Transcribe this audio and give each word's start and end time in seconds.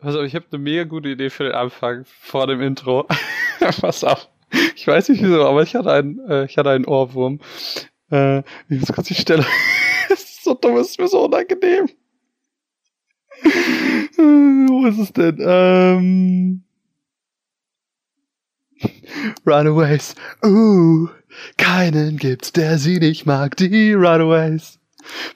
Also 0.00 0.22
ich 0.22 0.34
habe 0.34 0.46
eine 0.52 0.62
mega 0.62 0.84
gute 0.84 1.08
Idee 1.08 1.28
für 1.30 1.44
den 1.44 1.52
Anfang 1.52 2.04
vor 2.06 2.46
dem 2.46 2.60
Intro. 2.60 3.06
Pass 3.80 4.04
auf. 4.04 4.28
Ich 4.76 4.86
weiß 4.86 5.08
nicht 5.08 5.22
wieso, 5.22 5.44
aber 5.44 5.62
ich 5.62 5.74
hatte 5.74 5.92
einen, 5.92 6.20
äh, 6.30 6.44
ich 6.44 6.56
hatte 6.56 6.70
einen 6.70 6.84
Ohrwurm. 6.84 7.40
Äh, 8.10 8.38
ich 8.68 8.80
muss 8.80 8.92
kurz 8.92 9.08
die 9.08 9.14
Stelle. 9.14 9.44
es 10.08 10.22
ist 10.22 10.44
so 10.44 10.54
dumm, 10.54 10.76
es 10.76 10.90
ist 10.90 11.00
mir 11.00 11.08
so 11.08 11.24
unangenehm. 11.24 11.88
Wo 14.16 14.86
ist 14.86 14.98
es 14.98 15.12
denn? 15.12 15.38
Ähm. 15.40 16.62
Runaways. 19.46 20.14
Uh, 20.44 21.08
keinen 21.56 22.16
gibt's, 22.16 22.52
der 22.52 22.78
sie 22.78 22.98
nicht 22.98 23.26
mag. 23.26 23.56
Die 23.56 23.92
Runaways. 23.92 24.78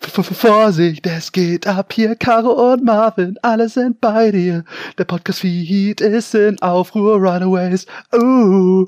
Vorsicht, 0.00 1.06
es 1.06 1.32
geht 1.32 1.66
ab 1.66 1.92
hier, 1.92 2.16
Caro 2.16 2.72
und 2.72 2.84
Marvin, 2.84 3.38
alle 3.42 3.68
sind 3.68 4.00
bei 4.00 4.30
dir. 4.30 4.64
Der 4.98 5.04
Podcast-Feed 5.04 6.00
ist 6.00 6.34
in 6.34 6.60
Aufruhr, 6.60 7.16
Runaways. 7.16 7.86
Uh, 8.14 8.86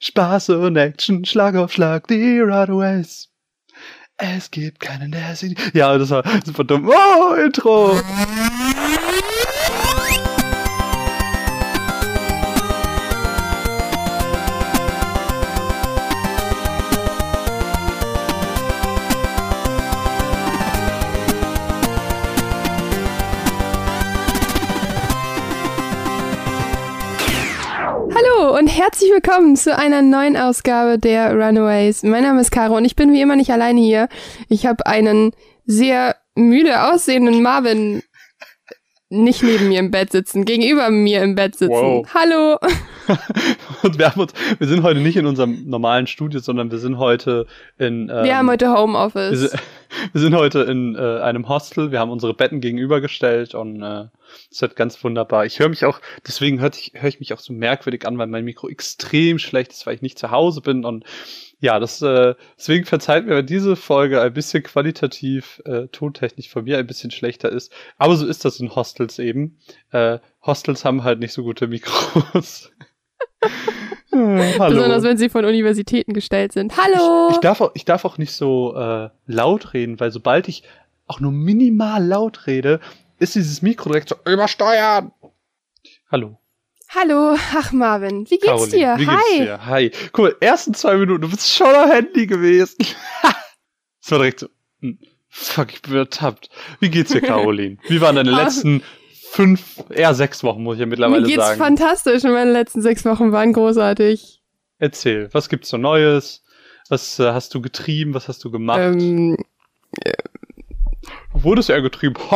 Spaß 0.00 0.50
und 0.50 0.76
Action, 0.76 1.24
Schlag 1.24 1.56
auf 1.56 1.72
Schlag, 1.72 2.06
die 2.08 2.40
Runaways. 2.40 3.28
Es 4.16 4.50
gibt 4.50 4.78
keinen, 4.80 5.10
der 5.10 5.34
sie... 5.34 5.56
Ja, 5.72 5.98
das 5.98 6.10
war 6.10 6.22
super 6.44 6.62
dumm. 6.62 6.88
Oh, 6.88 7.34
Intro! 7.34 7.98
Herzlich 28.84 29.10
willkommen 29.12 29.56
zu 29.56 29.74
einer 29.74 30.02
neuen 30.02 30.36
Ausgabe 30.36 30.98
der 30.98 31.32
Runaways. 31.32 32.02
Mein 32.02 32.22
Name 32.22 32.42
ist 32.42 32.50
Caro 32.50 32.76
und 32.76 32.84
ich 32.84 32.94
bin 32.94 33.14
wie 33.14 33.22
immer 33.22 33.34
nicht 33.34 33.50
alleine 33.50 33.80
hier. 33.80 34.10
Ich 34.50 34.66
habe 34.66 34.84
einen 34.84 35.32
sehr 35.64 36.16
müde 36.34 36.92
aussehenden 36.92 37.42
Marvin 37.42 38.02
nicht 39.08 39.42
neben 39.42 39.68
mir 39.68 39.78
im 39.78 39.90
Bett 39.90 40.12
sitzen, 40.12 40.44
gegenüber 40.44 40.90
mir 40.90 41.22
im 41.22 41.34
Bett 41.34 41.56
sitzen. 41.56 41.72
Wow. 41.72 42.06
Hallo. 42.12 42.58
Und 43.82 43.98
wir 43.98 44.10
haben 44.10 44.20
uns, 44.20 44.32
wir 44.58 44.66
sind 44.66 44.82
heute 44.82 45.00
nicht 45.00 45.16
in 45.16 45.26
unserem 45.26 45.66
normalen 45.66 46.06
Studio, 46.06 46.40
sondern 46.40 46.70
wir 46.70 46.78
sind 46.78 46.98
heute 46.98 47.46
in. 47.78 48.10
Ähm, 48.10 48.24
Wir 48.24 48.36
haben 48.36 48.50
heute 48.50 48.66
wir, 48.66 48.78
Homeoffice. 48.78 49.52
Wir 50.12 50.20
sind 50.20 50.34
heute 50.34 50.60
in 50.60 50.94
äh, 50.94 51.20
einem 51.20 51.48
Hostel. 51.48 51.90
Wir 51.90 52.00
haben 52.00 52.10
unsere 52.10 52.34
Betten 52.34 52.60
gegenübergestellt 52.60 53.54
und 53.54 53.82
äh, 53.82 54.06
es 54.50 54.60
wird 54.62 54.76
ganz 54.76 55.02
wunderbar. 55.02 55.46
Ich 55.46 55.58
höre 55.58 55.68
mich 55.68 55.84
auch, 55.84 56.00
deswegen 56.26 56.60
höre 56.60 56.72
ich, 56.72 56.92
hör 56.94 57.08
ich 57.08 57.20
mich 57.20 57.32
auch 57.32 57.40
so 57.40 57.52
merkwürdig 57.52 58.06
an, 58.06 58.18
weil 58.18 58.26
mein 58.26 58.44
Mikro 58.44 58.68
extrem 58.68 59.38
schlecht 59.38 59.72
ist, 59.72 59.86
weil 59.86 59.94
ich 59.94 60.02
nicht 60.02 60.18
zu 60.18 60.30
Hause 60.30 60.60
bin 60.60 60.84
und 60.84 61.04
ja, 61.60 61.78
das 61.78 62.02
äh, 62.02 62.34
deswegen 62.58 62.84
verzeiht 62.84 63.26
mir, 63.26 63.36
wenn 63.36 63.46
diese 63.46 63.76
Folge 63.76 64.20
ein 64.20 64.34
bisschen 64.34 64.62
qualitativ 64.62 65.62
äh, 65.64 65.86
tontechnisch 65.88 66.48
von 66.48 66.64
mir 66.64 66.78
ein 66.78 66.86
bisschen 66.86 67.10
schlechter 67.10 67.50
ist. 67.50 67.72
Aber 67.96 68.16
so 68.16 68.26
ist 68.26 68.44
das 68.44 68.60
in 68.60 68.74
Hostels 68.74 69.18
eben. 69.18 69.58
Äh, 69.90 70.18
Hostels 70.42 70.84
haben 70.84 71.04
halt 71.04 71.20
nicht 71.20 71.32
so 71.32 71.42
gute 71.42 71.66
Mikros. 71.66 72.70
Äh, 73.42 73.46
Hallo. 74.58 74.74
Besonders 74.76 75.02
wenn 75.02 75.16
sie 75.16 75.28
von 75.28 75.44
Universitäten 75.44 76.12
gestellt 76.14 76.52
sind. 76.52 76.76
Hallo. 76.76 77.28
Ich, 77.30 77.34
ich, 77.36 77.40
darf 77.40 77.60
auch, 77.60 77.70
ich 77.74 77.84
darf 77.84 78.04
auch 78.04 78.18
nicht 78.18 78.32
so 78.32 78.74
äh, 78.76 79.10
laut 79.26 79.74
reden, 79.74 79.98
weil 80.00 80.10
sobald 80.10 80.48
ich 80.48 80.62
auch 81.06 81.20
nur 81.20 81.32
minimal 81.32 82.02
laut 82.04 82.46
rede, 82.46 82.80
ist 83.18 83.34
dieses 83.34 83.60
Mikro 83.62 83.90
direkt 83.90 84.08
so 84.08 84.16
übersteuern. 84.30 85.12
Hallo. 86.10 86.38
Hallo. 86.88 87.36
Ach 87.56 87.72
Marvin, 87.72 88.24
wie 88.30 88.36
geht's 88.38 88.46
Caroline. 88.46 88.70
dir? 88.76 88.94
Wie 88.98 89.06
Hi. 89.08 89.16
geht's 89.16 89.38
dir? 89.38 89.66
Hi. 89.66 89.90
Guck 90.12 90.24
mal, 90.26 90.36
ersten 90.40 90.74
zwei 90.74 90.96
Minuten, 90.96 91.22
du 91.22 91.28
bist 91.30 91.50
schon 91.52 91.66
am 91.74 91.90
Handy 91.90 92.26
gewesen. 92.26 92.76
das 93.22 94.10
war 94.10 94.18
direkt 94.18 94.40
so, 94.40 94.48
hm, 94.80 94.98
fuck, 95.28 95.72
ich 95.72 95.82
bin 95.82 95.94
ertappt. 95.96 96.50
Wie 96.80 96.90
geht's 96.90 97.10
dir, 97.12 97.20
Caroline? 97.22 97.78
Wie 97.88 98.00
waren 98.00 98.14
deine 98.16 98.32
Ah. 98.32 98.44
letzten 98.44 98.82
fünf, 99.34 99.82
eher 99.90 100.14
sechs 100.14 100.42
Wochen, 100.44 100.62
muss 100.62 100.74
ich 100.76 100.80
ja 100.80 100.86
Mir 100.86 100.90
mittlerweile 100.90 101.26
geht's 101.26 101.44
sagen. 101.44 101.58
fantastisch 101.58 102.24
und 102.24 102.32
meine 102.32 102.52
letzten 102.52 102.80
sechs 102.82 103.04
Wochen 103.04 103.32
waren 103.32 103.52
großartig. 103.52 104.40
Erzähl, 104.78 105.28
was 105.32 105.48
gibt's 105.48 105.68
so 105.70 105.76
Neues? 105.76 106.42
Was 106.88 107.18
äh, 107.18 107.32
hast 107.32 107.54
du 107.54 107.60
getrieben? 107.62 108.14
Was 108.14 108.28
hast 108.28 108.44
du 108.44 108.50
gemacht? 108.50 108.78
Ähm, 108.80 109.36
Wurdest 111.32 111.68
du 111.68 111.72
eher 111.72 111.82
getrieben? 111.82 112.14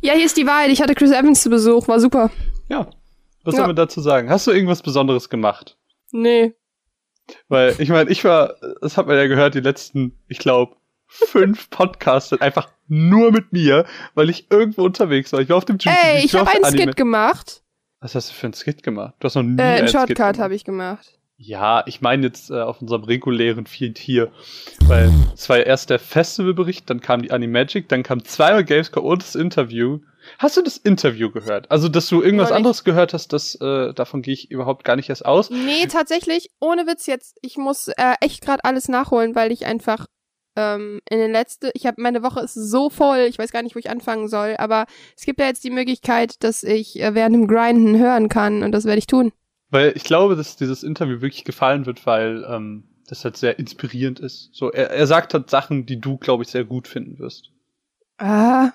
ja, 0.00 0.14
hier 0.14 0.26
ist 0.26 0.36
die 0.36 0.46
Wahrheit. 0.46 0.70
Ich 0.70 0.80
hatte 0.82 0.94
Chris 0.94 1.10
Evans 1.10 1.42
zu 1.42 1.50
Besuch, 1.50 1.88
war 1.88 2.00
super. 2.00 2.30
ja. 2.68 2.88
Was 3.46 3.52
Ja. 3.54 3.58
soll 3.58 3.66
man 3.68 3.76
dazu 3.76 4.00
sagen? 4.00 4.30
Hast 4.30 4.46
du 4.46 4.52
irgendwas 4.52 4.80
Besonderes 4.80 5.28
gemacht? 5.28 5.76
Nee. 6.12 6.54
Weil, 7.48 7.74
ich 7.78 7.88
meine, 7.88 8.10
ich 8.10 8.24
war, 8.24 8.54
das 8.80 8.96
hat 8.96 9.06
man 9.06 9.16
ja 9.16 9.26
gehört, 9.26 9.54
die 9.54 9.60
letzten, 9.60 10.12
ich 10.28 10.38
glaube, 10.38 10.76
fünf 11.06 11.70
Podcasts 11.70 12.30
sind 12.30 12.42
einfach 12.42 12.68
nur 12.88 13.32
mit 13.32 13.52
mir, 13.52 13.86
weil 14.14 14.28
ich 14.30 14.50
irgendwo 14.50 14.82
unterwegs 14.84 15.32
war. 15.32 15.40
Ich 15.40 15.48
war 15.48 15.56
auf 15.56 15.64
dem 15.64 15.78
Juicy 15.78 15.96
Ey, 16.02 16.24
ich 16.24 16.34
habe 16.34 16.50
einen 16.50 16.64
Anime- 16.64 16.82
Skit 16.88 16.96
gemacht. 16.96 17.62
Was 18.00 18.14
hast 18.14 18.30
du 18.30 18.34
für 18.34 18.46
einen 18.46 18.54
Skit 18.54 18.82
gemacht? 18.82 19.14
Du 19.20 19.26
hast 19.26 19.34
noch 19.34 19.42
nie 19.42 19.58
Äh, 19.58 19.62
einen 19.62 19.88
Shortcut 19.88 20.38
habe 20.38 20.54
ich 20.54 20.64
gemacht. 20.64 21.18
Ja, 21.36 21.82
ich 21.86 22.00
meine 22.00 22.26
jetzt 22.26 22.50
äh, 22.50 22.60
auf 22.60 22.80
unserem 22.80 23.04
regulären 23.04 23.66
Feed 23.66 23.98
hier. 23.98 24.30
Weil 24.84 25.10
es 25.34 25.48
war 25.48 25.56
ja 25.58 25.64
erst 25.64 25.90
der 25.90 25.98
Festivalbericht, 25.98 26.88
dann 26.90 27.00
kam 27.00 27.22
die 27.22 27.30
Animagic, 27.32 27.88
dann 27.88 28.02
kam 28.02 28.22
zweimal 28.24 28.64
Gamescom 28.64 29.04
und 29.04 29.22
das 29.22 29.34
Interview. 29.34 30.00
Hast 30.38 30.56
du 30.56 30.62
das 30.62 30.76
Interview 30.76 31.30
gehört? 31.30 31.70
Also, 31.70 31.88
dass 31.88 32.08
du 32.08 32.22
irgendwas 32.22 32.52
anderes 32.52 32.84
gehört 32.84 33.12
hast, 33.12 33.32
das, 33.32 33.54
äh, 33.56 33.92
davon 33.94 34.22
gehe 34.22 34.34
ich 34.34 34.50
überhaupt 34.50 34.84
gar 34.84 34.96
nicht 34.96 35.08
erst 35.08 35.24
aus. 35.24 35.50
Nee, 35.50 35.86
tatsächlich, 35.86 36.50
ohne 36.60 36.86
Witz 36.86 37.06
jetzt. 37.06 37.38
Ich 37.42 37.56
muss 37.56 37.88
äh, 37.88 38.14
echt 38.20 38.42
gerade 38.42 38.64
alles 38.64 38.88
nachholen, 38.88 39.34
weil 39.34 39.52
ich 39.52 39.66
einfach 39.66 40.06
ähm, 40.56 41.00
in 41.08 41.18
den 41.18 41.32
letzten, 41.32 41.70
ich 41.74 41.86
habe 41.86 42.00
meine 42.00 42.22
Woche 42.22 42.40
ist 42.40 42.54
so 42.54 42.90
voll, 42.90 43.26
ich 43.28 43.38
weiß 43.38 43.52
gar 43.52 43.62
nicht, 43.62 43.74
wo 43.74 43.78
ich 43.78 43.90
anfangen 43.90 44.28
soll, 44.28 44.54
aber 44.58 44.86
es 45.16 45.24
gibt 45.24 45.40
ja 45.40 45.46
jetzt 45.46 45.64
die 45.64 45.70
Möglichkeit, 45.70 46.42
dass 46.44 46.62
ich 46.62 47.00
äh, 47.00 47.14
während 47.14 47.34
dem 47.34 47.48
Grinden 47.48 47.98
hören 47.98 48.28
kann 48.28 48.62
und 48.62 48.72
das 48.72 48.84
werde 48.84 48.98
ich 48.98 49.06
tun. 49.06 49.32
Weil 49.70 49.92
ich 49.96 50.04
glaube, 50.04 50.36
dass 50.36 50.56
dieses 50.56 50.82
Interview 50.84 51.20
wirklich 51.20 51.44
gefallen 51.44 51.86
wird, 51.86 52.06
weil 52.06 52.46
ähm, 52.48 52.84
das 53.08 53.24
halt 53.24 53.36
sehr 53.36 53.58
inspirierend 53.58 54.20
ist. 54.20 54.50
So, 54.52 54.70
er, 54.70 54.90
er 54.90 55.06
sagt 55.06 55.34
halt 55.34 55.50
Sachen, 55.50 55.86
die 55.86 56.00
du, 56.00 56.16
glaube 56.16 56.44
ich, 56.44 56.50
sehr 56.50 56.64
gut 56.64 56.86
finden 56.86 57.18
wirst. 57.18 57.50
Ah, 58.18 58.70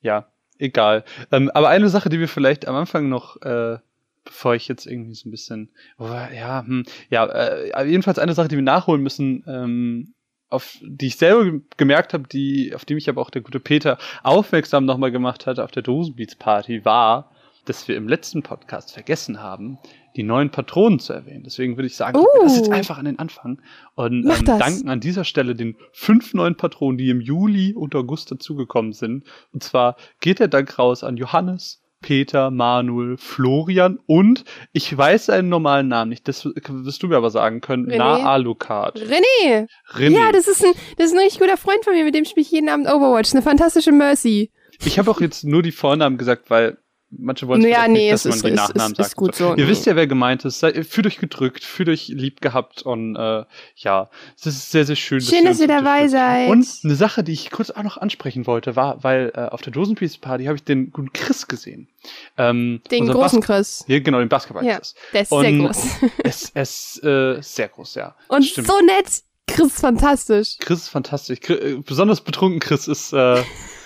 Ja, 0.00 0.28
egal. 0.58 1.04
Ähm, 1.32 1.50
aber 1.54 1.68
eine 1.68 1.88
Sache, 1.88 2.08
die 2.08 2.20
wir 2.20 2.28
vielleicht 2.28 2.66
am 2.68 2.76
Anfang 2.76 3.08
noch, 3.08 3.40
äh, 3.42 3.78
bevor 4.24 4.54
ich 4.54 4.68
jetzt 4.68 4.86
irgendwie 4.86 5.14
so 5.14 5.28
ein 5.28 5.30
bisschen, 5.30 5.70
ja, 5.98 6.64
hm, 6.66 6.84
ja, 7.10 7.26
äh, 7.26 7.72
aber 7.72 7.84
jedenfalls 7.86 8.18
eine 8.18 8.34
Sache, 8.34 8.48
die 8.48 8.56
wir 8.56 8.62
nachholen 8.62 9.02
müssen, 9.02 9.44
ähm, 9.46 10.14
auf 10.50 10.78
die 10.82 11.06
ich 11.08 11.16
selber 11.16 11.44
ge- 11.44 11.60
gemerkt 11.76 12.14
habe, 12.14 12.26
die, 12.28 12.74
auf 12.74 12.84
die 12.84 12.94
mich 12.94 13.08
aber 13.08 13.20
auch 13.20 13.30
der 13.30 13.42
gute 13.42 13.60
Peter 13.60 13.98
aufmerksam 14.22 14.84
nochmal 14.84 15.10
gemacht 15.12 15.46
hatte 15.46 15.64
auf 15.64 15.70
der 15.70 15.82
Dosenbeats 15.82 16.36
Party, 16.36 16.84
war, 16.84 17.30
dass 17.64 17.88
wir 17.88 17.96
im 17.96 18.08
letzten 18.08 18.42
Podcast 18.42 18.92
vergessen 18.92 19.42
haben, 19.42 19.78
die 20.16 20.22
neuen 20.22 20.50
Patronen 20.50 20.98
zu 20.98 21.12
erwähnen. 21.12 21.44
Deswegen 21.44 21.76
würde 21.76 21.86
ich 21.86 21.96
sagen, 21.96 22.18
wir 22.18 22.42
das 22.42 22.56
jetzt 22.56 22.68
Uh. 22.68 22.72
einfach 22.72 22.98
an 22.98 23.04
den 23.04 23.18
Anfang 23.18 23.60
und 23.94 24.28
ähm, 24.28 24.44
danken 24.44 24.88
an 24.88 25.00
dieser 25.00 25.24
Stelle 25.24 25.54
den 25.54 25.76
fünf 25.92 26.34
neuen 26.34 26.56
Patronen, 26.56 26.98
die 26.98 27.10
im 27.10 27.20
Juli 27.20 27.74
und 27.74 27.94
August 27.94 28.30
dazugekommen 28.30 28.92
sind. 28.92 29.24
Und 29.52 29.62
zwar 29.62 29.96
geht 30.20 30.40
der 30.40 30.48
Dank 30.48 30.78
raus 30.78 31.04
an 31.04 31.16
Johannes, 31.16 31.82
Peter, 32.00 32.50
Manuel, 32.50 33.16
Florian 33.16 33.98
und 34.06 34.44
ich 34.72 34.96
weiß 34.96 35.26
seinen 35.26 35.48
normalen 35.48 35.88
Namen 35.88 36.10
nicht, 36.10 36.28
das 36.28 36.44
wirst 36.44 37.02
du 37.02 37.08
mir 37.08 37.16
aber 37.16 37.30
sagen 37.30 37.60
können, 37.60 37.86
René. 37.86 37.96
Na 37.98 38.16
Alucard. 38.24 39.00
René! 39.00 39.68
René. 39.92 40.10
Ja, 40.10 40.32
das 40.32 40.46
ist, 40.46 40.64
ein, 40.64 40.72
das 40.96 41.06
ist 41.06 41.12
ein 41.14 41.18
richtig 41.18 41.40
guter 41.40 41.56
Freund 41.56 41.84
von 41.84 41.94
mir, 41.94 42.04
mit 42.04 42.14
dem 42.14 42.24
spiele 42.24 42.42
ich 42.42 42.52
jeden 42.52 42.68
Abend 42.68 42.86
Overwatch. 42.86 43.32
Eine 43.32 43.42
fantastische 43.42 43.90
Mercy. 43.92 44.52
Ich 44.84 44.98
habe 44.98 45.10
auch 45.10 45.20
jetzt 45.20 45.44
nur 45.44 45.62
die 45.62 45.72
Vornamen 45.72 46.18
gesagt, 46.18 46.50
weil 46.50 46.78
manche 47.10 47.48
wollen 47.48 47.62
Ja, 47.62 47.68
vielleicht 47.68 47.90
nee, 47.90 47.98
nicht, 48.04 48.12
es 48.12 48.22
dass 48.24 48.30
man 48.30 48.36
ist- 48.36 48.44
die 48.44 48.48
ist- 48.50 48.56
Nachnamen 48.56 48.92
ist- 48.92 48.96
sagt. 48.98 49.08
ist 49.08 49.16
gut 49.16 49.34
so, 49.34 49.50
Ihr 49.50 49.56
nee. 49.64 49.68
wisst 49.68 49.86
ja, 49.86 49.96
wer 49.96 50.06
gemeint 50.06 50.44
ist. 50.44 50.60
Fühlt 50.60 51.06
euch 51.06 51.18
gedrückt, 51.18 51.64
fühlt 51.64 51.88
euch 51.88 52.08
lieb 52.08 52.40
gehabt 52.40 52.82
und 52.82 53.16
äh, 53.16 53.44
ja, 53.76 54.10
es 54.38 54.46
ist 54.46 54.70
sehr, 54.70 54.84
sehr 54.84 54.96
schön. 54.96 55.20
Schön, 55.20 55.44
dass 55.44 55.58
ihr 55.58 55.62
ihr 55.62 55.68
dabei 55.68 56.08
seid. 56.08 56.48
Und 56.50 56.66
eine 56.84 56.94
Sache, 56.94 57.22
die 57.24 57.32
ich 57.32 57.50
kurz 57.50 57.70
auch 57.70 57.82
noch 57.82 57.96
ansprechen 57.96 58.46
wollte, 58.46 58.76
war, 58.76 59.02
weil 59.04 59.32
äh, 59.34 59.40
auf 59.48 59.62
der 59.62 59.72
Dosenpiece 59.72 60.18
Party 60.18 60.44
habe 60.44 60.56
ich 60.56 60.64
den 60.64 60.90
guten 60.92 61.12
Chris 61.12 61.46
gesehen. 61.48 61.88
Ähm, 62.36 62.80
Den 62.90 63.08
großen 63.08 63.40
Bas- 63.40 63.46
Chris. 63.46 63.84
Ja, 63.88 63.98
genau, 64.00 64.18
den 64.18 64.28
basketball 64.28 64.64
Ja. 64.64 64.76
Chris. 64.78 64.94
Der 65.12 65.22
ist 65.22 65.32
Und- 65.32 65.42
sehr 65.44 65.58
groß. 65.58 65.86
Es 66.24 66.50
es 66.54 66.96
ist 66.96 67.04
äh, 67.04 67.38
sehr 67.42 67.68
groß, 67.68 67.94
ja. 67.94 68.14
Und 68.28 68.44
Stimmt. 68.44 68.66
so 68.68 68.78
nett. 68.80 69.22
Chris 69.46 69.68
ist 69.68 69.80
fantastisch. 69.80 70.56
Chris 70.60 70.80
ist 70.80 70.88
fantastisch. 70.90 71.40
Chris, 71.40 71.58
äh, 71.58 71.76
besonders 71.84 72.20
betrunken 72.20 72.60
Chris 72.60 72.86
ist 72.86 73.12
äh, 73.14 73.42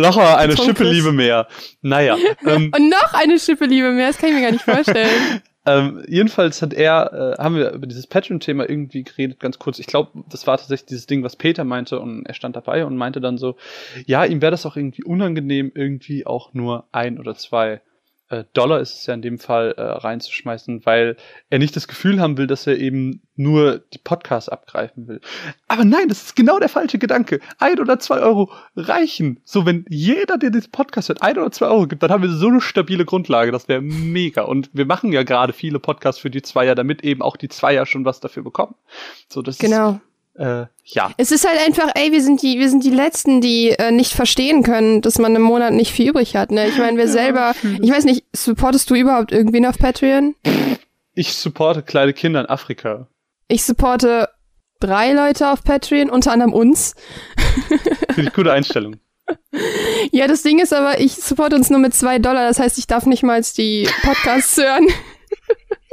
noch 0.00 0.16
eine 0.16 0.48
Betrunken 0.48 0.76
Schippe. 0.76 0.90
Liebe 0.90 1.12
mehr. 1.12 1.48
Naja, 1.82 2.16
ähm, 2.46 2.72
Und 2.76 2.88
noch 2.88 3.14
eine 3.14 3.38
Schippe 3.38 3.66
Liebe 3.66 3.92
mehr, 3.92 4.08
das 4.08 4.18
kann 4.18 4.30
ich 4.30 4.36
mir 4.36 4.42
gar 4.42 4.52
nicht 4.52 4.64
vorstellen. 4.64 5.42
Ähm, 5.64 6.02
jedenfalls 6.08 6.60
hat 6.60 6.72
er, 6.74 7.36
äh, 7.38 7.40
haben 7.40 7.54
wir 7.54 7.70
über 7.70 7.86
dieses 7.86 8.08
Patreon-Thema 8.08 8.68
irgendwie 8.68 9.04
geredet, 9.04 9.38
ganz 9.38 9.60
kurz. 9.60 9.78
Ich 9.78 9.86
glaube, 9.86 10.10
das 10.28 10.46
war 10.48 10.58
tatsächlich 10.58 10.86
dieses 10.86 11.06
Ding, 11.06 11.22
was 11.22 11.36
Peter 11.36 11.62
meinte 11.62 12.00
und 12.00 12.26
er 12.26 12.34
stand 12.34 12.56
dabei 12.56 12.84
und 12.84 12.96
meinte 12.96 13.20
dann 13.20 13.38
so, 13.38 13.54
ja, 14.04 14.24
ihm 14.24 14.42
wäre 14.42 14.50
das 14.50 14.66
auch 14.66 14.76
irgendwie 14.76 15.04
unangenehm, 15.04 15.70
irgendwie 15.72 16.26
auch 16.26 16.52
nur 16.52 16.86
ein 16.90 17.16
oder 17.16 17.36
zwei 17.36 17.80
Dollar 18.54 18.80
ist 18.80 18.98
es 18.98 19.06
ja 19.06 19.14
in 19.14 19.22
dem 19.22 19.38
Fall 19.38 19.74
äh, 19.76 19.82
reinzuschmeißen, 19.82 20.86
weil 20.86 21.16
er 21.50 21.58
nicht 21.58 21.76
das 21.76 21.88
Gefühl 21.88 22.20
haben 22.20 22.38
will, 22.38 22.46
dass 22.46 22.66
er 22.66 22.78
eben 22.78 23.22
nur 23.36 23.78
die 23.92 23.98
Podcasts 23.98 24.48
abgreifen 24.48 25.08
will. 25.08 25.20
Aber 25.68 25.84
nein, 25.84 26.08
das 26.08 26.22
ist 26.22 26.36
genau 26.36 26.58
der 26.58 26.68
falsche 26.68 26.98
Gedanke. 26.98 27.40
Ein 27.58 27.78
oder 27.78 27.98
zwei 27.98 28.20
Euro 28.20 28.50
reichen. 28.76 29.40
So, 29.44 29.66
wenn 29.66 29.84
jeder, 29.88 30.38
der 30.38 30.50
diesen 30.50 30.70
Podcast 30.70 31.08
hört, 31.08 31.22
ein 31.22 31.38
oder 31.38 31.50
zwei 31.50 31.66
Euro 31.66 31.86
gibt, 31.86 32.02
dann 32.02 32.10
haben 32.10 32.22
wir 32.22 32.30
so 32.30 32.48
eine 32.48 32.60
stabile 32.60 33.04
Grundlage. 33.04 33.52
Das 33.52 33.68
wäre 33.68 33.82
mega. 33.82 34.42
Und 34.42 34.70
wir 34.72 34.86
machen 34.86 35.12
ja 35.12 35.22
gerade 35.22 35.52
viele 35.52 35.78
Podcasts 35.78 36.20
für 36.20 36.30
die 36.30 36.42
Zweier, 36.42 36.74
damit 36.74 37.04
eben 37.04 37.22
auch 37.22 37.36
die 37.36 37.48
Zweier 37.48 37.86
schon 37.86 38.04
was 38.04 38.20
dafür 38.20 38.42
bekommen. 38.42 38.74
So, 39.28 39.42
das 39.42 39.58
genau. 39.58 39.92
ist 39.92 40.00
äh, 40.34 40.66
ja. 40.84 41.12
Es 41.16 41.30
ist 41.30 41.46
halt 41.46 41.60
einfach, 41.60 41.90
ey, 41.94 42.12
wir 42.12 42.22
sind 42.22 42.42
die, 42.42 42.58
wir 42.58 42.68
sind 42.68 42.84
die 42.84 42.90
Letzten, 42.90 43.40
die 43.40 43.70
äh, 43.70 43.90
nicht 43.90 44.12
verstehen 44.12 44.62
können, 44.62 45.02
dass 45.02 45.18
man 45.18 45.36
im 45.36 45.42
Monat 45.42 45.72
nicht 45.72 45.92
viel 45.92 46.08
übrig 46.08 46.36
hat. 46.36 46.50
Ne? 46.50 46.68
Ich 46.68 46.78
meine, 46.78 46.96
wir 46.96 47.08
selber, 47.08 47.54
ich 47.80 47.90
weiß 47.90 48.04
nicht, 48.04 48.24
supportest 48.34 48.88
du 48.90 48.94
überhaupt 48.94 49.32
irgendwen 49.32 49.66
auf 49.66 49.78
Patreon? 49.78 50.34
Ich 51.14 51.34
supporte 51.34 51.82
kleine 51.82 52.12
Kinder 52.14 52.40
in 52.40 52.46
Afrika. 52.46 53.08
Ich 53.48 53.64
supporte 53.64 54.28
drei 54.80 55.12
Leute 55.12 55.50
auf 55.50 55.62
Patreon, 55.62 56.10
unter 56.10 56.32
anderem 56.32 56.54
uns. 56.54 56.94
Finde 58.14 58.30
ich 58.30 58.32
gute 58.32 58.52
Einstellung. 58.52 58.96
ja, 60.10 60.26
das 60.26 60.42
Ding 60.42 60.58
ist 60.58 60.72
aber, 60.72 61.00
ich 61.00 61.14
supporte 61.14 61.56
uns 61.56 61.70
nur 61.70 61.78
mit 61.78 61.94
zwei 61.94 62.18
Dollar, 62.18 62.48
das 62.48 62.58
heißt, 62.58 62.78
ich 62.78 62.86
darf 62.86 63.06
nicht 63.06 63.22
mal 63.22 63.42
die 63.56 63.88
Podcasts 64.02 64.56
hören. 64.60 64.88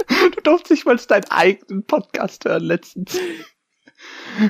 du 0.07 0.41
durfst 0.41 0.71
nicht 0.71 0.85
mal 0.85 0.95
deinen 0.95 1.29
eigenen 1.29 1.83
Podcast 1.83 2.45
hören 2.45 2.63
letztens. 2.63 3.19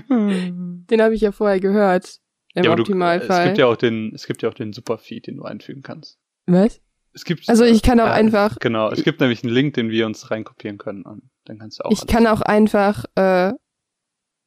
Den 0.10 1.02
habe 1.02 1.16
ich 1.16 1.22
ja 1.22 1.32
vorher 1.32 1.60
gehört. 1.60 2.20
Im 2.56 2.64
ja, 2.64 2.72
Optimalfall. 2.74 3.28
Du, 3.28 3.34
es 3.34 3.46
gibt 3.46 3.58
ja 3.58 3.66
auch 3.68 3.78
den, 3.78 4.12
es 4.14 4.28
gibt 4.28 4.42
ja 4.42 4.50
auch 4.50 4.54
den 4.54 4.74
Superfeed, 4.74 5.28
den 5.28 5.38
du 5.38 5.44
einfügen 5.44 5.84
kannst. 5.84 6.18
Was? 6.48 6.82
Es 7.14 7.26
gibt, 7.26 7.50
also 7.50 7.64
ich 7.64 7.82
kann 7.82 8.00
auch 8.00 8.08
äh, 8.08 8.12
einfach. 8.12 8.58
Genau, 8.60 8.90
es 8.92 9.04
gibt 9.04 9.20
nämlich 9.20 9.44
einen 9.44 9.54
Link, 9.54 9.74
den 9.74 9.90
wir 9.90 10.06
uns 10.06 10.30
reinkopieren 10.30 10.78
können 10.78 11.04
und 11.04 11.24
dann 11.46 11.60
kannst 11.60 11.80
du 11.80 11.86
auch. 11.86 11.92
Ich 11.92 12.06
kann 12.08 12.28
auch 12.28 12.42
einfach 12.42 13.06
äh, 13.16 13.52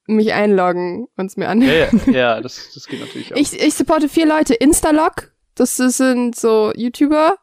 mich 0.07 0.33
einloggen 0.33 1.07
und 1.15 1.25
es 1.25 1.37
mir 1.37 1.49
anhören. 1.49 2.01
Ja, 2.05 2.11
ja, 2.11 2.35
ja, 2.35 2.41
das, 2.41 2.71
das 2.73 2.87
geht 2.87 2.99
natürlich 2.99 3.33
auch. 3.33 3.37
Ich, 3.37 3.53
ich 3.53 3.73
supporte 3.73 4.09
vier 4.09 4.25
Leute. 4.25 4.53
Instalog, 4.53 5.33
das, 5.55 5.77
das 5.77 5.97
sind 5.97 6.35
so 6.35 6.71
YouTuber. 6.75 7.37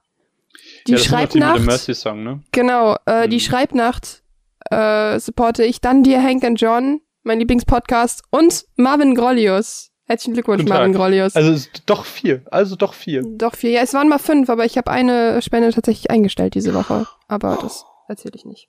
Die 0.86 0.92
ja, 0.92 0.98
Schreibnacht. 0.98 1.60
Mercy 1.60 1.94
Song, 1.94 2.22
ne? 2.22 2.42
Genau, 2.52 2.96
äh, 3.06 3.26
mhm. 3.26 3.30
die 3.30 3.40
Schreibnacht 3.40 4.22
äh, 4.70 5.18
supporte 5.20 5.64
ich. 5.64 5.80
Dann 5.80 6.02
dir 6.02 6.22
Hank 6.22 6.44
and 6.44 6.60
John 6.60 7.00
mein 7.22 7.38
Lieblingspodcast, 7.38 8.22
und 8.30 8.64
Marvin 8.76 9.14
Grollius. 9.14 9.90
Herzlichen 10.06 10.34
Glückwunsch, 10.34 10.64
Marvin 10.64 10.92
Grollius. 10.92 11.36
Also 11.36 11.68
doch 11.86 12.04
vier. 12.04 12.42
Also 12.50 12.74
doch 12.74 12.94
vier. 12.94 13.22
Doch 13.22 13.54
vier. 13.54 13.70
Ja, 13.70 13.82
es 13.82 13.94
waren 13.94 14.08
mal 14.08 14.18
fünf, 14.18 14.50
aber 14.50 14.64
ich 14.64 14.76
habe 14.76 14.90
eine 14.90 15.40
Spende 15.40 15.70
tatsächlich 15.72 16.10
eingestellt 16.10 16.54
diese 16.54 16.74
Woche. 16.74 17.06
Aber 17.28 17.58
das 17.62 17.84
erzähle 18.08 18.34
ich 18.34 18.44
nicht. 18.44 18.68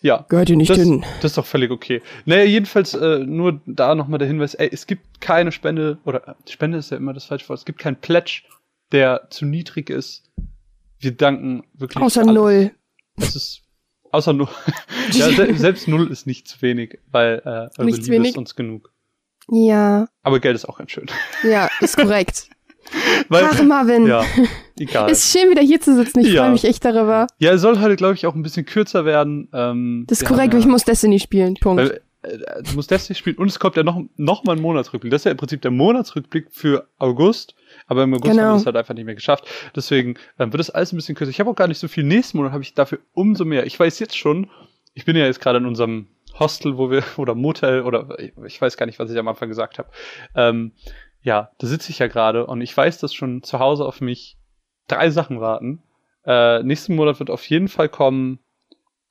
Ja. 0.00 0.24
Gehört 0.28 0.48
ihr 0.48 0.56
nicht 0.56 0.70
das, 0.70 0.78
hin. 0.78 1.04
Das 1.20 1.32
ist 1.32 1.38
doch 1.38 1.44
völlig 1.44 1.70
okay. 1.70 2.02
Naja, 2.24 2.44
jedenfalls 2.44 2.94
äh, 2.94 3.18
nur 3.18 3.60
da 3.66 3.94
nochmal 3.94 4.18
der 4.18 4.28
Hinweis, 4.28 4.54
ey, 4.54 4.70
es 4.72 4.86
gibt 4.86 5.20
keine 5.20 5.52
Spende, 5.52 5.98
oder 6.04 6.36
Spende 6.48 6.78
ist 6.78 6.90
ja 6.90 6.96
immer 6.96 7.12
das 7.12 7.24
falsche 7.24 7.48
Wort, 7.48 7.58
es 7.58 7.64
gibt 7.64 7.80
keinen 7.80 7.96
Pledge, 7.96 8.42
der 8.92 9.26
zu 9.30 9.44
niedrig 9.44 9.90
ist. 9.90 10.30
Wir 10.98 11.12
danken 11.12 11.64
wirklich. 11.74 12.02
Außer 12.02 12.24
null. 12.24 12.72
Das 13.16 13.36
ist 13.36 13.62
Außer 14.12 14.32
null. 14.32 14.48
ja, 15.12 15.30
se 15.30 15.54
selbst 15.54 15.88
null 15.88 16.10
ist 16.10 16.26
nicht 16.26 16.48
zu 16.48 16.60
wenig, 16.62 16.98
weil 17.10 17.42
äh, 17.44 17.48
eure 17.48 17.84
Nichts 17.84 18.06
Liebe 18.06 18.16
wenig. 18.16 18.30
ist 18.30 18.38
uns 18.38 18.54
genug. 18.56 18.92
Ja. 19.48 20.06
Aber 20.22 20.40
Geld 20.40 20.54
ist 20.54 20.68
auch 20.68 20.78
ganz 20.78 20.90
schön. 20.90 21.06
Ja, 21.42 21.68
ist 21.80 21.96
korrekt. 21.96 22.48
weil, 23.28 23.44
Ach, 23.44 23.62
Marvin. 23.62 24.06
Ja, 24.06 24.24
egal. 24.78 25.10
Ist 25.10 25.32
schön, 25.32 25.50
wieder 25.50 25.62
hier 25.62 25.80
zu 25.80 25.94
sitzen. 25.94 26.20
Ich 26.20 26.32
ja. 26.32 26.42
freue 26.42 26.52
mich 26.52 26.64
echt 26.64 26.84
darüber. 26.84 27.26
Ja, 27.38 27.52
es 27.52 27.60
soll 27.60 27.80
heute, 27.80 27.96
glaube 27.96 28.14
ich, 28.14 28.26
auch 28.26 28.34
ein 28.34 28.42
bisschen 28.42 28.66
kürzer 28.66 29.04
werden. 29.04 29.48
Ähm, 29.52 30.04
das 30.08 30.22
ist 30.22 30.28
korrekt, 30.28 30.52
weil 30.52 30.60
ich 30.60 30.66
muss 30.66 30.84
Destiny 30.84 31.20
spielen. 31.20 31.54
Punkt. 31.54 31.82
Weil, 31.82 32.00
äh, 32.22 32.62
du 32.62 32.74
musst 32.74 32.90
Destiny 32.90 33.16
spielen 33.16 33.36
und 33.36 33.48
es 33.48 33.58
kommt 33.58 33.76
ja 33.76 33.82
noch, 33.82 34.00
noch 34.16 34.44
mal 34.44 34.56
ein 34.56 34.62
Monatsrückblick. 34.62 35.10
Das 35.10 35.22
ist 35.22 35.24
ja 35.24 35.30
im 35.30 35.36
Prinzip 35.36 35.62
der 35.62 35.70
Monatsrückblick 35.70 36.48
für 36.50 36.88
August. 36.98 37.54
Aber 37.90 38.04
im 38.04 38.14
August 38.14 38.30
genau. 38.30 38.42
haben 38.44 38.52
wir 38.52 38.56
es 38.60 38.66
halt 38.66 38.76
einfach 38.76 38.94
nicht 38.94 39.04
mehr 39.04 39.16
geschafft. 39.16 39.50
Deswegen 39.74 40.14
ähm, 40.38 40.52
wird 40.52 40.60
es 40.60 40.70
alles 40.70 40.92
ein 40.92 40.96
bisschen 40.96 41.16
kürzer. 41.16 41.30
Ich 41.30 41.40
habe 41.40 41.50
auch 41.50 41.56
gar 41.56 41.66
nicht 41.66 41.80
so 41.80 41.88
viel. 41.88 42.04
Nächsten 42.04 42.36
Monat 42.38 42.52
habe 42.52 42.62
ich 42.62 42.72
dafür 42.72 43.00
umso 43.14 43.44
mehr. 43.44 43.66
Ich 43.66 43.78
weiß 43.78 43.98
jetzt 43.98 44.16
schon, 44.16 44.48
ich 44.94 45.04
bin 45.04 45.16
ja 45.16 45.26
jetzt 45.26 45.40
gerade 45.40 45.58
in 45.58 45.66
unserem 45.66 46.06
Hostel, 46.38 46.78
wo 46.78 46.88
wir, 46.88 47.02
oder 47.16 47.34
Motel, 47.34 47.82
oder 47.82 48.16
ich 48.46 48.62
weiß 48.62 48.76
gar 48.76 48.86
nicht, 48.86 49.00
was 49.00 49.10
ich 49.10 49.18
am 49.18 49.26
Anfang 49.26 49.48
gesagt 49.48 49.80
habe. 49.80 49.90
Ähm, 50.36 50.70
ja, 51.20 51.50
da 51.58 51.66
sitze 51.66 51.90
ich 51.90 51.98
ja 51.98 52.06
gerade 52.06 52.46
und 52.46 52.60
ich 52.60 52.76
weiß, 52.76 52.98
dass 52.98 53.12
schon 53.12 53.42
zu 53.42 53.58
Hause 53.58 53.84
auf 53.84 54.00
mich 54.00 54.38
drei 54.86 55.10
Sachen 55.10 55.40
warten. 55.40 55.82
Äh, 56.24 56.62
nächsten 56.62 56.94
Monat 56.94 57.18
wird 57.18 57.28
auf 57.28 57.44
jeden 57.46 57.66
Fall 57.66 57.88
kommen 57.88 58.38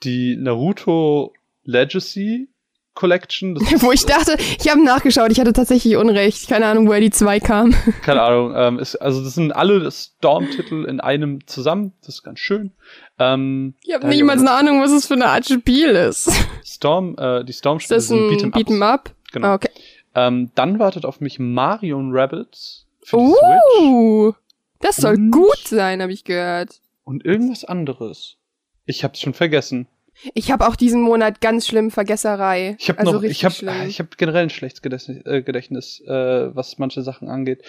die 0.04 0.38
Naruto 0.38 1.34
Legacy 1.64 2.48
Collection. 2.94 3.56
Wo 3.82 3.92
ich 3.92 4.06
dachte, 4.06 4.36
ich 4.60 4.70
habe 4.70 4.84
nachgeschaut, 4.84 5.32
ich 5.32 5.40
hatte 5.40 5.54
tatsächlich 5.54 5.96
Unrecht. 5.96 6.48
Keine 6.50 6.66
Ahnung, 6.66 6.88
woher 6.88 7.00
die 7.00 7.12
zwei 7.12 7.40
kamen. 7.40 7.76
Keine 8.02 8.22
Ahnung. 8.22 8.54
Ähm, 8.56 8.80
ist, 8.80 8.96
also 8.98 9.24
das 9.24 9.36
sind 9.36 9.52
alle 9.52 9.90
Storm-Titel 9.90 10.86
in 10.86 11.00
einem 11.00 11.46
zusammen. 11.48 11.94
Das 12.02 12.16
ist 12.16 12.24
ganz 12.24 12.40
schön. 12.40 12.72
Ähm, 13.18 13.76
ich 13.84 13.94
habe 13.94 14.08
niemals 14.08 14.42
eine 14.42 14.52
Ahnung, 14.52 14.82
was 14.82 14.92
es 14.92 15.08
für 15.08 15.14
eine 15.14 15.28
Art 15.28 15.48
Spiel 15.48 15.90
ist. 15.90 16.32
Storm, 16.66 17.16
äh, 17.18 17.44
die 17.44 17.54
Storm-Spiele 17.54 18.02
sind 18.02 18.32
Beat'em 18.32 18.52
Beat'em 18.52 18.82
Up. 18.82 19.12
Genau. 19.32 19.48
Ah, 19.48 19.54
okay. 19.56 19.70
Ähm, 20.16 20.52
dann 20.56 20.80
wartet 20.80 21.06
auf 21.06 21.22
mich 21.22 21.40
Mario 21.40 22.00
Rabbits 22.02 22.86
für 23.04 23.18
die 23.18 23.24
uh, 23.24 24.32
Switch. 24.32 24.36
Das 24.82 24.96
soll 24.98 25.16
und, 25.16 25.32
gut 25.32 25.60
sein, 25.66 26.02
habe 26.02 26.12
ich 26.12 26.24
gehört. 26.24 26.82
Und 27.04 27.26
irgendwas 27.26 27.66
anderes. 27.66 28.38
Ich 28.86 29.04
hab's 29.04 29.20
schon 29.20 29.34
vergessen. 29.34 29.88
Ich 30.34 30.52
habe 30.52 30.68
auch 30.68 30.76
diesen 30.76 31.02
Monat 31.02 31.40
ganz 31.40 31.68
schlimm 31.68 31.92
Vergesserei. 31.92 32.76
Ich 32.80 32.90
habe 32.90 33.00
also 33.00 33.14
noch, 33.14 33.24
ich 33.24 33.46
habe, 33.46 33.56
ich 33.88 34.00
habe 34.00 34.10
generell 34.18 34.44
ein 34.44 34.50
schlechtes 34.50 34.82
Gedächtnis, 34.82 35.26
äh, 35.26 35.42
Gedächtnis 35.42 36.02
äh, 36.06 36.56
was 36.56 36.78
manche 36.78 37.02
Sachen 37.02 37.30
angeht. 37.30 37.64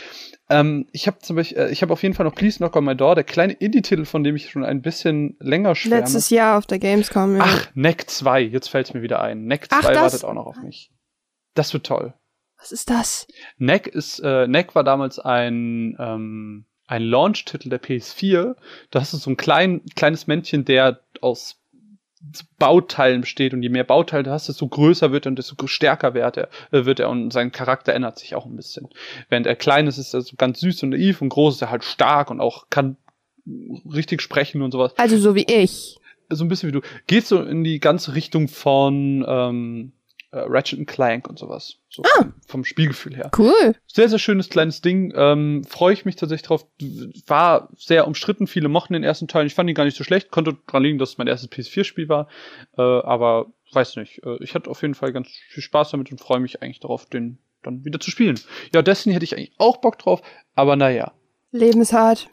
Ähm, 0.49 0.89
ich 0.93 1.07
habe 1.07 1.19
zum 1.21 1.37
Beispiel, 1.37 1.59
äh, 1.59 1.71
ich 1.71 1.83
habe 1.83 1.93
auf 1.93 2.03
jeden 2.03 2.15
Fall 2.15 2.27
noch 2.27 2.35
Please 2.35 2.59
Knock 2.59 2.75
on 2.75 2.85
My 2.85 2.97
Door, 2.97 3.15
der 3.15 3.25
kleine 3.25 3.53
Indie-Titel, 3.53 4.05
von 4.05 4.25
dem 4.25 4.35
ich 4.35 4.51
schon 4.51 4.65
ein 4.65 4.83
bisschen 4.83 5.37
länger 5.39 5.75
schwärme. 5.75 6.01
Letztes 6.01 6.31
Jahr 6.31 6.59
auf 6.59 6.67
der 6.67 6.79
Gamescom. 6.79 7.37
Ja. 7.37 7.45
Ach, 7.45 7.69
Neck 7.75 8.11
2, 8.11 8.43
jetzt 8.43 8.69
fällt's 8.69 8.95
mir 8.95 9.03
wieder 9.03 9.23
ein. 9.23 9.45
Neck 9.45 9.69
2 9.71 9.95
wartet 9.95 10.25
auch 10.25 10.35
noch 10.35 10.47
auf 10.47 10.57
mich. 10.63 10.91
Das 11.55 11.73
wird 11.73 11.87
toll. 11.87 12.15
Was 12.59 12.73
ist 12.73 12.91
das? 12.91 13.27
Neck 13.59 13.87
ist, 13.87 14.19
äh, 14.21 14.47
Neck 14.47 14.75
war 14.75 14.85
damals 14.85 15.19
ein 15.19 15.97
ähm, 15.99 16.67
ein 16.91 17.05
Launch-Titel 17.05 17.69
der 17.69 17.81
PS4. 17.81 18.57
Da 18.91 19.01
hast 19.01 19.13
du 19.13 19.17
so 19.17 19.31
ein 19.31 19.37
klein, 19.37 19.83
kleines 19.95 20.27
Männchen, 20.27 20.65
der 20.65 21.01
aus 21.21 21.60
Bauteilen 22.59 23.23
besteht 23.23 23.55
und 23.55 23.63
je 23.63 23.71
mehr 23.71 23.85
Bauteile 23.85 24.25
du 24.25 24.31
hast, 24.31 24.49
desto 24.49 24.69
größer 24.69 25.11
wird 25.11 25.27
er 25.27 25.31
und 25.31 25.37
desto 25.37 25.67
stärker 25.67 26.13
wird 26.13 26.37
er, 26.37 26.49
äh, 26.71 26.85
wird 26.85 27.01
er 27.01 27.09
und 27.09 27.33
sein 27.33 27.51
Charakter 27.51 27.95
ändert 27.95 28.19
sich 28.19 28.35
auch 28.35 28.45
ein 28.45 28.57
bisschen. 28.57 28.89
Während 29.31 29.47
er 29.47 29.57
klein 29.57 29.87
ist, 29.87 29.99
ist 29.99 30.13
er 30.13 30.21
so 30.21 30.37
ganz 30.37 30.61
süß 30.61 30.83
und 30.83 30.91
naiv 30.91 31.23
und 31.23 31.31
groß 31.31 31.57
ist 31.57 31.63
er 31.63 31.71
halt 31.71 31.85
stark 31.85 32.31
und 32.31 32.41
auch 32.41 32.69
kann 32.69 32.97
richtig 33.93 34.21
sprechen 34.21 34.61
und 34.63 34.73
sowas. 34.73 34.93
Also 34.99 35.17
so 35.17 35.35
wie 35.35 35.47
ich. 35.49 35.99
So 36.29 36.45
ein 36.45 36.49
bisschen 36.49 36.69
wie 36.69 36.73
du. 36.73 36.83
Gehst 37.07 37.29
so 37.29 37.43
in 37.43 37.65
die 37.65 37.81
ganze 37.81 38.15
Richtung 38.15 38.49
von 38.49 39.25
ähm, 39.27 39.93
äh, 40.33 40.39
Ratchet 40.41 40.87
Clank 40.87 41.29
und 41.29 41.39
sowas. 41.39 41.77
So 41.89 42.03
ah. 42.03 42.27
vom, 42.47 42.65
Spielgefühl 42.65 43.17
her. 43.17 43.31
Cool. 43.37 43.75
Sehr, 43.87 44.09
sehr 44.09 44.19
schönes 44.19 44.49
kleines 44.49 44.81
Ding. 44.81 45.13
Ähm, 45.17 45.65
Freue 45.65 45.93
ich 45.93 46.05
mich 46.05 46.17
tatsächlich 46.17 46.47
drauf. 46.47 46.67
War 47.27 47.69
sehr 47.77 48.07
umstritten. 48.07 48.47
Viele 48.47 48.69
mochten 48.69 48.93
den 48.93 49.03
ersten 49.03 49.29
Teil. 49.29 49.47
Ich 49.47 49.55
fand 49.55 49.69
ihn 49.69 49.75
gar 49.75 49.85
nicht 49.85 49.97
so 49.97 50.05
schlecht. 50.05 50.31
Konnte 50.31 50.57
dran 50.67 50.83
liegen, 50.83 50.99
dass 50.99 51.11
es 51.11 51.19
mein 51.19 51.27
erstes 51.27 51.51
PS4-Spiel 51.51 52.09
war. 52.09 52.29
Äh, 52.77 52.83
aber 52.83 53.47
weiß 53.73 53.97
nicht. 53.97 54.23
Äh, 54.25 54.43
ich 54.43 54.55
hatte 54.55 54.71
auf 54.71 54.83
jeden 54.83 54.95
Fall 54.95 55.13
ganz 55.13 55.29
viel 55.49 55.63
Spaß 55.63 55.91
damit 55.91 56.11
und 56.11 56.21
freue 56.21 56.41
mich 56.41 56.63
eigentlich 56.63 56.81
darauf, 56.81 57.07
den 57.07 57.39
dann 57.63 57.85
wieder 57.85 58.01
zu 58.01 58.11
spielen. 58.11 58.39
Ja, 58.73 58.83
Destiny 58.83 59.15
hätte 59.15 59.25
ich 59.25 59.37
eigentlich 59.37 59.53
auch 59.59 59.79
Bock 59.79 59.99
drauf. 59.99 60.23
Aber 60.55 60.77
naja. 60.77 61.13
Leben 61.53 61.81
ist 61.81 61.93
hart. 61.93 62.29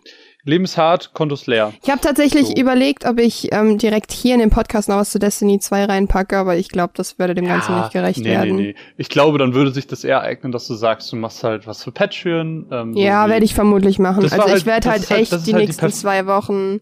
Lebenshart, 0.48 1.14
Kontos 1.14 1.46
leer. 1.46 1.74
Ich 1.84 1.90
habe 1.90 2.00
tatsächlich 2.00 2.48
so. 2.48 2.56
überlegt, 2.56 3.06
ob 3.06 3.20
ich 3.20 3.52
ähm, 3.52 3.78
direkt 3.78 4.12
hier 4.12 4.34
in 4.34 4.40
den 4.40 4.50
Podcast 4.50 4.88
noch 4.88 4.96
was 4.96 5.12
zu 5.12 5.20
Destiny 5.20 5.60
2 5.60 5.86
reinpacke, 5.86 6.38
aber 6.38 6.56
ich 6.56 6.70
glaube, 6.70 6.94
das 6.96 7.20
würde 7.20 7.36
dem 7.36 7.46
ja, 7.46 7.56
Ganzen 7.56 7.78
nicht 7.78 7.92
gerecht 7.92 8.20
nee, 8.20 8.30
werden. 8.30 8.56
Nee, 8.56 8.62
nee. 8.62 8.76
Ich 8.98 9.10
glaube, 9.10 9.38
dann 9.38 9.54
würde 9.54 9.72
sich 9.72 9.88
das 9.88 10.04
eher 10.04 10.22
eignen, 10.22 10.52
dass 10.52 10.68
du 10.68 10.76
sagst, 10.76 11.12
du 11.12 11.18
machst 11.18 11.44
halt 11.44 11.68
was 11.68 11.84
für 11.84 11.92
Patreon. 11.92 12.68
Ähm, 12.72 12.94
ja, 12.94 13.26
so 13.26 13.30
werde 13.30 13.46
ich 13.46 13.54
vermutlich 13.54 14.00
machen. 14.00 14.24
Also 14.24 14.38
halt, 14.38 14.58
ich 14.58 14.66
werde 14.66 14.90
halt, 14.90 15.10
halt 15.10 15.22
echt 15.22 15.32
halt, 15.34 15.46
die 15.46 15.54
halt 15.54 15.66
nächsten 15.66 15.86
die 15.86 15.94
zwei 15.94 16.26
Wochen 16.26 16.80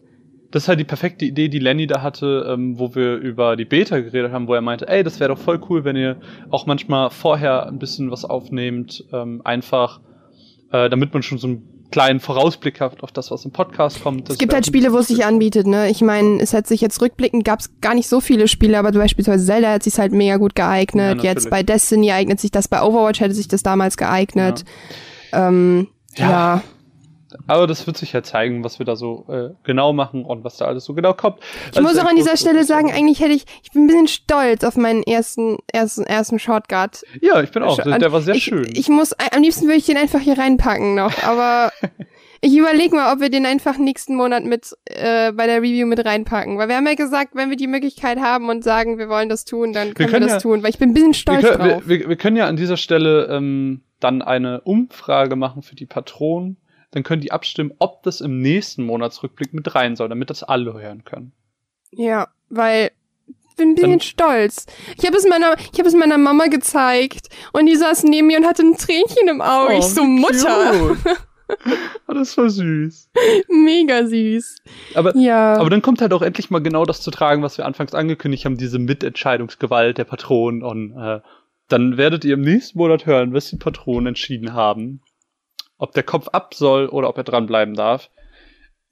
das 0.50 0.62
ist 0.62 0.68
halt 0.68 0.80
die 0.80 0.84
perfekte 0.84 1.24
Idee, 1.24 1.48
die 1.48 1.58
Lenny 1.58 1.86
da 1.86 2.02
hatte, 2.02 2.46
ähm, 2.48 2.78
wo 2.78 2.94
wir 2.94 3.16
über 3.16 3.56
die 3.56 3.64
Beta 3.64 3.98
geredet 3.98 4.32
haben, 4.32 4.46
wo 4.48 4.54
er 4.54 4.60
meinte, 4.60 4.88
ey, 4.88 5.02
das 5.02 5.20
wäre 5.20 5.34
doch 5.34 5.38
voll 5.38 5.60
cool, 5.68 5.84
wenn 5.84 5.96
ihr 5.96 6.16
auch 6.50 6.66
manchmal 6.66 7.10
vorher 7.10 7.66
ein 7.66 7.78
bisschen 7.78 8.10
was 8.10 8.24
aufnehmt, 8.24 9.04
ähm, 9.12 9.42
einfach, 9.44 10.00
äh, 10.72 10.88
damit 10.88 11.12
man 11.12 11.22
schon 11.22 11.38
so 11.38 11.48
ein 11.48 11.75
kleinen 11.90 12.20
Vorausblick 12.20 12.80
habt 12.80 13.02
auf 13.02 13.12
das, 13.12 13.30
was 13.30 13.44
im 13.44 13.50
Podcast 13.50 14.02
kommt. 14.02 14.28
Es 14.28 14.38
gibt 14.38 14.52
halt 14.52 14.66
Spiele, 14.66 14.92
wo 14.92 14.98
es 14.98 15.08
sich 15.08 15.24
anbietet, 15.24 15.66
ne? 15.66 15.88
Ich 15.88 16.00
meine, 16.02 16.40
es 16.40 16.54
hat 16.54 16.66
sich 16.66 16.80
jetzt 16.80 17.00
rückblickend 17.00 17.44
gab 17.44 17.60
es 17.60 17.70
gar 17.80 17.94
nicht 17.94 18.08
so 18.08 18.20
viele 18.20 18.48
Spiele, 18.48 18.78
aber 18.78 18.92
beispielsweise 18.92 19.44
Zelda 19.44 19.72
hat 19.72 19.82
sich 19.82 19.98
halt 19.98 20.12
mega 20.12 20.36
gut 20.36 20.54
geeignet. 20.54 21.22
Ja, 21.22 21.30
jetzt 21.30 21.50
bei 21.50 21.62
Destiny 21.62 22.12
eignet 22.12 22.40
sich 22.40 22.50
das, 22.50 22.68
bei 22.68 22.82
Overwatch 22.82 23.20
hätte 23.20 23.34
sich 23.34 23.48
das 23.48 23.62
damals 23.62 23.96
geeignet. 23.96 24.64
Ja. 25.32 25.48
Ähm, 25.48 25.88
ja. 26.16 26.30
ja. 26.30 26.62
Aber 27.46 27.66
das 27.66 27.86
wird 27.86 27.96
sich 27.96 28.12
ja 28.12 28.22
zeigen, 28.22 28.64
was 28.64 28.78
wir 28.78 28.86
da 28.86 28.96
so 28.96 29.26
äh, 29.28 29.50
genau 29.64 29.92
machen 29.92 30.24
und 30.24 30.44
was 30.44 30.56
da 30.56 30.66
alles 30.66 30.84
so 30.84 30.94
genau 30.94 31.14
kommt. 31.14 31.38
Ich 31.70 31.76
also 31.76 31.88
muss 31.88 31.98
auch 31.98 32.08
an 32.08 32.16
dieser 32.16 32.36
Stelle 32.36 32.64
sagen, 32.64 32.92
eigentlich 32.92 33.20
hätte 33.20 33.32
ich, 33.32 33.44
ich 33.62 33.70
bin 33.70 33.84
ein 33.84 33.86
bisschen 33.86 34.08
stolz 34.08 34.64
auf 34.64 34.76
meinen 34.76 35.02
ersten, 35.02 35.58
ersten, 35.72 36.04
ersten 36.04 36.38
Shortcut. 36.38 37.04
Ja, 37.20 37.42
ich 37.42 37.50
bin 37.50 37.62
auch. 37.62 37.76
Der 37.76 38.12
war 38.12 38.20
sehr 38.20 38.34
ich, 38.34 38.44
schön. 38.44 38.68
Ich 38.74 38.88
muss, 38.88 39.12
am 39.12 39.42
liebsten 39.42 39.66
würde 39.66 39.78
ich 39.78 39.86
den 39.86 39.96
einfach 39.96 40.20
hier 40.20 40.38
reinpacken 40.38 40.94
noch, 40.94 41.22
aber 41.22 41.72
ich 42.40 42.56
überlege 42.56 42.94
mal, 42.94 43.12
ob 43.12 43.20
wir 43.20 43.30
den 43.30 43.46
einfach 43.46 43.78
nächsten 43.78 44.14
Monat 44.14 44.44
mit 44.44 44.76
äh, 44.84 45.32
bei 45.32 45.46
der 45.46 45.62
Review 45.62 45.86
mit 45.86 46.04
reinpacken. 46.04 46.58
Weil 46.58 46.68
wir 46.68 46.76
haben 46.76 46.86
ja 46.86 46.94
gesagt, 46.94 47.34
wenn 47.34 47.50
wir 47.50 47.56
die 47.56 47.66
Möglichkeit 47.66 48.18
haben 48.18 48.48
und 48.48 48.64
sagen, 48.64 48.98
wir 48.98 49.08
wollen 49.08 49.28
das 49.28 49.44
tun, 49.44 49.72
dann 49.72 49.94
können 49.94 49.98
wir, 49.98 50.06
können 50.06 50.24
wir 50.24 50.32
das 50.34 50.44
ja, 50.44 50.50
tun. 50.50 50.62
Weil 50.62 50.70
ich 50.70 50.78
bin 50.78 50.90
ein 50.90 50.94
bisschen 50.94 51.14
stolz 51.14 51.42
wir 51.42 51.50
können, 51.50 51.70
drauf. 51.70 51.88
Wir, 51.88 52.00
wir, 52.00 52.08
wir 52.10 52.16
können 52.16 52.36
ja 52.36 52.46
an 52.46 52.56
dieser 52.56 52.76
Stelle 52.76 53.26
ähm, 53.30 53.82
dann 54.00 54.22
eine 54.22 54.60
Umfrage 54.62 55.36
machen 55.36 55.62
für 55.62 55.74
die 55.74 55.86
Patronen 55.86 56.58
dann 56.96 57.02
können 57.02 57.20
die 57.20 57.30
abstimmen, 57.30 57.74
ob 57.78 58.02
das 58.04 58.22
im 58.22 58.40
nächsten 58.40 58.82
Monatsrückblick 58.82 59.52
mit 59.52 59.74
rein 59.74 59.96
soll, 59.96 60.08
damit 60.08 60.30
das 60.30 60.42
alle 60.42 60.72
hören 60.72 61.04
können. 61.04 61.32
Ja, 61.90 62.28
weil 62.48 62.90
ich 63.26 63.56
bin 63.56 63.68
ein 63.68 63.74
bisschen 63.74 63.90
dann, 63.90 64.00
stolz. 64.00 64.64
Ich 64.96 65.04
habe 65.04 65.14
es 65.18 65.28
meiner, 65.28 65.56
ich 65.58 65.78
habe 65.78 65.88
es 65.88 65.94
meiner 65.94 66.16
Mama 66.16 66.46
gezeigt 66.46 67.28
und 67.52 67.66
die 67.66 67.76
saß 67.76 68.04
neben 68.04 68.28
mir 68.28 68.38
und 68.38 68.46
hatte 68.46 68.62
ein 68.62 68.78
Tränchen 68.78 69.28
im 69.28 69.42
Auge. 69.42 69.74
Oh, 69.74 69.78
ich 69.78 69.84
so 69.84 70.04
Mutter. 70.04 70.96
oh, 72.08 72.14
das 72.14 72.38
war 72.38 72.48
süß. 72.48 73.10
Mega 73.48 74.06
süß. 74.06 74.56
Aber, 74.94 75.14
ja. 75.18 75.58
aber 75.58 75.68
dann 75.68 75.82
kommt 75.82 76.00
halt 76.00 76.14
auch 76.14 76.22
endlich 76.22 76.48
mal 76.48 76.62
genau 76.62 76.86
das 76.86 77.02
zu 77.02 77.10
tragen, 77.10 77.42
was 77.42 77.58
wir 77.58 77.66
anfangs 77.66 77.92
angekündigt 77.92 78.46
haben, 78.46 78.56
diese 78.56 78.78
Mitentscheidungsgewalt 78.78 79.98
der 79.98 80.04
Patronen. 80.04 80.62
Und 80.62 80.96
äh, 80.96 81.20
dann 81.68 81.98
werdet 81.98 82.24
ihr 82.24 82.34
im 82.34 82.40
nächsten 82.40 82.78
Monat 82.78 83.04
hören, 83.04 83.34
was 83.34 83.50
die 83.50 83.56
Patronen 83.56 84.06
entschieden 84.06 84.54
haben 84.54 85.02
ob 85.78 85.92
der 85.92 86.02
Kopf 86.02 86.28
ab 86.28 86.54
soll 86.54 86.88
oder 86.88 87.08
ob 87.08 87.18
er 87.18 87.24
dranbleiben 87.24 87.74
darf. 87.74 88.10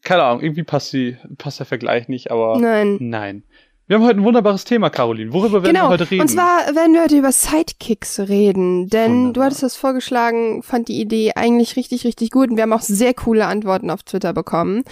Keine 0.03 0.25
Ahnung, 0.25 0.43
irgendwie 0.43 0.65
passt, 0.65 0.93
die, 0.93 1.17
passt 1.39 1.59
der 1.59 1.67
Vergleich 1.67 2.09
nicht, 2.09 2.31
aber 2.31 2.59
nein. 2.59 2.99
nein. 3.01 3.45
Wir 3.87 3.97
haben 3.97 4.05
heute 4.05 4.19
ein 4.19 4.25
wunderbares 4.25 4.65
Thema, 4.65 4.89
Caroline. 4.89 5.31
Worüber 5.35 5.63
werden 5.63 5.75
genau. 5.75 5.87
wir 5.87 5.91
heute 5.91 6.11
reden? 6.11 6.23
Und 6.23 6.29
zwar 6.29 6.75
werden 6.75 6.95
wir 6.95 7.03
heute 7.03 7.19
über 7.19 7.33
Sidekicks 7.33 8.19
reden, 8.19 8.89
denn 8.89 9.13
Wunderbar. 9.13 9.33
du 9.33 9.43
hattest 9.43 9.63
das 9.63 9.77
vorgeschlagen, 9.77 10.63
fand 10.63 10.89
die 10.89 10.99
Idee 10.99 11.33
eigentlich 11.37 11.77
richtig, 11.77 12.05
richtig 12.05 12.31
gut 12.31 12.49
und 12.49 12.57
wir 12.57 12.63
haben 12.63 12.73
auch 12.73 12.81
sehr 12.81 13.13
coole 13.13 13.47
Antworten 13.47 13.91
auf 13.91 14.03
Twitter 14.03 14.33
bekommen. 14.33 14.85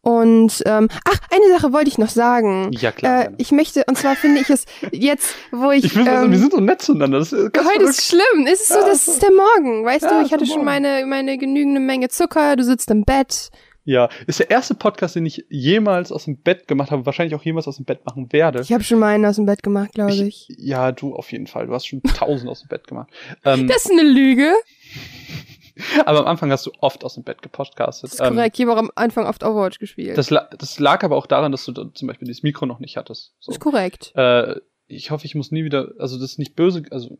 Und 0.00 0.62
ähm, 0.64 0.88
ach, 1.04 1.18
eine 1.30 1.48
Sache 1.52 1.72
wollte 1.72 1.88
ich 1.88 1.98
noch 1.98 2.08
sagen. 2.08 2.70
Ja, 2.72 2.92
klar. 2.92 3.26
Äh, 3.26 3.30
ich 3.38 3.52
möchte, 3.52 3.84
und 3.86 3.98
zwar 3.98 4.16
finde 4.16 4.40
ich 4.40 4.50
es 4.50 4.64
jetzt, 4.92 5.34
wo 5.52 5.70
ich. 5.70 5.84
ich 5.84 5.92
find, 5.92 6.08
ähm, 6.08 6.30
wir 6.30 6.38
sind 6.38 6.52
so 6.52 6.60
nett 6.60 6.80
zueinander. 6.82 7.18
Das 7.18 7.32
ist 7.32 7.42
heute 7.42 7.84
ist 7.84 8.04
schlimm. 8.04 8.46
Es 8.46 8.60
ist 8.60 8.68
so, 8.68 8.80
das 8.80 9.08
ist 9.08 9.22
der 9.22 9.32
Morgen, 9.32 9.84
weißt 9.84 10.04
ja, 10.04 10.20
du? 10.20 10.26
Ich 10.26 10.32
hatte 10.32 10.46
schon 10.46 10.64
meine, 10.64 11.04
meine 11.06 11.36
genügende 11.36 11.80
Menge 11.80 12.08
Zucker, 12.08 12.56
du 12.56 12.64
sitzt 12.64 12.90
im 12.90 13.04
Bett. 13.04 13.50
Ja, 13.88 14.10
ist 14.26 14.38
der 14.38 14.50
erste 14.50 14.74
Podcast, 14.74 15.16
den 15.16 15.24
ich 15.24 15.46
jemals 15.48 16.12
aus 16.12 16.26
dem 16.26 16.36
Bett 16.36 16.68
gemacht 16.68 16.90
habe, 16.90 17.06
wahrscheinlich 17.06 17.34
auch 17.34 17.42
jemals 17.42 17.66
aus 17.66 17.76
dem 17.76 17.86
Bett 17.86 18.04
machen 18.04 18.30
werde. 18.34 18.60
Ich 18.60 18.70
habe 18.70 18.84
schon 18.84 18.98
mal 18.98 19.14
einen 19.14 19.24
aus 19.24 19.36
dem 19.36 19.46
Bett 19.46 19.62
gemacht, 19.62 19.92
glaube 19.94 20.12
ich, 20.12 20.50
ich. 20.50 20.56
Ja, 20.58 20.92
du 20.92 21.14
auf 21.14 21.32
jeden 21.32 21.46
Fall. 21.46 21.68
Du 21.68 21.72
hast 21.72 21.86
schon 21.86 22.02
tausend 22.02 22.50
aus 22.50 22.60
dem 22.60 22.68
Bett 22.68 22.86
gemacht. 22.86 23.08
Ähm, 23.46 23.66
das 23.66 23.86
ist 23.86 23.90
eine 23.90 24.02
Lüge. 24.02 24.52
aber 26.04 26.20
am 26.20 26.26
Anfang 26.26 26.50
hast 26.50 26.66
du 26.66 26.72
oft 26.80 27.04
aus 27.04 27.14
dem 27.14 27.24
Bett 27.24 27.42
gepodcastet. 27.42 28.12
Das 28.12 28.20
ist 28.20 28.26
korrekt, 28.26 28.58
ich 28.58 28.66
habe 28.66 28.74
auch 28.74 28.82
am 28.82 28.90
Anfang 28.94 29.26
oft 29.26 29.42
Overwatch 29.44 29.78
gespielt. 29.78 30.18
Das, 30.18 30.28
das 30.28 30.78
lag 30.78 31.02
aber 31.04 31.16
auch 31.16 31.26
daran, 31.26 31.52
dass 31.52 31.64
du 31.64 31.72
zum 31.72 32.08
Beispiel 32.08 32.26
dieses 32.26 32.42
Mikro 32.42 32.66
noch 32.66 32.78
nicht 32.78 32.96
hattest. 32.96 33.32
So. 33.40 33.52
Ist 33.52 33.60
korrekt. 33.60 34.12
Äh, 34.14 34.56
ich 34.88 35.10
hoffe, 35.10 35.26
ich 35.26 35.34
muss 35.34 35.50
nie 35.52 35.64
wieder, 35.64 35.92
also 35.98 36.16
das 36.18 36.32
ist 36.32 36.38
nicht 36.38 36.56
böse, 36.56 36.82
also 36.90 37.18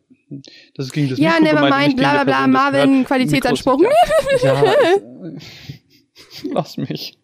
das 0.75 0.87
ist 0.87 0.91
gegen 0.91 1.09
das 1.09 1.19
ja, 1.19 1.33
Mikro 1.39 1.43
never 1.43 1.65
gemeint, 1.65 1.87
mind, 1.87 1.97
bla 1.97 2.23
bla 2.23 2.23
bla, 2.23 2.47
Marvin, 2.47 3.05
Qualitätsanspruch. 3.05 3.81
Ja, 4.41 4.63
ja 4.63 4.73
lass 6.53 6.77
mich. 6.77 7.17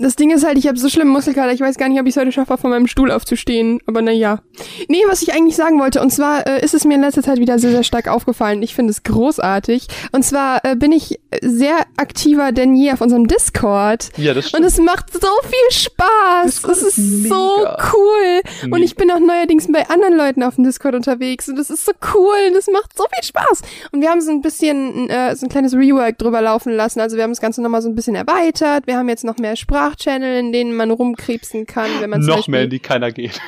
Das 0.00 0.14
Ding 0.14 0.30
ist 0.30 0.46
halt, 0.46 0.56
ich 0.56 0.68
habe 0.68 0.78
so 0.78 0.88
schlimm 0.88 1.08
Muskelkater, 1.08 1.52
ich 1.52 1.60
weiß 1.60 1.76
gar 1.76 1.88
nicht, 1.88 1.98
ob 1.98 2.06
ich 2.06 2.14
es 2.14 2.20
heute 2.20 2.30
schaffe, 2.30 2.56
von 2.56 2.70
meinem 2.70 2.86
Stuhl 2.86 3.10
aufzustehen, 3.10 3.80
aber 3.84 4.00
na 4.00 4.12
ja. 4.12 4.42
Nee, 4.86 5.02
was 5.08 5.22
ich 5.22 5.32
eigentlich 5.32 5.56
sagen 5.56 5.80
wollte, 5.80 6.00
und 6.00 6.12
zwar 6.12 6.46
äh, 6.46 6.64
ist 6.64 6.72
es 6.72 6.84
mir 6.84 6.94
in 6.94 7.00
letzter 7.00 7.24
Zeit 7.24 7.38
wieder 7.38 7.58
sehr, 7.58 7.72
sehr 7.72 7.82
stark 7.82 8.06
aufgefallen. 8.06 8.62
Ich 8.62 8.76
finde 8.76 8.92
es 8.92 9.02
großartig. 9.02 9.88
Und 10.12 10.24
zwar 10.24 10.64
äh, 10.64 10.76
bin 10.76 10.92
ich 10.92 11.18
sehr 11.42 11.78
aktiver 11.96 12.52
denn 12.52 12.76
je 12.76 12.92
auf 12.92 13.00
unserem 13.00 13.26
Discord. 13.26 14.10
Ja, 14.16 14.34
das 14.34 14.50
stimmt. 14.50 14.62
Und 14.62 14.68
es 14.68 14.78
macht 14.78 15.12
so 15.12 15.28
viel 15.42 15.76
Spaß. 15.76 16.62
Es 16.62 16.82
ist, 16.82 16.98
ist 16.98 17.28
so 17.28 17.66
cool. 17.92 18.40
Mega. 18.62 18.76
Und 18.76 18.82
ich 18.84 18.94
bin 18.94 19.10
auch 19.10 19.18
neuerdings 19.18 19.66
bei 19.70 19.88
anderen 19.88 20.16
Leuten 20.16 20.44
auf 20.44 20.54
dem 20.54 20.62
Discord 20.62 20.94
unterwegs 20.94 21.48
und 21.48 21.58
es 21.58 21.70
ist 21.70 21.84
so 21.84 21.92
cool 22.14 22.36
und 22.48 22.56
es 22.56 22.68
macht 22.68 22.96
so 22.96 23.04
viel 23.12 23.24
Spaß. 23.24 23.62
Und 23.90 24.00
wir 24.00 24.10
haben 24.10 24.20
so 24.20 24.30
ein 24.30 24.42
bisschen, 24.42 25.10
äh, 25.10 25.34
so 25.34 25.46
ein 25.46 25.48
kleines 25.48 25.74
Rework 25.74 26.18
drüber 26.18 26.40
laufen 26.40 26.72
lassen. 26.72 27.00
Also 27.00 27.16
wir 27.16 27.24
haben 27.24 27.32
das 27.32 27.40
Ganze 27.40 27.62
nochmal 27.62 27.82
so 27.82 27.88
ein 27.88 27.96
bisschen 27.96 28.14
erweitert. 28.14 28.86
Wir 28.86 28.96
haben 28.96 29.08
jetzt 29.08 29.24
noch 29.24 29.38
mehr 29.38 29.56
Sprache 29.56 29.87
Sprachchannel, 29.88 30.38
in 30.38 30.52
denen 30.52 30.74
man 30.74 30.90
rumkrebsen 30.90 31.66
kann, 31.66 31.90
wenn 32.00 32.10
man 32.10 32.20
Noch 32.20 32.36
Beispiel, 32.36 32.52
mehr, 32.52 32.64
in 32.64 32.70
die 32.70 32.80
keiner 32.80 33.12
geht. 33.12 33.40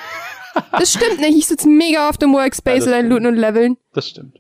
das 0.73 0.93
stimmt 0.93 1.21
nicht. 1.21 1.37
Ich 1.37 1.47
sitze 1.47 1.69
mega 1.69 2.09
auf 2.09 2.19
dem 2.19 2.33
Workspace 2.33 2.87
ja, 2.87 2.99
und 2.99 3.09
looten 3.09 3.27
und 3.27 3.37
leveln. 3.37 3.77
Das 3.93 4.09
stimmt. 4.09 4.39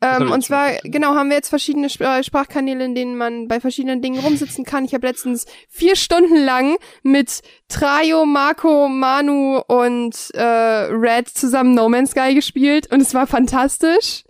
Ähm, 0.00 0.32
und 0.32 0.42
zwar, 0.44 0.72
genau, 0.82 1.14
haben 1.14 1.28
wir 1.28 1.36
jetzt 1.36 1.48
verschiedene 1.48 1.86
Sp 1.86 2.02
äh, 2.02 2.24
Sprachkanäle, 2.24 2.84
in 2.84 2.96
denen 2.96 3.16
man 3.16 3.46
bei 3.46 3.60
verschiedenen 3.60 4.02
Dingen 4.02 4.18
rumsitzen 4.18 4.64
kann. 4.64 4.84
Ich 4.84 4.94
habe 4.94 5.06
letztens 5.06 5.46
vier 5.68 5.94
Stunden 5.94 6.44
lang 6.44 6.76
mit 7.04 7.42
Trajo, 7.68 8.26
Marco, 8.26 8.88
Manu 8.88 9.60
und 9.68 10.16
äh, 10.34 10.42
Red 10.42 11.28
zusammen 11.28 11.74
No 11.74 11.88
Man's 11.88 12.10
Sky 12.10 12.34
gespielt 12.34 12.90
und 12.90 13.00
es 13.00 13.14
war 13.14 13.28
fantastisch. 13.28 14.24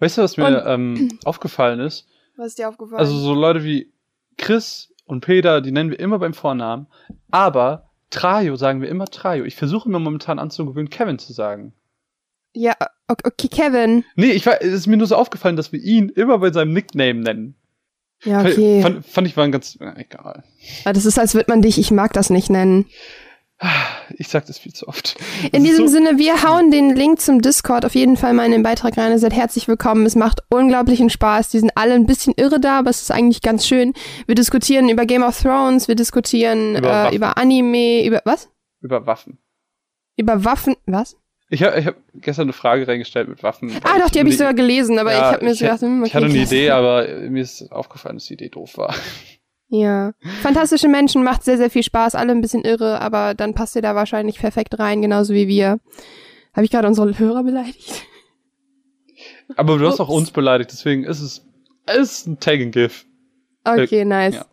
Weißt 0.00 0.18
du, 0.18 0.22
was 0.22 0.36
mir 0.36 0.48
und, 0.48 0.62
ähm, 0.66 1.18
aufgefallen 1.24 1.80
ist? 1.80 2.06
Was 2.36 2.48
ist 2.48 2.58
dir 2.58 2.68
aufgefallen? 2.68 2.98
Also 2.98 3.16
so 3.16 3.32
Leute 3.32 3.64
wie 3.64 3.90
Chris, 4.36 4.92
und 5.06 5.20
Peter, 5.20 5.60
die 5.60 5.72
nennen 5.72 5.90
wir 5.90 6.00
immer 6.00 6.18
beim 6.18 6.34
Vornamen. 6.34 6.86
Aber 7.30 7.90
Trajo 8.10 8.56
sagen 8.56 8.82
wir 8.82 8.88
immer 8.88 9.06
Trajo. 9.06 9.44
Ich 9.44 9.56
versuche 9.56 9.88
mir 9.88 9.98
momentan 9.98 10.38
anzugewöhnen, 10.38 10.90
Kevin 10.90 11.18
zu 11.18 11.32
sagen. 11.32 11.72
Ja, 12.52 12.74
okay, 13.08 13.48
Kevin. 13.48 14.04
Nee, 14.14 14.32
ich 14.32 14.46
war, 14.46 14.60
es 14.62 14.72
ist 14.72 14.86
mir 14.86 14.96
nur 14.96 15.06
so 15.06 15.16
aufgefallen, 15.16 15.56
dass 15.56 15.72
wir 15.72 15.80
ihn 15.80 16.08
immer 16.08 16.38
bei 16.38 16.52
seinem 16.52 16.72
Nickname 16.72 17.20
nennen. 17.20 17.54
Ja, 18.24 18.40
okay. 18.40 18.80
Fand, 18.80 19.04
fand 19.04 19.26
ich 19.26 19.36
war 19.36 19.44
ein 19.44 19.52
ganz, 19.52 19.76
äh, 19.80 20.00
egal. 20.00 20.42
Das 20.84 21.04
ist, 21.04 21.18
als 21.18 21.34
würde 21.34 21.50
man 21.50 21.62
dich, 21.62 21.78
ich 21.78 21.90
mag 21.90 22.12
das 22.14 22.30
nicht 22.30 22.48
nennen. 22.48 22.86
Ich 24.18 24.28
sag 24.28 24.46
das 24.46 24.58
viel 24.58 24.72
zu 24.72 24.86
oft. 24.86 25.16
Das 25.18 25.50
in 25.52 25.64
diesem 25.64 25.88
so 25.88 25.94
Sinne, 25.94 26.18
wir 26.18 26.42
hauen 26.42 26.70
den 26.70 26.94
Link 26.94 27.20
zum 27.20 27.40
Discord 27.40 27.84
auf 27.84 27.94
jeden 27.94 28.16
Fall 28.16 28.34
mal 28.34 28.44
in 28.44 28.52
den 28.52 28.62
Beitrag 28.62 28.96
rein. 28.96 29.12
Ihr 29.12 29.18
seid 29.18 29.32
herzlich 29.32 29.66
willkommen. 29.66 30.06
Es 30.06 30.14
macht 30.14 30.42
unglaublichen 30.48 31.10
Spaß. 31.10 31.50
Die 31.50 31.58
sind 31.58 31.72
alle 31.74 31.94
ein 31.94 32.06
bisschen 32.06 32.34
irre 32.36 32.60
da, 32.60 32.78
aber 32.78 32.90
es 32.90 33.02
ist 33.02 33.10
eigentlich 33.10 33.42
ganz 33.42 33.66
schön. 33.66 33.94
Wir 34.26 34.34
diskutieren 34.34 34.88
über 34.88 35.06
Game 35.06 35.22
of 35.22 35.40
Thrones, 35.40 35.88
wir 35.88 35.96
diskutieren 35.96 36.76
über, 36.76 37.10
äh, 37.12 37.16
über 37.16 37.36
Anime, 37.36 38.04
über 38.04 38.20
was? 38.24 38.50
Über 38.80 39.06
Waffen. 39.06 39.38
Über 40.16 40.44
Waffen, 40.44 40.76
was? 40.86 41.16
Ich 41.48 41.62
habe 41.62 41.78
ich 41.78 41.86
hab 41.86 41.96
gestern 42.14 42.44
eine 42.44 42.52
Frage 42.52 42.88
reingestellt 42.88 43.28
mit 43.28 43.42
Waffen. 43.42 43.72
Ah, 43.84 43.98
doch, 43.98 44.10
die 44.10 44.18
habe 44.18 44.28
ich 44.28 44.36
sogar 44.36 44.54
gelesen, 44.54 44.98
aber 44.98 45.12
ja, 45.12 45.18
ich 45.18 45.34
habe 45.34 45.44
mir 45.44 45.54
so 45.54 45.64
gedacht, 45.64 45.80
hm, 45.80 46.00
okay, 46.00 46.08
ich 46.08 46.14
hatte 46.14 46.26
eine 46.26 46.38
Idee, 46.38 46.70
aber 46.70 47.06
mir 47.28 47.42
ist 47.42 47.70
aufgefallen, 47.70 48.16
dass 48.16 48.26
die 48.26 48.34
Idee 48.34 48.48
doof 48.48 48.76
war. 48.78 48.94
Ja. 49.68 50.12
Fantastische 50.42 50.88
Menschen 50.88 51.24
macht 51.24 51.44
sehr, 51.44 51.56
sehr 51.56 51.70
viel 51.70 51.82
Spaß, 51.82 52.14
alle 52.14 52.32
ein 52.32 52.40
bisschen 52.40 52.64
irre, 52.64 53.00
aber 53.00 53.34
dann 53.34 53.54
passt 53.54 53.74
ihr 53.76 53.82
da 53.82 53.94
wahrscheinlich 53.94 54.38
perfekt 54.38 54.78
rein, 54.78 55.02
genauso 55.02 55.34
wie 55.34 55.48
wir. 55.48 55.80
Habe 56.54 56.64
ich 56.64 56.70
gerade 56.70 56.88
unsere 56.88 57.18
Hörer 57.18 57.42
beleidigt? 57.42 58.06
Aber 59.56 59.78
du 59.78 59.86
hast 59.86 60.00
auch 60.00 60.08
uns 60.08 60.30
beleidigt, 60.30 60.70
deswegen 60.72 61.04
ist 61.04 61.20
es, 61.20 61.46
es 61.86 61.98
ist 61.98 62.26
ein 62.26 62.40
Tag 62.40 62.60
and 62.60 62.72
Give. 62.72 62.92
Okay, 63.64 64.04
nice. 64.04 64.36
Ja. 64.36 64.46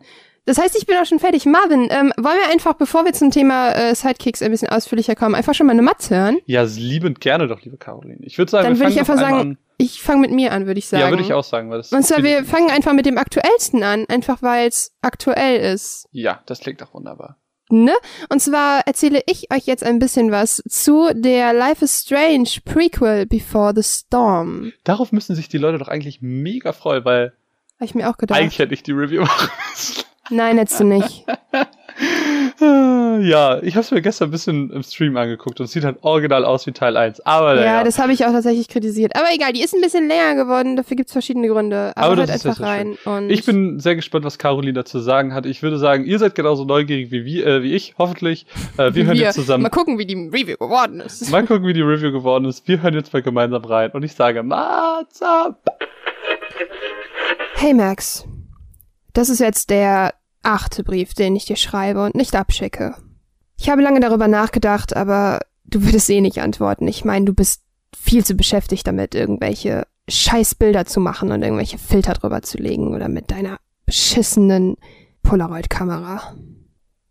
Das 0.45 0.57
heißt, 0.57 0.75
ich 0.77 0.85
bin 0.85 0.97
auch 0.97 1.05
schon 1.05 1.19
fertig. 1.19 1.45
Marvin, 1.45 1.87
ähm, 1.89 2.11
wollen 2.17 2.37
wir 2.37 2.51
einfach, 2.51 2.73
bevor 2.73 3.05
wir 3.05 3.13
zum 3.13 3.31
Thema 3.31 3.71
äh, 3.71 3.95
Sidekicks 3.95 4.41
ein 4.41 4.51
bisschen 4.51 4.67
ausführlicher 4.67 5.15
kommen, 5.15 5.35
einfach 5.35 5.53
schon 5.53 5.67
mal 5.67 5.71
eine 5.71 5.81
Matz 5.81 6.09
hören? 6.09 6.39
Ja, 6.45 6.63
liebend 6.63 7.21
gerne 7.21 7.47
doch, 7.47 7.61
liebe 7.61 7.77
Caroline. 7.77 8.19
Ich 8.21 8.37
würde 8.37 8.51
sagen, 8.51 8.67
Dann 8.67 8.79
würde 8.79 8.91
ich 8.91 8.99
einfach 8.99 9.17
sagen, 9.17 9.35
an. 9.35 9.57
Ich 9.77 10.01
fange 10.01 10.21
mit 10.21 10.31
mir 10.31 10.51
an, 10.51 10.65
würde 10.65 10.79
ich 10.79 10.87
sagen. 10.87 11.01
Ja, 11.01 11.09
würde 11.09 11.23
ich 11.23 11.33
auch 11.33 11.43
sagen. 11.43 11.69
Weil 11.69 11.77
das 11.77 11.91
Und 11.91 12.05
zwar, 12.05 12.23
wir 12.23 12.45
fangen 12.45 12.69
einfach 12.69 12.93
mit 12.93 13.05
dem 13.05 13.17
aktuellsten 13.17 13.83
an, 13.83 14.05
einfach 14.07 14.41
weil 14.41 14.67
es 14.67 14.93
aktuell 15.01 15.73
ist. 15.73 16.07
Ja, 16.11 16.41
das 16.45 16.59
klingt 16.59 16.81
doch 16.81 16.93
wunderbar. 16.93 17.37
Ne? 17.69 17.93
Und 18.29 18.39
zwar 18.39 18.81
erzähle 18.85 19.23
ich 19.25 19.51
euch 19.51 19.65
jetzt 19.65 19.83
ein 19.83 19.97
bisschen 19.97 20.31
was 20.31 20.61
zu 20.69 21.09
der 21.13 21.53
Life 21.53 21.83
is 21.83 22.01
Strange 22.01 22.49
Prequel 22.65 23.25
Before 23.25 23.73
the 23.75 23.81
Storm. 23.83 24.73
Darauf 24.83 25.11
müssen 25.11 25.35
sich 25.35 25.49
die 25.49 25.57
Leute 25.57 25.79
doch 25.79 25.87
eigentlich 25.87 26.21
mega 26.21 26.71
freuen, 26.73 27.03
weil 27.05 27.33
Hab 27.79 27.85
ich 27.85 27.95
mir 27.95 28.09
auch 28.09 28.17
gedacht. 28.17 28.39
Eigentlich 28.39 28.59
hätte 28.59 28.73
ich 28.73 28.83
die 28.83 28.91
Review 28.91 29.21
machen 29.23 29.49
müssen. 29.71 30.03
Nein, 30.29 30.57
hättest 30.57 30.79
du 30.79 30.83
nicht. 30.83 31.25
Ja, 33.21 33.61
ich 33.61 33.75
habe 33.75 33.81
es 33.81 33.91
mir 33.91 34.01
gestern 34.01 34.29
ein 34.29 34.31
bisschen 34.31 34.71
im 34.71 34.83
Stream 34.83 35.15
angeguckt 35.17 35.59
und 35.59 35.65
es 35.65 35.71
sieht 35.71 35.83
halt 35.83 35.97
original 36.01 36.45
aus 36.45 36.65
wie 36.65 36.71
Teil 36.71 36.97
1. 36.97 37.21
Aber 37.25 37.55
Ja, 37.55 37.63
ja, 37.63 37.83
das 37.83 37.99
habe 37.99 38.11
ich 38.11 38.25
auch 38.25 38.31
tatsächlich 38.31 38.67
kritisiert. 38.67 39.15
Aber 39.15 39.27
egal, 39.33 39.53
die 39.53 39.61
ist 39.61 39.73
ein 39.73 39.81
bisschen 39.81 40.07
länger 40.07 40.35
geworden, 40.35 40.75
dafür 40.75 40.97
gibt's 40.97 41.11
verschiedene 41.13 41.47
Gründe. 41.47 41.93
Aber, 41.95 42.13
Aber 42.13 42.23
ist 42.23 42.31
einfach 42.31 42.59
rein. 42.59 42.97
Und 43.05 43.29
Ich 43.29 43.45
bin 43.45 43.79
sehr 43.79 43.95
gespannt, 43.95 44.25
was 44.25 44.37
Caroline 44.39 44.73
dazu 44.73 44.99
sagen 44.99 45.33
hat. 45.33 45.45
Ich 45.45 45.61
würde 45.61 45.77
sagen, 45.77 46.05
ihr 46.05 46.19
seid 46.19 46.35
genauso 46.35 46.65
neugierig 46.65 47.11
wie, 47.11 47.25
wir, 47.25 47.45
äh, 47.45 47.63
wie 47.63 47.73
ich, 47.73 47.93
hoffentlich. 47.97 48.45
Äh, 48.77 48.93
wir 48.93 49.05
hören 49.05 49.15
jetzt 49.15 49.35
zusammen. 49.35 49.63
Mal 49.63 49.69
gucken, 49.69 49.97
wie 49.99 50.05
die 50.05 50.15
Review 50.15 50.57
geworden 50.57 50.99
ist. 50.99 51.29
Mal 51.29 51.45
gucken, 51.45 51.67
wie 51.67 51.73
die 51.73 51.81
Review 51.81 52.11
geworden 52.11 52.45
ist. 52.45 52.67
Wir 52.67 52.81
hören 52.81 52.93
jetzt 52.95 53.13
mal 53.13 53.21
gemeinsam 53.21 53.63
rein. 53.63 53.91
Und 53.91 54.03
ich 54.03 54.13
sage, 54.15 54.43
Matza. 54.43 55.55
Hey 57.55 57.73
Max, 57.73 58.25
das 59.13 59.29
ist 59.29 59.39
jetzt 59.39 59.69
der 59.69 60.13
achte 60.43 60.83
Brief, 60.83 61.13
den 61.13 61.35
ich 61.35 61.45
dir 61.45 61.55
schreibe 61.55 62.03
und 62.05 62.15
nicht 62.15 62.35
abschicke. 62.35 62.95
Ich 63.57 63.69
habe 63.69 63.81
lange 63.81 63.99
darüber 63.99 64.27
nachgedacht, 64.27 64.95
aber 64.95 65.39
du 65.65 65.83
würdest 65.83 66.09
eh 66.09 66.21
nicht 66.21 66.41
antworten. 66.41 66.87
Ich 66.87 67.05
meine, 67.05 67.25
du 67.25 67.33
bist 67.33 67.63
viel 67.95 68.25
zu 68.25 68.35
beschäftigt 68.35 68.85
damit, 68.85 69.15
irgendwelche 69.15 69.87
Scheißbilder 70.09 70.85
zu 70.85 70.99
machen 70.99 71.31
und 71.31 71.41
irgendwelche 71.41 71.77
Filter 71.77 72.13
drüber 72.13 72.41
zu 72.41 72.57
legen 72.57 72.93
oder 72.93 73.07
mit 73.07 73.31
deiner 73.31 73.57
beschissenen 73.85 74.75
Polaroid-Kamera. 75.23 76.35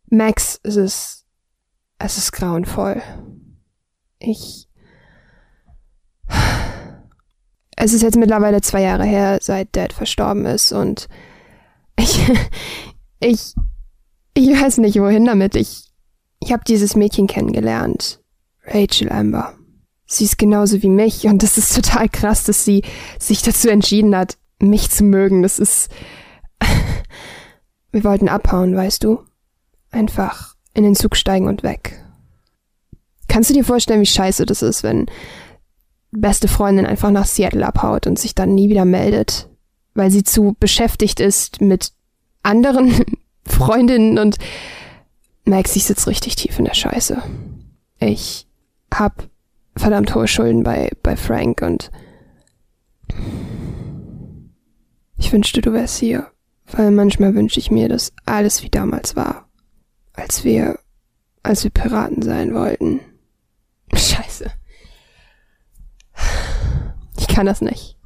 Max, 0.07 0.61
es 0.63 0.77
ist, 0.77 1.27
es 1.99 2.19
ist 2.19 2.33
grauenvoll. 2.33 3.01
Ich, 4.19 4.69
es 7.77 7.93
ist 7.93 8.03
jetzt 8.03 8.17
mittlerweile 8.17 8.61
zwei 8.61 8.83
Jahre 8.83 9.05
her, 9.05 9.39
seit 9.41 9.75
Dad 9.75 9.93
verstorben 9.93 10.45
ist 10.45 10.73
und 10.73 11.09
ich, 11.99 12.21
ich, 13.25 13.55
ich 14.35 14.49
weiß 14.49 14.79
nicht 14.79 14.99
wohin 15.01 15.25
damit. 15.25 15.57
Ich, 15.57 15.93
ich 16.41 16.53
habe 16.53 16.65
dieses 16.67 16.97
Mädchen 16.97 17.27
kennengelernt. 17.27 18.21
Rachel 18.65 19.11
Amber. 19.11 19.55
Sie 20.07 20.25
ist 20.25 20.39
genauso 20.39 20.83
wie 20.83 20.89
mich 20.89 21.25
und 21.25 21.43
das 21.43 21.57
ist 21.57 21.75
total 21.75 22.09
krass, 22.09 22.45
dass 22.45 22.65
sie 22.65 22.83
sich 23.19 23.43
dazu 23.43 23.71
entschieden 23.71 24.15
hat, 24.15 24.37
mich 24.59 24.91
zu 24.91 25.05
mögen. 25.05 25.43
Das 25.43 25.59
ist, 25.59 25.91
wir 27.93 28.05
wollten 28.05 28.29
abhauen, 28.29 28.77
weißt 28.77 29.05
du? 29.05 29.21
Einfach 29.91 30.55
in 30.75 30.85
den 30.85 30.95
Zug 30.95 31.17
steigen 31.17 31.49
und 31.49 31.63
weg. 31.63 32.03
Kannst 33.29 33.51
du 33.51 33.55
dir 33.55 33.65
vorstellen, 33.65 34.01
wie 34.03 34.07
scheiße 34.07 34.45
das 34.45 34.63
ist, 34.63 34.83
wenn 34.83 35.07
beste 36.11 36.49
Freundin 36.49 36.85
einfach 36.85 37.11
nach 37.11 37.27
Seattle 37.27 37.67
abhaut 37.67 38.07
und 38.07 38.19
sich 38.19 38.35
dann 38.35 38.55
nie 38.55 38.69
wieder 38.69 38.85
meldet, 38.85 39.49
weil 39.95 40.11
sie 40.11 40.25
zu 40.25 40.55
beschäftigt 40.61 41.21
ist 41.21 41.61
mit 41.61 41.93
anderen 42.43 43.05
Freundinnen 43.47 44.19
und 44.19 44.39
Max, 45.45 45.75
ich 45.75 45.85
sitze 45.85 46.09
richtig 46.09 46.37
tief 46.37 46.59
in 46.59 46.65
der 46.65 46.75
Scheiße. 46.75 47.21
Ich 47.99 48.47
hab 48.93 49.29
verdammt 49.77 50.15
hohe 50.15 50.29
Schulden 50.29 50.63
bei, 50.63 50.91
bei 51.03 51.17
Frank 51.17 51.63
und 51.63 51.91
ich 55.17 55.33
wünschte, 55.33 55.61
du 55.61 55.73
wärst 55.73 55.99
hier, 55.99 56.31
weil 56.67 56.91
manchmal 56.91 57.35
wünsche 57.35 57.59
ich 57.59 57.71
mir, 57.71 57.89
dass 57.89 58.13
alles 58.25 58.63
wie 58.63 58.71
damals 58.71 59.17
war, 59.17 59.49
als 60.13 60.45
wir, 60.45 60.79
als 61.43 61.65
wir 61.65 61.71
Piraten 61.71 62.23
sein 62.23 62.55
wollten. 62.55 63.01
Scheiße. 63.95 64.51
Ich 67.19 67.29
kann 67.29 67.47
das 67.47 67.61
nicht. 67.61 67.97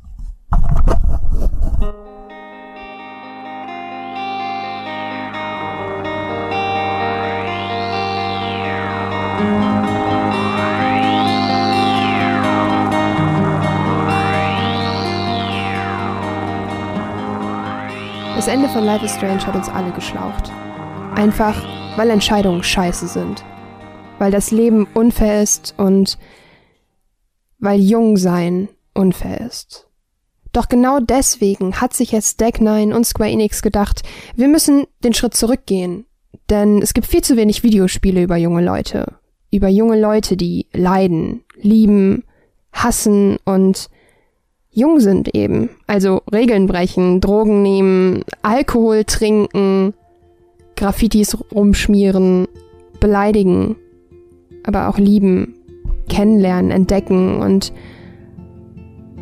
Das 18.46 18.54
Ende 18.54 18.68
von 18.68 18.84
Life 18.84 19.04
is 19.04 19.10
Strange 19.10 19.44
hat 19.44 19.56
uns 19.56 19.68
alle 19.68 19.90
geschlaucht. 19.90 20.52
Einfach, 21.16 21.66
weil 21.96 22.10
Entscheidungen 22.10 22.62
scheiße 22.62 23.08
sind. 23.08 23.44
Weil 24.20 24.30
das 24.30 24.52
Leben 24.52 24.86
unfair 24.94 25.42
ist 25.42 25.74
und 25.78 26.16
weil 27.58 27.80
Jungsein 27.80 28.68
unfair 28.94 29.40
ist. 29.40 29.88
Doch 30.52 30.68
genau 30.68 31.00
deswegen 31.00 31.80
hat 31.80 31.92
sich 31.92 32.12
jetzt 32.12 32.40
Deck 32.40 32.60
9 32.60 32.92
und 32.92 33.04
Square 33.04 33.30
Enix 33.30 33.62
gedacht, 33.62 34.02
wir 34.36 34.46
müssen 34.46 34.86
den 35.02 35.12
Schritt 35.12 35.34
zurückgehen. 35.34 36.06
Denn 36.48 36.80
es 36.80 36.94
gibt 36.94 37.08
viel 37.08 37.22
zu 37.22 37.36
wenig 37.36 37.64
Videospiele 37.64 38.22
über 38.22 38.36
junge 38.36 38.62
Leute. 38.62 39.14
Über 39.50 39.66
junge 39.66 40.00
Leute, 40.00 40.36
die 40.36 40.68
leiden, 40.72 41.42
lieben, 41.56 42.22
hassen 42.70 43.38
und 43.44 43.90
jung 44.76 45.00
sind 45.00 45.34
eben. 45.34 45.70
Also 45.86 46.22
Regeln 46.32 46.66
brechen, 46.66 47.20
Drogen 47.20 47.62
nehmen, 47.62 48.22
Alkohol 48.42 49.04
trinken, 49.04 49.94
Graffitis 50.76 51.36
rumschmieren, 51.52 52.46
beleidigen, 53.00 53.76
aber 54.64 54.88
auch 54.88 54.98
lieben, 54.98 55.54
kennenlernen, 56.08 56.70
entdecken 56.70 57.38
und 57.40 57.72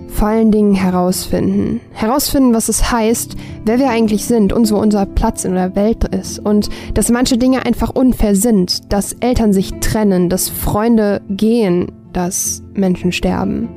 vor 0.09 0.29
allen 0.29 0.51
Dingen 0.51 0.75
herausfinden. 0.75 1.81
Herausfinden, 1.93 2.53
was 2.55 2.69
es 2.69 2.91
heißt, 2.91 3.37
wer 3.65 3.79
wir 3.79 3.91
eigentlich 3.91 4.27
sind 4.27 4.53
und 4.53 4.65
so 4.65 4.77
unser 4.79 5.07
Platz 5.07 5.45
in 5.45 5.55
der 5.55 5.77
Welt 5.77 6.05
ist. 6.15 6.39
Und 6.39 6.69
dass 6.95 7.11
manche 7.11 7.39
Dinge 7.39 7.65
einfach 7.65 7.91
unfair 7.91 8.35
sind, 8.35 8.93
dass 8.93 9.13
Eltern 9.15 9.53
sich 9.53 9.73
trennen, 9.81 10.29
dass 10.29 10.49
Freunde 10.49 11.21
gehen, 11.29 11.93
dass 12.13 12.63
Menschen 12.75 13.13
sterben. 13.13 13.69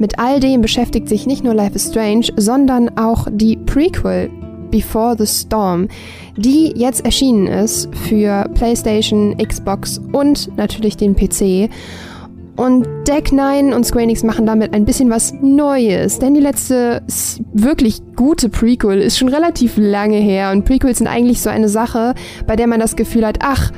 Mit 0.00 0.18
all 0.18 0.40
dem 0.40 0.62
beschäftigt 0.62 1.10
sich 1.10 1.26
nicht 1.26 1.44
nur 1.44 1.52
Life 1.52 1.74
is 1.74 1.90
Strange, 1.90 2.28
sondern 2.36 2.96
auch 2.96 3.26
die 3.30 3.58
Prequel 3.58 4.30
Before 4.70 5.14
the 5.18 5.26
Storm, 5.26 5.88
die 6.38 6.72
jetzt 6.74 7.04
erschienen 7.04 7.46
ist 7.46 7.94
für 8.08 8.48
PlayStation, 8.54 9.36
Xbox 9.36 10.00
und 10.12 10.56
natürlich 10.56 10.96
den 10.96 11.14
PC. 11.14 11.68
Und 12.56 12.86
Deck 13.06 13.30
9 13.30 13.74
und 13.74 13.84
Square 13.84 14.04
Enix 14.04 14.22
machen 14.22 14.46
damit 14.46 14.72
ein 14.72 14.86
bisschen 14.86 15.10
was 15.10 15.34
Neues, 15.42 16.18
denn 16.18 16.32
die 16.32 16.40
letzte 16.40 17.02
wirklich 17.52 18.00
gute 18.16 18.48
Prequel 18.48 19.02
ist 19.02 19.18
schon 19.18 19.28
relativ 19.28 19.76
lange 19.76 20.16
her 20.16 20.50
und 20.50 20.64
Prequels 20.64 20.96
sind 20.96 21.08
eigentlich 21.08 21.42
so 21.42 21.50
eine 21.50 21.68
Sache, 21.68 22.14
bei 22.46 22.56
der 22.56 22.66
man 22.66 22.80
das 22.80 22.96
Gefühl 22.96 23.26
hat, 23.26 23.40
ach, 23.42 23.70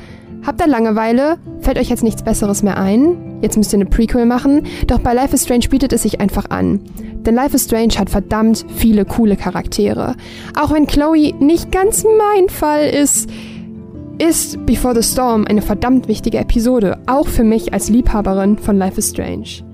habt 0.45 0.61
ihr 0.61 0.67
Langeweile? 0.67 1.39
Fällt 1.61 1.79
euch 1.79 1.89
jetzt 1.89 2.03
nichts 2.03 2.23
Besseres 2.23 2.63
mehr 2.63 2.79
ein? 2.79 3.39
Jetzt 3.43 3.57
müsst 3.57 3.73
ihr 3.73 3.79
eine 3.79 3.87
Prequel 3.87 4.27
machen? 4.27 4.67
Doch 4.87 5.01
bei 5.01 5.15
Life 5.15 5.35
is 5.35 5.45
Strange 5.45 5.69
bietet 5.69 5.93
es 5.93 6.03
sich 6.03 6.21
einfach 6.21 6.51
an. 6.51 6.81
Denn 7.27 7.35
Life 7.35 7.55
is 7.55 7.65
Strange 7.65 7.95
hat 7.99 8.11
verdammt 8.11 8.65
viele 8.77 9.05
coole 9.05 9.37
Charaktere. 9.37 10.17
Auch 10.59 10.73
wenn 10.73 10.87
Chloe 10.87 11.35
nicht 11.39 11.71
ganz 11.71 12.05
mein 12.05 12.49
Fall 12.49 12.89
ist, 12.89 13.31
ist 14.19 14.65
Before 14.67 14.95
the 14.95 15.03
Storm 15.03 15.45
eine 15.49 15.63
verdammt 15.63 16.09
wichtige 16.09 16.39
Episode, 16.39 16.99
auch 17.07 17.27
für 17.27 17.45
mich 17.45 17.73
als 17.73 17.89
Liebhaberin 17.89 18.59
von 18.59 18.77
Life 18.77 18.99
is 18.99 19.11
Strange. 19.11 19.65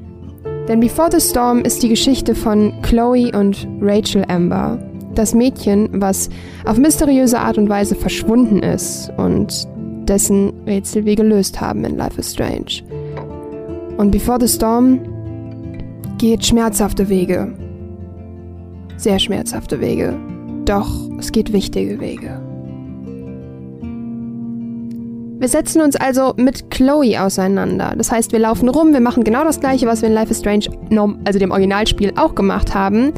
Denn 0.69 0.81
Before 0.81 1.11
the 1.11 1.21
Storm 1.21 1.61
ist 1.61 1.83
die 1.83 1.89
Geschichte 1.89 2.35
von 2.35 2.73
Chloe 2.83 3.31
und 3.35 3.67
Rachel 3.81 4.25
Amber, 4.29 4.79
das 5.15 5.35
Mädchen, 5.35 5.89
was 6.01 6.29
auf 6.67 6.79
mysteriöse 6.79 7.39
Art 7.39 7.59
und 7.59 7.69
Weise 7.69 7.95
verschwunden 7.95 8.61
ist 8.61 9.11
und 9.17 9.67
dessen 10.09 10.53
Rätsel 10.67 11.05
wir 11.05 11.17
gelöst 11.17 11.61
haben 11.61 11.85
in 11.85 11.97
Life 11.97 12.19
is 12.19 12.33
Strange. 12.33 12.83
Und 13.97 14.11
Before 14.11 14.39
the 14.41 14.49
Storm 14.49 15.01
geht 16.19 16.45
schmerzhafte 16.45 17.09
Wege. 17.09 17.53
Sehr 18.97 19.19
schmerzhafte 19.19 19.81
Wege. 19.81 20.17
Doch 20.65 20.89
es 21.19 21.31
geht 21.33 21.53
wichtige 21.53 22.01
Wege. 22.01 22.48
Wir 25.39 25.47
setzen 25.47 25.81
uns 25.83 25.95
also 25.95 26.35
mit 26.37 26.69
Chloe 26.69 27.17
auseinander. 27.17 27.95
Das 27.97 28.11
heißt, 28.11 28.33
wir 28.33 28.41
laufen 28.41 28.69
rum, 28.69 28.93
wir 28.93 28.99
machen 28.99 29.23
genau 29.23 29.45
das 29.45 29.61
gleiche, 29.61 29.87
was 29.87 30.03
wir 30.03 30.09
in 30.09 30.15
Life 30.15 30.33
is 30.33 30.41
Strange, 30.41 30.65
also 31.25 31.39
dem 31.39 31.53
Originalspiel, 31.53 32.13
auch 32.17 32.35
gemacht 32.35 32.75
haben. 32.75 33.13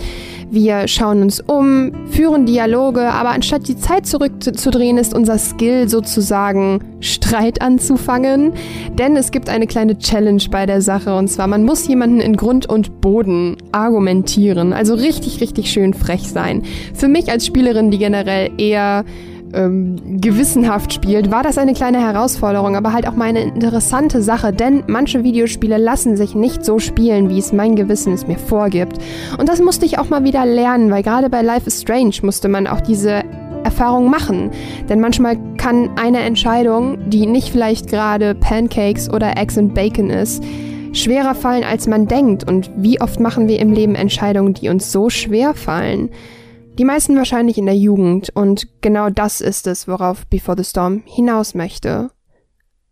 Wir 0.50 0.86
schauen 0.86 1.22
uns 1.22 1.40
um, 1.40 1.92
führen 2.10 2.44
Dialoge, 2.44 3.00
aber 3.00 3.30
anstatt 3.30 3.68
die 3.68 3.76
Zeit 3.78 4.06
zurückzudrehen, 4.06 4.98
ist 4.98 5.14
unser 5.14 5.38
Skill 5.38 5.88
sozusagen 5.88 6.80
Streit 7.00 7.62
anzufangen. 7.62 8.52
Denn 8.98 9.16
es 9.16 9.30
gibt 9.30 9.48
eine 9.48 9.66
kleine 9.66 9.96
Challenge 9.96 10.42
bei 10.50 10.66
der 10.66 10.82
Sache 10.82 11.16
und 11.16 11.28
zwar, 11.28 11.46
man 11.46 11.64
muss 11.64 11.88
jemanden 11.88 12.20
in 12.20 12.36
Grund 12.36 12.68
und 12.68 13.00
Boden 13.00 13.56
argumentieren. 13.72 14.74
Also 14.74 14.92
richtig, 14.92 15.40
richtig 15.40 15.70
schön 15.70 15.94
frech 15.94 16.28
sein. 16.28 16.64
Für 16.92 17.08
mich 17.08 17.30
als 17.30 17.46
Spielerin, 17.46 17.90
die 17.90 17.98
generell 17.98 18.50
eher 18.58 19.06
ähm, 19.54 20.20
gewissenhaft 20.20 20.92
spielt, 20.92 21.30
war 21.30 21.42
das 21.42 21.58
eine 21.58 21.74
kleine 21.74 22.00
Herausforderung, 22.00 22.76
aber 22.76 22.92
halt 22.92 23.06
auch 23.06 23.14
mal 23.14 23.28
eine 23.28 23.42
interessante 23.42 24.22
Sache, 24.22 24.52
denn 24.52 24.84
manche 24.86 25.24
Videospiele 25.24 25.78
lassen 25.78 26.16
sich 26.16 26.34
nicht 26.34 26.64
so 26.64 26.78
spielen, 26.78 27.30
wie 27.30 27.38
es 27.38 27.52
mein 27.52 27.76
Gewissen 27.76 28.12
es 28.12 28.26
mir 28.26 28.38
vorgibt. 28.38 28.98
Und 29.38 29.48
das 29.48 29.60
musste 29.60 29.86
ich 29.86 29.98
auch 29.98 30.08
mal 30.08 30.24
wieder 30.24 30.46
lernen, 30.46 30.90
weil 30.90 31.02
gerade 31.02 31.30
bei 31.30 31.42
Life 31.42 31.66
is 31.66 31.80
Strange 31.80 32.14
musste 32.22 32.48
man 32.48 32.66
auch 32.66 32.80
diese 32.80 33.22
Erfahrung 33.64 34.10
machen. 34.10 34.50
Denn 34.88 35.00
manchmal 35.00 35.36
kann 35.56 35.90
eine 35.96 36.20
Entscheidung, 36.20 36.98
die 37.10 37.26
nicht 37.26 37.50
vielleicht 37.50 37.88
gerade 37.88 38.34
Pancakes 38.34 39.10
oder 39.10 39.36
Eggs 39.36 39.58
and 39.58 39.74
Bacon 39.74 40.10
ist, 40.10 40.42
schwerer 40.92 41.34
fallen, 41.34 41.64
als 41.64 41.86
man 41.86 42.06
denkt. 42.06 42.48
Und 42.48 42.70
wie 42.76 43.00
oft 43.00 43.20
machen 43.20 43.48
wir 43.48 43.58
im 43.58 43.72
Leben 43.72 43.94
Entscheidungen, 43.94 44.54
die 44.54 44.68
uns 44.68 44.90
so 44.90 45.10
schwer 45.10 45.54
fallen? 45.54 46.10
Die 46.78 46.84
meisten 46.84 47.16
wahrscheinlich 47.16 47.58
in 47.58 47.66
der 47.66 47.76
Jugend. 47.76 48.30
Und 48.34 48.68
genau 48.80 49.10
das 49.10 49.40
ist 49.40 49.66
es, 49.66 49.88
worauf 49.88 50.26
Before 50.26 50.56
the 50.56 50.64
Storm 50.64 51.02
hinaus 51.04 51.54
möchte. 51.54 52.10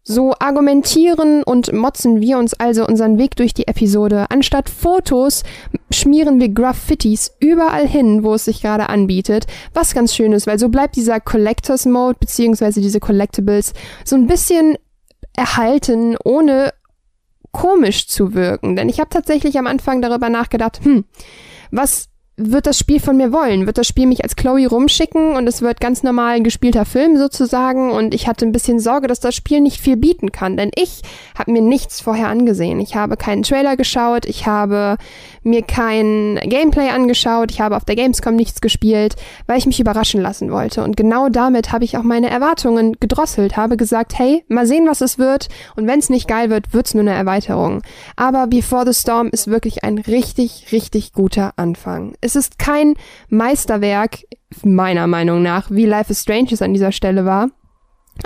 So 0.05 0.35
argumentieren 0.39 1.43
und 1.43 1.73
motzen 1.75 2.23
wir 2.23 2.39
uns 2.39 2.55
also 2.55 2.87
unseren 2.87 3.19
Weg 3.19 3.37
durch 3.37 3.53
die 3.53 3.69
Episode. 3.69 4.27
Anstatt 4.31 4.71
Fotos 4.71 5.43
schmieren 5.93 6.41
wir 6.41 6.49
Graffitis 6.49 7.33
überall 7.41 7.87
hin, 7.87 8.25
wo 8.25 8.35
es 8.35 8.47
sich 8.47 8.63
gerade 8.63 8.89
anbietet. 8.89 9.47
Was 9.75 9.93
ganz 9.93 10.15
schön 10.15 10.33
ist, 10.33 10.47
weil 10.47 10.59
so 10.59 10.71
bleibt 10.71 10.97
dieser 10.97 11.21
Collectors 11.21 11.85
Mode 11.85 12.17
beziehungsweise 12.19 12.81
diese 12.81 13.01
Collectibles 13.01 13.75
so 14.05 14.17
ein 14.17 14.27
bisschen 14.27 14.79
erhalten, 15.37 16.17
ohne 16.25 16.73
komisch 17.53 18.09
zu 18.09 18.35
wirken. 18.35 18.77
Denn 18.77 18.89
ich 18.89 19.01
habe 19.01 19.11
tatsächlich 19.11 19.59
am 19.59 19.67
Anfang 19.67 20.01
darüber 20.01 20.31
nachgedacht, 20.31 20.81
hm, 20.83 21.05
was 21.71 22.09
wird 22.39 22.67
das 22.67 22.79
Spiel 22.79 23.01
von 23.01 23.17
mir 23.17 23.33
wollen? 23.33 23.67
Wird 23.67 23.79
das 23.79 23.89
Spiel 23.89 24.07
mich 24.07 24.23
als 24.23 24.37
Chloe 24.37 24.69
rumschicken 24.69 25.35
und 25.35 25.49
es 25.49 25.61
wird 25.61 25.81
ganz 25.81 26.05
normal 26.05 26.37
ein 26.37 26.45
gespielter 26.45 26.85
Film 26.85 27.19
sozusagen 27.19 27.91
und 27.91 28.15
ich 28.15 28.29
hatte 28.29 28.47
ein 28.47 28.53
bisschen 28.53 28.79
Sorge, 28.79 29.09
dass 29.09 29.19
das 29.19 29.35
Spiel 29.35 29.61
nicht 29.61 29.81
viel 29.81 29.97
bieten 29.97 30.31
kann, 30.31 30.57
denn 30.57 30.71
ich 30.77 31.03
habe 31.37 31.51
mir 31.51 31.63
nichts 31.63 32.01
vorher 32.01 32.29
angesehen. 32.29 32.79
Ich 32.79 32.95
habe 32.95 33.17
keinen 33.17 33.43
Trailer 33.43 33.77
geschaut, 33.77 34.25
ich 34.25 34.47
habe 34.47 34.99
mir 35.43 35.63
kein 35.63 36.39
Gameplay 36.45 36.91
angeschaut, 36.91 37.51
ich 37.51 37.61
habe 37.61 37.77
auf 37.77 37.85
der 37.85 37.97
Gamescom 37.97 38.37
nichts 38.37 38.61
gespielt, 38.61 39.17
weil 39.47 39.59
ich 39.59 39.67
mich 39.67 39.81
überraschen 39.81 40.21
lassen 40.21 40.53
wollte 40.53 40.85
und 40.85 40.97
genau 40.97 41.29
damit 41.29 41.73
habe 41.73 41.85
ich 41.85 41.97
auch 41.97 42.05
meine 42.05 42.31
Erwartungen 42.31 42.97
gedrosselt, 43.01 43.57
habe 43.57 43.77
gesagt, 43.77 44.17
hey, 44.17 44.45
mal 44.47 44.67
sehen, 44.67 44.87
was 44.87 45.01
es 45.01 45.19
wird 45.19 45.49
und 45.75 45.89
wenn 45.89 45.99
es 45.99 46.09
nicht 46.09 46.29
geil 46.29 46.51
wird, 46.51 46.73
wird's 46.73 46.95
nur 46.95 47.03
eine 47.03 47.15
Erweiterung. 47.15 47.83
Aber 48.15 48.47
Before 48.47 48.87
the 48.87 48.99
Storm 48.99 49.29
ist 49.33 49.49
wirklich 49.49 49.83
ein 49.83 49.99
richtig, 49.99 50.67
richtig 50.71 51.13
guter 51.13 51.53
Anfang. 51.57 52.15
Es 52.29 52.37
ist 52.37 52.59
kein 52.59 52.93
Meisterwerk, 53.31 54.19
meiner 54.63 55.07
Meinung 55.07 55.41
nach, 55.41 55.71
wie 55.71 55.87
Life 55.87 56.13
is 56.13 56.21
Strange 56.21 56.49
es 56.51 56.61
an 56.61 56.75
dieser 56.75 56.93
Stelle 56.93 57.25
war. 57.25 57.49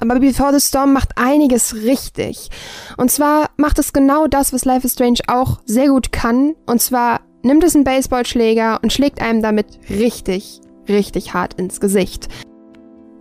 Aber 0.01 0.19
Before 0.19 0.53
the 0.53 0.61
Storm 0.61 0.93
macht 0.93 1.11
einiges 1.15 1.85
richtig. 1.85 2.49
Und 2.97 3.13
zwar 3.13 3.51
macht 3.59 3.79
es 3.79 3.93
genau 3.93 4.27
das, 4.27 4.53
was 4.53 4.65
Life 4.65 4.85
is 4.85 4.95
Strange 4.95 5.21
auch 5.29 5.61
sehr 5.67 5.87
gut 5.87 6.11
kann. 6.11 6.57
Und 6.67 6.81
zwar 6.81 7.21
nimmt 7.45 7.63
es 7.63 7.77
einen 7.77 7.85
Baseballschläger 7.85 8.81
und 8.83 8.93
schlägt 8.93 9.23
einem 9.23 9.41
damit 9.41 9.67
richtig, 9.89 10.61
richtig 10.89 11.33
hart 11.33 11.55
ins 11.55 11.79
Gesicht. 11.79 12.27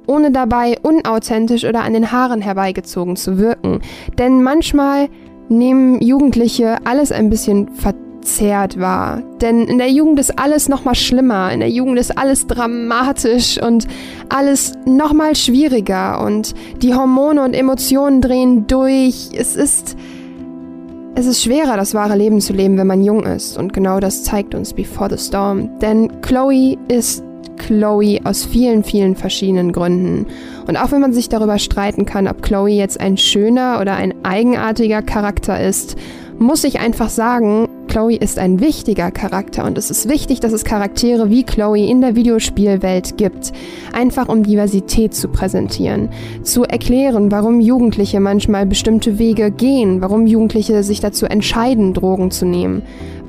Ohne 0.08 0.32
dabei 0.32 0.80
unauthentisch 0.82 1.64
oder 1.64 1.84
an 1.84 1.94
den 1.94 2.12
Haaren 2.12 2.42
herbeigezogen 2.42 3.18
zu 3.18 3.38
wirken. 3.38 3.82
Denn 4.18 4.42
manchmal 4.42 5.10
nehmen 5.48 6.02
Jugendliche 6.02 6.80
alles 6.86 7.12
ein 7.12 7.30
bisschen 7.30 7.70
verdammt 7.76 8.11
verzerrt 8.22 8.80
war. 8.80 9.24
Denn 9.42 9.66
in 9.66 9.80
der 9.80 9.90
Jugend 9.90 10.20
ist 10.20 10.38
alles 10.38 10.70
nochmal 10.70 10.96
schlimmer, 10.96 11.52
in 11.52 11.60
der 11.60 11.70
Jugend 11.70 11.98
ist 11.98 12.18
alles 12.18 12.46
dramatisch 12.46 13.60
und 13.62 13.88
alles 14.30 14.74
nochmal 14.86 15.36
schwieriger 15.36 16.24
und 16.24 16.54
die 16.82 16.94
Hormone 16.94 17.44
und 17.44 17.56
Emotionen 17.56 18.22
drehen 18.22 18.68
durch. 18.68 19.30
Es 19.36 19.56
ist, 19.56 19.98
es 21.16 21.26
ist 21.26 21.42
schwerer, 21.42 21.78
das 21.78 21.96
wahre 21.96 22.16
Leben 22.16 22.42
zu 22.42 22.54
leben, 22.54 22.78
wenn 22.78 22.88
man 22.88 23.02
jung 23.02 23.24
ist 23.24 23.58
und 23.58 23.74
genau 23.74 24.00
das 24.00 24.24
zeigt 24.24 24.54
uns 24.54 24.74
Before 24.74 25.10
the 25.10 25.24
Storm. 25.24 25.80
Denn 25.80 26.22
Chloe 26.22 26.78
ist 26.90 27.24
Chloe 27.58 28.20
aus 28.24 28.46
vielen, 28.46 28.84
vielen 28.84 29.16
verschiedenen 29.16 29.72
Gründen. 29.72 30.28
Und 30.68 30.78
auch 30.78 30.92
wenn 30.92 31.02
man 31.02 31.14
sich 31.14 31.28
darüber 31.28 31.58
streiten 31.58 32.06
kann, 32.06 32.28
ob 32.28 32.44
Chloe 32.44 32.70
jetzt 32.70 33.00
ein 33.00 33.18
schöner 33.18 33.80
oder 33.82 33.96
ein 33.96 34.14
eigenartiger 34.24 35.02
Charakter 35.02 35.60
ist, 35.60 35.96
muss 36.42 36.64
ich 36.64 36.80
einfach 36.80 37.10
sagen, 37.10 37.68
Chloe 37.88 38.16
ist 38.16 38.40
ein 38.40 38.60
wichtiger 38.60 39.12
Charakter 39.12 39.64
und 39.66 39.78
es 39.78 39.92
ist 39.92 40.10
wichtig, 40.10 40.40
dass 40.40 40.54
es 40.54 40.64
Charaktere 40.64 41.30
wie 41.30 41.44
Chloe 41.44 41.86
in 41.88 42.02
der 42.02 42.16
Videospielwelt 42.16 43.18
gibt, 43.18 43.52
einfach 43.94 44.28
um 44.28 44.44
Diversität 44.44 45.14
zu 45.14 45.28
präsentieren, 45.28 46.10
zu 46.42 46.64
erklären, 46.64 47.32
warum 47.32 47.60
Jugendliche 47.62 48.20
manchmal 48.20 48.66
bestimmte 48.66 49.20
Wege 49.20 49.52
gehen, 49.52 50.02
warum 50.02 50.26
Jugendliche 50.26 50.84
sich 50.84 51.00
dazu 51.00 51.26
entscheiden, 51.26 51.94
Drogen 51.94 52.32
zu 52.32 52.46
nehmen, 52.46 52.82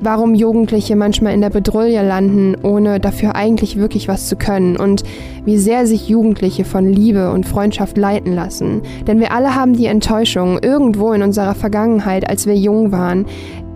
warum 0.03 0.35
Jugendliche 0.35 0.95
manchmal 0.95 1.33
in 1.33 1.41
der 1.41 1.49
Bedrulle 1.49 2.05
landen, 2.05 2.55
ohne 2.61 2.99
dafür 2.99 3.35
eigentlich 3.35 3.77
wirklich 3.77 4.07
was 4.07 4.27
zu 4.27 4.35
können 4.35 4.77
und 4.77 5.03
wie 5.45 5.57
sehr 5.57 5.87
sich 5.87 6.09
Jugendliche 6.09 6.65
von 6.65 6.85
Liebe 6.91 7.31
und 7.31 7.45
Freundschaft 7.45 7.97
leiten 7.97 8.33
lassen. 8.33 8.81
Denn 9.07 9.19
wir 9.19 9.31
alle 9.31 9.55
haben 9.55 9.73
die 9.73 9.85
Enttäuschung 9.85 10.59
irgendwo 10.61 11.13
in 11.13 11.23
unserer 11.23 11.55
Vergangenheit, 11.55 12.29
als 12.29 12.45
wir 12.45 12.55
jung 12.55 12.91
waren, 12.91 13.25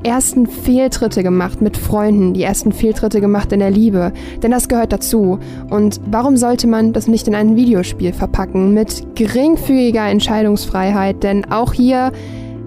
ersten 0.04 0.48
Fehltritte 0.48 1.24
gemacht 1.24 1.62
mit 1.62 1.76
Freunden, 1.76 2.34
die 2.34 2.44
ersten 2.44 2.72
Fehltritte 2.72 3.20
gemacht 3.20 3.52
in 3.52 3.60
der 3.60 3.72
Liebe, 3.72 4.14
denn 4.42 4.52
das 4.52 4.68
gehört 4.68 4.94
dazu. 4.94 5.40
Und 5.70 6.00
warum 6.10 6.38
sollte 6.38 6.68
man 6.68 6.94
das 6.94 7.08
nicht 7.08 7.28
in 7.28 7.36
ein 7.36 7.56
Videospiel 7.56 8.14
verpacken 8.14 8.74
mit 8.74 9.16
geringfügiger 9.16 10.08
Entscheidungsfreiheit? 10.08 11.24
Denn 11.24 11.52
auch 11.52 11.74
hier 11.74 12.12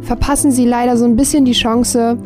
verpassen 0.03 0.51
sie 0.51 0.67
leider 0.67 0.97
so 0.97 1.05
ein 1.05 1.17
bisschen 1.17 1.45
die 1.45 1.53
Chance, 1.53 2.19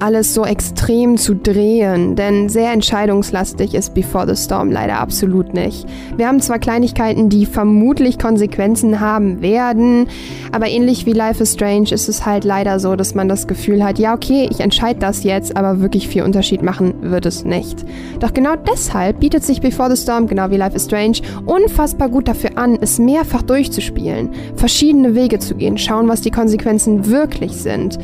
alles 0.00 0.34
so 0.34 0.44
extrem 0.44 1.16
zu 1.16 1.34
drehen, 1.34 2.16
denn 2.16 2.48
sehr 2.48 2.72
entscheidungslastig 2.72 3.74
ist 3.74 3.94
Before 3.94 4.26
the 4.26 4.42
Storm 4.42 4.70
leider 4.70 4.98
absolut 4.98 5.54
nicht. 5.54 5.86
Wir 6.16 6.28
haben 6.28 6.40
zwar 6.40 6.58
Kleinigkeiten, 6.58 7.28
die 7.28 7.46
vermutlich 7.46 8.18
Konsequenzen 8.18 9.00
haben 9.00 9.40
werden, 9.40 10.08
aber 10.52 10.68
ähnlich 10.68 11.06
wie 11.06 11.12
Life 11.12 11.42
is 11.42 11.52
Strange 11.52 11.90
ist 11.92 12.08
es 12.08 12.26
halt 12.26 12.44
leider 12.44 12.80
so, 12.80 12.96
dass 12.96 13.14
man 13.14 13.28
das 13.28 13.46
Gefühl 13.46 13.84
hat, 13.84 13.98
ja 13.98 14.14
okay, 14.14 14.48
ich 14.50 14.60
entscheide 14.60 15.00
das 15.00 15.24
jetzt, 15.24 15.56
aber 15.56 15.80
wirklich 15.80 16.08
viel 16.08 16.22
Unterschied 16.22 16.62
machen 16.62 17.10
wird 17.10 17.26
es 17.26 17.44
nicht. 17.44 17.84
Doch 18.20 18.34
genau 18.34 18.56
deshalb 18.56 19.20
bietet 19.20 19.44
sich 19.44 19.60
Before 19.60 19.94
the 19.94 20.02
Storm, 20.02 20.26
genau 20.26 20.50
wie 20.50 20.56
Life 20.56 20.76
is 20.76 20.84
Strange, 20.84 21.18
unfassbar 21.46 22.08
gut 22.08 22.28
dafür 22.28 22.58
an, 22.58 22.78
es 22.80 22.98
mehrfach 22.98 23.42
durchzuspielen, 23.42 24.30
verschiedene 24.56 25.14
Wege 25.14 25.38
zu 25.38 25.54
gehen, 25.54 25.78
schauen, 25.78 26.08
was 26.08 26.20
die 26.20 26.30
Konsequenzen 26.30 27.06
wirklich 27.10 27.52
sind. 27.52 27.98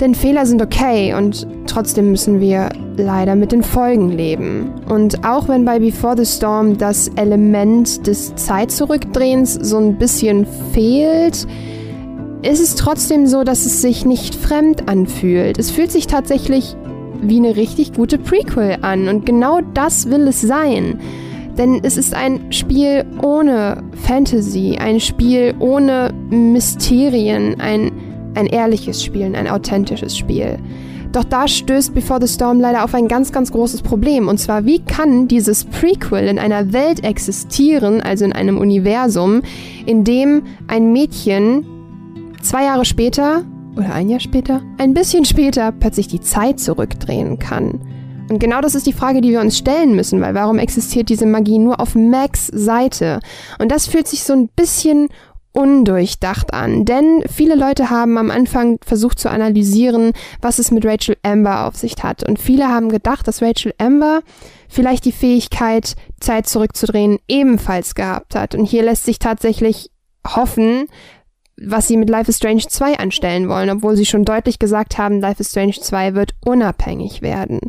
Denn 0.00 0.14
Fehler 0.14 0.44
sind 0.44 0.60
okay 0.60 1.14
und 1.14 1.46
trotzdem 1.66 2.10
müssen 2.10 2.40
wir 2.40 2.68
leider 2.96 3.34
mit 3.34 3.52
den 3.52 3.62
Folgen 3.62 4.10
leben. 4.10 4.70
Und 4.88 5.24
auch 5.24 5.48
wenn 5.48 5.64
bei 5.64 5.78
Before 5.78 6.16
the 6.16 6.26
Storm 6.26 6.76
das 6.76 7.08
Element 7.16 8.06
des 8.06 8.34
Zeitzurückdrehens 8.34 9.54
so 9.54 9.78
ein 9.78 9.96
bisschen 9.96 10.46
fehlt, 10.72 11.46
ist 12.42 12.60
es 12.60 12.74
trotzdem 12.74 13.26
so, 13.26 13.42
dass 13.42 13.64
es 13.64 13.80
sich 13.80 14.04
nicht 14.04 14.34
fremd 14.34 14.88
anfühlt. 14.88 15.58
Es 15.58 15.70
fühlt 15.70 15.90
sich 15.90 16.06
tatsächlich 16.06 16.76
wie 17.22 17.38
eine 17.38 17.56
richtig 17.56 17.94
gute 17.94 18.18
Prequel 18.18 18.78
an 18.82 19.08
und 19.08 19.24
genau 19.24 19.60
das 19.74 20.10
will 20.10 20.28
es 20.28 20.42
sein. 20.42 21.00
Denn 21.56 21.80
es 21.82 21.96
ist 21.96 22.14
ein 22.14 22.52
Spiel 22.52 23.04
ohne 23.22 23.82
Fantasy, 24.02 24.76
ein 24.78 25.00
Spiel 25.00 25.54
ohne 25.58 26.12
Mysterien, 26.28 27.58
ein 27.60 27.90
ein 28.36 28.46
ehrliches 28.46 29.02
Spiel, 29.02 29.34
ein 29.34 29.48
authentisches 29.48 30.16
Spiel. 30.16 30.58
Doch 31.12 31.24
da 31.24 31.48
stößt 31.48 31.94
Before 31.94 32.20
the 32.20 32.32
Storm 32.32 32.60
leider 32.60 32.84
auf 32.84 32.94
ein 32.94 33.08
ganz, 33.08 33.32
ganz 33.32 33.50
großes 33.50 33.82
Problem. 33.82 34.28
Und 34.28 34.38
zwar, 34.38 34.66
wie 34.66 34.80
kann 34.80 35.28
dieses 35.28 35.64
Prequel 35.64 36.28
in 36.28 36.38
einer 36.38 36.72
Welt 36.72 37.04
existieren, 37.04 38.02
also 38.02 38.24
in 38.24 38.32
einem 38.32 38.58
Universum, 38.58 39.40
in 39.86 40.04
dem 40.04 40.42
ein 40.68 40.92
Mädchen 40.92 41.64
zwei 42.42 42.64
Jahre 42.64 42.84
später 42.84 43.44
oder 43.76 43.94
ein 43.94 44.10
Jahr 44.10 44.20
später, 44.20 44.62
ein 44.78 44.94
bisschen 44.94 45.24
später 45.24 45.72
plötzlich 45.72 46.08
die 46.08 46.20
Zeit 46.20 46.60
zurückdrehen 46.60 47.38
kann? 47.38 47.80
Und 48.28 48.40
genau 48.40 48.60
das 48.60 48.74
ist 48.74 48.86
die 48.86 48.92
Frage, 48.92 49.20
die 49.20 49.30
wir 49.30 49.40
uns 49.40 49.56
stellen 49.56 49.94
müssen, 49.94 50.20
weil 50.20 50.34
warum 50.34 50.58
existiert 50.58 51.08
diese 51.08 51.26
Magie 51.26 51.58
nur 51.58 51.80
auf 51.80 51.94
Max 51.94 52.48
Seite? 52.48 53.20
Und 53.58 53.70
das 53.70 53.86
fühlt 53.86 54.08
sich 54.08 54.24
so 54.24 54.32
ein 54.32 54.48
bisschen 54.48 55.08
undurchdacht 55.56 56.52
an, 56.52 56.84
denn 56.84 57.24
viele 57.32 57.54
Leute 57.54 57.88
haben 57.88 58.18
am 58.18 58.30
Anfang 58.30 58.78
versucht 58.84 59.18
zu 59.18 59.30
analysieren, 59.30 60.12
was 60.42 60.58
es 60.58 60.70
mit 60.70 60.84
Rachel 60.84 61.16
Amber 61.22 61.66
auf 61.66 61.76
sich 61.76 61.94
hat. 62.02 62.28
Und 62.28 62.38
viele 62.38 62.68
haben 62.68 62.90
gedacht, 62.90 63.26
dass 63.26 63.40
Rachel 63.40 63.72
Amber 63.78 64.20
vielleicht 64.68 65.06
die 65.06 65.12
Fähigkeit, 65.12 65.94
Zeit 66.20 66.46
zurückzudrehen, 66.46 67.18
ebenfalls 67.26 67.94
gehabt 67.94 68.34
hat. 68.34 68.54
Und 68.54 68.66
hier 68.66 68.82
lässt 68.82 69.04
sich 69.04 69.18
tatsächlich 69.18 69.90
hoffen, 70.26 70.86
was 71.58 71.88
sie 71.88 71.96
mit 71.96 72.10
Life 72.10 72.30
is 72.30 72.36
Strange 72.36 72.64
2 72.68 72.98
anstellen 72.98 73.48
wollen, 73.48 73.70
obwohl 73.70 73.96
sie 73.96 74.04
schon 74.04 74.26
deutlich 74.26 74.58
gesagt 74.58 74.98
haben, 74.98 75.20
Life 75.20 75.40
is 75.40 75.50
Strange 75.50 75.76
2 75.80 76.14
wird 76.14 76.34
unabhängig 76.44 77.22
werden. 77.22 77.60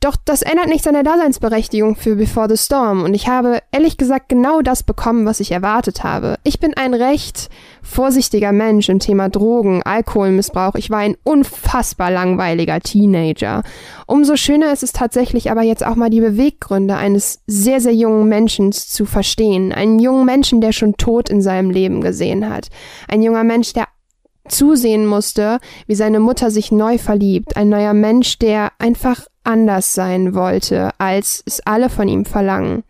Doch 0.00 0.14
das 0.24 0.42
ändert 0.42 0.68
nichts 0.68 0.86
an 0.86 0.92
der 0.92 1.02
Daseinsberechtigung 1.02 1.96
für 1.96 2.16
Before 2.16 2.48
the 2.48 2.62
Storm 2.62 3.02
und 3.02 3.14
ich 3.14 3.28
habe 3.28 3.60
ehrlich 3.72 3.96
gesagt 3.96 4.28
genau 4.28 4.60
das 4.60 4.82
bekommen, 4.82 5.24
was 5.24 5.40
ich 5.40 5.52
erwartet 5.52 6.04
habe. 6.04 6.36
Ich 6.44 6.60
bin 6.60 6.74
ein 6.74 6.92
recht 6.92 7.48
vorsichtiger 7.82 8.52
Mensch 8.52 8.90
im 8.90 8.98
Thema 8.98 9.30
Drogen, 9.30 9.82
Alkoholmissbrauch. 9.82 10.74
Ich 10.74 10.90
war 10.90 10.98
ein 10.98 11.16
unfassbar 11.24 12.10
langweiliger 12.10 12.78
Teenager. 12.80 13.62
Umso 14.06 14.36
schöner 14.36 14.70
ist 14.72 14.82
es 14.82 14.92
tatsächlich 14.92 15.50
aber 15.50 15.62
jetzt 15.62 15.84
auch 15.84 15.96
mal 15.96 16.10
die 16.10 16.20
Beweggründe 16.20 16.94
eines 16.96 17.40
sehr, 17.46 17.80
sehr 17.80 17.94
jungen 17.94 18.28
Menschen 18.28 18.72
zu 18.72 19.06
verstehen. 19.06 19.72
Einen 19.72 19.98
jungen 19.98 20.26
Menschen, 20.26 20.60
der 20.60 20.72
schon 20.72 20.98
Tod 20.98 21.30
in 21.30 21.40
seinem 21.40 21.70
Leben 21.70 22.02
gesehen 22.02 22.50
hat. 22.50 22.68
Ein 23.08 23.22
junger 23.22 23.44
Mensch, 23.44 23.72
der 23.72 23.86
zusehen 24.48 25.06
musste, 25.06 25.58
wie 25.86 25.94
seine 25.94 26.20
Mutter 26.20 26.50
sich 26.50 26.70
neu 26.70 26.98
verliebt. 26.98 27.56
Ein 27.56 27.68
neuer 27.68 27.94
Mensch, 27.94 28.38
der 28.38 28.72
einfach 28.78 29.26
anders 29.46 29.94
sein 29.94 30.34
wollte, 30.34 30.90
als 30.98 31.42
es 31.46 31.60
alle 31.64 31.88
von 31.88 32.08
ihm 32.08 32.24
verlangen. 32.24 32.82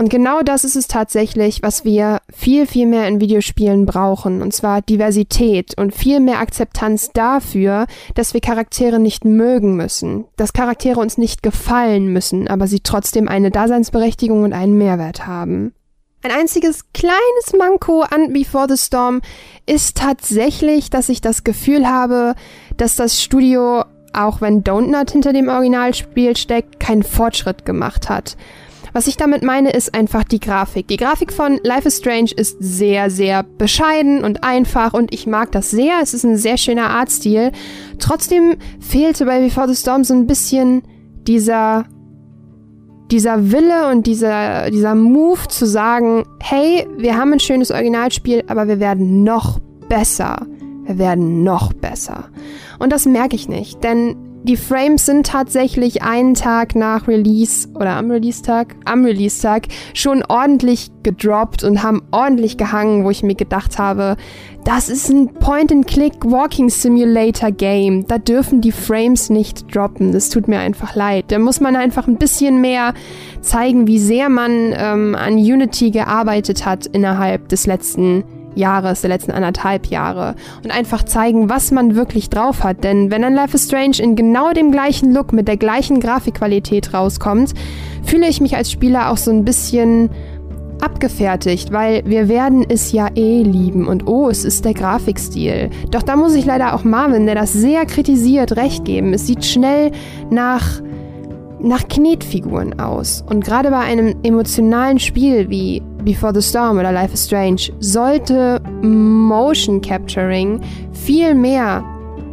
Und 0.00 0.10
genau 0.10 0.42
das 0.42 0.62
ist 0.62 0.76
es 0.76 0.86
tatsächlich, 0.86 1.60
was 1.62 1.84
wir 1.84 2.20
viel, 2.32 2.68
viel 2.68 2.86
mehr 2.86 3.08
in 3.08 3.20
Videospielen 3.20 3.84
brauchen, 3.84 4.42
und 4.42 4.54
zwar 4.54 4.80
Diversität 4.80 5.76
und 5.76 5.92
viel 5.92 6.20
mehr 6.20 6.38
Akzeptanz 6.38 7.10
dafür, 7.12 7.86
dass 8.14 8.32
wir 8.32 8.40
Charaktere 8.40 9.00
nicht 9.00 9.24
mögen 9.24 9.74
müssen, 9.74 10.26
dass 10.36 10.52
Charaktere 10.52 11.00
uns 11.00 11.18
nicht 11.18 11.42
gefallen 11.42 12.12
müssen, 12.12 12.46
aber 12.46 12.68
sie 12.68 12.78
trotzdem 12.78 13.26
eine 13.26 13.50
Daseinsberechtigung 13.50 14.44
und 14.44 14.52
einen 14.52 14.78
Mehrwert 14.78 15.26
haben. 15.26 15.74
Ein 16.22 16.30
einziges 16.30 16.92
kleines 16.92 17.52
Manko 17.58 18.02
an 18.02 18.32
Before 18.32 18.66
the 18.68 18.76
Storm 18.76 19.20
ist 19.66 19.96
tatsächlich, 19.96 20.90
dass 20.90 21.08
ich 21.08 21.20
das 21.20 21.42
Gefühl 21.42 21.88
habe, 21.88 22.34
dass 22.76 22.94
das 22.94 23.20
Studio, 23.20 23.84
auch 24.18 24.40
wenn 24.40 24.64
Don't 24.64 24.90
Not 24.90 25.10
hinter 25.10 25.32
dem 25.32 25.48
Originalspiel 25.48 26.36
steckt, 26.36 26.80
keinen 26.80 27.02
Fortschritt 27.02 27.64
gemacht 27.64 28.08
hat. 28.08 28.36
Was 28.92 29.06
ich 29.06 29.16
damit 29.16 29.42
meine, 29.42 29.70
ist 29.70 29.94
einfach 29.94 30.24
die 30.24 30.40
Grafik. 30.40 30.88
Die 30.88 30.96
Grafik 30.96 31.32
von 31.32 31.60
Life 31.62 31.86
is 31.86 31.98
Strange 31.98 32.30
ist 32.34 32.56
sehr, 32.58 33.10
sehr 33.10 33.42
bescheiden 33.42 34.24
und 34.24 34.42
einfach 34.42 34.94
und 34.94 35.12
ich 35.12 35.26
mag 35.26 35.52
das 35.52 35.70
sehr. 35.70 36.00
Es 36.02 36.14
ist 36.14 36.24
ein 36.24 36.36
sehr 36.36 36.56
schöner 36.56 36.90
Artstil. 36.90 37.52
Trotzdem 37.98 38.56
fehlte 38.80 39.26
bei 39.26 39.40
Before 39.40 39.68
the 39.68 39.76
Storm 39.76 40.04
so 40.04 40.14
ein 40.14 40.26
bisschen 40.26 40.82
dieser 41.26 41.84
dieser 43.10 43.50
Wille 43.52 43.90
und 43.90 44.06
dieser, 44.06 44.70
dieser 44.70 44.94
Move 44.94 45.48
zu 45.48 45.66
sagen, 45.66 46.24
hey, 46.40 46.86
wir 46.98 47.16
haben 47.16 47.32
ein 47.32 47.40
schönes 47.40 47.70
Originalspiel, 47.70 48.44
aber 48.48 48.68
wir 48.68 48.80
werden 48.80 49.24
noch 49.24 49.58
besser. 49.88 50.46
Wir 50.84 50.98
werden 50.98 51.42
noch 51.42 51.72
besser. 51.72 52.24
Und 52.78 52.92
das 52.92 53.06
merke 53.06 53.36
ich 53.36 53.48
nicht, 53.48 53.82
denn 53.84 54.16
die 54.44 54.56
Frames 54.56 55.04
sind 55.04 55.26
tatsächlich 55.26 56.02
einen 56.02 56.34
Tag 56.34 56.76
nach 56.76 57.08
Release 57.08 57.68
oder 57.74 57.96
am 57.96 58.08
Release-Tag, 58.10 58.76
am 58.84 59.04
Release-Tag 59.04 59.66
schon 59.94 60.22
ordentlich 60.28 60.92
gedroppt 61.02 61.64
und 61.64 61.82
haben 61.82 62.02
ordentlich 62.12 62.56
gehangen, 62.56 63.04
wo 63.04 63.10
ich 63.10 63.24
mir 63.24 63.34
gedacht 63.34 63.78
habe, 63.78 64.16
das 64.64 64.88
ist 64.88 65.10
ein 65.10 65.34
Point-and-Click-Walking-Simulator-Game. 65.34 68.06
Da 68.06 68.18
dürfen 68.18 68.60
die 68.60 68.72
Frames 68.72 69.28
nicht 69.28 69.74
droppen. 69.74 70.12
Das 70.12 70.30
tut 70.30 70.46
mir 70.46 70.60
einfach 70.60 70.94
leid. 70.94 71.26
Da 71.28 71.38
muss 71.38 71.60
man 71.60 71.74
einfach 71.74 72.06
ein 72.06 72.16
bisschen 72.16 72.60
mehr 72.60 72.94
zeigen, 73.40 73.86
wie 73.86 73.98
sehr 73.98 74.28
man 74.28 74.74
ähm, 74.76 75.14
an 75.14 75.34
Unity 75.34 75.90
gearbeitet 75.90 76.64
hat 76.64 76.86
innerhalb 76.86 77.48
des 77.48 77.66
letzten 77.66 78.18
Jahres, 78.18 78.37
der 78.58 79.08
letzten 79.08 79.30
anderthalb 79.30 79.86
Jahre 79.86 80.34
und 80.64 80.70
einfach 80.70 81.04
zeigen, 81.04 81.48
was 81.48 81.70
man 81.70 81.94
wirklich 81.94 82.28
drauf 82.28 82.64
hat. 82.64 82.84
Denn 82.84 83.10
wenn 83.10 83.24
ein 83.24 83.34
Life 83.34 83.54
is 83.54 83.66
Strange 83.66 83.98
in 83.98 84.16
genau 84.16 84.52
dem 84.52 84.72
gleichen 84.72 85.12
Look 85.14 85.32
mit 85.32 85.48
der 85.48 85.56
gleichen 85.56 86.00
Grafikqualität 86.00 86.92
rauskommt, 86.92 87.54
fühle 88.04 88.28
ich 88.28 88.40
mich 88.40 88.56
als 88.56 88.70
Spieler 88.70 89.10
auch 89.10 89.16
so 89.16 89.30
ein 89.30 89.44
bisschen 89.44 90.10
abgefertigt, 90.80 91.72
weil 91.72 92.02
wir 92.04 92.28
werden 92.28 92.64
es 92.68 92.92
ja 92.92 93.08
eh 93.14 93.42
lieben 93.42 93.86
und 93.86 94.06
oh, 94.06 94.28
es 94.28 94.44
ist 94.44 94.64
der 94.64 94.74
Grafikstil. 94.74 95.70
Doch 95.90 96.02
da 96.02 96.16
muss 96.16 96.34
ich 96.34 96.44
leider 96.44 96.74
auch 96.74 96.84
Marvin, 96.84 97.26
der 97.26 97.34
das 97.34 97.52
sehr 97.52 97.84
kritisiert, 97.86 98.56
recht 98.56 98.84
geben. 98.84 99.12
Es 99.12 99.26
sieht 99.26 99.44
schnell 99.44 99.90
nach 100.30 100.80
nach 101.60 101.86
Knetfiguren 101.88 102.78
aus. 102.78 103.24
Und 103.28 103.44
gerade 103.44 103.70
bei 103.70 103.78
einem 103.78 104.14
emotionalen 104.22 104.98
Spiel 104.98 105.48
wie 105.50 105.82
Before 106.04 106.32
the 106.34 106.42
Storm 106.42 106.78
oder 106.78 106.92
Life 106.92 107.14
is 107.14 107.26
Strange 107.26 107.72
sollte 107.80 108.60
Motion 108.82 109.80
Capturing 109.80 110.60
viel 110.92 111.34
mehr 111.34 111.84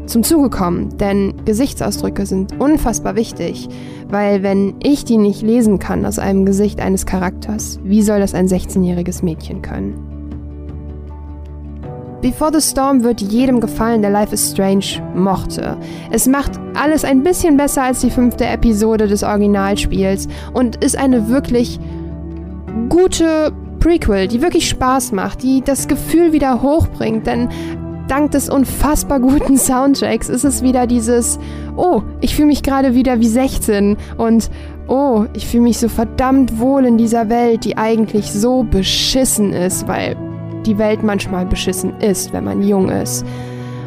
zum 0.05 0.23
Zuge 0.23 0.49
kommen, 0.49 0.97
denn 0.97 1.33
Gesichtsausdrücke 1.45 2.25
sind 2.25 2.59
unfassbar 2.59 3.15
wichtig, 3.15 3.67
weil 4.09 4.43
wenn 4.43 4.75
ich 4.83 5.03
die 5.03 5.17
nicht 5.17 5.41
lesen 5.41 5.79
kann 5.79 6.05
aus 6.05 6.19
einem 6.19 6.45
Gesicht 6.45 6.79
eines 6.79 7.05
Charakters, 7.05 7.79
wie 7.83 8.03
soll 8.03 8.19
das 8.19 8.35
ein 8.35 8.47
16-jähriges 8.47 9.25
Mädchen 9.25 9.61
können? 9.61 10.14
Before 12.21 12.51
the 12.51 12.61
Storm 12.61 13.03
wird 13.03 13.21
jedem 13.21 13.59
gefallen, 13.59 14.01
der 14.01 14.11
Life 14.11 14.33
is 14.33 14.51
Strange 14.51 15.01
mochte. 15.13 15.77
Es 16.11 16.27
macht 16.27 16.51
alles 16.73 17.03
ein 17.03 17.23
bisschen 17.23 17.57
besser 17.57 17.83
als 17.83 18.01
die 18.01 18.09
fünfte 18.09 18.45
Episode 18.45 19.07
des 19.07 19.23
Originalspiels 19.23 20.27
und 20.53 20.83
ist 20.83 20.97
eine 20.97 21.27
wirklich 21.27 21.79
gute 22.89 23.51
Prequel, 23.79 24.27
die 24.27 24.41
wirklich 24.41 24.67
Spaß 24.67 25.11
macht, 25.11 25.43
die 25.43 25.61
das 25.61 25.87
Gefühl 25.87 26.33
wieder 26.33 26.61
hochbringt, 26.61 27.27
denn 27.27 27.49
dank 28.07 28.31
des 28.31 28.49
unfassbar 28.49 29.19
guten 29.19 29.57
Soundtracks 29.59 30.29
ist 30.29 30.45
es 30.45 30.63
wieder 30.63 30.87
dieses, 30.87 31.37
oh, 31.75 32.01
ich 32.21 32.35
fühle 32.35 32.47
mich 32.47 32.63
gerade 32.63 32.95
wieder 32.95 33.19
wie 33.19 33.27
16 33.27 33.97
und 34.17 34.49
oh, 34.87 35.25
ich 35.33 35.47
fühle 35.47 35.63
mich 35.63 35.77
so 35.77 35.89
verdammt 35.89 36.59
wohl 36.59 36.85
in 36.85 36.97
dieser 36.97 37.29
Welt, 37.29 37.65
die 37.65 37.77
eigentlich 37.77 38.31
so 38.31 38.63
beschissen 38.63 39.53
ist, 39.53 39.87
weil 39.87 40.15
die 40.65 40.77
Welt 40.77 41.03
manchmal 41.03 41.45
beschissen 41.45 41.99
ist, 41.99 42.33
wenn 42.33 42.43
man 42.43 42.61
jung 42.61 42.89
ist. 42.89 43.25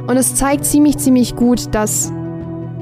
Und 0.06 0.16
es 0.16 0.34
zeigt 0.34 0.64
ziemlich, 0.64 0.98
ziemlich 0.98 1.36
gut, 1.36 1.74
dass 1.74 2.12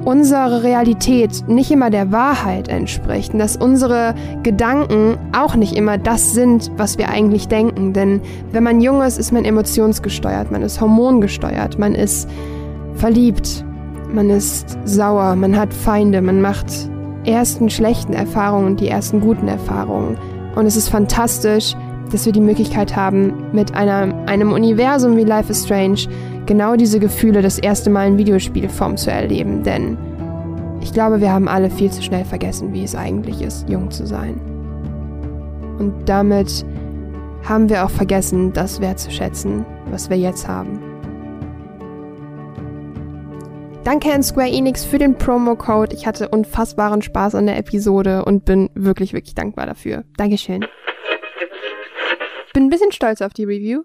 unsere 0.04 0.62
Realität 0.62 1.48
nicht 1.48 1.72
immer 1.72 1.90
der 1.90 2.12
Wahrheit 2.12 2.68
entspricht 2.68 3.32
und 3.32 3.40
dass 3.40 3.56
unsere 3.56 4.14
Gedanken 4.44 5.18
auch 5.36 5.56
nicht 5.56 5.76
immer 5.76 5.98
das 5.98 6.32
sind, 6.32 6.70
was 6.76 6.96
wir 6.96 7.08
eigentlich 7.08 7.48
denken. 7.48 7.92
Denn 7.92 8.20
wenn 8.52 8.62
man 8.62 8.80
jung 8.80 9.02
ist, 9.02 9.18
ist 9.18 9.32
man 9.32 9.44
emotionsgesteuert, 9.44 10.52
man 10.52 10.62
ist 10.62 10.80
hormongesteuert, 10.80 11.80
man 11.80 11.96
ist 11.96 12.30
verliebt, 12.94 13.64
man 14.12 14.30
ist 14.30 14.78
sauer, 14.84 15.34
man 15.34 15.56
hat 15.56 15.74
Feinde, 15.74 16.22
man 16.22 16.40
macht 16.40 16.66
ersten 17.24 17.68
schlechten 17.68 18.12
Erfahrungen 18.12 18.66
und 18.66 18.80
die 18.80 18.88
ersten 18.88 19.20
guten 19.20 19.48
Erfahrungen. 19.48 20.16
Und 20.54 20.66
es 20.66 20.76
ist 20.76 20.88
fantastisch, 20.88 21.74
dass 22.10 22.26
wir 22.26 22.32
die 22.32 22.40
Möglichkeit 22.40 22.96
haben, 22.96 23.50
mit 23.52 23.74
einer, 23.74 24.14
einem 24.26 24.52
Universum 24.52 25.16
wie 25.16 25.24
Life 25.24 25.50
is 25.50 25.64
Strange 25.64 26.00
genau 26.46 26.76
diese 26.76 27.00
Gefühle 27.00 27.42
das 27.42 27.58
erste 27.58 27.90
Mal 27.90 28.08
in 28.08 28.18
Videospielform 28.18 28.96
zu 28.96 29.10
erleben. 29.10 29.62
Denn 29.62 29.98
ich 30.80 30.92
glaube, 30.92 31.20
wir 31.20 31.32
haben 31.32 31.48
alle 31.48 31.70
viel 31.70 31.90
zu 31.90 32.02
schnell 32.02 32.24
vergessen, 32.24 32.72
wie 32.72 32.84
es 32.84 32.94
eigentlich 32.94 33.42
ist, 33.42 33.68
jung 33.68 33.90
zu 33.90 34.06
sein. 34.06 34.40
Und 35.78 36.08
damit 36.08 36.64
haben 37.44 37.68
wir 37.68 37.84
auch 37.84 37.90
vergessen, 37.90 38.52
das 38.52 38.80
wertzuschätzen, 38.80 39.66
was 39.90 40.08
wir 40.10 40.16
jetzt 40.16 40.48
haben. 40.48 40.80
Danke 43.84 44.12
an 44.12 44.22
Square 44.22 44.50
Enix 44.50 44.84
für 44.84 44.98
den 44.98 45.16
Promo-Code. 45.16 45.94
Ich 45.94 46.08
hatte 46.08 46.28
unfassbaren 46.28 47.02
Spaß 47.02 47.36
an 47.36 47.46
der 47.46 47.56
Episode 47.56 48.24
und 48.24 48.44
bin 48.44 48.68
wirklich, 48.74 49.12
wirklich 49.12 49.36
dankbar 49.36 49.66
dafür. 49.66 50.02
Dankeschön 50.16 50.64
bin 52.56 52.64
ein 52.64 52.70
bisschen 52.70 52.90
stolz 52.90 53.20
auf 53.20 53.34
die 53.34 53.44
Review. 53.44 53.82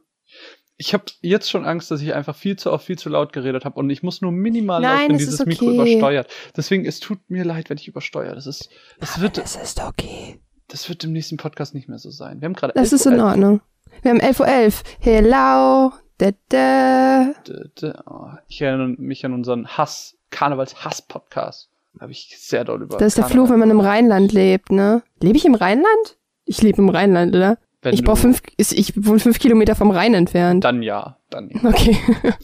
Ich 0.77 0.93
habe 0.93 1.03
jetzt 1.19 1.51
schon 1.51 1.65
Angst, 1.65 1.91
dass 1.91 2.01
ich 2.01 2.13
einfach 2.13 2.37
viel 2.37 2.55
zu 2.55 2.71
oft, 2.71 2.85
viel 2.85 2.97
zu 2.97 3.09
laut 3.09 3.33
geredet 3.33 3.65
habe 3.65 3.77
und 3.77 3.89
ich 3.89 4.01
muss 4.01 4.21
nur 4.21 4.31
minimal 4.31 4.81
laut, 4.81 5.09
wenn 5.09 5.17
dieses 5.17 5.41
okay. 5.41 5.49
Mikro 5.49 5.71
übersteuert. 5.71 6.31
Deswegen, 6.55 6.85
es 6.85 7.01
tut 7.01 7.19
mir 7.27 7.43
leid, 7.43 7.69
wenn 7.69 7.77
ich 7.77 7.89
übersteuere. 7.89 8.33
Das 8.33 8.47
ist, 8.47 8.69
das 8.99 9.19
wird, 9.19 9.37
das 9.37 9.57
ist 9.57 9.81
okay. 9.81 10.39
Das 10.69 10.87
wird 10.87 11.03
im 11.03 11.11
nächsten 11.11 11.35
Podcast 11.35 11.75
nicht 11.75 11.89
mehr 11.89 11.99
so 11.99 12.11
sein. 12.11 12.39
Wir 12.39 12.45
haben 12.45 12.53
gerade 12.53 12.71
Das 12.73 12.93
ist 12.93 13.05
in 13.05 13.19
Ordnung. 13.19 13.59
Wir 14.03 14.11
haben 14.11 14.21
11.11 14.21 14.39
Uhr. 14.39 14.47
11. 14.47 14.83
Hello. 15.01 15.91
Da, 16.17 16.31
da. 16.47 17.33
Da, 17.43 17.53
da. 17.75 18.03
Oh, 18.09 18.37
ich 18.47 18.61
erinnere 18.61 18.87
mich 18.87 19.25
an 19.25 19.33
unseren 19.33 19.67
Hass, 19.67 20.17
Karnevals-Hass-Podcast. 20.29 21.69
Da 21.95 22.01
habe 22.03 22.13
ich 22.13 22.37
sehr 22.39 22.63
doll 22.63 22.83
über. 22.83 22.97
Das 22.97 23.09
ist 23.09 23.17
der 23.17 23.25
Fluch, 23.25 23.49
wenn 23.49 23.59
man 23.59 23.69
im 23.69 23.81
Rheinland 23.81 24.31
lebt, 24.31 24.71
ne? 24.71 25.03
Lebe 25.19 25.37
ich 25.37 25.43
im 25.43 25.55
Rheinland? 25.55 26.17
Ich 26.45 26.61
lebe 26.61 26.81
im 26.81 26.87
Rheinland, 26.87 27.35
oder? 27.35 27.57
Wenn 27.81 27.93
ich 27.93 28.03
brauche 28.03 28.17
fünf, 28.17 28.41
ich 28.57 28.93
wohne 29.05 29.19
fünf 29.19 29.39
Kilometer 29.39 29.75
vom 29.75 29.89
Rhein 29.89 30.13
entfernt. 30.13 30.63
Dann 30.63 30.83
ja, 30.83 31.17
dann 31.29 31.49
ja. 31.49 31.69
Okay. 31.69 31.97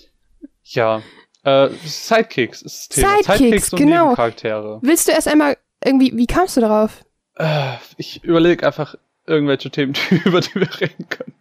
ja. 0.64 1.02
Äh, 1.44 1.70
Sidekicks 1.86 2.62
ist 2.62 2.90
das 2.90 2.96
Thema. 2.96 3.10
Sidekicks, 3.10 3.38
Sidekicks 3.38 3.74
und 3.74 3.80
genau. 3.80 4.04
Nebencharaktere. 4.06 4.80
Willst 4.82 5.08
du 5.08 5.12
erst 5.12 5.28
einmal 5.28 5.58
irgendwie, 5.84 6.12
wie 6.16 6.26
kamst 6.26 6.58
du 6.58 6.62
darauf? 6.62 7.06
Äh, 7.36 7.74
ich 7.98 8.24
überlege 8.24 8.66
einfach 8.66 8.96
irgendwelche 9.28 9.70
Themen, 9.70 9.94
über 10.26 10.42
die 10.42 10.56
wir 10.56 10.82
reden 10.82 11.08
können. 11.10 11.34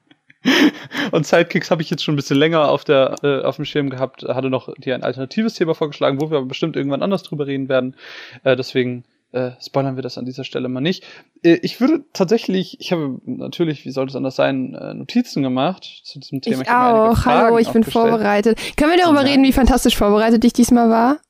Und 1.11 1.27
Sidekicks 1.27 1.71
habe 1.71 1.83
ich 1.83 1.91
jetzt 1.91 2.05
schon 2.05 2.15
ein 2.15 2.17
bisschen 2.17 2.37
länger 2.37 2.71
auf, 2.71 2.85
der, 2.85 3.17
äh, 3.23 3.43
auf 3.43 3.57
dem 3.57 3.65
Schirm 3.65 3.91
gehabt, 3.91 4.23
hatte 4.23 4.51
noch 4.51 4.73
dir 4.75 4.95
ein 4.95 5.03
alternatives 5.03 5.55
Thema 5.55 5.75
vorgeschlagen, 5.75 6.21
wo 6.21 6.31
wir 6.31 6.39
aber 6.39 6.47
bestimmt 6.47 6.77
irgendwann 6.77 7.03
anders 7.03 7.25
drüber 7.25 7.47
reden 7.47 7.69
werden. 7.69 7.97
Äh, 8.45 8.55
deswegen 8.55 9.05
äh, 9.33 9.53
spoilern 9.61 9.97
wir 9.97 10.03
das 10.03 10.19
an 10.19 10.25
dieser 10.25 10.45
Stelle 10.45 10.69
mal 10.69 10.81
nicht. 10.81 11.05
Äh, 11.43 11.59
ich 11.62 11.81
würde 11.81 12.05
tatsächlich, 12.12 12.81
ich 12.81 12.93
habe 12.93 13.19
natürlich, 13.25 13.85
wie 13.85 13.91
sollte 13.91 14.11
es 14.11 14.17
anders 14.17 14.37
sein, 14.37 14.75
äh, 14.75 14.95
Notizen 14.95 15.43
gemacht 15.43 16.03
zu 16.05 16.19
diesem 16.19 16.41
Thema. 16.41 16.62
Ich, 16.62 16.69
ich 16.69 16.71
auch. 16.71 17.25
Hallo, 17.25 17.59
ich 17.59 17.71
bin 17.71 17.85
vorbereitet. 17.85 18.59
Können 18.77 18.93
wir 18.93 18.99
darüber 18.99 19.25
reden, 19.25 19.45
wie 19.45 19.53
fantastisch 19.53 19.97
vorbereitet 19.97 20.45
ich 20.45 20.53
diesmal 20.53 20.91
war? 20.91 21.21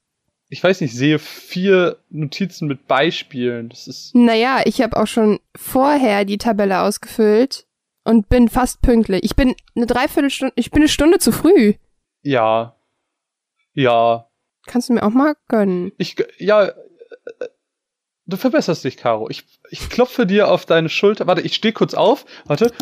Ich 0.48 0.62
weiß 0.62 0.80
nicht, 0.80 0.92
ich 0.92 0.98
sehe 0.98 1.18
vier 1.18 1.96
Notizen 2.08 2.68
mit 2.68 2.86
Beispielen. 2.86 3.68
Das 3.68 3.88
ist. 3.88 4.14
Naja, 4.14 4.60
ich 4.64 4.80
habe 4.80 4.96
auch 4.96 5.08
schon 5.08 5.40
vorher 5.56 6.24
die 6.24 6.38
Tabelle 6.38 6.82
ausgefüllt 6.82 7.66
und 8.04 8.28
bin 8.28 8.48
fast 8.48 8.80
pünktlich. 8.82 9.24
Ich 9.24 9.34
bin 9.34 9.56
eine 9.74 9.86
Dreiviertelstunde, 9.86 10.52
ich 10.56 10.70
bin 10.70 10.82
eine 10.82 10.88
Stunde 10.88 11.18
zu 11.18 11.32
früh. 11.32 11.74
Ja. 12.22 12.76
Ja. 13.72 14.28
Kannst 14.66 14.88
du 14.88 14.92
mir 14.92 15.02
auch 15.02 15.10
mal 15.10 15.34
gönnen? 15.48 15.92
Ich, 15.98 16.16
ja, 16.38 16.72
Du 18.26 18.36
verbesserst 18.36 18.82
dich, 18.84 18.96
Caro. 18.96 19.30
Ich, 19.30 19.44
ich 19.70 19.88
klopfe 19.88 20.26
dir 20.26 20.48
auf 20.48 20.66
deine 20.66 20.88
Schulter. 20.88 21.28
Warte, 21.28 21.42
ich 21.42 21.54
stehe 21.54 21.72
kurz 21.72 21.94
auf. 21.94 22.26
Warte. 22.44 22.72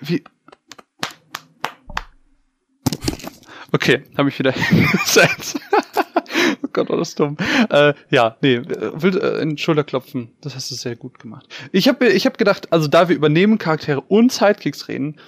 Wie? 0.00 0.24
Okay, 3.72 4.04
habe 4.16 4.30
ich 4.30 4.38
wieder 4.38 4.52
hingesetzt. 4.52 5.60
oh 6.62 6.68
Gott, 6.72 6.88
war 6.88 6.96
das 6.96 7.14
dumm. 7.14 7.36
Äh, 7.68 7.92
ja, 8.10 8.36
nee, 8.40 8.62
will 8.64 9.18
äh, 9.18 9.42
in 9.42 9.50
den 9.50 9.58
Schulter 9.58 9.84
klopfen. 9.84 10.32
Das 10.40 10.54
hast 10.54 10.70
du 10.70 10.74
sehr 10.74 10.96
gut 10.96 11.18
gemacht. 11.18 11.46
Ich 11.72 11.88
habe 11.88 12.08
ich 12.08 12.24
hab 12.24 12.38
gedacht, 12.38 12.72
also 12.72 12.88
da 12.88 13.08
wir 13.10 13.16
über 13.16 13.28
Nebencharaktere 13.28 14.00
und 14.00 14.32
Sidekicks 14.32 14.88
reden, 14.88 15.20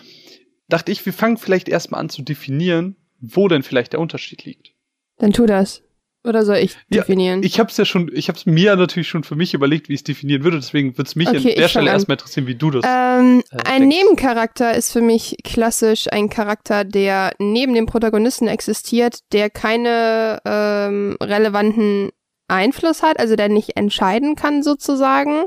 dachte 0.68 0.90
ich, 0.90 1.04
wir 1.04 1.12
fangen 1.12 1.36
vielleicht 1.36 1.68
erstmal 1.68 2.00
an 2.00 2.08
zu 2.08 2.22
definieren, 2.22 2.96
wo 3.20 3.48
denn 3.48 3.62
vielleicht 3.62 3.92
der 3.92 4.00
Unterschied 4.00 4.44
liegt. 4.44 4.72
Dann 5.18 5.32
tu 5.32 5.44
das. 5.44 5.82
Oder 6.24 6.44
soll 6.44 6.58
ich 6.58 6.76
definieren? 6.88 7.42
Ja, 7.42 7.46
ich 7.46 7.58
habe 7.58 7.68
es 7.68 7.76
ja 7.76 7.84
schon, 7.84 8.08
ich 8.14 8.28
habe 8.28 8.38
es 8.38 8.46
mir 8.46 8.76
natürlich 8.76 9.08
schon 9.08 9.24
für 9.24 9.34
mich 9.34 9.54
überlegt, 9.54 9.88
wie 9.88 9.94
ich 9.94 10.00
es 10.00 10.04
definieren 10.04 10.44
würde. 10.44 10.58
Deswegen 10.58 10.96
würde 10.96 11.08
es 11.08 11.16
mich 11.16 11.28
okay, 11.28 11.36
an 11.36 11.56
der 11.56 11.68
Stelle 11.68 11.90
erstmal 11.90 12.16
interessieren, 12.16 12.46
wie 12.46 12.54
du 12.54 12.70
das. 12.70 12.84
Ähm, 12.86 13.42
äh, 13.50 13.62
ein 13.64 13.88
Nebencharakter 13.88 14.74
ist 14.74 14.92
für 14.92 15.00
mich 15.00 15.36
klassisch 15.42 16.06
ein 16.12 16.28
Charakter, 16.28 16.84
der 16.84 17.32
neben 17.38 17.74
dem 17.74 17.86
Protagonisten 17.86 18.46
existiert, 18.46 19.18
der 19.32 19.50
keine 19.50 20.40
ähm, 20.44 21.16
relevanten 21.20 22.10
Einfluss 22.46 23.02
hat, 23.02 23.18
also 23.18 23.34
der 23.34 23.48
nicht 23.48 23.76
entscheiden 23.76 24.36
kann 24.36 24.62
sozusagen. 24.62 25.46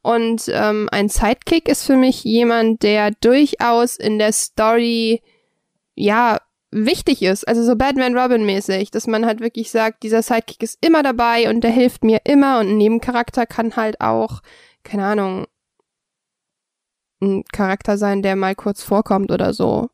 Und 0.00 0.44
ähm, 0.48 0.88
ein 0.90 1.10
Sidekick 1.10 1.68
ist 1.68 1.84
für 1.84 1.96
mich 1.96 2.24
jemand, 2.24 2.82
der 2.82 3.10
durchaus 3.20 3.96
in 3.96 4.18
der 4.18 4.32
Story 4.32 5.22
ja 5.94 6.38
wichtig 6.74 7.22
ist, 7.22 7.46
also 7.46 7.62
so 7.62 7.76
Batman 7.76 8.16
Robin 8.18 8.44
mäßig, 8.44 8.90
dass 8.90 9.06
man 9.06 9.24
halt 9.24 9.40
wirklich 9.40 9.70
sagt, 9.70 10.02
dieser 10.02 10.22
Sidekick 10.22 10.62
ist 10.62 10.78
immer 10.84 11.02
dabei 11.02 11.48
und 11.48 11.62
der 11.62 11.70
hilft 11.70 12.04
mir 12.04 12.20
immer 12.24 12.60
und 12.60 12.68
ein 12.68 12.76
Nebencharakter 12.76 13.46
kann 13.46 13.76
halt 13.76 14.00
auch, 14.00 14.42
keine 14.82 15.04
Ahnung, 15.04 15.46
ein 17.22 17.44
Charakter 17.52 17.96
sein, 17.96 18.22
der 18.22 18.36
mal 18.36 18.54
kurz 18.54 18.82
vorkommt 18.82 19.30
oder 19.30 19.54
so. 19.54 19.88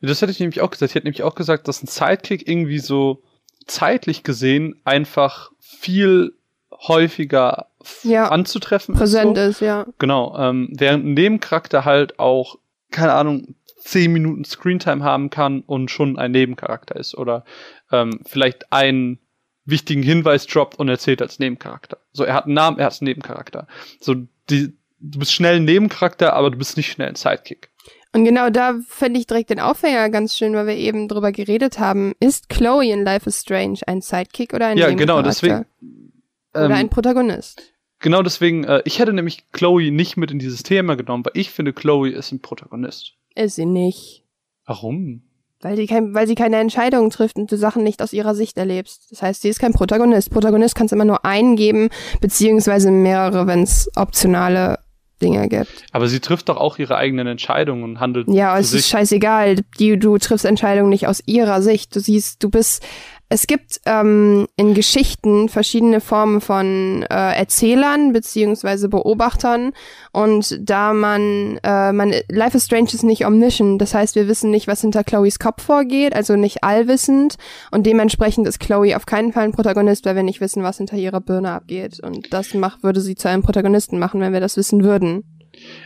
Das 0.00 0.20
hätte 0.20 0.32
ich 0.32 0.40
nämlich 0.40 0.60
auch 0.60 0.70
gesagt. 0.70 0.90
Ich 0.90 0.94
hätte 0.94 1.06
nämlich 1.06 1.22
auch 1.22 1.34
gesagt, 1.34 1.68
dass 1.68 1.82
ein 1.82 1.86
Sidekick 1.86 2.48
irgendwie 2.48 2.78
so 2.78 3.22
zeitlich 3.66 4.22
gesehen 4.22 4.80
einfach 4.84 5.50
viel 5.60 6.34
häufiger 6.70 7.68
ja, 8.02 8.28
anzutreffen 8.28 8.94
präsent 8.94 9.36
ist. 9.38 9.44
So. 9.44 9.50
ist, 9.50 9.60
ja. 9.60 9.86
Genau. 9.98 10.36
Ähm, 10.38 10.68
während 10.72 11.06
ein 11.06 11.14
Nebencharakter 11.14 11.84
halt 11.84 12.18
auch, 12.18 12.56
keine 12.90 13.14
Ahnung, 13.14 13.54
zehn 13.86 14.12
Minuten 14.12 14.44
Screentime 14.44 15.02
haben 15.04 15.30
kann 15.30 15.60
und 15.60 15.90
schon 15.90 16.18
ein 16.18 16.32
Nebencharakter 16.32 16.96
ist 16.96 17.16
oder 17.16 17.44
ähm, 17.92 18.20
vielleicht 18.26 18.72
einen 18.72 19.20
wichtigen 19.64 20.02
Hinweis 20.02 20.46
droppt 20.46 20.78
und 20.78 20.88
erzählt 20.88 21.22
als 21.22 21.38
Nebencharakter. 21.38 21.98
So, 22.12 22.24
er 22.24 22.34
hat 22.34 22.44
einen 22.44 22.54
Namen, 22.54 22.78
er 22.78 22.86
hat 22.86 23.00
einen 23.00 23.08
Nebencharakter. 23.08 23.66
So, 24.00 24.14
die, 24.50 24.76
du 25.00 25.18
bist 25.18 25.32
schnell 25.32 25.56
ein 25.56 25.64
Nebencharakter, 25.64 26.32
aber 26.34 26.50
du 26.50 26.58
bist 26.58 26.76
nicht 26.76 26.90
schnell 26.90 27.08
ein 27.08 27.16
Sidekick. 27.16 27.70
Und 28.12 28.24
genau 28.24 28.50
da 28.50 28.76
fände 28.88 29.20
ich 29.20 29.26
direkt 29.26 29.50
den 29.50 29.60
Aufhänger 29.60 30.08
ganz 30.10 30.36
schön, 30.36 30.54
weil 30.54 30.66
wir 30.66 30.76
eben 30.76 31.06
drüber 31.06 31.32
geredet 31.32 31.78
haben. 31.78 32.14
Ist 32.18 32.48
Chloe 32.48 32.90
in 32.90 33.04
Life 33.04 33.28
is 33.28 33.40
Strange 33.40 33.80
ein 33.86 34.00
Sidekick 34.00 34.54
oder 34.54 34.68
ein 34.68 34.78
ja, 34.78 34.88
genau, 34.90 35.20
Nebencharakter? 35.20 35.46
Ja, 35.46 35.52
genau, 35.52 35.64
deswegen. 35.64 36.06
Oder 36.54 36.64
ähm, 36.64 36.72
ein 36.72 36.88
Protagonist? 36.88 37.62
Genau 37.98 38.22
deswegen, 38.22 38.64
äh, 38.64 38.82
ich 38.84 38.98
hätte 38.98 39.12
nämlich 39.12 39.50
Chloe 39.52 39.90
nicht 39.90 40.16
mit 40.16 40.30
in 40.30 40.38
dieses 40.38 40.62
Thema 40.62 40.96
genommen, 40.96 41.24
weil 41.24 41.32
ich 41.34 41.50
finde, 41.50 41.72
Chloe 41.72 42.10
ist 42.10 42.32
ein 42.32 42.40
Protagonist. 42.40 43.15
Ist 43.36 43.56
sie 43.56 43.66
nicht. 43.66 44.24
Warum? 44.64 45.22
Weil, 45.60 45.76
die 45.76 45.86
kein, 45.86 46.14
weil 46.14 46.26
sie 46.26 46.34
keine 46.34 46.56
Entscheidungen 46.56 47.10
trifft 47.10 47.36
und 47.36 47.50
du 47.50 47.56
Sachen 47.56 47.82
nicht 47.82 48.02
aus 48.02 48.12
ihrer 48.12 48.34
Sicht 48.34 48.56
erlebst. 48.58 49.08
Das 49.10 49.22
heißt, 49.22 49.42
sie 49.42 49.48
ist 49.48 49.58
kein 49.58 49.72
Protagonist. 49.72 50.30
Protagonist 50.30 50.74
kann 50.74 50.86
es 50.86 50.92
immer 50.92 51.04
nur 51.04 51.24
einen 51.24 51.56
geben, 51.56 51.88
beziehungsweise 52.20 52.90
mehrere, 52.90 53.46
wenn 53.46 53.62
es 53.62 53.90
optionale 53.96 54.78
Dinge 55.22 55.48
gibt. 55.48 55.84
Aber 55.92 56.08
sie 56.08 56.20
trifft 56.20 56.48
doch 56.48 56.58
auch 56.58 56.78
ihre 56.78 56.96
eigenen 56.96 57.26
Entscheidungen 57.26 57.84
und 57.84 58.00
handelt. 58.00 58.28
Ja, 58.28 58.58
es 58.58 58.70
sich. 58.70 58.80
ist 58.80 58.88
scheißegal. 58.88 59.56
Die, 59.78 59.98
du 59.98 60.18
triffst 60.18 60.44
Entscheidungen 60.44 60.90
nicht 60.90 61.06
aus 61.06 61.22
ihrer 61.24 61.62
Sicht. 61.62 61.96
Du 61.96 62.00
siehst, 62.00 62.42
du 62.42 62.50
bist 62.50 62.84
es 63.28 63.48
gibt 63.48 63.80
ähm, 63.86 64.46
in 64.56 64.74
Geschichten 64.74 65.48
verschiedene 65.48 66.00
Formen 66.00 66.40
von 66.40 67.04
äh, 67.10 67.36
Erzählern 67.36 68.12
beziehungsweise 68.12 68.88
Beobachtern. 68.88 69.72
Und 70.12 70.56
da 70.60 70.92
man, 70.92 71.58
äh, 71.64 71.92
man, 71.92 72.14
Life 72.28 72.56
is 72.56 72.66
Strange 72.66 72.90
ist 72.92 73.02
nicht 73.02 73.26
omniscient, 73.26 73.82
das 73.82 73.94
heißt, 73.94 74.14
wir 74.14 74.28
wissen 74.28 74.50
nicht, 74.50 74.68
was 74.68 74.80
hinter 74.80 75.02
Chloes 75.02 75.40
Kopf 75.40 75.64
vorgeht, 75.64 76.14
also 76.14 76.36
nicht 76.36 76.62
allwissend. 76.62 77.34
Und 77.72 77.84
dementsprechend 77.84 78.46
ist 78.46 78.60
Chloe 78.60 78.94
auf 78.94 79.06
keinen 79.06 79.32
Fall 79.32 79.44
ein 79.44 79.52
Protagonist, 79.52 80.04
weil 80.04 80.14
wir 80.14 80.22
nicht 80.22 80.40
wissen, 80.40 80.62
was 80.62 80.76
hinter 80.76 80.96
ihrer 80.96 81.20
Birne 81.20 81.50
abgeht. 81.50 81.98
Und 82.00 82.32
das 82.32 82.54
macht, 82.54 82.84
würde 82.84 83.00
sie 83.00 83.16
zu 83.16 83.28
einem 83.28 83.42
Protagonisten 83.42 83.98
machen, 83.98 84.20
wenn 84.20 84.32
wir 84.32 84.40
das 84.40 84.56
wissen 84.56 84.84
würden. 84.84 85.24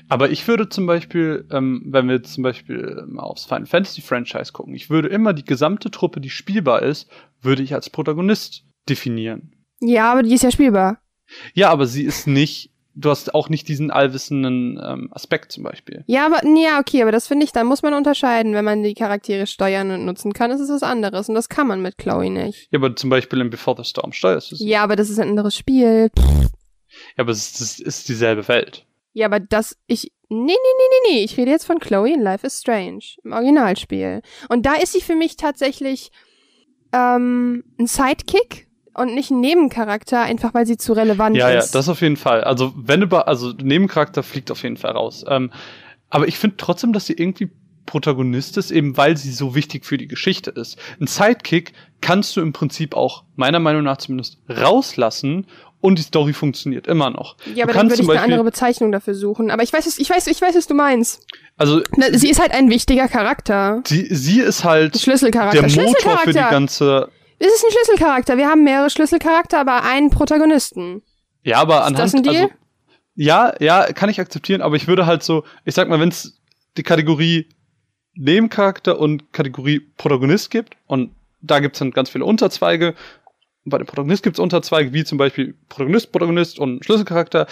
Aber 0.09 0.31
ich 0.31 0.47
würde 0.49 0.69
zum 0.69 0.87
Beispiel, 0.87 1.47
ähm, 1.51 1.83
wenn 1.87 2.09
wir 2.09 2.23
zum 2.23 2.43
Beispiel 2.43 3.05
mal 3.07 3.23
aufs 3.23 3.45
Final 3.45 3.67
Fantasy 3.67 4.01
Franchise 4.01 4.53
gucken, 4.53 4.75
ich 4.75 4.91
würde 4.91 5.09
immer 5.09 5.33
die 5.33 5.45
gesamte 5.45 5.91
Truppe, 5.91 6.21
die 6.21 6.31
spielbar 6.31 6.83
ist, 6.83 7.11
würde 7.41 7.63
ich 7.63 7.75
als 7.75 7.91
Protagonist 7.91 8.65
definieren. 8.89 9.53
Ja, 9.81 10.13
aber 10.13 10.23
die 10.23 10.35
ist 10.35 10.43
ja 10.43 10.51
spielbar. 10.51 11.01
Ja, 11.55 11.71
aber 11.71 11.87
sie 11.87 12.03
ist 12.03 12.27
nicht, 12.27 12.71
du 12.95 13.11
hast 13.11 13.35
auch 13.35 13.49
nicht 13.49 13.69
diesen 13.69 13.91
allwissenden 13.91 14.81
ähm, 14.83 15.09
Aspekt 15.13 15.53
zum 15.53 15.65
Beispiel. 15.65 16.05
Ja, 16.07 16.27
aber, 16.27 16.45
ja, 16.45 16.81
okay, 16.81 17.03
aber 17.03 17.13
das 17.13 17.27
finde 17.27 17.45
ich, 17.45 17.53
da 17.53 17.65
muss 17.65 17.83
man 17.83 17.95
unterscheiden. 17.95 18.53
Wenn 18.53 18.65
man 18.65 18.83
die 18.83 18.95
Charaktere 18.95 19.47
steuern 19.47 19.91
und 19.91 20.05
nutzen 20.05 20.33
kann, 20.33 20.51
ist 20.51 20.61
es 20.61 20.71
was 20.71 20.83
anderes. 20.83 21.29
Und 21.29 21.35
das 21.35 21.49
kann 21.49 21.67
man 21.67 21.83
mit 21.83 21.99
Chloe 21.99 22.31
nicht. 22.31 22.69
Ja, 22.71 22.79
aber 22.79 22.95
zum 22.97 23.11
Beispiel 23.11 23.41
in 23.41 23.51
Before 23.51 23.77
the 23.77 23.89
Storm 23.89 24.13
steuerst 24.13 24.53
du 24.53 24.57
sie. 24.57 24.69
Ja, 24.69 24.83
aber 24.83 24.97
das 24.97 25.09
ist 25.09 25.19
ein 25.19 25.31
anderes 25.31 25.57
Spiel. 25.57 26.11
Ja, 27.17 27.23
aber 27.23 27.31
es 27.31 27.53
ist, 27.53 27.61
es 27.61 27.81
ist 27.81 28.09
dieselbe 28.09 28.47
Welt. 28.49 28.87
Ja, 29.13 29.27
aber 29.27 29.41
das, 29.41 29.77
ich, 29.87 30.13
nee, 30.29 30.39
nee, 30.39 30.53
nee, 30.53 30.55
nee, 30.55 31.15
nee, 31.15 31.25
ich 31.25 31.37
rede 31.37 31.51
jetzt 31.51 31.67
von 31.67 31.79
Chloe 31.79 32.15
in 32.15 32.23
Life 32.23 32.47
is 32.47 32.61
Strange, 32.61 33.05
im 33.25 33.33
Originalspiel. 33.33 34.23
Und 34.49 34.67
da 34.67 34.75
ist 34.75 34.93
sie 34.93 35.01
für 35.01 35.17
mich 35.17 35.37
tatsächlich 35.37 36.11
ähm, 36.93 37.65
ein 37.79 37.87
Sidekick 37.87 38.69
und 38.95 39.15
nicht 39.15 39.31
ein 39.31 39.41
Nebencharakter, 39.41 40.23
einfach 40.23 40.55
weil 40.55 40.67
sie 40.67 40.77
zu 40.77 40.93
relevant 40.93 41.37
ja, 41.37 41.49
ist. 41.49 41.55
Ja, 41.55 41.61
ja, 41.61 41.69
das 41.73 41.89
auf 41.89 42.01
jeden 42.01 42.17
Fall. 42.17 42.45
Also, 42.45 42.73
wenn 42.77 43.03
über, 43.03 43.29
also 43.29 43.53
Nebencharakter 43.53 44.23
fliegt 44.23 44.51
auf 44.51 44.63
jeden 44.63 44.77
Fall 44.77 44.93
raus. 44.93 45.25
Ähm, 45.27 45.51
aber 46.09 46.29
ich 46.29 46.39
finde 46.39 46.57
trotzdem, 46.57 46.93
dass 46.93 47.07
sie 47.07 47.15
irgendwie 47.15 47.51
Protagonist 47.87 48.57
ist, 48.57 48.71
eben 48.71 48.97
weil 48.97 49.17
sie 49.17 49.33
so 49.33 49.55
wichtig 49.55 49.85
für 49.85 49.99
die 49.99 50.07
Geschichte 50.07 50.51
ist. 50.51 50.79
Ein 51.01 51.07
Sidekick 51.07 51.73
kannst 52.01 52.37
du 52.37 52.41
im 52.41 52.53
Prinzip 52.53 52.95
auch, 52.95 53.25
meiner 53.37 53.59
Meinung 53.59 53.83
nach 53.83 53.97
zumindest, 53.97 54.39
rauslassen 54.49 55.47
und 55.81 55.99
die 55.99 56.03
Story 56.03 56.33
funktioniert 56.33 56.87
immer 56.87 57.11
noch. 57.11 57.37
Ja, 57.55 57.65
aber 57.65 57.73
dann 57.73 57.89
würde 57.89 58.03
ich 58.03 58.07
Beispiel, 58.07 58.17
eine 58.17 58.35
andere 58.35 58.45
Bezeichnung 58.45 58.93
dafür 58.93 59.15
suchen. 59.15 59.51
Aber 59.51 59.63
ich 59.63 59.73
weiß, 59.73 59.99
ich 59.99 60.11
weiß, 60.11 60.27
ich 60.27 60.41
weiß, 60.41 60.55
was 60.55 60.67
du 60.67 60.75
meinst. 60.75 61.27
Also 61.57 61.83
Na, 61.97 62.07
sie 62.13 62.29
ist 62.29 62.41
halt 62.41 62.53
ein 62.53 62.69
wichtiger 62.69 63.09
Charakter. 63.09 63.83
Sie, 63.87 64.07
sie 64.11 64.41
ist 64.41 64.65
halt 64.65 64.99
Schlüsselcharakter. 64.99 65.63
der 65.63 65.85
Motor 65.85 66.19
für 66.19 66.33
die 66.33 66.39
ganze. 66.39 67.09
Es 67.39 67.49
ist 67.49 67.65
ein 67.65 67.73
Schlüsselcharakter. 67.73 68.37
Wir 68.37 68.49
haben 68.49 68.65
mehrere 68.65 68.91
Schlüsselcharakter, 68.91 69.59
aber 69.59 69.83
einen 69.85 70.11
Protagonisten. 70.11 71.03
Ja, 71.43 71.59
aber 71.59 71.77
ist 71.77 71.81
anhand 71.81 71.99
das 71.99 72.15
ein 72.15 72.23
Deal? 72.23 72.37
also 72.37 72.55
ja, 73.15 73.55
ja, 73.61 73.93
kann 73.93 74.09
ich 74.09 74.21
akzeptieren, 74.21 74.63
aber 74.63 74.77
ich 74.77 74.87
würde 74.89 75.07
halt 75.07 75.23
so, 75.23 75.45
ich 75.65 75.75
sag 75.75 75.89
mal, 75.89 76.01
wenn 76.01 76.11
es 76.11 76.41
die 76.77 76.83
Kategorie 76.83 77.49
Nebencharakter 78.15 78.99
und 78.99 79.33
Kategorie 79.33 79.81
Protagonist 79.97 80.51
gibt 80.51 80.77
und 80.87 81.15
da 81.43 81.61
gibt's 81.61 81.79
dann 81.79 81.91
ganz 81.91 82.11
viele 82.11 82.25
Unterzweige 82.25 82.95
bei 83.71 83.79
dem 83.79 83.87
Protagonist 83.87 84.23
gibt 84.23 84.37
es 84.37 84.41
Unterzweige, 84.41 84.93
wie 84.93 85.05
zum 85.05 85.19
Beispiel 85.19 85.55
Protagonist, 85.69 86.13
Protagonist 86.13 86.59
und 86.59 86.85
Schlüsselcharakter, 86.85 87.47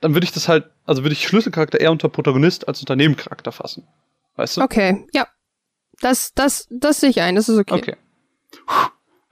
dann 0.00 0.14
würde 0.14 0.24
ich 0.24 0.32
das 0.32 0.48
halt, 0.48 0.70
also 0.86 1.02
würde 1.02 1.12
ich 1.12 1.26
Schlüsselcharakter 1.26 1.80
eher 1.80 1.92
unter 1.92 2.08
Protagonist 2.08 2.66
als 2.68 2.80
unter 2.80 2.96
Nebencharakter 2.96 3.52
fassen. 3.52 3.86
Weißt 4.36 4.56
du? 4.56 4.62
Okay, 4.62 5.06
ja. 5.12 5.26
Das, 6.00 6.34
das, 6.34 6.66
das 6.70 7.00
sehe 7.00 7.10
ich 7.10 7.20
ein, 7.20 7.36
das 7.36 7.48
ist 7.48 7.58
okay. 7.58 7.74
Okay. 7.74 7.96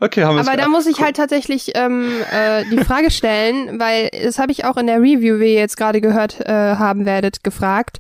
Okay, 0.03 0.25
haben 0.25 0.35
wir 0.35 0.41
Aber 0.41 0.57
da 0.57 0.67
muss 0.67 0.87
ich 0.87 1.01
halt 1.01 1.17
tatsächlich 1.17 1.73
ähm, 1.77 2.11
äh, 2.33 2.65
die 2.65 2.79
Frage 2.79 3.13
stellen, 3.13 3.79
weil 3.79 4.11
das 4.11 4.41
habe 4.41 4.51
ich 4.51 4.65
auch 4.65 4.77
in 4.77 4.89
der 4.89 5.01
Review, 5.01 5.39
wie 5.39 5.55
ihr 5.55 5.61
jetzt 5.61 5.77
gerade 5.77 6.01
gehört 6.01 6.41
äh, 6.41 6.53
haben 6.53 7.07
werdet, 7.07 7.45
gefragt. 7.45 7.99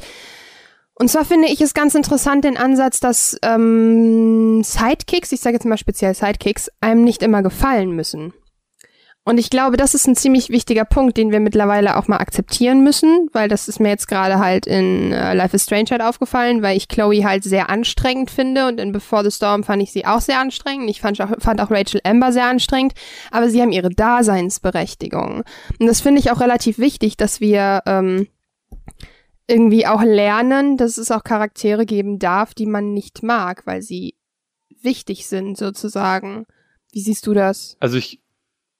Und 0.94 1.08
zwar 1.08 1.24
finde 1.24 1.48
ich 1.48 1.60
es 1.60 1.74
ganz 1.74 1.94
interessant 1.94 2.44
den 2.44 2.56
Ansatz, 2.56 3.00
dass 3.00 3.36
ähm, 3.42 4.62
Sidekicks, 4.62 5.32
ich 5.32 5.40
sage 5.40 5.54
jetzt 5.54 5.64
mal 5.64 5.78
speziell 5.78 6.14
Sidekicks, 6.14 6.70
einem 6.80 7.02
nicht 7.02 7.22
immer 7.22 7.42
gefallen 7.42 7.92
müssen. 7.92 8.34
Und 9.24 9.38
ich 9.38 9.50
glaube, 9.50 9.76
das 9.76 9.94
ist 9.94 10.08
ein 10.08 10.16
ziemlich 10.16 10.50
wichtiger 10.50 10.84
Punkt, 10.84 11.16
den 11.16 11.30
wir 11.30 11.38
mittlerweile 11.38 11.96
auch 11.96 12.08
mal 12.08 12.16
akzeptieren 12.16 12.82
müssen, 12.82 13.28
weil 13.32 13.48
das 13.48 13.68
ist 13.68 13.78
mir 13.78 13.90
jetzt 13.90 14.08
gerade 14.08 14.40
halt 14.40 14.66
in 14.66 15.12
äh, 15.12 15.34
Life 15.34 15.54
is 15.54 15.62
Strange 15.62 15.90
halt 15.92 16.02
aufgefallen, 16.02 16.60
weil 16.60 16.76
ich 16.76 16.88
Chloe 16.88 17.24
halt 17.24 17.44
sehr 17.44 17.70
anstrengend 17.70 18.32
finde 18.32 18.66
und 18.66 18.80
in 18.80 18.90
Before 18.90 19.22
the 19.22 19.30
Storm 19.30 19.62
fand 19.62 19.80
ich 19.80 19.92
sie 19.92 20.06
auch 20.06 20.20
sehr 20.20 20.40
anstrengend. 20.40 20.90
Ich 20.90 21.00
fand 21.00 21.20
auch, 21.20 21.30
fand 21.38 21.60
auch 21.60 21.70
Rachel 21.70 22.00
Amber 22.02 22.32
sehr 22.32 22.46
anstrengend, 22.46 22.94
aber 23.30 23.48
sie 23.48 23.62
haben 23.62 23.70
ihre 23.70 23.90
Daseinsberechtigung. 23.90 25.44
Und 25.78 25.86
das 25.86 26.00
finde 26.00 26.18
ich 26.18 26.32
auch 26.32 26.40
relativ 26.40 26.78
wichtig, 26.78 27.16
dass 27.16 27.40
wir 27.40 27.82
ähm, 27.86 28.26
irgendwie 29.52 29.86
auch 29.86 30.02
lernen, 30.02 30.76
dass 30.76 30.98
es 30.98 31.10
auch 31.10 31.22
Charaktere 31.22 31.86
geben 31.86 32.18
darf, 32.18 32.54
die 32.54 32.66
man 32.66 32.92
nicht 32.92 33.22
mag, 33.22 33.66
weil 33.66 33.82
sie 33.82 34.16
wichtig 34.82 35.26
sind 35.26 35.56
sozusagen. 35.56 36.46
Wie 36.90 37.00
siehst 37.00 37.26
du 37.26 37.34
das? 37.34 37.76
Also 37.78 37.98
ich 37.98 38.22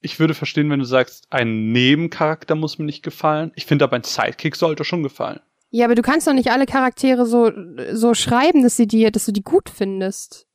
ich 0.02 0.18
würde 0.18 0.34
verstehen, 0.34 0.68
wenn 0.68 0.80
du 0.80 0.84
sagst, 0.84 1.28
ein 1.30 1.70
Nebencharakter 1.70 2.56
muss 2.56 2.78
mir 2.78 2.84
nicht 2.84 3.04
gefallen. 3.04 3.52
Ich 3.54 3.66
finde 3.66 3.84
aber 3.84 3.96
ein 3.96 4.02
Sidekick 4.02 4.56
sollte 4.56 4.84
schon 4.84 5.04
gefallen. 5.04 5.40
Ja, 5.70 5.86
aber 5.86 5.94
du 5.94 6.02
kannst 6.02 6.26
doch 6.26 6.34
nicht 6.34 6.50
alle 6.50 6.66
Charaktere 6.66 7.24
so, 7.24 7.50
so 7.92 8.12
schreiben, 8.12 8.62
dass 8.62 8.76
sie 8.76 8.86
dir, 8.86 9.10
dass 9.10 9.24
du 9.24 9.32
die 9.32 9.42
gut 9.42 9.70
findest. 9.70 10.46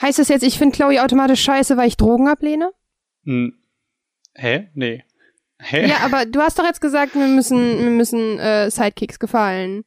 Heißt 0.00 0.18
das 0.18 0.28
jetzt, 0.28 0.42
ich 0.42 0.58
finde 0.58 0.76
Chloe 0.76 1.02
automatisch 1.02 1.42
scheiße, 1.42 1.76
weil 1.76 1.88
ich 1.88 1.96
Drogen 1.96 2.28
ablehne? 2.28 2.72
Hm. 3.24 3.54
Hä? 4.34 4.68
Nee. 4.74 5.04
Hä? 5.60 5.88
Ja, 5.88 5.98
aber 6.04 6.26
du 6.26 6.40
hast 6.40 6.58
doch 6.58 6.64
jetzt 6.64 6.80
gesagt, 6.80 7.14
wir 7.14 7.26
müssen, 7.26 7.78
wir 7.78 7.90
müssen 7.90 8.38
äh, 8.38 8.70
Sidekicks 8.70 9.18
gefallen. 9.18 9.84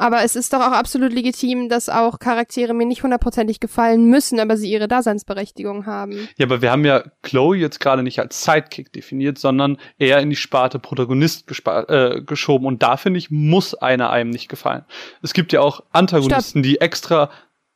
Aber 0.00 0.24
es 0.24 0.34
ist 0.34 0.54
doch 0.54 0.60
auch 0.60 0.72
absolut 0.72 1.12
legitim, 1.12 1.68
dass 1.68 1.90
auch 1.90 2.18
Charaktere 2.18 2.72
mir 2.72 2.86
nicht 2.86 3.02
hundertprozentig 3.02 3.60
gefallen 3.60 4.08
müssen, 4.08 4.40
aber 4.40 4.56
sie 4.56 4.72
ihre 4.72 4.88
Daseinsberechtigung 4.88 5.84
haben. 5.84 6.26
Ja, 6.38 6.46
aber 6.46 6.62
wir 6.62 6.70
haben 6.70 6.86
ja 6.86 7.04
Chloe 7.20 7.56
jetzt 7.56 7.80
gerade 7.80 8.02
nicht 8.02 8.18
als 8.18 8.42
Sidekick 8.42 8.94
definiert, 8.94 9.36
sondern 9.36 9.76
eher 9.98 10.20
in 10.20 10.30
die 10.30 10.36
Sparte 10.36 10.78
Protagonist 10.78 11.44
äh, 11.66 12.22
geschoben. 12.22 12.66
Und 12.66 12.82
da 12.82 12.96
finde 12.96 13.18
ich, 13.18 13.30
muss 13.30 13.74
einer 13.74 14.08
einem 14.08 14.30
nicht 14.30 14.48
gefallen. 14.48 14.86
Es 15.20 15.34
gibt 15.34 15.52
ja 15.52 15.60
auch 15.60 15.82
Antagonisten, 15.92 16.60
Stopp. 16.60 16.62
die 16.62 16.80
extra. 16.80 17.30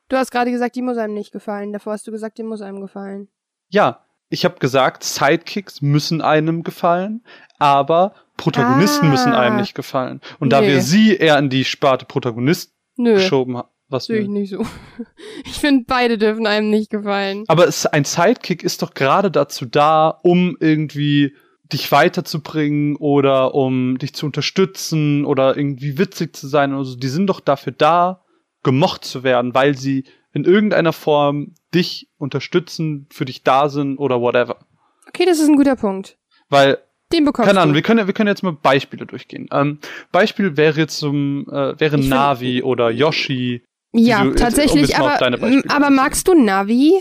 Du 0.09 0.17
hast 0.17 0.31
gerade 0.31 0.51
gesagt, 0.51 0.77
die 0.77 0.83
muss 0.83 0.97
einem 0.97 1.13
nicht 1.13 1.31
gefallen. 1.31 1.75
Davor 1.75 1.93
hast 1.93 2.07
du 2.07 2.11
gesagt, 2.11 2.39
die 2.39 2.43
muss 2.43 2.63
einem 2.63 2.81
gefallen. 2.81 3.29
Ja, 3.69 4.01
ich 4.35 4.45
habe 4.45 4.59
gesagt, 4.59 5.05
Sidekicks 5.05 5.81
müssen 5.81 6.21
einem 6.21 6.63
gefallen, 6.63 7.25
aber 7.59 8.15
Protagonisten 8.37 9.07
ah. 9.07 9.11
müssen 9.11 9.33
einem 9.33 9.57
nicht 9.57 9.75
gefallen. 9.75 10.21
Und 10.41 10.49
nee. 10.49 10.51
da 10.51 10.63
wir 10.63 10.83
sie 10.83 11.17
eher 11.17 11.39
in 11.39 11.49
die 11.49 11.65
Sparte 11.65 12.05
Protagonist 12.05 12.75
Nö. 12.97 13.15
geschoben 13.15 13.57
haben. 13.57 13.69
Was 13.89 14.07
Sehe 14.07 14.21
ich 14.21 14.29
nicht 14.29 14.51
so. 14.51 14.67
Ich 15.47 15.61
finde, 15.61 15.85
beide 15.87 16.19
dürfen 16.19 16.47
einem 16.47 16.69
nicht 16.69 16.91
gefallen. 16.91 17.45
Aber 17.49 17.69
es, 17.69 17.87
ein 17.87 18.05
Sidekick 18.05 18.65
ist 18.65 18.83
doch 18.83 18.95
gerade 18.95 19.31
dazu 19.31 19.67
da, 19.67 20.09
um 20.09 20.57
irgendwie 20.59 21.35
dich 21.73 21.93
weiterzubringen 21.93 22.97
oder 22.97 23.55
um 23.55 23.99
dich 23.99 24.15
zu 24.15 24.27
unterstützen 24.27 25.25
oder 25.25 25.57
irgendwie 25.57 25.97
witzig 25.97 26.35
zu 26.35 26.49
sein 26.49 26.75
oder 26.75 26.85
so. 26.85 26.97
Die 26.97 27.09
sind 27.09 27.29
doch 27.29 27.41
dafür 27.41 27.73
da, 27.73 28.25
gemocht 28.63 29.05
zu 29.05 29.23
werden, 29.23 29.55
weil 29.55 29.77
sie 29.77 30.05
in 30.35 30.45
irgendeiner 30.45 30.93
Form 30.93 31.55
dich 31.73 32.09
unterstützen, 32.19 33.07
für 33.11 33.25
dich 33.25 33.43
da 33.45 33.69
sind 33.69 33.99
oder 33.99 34.21
whatever. 34.21 34.59
Okay, 35.09 35.25
das 35.25 35.39
ist 35.39 35.49
ein 35.49 35.57
guter 35.57 35.77
Punkt. 35.77 36.19
Weil 36.49 36.79
den 37.13 37.25
bekommst 37.25 37.49
Keine 37.49 37.61
Ahnung, 37.61 37.75
wir 37.75 37.83
können, 37.83 38.07
wir 38.07 38.15
können 38.15 38.29
jetzt 38.29 38.43
mal 38.43 38.53
Beispiele 38.53 39.07
durchgehen. 39.07 39.49
Ähm, 39.53 39.79
Beispiel 40.11 40.57
wäre 40.57 40.81
jetzt 40.81 40.99
zum, 40.99 41.47
äh, 41.49 41.79
wäre 41.79 41.99
ich 41.99 42.09
Navi 42.09 42.57
find, 42.57 42.65
oder 42.65 42.91
Yoshi. 42.91 43.63
Ja, 43.93 44.25
du, 44.25 44.35
tatsächlich, 44.35 44.97
aber, 44.97 45.23
aber 45.69 45.91
magst 45.91 46.27
du 46.27 46.35
Navi? 46.35 47.01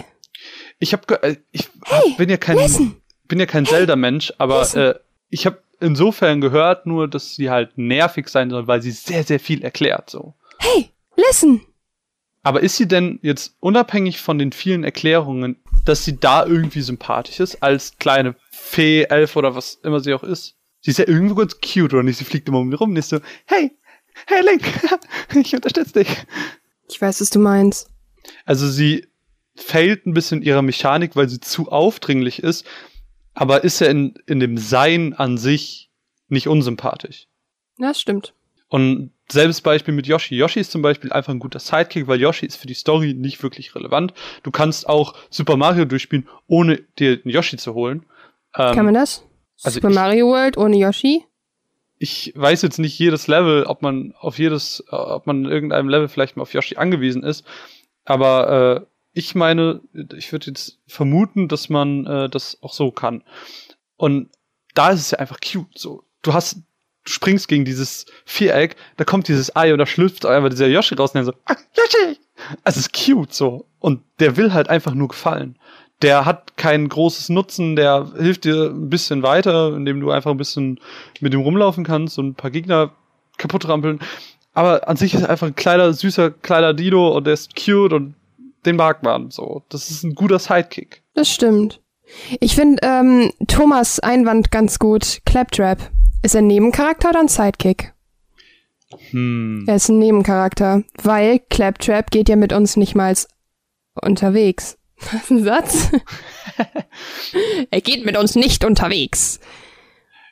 Ich 0.77 0.93
habe 0.93 1.23
äh, 1.23 1.38
ich 1.51 1.69
hey, 1.86 2.13
bin 2.17 2.29
ja 2.29 2.38
kein 2.38 2.57
listen. 2.57 3.01
bin 3.27 3.39
ja 3.39 3.47
kein 3.47 3.65
hey, 3.65 3.73
Zelda-Mensch, 3.73 4.34
aber 4.38 4.61
äh, 4.75 4.93
ich 5.29 5.47
habe 5.47 5.63
insofern 5.79 6.39
gehört 6.39 6.86
nur, 6.86 7.07
dass 7.07 7.36
sie 7.36 7.49
halt 7.49 7.77
nervig 7.77 8.27
sein 8.27 8.51
soll, 8.51 8.67
weil 8.67 8.84
sie 8.84 8.91
sehr, 8.91 9.23
sehr 9.23 9.39
viel 9.39 9.63
erklärt. 9.63 10.11
So. 10.11 10.36
Hey, 10.59 10.91
listen! 11.15 11.61
Aber 12.44 12.62
ist 12.62 12.76
sie 12.76 12.88
denn 12.88 13.20
jetzt 13.22 13.56
unabhängig 13.62 14.20
von 14.20 14.38
den 14.38 14.52
vielen 14.52 14.84
Erklärungen, 14.84 15.56
dass 15.86 16.04
sie 16.04 16.20
da 16.20 16.46
irgendwie 16.46 16.82
sympathisch 16.82 17.39
ist, 17.39 17.64
als 17.64 17.98
kleine 17.98 18.36
Fee, 18.52 19.04
Elf 19.04 19.38
oder 19.38 19.56
was 19.56 19.76
immer 19.76 20.02
sie 20.02 20.14
auch 20.14 20.24
ist? 20.24 20.56
Sie 20.82 20.91
ist 20.91 21.00
ja 21.00 21.08
irgendwo 21.08 21.36
ganz 21.36 21.60
cute, 21.62 21.94
oder 21.94 22.04
nicht? 22.04 22.18
Sie 22.18 22.26
fliegt 22.26 22.50
immer 22.50 22.60
um 22.60 22.68
mich 22.68 22.80
rum 22.80 22.89
und 22.89 22.98
ist 22.98 23.10
so, 23.10 23.20
hey, 23.46 23.72
hey 24.28 24.44
Link, 24.44 24.64
ich 25.36 25.56
unterstütze 25.56 26.04
dich. 26.04 26.26
Ich 26.89 27.02
weiß, 27.02 27.22
was 27.22 27.30
du 27.30 27.39
meinst. 27.39 27.89
Also 28.46 28.70
sie 28.70 29.08
failt 29.56 30.06
ein 30.06 30.14
bisschen 30.14 30.41
ihrer 30.41 30.62
Mechanik, 30.62 31.16
weil 31.16 31.30
sie 31.30 31.39
zu 31.39 31.72
aufdringlich 31.72 32.44
ist, 32.44 32.66
aber 33.34 33.64
ist 33.64 33.80
ja 33.80 33.88
in, 33.88 34.16
in 34.26 34.41
dem 34.41 34.58
Sein 34.58 35.14
an 35.14 35.38
sich 35.38 35.91
nicht 36.28 36.48
unsympathisch. 36.48 37.28
Ja, 37.78 37.88
das 37.88 38.02
stimmt. 38.02 38.34
Und 38.74 39.11
selbes 39.32 39.61
Beispiel 39.61 39.93
mit 39.93 40.07
Yoshi. 40.07 40.36
Yoshi 40.36 40.59
ist 40.59 40.71
zum 40.71 40.82
Beispiel 40.82 41.13
einfach 41.13 41.32
ein 41.32 41.38
guter 41.38 41.59
Sidekick, 41.59 42.07
weil 42.07 42.19
Yoshi 42.19 42.47
ist 42.47 42.55
für 42.55 42.65
die 42.65 42.74
Story 42.74 43.13
nicht 43.13 43.43
wirklich 43.43 43.76
relevant. 43.76 44.15
Du 44.41 44.49
kannst 44.49 44.89
auch 44.89 45.13
Super 45.30 45.57
Mario 45.57 45.86
durchspielen, 45.86 46.28
ohne 46.47 46.78
dir 46.97 47.21
einen 47.24 47.32
Yoshi 47.32 47.57
zu 47.57 47.76
holen. 47.76 48.03
Ähm, 48.57 48.74
Kann 48.74 48.86
man 48.86 48.95
das? 48.95 49.28
Also 49.61 49.76
Super 49.76 49.89
ich, 49.89 49.95
Mario 49.95 50.26
World 50.26 50.57
ohne 50.57 50.76
Yoshi? 50.76 51.24
Ich 51.99 52.34
weiß 52.36 52.63
jetzt 52.63 52.80
nicht 52.80 52.97
jedes 52.97 53.28
Level, 53.28 53.65
ob 53.65 53.84
man 53.84 54.15
auf 54.19 54.39
jedes, 54.39 54.84
äh, 54.89 54.95
ob 54.95 55.28
man 55.28 55.45
in 55.45 55.51
irgendeinem 55.51 55.88
Level 55.88 56.07
vielleicht 56.07 56.36
mal 56.36 56.41
auf 56.41 56.55
Yoshi 56.55 56.78
angewiesen 56.78 57.21
ist. 57.21 57.45
Aber 58.05 58.82
äh, 58.82 58.86
ich 59.13 59.36
meine, 59.36 59.82
ich 60.17 60.32
würde 60.32 60.47
jetzt 60.47 60.80
vermuten, 60.88 61.47
dass 61.47 61.69
man 61.69 62.07
äh, 62.07 62.28
das 62.28 62.57
auch 62.63 62.74
so 62.74 62.89
kann. 62.89 63.24
Und 63.97 64.32
da 64.74 64.89
ist 64.89 65.01
es 65.01 65.11
ja 65.11 65.19
einfach 65.19 65.38
cute. 65.39 65.78
So, 65.78 66.05
du 66.24 66.34
hast 66.34 66.63
du 67.04 67.12
springst 67.12 67.47
gegen 67.47 67.66
dieses 67.66 68.06
Viereck, 68.26 68.76
da 68.97 69.04
kommt 69.04 69.28
dieses 69.28 69.56
Ei 69.56 69.74
und 69.74 69.80
da 69.80 69.86
schlüpft 69.86 70.26
einfach 70.26 70.49
dieser 70.49 70.68
Yoshi 70.68 70.95
raus 70.95 71.12
und 71.12 71.20
dann 71.20 71.26
so, 71.26 71.34
ah, 71.45 71.56
Yoshi! 71.76 72.18
Also 72.64 72.80
es 72.80 72.88
ist 72.88 72.93
cute 72.93 73.34
so. 73.34 73.66
Und 73.80 74.01
der 74.20 74.38
will 74.38 74.54
halt 74.54 74.70
einfach 74.70 74.93
nur 74.93 75.10
gefallen. 75.10 75.58
Der 76.01 76.26
hat 76.26 76.58
kein 76.58 76.89
großes 76.89 77.30
Nutzen, 77.30 77.76
der 77.76 78.12
hilft 78.18 78.45
dir 78.45 78.72
ein 78.72 78.89
bisschen 78.89 79.24
weiter, 79.24 79.76
indem 79.76 79.99
du 79.99 80.12
einfach 80.12 80.32
ein 80.32 80.38
bisschen 80.38 80.80
mit 81.20 81.34
ihm 81.34 81.41
rumlaufen 81.41 81.84
kannst 81.84 82.18
und 82.20 82.30
ein 82.30 82.36
paar 82.36 82.51
Gegner 82.51 82.91
kaputt 83.38 83.68
rampeln. 83.68 83.99
Aber 84.54 84.88
an 84.88 84.97
sich 84.97 85.14
ist 85.14 85.24
er 85.24 85.30
einfach 85.30 85.47
ein 85.47 85.56
kleiner, 85.56 85.93
süßer, 85.93 86.32
kleiner 86.32 86.74
Dino 86.74 87.10
und 87.10 87.26
der 87.26 87.34
ist 87.34 87.56
cute 87.56 87.93
und 87.93 88.16
den 88.66 88.76
mag 88.76 89.04
man 89.04 89.32
so. 89.32 89.64
Das 89.70 89.89
ist 89.89 90.04
ein 90.04 90.16
guter 90.16 90.39
Sidekick. 90.39 91.01
Das 91.14 91.30
stimmt. 91.30 91.82
Ich 92.39 92.56
finde 92.56 92.82
ähm, 92.84 93.32
Thomas 93.47 93.99
Einwand 93.99 94.51
ganz 94.51 94.80
gut. 94.80 95.20
Claptrap. 95.26 95.89
Ist 96.24 96.36
er 96.36 96.41
ein 96.41 96.47
Nebencharakter 96.47 97.09
oder 97.09 97.19
ein 97.19 97.28
Sidekick? 97.28 97.93
Hm. 99.09 99.65
Er 99.67 99.76
ist 99.76 99.89
ein 99.89 99.99
Nebencharakter, 99.99 100.84
weil 101.01 101.39
Claptrap 101.49 102.09
geht 102.11 102.30
ja 102.30 102.38
mit 102.38 102.53
uns 102.53 102.78
nicht 102.78 102.95
mal 102.95 103.13
unterwegs. 103.95 104.78
Was 104.97 105.30
ein 105.30 105.43
Satz? 105.43 105.91
er 107.71 107.82
geht 107.82 108.05
mit 108.05 108.17
uns 108.17 108.36
nicht 108.36 108.63
unterwegs. 108.63 109.41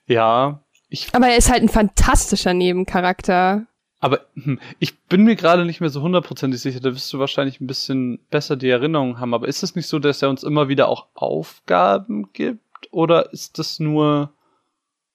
Ja. 0.07 0.63
Ich 0.87 1.07
aber 1.13 1.27
er 1.27 1.37
ist 1.37 1.51
halt 1.51 1.61
ein 1.61 1.69
fantastischer 1.69 2.53
Nebencharakter. 2.53 3.65
Aber 3.99 4.21
hm, 4.35 4.59
ich 4.79 4.97
bin 5.01 5.25
mir 5.25 5.35
gerade 5.35 5.65
nicht 5.65 5.81
mehr 5.81 5.89
so 5.89 6.01
hundertprozentig 6.01 6.61
sicher, 6.61 6.79
da 6.79 6.93
wirst 6.93 7.11
du 7.11 7.19
wahrscheinlich 7.19 7.59
ein 7.59 7.67
bisschen 7.67 8.19
besser 8.29 8.55
die 8.55 8.69
Erinnerung 8.69 9.19
haben. 9.19 9.33
Aber 9.33 9.47
ist 9.49 9.61
es 9.61 9.75
nicht 9.75 9.87
so, 9.87 9.99
dass 9.99 10.21
er 10.21 10.29
uns 10.29 10.43
immer 10.43 10.69
wieder 10.69 10.87
auch 10.87 11.07
Aufgaben 11.15 12.31
gibt? 12.31 12.61
Oder 12.91 13.33
ist 13.33 13.59
das 13.59 13.81
nur 13.81 14.33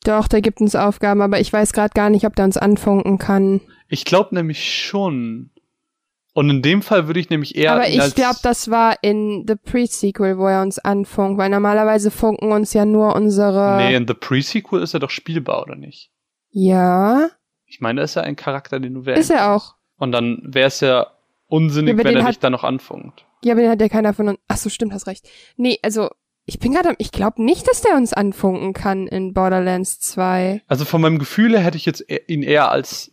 doch, 0.06 0.28
der 0.28 0.40
gibt 0.40 0.60
uns 0.60 0.74
Aufgaben, 0.74 1.20
aber 1.20 1.40
ich 1.40 1.52
weiß 1.52 1.72
gerade 1.72 1.92
gar 1.94 2.10
nicht, 2.10 2.26
ob 2.26 2.36
der 2.36 2.44
uns 2.44 2.56
anfunken 2.56 3.18
kann. 3.18 3.60
Ich 3.88 4.04
glaube 4.04 4.34
nämlich 4.34 4.84
schon. 4.84 5.50
Und 6.34 6.50
in 6.50 6.60
dem 6.60 6.82
Fall 6.82 7.06
würde 7.06 7.18
ich 7.18 7.30
nämlich 7.30 7.56
eher. 7.56 7.72
Aber 7.72 7.88
ich 7.88 8.14
glaube, 8.14 8.38
das 8.42 8.70
war 8.70 8.96
in 9.02 9.46
The 9.48 9.54
Pre-Sequel, 9.54 10.36
wo 10.36 10.46
er 10.46 10.60
uns 10.60 10.78
anfunkt, 10.78 11.38
weil 11.38 11.48
normalerweise 11.48 12.10
funken 12.10 12.52
uns 12.52 12.74
ja 12.74 12.84
nur 12.84 13.16
unsere. 13.16 13.78
Nee, 13.78 13.96
in 13.96 14.06
The 14.06 14.14
Pre-Sequel 14.14 14.82
ist 14.82 14.92
er 14.92 15.00
doch 15.00 15.10
spielbar, 15.10 15.62
oder 15.62 15.76
nicht? 15.76 16.10
Ja. 16.50 17.30
Ich 17.64 17.80
meine, 17.80 18.00
da 18.00 18.04
ist 18.04 18.16
ja 18.16 18.22
ein 18.22 18.36
Charakter, 18.36 18.80
den 18.80 18.94
du 18.94 19.06
wählst. 19.06 19.22
Ist 19.22 19.30
er 19.30 19.52
auch. 19.52 19.76
Und 19.98 20.12
dann 20.12 20.42
wäre 20.42 20.68
es 20.68 20.80
ja 20.80 21.06
unsinnig, 21.46 21.96
ja, 21.96 22.04
wenn 22.04 22.16
er 22.16 22.26
dich 22.26 22.38
dann 22.38 22.52
noch 22.52 22.64
anfunkt. 22.64 23.24
Ja, 23.42 23.52
aber 23.52 23.62
den 23.62 23.70
hat 23.70 23.80
ja 23.80 23.88
keiner 23.88 24.12
von 24.12 24.28
uns. 24.28 24.38
Ach 24.48 24.56
so, 24.56 24.68
stimmt, 24.68 24.92
hast 24.92 25.06
recht. 25.06 25.26
Nee, 25.56 25.78
also 25.82 26.10
ich 26.46 26.60
bin 26.60 26.72
gerade, 26.72 26.94
ich 26.98 27.10
glaube 27.10 27.42
nicht, 27.42 27.68
dass 27.68 27.82
der 27.82 27.96
uns 27.96 28.12
anfunken 28.12 28.72
kann 28.72 29.08
in 29.08 29.34
Borderlands 29.34 29.98
2. 29.98 30.62
Also 30.68 30.84
von 30.84 31.00
meinem 31.00 31.18
Gefühl 31.18 31.52
her 31.52 31.60
hätte 31.60 31.76
ich 31.76 31.86
jetzt 31.86 32.08
e-, 32.08 32.22
ihn 32.28 32.42
eher 32.42 32.70
als 32.70 33.12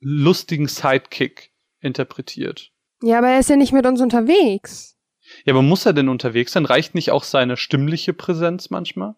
lustigen 0.00 0.68
Sidekick 0.68 1.52
interpretiert. 1.80 2.72
Ja, 3.02 3.18
aber 3.18 3.28
er 3.28 3.40
ist 3.40 3.50
ja 3.50 3.56
nicht 3.56 3.72
mit 3.72 3.84
uns 3.84 4.00
unterwegs. 4.00 4.96
Ja, 5.44 5.52
aber 5.52 5.62
muss 5.62 5.84
er 5.86 5.92
denn 5.92 6.08
unterwegs 6.08 6.52
sein? 6.52 6.64
Reicht 6.64 6.94
nicht 6.94 7.10
auch 7.10 7.24
seine 7.24 7.56
stimmliche 7.56 8.12
Präsenz 8.12 8.70
manchmal? 8.70 9.16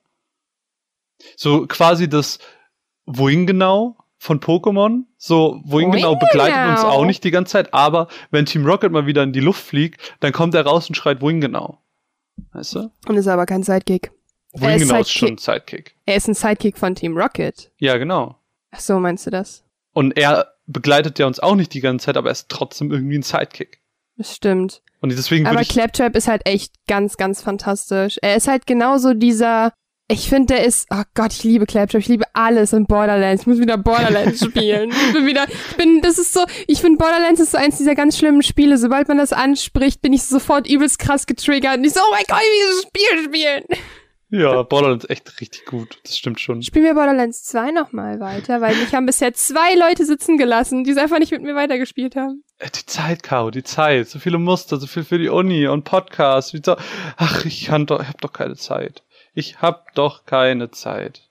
So 1.37 1.67
quasi 1.67 2.09
das 2.09 2.39
Wohin 3.05 3.47
genau 3.47 3.97
von 4.17 4.41
Pokémon. 4.41 5.05
So, 5.17 5.61
wohin 5.65 5.91
genau 5.91 6.15
begleitet 6.15 6.71
uns 6.71 6.85
auch 6.85 7.05
nicht 7.05 7.25
die 7.25 7.31
ganze 7.31 7.53
Zeit, 7.53 7.75
aber 7.75 8.09
wenn 8.31 8.47
Team 8.47 8.65
Rocket 8.65 8.93
mal 8.93 9.07
wieder 9.07 9.23
in 9.23 9.33
die 9.33 9.41
Luft 9.41 9.63
fliegt, 9.63 10.15
dann 10.21 10.33
kommt 10.33 10.55
er 10.55 10.65
raus 10.65 10.89
und 10.89 10.95
schreit 10.95 11.21
wohin 11.21 11.41
genau. 11.41 11.83
Weißt 12.53 12.75
du? 12.75 12.91
Und 13.07 13.17
ist 13.17 13.27
aber 13.29 13.47
kein 13.47 13.63
Sidekick. 13.63 14.11
Wohin 14.53 14.69
Er 14.71 14.77
ist 14.77 14.83
genau 14.83 15.01
ist 15.01 15.07
Sidekick. 15.09 15.19
schon 15.19 15.29
ein 15.29 15.39
Sidekick? 15.39 15.95
Er 16.07 16.17
ist 16.17 16.29
ein 16.29 16.35
Sidekick 16.35 16.79
von 16.79 16.95
Team 16.95 17.17
Rocket. 17.17 17.71
Ja, 17.79 17.97
genau. 17.99 18.37
Ach 18.73 18.81
so, 18.81 18.99
meinst 18.99 19.27
du 19.27 19.31
das? 19.31 19.65
Und 19.93 20.17
er 20.17 20.53
begleitet 20.67 21.19
ja 21.19 21.27
uns 21.27 21.41
auch 21.41 21.55
nicht 21.57 21.75
die 21.75 21.81
ganze 21.81 22.07
Zeit, 22.07 22.17
aber 22.17 22.29
er 22.31 22.33
ist 22.33 22.49
trotzdem 22.49 22.91
irgendwie 22.91 23.19
ein 23.19 23.23
Sidekick. 23.23 23.81
Das 24.17 24.35
stimmt. 24.35 24.83
Und 25.01 25.11
deswegen 25.13 25.47
Aber. 25.47 25.63
Claptrap 25.63 26.15
ist 26.15 26.29
halt 26.29 26.47
echt 26.47 26.75
ganz, 26.87 27.17
ganz 27.17 27.41
fantastisch. 27.43 28.19
Er 28.23 28.37
ist 28.37 28.49
halt 28.49 28.67
genauso 28.67 29.15
dieser. 29.15 29.73
Ich 30.11 30.29
finde, 30.29 30.55
der 30.55 30.65
ist. 30.65 30.89
Oh 30.91 31.03
Gott, 31.15 31.33
ich 31.33 31.45
liebe 31.45 31.67
Claptrap. 31.67 32.01
Ich 32.01 32.09
liebe 32.09 32.25
alles 32.33 32.73
in 32.73 32.87
Borderlands. 32.87 33.43
Ich 33.43 33.47
muss 33.47 33.61
wieder 33.61 33.79
Borderlands 33.79 34.45
spielen. 34.45 34.91
Ich 34.91 35.13
bin 35.13 35.25
wieder. 35.27 35.47
Ich 35.49 35.77
bin. 35.77 36.03
Das 36.03 36.19
ist 36.19 36.33
so. 36.33 36.45
Ich 36.67 36.81
finde, 36.81 36.99
Borderlands 36.99 37.39
ist 37.41 37.53
so 37.53 37.59
eins 37.59 37.79
dieser 37.79 37.95
ganz 37.95 38.19
schlimmen 38.19 38.43
Spiele. 38.43 38.77
Sobald 38.77 39.07
man 39.07 39.19
das 39.19 39.33
anspricht, 39.33 40.03
bin 40.03 40.13
ich 40.13 40.25
sofort 40.25 40.69
übelst 40.69 40.99
krass 40.99 41.27
getriggert. 41.27 41.79
Und 41.79 41.85
ich 41.85 41.93
so, 41.93 42.01
oh 42.01 42.11
mein 42.13 42.25
Gott, 42.27 42.41
ich 42.41 42.49
will 42.49 42.69
dieses 42.71 42.83
Spiel 42.83 43.25
spielen. 43.25 43.65
Ja, 44.33 44.63
Borderlands 44.63 45.05
ist 45.05 45.11
echt 45.11 45.41
richtig 45.41 45.65
gut. 45.67 45.99
Das 46.05 46.17
stimmt 46.17 46.39
schon. 46.41 46.63
Spielen 46.63 46.85
wir 46.85 46.95
Borderlands 46.95 47.43
2 47.45 47.73
nochmal 47.73 48.21
weiter, 48.21 48.61
weil 48.61 48.77
mich 48.77 48.95
haben 48.95 49.07
bisher 49.07 49.33
zwei 49.35 49.75
Leute 49.75 50.05
sitzen 50.05 50.39
gelassen, 50.39 50.85
die 50.85 50.91
es 50.93 50.99
einfach 50.99 51.19
nicht 51.19 51.33
mit 51.33 51.43
mir 51.43 51.57
weitergespielt 51.57 52.15
haben. 52.15 52.45
Äh, 52.59 52.69
Die 52.71 52.87
Zeit, 52.87 53.25
Caro, 53.25 53.51
die 53.51 53.65
Zeit. 53.65 54.09
So 54.09 54.21
viele 54.21 54.39
Muster, 54.39 54.77
so 54.77 54.87
viel 54.87 55.03
für 55.03 55.19
die 55.19 55.29
Uni 55.29 55.67
und 55.67 55.83
Podcasts. 55.85 56.53
Wie 56.53 56.61
so. 56.65 56.77
Ach, 57.17 57.45
ich, 57.45 57.67
kann 57.67 57.87
doch, 57.87 58.01
ich 58.03 58.09
hab 58.09 58.21
doch 58.21 58.33
keine 58.33 58.55
Zeit. 58.55 59.03
Ich 59.41 59.63
hab 59.63 59.95
doch 59.95 60.27
keine 60.27 60.71
Zeit. 60.71 61.31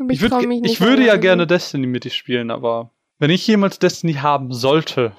Aber 0.00 0.10
Ich, 0.10 0.20
würd, 0.20 0.46
mich 0.46 0.60
nicht 0.60 0.72
ich 0.72 0.80
würde 0.80 1.04
ja 1.04 1.16
gerne 1.16 1.46
Destiny 1.46 1.86
mit 1.86 2.02
dir 2.02 2.10
spielen, 2.10 2.50
aber 2.50 2.90
wenn 3.18 3.30
ich 3.30 3.46
jemals 3.46 3.78
Destiny 3.78 4.14
haben 4.14 4.52
sollte, 4.52 5.12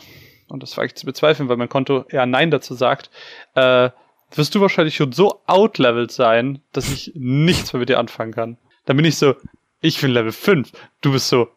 und 0.49 0.61
das 0.61 0.75
war 0.75 0.84
ich 0.84 0.95
zu 0.95 1.05
bezweifeln, 1.05 1.47
weil 1.47 1.55
mein 1.55 1.69
Konto 1.69 2.03
eher 2.09 2.25
Nein 2.25 2.51
dazu 2.51 2.75
sagt, 2.75 3.09
äh, 3.55 3.89
wirst 4.36 4.53
du 4.53 4.61
wahrscheinlich 4.61 4.95
schon 4.97 5.13
so 5.13 5.41
outleveled 5.47 6.11
sein, 6.11 6.61
dass 6.73 6.91
ich 6.91 7.13
nichts 7.15 7.71
mehr 7.71 7.80
mit 7.80 7.89
dir 7.89 7.97
anfangen 7.97 8.34
kann. 8.34 8.57
Dann 8.86 8.97
bin 8.97 9.05
ich 9.05 9.17
so, 9.17 9.36
ich 9.80 10.01
bin 10.01 10.11
Level 10.11 10.34
5, 10.34 10.69
du 11.01 11.13
bist 11.13 11.30
so, 11.30 11.47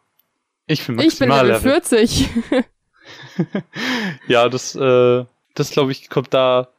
ich 0.67 0.85
bin 0.85 0.97
Ich 0.99 1.19
bin 1.19 1.27
maximal 1.27 1.47
Level 1.47 1.81
40. 1.81 2.29
Ja, 4.27 4.47
das, 4.47 4.75
äh, 4.75 5.25
das 5.55 5.71
glaube 5.71 5.91
ich, 5.91 6.09
kommt 6.09 6.33
da 6.33 6.69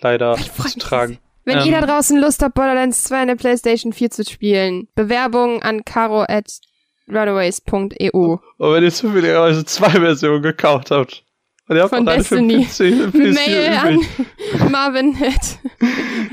leider 0.00 0.36
Ich 0.38 0.52
zu 0.52 0.78
tragen. 0.78 1.18
Wenn 1.50 1.58
Ähm. 1.58 1.66
ihr 1.66 1.80
da 1.80 1.86
draußen 1.86 2.16
Lust 2.20 2.42
habt, 2.42 2.54
Borderlands 2.54 3.02
2 3.04 3.22
in 3.22 3.28
der 3.28 3.34
PlayStation 3.34 3.92
4 3.92 4.10
zu 4.10 4.24
spielen, 4.24 4.86
Bewerbung 4.94 5.62
an 5.62 5.84
caro 5.84 6.22
at 6.22 6.60
runaways.eu. 7.08 8.36
Und 8.58 8.72
wenn 8.72 8.84
ihr 8.84 8.92
zufälligerweise 8.92 9.64
zwei 9.64 9.90
Versionen 9.90 10.42
gekauft 10.42 10.92
habt, 10.92 11.24
und 11.66 11.76
ihr 11.76 11.82
habt 11.82 11.94
Von 11.94 12.06
Destiny. 12.06 12.64
PC, 12.64 12.80
PS4 13.14 13.34
Mail 13.34 13.66
an 13.68 14.70
marvin 14.70 15.16
at 15.22 15.58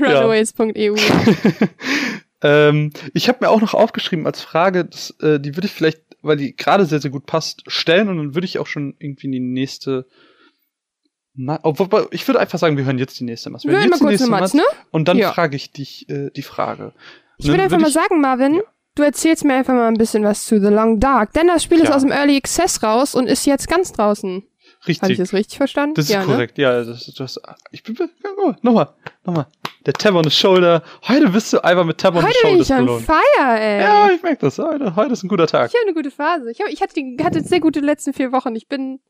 runaways.eu. 0.00 0.96
ähm, 2.42 2.92
ich 3.14 3.28
habe 3.28 3.38
mir 3.40 3.50
auch 3.50 3.60
noch 3.60 3.74
aufgeschrieben 3.74 4.26
als 4.26 4.40
Frage, 4.40 4.84
das, 4.84 5.10
äh, 5.20 5.40
die 5.40 5.56
würde 5.56 5.66
ich 5.66 5.72
vielleicht, 5.72 6.00
weil 6.22 6.36
die 6.36 6.54
gerade 6.54 6.86
sehr, 6.86 7.00
sehr 7.00 7.10
gut 7.10 7.26
passt, 7.26 7.62
stellen 7.66 8.08
und 8.08 8.18
dann 8.18 8.34
würde 8.34 8.44
ich 8.46 8.58
auch 8.58 8.66
schon 8.68 8.94
irgendwie 9.00 9.26
in 9.26 9.32
die 9.32 9.40
nächste. 9.40 10.06
Obwohl, 11.62 12.08
ich 12.10 12.26
würde 12.26 12.40
einfach 12.40 12.58
sagen, 12.58 12.76
wir 12.76 12.84
hören 12.84 12.98
jetzt 12.98 13.18
die 13.20 13.24
nächste 13.24 13.50
Matz. 13.50 13.64
Wir 13.64 13.72
hören 13.72 13.88
mal 13.90 13.96
jetzt 13.96 14.00
kurz 14.00 14.22
eine 14.22 14.30
Matz, 14.30 14.54
ne? 14.54 14.62
Und 14.90 15.08
dann 15.08 15.18
Ja. 15.18 15.32
frage 15.32 15.56
ich 15.56 15.70
dich 15.72 16.08
äh, 16.08 16.30
die 16.34 16.42
Frage. 16.42 16.92
Ich 17.38 17.46
würde 17.46 17.62
einfach 17.62 17.76
würd 17.76 17.82
mal 17.82 17.88
ich- 17.88 17.94
sagen, 17.94 18.20
Marvin, 18.20 18.54
Ja. 18.56 18.62
du 18.96 19.02
erzählst 19.04 19.44
mir 19.44 19.54
einfach 19.54 19.74
mal 19.74 19.86
ein 19.88 19.96
bisschen 19.98 20.24
was 20.24 20.44
zu 20.46 20.60
The 20.60 20.68
Long 20.68 20.98
Dark, 21.00 21.32
denn 21.34 21.46
das 21.46 21.62
Spiel 21.62 21.78
ist 21.78 21.84
Klar. 21.84 21.96
aus 21.96 22.02
dem 22.02 22.10
Early 22.10 22.36
Access 22.36 22.82
raus 22.82 23.14
und 23.14 23.28
ist 23.28 23.46
jetzt 23.46 23.68
ganz 23.68 23.92
draußen. 23.92 24.42
Habe 24.80 24.92
ich 24.92 25.00
Richtig. 25.02 25.18
das 25.18 25.32
richtig 25.32 25.56
verstanden? 25.56 25.94
Das 25.94 26.04
ist 26.06 26.10
ja, 26.12 26.20
Ne? 26.20 26.26
korrekt, 26.26 26.56
ja. 26.58 26.84
Das, 26.84 27.12
das, 27.16 27.40
ich 27.72 27.82
bin. 27.82 27.96
Ja, 27.96 28.06
mal, 28.36 28.56
nochmal, 28.62 28.88
nochmal. 29.24 29.46
Der 29.86 29.92
Tab 29.94 30.14
on 30.14 30.24
the 30.24 30.30
Shoulder. 30.30 30.82
Heute 31.08 31.28
bist 31.30 31.52
du 31.52 31.64
einfach 31.64 31.84
mit 31.84 31.98
Tab 31.98 32.14
on 32.14 32.22
Heute 32.22 32.32
the 32.34 32.38
bin 32.42 32.64
Shoulders 32.64 32.70
ich 32.70 32.76
on 32.76 32.84
belohnt. 32.86 33.04
fire, 33.06 33.58
ey. 33.60 33.80
Ja, 33.82 34.10
ich 34.10 34.22
merke 34.22 34.38
das. 34.46 34.58
Heute, 34.58 34.94
heute 34.94 35.12
ist 35.14 35.24
ein 35.24 35.28
guter 35.28 35.46
Tag. 35.46 35.70
Ich 35.72 35.74
habe 35.74 35.86
eine 35.86 35.94
gute 35.94 36.10
Phase. 36.10 36.50
Ich, 36.50 36.60
hab, 36.60 36.68
ich 36.68 36.80
hatte, 36.82 36.94
die, 36.94 37.16
hatte 37.24 37.42
sehr 37.42 37.60
gute 37.60 37.80
letzten 37.80 38.12
vier 38.12 38.30
Wochen. 38.32 38.54
Ich 38.56 38.68
bin. 38.68 39.00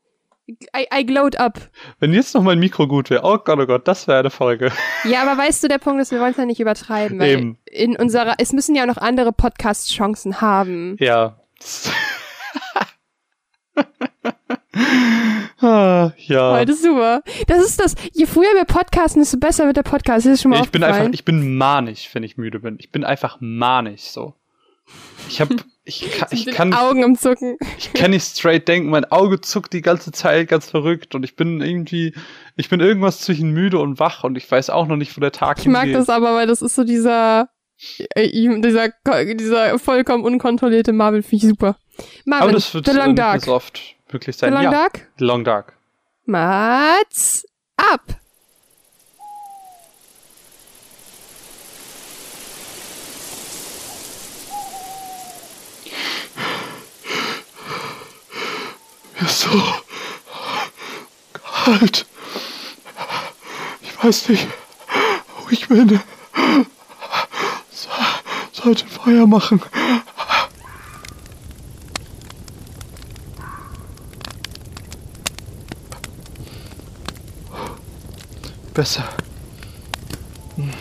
I, 0.75 0.87
I 0.93 1.05
glowed 1.05 1.39
up. 1.39 1.59
Wenn 1.99 2.13
jetzt 2.13 2.33
noch 2.33 2.41
mein 2.41 2.59
Mikro 2.59 2.87
gut 2.87 3.09
wäre, 3.09 3.21
oh 3.23 3.37
Gott, 3.37 3.59
oh 3.59 3.67
Gott, 3.67 3.87
das 3.87 4.07
wäre 4.07 4.19
eine 4.19 4.29
Folge. 4.29 4.71
Ja, 5.03 5.21
aber 5.21 5.39
weißt 5.39 5.63
du, 5.63 5.67
der 5.67 5.77
Punkt 5.77 6.01
ist, 6.01 6.11
wir 6.11 6.19
wollen 6.19 6.31
es 6.31 6.37
ja 6.37 6.45
nicht 6.45 6.59
übertreiben, 6.59 7.19
weil 7.19 7.29
Eben. 7.29 7.57
in 7.65 7.95
unserer, 7.95 8.35
es 8.39 8.53
müssen 8.53 8.75
ja 8.75 8.85
noch 8.85 8.97
andere 8.97 9.31
Podcast-Chancen 9.31 10.41
haben. 10.41 10.95
Ja. 10.99 11.39
ah, 15.61 16.11
ja. 16.17 16.53
Heute 16.53 16.71
ist 16.71 16.83
super. 16.83 17.21
Das 17.47 17.59
ist 17.59 17.79
das. 17.79 17.95
Je 18.13 18.25
früher 18.25 18.53
wir 18.55 18.65
podcasten, 18.65 19.21
desto 19.21 19.37
besser 19.37 19.65
wird 19.65 19.77
der 19.77 19.83
Podcast. 19.83 20.25
Das 20.25 20.33
ist 20.33 20.41
schon 20.41 20.51
mal 20.51 20.63
Ich 20.63 20.71
bin 20.71 20.83
einfach, 20.83 21.09
ich 21.11 21.25
bin 21.25 21.57
manisch, 21.57 22.09
wenn 22.13 22.23
ich 22.23 22.37
müde 22.37 22.59
bin. 22.59 22.77
Ich 22.79 22.91
bin 22.91 23.03
einfach 23.03 23.37
manisch 23.39 24.01
so. 24.01 24.33
Ich 25.27 25.41
hab, 25.41 25.49
ich 25.83 26.11
kann, 26.17 26.27
ich 26.31 26.45
kann, 26.47 26.73
Augen 26.73 27.03
am 27.03 27.15
Zucken. 27.15 27.57
ich 27.77 27.93
kann 27.93 28.11
nicht 28.11 28.25
straight 28.25 28.67
denken. 28.67 28.89
Mein 28.89 29.05
Auge 29.05 29.41
zuckt 29.41 29.73
die 29.73 29.81
ganze 29.81 30.11
Zeit 30.11 30.47
ganz 30.47 30.69
verrückt 30.69 31.15
und 31.15 31.23
ich 31.23 31.35
bin 31.35 31.61
irgendwie, 31.61 32.13
ich 32.55 32.69
bin 32.69 32.79
irgendwas 32.79 33.21
zwischen 33.21 33.51
müde 33.51 33.79
und 33.79 33.99
wach 33.99 34.23
und 34.23 34.37
ich 34.37 34.49
weiß 34.49 34.69
auch 34.69 34.87
noch 34.87 34.95
nicht, 34.97 35.15
wo 35.15 35.21
der 35.21 35.31
Tag 35.31 35.59
Ich 35.59 35.65
mag 35.67 35.83
hingeht. 35.83 35.99
das 35.99 36.09
aber, 36.09 36.35
weil 36.35 36.47
das 36.47 36.61
ist 36.61 36.75
so 36.75 36.83
dieser, 36.83 37.49
äh, 38.15 38.29
dieser, 38.61 38.89
dieser 39.35 39.79
vollkommen 39.79 40.23
unkontrollierte 40.23 40.93
Marvel, 40.93 41.23
finde 41.23 41.45
ich 41.45 41.49
super. 41.49 41.77
Marvin, 42.25 42.43
Aber 42.43 42.51
das 42.53 42.73
wird 42.73 42.85
The 42.85 42.93
Long 42.93 43.15
Dark. 43.15 43.41
so 43.43 43.53
oft 43.53 43.79
The 44.11 44.31
sein. 44.31 44.53
Long 44.53 44.63
ja, 44.63 44.71
Dark? 44.71 45.07
The 45.17 45.25
Long 45.25 45.43
Dark. 45.43 45.73
Mats 46.25 47.45
ab. 47.77 48.01
Ist 59.21 59.41
so 59.41 59.63
kalt. 61.63 62.05
Ich 63.81 64.03
weiß 64.03 64.29
nicht, 64.29 64.47
wo 65.37 65.49
ich 65.49 65.67
bin. 65.67 65.99
So, 67.71 67.89
sollte 68.51 68.87
Feuer 68.87 69.27
machen. 69.27 69.61
Besser. 78.73 79.03
Hm. 80.55 80.71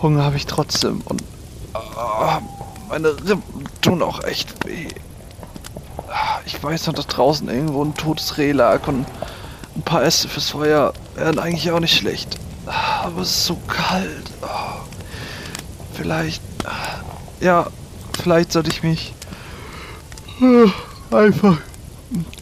Hunger 0.00 0.24
habe 0.24 0.36
ich 0.36 0.46
trotzdem 0.46 1.02
und 1.02 1.22
ah, 1.74 2.40
meine 2.88 3.08
Rippen 3.08 3.68
tun 3.82 4.02
auch 4.02 4.24
echt 4.24 4.64
weh. 4.64 4.88
Ich 6.46 6.62
weiß 6.62 6.86
noch, 6.86 6.94
dass 6.94 7.06
draußen 7.06 7.48
irgendwo 7.48 7.84
ein 7.84 7.94
totes 7.94 8.38
Reh 8.38 8.52
lag 8.52 8.86
und 8.88 9.06
ein 9.76 9.82
paar 9.82 10.02
Äste 10.02 10.28
fürs 10.28 10.50
Feuer 10.50 10.92
wären 11.14 11.38
eigentlich 11.38 11.70
auch 11.70 11.80
nicht 11.80 11.96
schlecht. 11.96 12.38
Aber 12.66 13.22
es 13.22 13.30
ist 13.30 13.46
so 13.46 13.56
kalt. 13.66 14.30
Vielleicht. 15.92 16.42
Ja, 17.40 17.66
vielleicht 18.20 18.52
sollte 18.52 18.70
ich 18.70 18.82
mich 18.82 19.14
einfach 21.10 21.58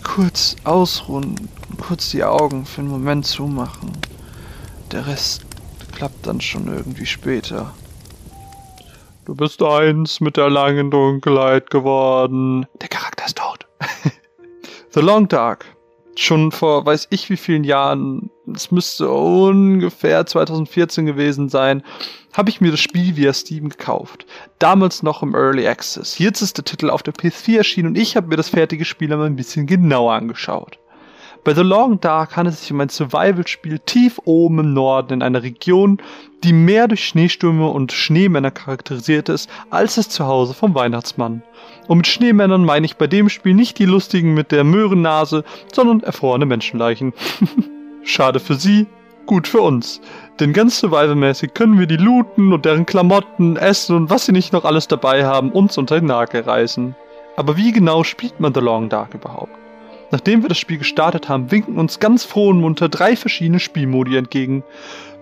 kurz 0.02 0.56
ausruhen, 0.64 1.48
kurz 1.80 2.10
die 2.10 2.24
Augen 2.24 2.66
für 2.66 2.82
einen 2.82 2.90
Moment 2.90 3.26
zumachen. 3.26 3.92
Der 4.92 5.06
Rest 5.06 5.44
klappt 5.92 6.26
dann 6.26 6.40
schon 6.40 6.68
irgendwie 6.68 7.06
später. 7.06 7.72
Du 9.24 9.34
bist 9.34 9.62
eins 9.62 10.20
mit 10.20 10.36
der 10.36 10.50
langen 10.50 10.90
Dunkelheit 10.90 11.70
geworden. 11.70 12.66
Der 12.80 12.88
Charakter 12.88 13.26
ist 13.26 13.36
tot. 13.36 13.45
The 14.90 15.00
Long 15.00 15.28
Dark. 15.28 15.66
Schon 16.18 16.50
vor 16.50 16.86
weiß 16.86 17.08
ich 17.10 17.28
wie 17.28 17.36
vielen 17.36 17.64
Jahren, 17.64 18.30
es 18.54 18.70
müsste 18.70 19.10
ungefähr 19.10 20.24
2014 20.24 21.04
gewesen 21.04 21.50
sein, 21.50 21.82
habe 22.32 22.48
ich 22.48 22.62
mir 22.62 22.70
das 22.70 22.80
Spiel 22.80 23.16
via 23.16 23.34
Steam 23.34 23.68
gekauft. 23.68 24.24
Damals 24.58 25.02
noch 25.02 25.22
im 25.22 25.34
Early 25.34 25.68
Access. 25.68 26.18
Jetzt 26.18 26.40
ist 26.40 26.56
der 26.56 26.64
Titel 26.64 26.88
auf 26.88 27.02
der 27.02 27.12
PS4 27.12 27.58
erschienen 27.58 27.88
und 27.88 27.98
ich 27.98 28.16
habe 28.16 28.28
mir 28.28 28.36
das 28.36 28.48
fertige 28.48 28.86
Spiel 28.86 29.12
einmal 29.12 29.26
ein 29.26 29.36
bisschen 29.36 29.66
genauer 29.66 30.14
angeschaut. 30.14 30.78
Bei 31.46 31.54
The 31.54 31.62
Long 31.62 32.00
Dark 32.00 32.36
handelt 32.36 32.56
es 32.56 32.62
sich 32.62 32.72
um 32.72 32.80
ein 32.80 32.88
Survival-Spiel 32.88 33.78
tief 33.78 34.20
oben 34.24 34.58
im 34.58 34.74
Norden 34.74 35.12
in 35.12 35.22
einer 35.22 35.44
Region, 35.44 35.98
die 36.42 36.52
mehr 36.52 36.88
durch 36.88 37.04
Schneestürme 37.04 37.68
und 37.68 37.92
Schneemänner 37.92 38.50
charakterisiert 38.50 39.28
ist, 39.28 39.48
als 39.70 39.94
das 39.94 40.08
Zuhause 40.08 40.54
vom 40.54 40.74
Weihnachtsmann. 40.74 41.44
Und 41.86 41.98
mit 41.98 42.08
Schneemännern 42.08 42.64
meine 42.64 42.84
ich 42.84 42.96
bei 42.96 43.06
dem 43.06 43.28
Spiel 43.28 43.54
nicht 43.54 43.78
die 43.78 43.84
lustigen 43.84 44.34
mit 44.34 44.50
der 44.50 44.64
Möhrennase, 44.64 45.44
sondern 45.72 46.00
erfrorene 46.00 46.46
Menschenleichen. 46.46 47.12
Schade 48.02 48.40
für 48.40 48.56
sie, 48.56 48.88
gut 49.26 49.46
für 49.46 49.60
uns. 49.60 50.00
Denn 50.40 50.52
ganz 50.52 50.80
survivalmäßig 50.80 51.54
können 51.54 51.78
wir 51.78 51.86
die 51.86 51.96
looten 51.96 52.52
und 52.52 52.64
deren 52.64 52.86
Klamotten, 52.86 53.56
Essen 53.56 53.94
und 53.94 54.10
was 54.10 54.26
sie 54.26 54.32
nicht 54.32 54.52
noch 54.52 54.64
alles 54.64 54.88
dabei 54.88 55.24
haben, 55.24 55.52
uns 55.52 55.78
unter 55.78 56.00
den 56.00 56.06
Nagel 56.06 56.40
reißen. 56.40 56.96
Aber 57.36 57.56
wie 57.56 57.70
genau 57.70 58.02
spielt 58.02 58.40
man 58.40 58.52
The 58.52 58.58
Long 58.58 58.88
Dark 58.88 59.14
überhaupt? 59.14 59.65
Nachdem 60.10 60.42
wir 60.42 60.48
das 60.48 60.58
Spiel 60.58 60.78
gestartet 60.78 61.28
haben, 61.28 61.50
winken 61.50 61.78
uns 61.78 61.98
ganz 61.98 62.24
froh 62.24 62.50
und 62.50 62.60
munter 62.60 62.88
drei 62.88 63.16
verschiedene 63.16 63.58
Spielmodi 63.58 64.16
entgegen. 64.16 64.62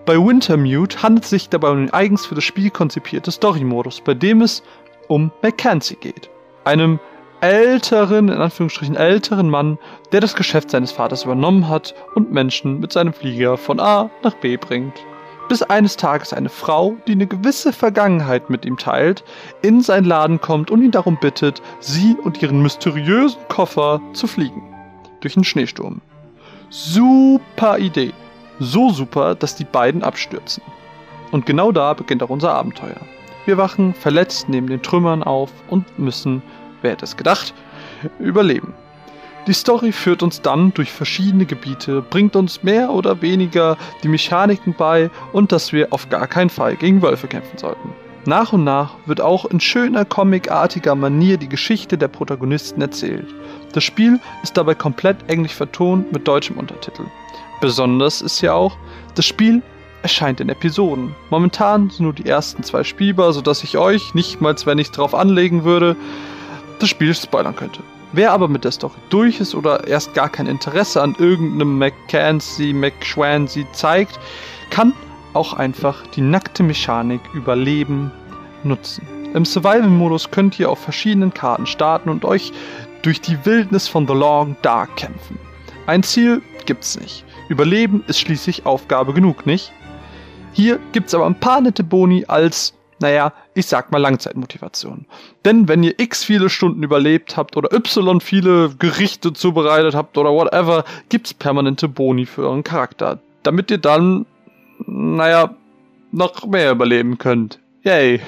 Bei 0.05 0.15
Wintermute 0.17 1.01
handelt 1.01 1.23
es 1.23 1.31
sich 1.31 1.49
dabei 1.49 1.69
um 1.69 1.77
den 1.77 1.93
eigens 1.93 2.25
für 2.25 2.35
das 2.35 2.43
Spiel 2.43 2.69
konzipierte 2.69 3.31
Story-Modus, 3.31 4.01
bei 4.01 4.13
dem 4.13 4.41
es 4.41 4.61
um 5.07 5.31
Mackenzie 5.41 5.95
geht. 5.95 6.29
Einem 6.63 6.99
älteren, 7.41 8.29
in 8.29 8.37
Anführungsstrichen 8.37 8.95
älteren 8.95 9.49
Mann, 9.49 9.79
der 10.11 10.21
das 10.21 10.35
Geschäft 10.35 10.69
seines 10.69 10.91
Vaters 10.91 11.23
übernommen 11.23 11.67
hat 11.67 11.95
und 12.13 12.31
Menschen 12.31 12.79
mit 12.79 12.93
seinem 12.93 13.13
Flieger 13.13 13.57
von 13.57 13.79
A 13.79 14.11
nach 14.23 14.35
B 14.35 14.57
bringt. 14.57 14.93
Bis 15.49 15.61
eines 15.61 15.95
Tages 15.97 16.33
eine 16.33 16.49
Frau, 16.49 16.95
die 17.07 17.11
eine 17.11 17.27
gewisse 17.27 17.71
Vergangenheit 17.71 18.49
mit 18.49 18.65
ihm 18.65 18.77
teilt, 18.77 19.23
in 19.61 19.81
seinen 19.81 20.05
Laden 20.05 20.41
kommt 20.41 20.71
und 20.71 20.81
ihn 20.81 20.91
darum 20.91 21.17
bittet, 21.19 21.61
sie 21.79 22.15
und 22.23 22.41
ihren 22.41 22.61
mysteriösen 22.61 23.41
Koffer 23.47 24.01
zu 24.13 24.25
fliegen. 24.25 24.74
Durch 25.25 25.37
einen 25.37 25.43
Schneesturm. 25.43 26.01
Super 26.69 27.79
Idee. 27.79 28.13
So 28.59 28.91
super, 28.91 29.33
dass 29.33 29.55
die 29.55 29.63
beiden 29.63 30.03
abstürzen. 30.03 30.61
Und 31.31 31.47
genau 31.47 31.71
da 31.71 31.95
beginnt 31.95 32.21
auch 32.21 32.29
unser 32.29 32.53
Abenteuer. 32.53 33.01
Wir 33.47 33.57
wachen 33.57 33.95
verletzt 33.95 34.49
neben 34.49 34.67
den 34.67 34.83
Trümmern 34.83 35.23
auf 35.23 35.49
und 35.67 35.97
müssen, 35.97 36.43
wer 36.83 36.91
hätte 36.91 37.05
es 37.05 37.17
gedacht, 37.17 37.55
überleben. 38.19 38.75
Die 39.47 39.53
Story 39.53 39.91
führt 39.91 40.21
uns 40.21 40.43
dann 40.43 40.75
durch 40.75 40.91
verschiedene 40.91 41.47
Gebiete, 41.47 42.03
bringt 42.03 42.35
uns 42.35 42.61
mehr 42.61 42.91
oder 42.91 43.23
weniger 43.23 43.77
die 44.03 44.09
Mechaniken 44.09 44.75
bei 44.77 45.09
und 45.33 45.51
dass 45.51 45.73
wir 45.73 45.87
auf 45.89 46.07
gar 46.09 46.27
keinen 46.27 46.51
Fall 46.51 46.75
gegen 46.75 47.01
Wölfe 47.01 47.25
kämpfen 47.25 47.57
sollten. 47.57 47.95
Nach 48.27 48.53
und 48.53 48.63
nach 48.63 48.95
wird 49.05 49.21
auch 49.21 49.45
in 49.45 49.59
schöner 49.59 50.03
comicartiger 50.03 50.93
Manier 50.93 51.37
die 51.37 51.49
Geschichte 51.49 51.95
der 51.97 52.09
Protagonisten 52.09 52.81
erzählt. 52.81 53.27
Das 53.73 53.83
Spiel 53.83 54.19
ist 54.43 54.55
dabei 54.57 54.75
komplett 54.75 55.17
englisch 55.29 55.53
vertont 55.53 56.11
mit 56.11 56.27
deutschem 56.27 56.57
Untertitel. 56.57 57.03
Besonders 57.61 58.21
ist 58.21 58.41
ja 58.41 58.53
auch, 58.53 58.77
das 59.15 59.25
Spiel 59.25 59.61
erscheint 60.01 60.39
in 60.39 60.49
Episoden. 60.49 61.15
Momentan 61.29 61.89
sind 61.89 62.03
nur 62.03 62.13
die 62.13 62.27
ersten 62.27 62.63
zwei 62.63 62.83
spielbar, 62.83 63.33
sodass 63.33 63.63
ich 63.63 63.77
euch, 63.77 64.13
nicht 64.13 64.39
mal 64.39 64.55
wenn 64.65 64.77
ich 64.77 64.91
drauf 64.91 65.15
anlegen 65.15 65.63
würde, 65.63 65.95
das 66.79 66.89
Spiel 66.89 67.13
spoilern 67.15 67.55
könnte. 67.55 67.81
Wer 68.11 68.31
aber 68.31 68.47
mit 68.47 68.63
der 68.63 68.71
Story 68.71 68.93
durch 69.09 69.41
ist 69.41 69.55
oder 69.55 69.87
erst 69.87 70.13
gar 70.13 70.29
kein 70.29 70.47
Interesse 70.47 71.01
an 71.01 71.15
irgendeinem 71.17 71.77
McCancy, 71.79 72.71
McSwansea 72.71 73.65
zeigt, 73.73 74.19
kann 74.69 74.93
auch 75.33 75.53
einfach 75.53 76.05
die 76.15 76.21
nackte 76.21 76.63
Mechanik 76.63 77.21
Überleben 77.33 78.11
nutzen. 78.63 79.07
Im 79.33 79.43
Survival-Modus 79.43 80.31
könnt 80.31 80.57
ihr 80.59 80.69
auf 80.69 80.79
verschiedenen 80.79 81.33
Karten 81.33 81.65
starten 81.65 82.09
und 82.09 82.23
euch 82.23 82.53
durch 83.05 83.21
die 83.21 83.45
Wildnis 83.45 83.87
von 83.87 84.07
The 84.07 84.13
Long 84.13 84.55
Dark 84.63 84.95
kämpfen. 84.95 85.37
Ein 85.85 86.01
Ziel 86.01 86.41
gibt's 86.65 86.99
nicht. 86.99 87.23
Überleben 87.49 88.03
ist 88.07 88.19
schließlich 88.19 88.65
Aufgabe 88.65 89.13
genug, 89.13 89.45
nicht? 89.45 89.71
Hier 90.53 90.79
gibt's 90.91 91.13
aber 91.13 91.27
ein 91.27 91.39
paar 91.39 91.61
nette 91.61 91.83
Boni 91.83 92.25
als 92.27 92.73
naja, 92.99 93.33
ich 93.53 93.65
sag 93.65 93.91
mal 93.91 93.97
Langzeitmotivation. 93.97 95.05
Denn 95.43 95.67
wenn 95.67 95.83
ihr 95.83 95.99
x 95.99 96.23
viele 96.23 96.49
Stunden 96.49 96.81
überlebt 96.81 97.35
habt 97.35 97.57
oder 97.57 97.73
y 97.73 98.21
viele 98.21 98.73
Gerichte 98.79 99.33
zubereitet 99.33 99.93
habt 99.93 100.17
oder 100.17 100.31
whatever, 100.31 100.85
gibt's 101.09 101.33
permanente 101.33 101.89
Boni 101.89 102.25
für 102.25 102.43
euren 102.43 102.63
Charakter. 102.63 103.19
Damit 103.43 103.69
ihr 103.69 103.79
dann, 103.79 104.25
naja, 104.87 105.55
noch 106.11 106.47
mehr 106.47 106.71
überleben 106.71 107.17
könnt. 107.17 107.59
Yay. 107.83 108.21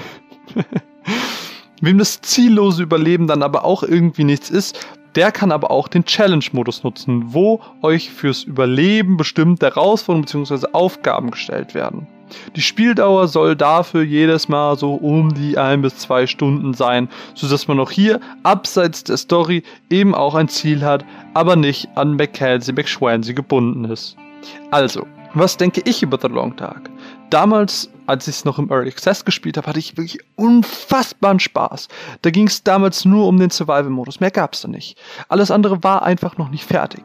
Wem 1.82 1.98
das 1.98 2.22
ziellose 2.22 2.84
Überleben 2.84 3.28
dann 3.28 3.44
aber 3.44 3.64
auch 3.64 3.84
irgendwie 3.84 4.24
nichts 4.24 4.50
ist, 4.50 4.80
der 5.16 5.32
kann 5.32 5.52
aber 5.52 5.72
auch 5.72 5.88
den 5.88 6.06
Challenge-Modus 6.06 6.84
nutzen, 6.84 7.34
wo 7.34 7.60
euch 7.82 8.12
fürs 8.12 8.44
Überleben 8.44 9.18
bestimmte 9.18 9.68
Herausforderungen 9.68 10.26
bzw. 10.26 10.68
Aufgaben 10.74 11.32
gestellt 11.32 11.74
werden. 11.74 12.08
Die 12.56 12.62
Spieldauer 12.62 13.28
soll 13.28 13.56
dafür 13.56 14.04
jedes 14.04 14.50
Mal 14.50 14.78
so 14.78 14.94
um 14.96 15.34
die 15.34 15.58
ein 15.58 15.82
bis 15.82 15.98
zwei 15.98 16.28
Stunden 16.28 16.74
sein, 16.74 17.10
sodass 17.36 17.68
man 17.68 17.80
auch 17.80 17.92
hier 17.92 18.20
abseits 18.44 19.04
der 19.04 19.18
Story 19.18 19.64
eben 19.90 20.14
auch 20.14 20.36
ein 20.36 20.50
Ziel 20.50 20.84
hat, 20.84 21.06
aber 21.34 21.56
nicht 21.56 21.88
an 21.96 22.16
Mackenzie 22.16 22.74
McSwansea 22.74 23.34
gebunden 23.34 23.86
ist. 23.86 24.18
Also, 24.72 25.08
was 25.34 25.58
denke 25.58 25.82
ich 25.86 26.04
über 26.04 26.18
The 26.22 26.28
Long 26.28 26.56
Dark? 26.56 26.90
Damals, 27.30 27.90
als 28.08 28.28
ich 28.28 28.38
es 28.38 28.46
noch 28.46 28.58
im 28.58 28.72
Early 28.72 28.90
Access 28.90 29.26
gespielt 29.26 29.58
habe, 29.58 29.68
hatte 29.68 29.80
ich 29.80 29.98
wirklich 29.98 30.20
unfassbaren 30.36 31.40
Spaß. 31.40 31.88
Da 32.22 32.30
ging 32.32 32.48
es 32.48 32.64
damals 32.64 33.06
nur 33.06 33.28
um 33.28 33.38
den 33.38 33.50
Survival-Modus, 33.50 34.20
mehr 34.20 34.32
gab 34.32 34.54
es 34.54 34.62
da 34.62 34.68
nicht. 34.68 34.98
Alles 35.30 35.52
andere 35.52 35.84
war 35.84 36.04
einfach 36.04 36.38
noch 36.38 36.50
nicht 36.50 36.64
fertig. 36.64 37.04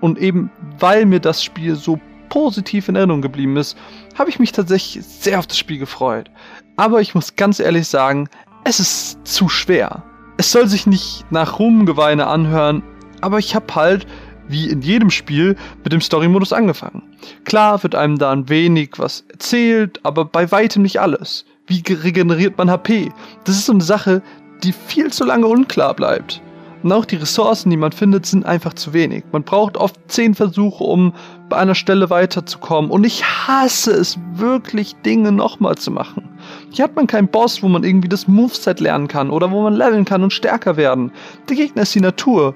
Und 0.00 0.18
eben 0.18 0.50
weil 0.78 1.06
mir 1.06 1.20
das 1.20 1.42
Spiel 1.42 1.76
so 1.76 1.98
positiv 2.28 2.88
in 2.88 2.96
Erinnerung 2.96 3.22
geblieben 3.22 3.56
ist, 3.56 3.76
habe 4.18 4.30
ich 4.30 4.38
mich 4.38 4.52
tatsächlich 4.52 5.04
sehr 5.04 5.38
auf 5.38 5.46
das 5.46 5.58
Spiel 5.58 5.78
gefreut. 5.78 6.30
Aber 6.76 7.00
ich 7.00 7.14
muss 7.14 7.36
ganz 7.36 7.60
ehrlich 7.60 7.86
sagen, 7.88 8.28
es 8.64 8.80
ist 8.80 9.26
zu 9.26 9.48
schwer. 9.48 10.02
Es 10.38 10.50
soll 10.50 10.66
sich 10.66 10.86
nicht 10.86 11.24
nach 11.30 11.58
Rumgeweine 11.58 12.26
anhören, 12.26 12.82
aber 13.20 13.38
ich 13.38 13.54
habe 13.54 13.74
halt, 13.74 14.06
wie 14.48 14.68
in 14.70 14.82
jedem 14.82 15.10
Spiel, 15.10 15.56
mit 15.82 15.92
dem 15.92 16.00
Story-Modus 16.00 16.52
angefangen. 16.52 17.02
Klar 17.44 17.82
wird 17.82 17.94
einem 17.94 18.18
da 18.18 18.32
ein 18.32 18.48
wenig 18.48 18.90
was 18.96 19.24
erzählt, 19.30 20.00
aber 20.02 20.24
bei 20.24 20.50
weitem 20.50 20.82
nicht 20.82 21.00
alles. 21.00 21.44
Wie 21.66 21.82
regeneriert 21.88 22.58
man 22.58 22.70
HP? 22.70 23.12
Das 23.44 23.56
ist 23.56 23.66
so 23.66 23.72
eine 23.72 23.82
Sache, 23.82 24.22
die 24.62 24.72
viel 24.72 25.12
zu 25.12 25.24
lange 25.24 25.46
unklar 25.46 25.94
bleibt. 25.94 26.40
Und 26.82 26.90
auch 26.92 27.04
die 27.04 27.16
Ressourcen, 27.16 27.70
die 27.70 27.76
man 27.76 27.92
findet, 27.92 28.26
sind 28.26 28.44
einfach 28.44 28.74
zu 28.74 28.92
wenig. 28.92 29.22
Man 29.30 29.44
braucht 29.44 29.76
oft 29.76 29.96
zehn 30.08 30.34
Versuche, 30.34 30.82
um 30.82 31.12
bei 31.48 31.56
einer 31.56 31.76
Stelle 31.76 32.10
weiterzukommen. 32.10 32.90
Und 32.90 33.04
ich 33.04 33.22
hasse 33.24 33.92
es 33.92 34.18
wirklich, 34.34 34.96
Dinge 35.06 35.30
nochmal 35.30 35.76
zu 35.76 35.92
machen. 35.92 36.28
Hier 36.70 36.84
hat 36.84 36.96
man 36.96 37.06
keinen 37.06 37.28
Boss, 37.28 37.62
wo 37.62 37.68
man 37.68 37.84
irgendwie 37.84 38.08
das 38.08 38.26
Moveset 38.26 38.80
lernen 38.80 39.06
kann 39.06 39.30
oder 39.30 39.50
wo 39.52 39.62
man 39.62 39.74
leveln 39.74 40.04
kann 40.04 40.24
und 40.24 40.32
stärker 40.32 40.76
werden. 40.76 41.12
Der 41.48 41.56
Gegner 41.56 41.82
ist 41.82 41.94
die 41.94 42.00
Natur. 42.00 42.54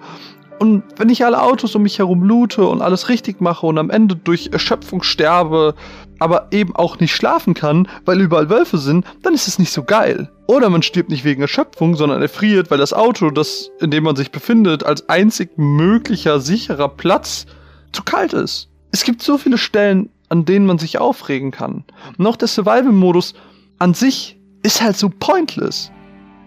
Und 0.59 0.85
wenn 0.97 1.11
ich 1.11 1.25
alle 1.25 1.43
Autos 1.43 1.75
um 1.75 1.83
mich 1.83 1.99
herum 1.99 2.23
loote 2.23 2.67
und 2.67 2.81
alles 2.81 3.09
richtig 3.09 3.41
mache 3.41 3.67
und 3.67 3.79
am 3.79 3.91
Ende 3.91 4.17
durch 4.17 4.51
Erschöpfung 4.53 5.03
sterbe, 5.03 5.75
aber 6.19 6.49
eben 6.51 6.75
auch 6.75 6.99
nicht 6.99 7.15
schlafen 7.15 7.53
kann, 7.53 7.89
weil 8.07 8.21
überall 8.21 8.49
Wölfe 8.49 8.79
sind, 8.79 9.05
dann 9.23 9.35
ist 9.35 9.49
es 9.49 9.59
nicht 9.59 9.73
so 9.73 9.85
geil. 9.85 10.31
Oder 10.47 10.71
man 10.71 10.83
stirbt 10.83 11.11
nicht 11.11 11.25
wegen 11.25 11.43
Erschöpfung, 11.43 11.95
sondern 11.95 12.23
erfriert, 12.23 12.71
weil 12.71 12.79
das 12.79 12.95
Auto, 12.95 13.31
das, 13.31 13.71
in 13.81 13.91
dem 13.91 14.05
man 14.05 14.17
sich 14.17 14.31
befindet, 14.31 14.85
als 14.85 15.09
einzig 15.09 15.51
möglicher 15.57 16.41
sicherer 16.41 16.89
Platz 16.89 17.47
zu 17.93 18.03
kalt 18.03 18.33
ist. 18.33 18.69
Es 18.93 19.05
gibt 19.05 19.23
so 19.23 19.37
viele 19.37 19.59
Stellen, 19.59 20.09
an 20.29 20.45
denen 20.45 20.67
man 20.67 20.79
sich 20.79 20.99
aufregen 20.99 21.51
kann. 21.51 21.85
Und 22.17 22.27
auch 22.27 22.37
der 22.37 22.49
Survival-Modus 22.49 23.35
an 23.79 23.93
sich 23.93 24.39
ist 24.63 24.81
halt 24.81 24.97
so 24.97 25.11
pointless. 25.11 25.91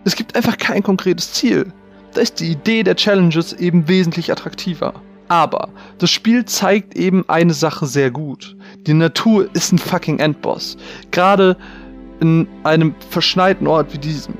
Es 0.03 0.15
gibt 0.15 0.35
einfach 0.35 0.57
kein 0.57 0.81
konkretes 0.81 1.33
Ziel. 1.33 1.71
Da 2.13 2.21
ist 2.21 2.39
die 2.39 2.51
Idee 2.51 2.83
der 2.83 2.95
Challenges 2.95 3.53
eben 3.53 3.87
wesentlich 3.87 4.31
attraktiver. 4.31 4.93
Aber 5.27 5.69
das 5.99 6.09
Spiel 6.09 6.43
zeigt 6.45 6.95
eben 6.95 7.23
eine 7.27 7.53
Sache 7.53 7.85
sehr 7.85 8.09
gut. 8.09 8.57
Die 8.87 8.93
Natur 8.93 9.47
ist 9.53 9.71
ein 9.71 9.77
fucking 9.77 10.17
Endboss. 10.19 10.75
Gerade 11.11 11.55
in 12.19 12.47
einem 12.63 12.95
verschneiten 13.09 13.67
Ort 13.67 13.93
wie 13.93 13.99
diesem. 13.99 14.33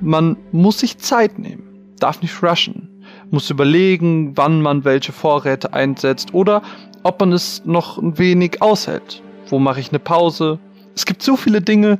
Man 0.00 0.36
muss 0.50 0.80
sich 0.80 0.98
Zeit 0.98 1.38
nehmen, 1.38 1.62
darf 1.98 2.22
nicht 2.22 2.42
rushen, 2.42 2.88
muss 3.30 3.50
überlegen, 3.50 4.36
wann 4.36 4.60
man 4.60 4.84
welche 4.84 5.12
Vorräte 5.12 5.72
einsetzt 5.72 6.34
oder 6.34 6.62
ob 7.02 7.20
man 7.20 7.32
es 7.32 7.62
noch 7.64 7.98
ein 7.98 8.18
wenig 8.18 8.60
aushält. 8.60 9.22
Wo 9.48 9.58
mache 9.58 9.80
ich 9.80 9.90
eine 9.90 9.98
Pause? 9.98 10.58
Es 10.94 11.06
gibt 11.06 11.22
so 11.22 11.36
viele 11.36 11.60
Dinge, 11.60 11.98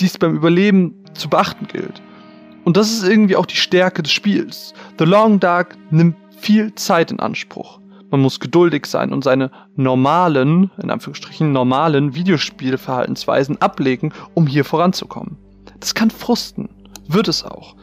die 0.00 0.06
es 0.06 0.18
beim 0.18 0.34
Überleben 0.34 0.94
zu 1.14 1.28
beachten 1.28 1.66
gilt. 1.66 2.02
Und 2.64 2.76
das 2.76 2.92
ist 2.92 3.04
irgendwie 3.06 3.36
auch 3.36 3.46
die 3.46 3.56
Stärke 3.56 4.02
des 4.02 4.12
Spiels. 4.12 4.72
The 4.98 5.04
Long 5.04 5.40
Dark 5.40 5.76
nimmt 5.90 6.16
viel 6.38 6.74
Zeit 6.74 7.10
in 7.10 7.20
Anspruch. 7.20 7.80
Man 8.10 8.20
muss 8.20 8.40
geduldig 8.40 8.86
sein 8.86 9.12
und 9.12 9.24
seine 9.24 9.50
normalen, 9.74 10.70
in 10.82 10.90
Anführungsstrichen 10.90 11.50
normalen 11.50 12.14
Videospielverhaltensweisen 12.14 13.60
ablegen, 13.62 14.12
um 14.34 14.46
hier 14.46 14.64
voranzukommen. 14.64 15.38
Das 15.80 15.94
kann 15.94 16.10
frusten, 16.10 16.68
wird 17.08 17.28
es 17.28 17.42
auch. 17.42 17.74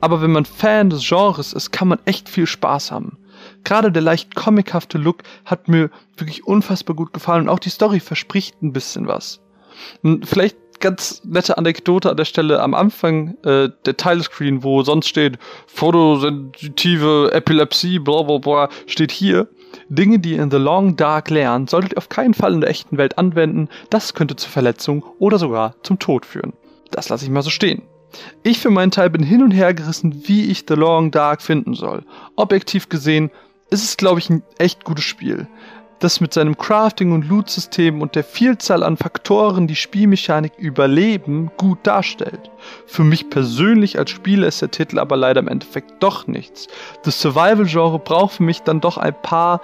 Aber 0.00 0.20
wenn 0.20 0.32
man 0.32 0.44
Fan 0.44 0.90
des 0.90 1.08
Genres 1.08 1.52
ist, 1.52 1.70
kann 1.70 1.88
man 1.88 2.00
echt 2.04 2.28
viel 2.28 2.46
Spaß 2.46 2.90
haben. 2.90 3.16
Gerade 3.62 3.92
der 3.92 4.02
leicht 4.02 4.34
comichafte 4.34 4.98
Look 4.98 5.22
hat 5.44 5.68
mir 5.68 5.88
wirklich 6.16 6.46
unfassbar 6.46 6.96
gut 6.96 7.12
gefallen 7.12 7.44
und 7.44 7.48
auch 7.48 7.58
die 7.58 7.70
Story 7.70 8.00
verspricht 8.00 8.60
ein 8.60 8.72
bisschen 8.72 9.06
was. 9.06 9.40
Und 10.02 10.26
vielleicht 10.26 10.56
ganz 10.84 11.22
nette 11.24 11.56
Anekdote 11.56 12.10
an 12.10 12.16
der 12.18 12.26
Stelle 12.26 12.60
am 12.60 12.74
Anfang 12.74 13.36
äh, 13.42 13.70
der 13.86 13.96
Tilescreen, 13.96 14.62
wo 14.62 14.82
sonst 14.82 15.08
steht 15.08 15.38
photosensitive 15.66 17.30
Epilepsie, 17.32 17.98
bla 17.98 18.22
bla 18.22 18.36
bla, 18.36 18.68
steht 18.86 19.10
hier. 19.10 19.48
Dinge, 19.88 20.18
die 20.18 20.32
ihr 20.32 20.42
in 20.42 20.50
The 20.50 20.58
Long 20.58 20.94
Dark 20.94 21.30
lernt, 21.30 21.70
solltet 21.70 21.94
ihr 21.94 21.98
auf 21.98 22.10
keinen 22.10 22.34
Fall 22.34 22.52
in 22.52 22.60
der 22.60 22.68
echten 22.68 22.98
Welt 22.98 23.16
anwenden. 23.16 23.70
Das 23.88 24.12
könnte 24.12 24.36
zu 24.36 24.48
Verletzungen 24.48 25.02
oder 25.18 25.38
sogar 25.38 25.74
zum 25.82 25.98
Tod 25.98 26.26
führen. 26.26 26.52
Das 26.90 27.08
lasse 27.08 27.24
ich 27.24 27.30
mal 27.30 27.42
so 27.42 27.50
stehen. 27.50 27.82
Ich 28.42 28.60
für 28.60 28.70
meinen 28.70 28.90
Teil 28.90 29.08
bin 29.08 29.22
hin 29.22 29.42
und 29.42 29.52
her 29.52 29.72
gerissen, 29.72 30.28
wie 30.28 30.50
ich 30.50 30.66
The 30.68 30.74
Long 30.74 31.10
Dark 31.10 31.40
finden 31.40 31.72
soll. 31.72 32.04
Objektiv 32.36 32.90
gesehen 32.90 33.30
ist 33.70 33.82
es, 33.82 33.96
glaube 33.96 34.20
ich, 34.20 34.28
ein 34.28 34.42
echt 34.58 34.84
gutes 34.84 35.04
Spiel. 35.04 35.48
Das 35.98 36.20
mit 36.20 36.34
seinem 36.34 36.56
Crafting 36.56 37.12
und 37.12 37.28
Loot-System 37.28 38.02
und 38.02 38.14
der 38.14 38.24
Vielzahl 38.24 38.82
an 38.82 38.96
Faktoren 38.96 39.66
die 39.66 39.76
Spielmechanik 39.76 40.52
Überleben 40.58 41.50
gut 41.56 41.78
darstellt. 41.84 42.50
Für 42.86 43.04
mich 43.04 43.30
persönlich 43.30 43.98
als 43.98 44.10
Spieler 44.10 44.48
ist 44.48 44.62
der 44.62 44.70
Titel 44.70 44.98
aber 44.98 45.16
leider 45.16 45.40
im 45.40 45.48
Endeffekt 45.48 46.02
doch 46.02 46.26
nichts. 46.26 46.66
Das 47.04 47.20
Survival-Genre 47.20 47.98
braucht 47.98 48.34
für 48.34 48.42
mich 48.42 48.62
dann 48.62 48.80
doch 48.80 48.98
ein 48.98 49.14
paar 49.22 49.60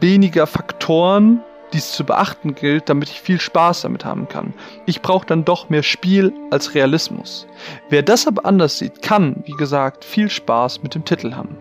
weniger 0.00 0.46
Faktoren, 0.46 1.42
die 1.72 1.78
es 1.78 1.92
zu 1.92 2.04
beachten 2.04 2.54
gilt, 2.54 2.88
damit 2.88 3.10
ich 3.10 3.20
viel 3.20 3.40
Spaß 3.40 3.82
damit 3.82 4.04
haben 4.04 4.28
kann. 4.28 4.52
Ich 4.86 5.02
brauche 5.02 5.26
dann 5.26 5.44
doch 5.44 5.68
mehr 5.68 5.82
Spiel 5.82 6.32
als 6.50 6.74
Realismus. 6.74 7.46
Wer 7.88 8.02
das 8.02 8.26
aber 8.26 8.44
anders 8.44 8.78
sieht, 8.78 9.02
kann, 9.02 9.42
wie 9.44 9.52
gesagt, 9.52 10.04
viel 10.04 10.30
Spaß 10.30 10.82
mit 10.82 10.94
dem 10.94 11.04
Titel 11.04 11.34
haben. 11.34 11.56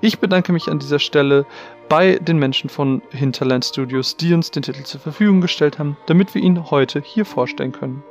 Ich 0.00 0.18
bedanke 0.18 0.52
mich 0.52 0.68
an 0.68 0.78
dieser 0.78 0.98
Stelle 0.98 1.46
bei 1.90 2.20
den 2.20 2.38
Menschen 2.38 2.70
von 2.70 3.02
Hinterland 3.10 3.64
Studios, 3.64 4.16
die 4.16 4.32
uns 4.32 4.52
den 4.52 4.62
Titel 4.62 4.84
zur 4.84 5.00
Verfügung 5.00 5.40
gestellt 5.40 5.80
haben, 5.80 5.96
damit 6.06 6.32
wir 6.36 6.40
ihn 6.40 6.70
heute 6.70 7.02
hier 7.02 7.24
vorstellen 7.24 7.72
können. 7.72 8.04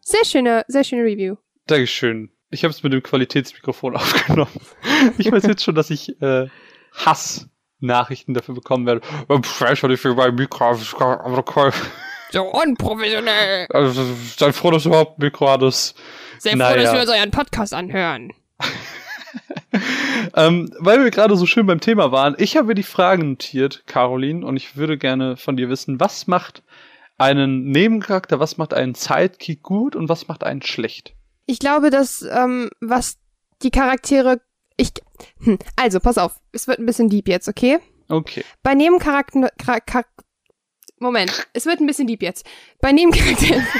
Sehr 0.00 0.24
schöne, 0.24 0.64
sehr 0.66 0.82
schöne 0.82 1.02
Review. 1.02 1.36
Dankeschön. 1.66 2.30
Ich 2.48 2.64
habe 2.64 2.72
es 2.72 2.82
mit 2.82 2.94
dem 2.94 3.02
Qualitätsmikrofon 3.02 3.96
aufgenommen. 3.96 4.60
Ich 5.18 5.30
weiß 5.30 5.42
jetzt 5.42 5.62
schon, 5.62 5.74
dass 5.74 5.90
ich 5.90 6.18
äh, 6.22 6.46
Hass-Nachrichten 7.80 8.34
dafür 8.34 8.54
bekommen 8.54 8.86
werde. 8.86 9.00
Vielleicht 9.42 9.82
hatte 9.82 9.94
ich 9.94 10.00
für 10.00 10.14
mein 10.14 10.34
Mikro, 10.34 10.74
So 12.30 12.42
unprofessionell. 12.42 13.66
Also, 13.72 14.04
sei 14.36 14.52
froh, 14.52 14.70
dass 14.70 14.82
du 14.84 14.90
überhaupt 14.90 15.18
ein 15.18 15.24
Mikro 15.24 15.48
hattest. 15.50 15.96
Sehr 16.38 16.52
froh, 16.52 16.58
Naja. 16.58 16.82
dass 16.82 16.92
wir 16.94 17.00
uns 17.00 17.10
euren 17.10 17.30
Podcast 17.30 17.74
anhören. 17.74 18.32
ähm, 20.34 20.70
weil 20.78 21.02
wir 21.02 21.10
gerade 21.10 21.36
so 21.36 21.46
schön 21.46 21.66
beim 21.66 21.80
Thema 21.80 22.12
waren, 22.12 22.34
ich 22.38 22.56
habe 22.56 22.68
mir 22.68 22.74
die 22.74 22.82
Fragen 22.82 23.30
notiert, 23.30 23.84
Caroline, 23.86 24.44
und 24.46 24.56
ich 24.56 24.76
würde 24.76 24.98
gerne 24.98 25.36
von 25.36 25.56
dir 25.56 25.68
wissen, 25.68 26.00
was 26.00 26.26
macht 26.26 26.62
einen 27.18 27.70
Nebencharakter, 27.70 28.40
was 28.40 28.56
macht 28.56 28.74
einen 28.74 28.94
Sidekick 28.94 29.62
gut 29.62 29.96
und 29.96 30.08
was 30.08 30.28
macht 30.28 30.44
einen 30.44 30.62
schlecht? 30.62 31.14
Ich 31.46 31.58
glaube, 31.58 31.90
dass, 31.90 32.22
ähm, 32.22 32.70
was 32.80 33.18
die 33.62 33.70
Charaktere. 33.70 34.40
Ich. 34.76 34.92
Hm, 35.40 35.58
also, 35.76 36.00
pass 36.00 36.18
auf. 36.18 36.40
Es 36.52 36.68
wird 36.68 36.78
ein 36.78 36.86
bisschen 36.86 37.08
deep 37.08 37.28
jetzt, 37.28 37.48
okay? 37.48 37.78
Okay. 38.08 38.44
Bei 38.62 38.76
Char 39.00 39.24
Moment, 40.98 41.46
es 41.52 41.66
wird 41.66 41.80
ein 41.80 41.86
bisschen 41.86 42.06
deep 42.06 42.22
jetzt. 42.22 42.46
Bei 42.80 42.92
Nebencharakteren. 42.92 43.66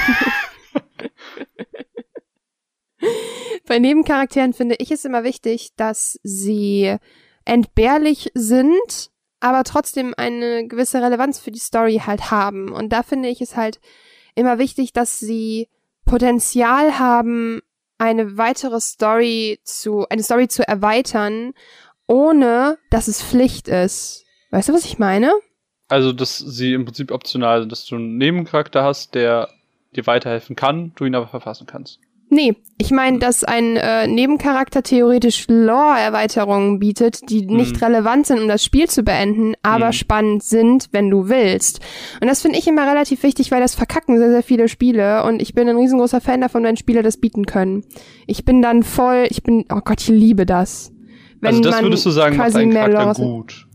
Bei 3.65 3.79
Nebencharakteren 3.79 4.53
finde 4.53 4.75
ich 4.79 4.91
es 4.91 5.03
immer 5.05 5.23
wichtig, 5.23 5.75
dass 5.75 6.19
sie 6.23 6.95
entbehrlich 7.45 8.31
sind, 8.33 9.11
aber 9.39 9.63
trotzdem 9.63 10.13
eine 10.15 10.67
gewisse 10.67 11.01
Relevanz 11.01 11.39
für 11.39 11.51
die 11.51 11.59
Story 11.59 12.01
halt 12.05 12.31
haben. 12.31 12.71
Und 12.71 12.89
da 12.93 13.03
finde 13.03 13.29
ich 13.29 13.41
es 13.41 13.55
halt 13.55 13.79
immer 14.35 14.57
wichtig, 14.59 14.93
dass 14.93 15.19
sie 15.19 15.69
Potenzial 16.05 16.99
haben, 16.99 17.61
eine 17.97 18.37
weitere 18.37 18.79
Story 18.79 19.59
zu, 19.63 20.07
eine 20.09 20.23
Story 20.23 20.47
zu 20.47 20.67
erweitern, 20.67 21.53
ohne 22.07 22.77
dass 22.89 23.07
es 23.07 23.21
Pflicht 23.21 23.67
ist. 23.67 24.25
Weißt 24.51 24.69
du, 24.69 24.73
was 24.73 24.85
ich 24.85 24.99
meine? 24.99 25.33
Also, 25.89 26.11
dass 26.11 26.37
sie 26.37 26.73
im 26.73 26.85
Prinzip 26.85 27.11
optional 27.11 27.61
sind, 27.61 27.71
dass 27.71 27.85
du 27.85 27.95
einen 27.95 28.17
Nebencharakter 28.17 28.83
hast, 28.83 29.15
der 29.15 29.49
dir 29.95 30.05
weiterhelfen 30.05 30.55
kann, 30.55 30.93
du 30.95 31.05
ihn 31.05 31.15
aber 31.15 31.27
verfassen 31.27 31.65
kannst. 31.65 31.99
Nee, 32.29 32.55
ich 32.77 32.91
meine, 32.91 33.19
dass 33.19 33.43
ein 33.45 33.77
äh, 33.77 34.05
Nebencharakter 34.05 34.83
theoretisch 34.83 35.45
Lore-Erweiterungen 35.47 36.77
bietet, 36.79 37.29
die 37.29 37.45
nicht 37.45 37.77
Mhm. 37.77 37.83
relevant 37.85 38.27
sind, 38.27 38.39
um 38.41 38.47
das 38.47 38.63
Spiel 38.63 38.89
zu 38.89 39.03
beenden, 39.03 39.53
aber 39.63 39.87
Mhm. 39.87 39.91
spannend 39.93 40.43
sind, 40.43 40.89
wenn 40.91 41.09
du 41.09 41.29
willst. 41.29 41.79
Und 42.21 42.27
das 42.27 42.41
finde 42.41 42.59
ich 42.59 42.67
immer 42.67 42.85
relativ 42.89 43.23
wichtig, 43.23 43.49
weil 43.51 43.61
das 43.61 43.75
verkacken 43.75 44.17
sehr, 44.17 44.29
sehr 44.29 44.43
viele 44.43 44.67
Spiele 44.67 45.23
und 45.23 45.41
ich 45.41 45.53
bin 45.53 45.69
ein 45.69 45.77
riesengroßer 45.77 46.19
Fan 46.21 46.41
davon, 46.41 46.63
wenn 46.63 46.75
Spiele 46.77 47.01
das 47.01 47.17
bieten 47.17 47.45
können. 47.45 47.83
Ich 48.25 48.43
bin 48.45 48.61
dann 48.61 48.83
voll, 48.83 49.25
ich 49.29 49.41
bin, 49.43 49.65
oh 49.71 49.79
Gott, 49.83 50.01
ich 50.01 50.09
liebe 50.09 50.45
das. 50.45 50.91
Wenn 51.39 51.55
also, 51.55 51.61
das 51.69 51.81
würdest 51.81 52.05
du 52.05 52.09
sagen, 52.11 52.35
macht 52.35 52.47
quasi 52.47 52.59
einen 52.59 52.73
mehr 52.73 52.89
Charakter 52.89 53.21
Lore- 53.23 53.33
gut. 53.37 53.67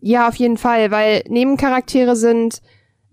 Ja, 0.00 0.28
auf 0.28 0.34
jeden 0.34 0.56
Fall, 0.58 0.90
weil 0.90 1.22
Nebencharaktere 1.28 2.16
sind 2.16 2.60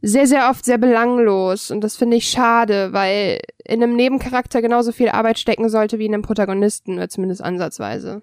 sehr, 0.01 0.25
sehr 0.25 0.49
oft 0.49 0.65
sehr 0.65 0.79
belanglos 0.79 1.69
und 1.69 1.81
das 1.83 1.95
finde 1.95 2.17
ich 2.17 2.27
schade, 2.27 2.89
weil 2.91 3.39
in 3.71 3.81
einem 3.81 3.95
Nebencharakter 3.95 4.61
genauso 4.61 4.91
viel 4.91 5.09
Arbeit 5.09 5.39
stecken 5.39 5.69
sollte 5.69 5.97
wie 5.97 6.05
in 6.05 6.13
einem 6.13 6.23
Protagonisten, 6.23 6.95
oder 6.95 7.09
zumindest 7.09 7.41
ansatzweise. 7.41 8.21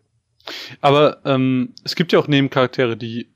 Aber 0.80 1.18
ähm, 1.24 1.74
es 1.84 1.94
gibt 1.94 2.12
ja 2.12 2.18
auch 2.18 2.28
Nebencharaktere, 2.28 2.96
die 2.96 3.28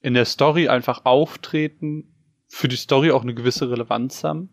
in 0.00 0.14
der 0.14 0.24
Story 0.24 0.68
einfach 0.68 1.04
auftreten, 1.04 2.14
für 2.48 2.68
die 2.68 2.76
Story 2.76 3.10
auch 3.10 3.22
eine 3.22 3.34
gewisse 3.34 3.70
Relevanz 3.70 4.22
haben. 4.22 4.50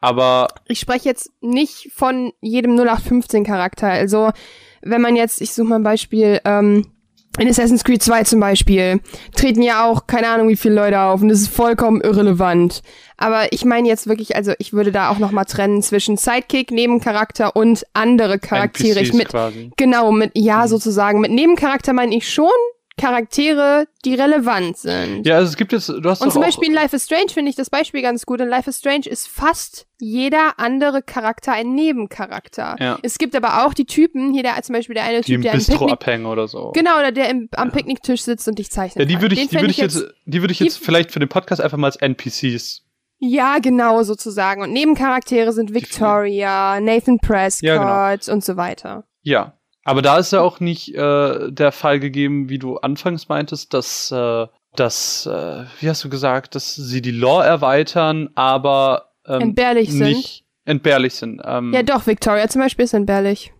Aber 0.00 0.48
Ich 0.66 0.80
spreche 0.80 1.08
jetzt 1.08 1.30
nicht 1.40 1.90
von 1.94 2.32
jedem 2.40 2.72
0815 2.72 3.44
Charakter. 3.44 3.88
Also, 3.88 4.32
wenn 4.80 5.00
man 5.00 5.14
jetzt, 5.14 5.40
ich 5.40 5.54
suche 5.54 5.68
mal 5.68 5.76
ein 5.76 5.84
Beispiel, 5.84 6.40
ähm, 6.44 6.91
in 7.38 7.48
Assassin's 7.48 7.84
Creed 7.84 8.02
2 8.02 8.24
zum 8.24 8.40
Beispiel, 8.40 9.00
treten 9.34 9.62
ja 9.62 9.84
auch 9.86 10.06
keine 10.06 10.28
Ahnung 10.28 10.48
wie 10.48 10.56
viele 10.56 10.74
Leute 10.74 11.00
auf 11.00 11.22
und 11.22 11.28
das 11.28 11.40
ist 11.40 11.48
vollkommen 11.54 12.00
irrelevant. 12.00 12.82
Aber 13.16 13.52
ich 13.52 13.64
meine 13.64 13.88
jetzt 13.88 14.06
wirklich, 14.06 14.36
also 14.36 14.52
ich 14.58 14.72
würde 14.72 14.92
da 14.92 15.08
auch 15.10 15.18
nochmal 15.18 15.44
trennen 15.44 15.82
zwischen 15.82 16.16
Sidekick, 16.16 16.70
Nebencharakter 16.70 17.54
und 17.56 17.84
andere 17.94 18.38
Charaktere. 18.38 19.00
Ich 19.00 19.08
NPCs 19.10 19.16
mit, 19.18 19.28
quasi. 19.28 19.70
genau, 19.76 20.12
mit, 20.12 20.32
ja, 20.34 20.62
Mhm. 20.64 20.68
sozusagen. 20.68 21.20
Mit 21.20 21.30
Nebencharakter 21.30 21.92
meine 21.92 22.14
ich 22.16 22.28
schon 22.32 22.50
Charaktere, 22.98 23.86
die 24.04 24.14
relevant 24.14 24.76
sind. 24.76 25.26
Ja, 25.26 25.36
also 25.36 25.50
es 25.50 25.56
gibt 25.56 25.72
jetzt, 25.72 25.88
du 25.88 26.02
hast 26.04 26.20
Und 26.20 26.32
zum 26.32 26.42
Beispiel 26.42 26.68
in 26.68 26.74
Life 26.74 26.94
is 26.94 27.04
Strange 27.04 27.30
finde 27.30 27.50
ich 27.50 27.56
das 27.56 27.70
Beispiel 27.70 28.02
ganz 28.02 28.26
gut. 28.26 28.40
In 28.40 28.48
Life 28.48 28.68
is 28.68 28.78
Strange 28.78 29.06
ist 29.06 29.28
fast 29.28 29.86
jeder 29.98 30.58
andere 30.58 31.02
Charakter 31.02 31.52
ein 31.52 31.74
Nebencharakter. 31.74 32.76
Ja. 32.78 32.98
Es 33.02 33.18
gibt 33.18 33.34
aber 33.34 33.64
auch 33.64 33.74
die 33.74 33.86
Typen, 33.86 34.32
hier 34.32 34.42
der 34.42 34.60
zum 34.62 34.74
Beispiel 34.74 34.94
der 34.94 35.04
eine 35.04 35.22
die 35.22 35.34
im 35.34 35.42
Typ, 35.42 35.44
der 35.44 35.52
im 35.52 35.58
Bistro 35.58 35.72
Picknick, 35.78 35.92
abhängen 35.92 36.26
oder 36.26 36.48
so. 36.48 36.72
genau, 36.72 36.98
oder 36.98 37.12
der 37.12 37.30
im, 37.30 37.48
am 37.52 37.72
Picknicktisch 37.72 38.22
sitzt 38.22 38.46
und 38.48 38.58
dich 38.58 38.70
zeichnet. 38.70 39.08
Ja, 39.08 39.16
die 39.16 39.22
würde 39.22 39.34
ich, 39.34 39.48
die 39.48 39.56
würde 39.56 39.70
ich 39.70 39.78
jetzt, 39.78 40.04
die 40.26 40.40
würde 40.42 40.52
ich 40.52 40.60
jetzt 40.60 40.78
vielleicht 40.78 41.12
für 41.12 41.20
den 41.20 41.28
Podcast 41.28 41.60
einfach 41.62 41.78
mal 41.78 41.86
als 41.86 41.96
NPCs. 41.96 42.82
Ja, 43.24 43.58
genau, 43.58 44.02
sozusagen. 44.02 44.62
Und 44.62 44.72
Nebencharaktere 44.72 45.52
sind 45.52 45.72
Victoria, 45.72 46.80
Nathan 46.80 47.18
Prescott 47.18 47.62
Ja, 47.68 48.16
genau. 48.16 48.32
und 48.34 48.44
so 48.44 48.56
weiter. 48.56 49.04
Ja. 49.22 49.56
Aber 49.84 50.02
da 50.02 50.18
ist 50.18 50.32
ja 50.32 50.40
auch 50.40 50.60
nicht 50.60 50.94
äh, 50.94 51.50
der 51.50 51.72
Fall 51.72 51.98
gegeben, 52.00 52.48
wie 52.48 52.58
du 52.58 52.76
anfangs 52.78 53.28
meintest, 53.28 53.74
dass, 53.74 54.10
äh, 54.12 54.46
dass 54.76 55.26
äh, 55.26 55.64
wie 55.80 55.88
hast 55.88 56.04
du 56.04 56.08
gesagt, 56.08 56.54
dass 56.54 56.74
sie 56.76 57.02
die 57.02 57.10
Lore 57.10 57.44
erweitern, 57.44 58.30
aber 58.34 59.10
ähm, 59.26 59.40
Entbehrlich 59.40 59.90
sind. 59.90 60.02
nicht 60.08 60.44
entbehrlich 60.64 61.14
sind. 61.14 61.40
Ähm, 61.44 61.72
Ja, 61.74 61.82
doch, 61.82 62.06
Victoria 62.06 62.48
zum 62.48 62.60
Beispiel 62.62 62.84
ist 62.84 62.94
entbehrlich. 62.94 63.52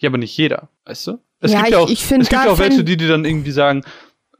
Ja, 0.00 0.08
aber 0.10 0.18
nicht 0.18 0.36
jeder, 0.36 0.68
weißt 0.84 1.06
du? 1.06 1.18
Es 1.40 1.52
Ja, 1.52 1.60
gibt 1.60 1.70
ja 1.72 1.78
auch, 1.78 1.88
ich 1.88 2.02
es 2.02 2.08
gibt 2.08 2.32
ja 2.32 2.50
auch 2.50 2.58
welche, 2.58 2.84
die 2.84 2.96
dir 2.96 3.08
dann 3.08 3.24
irgendwie 3.24 3.50
sagen, 3.52 3.84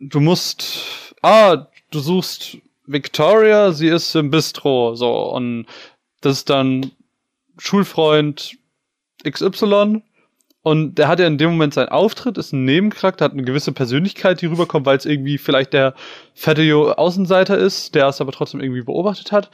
du 0.00 0.20
musst, 0.20 1.14
ah, 1.22 1.66
du 1.90 2.00
suchst 2.00 2.58
Victoria, 2.86 3.72
sie 3.72 3.88
ist 3.88 4.14
im 4.16 4.30
Bistro, 4.30 4.94
so, 4.96 5.32
und 5.32 5.66
das 6.20 6.38
ist 6.38 6.50
dann 6.50 6.90
Schulfreund 7.58 8.56
XY 9.28 10.02
und 10.62 10.94
der 10.94 11.08
hat 11.08 11.18
ja 11.18 11.26
in 11.26 11.38
dem 11.38 11.50
Moment 11.50 11.74
seinen 11.74 11.88
Auftritt, 11.88 12.38
ist 12.38 12.52
ein 12.52 12.64
Nebencharakter, 12.64 13.24
hat 13.24 13.32
eine 13.32 13.42
gewisse 13.42 13.72
Persönlichkeit, 13.72 14.40
die 14.40 14.46
rüberkommt, 14.46 14.86
weil 14.86 14.96
es 14.96 15.06
irgendwie 15.06 15.38
vielleicht 15.38 15.72
der 15.72 15.94
fette 16.34 16.96
Außenseiter 16.96 17.58
ist, 17.58 17.94
der 17.96 18.06
es 18.06 18.20
aber 18.20 18.30
trotzdem 18.30 18.60
irgendwie 18.60 18.82
beobachtet 18.82 19.32
hat. 19.32 19.50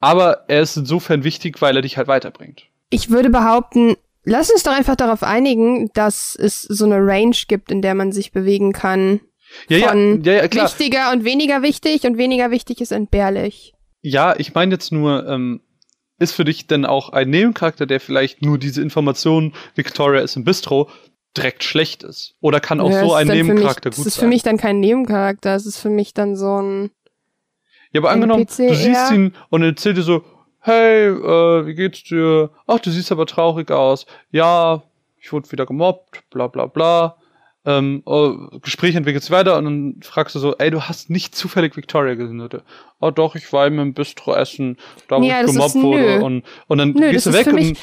Aber 0.00 0.44
er 0.48 0.62
ist 0.62 0.76
insofern 0.76 1.22
wichtig, 1.22 1.62
weil 1.62 1.76
er 1.76 1.82
dich 1.82 1.96
halt 1.96 2.08
weiterbringt. 2.08 2.64
Ich 2.88 3.10
würde 3.10 3.30
behaupten, 3.30 3.94
lass 4.24 4.50
uns 4.50 4.64
doch 4.64 4.72
einfach 4.72 4.96
darauf 4.96 5.22
einigen, 5.22 5.90
dass 5.92 6.34
es 6.34 6.62
so 6.62 6.84
eine 6.84 6.98
Range 6.98 7.36
gibt, 7.46 7.70
in 7.70 7.80
der 7.80 7.94
man 7.94 8.10
sich 8.10 8.32
bewegen 8.32 8.72
kann. 8.72 9.20
Ja, 9.68 9.78
ja, 9.78 9.88
Von 9.88 10.22
ja, 10.24 10.32
ja, 10.32 10.48
klar. 10.48 10.66
Wichtiger 10.66 11.12
und 11.12 11.24
weniger 11.24 11.62
wichtig 11.62 12.04
und 12.04 12.18
weniger 12.18 12.50
wichtig 12.50 12.80
ist 12.80 12.92
entbehrlich. 12.92 13.72
Ja, 14.02 14.34
ich 14.36 14.54
meine 14.54 14.72
jetzt 14.72 14.90
nur, 14.90 15.28
ähm, 15.28 15.60
ist 16.20 16.32
für 16.32 16.44
dich 16.44 16.68
denn 16.68 16.86
auch 16.86 17.08
ein 17.10 17.30
Nebencharakter, 17.30 17.86
der 17.86 17.98
vielleicht 17.98 18.42
nur 18.42 18.58
diese 18.58 18.80
Information, 18.82 19.52
Victoria 19.74 20.20
ist 20.20 20.36
im 20.36 20.44
Bistro, 20.44 20.88
direkt 21.36 21.64
schlecht 21.64 22.02
ist? 22.02 22.34
Oder 22.40 22.60
kann 22.60 22.80
auch 22.80 22.90
Ja, 22.90 23.00
so 23.00 23.14
ein 23.14 23.26
Nebencharakter 23.26 23.88
mich, 23.90 23.96
gut 23.96 24.06
Das 24.06 24.06
ist 24.06 24.14
sein? 24.14 24.24
für 24.24 24.28
mich 24.28 24.42
dann 24.42 24.56
kein 24.56 24.78
Nebencharakter, 24.80 25.54
es 25.54 25.66
ist 25.66 25.78
für 25.78 25.90
mich 25.90 26.14
dann 26.14 26.36
so 26.36 26.60
ein. 26.60 26.90
ja, 27.92 28.00
aber 28.00 28.10
angenommen, 28.10 28.42
NPC 28.42 28.68
du 28.68 28.74
siehst 28.74 29.10
ihn 29.12 29.34
und 29.48 29.62
er 29.62 29.68
erzählt 29.68 29.96
dir 29.96 30.02
so, 30.02 30.22
hey, 30.60 31.06
äh, 31.08 31.66
wie 31.66 31.74
geht's 31.74 32.04
dir? 32.04 32.50
Ach, 32.66 32.78
du 32.80 32.90
siehst 32.90 33.10
aber 33.12 33.26
traurig 33.26 33.70
aus. 33.70 34.06
Ja, 34.30 34.82
ich 35.18 35.32
wurde 35.32 35.50
wieder 35.52 35.66
gemobbt, 35.66 36.22
bla 36.30 36.46
bla 36.48 36.66
bla. 36.66 37.16
Ähm, 37.66 38.02
oh, 38.06 38.58
Gespräch 38.62 38.94
entwickelt 38.94 39.22
sich 39.22 39.30
weiter 39.30 39.58
und 39.58 39.64
dann 39.64 39.96
fragst 40.02 40.34
du 40.34 40.38
so, 40.38 40.56
ey, 40.56 40.70
du 40.70 40.82
hast 40.82 41.10
nicht 41.10 41.34
zufällig 41.34 41.76
Victoria 41.76 42.14
gesehen, 42.14 42.40
oder? 42.40 42.62
Oh 43.00 43.10
doch, 43.10 43.34
ich 43.36 43.52
war 43.52 43.66
im 43.66 43.92
Bistro 43.94 44.34
essen, 44.34 44.78
da 45.08 45.20
wo 45.20 45.24
Ja, 45.24 45.40
ich 45.40 45.46
gemobbt 45.46 45.74
wurde 45.74 46.22
und, 46.22 46.44
und 46.68 46.78
dann 46.78 46.92
Nö, 46.92 47.10
gehst 47.10 47.26
du 47.26 47.32
weg 47.32 47.46
und, 47.48 47.76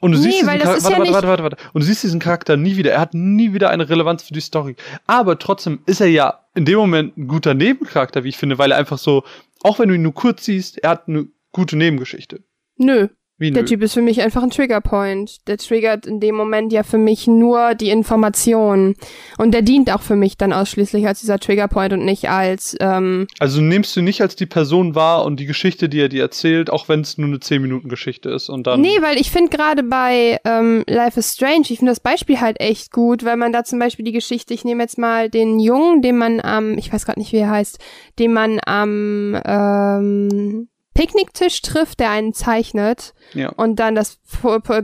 und 0.00 0.12
du 0.12 0.18
Nee, 0.18 0.24
siehst 0.24 0.42
diesen 0.42 0.46
Charakter, 0.46 0.84
warte, 0.84 0.92
ja 0.92 0.98
warte, 0.98 1.12
warte, 1.12 1.28
warte, 1.28 1.42
warte, 1.42 1.56
und 1.72 1.82
du 1.82 1.86
siehst 1.86 2.02
diesen 2.04 2.20
Charakter 2.20 2.56
nie 2.56 2.76
wieder. 2.76 2.92
Er 2.92 3.00
hat 3.00 3.14
nie 3.14 3.52
wieder 3.54 3.70
eine 3.70 3.88
Relevanz 3.88 4.22
für 4.22 4.34
die 4.34 4.40
Story. 4.40 4.76
Aber 5.06 5.38
trotzdem 5.38 5.80
ist 5.86 6.00
er 6.00 6.08
ja 6.08 6.40
in 6.54 6.64
dem 6.64 6.78
Moment 6.78 7.16
ein 7.16 7.26
guter 7.26 7.54
Nebencharakter, 7.54 8.22
wie 8.22 8.28
ich 8.28 8.36
finde, 8.36 8.58
weil 8.58 8.70
er 8.70 8.78
einfach 8.78 8.98
so, 8.98 9.24
auch 9.62 9.78
wenn 9.78 9.88
du 9.88 9.94
ihn 9.94 10.02
nur 10.02 10.14
kurz 10.14 10.44
siehst, 10.44 10.78
er 10.78 10.90
hat 10.90 11.08
eine 11.08 11.26
gute 11.52 11.76
Nebengeschichte. 11.76 12.42
Nö. 12.76 13.08
Wie 13.36 13.50
Der 13.50 13.62
nö. 13.62 13.68
Typ 13.68 13.82
ist 13.82 13.94
für 13.94 14.02
mich 14.02 14.22
einfach 14.22 14.44
ein 14.44 14.50
Triggerpoint. 14.50 15.48
Der 15.48 15.58
triggert 15.58 16.06
in 16.06 16.20
dem 16.20 16.36
Moment 16.36 16.72
ja 16.72 16.84
für 16.84 16.98
mich 16.98 17.26
nur 17.26 17.74
die 17.74 17.90
Information. 17.90 18.94
Und 19.38 19.52
der 19.52 19.62
dient 19.62 19.92
auch 19.92 20.02
für 20.02 20.14
mich 20.14 20.36
dann 20.36 20.52
ausschließlich 20.52 21.04
als 21.06 21.18
dieser 21.18 21.40
Triggerpoint 21.40 21.92
und 21.94 22.04
nicht 22.04 22.30
als, 22.30 22.76
ähm, 22.78 23.26
Also 23.40 23.60
nimmst 23.60 23.96
du 23.96 24.02
nicht 24.02 24.20
als 24.20 24.36
die 24.36 24.46
Person 24.46 24.94
wahr 24.94 25.24
und 25.24 25.40
die 25.40 25.46
Geschichte, 25.46 25.88
die 25.88 26.00
er 26.00 26.08
dir 26.08 26.22
erzählt, 26.22 26.70
auch 26.70 26.88
wenn 26.88 27.00
es 27.00 27.18
nur 27.18 27.26
eine 27.26 27.38
10-Minuten-Geschichte 27.38 28.30
ist 28.30 28.48
und 28.48 28.68
dann. 28.68 28.80
Nee, 28.80 29.00
weil 29.00 29.18
ich 29.20 29.32
finde 29.32 29.50
gerade 29.56 29.82
bei 29.82 30.38
ähm, 30.44 30.84
Life 30.86 31.18
is 31.18 31.32
Strange, 31.34 31.62
ich 31.70 31.78
finde 31.78 31.90
das 31.90 32.00
Beispiel 32.00 32.40
halt 32.40 32.60
echt 32.60 32.92
gut, 32.92 33.24
weil 33.24 33.36
man 33.36 33.52
da 33.52 33.64
zum 33.64 33.80
Beispiel 33.80 34.04
die 34.04 34.12
Geschichte, 34.12 34.54
ich 34.54 34.64
nehme 34.64 34.82
jetzt 34.84 34.96
mal 34.98 35.28
den 35.28 35.58
Jungen, 35.58 36.02
den 36.02 36.18
man 36.18 36.40
am, 36.40 36.78
ich 36.78 36.92
weiß 36.92 37.04
gerade 37.04 37.18
nicht, 37.18 37.32
wie 37.32 37.38
er 37.38 37.50
heißt, 37.50 37.78
den 38.20 38.32
man 38.32 38.60
am 38.64 39.36
ähm, 39.44 40.68
Picknicktisch 40.94 41.60
trifft, 41.62 41.98
der 42.00 42.10
einen 42.10 42.32
zeichnet 42.34 43.14
Ja. 43.32 43.48
und 43.50 43.80
dann 43.80 43.96
das 43.96 44.18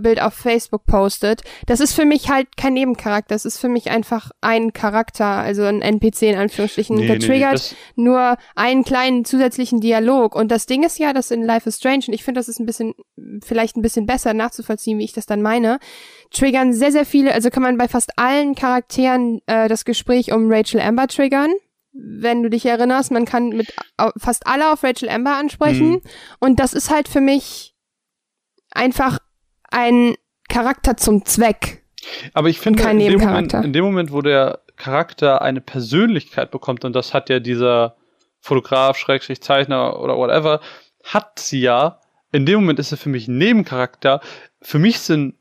Bild 0.00 0.20
auf 0.20 0.34
Facebook 0.34 0.84
postet. 0.84 1.42
Das 1.66 1.78
ist 1.80 1.92
für 1.94 2.04
mich 2.04 2.28
halt 2.30 2.56
kein 2.56 2.74
Nebencharakter, 2.74 3.34
das 3.34 3.44
ist 3.44 3.58
für 3.58 3.68
mich 3.68 3.90
einfach 3.90 4.30
ein 4.40 4.72
Charakter, 4.72 5.24
also 5.26 5.62
ein 5.62 5.82
NPC 5.82 6.22
in 6.22 6.36
Anführungsstrichen. 6.36 6.96
Nee, 6.96 7.06
der 7.06 7.18
nee, 7.18 7.24
triggert 7.26 7.54
das- 7.54 7.76
nur 7.94 8.36
einen 8.56 8.82
kleinen 8.84 9.24
zusätzlichen 9.24 9.80
Dialog. 9.80 10.34
Und 10.34 10.50
das 10.50 10.66
Ding 10.66 10.82
ist 10.82 10.98
ja, 10.98 11.12
dass 11.12 11.30
in 11.30 11.42
Life 11.44 11.68
is 11.68 11.76
Strange, 11.76 12.04
und 12.08 12.14
ich 12.14 12.24
finde, 12.24 12.40
das 12.40 12.48
ist 12.48 12.58
ein 12.58 12.66
bisschen, 12.66 12.94
vielleicht 13.44 13.76
ein 13.76 13.82
bisschen 13.82 14.06
besser 14.06 14.34
nachzuvollziehen, 14.34 14.98
wie 14.98 15.04
ich 15.04 15.12
das 15.12 15.26
dann 15.26 15.42
meine, 15.42 15.78
triggern 16.32 16.72
sehr, 16.72 16.90
sehr 16.92 17.04
viele, 17.06 17.32
also 17.32 17.50
kann 17.50 17.62
man 17.62 17.78
bei 17.78 17.86
fast 17.88 18.18
allen 18.18 18.54
Charakteren 18.56 19.40
äh, 19.46 19.68
das 19.68 19.84
Gespräch 19.84 20.32
um 20.32 20.50
Rachel 20.50 20.80
Amber 20.80 21.06
triggern. 21.06 21.50
Wenn 21.92 22.42
du 22.42 22.50
dich 22.50 22.66
erinnerst, 22.66 23.10
man 23.10 23.24
kann 23.24 23.48
mit 23.48 23.74
fast 24.16 24.46
alle 24.46 24.72
auf 24.72 24.84
Rachel 24.84 25.08
Amber 25.08 25.36
ansprechen. 25.36 25.90
Mhm. 25.90 26.02
Und 26.38 26.60
das 26.60 26.72
ist 26.72 26.90
halt 26.90 27.08
für 27.08 27.20
mich 27.20 27.74
einfach 28.70 29.18
ein 29.70 30.14
Charakter 30.48 30.96
zum 30.96 31.24
Zweck. 31.24 31.84
Aber 32.32 32.48
ich 32.48 32.60
finde, 32.60 32.82
Kein 32.82 33.00
in, 33.00 33.18
dem 33.18 33.20
Moment, 33.20 33.52
in 33.52 33.72
dem 33.72 33.84
Moment, 33.84 34.12
wo 34.12 34.22
der 34.22 34.60
Charakter 34.76 35.42
eine 35.42 35.60
Persönlichkeit 35.60 36.50
bekommt, 36.50 36.84
und 36.84 36.94
das 36.94 37.12
hat 37.12 37.28
ja 37.28 37.40
dieser 37.40 37.96
Fotograf, 38.40 38.96
Schrägstrich 38.96 39.42
Zeichner 39.42 40.00
oder 40.00 40.16
whatever, 40.16 40.60
hat 41.04 41.38
sie 41.38 41.60
ja, 41.60 42.00
in 42.32 42.46
dem 42.46 42.60
Moment 42.60 42.78
ist 42.78 42.92
er 42.92 42.98
für 42.98 43.08
mich 43.08 43.28
ein 43.28 43.38
Nebencharakter. 43.38 44.20
Für 44.62 44.78
mich 44.78 45.00
sind 45.00 45.34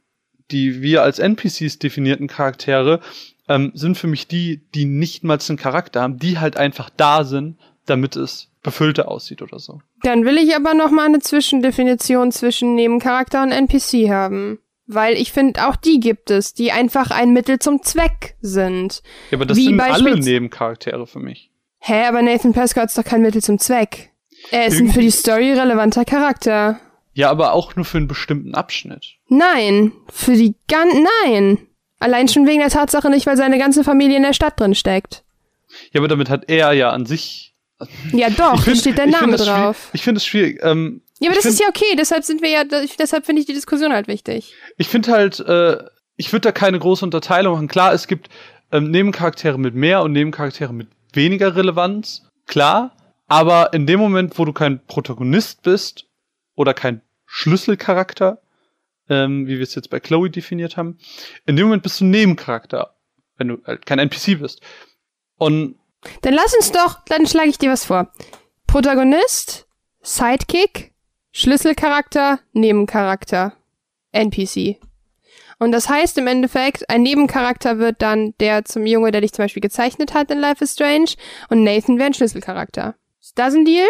die 0.51 0.81
wir 0.81 1.03
als 1.03 1.19
NPCs 1.19 1.79
definierten 1.79 2.27
Charaktere, 2.27 3.01
ähm, 3.49 3.71
sind 3.73 3.97
für 3.97 4.07
mich 4.07 4.27
die, 4.27 4.61
die 4.73 4.85
nicht 4.85 5.23
mal 5.25 5.39
einen 5.47 5.57
Charakter 5.57 6.01
haben, 6.01 6.17
die 6.17 6.39
halt 6.39 6.55
einfach 6.55 6.89
da 6.95 7.25
sind, 7.25 7.57
damit 7.85 8.15
es 8.15 8.47
befüllter 8.61 9.09
aussieht 9.09 9.41
oder 9.41 9.59
so. 9.59 9.81
Dann 10.03 10.23
will 10.23 10.37
ich 10.37 10.55
aber 10.55 10.73
noch 10.73 10.91
mal 10.91 11.05
eine 11.05 11.19
Zwischendefinition 11.19 12.31
zwischen 12.31 12.75
Nebencharakter 12.75 13.43
und 13.43 13.51
NPC 13.51 14.09
haben. 14.09 14.59
Weil 14.91 15.15
ich 15.15 15.31
finde, 15.31 15.67
auch 15.67 15.75
die 15.75 15.99
gibt 15.99 16.31
es, 16.31 16.53
die 16.55 16.71
einfach 16.71 17.11
ein 17.11 17.31
Mittel 17.31 17.59
zum 17.59 17.83
Zweck 17.83 18.35
sind. 18.41 19.03
Ja, 19.29 19.37
aber 19.37 19.45
das 19.45 19.57
Wie 19.57 19.65
sind 19.65 19.79
alle 19.79 20.19
Nebencharaktere 20.19 21.05
für 21.05 21.19
mich. 21.19 21.51
Hä, 21.79 22.05
aber 22.05 22.21
Nathan 22.21 22.53
Prescott 22.53 22.85
ist 22.85 22.97
doch 22.97 23.03
kein 23.03 23.21
Mittel 23.21 23.41
zum 23.41 23.59
Zweck. 23.59 24.11
Er 24.51 24.65
ist 24.65 24.73
ein 24.73 24.79
Irgendwie- 24.85 24.93
für 24.93 25.01
die 25.01 25.11
Story 25.11 25.51
relevanter 25.53 26.05
Charakter. 26.05 26.79
Ja, 27.13 27.29
aber 27.29 27.53
auch 27.53 27.75
nur 27.75 27.85
für 27.85 27.97
einen 27.97 28.07
bestimmten 28.07 28.55
Abschnitt. 28.55 29.17
Nein, 29.27 29.91
für 30.09 30.33
die 30.33 30.55
gan 30.67 30.87
nein. 31.25 31.59
Allein 31.99 32.27
schon 32.27 32.47
wegen 32.47 32.59
der 32.59 32.69
Tatsache 32.69 33.09
nicht, 33.09 33.25
weil 33.27 33.37
seine 33.37 33.57
ganze 33.57 33.83
Familie 33.83 34.17
in 34.17 34.23
der 34.23 34.33
Stadt 34.33 34.59
drin 34.59 34.75
steckt. 34.75 35.23
Ja, 35.91 35.99
aber 35.99 36.07
damit 36.07 36.29
hat 36.29 36.45
er 36.49 36.71
ja 36.73 36.89
an 36.91 37.05
sich. 37.05 37.53
Ja 38.11 38.29
doch, 38.29 38.59
Ich 38.59 38.65
da 38.65 38.75
steht 38.75 38.97
der 38.97 39.05
ich 39.05 39.11
Name 39.11 39.37
schwierig- 39.37 39.45
drauf. 39.47 39.89
Ich 39.93 40.01
finde 40.03 40.17
es 40.17 40.25
schwierig. 40.25 40.59
Ähm, 40.63 41.01
Ja, 41.19 41.29
aber 41.29 41.37
ich 41.37 41.43
das 41.43 41.53
ist 41.53 41.57
find- 41.61 41.75
ja 41.75 41.83
okay, 41.87 41.95
deshalb 41.97 42.23
sind 42.23 42.41
wir 42.41 42.49
ja, 42.49 42.63
deshalb 42.63 43.25
finde 43.25 43.41
ich 43.41 43.45
die 43.45 43.53
Diskussion 43.53 43.93
halt 43.93 44.07
wichtig. 44.07 44.53
Ich 44.77 44.87
finde 44.87 45.11
halt, 45.11 45.39
äh, 45.39 45.77
ich 46.17 46.31
würde 46.33 46.41
da 46.47 46.51
keine 46.51 46.79
große 46.79 47.05
Unterteilung 47.05 47.53
machen. 47.53 47.67
Klar, 47.67 47.93
es 47.93 48.07
gibt 48.07 48.29
ähm, 48.71 48.91
Nebencharaktere 48.91 49.57
mit 49.57 49.75
mehr 49.75 50.01
und 50.03 50.11
Nebencharaktere 50.11 50.73
mit 50.73 50.87
weniger 51.13 51.55
Relevanz. 51.55 52.23
Klar. 52.47 52.95
Aber 53.27 53.73
in 53.73 53.85
dem 53.87 53.99
Moment, 53.99 54.37
wo 54.39 54.45
du 54.45 54.53
kein 54.53 54.79
Protagonist 54.87 55.61
bist 55.61 56.05
oder 56.55 56.73
kein 56.73 57.01
Schlüsselcharakter, 57.25 58.39
ähm, 59.09 59.47
wie 59.47 59.57
wir 59.57 59.63
es 59.63 59.75
jetzt 59.75 59.89
bei 59.89 59.99
Chloe 59.99 60.29
definiert 60.29 60.77
haben, 60.77 60.97
in 61.45 61.55
dem 61.55 61.65
Moment 61.65 61.83
bist 61.83 61.99
du 61.99 62.05
ein 62.05 62.11
Nebencharakter, 62.11 62.95
wenn 63.37 63.49
du 63.49 63.57
halt 63.65 63.85
kein 63.85 63.99
NPC 63.99 64.39
bist. 64.39 64.61
Und 65.37 65.75
Dann 66.21 66.33
lass 66.33 66.55
uns 66.55 66.71
doch, 66.71 66.99
dann 67.05 67.27
schlage 67.27 67.49
ich 67.49 67.57
dir 67.57 67.71
was 67.71 67.85
vor. 67.85 68.11
Protagonist, 68.67 69.67
Sidekick, 70.01 70.93
Schlüsselcharakter, 71.31 72.39
Nebencharakter, 72.53 73.53
NPC. 74.11 74.79
Und 75.59 75.73
das 75.73 75.89
heißt 75.89 76.17
im 76.17 76.27
Endeffekt, 76.27 76.89
ein 76.89 77.03
Nebencharakter 77.03 77.79
wird 77.79 78.01
dann 78.01 78.33
der 78.39 78.63
zum 78.63 78.85
Junge, 78.85 79.11
der 79.11 79.21
dich 79.21 79.33
zum 79.33 79.43
Beispiel 79.43 79.61
gezeichnet 79.61 80.13
hat 80.13 80.31
in 80.31 80.39
Life 80.39 80.63
is 80.63 80.73
Strange 80.73 81.11
und 81.49 81.63
Nathan 81.63 81.97
wäre 81.97 82.07
ein 82.07 82.13
Schlüsselcharakter. 82.13 82.95
Ist 83.19 83.37
das 83.37 83.53
ein 83.53 83.65
Deal? 83.65 83.87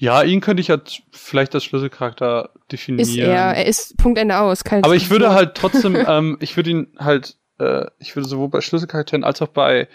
Ja, 0.00 0.22
ihn 0.22 0.40
könnte 0.40 0.60
ich 0.60 0.70
halt 0.70 1.02
vielleicht 1.10 1.56
als 1.56 1.64
Schlüsselcharakter 1.64 2.50
definieren. 2.70 3.08
Ist 3.08 3.16
er. 3.16 3.54
Er 3.56 3.66
ist 3.66 3.96
Punkt 3.96 4.16
Ende 4.16 4.38
aus. 4.38 4.62
Keine 4.62 4.84
Aber 4.84 4.94
ich 4.94 5.10
würde 5.10 5.30
halt 5.30 5.56
trotzdem, 5.56 5.96
ähm, 6.06 6.38
ich 6.40 6.56
würde 6.56 6.70
ihn 6.70 6.86
halt, 6.98 7.36
äh, 7.58 7.86
ich 7.98 8.14
würde 8.14 8.28
sowohl 8.28 8.48
bei 8.48 8.60
Schlüsselcharakteren 8.60 9.24
als 9.24 9.42
auch 9.42 9.48
bei 9.48 9.88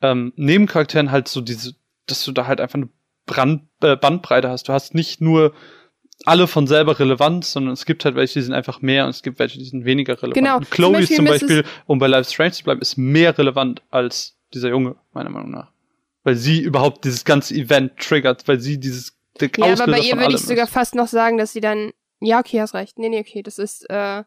ähm, 0.00 0.32
Nebencharakteren 0.36 1.10
halt 1.10 1.26
so 1.26 1.40
diese, 1.40 1.74
dass 2.06 2.24
du 2.24 2.30
da 2.30 2.46
halt 2.46 2.60
einfach 2.60 2.76
eine 2.76 2.88
Brand, 3.26 3.62
äh, 3.82 3.96
Bandbreite 3.96 4.48
hast. 4.48 4.68
Du 4.68 4.72
hast 4.72 4.94
nicht 4.94 5.20
nur 5.20 5.52
alle 6.24 6.46
von 6.46 6.68
selber 6.68 7.00
relevant, 7.00 7.44
sondern 7.44 7.72
es 7.72 7.84
gibt 7.84 8.04
halt 8.04 8.14
welche, 8.14 8.34
die 8.34 8.44
sind 8.44 8.54
einfach 8.54 8.80
mehr 8.80 9.04
und 9.04 9.10
es 9.10 9.24
gibt 9.24 9.40
welche, 9.40 9.58
die 9.58 9.64
sind 9.64 9.84
weniger 9.84 10.14
relevant. 10.22 10.34
Genau. 10.34 10.56
Und 10.58 10.70
Chloe 10.70 10.92
Zum 10.92 11.02
ist 11.02 11.16
zum 11.16 11.24
Beispiel 11.24 11.62
Beispiel, 11.62 11.64
um 11.86 11.98
bei 11.98 12.06
Life 12.06 12.30
Strange 12.30 12.52
zu 12.52 12.62
bleiben, 12.62 12.80
ist 12.80 12.96
mehr 12.96 13.36
relevant 13.36 13.82
als 13.90 14.36
dieser 14.54 14.68
Junge, 14.68 14.94
meiner 15.12 15.30
Meinung 15.30 15.50
nach. 15.50 15.72
Weil 16.22 16.36
sie 16.36 16.60
überhaupt 16.60 17.04
dieses 17.04 17.24
ganze 17.24 17.54
Event 17.54 17.96
triggert, 17.96 18.46
weil 18.46 18.60
sie 18.60 18.78
dieses 18.78 19.17
der 19.40 19.50
Ja, 19.56 19.64
aber 19.66 19.72
Auslöser 19.74 19.92
bei 19.92 19.98
ihr 20.06 20.16
würde 20.18 20.34
ich 20.34 20.42
sogar 20.42 20.64
ist. 20.64 20.72
fast 20.72 20.94
noch 20.94 21.08
sagen, 21.08 21.38
dass 21.38 21.52
sie 21.52 21.60
dann. 21.60 21.92
Ja, 22.20 22.40
okay, 22.40 22.60
hast 22.60 22.74
recht. 22.74 22.98
Nee, 22.98 23.08
nee, 23.08 23.20
okay, 23.20 23.42
das 23.42 23.58
ist. 23.58 23.88
Äh, 23.90 24.24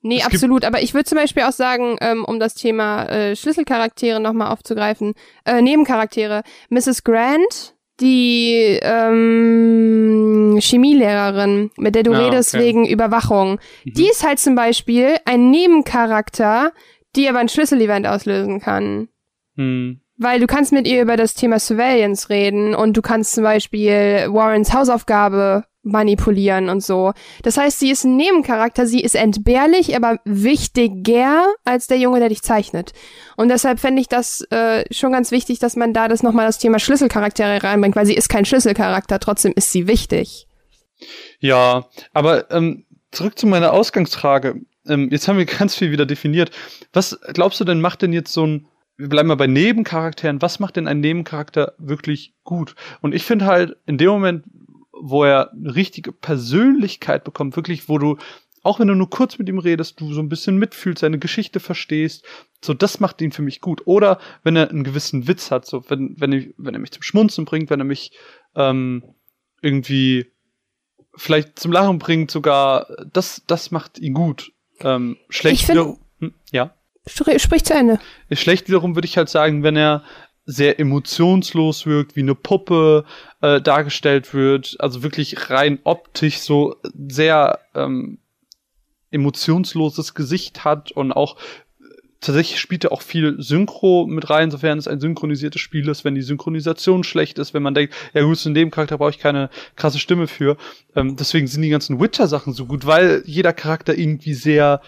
nee, 0.00 0.18
Es 0.20 0.26
absolut. 0.26 0.64
Aber 0.64 0.80
ich 0.82 0.94
würde 0.94 1.04
zum 1.04 1.18
Beispiel 1.18 1.42
auch 1.44 1.52
sagen, 1.52 1.96
ähm, 2.00 2.24
um 2.24 2.38
das 2.40 2.54
Thema 2.54 3.04
äh, 3.08 3.34
Schlüsselcharaktere 3.36 4.20
nochmal 4.20 4.52
aufzugreifen, 4.52 5.14
äh, 5.44 5.60
Nebencharaktere. 5.60 6.42
Mrs. 6.70 7.02
Grant, 7.04 7.74
die 8.00 8.78
ähm, 8.82 10.58
Chemielehrerin, 10.60 11.70
mit 11.76 11.94
der 11.94 12.02
du 12.02 12.12
Ah, 12.12 12.18
redest 12.26 12.54
okay. 12.54 12.64
wegen 12.64 12.86
Überwachung, 12.86 13.58
Mhm. 13.84 13.92
die 13.94 14.08
ist 14.08 14.24
halt 14.26 14.38
zum 14.38 14.54
Beispiel 14.54 15.16
ein 15.24 15.50
Nebencharakter, 15.50 16.72
die 17.16 17.28
aber 17.28 17.38
ein 17.40 17.48
Schlüsselevent 17.48 18.06
auslösen 18.06 18.60
kann. 18.60 19.08
Hm. 19.56 20.00
Weil 20.22 20.38
du 20.38 20.46
kannst 20.46 20.72
mit 20.72 20.86
ihr 20.86 21.02
über 21.02 21.16
das 21.16 21.34
Thema 21.34 21.58
Surveillance 21.58 22.28
reden 22.28 22.74
und 22.74 22.96
du 22.96 23.02
kannst 23.02 23.32
zum 23.32 23.42
Beispiel 23.42 24.28
Warrens 24.28 24.72
Hausaufgabe 24.72 25.64
manipulieren 25.82 26.68
und 26.68 26.80
so. 26.80 27.12
Das 27.42 27.56
heißt, 27.56 27.80
sie 27.80 27.90
ist 27.90 28.04
ein 28.04 28.16
Nebencharakter, 28.16 28.86
sie 28.86 29.00
ist 29.00 29.16
entbehrlich, 29.16 29.96
aber 29.96 30.20
wichtiger 30.24 31.52
als 31.64 31.88
der 31.88 31.98
Junge, 31.98 32.20
der 32.20 32.28
dich 32.28 32.42
zeichnet. 32.42 32.92
Und 33.36 33.48
deshalb 33.48 33.80
fände 33.80 34.00
ich 34.00 34.08
das 34.08 34.42
äh, 34.50 34.84
schon 34.92 35.10
ganz 35.10 35.32
wichtig, 35.32 35.58
dass 35.58 35.74
man 35.74 35.92
da 35.92 36.06
das 36.06 36.22
nochmal 36.22 36.46
das 36.46 36.58
Thema 36.58 36.78
Schlüsselcharaktere 36.78 37.64
reinbringt, 37.64 37.96
weil 37.96 38.06
sie 38.06 38.14
ist 38.14 38.28
kein 38.28 38.44
Schlüsselcharakter, 38.44 39.18
trotzdem 39.18 39.52
ist 39.56 39.72
sie 39.72 39.88
wichtig. 39.88 40.46
Ja, 41.40 41.88
aber 42.12 42.48
ähm, 42.52 42.84
zurück 43.10 43.36
zu 43.36 43.48
meiner 43.48 43.72
Ausgangsfrage. 43.72 44.60
Ähm, 44.86 45.08
jetzt 45.10 45.26
haben 45.26 45.38
wir 45.38 45.46
ganz 45.58 45.74
viel 45.74 45.90
wieder 45.90 46.06
definiert. 46.06 46.52
Was 46.92 47.18
glaubst 47.32 47.58
du 47.58 47.64
denn, 47.64 47.80
macht 47.80 48.02
denn 48.02 48.12
jetzt 48.12 48.32
so 48.32 48.46
ein, 48.46 48.68
wir 48.96 49.08
bleiben 49.08 49.28
mal 49.28 49.36
bei 49.36 49.46
Nebencharakteren, 49.46 50.42
was 50.42 50.60
macht 50.60 50.76
denn 50.76 50.86
ein 50.88 51.00
Nebencharakter 51.00 51.74
wirklich 51.78 52.34
gut? 52.44 52.74
Und 53.00 53.14
ich 53.14 53.24
finde 53.24 53.46
halt, 53.46 53.76
in 53.86 53.98
dem 53.98 54.10
Moment, 54.10 54.44
wo 54.92 55.24
er 55.24 55.50
eine 55.52 55.74
richtige 55.74 56.12
Persönlichkeit 56.12 57.24
bekommt, 57.24 57.56
wirklich, 57.56 57.88
wo 57.88 57.98
du, 57.98 58.18
auch 58.62 58.78
wenn 58.78 58.88
du 58.88 58.94
nur 58.94 59.10
kurz 59.10 59.38
mit 59.38 59.48
ihm 59.48 59.58
redest, 59.58 60.00
du 60.00 60.12
so 60.12 60.20
ein 60.20 60.28
bisschen 60.28 60.56
mitfühlst, 60.56 61.00
seine 61.00 61.18
Geschichte 61.18 61.58
verstehst, 61.58 62.24
so 62.64 62.74
das 62.74 63.00
macht 63.00 63.20
ihn 63.20 63.32
für 63.32 63.42
mich 63.42 63.60
gut. 63.60 63.82
Oder 63.86 64.20
wenn 64.44 64.54
er 64.54 64.70
einen 64.70 64.84
gewissen 64.84 65.26
Witz 65.26 65.50
hat, 65.50 65.66
so 65.66 65.82
wenn, 65.90 66.14
wenn, 66.20 66.32
ich, 66.32 66.54
wenn 66.58 66.74
er 66.74 66.80
mich 66.80 66.92
zum 66.92 67.02
Schmunzen 67.02 67.44
bringt, 67.44 67.70
wenn 67.70 67.80
er 67.80 67.86
mich 67.86 68.12
ähm, 68.54 69.02
irgendwie 69.62 70.26
vielleicht 71.16 71.58
zum 71.58 71.72
Lachen 71.72 71.98
bringt 71.98 72.30
sogar, 72.30 72.86
das, 73.12 73.42
das 73.46 73.70
macht 73.70 73.98
ihn 73.98 74.14
gut. 74.14 74.52
Ähm, 74.80 75.16
schlecht. 75.28 75.60
Ich 75.60 75.66
find- 75.66 75.98
hm, 76.20 76.34
ja. 76.52 76.74
Sprich 77.06 77.64
zu 77.64 77.74
Ende. 77.74 77.98
Schlecht 78.30 78.68
wiederum 78.68 78.94
würde 78.94 79.06
ich 79.06 79.16
halt 79.16 79.28
sagen, 79.28 79.62
wenn 79.62 79.76
er 79.76 80.04
sehr 80.44 80.80
emotionslos 80.80 81.86
wirkt, 81.86 82.16
wie 82.16 82.20
eine 82.20 82.34
Puppe 82.34 83.04
äh, 83.40 83.60
dargestellt 83.60 84.34
wird, 84.34 84.76
also 84.80 85.02
wirklich 85.02 85.50
rein 85.50 85.78
optisch 85.84 86.38
so 86.38 86.76
sehr 87.08 87.60
ähm, 87.74 88.18
emotionsloses 89.10 90.14
Gesicht 90.14 90.64
hat 90.64 90.90
und 90.90 91.12
auch 91.12 91.36
tatsächlich 92.20 92.60
spielt 92.60 92.84
er 92.84 92.92
auch 92.92 93.02
viel 93.02 93.36
Synchro 93.42 94.06
mit 94.06 94.30
rein, 94.30 94.50
sofern 94.50 94.78
es 94.78 94.88
ein 94.88 95.00
synchronisiertes 95.00 95.60
Spiel 95.60 95.88
ist, 95.88 96.04
wenn 96.04 96.14
die 96.14 96.22
Synchronisation 96.22 97.04
schlecht 97.04 97.38
ist, 97.38 97.52
wenn 97.52 97.62
man 97.62 97.74
denkt, 97.74 97.94
ja 98.14 98.22
gut, 98.22 98.44
in 98.46 98.54
dem 98.54 98.70
Charakter 98.70 98.98
brauche 98.98 99.10
ich 99.10 99.18
keine 99.18 99.50
krasse 99.76 99.98
Stimme 99.98 100.28
für. 100.28 100.56
Ähm, 100.96 101.16
deswegen 101.16 101.46
sind 101.46 101.62
die 101.62 101.68
ganzen 101.68 102.00
Witcher-Sachen 102.00 102.52
so 102.52 102.66
gut, 102.66 102.86
weil 102.86 103.22
jeder 103.26 103.52
Charakter 103.52 103.96
irgendwie 103.96 104.34
sehr 104.34 104.80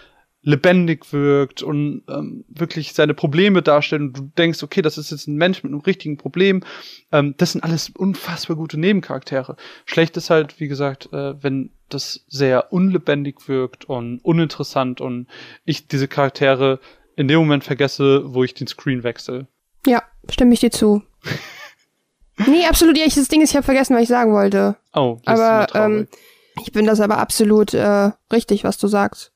lebendig 0.45 1.11
wirkt 1.11 1.63
und 1.63 2.03
ähm, 2.07 2.45
wirklich 2.47 2.93
seine 2.93 3.15
Probleme 3.15 3.63
darstellt 3.63 4.01
und 4.01 4.17
du 4.17 4.31
denkst, 4.37 4.61
okay, 4.61 4.83
das 4.83 4.97
ist 4.97 5.09
jetzt 5.09 5.27
ein 5.27 5.35
Mensch 5.35 5.63
mit 5.63 5.73
einem 5.73 5.81
richtigen 5.81 6.17
Problem. 6.17 6.63
Ähm, 7.11 7.33
das 7.37 7.51
sind 7.51 7.63
alles 7.63 7.89
unfassbar 7.89 8.55
gute 8.55 8.79
Nebencharaktere. 8.79 9.57
Schlecht 9.85 10.15
ist 10.17 10.29
halt, 10.29 10.59
wie 10.59 10.67
gesagt, 10.67 11.11
äh, 11.11 11.41
wenn 11.43 11.71
das 11.89 12.25
sehr 12.27 12.71
unlebendig 12.71 13.47
wirkt 13.47 13.85
und 13.85 14.19
uninteressant 14.19 15.01
und 15.01 15.27
ich 15.65 15.87
diese 15.87 16.07
Charaktere 16.07 16.79
in 17.15 17.27
dem 17.27 17.39
Moment 17.39 17.63
vergesse, 17.63 18.21
wo 18.25 18.43
ich 18.43 18.53
den 18.53 18.67
Screen 18.67 19.03
wechsle. 19.03 19.47
Ja, 19.87 20.03
stimme 20.29 20.53
ich 20.53 20.59
dir 20.59 20.71
zu. 20.71 21.01
nee, 22.47 22.65
absolut. 22.67 22.97
Ja, 22.97 23.05
das 23.05 23.27
Ding 23.27 23.41
ist, 23.41 23.49
ich 23.49 23.55
habe 23.55 23.65
vergessen, 23.65 23.95
was 23.95 24.03
ich 24.03 24.09
sagen 24.09 24.31
wollte. 24.31 24.77
Oh, 24.93 25.19
das 25.25 25.39
aber 25.39 25.65
ist 25.65 25.75
ähm, 25.75 26.07
ich 26.61 26.71
bin 26.71 26.85
das 26.85 26.99
aber 26.99 27.17
absolut 27.17 27.73
äh, 27.73 28.11
richtig, 28.31 28.63
was 28.63 28.77
du 28.77 28.87
sagst. 28.87 29.31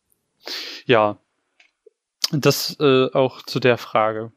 Ja, 0.86 1.18
das 2.32 2.78
äh, 2.80 3.12
auch 3.14 3.42
zu 3.42 3.60
der 3.60 3.78
Frage. 3.78 4.32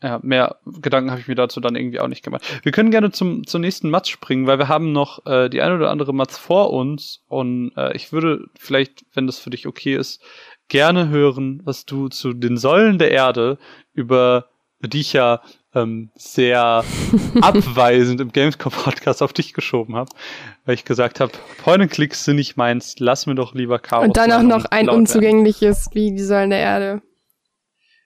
Ja, 0.00 0.20
mehr 0.22 0.60
Gedanken 0.64 1.10
habe 1.10 1.20
ich 1.20 1.26
mir 1.26 1.34
dazu 1.34 1.60
dann 1.60 1.74
irgendwie 1.74 1.98
auch 1.98 2.06
nicht 2.06 2.22
gemacht. 2.22 2.44
Wir 2.62 2.70
können 2.70 2.92
gerne 2.92 3.10
zum, 3.10 3.46
zum 3.48 3.60
nächsten 3.60 3.90
Match 3.90 4.12
springen, 4.12 4.46
weil 4.46 4.58
wir 4.58 4.68
haben 4.68 4.92
noch 4.92 5.26
äh, 5.26 5.48
die 5.48 5.60
eine 5.60 5.74
oder 5.74 5.90
andere 5.90 6.14
Match 6.14 6.34
vor 6.34 6.72
uns 6.72 7.24
und 7.26 7.72
äh, 7.76 7.96
ich 7.96 8.12
würde 8.12 8.46
vielleicht, 8.56 9.04
wenn 9.14 9.26
das 9.26 9.40
für 9.40 9.50
dich 9.50 9.66
okay 9.66 9.96
ist, 9.96 10.22
gerne 10.68 11.08
hören, 11.08 11.62
was 11.64 11.84
du 11.84 12.08
zu 12.08 12.32
den 12.32 12.56
Säulen 12.56 12.98
der 12.98 13.10
Erde, 13.10 13.58
über 13.92 14.50
die 14.80 15.00
ich 15.00 15.12
ja 15.12 15.42
ähm, 15.78 16.10
sehr 16.14 16.84
abweisend 17.40 18.20
im 18.20 18.32
Gamescom-Podcast 18.32 19.22
auf 19.22 19.32
dich 19.32 19.54
geschoben 19.54 19.96
habe, 19.96 20.10
weil 20.64 20.74
ich 20.74 20.84
gesagt 20.84 21.20
habe, 21.20 21.32
Point-and-Clicks 21.62 22.24
sind 22.24 22.36
nicht 22.36 22.56
meins, 22.56 22.96
lass 22.98 23.26
mir 23.26 23.34
doch 23.34 23.54
lieber 23.54 23.78
Chaos. 23.78 24.04
Und 24.04 24.16
dann 24.16 24.32
auch 24.32 24.42
noch 24.42 24.64
ein 24.66 24.88
unzugängliches 24.88 25.90
wie 25.92 26.12
die 26.12 26.22
Säulen 26.22 26.50
der 26.50 26.60
Erde. 26.60 27.02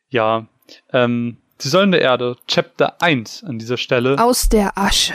Ja, 0.08 0.46
ähm, 0.92 1.38
die 1.62 1.68
Säulen 1.68 1.92
der 1.92 2.02
Erde, 2.02 2.36
Chapter 2.46 3.00
1 3.00 3.44
an 3.44 3.58
dieser 3.58 3.76
Stelle. 3.76 4.18
Aus 4.18 4.48
der 4.48 4.76
Asche. 4.76 5.14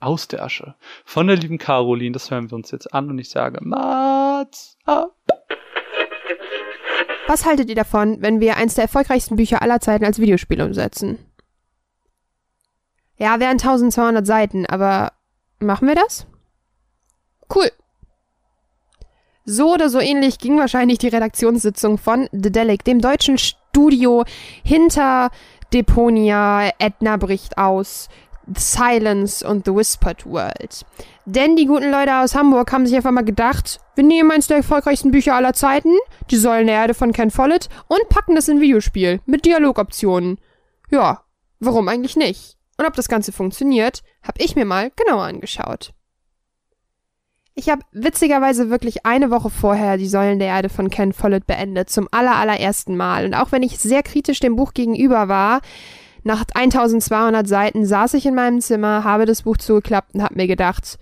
Aus 0.00 0.28
der 0.28 0.42
Asche. 0.42 0.74
Von 1.04 1.28
der 1.28 1.36
lieben 1.36 1.58
Caroline, 1.58 2.12
das 2.12 2.30
hören 2.30 2.50
wir 2.50 2.56
uns 2.56 2.70
jetzt 2.70 2.92
an 2.92 3.08
und 3.10 3.18
ich 3.18 3.30
sage, 3.30 3.58
Mats 3.62 4.76
ab. 4.84 5.14
Was 7.26 7.46
haltet 7.46 7.70
ihr 7.70 7.74
davon, 7.74 8.18
wenn 8.20 8.40
wir 8.40 8.56
eins 8.56 8.74
der 8.74 8.84
erfolgreichsten 8.84 9.36
Bücher 9.36 9.62
aller 9.62 9.80
Zeiten 9.80 10.04
als 10.04 10.18
Videospiel 10.18 10.60
umsetzen? 10.60 11.18
Ja, 13.16 13.40
wären 13.40 13.58
1200 13.58 14.26
Seiten, 14.26 14.66
aber 14.66 15.12
machen 15.60 15.88
wir 15.88 15.94
das? 15.94 16.26
Cool. 17.54 17.70
So 19.44 19.74
oder 19.74 19.90
so 19.90 20.00
ähnlich 20.00 20.38
ging 20.38 20.58
wahrscheinlich 20.58 20.98
die 20.98 21.08
Redaktionssitzung 21.08 21.98
von 21.98 22.28
The 22.32 22.50
Delic, 22.50 22.84
dem 22.84 23.00
deutschen 23.00 23.36
Studio 23.38 24.24
hinter 24.62 25.30
Deponia, 25.72 26.70
Edna 26.78 27.16
bricht 27.18 27.58
aus, 27.58 28.08
Silence 28.56 29.46
und 29.46 29.66
The 29.66 29.74
Whispered 29.74 30.24
World. 30.26 30.84
Denn 31.26 31.56
die 31.56 31.66
guten 31.66 31.90
Leute 31.90 32.16
aus 32.16 32.34
Hamburg 32.34 32.72
haben 32.72 32.86
sich 32.86 32.96
einfach 32.96 33.10
mal 33.10 33.24
gedacht, 33.24 33.80
wir 33.94 34.04
nehmen 34.04 34.30
eins 34.30 34.46
der 34.46 34.58
erfolgreichsten 34.58 35.10
Bücher 35.10 35.34
aller 35.34 35.52
Zeiten, 35.52 35.94
die 36.30 36.36
Säulen 36.36 36.66
der 36.66 36.76
Erde 36.76 36.94
von 36.94 37.12
Ken 37.12 37.30
Follett, 37.30 37.68
und 37.88 38.08
packen 38.08 38.34
das 38.34 38.48
in 38.48 38.60
Videospiel 38.60 39.20
mit 39.26 39.44
Dialogoptionen. 39.44 40.38
Ja, 40.90 41.22
warum 41.60 41.88
eigentlich 41.88 42.16
nicht? 42.16 42.56
Und 42.76 42.86
ob 42.86 42.94
das 42.94 43.08
Ganze 43.08 43.32
funktioniert, 43.32 44.02
habe 44.22 44.42
ich 44.42 44.56
mir 44.56 44.64
mal 44.64 44.90
genauer 44.96 45.24
angeschaut. 45.24 45.92
Ich 47.56 47.68
habe 47.68 47.82
witzigerweise 47.92 48.68
wirklich 48.68 49.06
eine 49.06 49.30
Woche 49.30 49.48
vorher 49.48 49.96
die 49.96 50.08
Säulen 50.08 50.40
der 50.40 50.48
Erde 50.48 50.68
von 50.68 50.90
Ken 50.90 51.12
Follett 51.12 51.46
beendet, 51.46 51.88
zum 51.88 52.08
allerallerersten 52.10 52.96
Mal. 52.96 53.24
Und 53.24 53.34
auch 53.34 53.52
wenn 53.52 53.62
ich 53.62 53.78
sehr 53.78 54.02
kritisch 54.02 54.40
dem 54.40 54.56
Buch 54.56 54.74
gegenüber 54.74 55.28
war, 55.28 55.60
nach 56.24 56.42
1200 56.52 57.46
Seiten 57.46 57.86
saß 57.86 58.14
ich 58.14 58.26
in 58.26 58.34
meinem 58.34 58.60
Zimmer, 58.60 59.04
habe 59.04 59.24
das 59.24 59.42
Buch 59.42 59.56
zugeklappt 59.56 60.14
und 60.14 60.22
habe 60.22 60.34
mir 60.34 60.48
gedacht, 60.48 60.98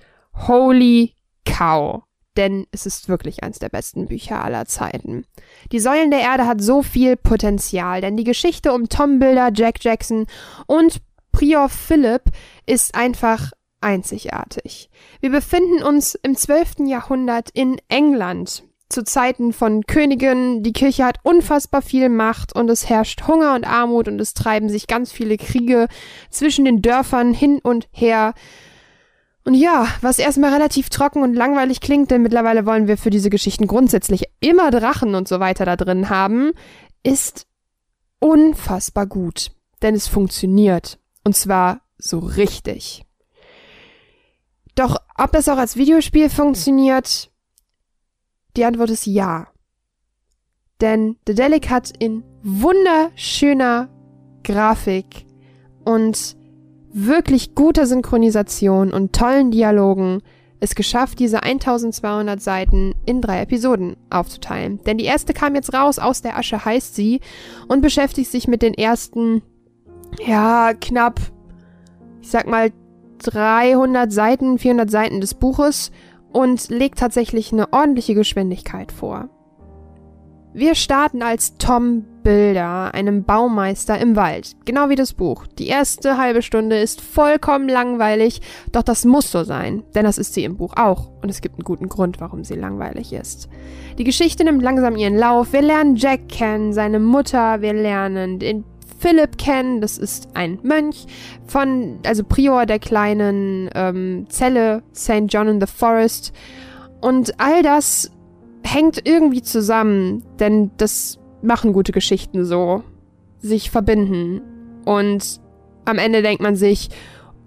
holy 0.46 1.14
cow. 1.46 2.02
Denn 2.36 2.66
es 2.70 2.86
ist 2.86 3.08
wirklich 3.08 3.42
eins 3.42 3.58
der 3.58 3.68
besten 3.68 4.06
Bücher 4.06 4.42
aller 4.42 4.66
Zeiten. 4.66 5.24
Die 5.70 5.80
Säulen 5.80 6.10
der 6.10 6.20
Erde 6.20 6.46
hat 6.46 6.60
so 6.60 6.82
viel 6.82 7.16
Potenzial, 7.16 8.00
denn 8.00 8.16
die 8.16 8.24
Geschichte 8.24 8.72
um 8.72 8.88
Tom 8.88 9.18
Bilder, 9.18 9.50
Jack 9.54 9.82
Jackson 9.82 10.26
und 10.66 11.00
Prior 11.32 11.68
Philip 11.68 12.22
ist 12.66 12.94
einfach 12.94 13.50
einzigartig. 13.80 14.90
Wir 15.20 15.30
befinden 15.30 15.82
uns 15.82 16.14
im 16.14 16.36
12. 16.36 16.86
Jahrhundert 16.86 17.50
in 17.50 17.78
England, 17.88 18.64
zu 18.92 19.02
Zeiten 19.02 19.52
von 19.52 19.84
Königen. 19.86 20.62
Die 20.62 20.72
Kirche 20.72 21.04
hat 21.04 21.18
unfassbar 21.22 21.82
viel 21.82 22.08
Macht 22.08 22.54
und 22.54 22.68
es 22.70 22.88
herrscht 22.88 23.26
Hunger 23.26 23.54
und 23.54 23.64
Armut 23.64 24.06
und 24.06 24.20
es 24.20 24.34
treiben 24.34 24.68
sich 24.68 24.86
ganz 24.86 25.10
viele 25.10 25.36
Kriege 25.36 25.88
zwischen 26.30 26.64
den 26.64 26.82
Dörfern 26.82 27.34
hin 27.34 27.58
und 27.62 27.88
her. 27.90 28.34
Und 29.44 29.54
ja, 29.54 29.88
was 30.02 30.20
erstmal 30.20 30.52
relativ 30.52 30.88
trocken 30.88 31.22
und 31.22 31.34
langweilig 31.34 31.80
klingt, 31.80 32.12
denn 32.12 32.22
mittlerweile 32.22 32.64
wollen 32.64 32.86
wir 32.86 32.96
für 32.96 33.10
diese 33.10 33.30
Geschichten 33.30 33.66
grundsätzlich 33.66 34.24
immer 34.38 34.70
Drachen 34.70 35.16
und 35.16 35.26
so 35.26 35.40
weiter 35.40 35.64
da 35.64 35.76
drin 35.76 36.10
haben, 36.10 36.52
ist 37.02 37.46
unfassbar 38.20 39.06
gut. 39.06 39.50
Denn 39.80 39.96
es 39.96 40.06
funktioniert. 40.06 41.00
Und 41.24 41.36
zwar 41.36 41.82
so 41.98 42.18
richtig. 42.18 43.04
Doch 44.74 44.96
ob 45.16 45.32
das 45.32 45.48
auch 45.48 45.58
als 45.58 45.76
Videospiel 45.76 46.30
funktioniert, 46.30 47.30
die 48.56 48.64
Antwort 48.64 48.90
ist 48.90 49.06
ja. 49.06 49.48
Denn 50.80 51.16
The 51.26 51.34
Delic 51.34 51.70
hat 51.70 51.92
in 51.98 52.24
wunderschöner 52.42 53.88
Grafik 54.42 55.26
und 55.84 56.36
wirklich 56.92 57.54
guter 57.54 57.86
Synchronisation 57.86 58.92
und 58.92 59.14
tollen 59.14 59.50
Dialogen 59.50 60.22
es 60.62 60.74
geschafft, 60.76 61.18
diese 61.18 61.42
1200 61.42 62.40
Seiten 62.40 62.94
in 63.04 63.20
drei 63.20 63.42
Episoden 63.42 63.96
aufzuteilen. 64.10 64.80
Denn 64.84 64.96
die 64.96 65.04
erste 65.04 65.32
kam 65.32 65.56
jetzt 65.56 65.74
raus, 65.74 65.98
aus 65.98 66.22
der 66.22 66.38
Asche 66.38 66.64
heißt 66.64 66.94
sie, 66.94 67.20
und 67.66 67.80
beschäftigt 67.80 68.30
sich 68.30 68.46
mit 68.46 68.62
den 68.62 68.74
ersten, 68.74 69.42
ja, 70.20 70.72
knapp, 70.74 71.20
ich 72.20 72.30
sag 72.30 72.46
mal, 72.46 72.70
300 73.18 74.12
Seiten, 74.12 74.58
400 74.58 74.90
Seiten 74.90 75.20
des 75.20 75.34
Buches 75.34 75.90
und 76.32 76.68
legt 76.70 76.98
tatsächlich 76.98 77.52
eine 77.52 77.72
ordentliche 77.72 78.14
Geschwindigkeit 78.14 78.92
vor. 78.92 79.28
Wir 80.54 80.74
starten 80.74 81.22
als 81.22 81.56
Tom 81.56 82.04
Bilder, 82.22 82.92
einem 82.94 83.24
Baumeister 83.24 83.98
im 83.98 84.16
Wald, 84.16 84.54
genau 84.64 84.90
wie 84.90 84.96
das 84.96 85.14
Buch. 85.14 85.46
Die 85.58 85.66
erste 85.66 86.18
halbe 86.18 86.42
Stunde 86.42 86.78
ist 86.78 87.00
vollkommen 87.00 87.68
langweilig, 87.68 88.42
doch 88.70 88.82
das 88.82 89.04
muss 89.04 89.30
so 89.30 89.44
sein, 89.44 89.82
denn 89.94 90.04
das 90.04 90.18
ist 90.18 90.34
sie 90.34 90.44
im 90.44 90.56
Buch 90.58 90.74
auch 90.76 91.10
und 91.22 91.30
es 91.30 91.40
gibt 91.40 91.54
einen 91.54 91.64
guten 91.64 91.88
Grund, 91.88 92.20
warum 92.20 92.44
sie 92.44 92.54
langweilig 92.54 93.12
ist. 93.12 93.48
Die 93.98 94.04
Geschichte 94.04 94.44
nimmt 94.44 94.62
langsam 94.62 94.94
ihren 94.94 95.16
Lauf, 95.16 95.52
wir 95.52 95.62
lernen 95.62 95.96
Jack 95.96 96.28
kennen, 96.28 96.72
seine 96.72 97.00
Mutter, 97.00 97.62
wir 97.62 97.72
lernen 97.72 98.38
den 98.38 98.64
Philipp 99.02 99.36
kennen, 99.36 99.80
das 99.80 99.98
ist 99.98 100.28
ein 100.34 100.60
Mönch 100.62 101.06
von, 101.46 101.98
also 102.06 102.22
Prior 102.22 102.66
der 102.66 102.78
kleinen 102.78 103.68
ähm, 103.74 104.26
Zelle 104.28 104.84
St. 104.94 105.24
John 105.26 105.48
in 105.48 105.60
the 105.60 105.66
Forest. 105.66 106.32
Und 107.00 107.40
all 107.40 107.64
das 107.64 108.12
hängt 108.62 109.06
irgendwie 109.06 109.42
zusammen, 109.42 110.24
denn 110.38 110.70
das 110.76 111.18
machen 111.42 111.72
gute 111.72 111.90
Geschichten 111.90 112.44
so. 112.44 112.84
Sich 113.40 113.72
verbinden. 113.72 114.40
Und 114.84 115.40
am 115.84 115.98
Ende 115.98 116.22
denkt 116.22 116.40
man 116.40 116.54
sich, 116.54 116.88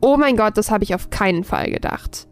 oh 0.01 0.18
mein 0.18 0.36
Gott, 0.36 0.58
das 0.58 0.72
habe 0.72 0.84
ich 0.84 0.93
auf 0.93 1.10
keinen 1.10 1.45
Fall 1.45 1.72
gedacht. 1.72 2.28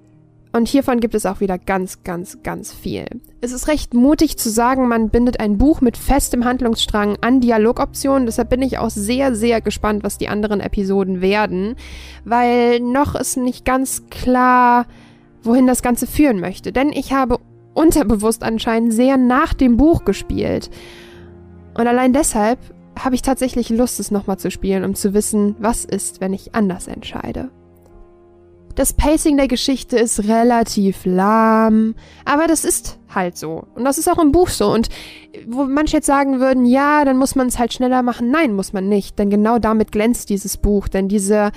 Und 0.55 0.67
hiervon 0.67 0.99
gibt 0.99 1.15
es 1.15 1.25
auch 1.25 1.39
wieder 1.39 1.57
ganz, 1.57 2.03
ganz, 2.03 2.43
ganz 2.43 2.71
viel. 2.71 3.07
Es 3.41 3.51
ist 3.51 3.67
recht 3.67 3.95
mutig 3.95 4.37
zu 4.37 4.51
sagen, 4.51 4.87
man 4.87 5.09
bindet 5.09 5.39
ein 5.39 5.57
Buch 5.57 5.81
mit 5.81 5.97
festem 5.97 6.45
Handlungsstrang 6.45 7.17
an 7.21 7.41
Dialogoptionen. 7.41 8.27
Deshalb 8.27 8.49
bin 8.49 8.61
ich 8.61 8.77
auch 8.77 8.91
sehr, 8.91 9.33
sehr 9.33 9.61
gespannt, 9.61 10.03
was 10.03 10.19
die 10.19 10.27
anderen 10.27 10.59
Episoden 10.59 11.21
werden, 11.21 11.75
weil 12.23 12.79
noch 12.79 13.15
ist 13.15 13.35
nicht 13.35 13.65
ganz 13.65 14.03
klar, 14.11 14.85
wohin 15.41 15.65
das 15.65 15.81
Ganze 15.81 16.05
führen 16.05 16.39
möchte. 16.39 16.71
Denn 16.71 16.91
ich 16.93 17.13
habe 17.13 17.39
unterbewusst 17.73 18.43
anscheinend 18.43 18.93
sehr 18.93 19.17
nach 19.17 19.55
dem 19.55 19.75
Buch 19.75 20.05
gespielt. 20.05 20.69
Und 21.73 21.87
allein 21.87 22.13
deshalb 22.13 22.59
habe 22.99 23.15
ich 23.15 23.23
tatsächlich 23.23 23.69
Lust, 23.69 23.99
es 23.99 24.11
nochmal 24.11 24.37
zu 24.37 24.51
spielen, 24.51 24.83
um 24.83 24.93
zu 24.93 25.15
wissen, 25.15 25.55
was 25.57 25.83
ist, 25.83 26.21
wenn 26.21 26.31
ich 26.31 26.53
anders 26.53 26.87
entscheide. 26.87 27.49
Das 28.75 28.93
Pacing 28.93 29.37
der 29.37 29.47
Geschichte 29.47 29.97
ist 29.97 30.27
relativ 30.27 31.05
lahm, 31.05 31.95
aber 32.25 32.47
das 32.47 32.65
ist 32.65 32.97
halt 33.13 33.37
so. 33.37 33.67
Und 33.75 33.85
das 33.85 33.97
ist 33.97 34.07
auch 34.07 34.17
im 34.17 34.31
Buch 34.31 34.49
so. 34.49 34.71
Und 34.71 34.89
wo 35.47 35.65
manche 35.65 35.97
jetzt 35.97 36.07
sagen 36.07 36.39
würden, 36.39 36.65
ja, 36.65 37.05
dann 37.05 37.17
muss 37.17 37.35
man 37.35 37.47
es 37.47 37.59
halt 37.59 37.73
schneller 37.73 38.01
machen. 38.01 38.31
Nein, 38.31 38.53
muss 38.53 38.73
man 38.73 38.89
nicht. 38.89 39.19
Denn 39.19 39.29
genau 39.29 39.59
damit 39.59 39.91
glänzt 39.91 40.29
dieses 40.29 40.57
Buch. 40.57 40.87
Denn 40.87 41.07
diese 41.07 41.51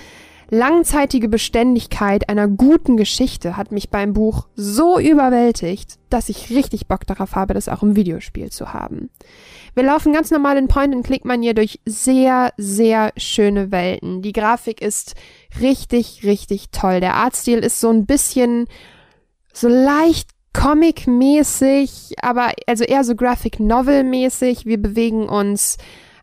langzeitige 0.50 1.28
Beständigkeit 1.28 2.28
einer 2.28 2.48
guten 2.48 2.96
Geschichte 2.96 3.56
hat 3.56 3.72
mich 3.72 3.90
beim 3.90 4.12
Buch 4.12 4.46
so 4.54 4.98
überwältigt, 4.98 5.98
dass 6.10 6.28
ich 6.28 6.50
richtig 6.50 6.86
Bock 6.86 7.06
darauf 7.06 7.34
habe, 7.34 7.54
das 7.54 7.68
auch 7.68 7.82
im 7.82 7.96
Videospiel 7.96 8.50
zu 8.50 8.72
haben. 8.72 9.10
Wir 9.76 9.82
laufen 9.82 10.14
ganz 10.14 10.30
normal 10.30 10.56
in 10.56 10.68
Point-and-Click-Manier 10.68 11.52
durch 11.52 11.80
sehr, 11.84 12.54
sehr 12.56 13.12
schöne 13.18 13.70
Welten. 13.70 14.22
Die 14.22 14.32
Grafik 14.32 14.80
ist 14.80 15.16
richtig, 15.60 16.22
richtig 16.24 16.70
toll. 16.70 17.00
Der 17.00 17.14
Artstil 17.14 17.58
ist 17.58 17.78
so 17.78 17.90
ein 17.90 18.06
bisschen 18.06 18.68
so 19.52 19.68
leicht 19.68 20.30
Comic-mäßig, 20.54 22.14
aber 22.22 22.52
also 22.66 22.84
eher 22.84 23.04
so 23.04 23.14
Graphic 23.14 23.60
Novel-mäßig. 23.60 24.64
Wir 24.64 24.80
bewegen 24.80 25.28
uns 25.28 25.76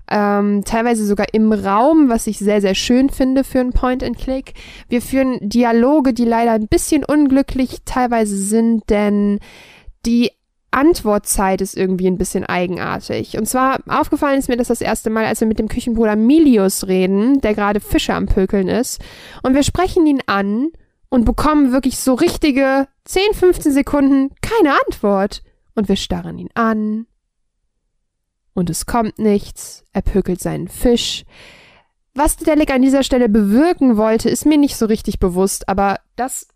ähm, 0.10 0.64
teilweise 0.66 1.06
sogar 1.06 1.28
im 1.32 1.54
Raum, 1.54 2.10
was 2.10 2.26
ich 2.26 2.40
sehr, 2.40 2.60
sehr 2.60 2.74
schön 2.74 3.12
finde 3.12 3.44
für 3.44 3.60
ein 3.60 3.72
Point-and-Click. 3.72 4.54
Wir 4.90 5.04
führen 5.04 5.38
Dialoge, 5.48 6.16
die 6.16 6.26
leider 6.26 6.54
ein 6.54 6.68
bisschen 6.68 7.06
unglücklich 7.06 7.82
teilweise 7.86 8.36
sind, 8.36 8.90
denn 8.90 9.40
die 10.08 10.32
Antwortzeit 10.74 11.62
ist 11.62 11.76
irgendwie 11.76 12.08
ein 12.08 12.18
bisschen 12.18 12.44
eigenartig. 12.46 13.38
Und 13.38 13.48
zwar 13.48 13.80
aufgefallen 13.88 14.40
ist 14.40 14.50
mir 14.50 14.58
das 14.58 14.68
das 14.68 14.82
erste 14.82 15.10
Mal, 15.10 15.26
als 15.26 15.40
wir 15.40 15.48
mit 15.48 15.60
dem 15.60 15.68
Küchenbruder 15.68 16.16
Milius 16.16 16.88
reden, 16.88 17.42
der 17.42 17.54
gerade 17.54 17.80
Fische 17.80 18.14
am 18.14 18.26
Pökeln 18.26 18.68
ist. 18.68 19.02
Und 19.42 19.56
wir 19.56 19.64
sprechen 19.64 20.06
ihn 20.06 20.22
an 20.26 20.70
und 21.10 21.26
bekommen 21.26 21.72
wirklich 21.72 22.00
so 22.00 22.14
richtige 22.14 22.88
10, 23.06 23.34
15 23.34 23.72
Sekunden 23.72 24.32
keine 24.42 24.76
Antwort. 24.88 25.44
Und 25.76 25.90
wir 25.90 25.96
starren 25.96 26.38
ihn 26.38 26.50
an. 26.54 27.08
Und 28.54 28.70
es 28.70 28.86
kommt 28.86 29.20
nichts. 29.20 29.84
Er 29.94 30.02
pökelt 30.02 30.40
seinen 30.40 30.68
Fisch. 30.68 31.26
Was 32.16 32.38
Dedelic 32.38 32.72
an 32.72 32.84
dieser 32.84 33.04
Stelle 33.04 33.28
bewirken 33.28 33.98
wollte, 33.98 34.30
ist 34.30 34.46
mir 34.46 34.58
nicht 34.58 34.76
so 34.76 34.86
richtig 34.86 35.20
bewusst, 35.20 35.68
aber 35.68 36.00
das 36.16 36.48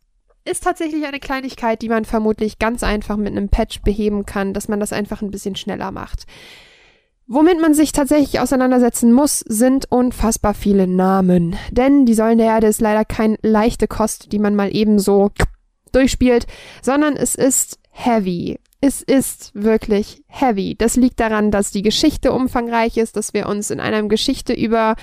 ist 0.48 0.64
tatsächlich 0.64 1.06
eine 1.06 1.20
Kleinigkeit, 1.20 1.82
die 1.82 1.90
man 1.90 2.06
vermutlich 2.06 2.60
ganz 2.60 2.84
einfach 2.84 3.18
mit 3.18 3.28
einem 3.28 3.50
Patch 3.50 3.82
beheben 3.82 4.26
kann, 4.26 4.54
dass 4.54 4.68
man 4.68 4.80
das 4.80 4.94
einfach 4.94 5.22
ein 5.22 5.32
bisschen 5.32 5.56
schneller 5.56 5.92
macht. 5.92 6.26
Womit 7.30 7.60
man 7.62 7.74
sich 7.74 7.92
tatsächlich 7.92 8.40
auseinandersetzen 8.40 9.12
muss, 9.12 9.40
sind 9.40 9.92
unfassbar 9.92 10.54
viele 10.54 10.88
Namen. 10.88 11.58
Denn 11.72 12.06
die 12.06 12.14
Säulen 12.14 12.38
der 12.38 12.48
Erde 12.48 12.68
ist 12.68 12.80
leider 12.80 13.04
kein 13.04 13.38
leichte 13.42 13.88
Kost, 13.88 14.32
die 14.32 14.40
man 14.40 14.56
mal 14.56 14.74
eben 14.74 14.98
so 14.98 15.32
durchspielt, 15.92 16.48
sondern 16.82 17.18
es 17.18 17.36
ist 17.36 17.80
heavy. 17.92 18.60
Es 18.80 19.02
ist 19.02 19.52
wirklich 19.54 20.24
heavy. 20.28 20.76
Das 20.78 20.96
liegt 20.96 21.20
daran, 21.20 21.52
dass 21.52 21.72
die 21.72 21.82
Geschichte 21.82 22.32
umfangreich 22.32 22.96
ist, 22.96 23.18
dass 23.18 23.34
wir 23.34 23.48
uns 23.48 23.72
in 23.72 23.82
einer 23.82 24.04
Geschichte 24.04 24.54
über 24.54 24.96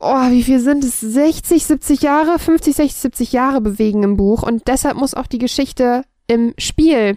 oh, 0.00 0.30
wie 0.30 0.42
viel 0.42 0.60
sind 0.60 0.84
es? 0.84 1.00
60, 1.00 1.64
70 1.64 2.02
Jahre, 2.02 2.38
50, 2.38 2.74
60, 2.76 3.00
70 3.00 3.32
Jahre 3.32 3.60
bewegen 3.60 4.02
im 4.02 4.16
Buch 4.16 4.42
und 4.42 4.68
deshalb 4.68 4.96
muss 4.96 5.14
auch 5.14 5.26
die 5.26 5.38
Geschichte 5.38 6.02
im 6.26 6.54
Spiel 6.58 7.16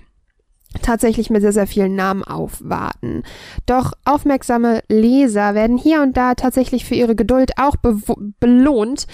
tatsächlich 0.82 1.30
mit 1.30 1.42
sehr, 1.42 1.54
sehr 1.54 1.68
vielen 1.68 1.96
Namen 1.96 2.24
aufwarten. 2.24 3.24
Doch 3.66 3.94
aufmerksame 4.06 4.82
Leser 4.88 5.56
werden 5.56 5.78
hier 5.78 6.02
und 6.02 6.16
da 6.16 6.36
tatsächlich 6.36 6.86
für 6.86 6.96
ihre 6.96 7.16
Geduld 7.16 7.58
auch 7.58 7.76
be 7.76 7.98
belohnt 8.40 9.08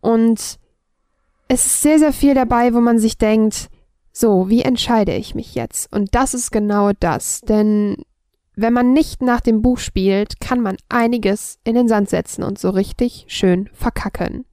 und 0.00 0.58
es 1.48 1.66
ist 1.66 1.82
sehr, 1.82 1.98
sehr 1.98 2.14
viel 2.14 2.34
dabei, 2.34 2.72
wo 2.72 2.80
man 2.80 2.98
sich 2.98 3.18
denkt, 3.18 3.68
so, 4.12 4.48
wie 4.48 4.62
entscheide 4.62 5.14
ich 5.14 5.34
mich 5.34 5.54
jetzt? 5.54 5.92
Und 5.92 6.14
das 6.14 6.34
ist 6.34 6.50
genau 6.50 6.92
das, 6.98 7.40
denn 7.42 7.96
wenn 8.54 8.72
man 8.72 8.92
nicht 8.92 9.22
nach 9.22 9.40
dem 9.40 9.62
Buch 9.62 9.78
spielt, 9.78 10.40
kann 10.40 10.60
man 10.60 10.76
einiges 10.88 11.58
in 11.64 11.74
den 11.74 11.88
Sand 11.88 12.10
setzen 12.10 12.42
und 12.42 12.58
so 12.58 12.70
richtig 12.70 13.24
schön 13.28 13.68
verkacken. 13.72 14.44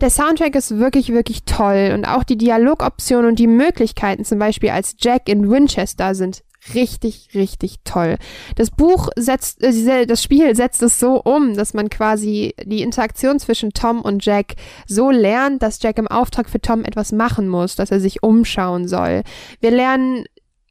Der 0.00 0.10
Soundtrack 0.10 0.56
ist 0.56 0.78
wirklich, 0.78 1.12
wirklich 1.12 1.44
toll 1.44 1.92
und 1.94 2.04
auch 2.04 2.24
die 2.24 2.36
Dialogoptionen 2.36 3.30
und 3.30 3.38
die 3.38 3.46
Möglichkeiten, 3.46 4.24
zum 4.24 4.38
Beispiel 4.40 4.70
als 4.70 4.96
Jack 4.98 5.28
in 5.28 5.48
Winchester, 5.48 6.16
sind 6.16 6.42
richtig, 6.74 7.28
richtig 7.34 7.76
toll. 7.84 8.16
Das 8.56 8.70
Buch 8.70 9.10
setzt, 9.16 9.62
äh, 9.62 10.06
das 10.06 10.22
Spiel 10.22 10.54
setzt 10.56 10.82
es 10.82 10.98
so 10.98 11.20
um, 11.22 11.54
dass 11.54 11.74
man 11.74 11.88
quasi 11.88 12.54
die 12.64 12.82
Interaktion 12.82 13.38
zwischen 13.38 13.72
Tom 13.72 14.00
und 14.00 14.24
Jack 14.24 14.54
so 14.86 15.10
lernt, 15.10 15.62
dass 15.62 15.82
Jack 15.82 15.98
im 15.98 16.08
Auftrag 16.08 16.48
für 16.48 16.60
Tom 16.60 16.84
etwas 16.84 17.12
machen 17.12 17.48
muss, 17.48 17.76
dass 17.76 17.90
er 17.90 18.00
sich 18.00 18.22
umschauen 18.22 18.88
soll. 18.88 19.22
Wir 19.60 19.70
lernen 19.70 20.24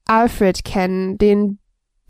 Alfred 0.05 0.63
kennen, 0.63 1.17
den 1.17 1.59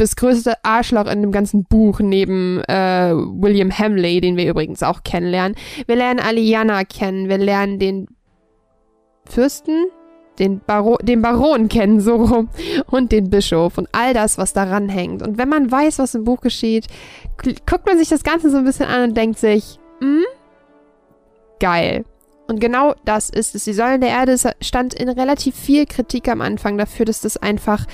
das 0.01 0.15
größte 0.15 0.55
Arschloch 0.63 1.05
in 1.05 1.21
dem 1.21 1.31
ganzen 1.31 1.63
Buch 1.63 1.99
neben 1.99 2.61
äh, 2.67 3.13
William 3.13 3.71
Hamley, 3.71 4.19
den 4.19 4.35
wir 4.35 4.49
übrigens 4.49 4.81
auch 4.83 5.03
kennenlernen. 5.03 5.55
Wir 5.85 5.95
lernen 5.95 6.19
Aliana 6.19 6.83
kennen, 6.83 7.29
wir 7.29 7.37
lernen 7.37 7.77
den 7.77 8.07
Fürsten, 9.25 9.85
den, 10.39 10.59
Baro 10.65 10.97
den 10.97 11.21
Baron 11.21 11.69
kennen, 11.69 12.01
so 12.01 12.15
rum, 12.15 12.49
und 12.89 13.11
den 13.11 13.29
Bischof 13.29 13.77
und 13.77 13.87
all 13.91 14.13
das, 14.13 14.39
was 14.39 14.53
daran 14.53 14.89
hängt. 14.89 15.21
Und 15.21 15.37
wenn 15.37 15.49
man 15.49 15.71
weiß, 15.71 15.99
was 15.99 16.15
im 16.15 16.23
Buch 16.23 16.41
geschieht, 16.41 16.87
guckt 17.69 17.85
man 17.85 17.99
sich 17.99 18.09
das 18.09 18.23
Ganze 18.23 18.49
so 18.49 18.57
ein 18.57 18.65
bisschen 18.65 18.87
an 18.87 19.09
und 19.09 19.17
denkt 19.17 19.37
sich, 19.37 19.79
hm, 19.99 20.23
geil. 21.59 22.05
Und 22.47 22.59
genau 22.59 22.95
das 23.05 23.29
ist 23.29 23.55
es. 23.55 23.63
Die 23.63 23.73
Säulen 23.73 24.01
der 24.01 24.09
Erde 24.09 24.35
stand 24.61 24.93
in 24.93 25.07
relativ 25.07 25.55
viel 25.55 25.85
Kritik 25.85 26.27
am 26.27 26.41
Anfang 26.41 26.77
dafür, 26.77 27.05
dass 27.05 27.21
das 27.21 27.37
einfach 27.37 27.85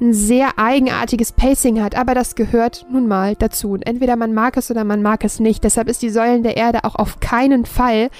ein 0.00 0.14
sehr 0.14 0.58
eigenartiges 0.58 1.32
Pacing 1.32 1.82
hat. 1.82 1.94
Aber 1.94 2.14
das 2.14 2.34
gehört 2.34 2.86
nun 2.90 3.06
mal 3.06 3.34
dazu. 3.36 3.72
Und 3.72 3.86
entweder 3.86 4.16
man 4.16 4.32
mag 4.32 4.56
es 4.56 4.70
oder 4.70 4.84
man 4.84 5.02
mag 5.02 5.24
es 5.24 5.40
nicht. 5.40 5.64
Deshalb 5.64 5.88
ist 5.88 6.02
die 6.02 6.10
Säulen 6.10 6.42
der 6.42 6.56
Erde 6.56 6.84
auch 6.84 6.94
auf 6.94 7.20
keinen 7.20 7.66
Fall 7.66 8.10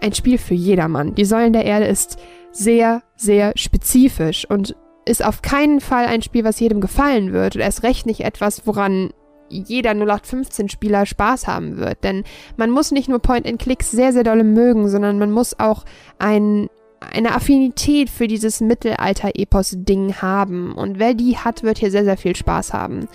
ein 0.00 0.14
Spiel 0.14 0.38
für 0.38 0.54
jedermann. 0.54 1.14
Die 1.14 1.24
Säulen 1.24 1.52
der 1.52 1.64
Erde 1.64 1.86
ist 1.86 2.18
sehr, 2.52 3.02
sehr 3.16 3.52
spezifisch 3.56 4.48
und 4.48 4.74
ist 5.04 5.24
auf 5.24 5.42
keinen 5.42 5.80
Fall 5.80 6.06
ein 6.06 6.22
Spiel, 6.22 6.44
was 6.44 6.60
jedem 6.60 6.80
gefallen 6.80 7.32
wird. 7.32 7.54
Und 7.54 7.62
erst 7.62 7.82
recht 7.82 8.06
nicht 8.06 8.20
etwas, 8.20 8.66
woran 8.66 9.10
jeder 9.48 9.90
0815-Spieler 9.90 11.06
Spaß 11.06 11.46
haben 11.46 11.76
wird. 11.76 12.04
Denn 12.04 12.24
man 12.56 12.70
muss 12.70 12.92
nicht 12.92 13.08
nur 13.08 13.18
Point-and-Clicks 13.18 13.90
sehr, 13.90 14.12
sehr 14.12 14.24
dolle 14.24 14.44
mögen, 14.44 14.88
sondern 14.88 15.18
man 15.18 15.32
muss 15.32 15.58
auch 15.58 15.84
ein, 16.18 16.68
eine 17.00 17.34
Affinität 17.34 18.10
für 18.10 18.28
dieses 18.28 18.60
Mittelalter-Epos-Ding 18.60 20.16
haben. 20.20 20.72
Und 20.72 20.98
wer 20.98 21.14
die 21.14 21.38
hat, 21.38 21.62
wird 21.62 21.78
hier 21.78 21.90
sehr, 21.90 22.04
sehr 22.04 22.16
viel 22.16 22.36
Spaß 22.36 22.72
haben. 22.72 23.08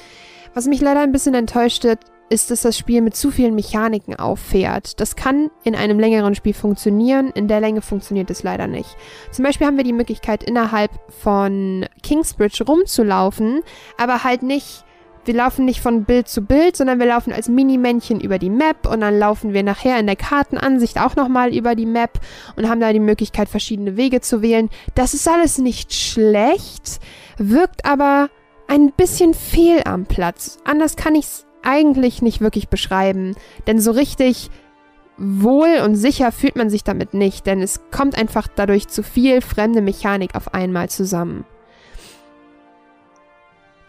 Was 0.54 0.68
mich 0.68 0.82
leider 0.82 1.02
ein 1.02 1.12
bisschen 1.12 1.36
enttäuscht 1.36 1.86
hat, 1.86 2.00
ist, 2.30 2.50
dass 2.50 2.64
das 2.64 2.78
Spiel 2.78 3.02
mit 3.02 3.16
zu 3.16 3.30
vielen 3.30 3.56
Mechaniken 3.56 4.16
auffährt. 4.16 5.00
Das 5.00 5.16
kann 5.16 5.52
in 5.64 5.76
einem 5.76 6.00
längeren 6.00 6.34
Spiel 6.34 6.54
funktionieren, 6.54 7.30
in 7.36 7.48
der 7.48 7.60
Länge 7.60 7.82
funktioniert 7.82 8.30
es 8.32 8.42
leider 8.42 8.68
nicht. 8.68 8.96
Zum 9.32 9.46
Beispiel 9.46 9.68
haben 9.68 9.78
wir 9.78 9.84
die 9.84 9.94
Möglichkeit, 9.94 10.44
innerhalb 10.44 10.92
von 11.22 11.86
Kingsbridge 12.02 12.64
rumzulaufen, 12.64 13.62
aber 13.98 14.24
halt 14.24 14.42
nicht 14.42 14.85
wir 15.26 15.34
laufen 15.34 15.66
nicht 15.66 15.82
von 15.82 16.06
Bild 16.06 16.28
zu 16.28 16.42
Bild, 16.42 16.76
sondern 16.76 17.00
wir 17.00 17.08
laufen 17.08 17.34
als 17.34 17.50
Mini-Männchen 17.50 18.20
über 18.20 18.40
die 18.40 18.50
Map 18.50 18.88
und 18.88 19.02
dann 19.02 19.18
laufen 19.18 19.54
wir 19.54 19.64
nachher 19.64 20.00
in 20.00 20.06
der 20.06 20.16
Kartenansicht 20.16 21.00
auch 21.00 21.16
nochmal 21.16 21.56
über 21.56 21.76
die 21.76 21.86
Map 21.86 22.20
und 22.56 22.70
haben 22.70 22.80
da 22.80 22.94
die 22.94 23.00
Möglichkeit, 23.00 23.50
verschiedene 23.50 23.98
Wege 23.98 24.22
zu 24.22 24.42
wählen. 24.42 24.70
Das 24.94 25.14
ist 25.14 25.28
alles 25.28 25.58
nicht 25.58 25.94
schlecht, 25.94 27.00
wirkt 27.38 27.86
aber 27.86 28.30
ein 28.68 28.92
bisschen 28.92 29.34
fehl 29.34 29.82
am 29.86 30.06
Platz. 30.06 30.58
Anders 30.64 30.96
kann 30.96 31.16
ich 31.16 31.26
es 31.26 31.46
eigentlich 31.64 32.22
nicht 32.22 32.42
wirklich 32.42 32.70
beschreiben, 32.70 33.36
denn 33.68 33.80
so 33.80 33.92
richtig 33.92 34.50
wohl 35.18 35.80
und 35.84 35.96
sicher 35.96 36.32
fühlt 36.32 36.56
man 36.56 36.70
sich 36.70 36.84
damit 36.84 37.14
nicht, 37.14 37.46
denn 37.48 37.62
es 37.62 37.82
kommt 37.92 38.18
einfach 38.18 38.48
dadurch 38.54 38.88
zu 38.88 39.02
viel 39.02 39.42
fremde 39.42 39.82
Mechanik 39.82 40.36
auf 40.36 40.54
einmal 40.54 40.90
zusammen. 40.90 41.46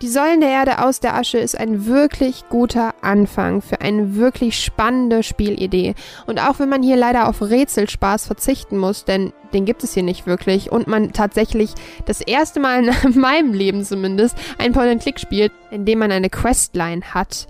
Die 0.03 0.09
Säulen 0.09 0.41
der 0.43 0.51
Erde 0.51 0.85
aus 0.85 1.01
der 1.01 1.15
Asche 1.15 1.39
ist 1.39 1.59
ein 1.59 1.87
wirklich 1.87 2.45
guter 2.51 2.95
Anfang 3.01 3.63
für 3.63 3.81
eine 3.81 4.17
wirklich 4.17 4.63
spannende 4.63 5.23
Spielidee. 5.23 5.95
Und 6.27 6.39
auch 6.39 6.59
wenn 6.59 6.69
man 6.69 6.83
hier 6.83 6.97
leider 6.97 7.29
auf 7.29 7.41
Rätselspaß 7.41 8.27
verzichten 8.27 8.77
muss, 8.77 9.07
denn 9.07 9.33
den 9.55 9.65
gibt 9.65 9.83
es 9.85 9.95
hier 9.95 10.03
nicht 10.03 10.27
wirklich, 10.27 10.71
und 10.71 10.87
man 10.87 11.13
tatsächlich 11.13 11.73
das 12.05 12.21
erste 12.21 12.61
Mal 12.61 12.87
in 13.05 13.19
meinem 13.19 13.55
Leben 13.55 13.85
zumindest 13.85 14.37
ein 14.59 14.73
Point-and-Click 14.73 15.19
spielt, 15.19 15.53
in 15.71 15.87
dem 15.87 16.01
man 16.01 16.13
eine 16.13 16.29
Questline 16.29 17.15
hat. 17.15 17.47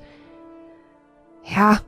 Ja, 1.43 1.81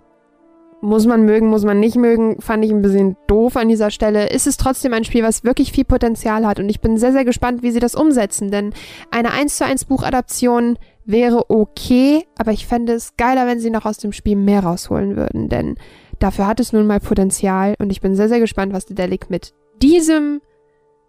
muss 0.80 1.06
man 1.06 1.24
mögen, 1.24 1.48
muss 1.48 1.64
man 1.64 1.80
nicht 1.80 1.96
mögen, 1.96 2.40
fand 2.40 2.64
ich 2.64 2.70
ein 2.70 2.82
bisschen 2.82 3.16
doof 3.26 3.56
an 3.56 3.68
dieser 3.68 3.90
Stelle. 3.90 4.28
Ist 4.28 4.46
es 4.46 4.56
trotzdem 4.56 4.92
ein 4.92 5.04
Spiel, 5.04 5.22
was 5.22 5.44
wirklich 5.44 5.72
viel 5.72 5.84
Potenzial 5.84 6.46
hat 6.46 6.60
und 6.60 6.68
ich 6.68 6.80
bin 6.80 6.96
sehr, 6.96 7.12
sehr 7.12 7.24
gespannt, 7.24 7.62
wie 7.62 7.70
sie 7.70 7.80
das 7.80 7.94
umsetzen, 7.94 8.50
denn 8.50 8.72
eine 9.10 9.32
1 9.32 9.56
zu 9.56 9.64
1 9.64 9.86
Buchadaption 9.86 10.78
wäre 11.04 11.50
okay, 11.50 12.26
aber 12.36 12.52
ich 12.52 12.66
fände 12.66 12.92
es 12.92 13.16
geiler, 13.16 13.46
wenn 13.46 13.60
sie 13.60 13.70
noch 13.70 13.86
aus 13.86 13.98
dem 13.98 14.12
Spiel 14.12 14.36
mehr 14.36 14.62
rausholen 14.62 15.16
würden, 15.16 15.48
denn 15.48 15.76
dafür 16.18 16.46
hat 16.46 16.60
es 16.60 16.72
nun 16.72 16.86
mal 16.86 17.00
Potenzial 17.00 17.74
und 17.78 17.90
ich 17.90 18.00
bin 18.00 18.14
sehr, 18.14 18.28
sehr 18.28 18.40
gespannt, 18.40 18.72
was 18.72 18.86
Dedelic 18.86 19.30
mit 19.30 19.54
diesem 19.82 20.40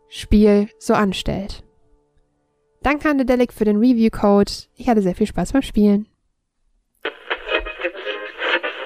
Spiel 0.08 0.70
so 0.80 0.94
anstellt. 0.94 1.64
Danke 2.82 3.10
an 3.10 3.18
Dedelic 3.18 3.52
für 3.52 3.66
den 3.66 3.78
Review-Code. 3.78 4.52
Ich 4.76 4.88
hatte 4.88 5.02
sehr 5.02 5.16
viel 5.16 5.28
Spaß 5.28 5.52
beim 5.52 5.62
Spielen. 5.62 6.08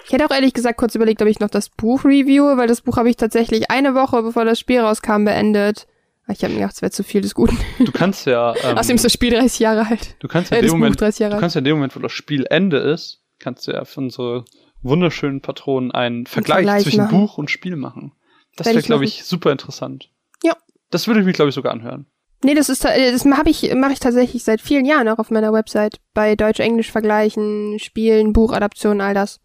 Ich 0.06 0.12
hätte 0.12 0.26
auch 0.26 0.32
ehrlich 0.32 0.54
gesagt 0.54 0.78
kurz 0.78 0.96
überlegt, 0.96 1.22
ob 1.22 1.28
ich 1.28 1.40
noch 1.40 1.50
das 1.50 1.70
Buch 1.70 2.04
reviewe, 2.04 2.58
weil 2.58 2.68
das 2.68 2.82
Buch 2.82 2.98
habe 2.98 3.10
ich 3.10 3.16
tatsächlich 3.16 3.72
eine 3.72 3.96
Woche, 3.96 4.22
bevor 4.22 4.46
das 4.46 4.60
Spiel 4.60 4.80
rauskam, 4.82 5.26
beendet. 5.26 5.88
Ich 6.30 6.44
habe 6.44 6.54
mir 6.54 6.60
gedacht, 6.62 6.76
es 6.76 6.82
wäre 6.82 6.92
zu 6.92 7.04
viel 7.04 7.22
des 7.22 7.36
Guten. 7.36 7.58
Du 7.80 7.92
kannst 7.92 8.26
ja. 8.26 8.54
Ähm, 8.64 8.78
Außerdem 8.78 8.96
ist 8.96 9.06
das 9.06 9.14
Spiel 9.14 9.32
30 9.32 9.60
Jahre 9.60 9.88
alt. 9.88 10.16
Du 10.20 10.28
kannst 10.28 10.52
ja 10.52 10.58
Äh, 10.58 10.62
in 10.62 10.68
dem 10.68 10.72
Moment, 10.80 11.00
30 11.00 11.20
Jahre 11.20 11.36
du 11.36 11.40
kannst 11.40 11.56
ja 11.56 11.60
in 11.60 11.66
dem 11.66 11.76
Moment, 11.76 11.96
wo 11.96 12.00
das 12.00 12.12
Spiel 12.12 12.46
Ende 12.50 12.78
ist, 12.78 13.22
kannst 13.40 13.68
du 13.68 13.72
ja 13.72 13.84
für 13.86 14.00
unsere 14.00 14.46
wunderschönen 14.82 15.42
Patronen 15.42 15.92
einen 15.92 16.26
Vergleich, 16.26 16.58
Vergleich 16.58 16.84
zwischen 16.84 17.04
machen. 17.04 17.20
Buch 17.20 17.38
und 17.38 17.52
Spiel 17.52 17.76
machen. 17.76 18.14
Das 18.56 18.68
wäre, 18.68 18.82
glaube 18.82 19.04
ich, 19.06 19.24
super 19.26 19.52
interessant. 19.52 20.10
Ja. 20.44 20.56
Das 20.92 21.08
würde 21.08 21.22
ich 21.22 21.26
mich, 21.26 21.36
glaube 21.36 21.50
ich, 21.50 21.56
sogar 21.56 21.74
anhören. 21.74 22.06
Nee, 22.44 22.56
das 22.56 22.70
ist 22.70 22.86
äh, 22.86 23.12
das 23.12 23.26
mache 23.26 23.50
ich 23.50 23.74
mache 23.74 23.94
ich 23.94 24.00
tatsächlich 24.00 24.44
seit 24.44 24.62
vielen 24.62 24.86
Jahren 24.86 25.08
auch 25.08 25.18
auf 25.18 25.32
meiner 25.32 25.54
Website 25.54 26.00
bei 26.14 26.36
Deutsch-Englisch 26.36 26.92
vergleichen, 26.92 27.80
Spielen, 27.80 28.34
Buchadaptionen, 28.34 29.02
all 29.02 29.14
das. 29.14 29.40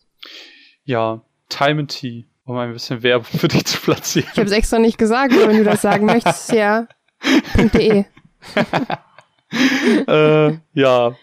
Ja, 0.85 1.23
Time 1.49 1.81
and 1.81 1.90
Tea, 1.90 2.27
um 2.45 2.57
ein 2.57 2.73
bisschen 2.73 3.03
Werbung 3.03 3.24
für 3.39 3.49
dich 3.49 3.65
zu 3.66 3.81
platzieren. 3.81 4.28
Ich 4.32 4.39
habe 4.39 4.49
es 4.49 4.53
extra 4.53 4.78
nicht 4.78 4.99
gesagt, 4.99 5.32
aber 5.32 5.49
wenn 5.49 5.59
du 5.59 5.65
das 5.65 5.82
sagen 5.82 6.07
möchtest, 6.07 6.53
ja. 6.53 6.86
.de. 7.74 8.05
äh, 10.07 10.59
ja. 10.74 11.16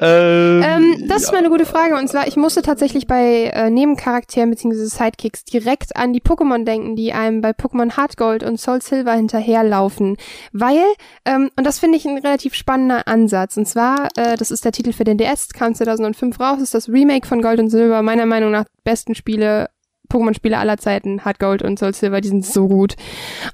Ähm, 0.00 0.62
Ähm, 0.62 1.04
das 1.08 1.22
ist 1.22 1.28
ja. 1.28 1.32
mal 1.32 1.38
eine 1.38 1.48
gute 1.48 1.66
Frage. 1.66 1.96
Und 1.96 2.08
zwar, 2.08 2.26
ich 2.26 2.36
musste 2.36 2.62
tatsächlich 2.62 3.06
bei 3.06 3.52
äh, 3.54 3.70
Nebencharakteren 3.70 4.50
bzw. 4.50 4.84
Sidekicks 4.84 5.44
direkt 5.44 5.96
an 5.96 6.12
die 6.12 6.20
Pokémon 6.20 6.64
denken, 6.64 6.96
die 6.96 7.12
einem 7.12 7.40
bei 7.40 7.50
Pokémon 7.50 7.96
Heart 7.96 8.16
Gold 8.16 8.42
und 8.42 8.58
Soul 8.60 8.82
Silver 8.82 9.12
hinterherlaufen. 9.12 10.16
Weil, 10.52 10.84
ähm, 11.24 11.50
und 11.56 11.64
das 11.64 11.78
finde 11.78 11.98
ich 11.98 12.06
ein 12.06 12.18
relativ 12.18 12.54
spannender 12.54 13.06
Ansatz. 13.08 13.56
Und 13.56 13.66
zwar, 13.66 14.08
äh, 14.16 14.36
das 14.36 14.50
ist 14.50 14.64
der 14.64 14.72
Titel 14.72 14.92
für 14.92 15.04
den 15.04 15.18
DS, 15.18 15.50
kam 15.50 15.74
2005 15.74 16.38
raus, 16.40 16.60
ist 16.60 16.74
das 16.74 16.88
Remake 16.88 17.26
von 17.26 17.42
Gold 17.42 17.60
und 17.60 17.70
Silber, 17.70 18.02
meiner 18.02 18.26
Meinung 18.26 18.50
nach 18.50 18.64
besten 18.84 19.14
Spiele, 19.14 19.68
Pokémon-Spiele 20.08 20.58
aller 20.58 20.78
Zeiten, 20.78 21.24
Heart 21.24 21.38
Gold 21.38 21.62
und 21.62 21.78
Soul 21.78 21.94
Silver, 21.94 22.20
die 22.20 22.28
sind 22.28 22.44
so 22.44 22.68
gut. 22.68 22.96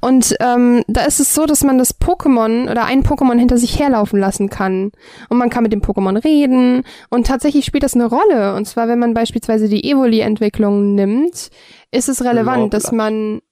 Und 0.01 0.35
ähm, 0.41 0.85
da 0.89 1.05
ist 1.05 1.21
es 1.21 1.35
so, 1.35 1.47
dass 1.47 1.65
man 1.65 1.79
das 1.79 1.99
Pokémon 2.01 2.71
oder 2.71 2.85
ein 2.85 3.03
Pokémon 3.03 3.39
hinter 3.39 3.59
sich 3.59 3.79
herlaufen 3.79 4.19
lassen 4.19 4.51
kann. 4.51 4.93
Und 5.29 5.39
man 5.39 5.51
kann 5.51 5.63
mit 5.63 5.73
dem 5.73 5.83
Pokémon 5.83 6.23
reden. 6.23 6.85
Und 7.11 7.27
tatsächlich 7.27 7.65
spielt 7.65 7.83
das 7.83 7.95
eine 7.95 8.07
Rolle. 8.07 8.55
Und 8.55 8.67
zwar, 8.67 8.89
wenn 8.89 8.99
man 8.99 9.15
beispielsweise 9.15 9.69
die 9.69 9.91
Evoli-Entwicklung 9.91 10.95
nimmt, 10.95 11.51
ist 11.91 12.09
es 12.09 12.25
relevant, 12.25 12.75
dass 12.75 12.85
Lorblatt. 12.85 13.13
man. 13.13 13.43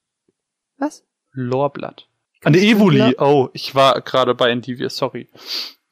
Was? 0.79 1.05
Lorblatt. 1.33 2.09
An 2.43 2.55
der 2.55 2.63
Evoli. 2.63 3.15
Oh, 3.19 3.49
ich 3.53 3.75
war 3.75 4.01
gerade 4.01 4.35
bei 4.35 4.51
Endivia, 4.51 4.89
sorry. 4.89 5.29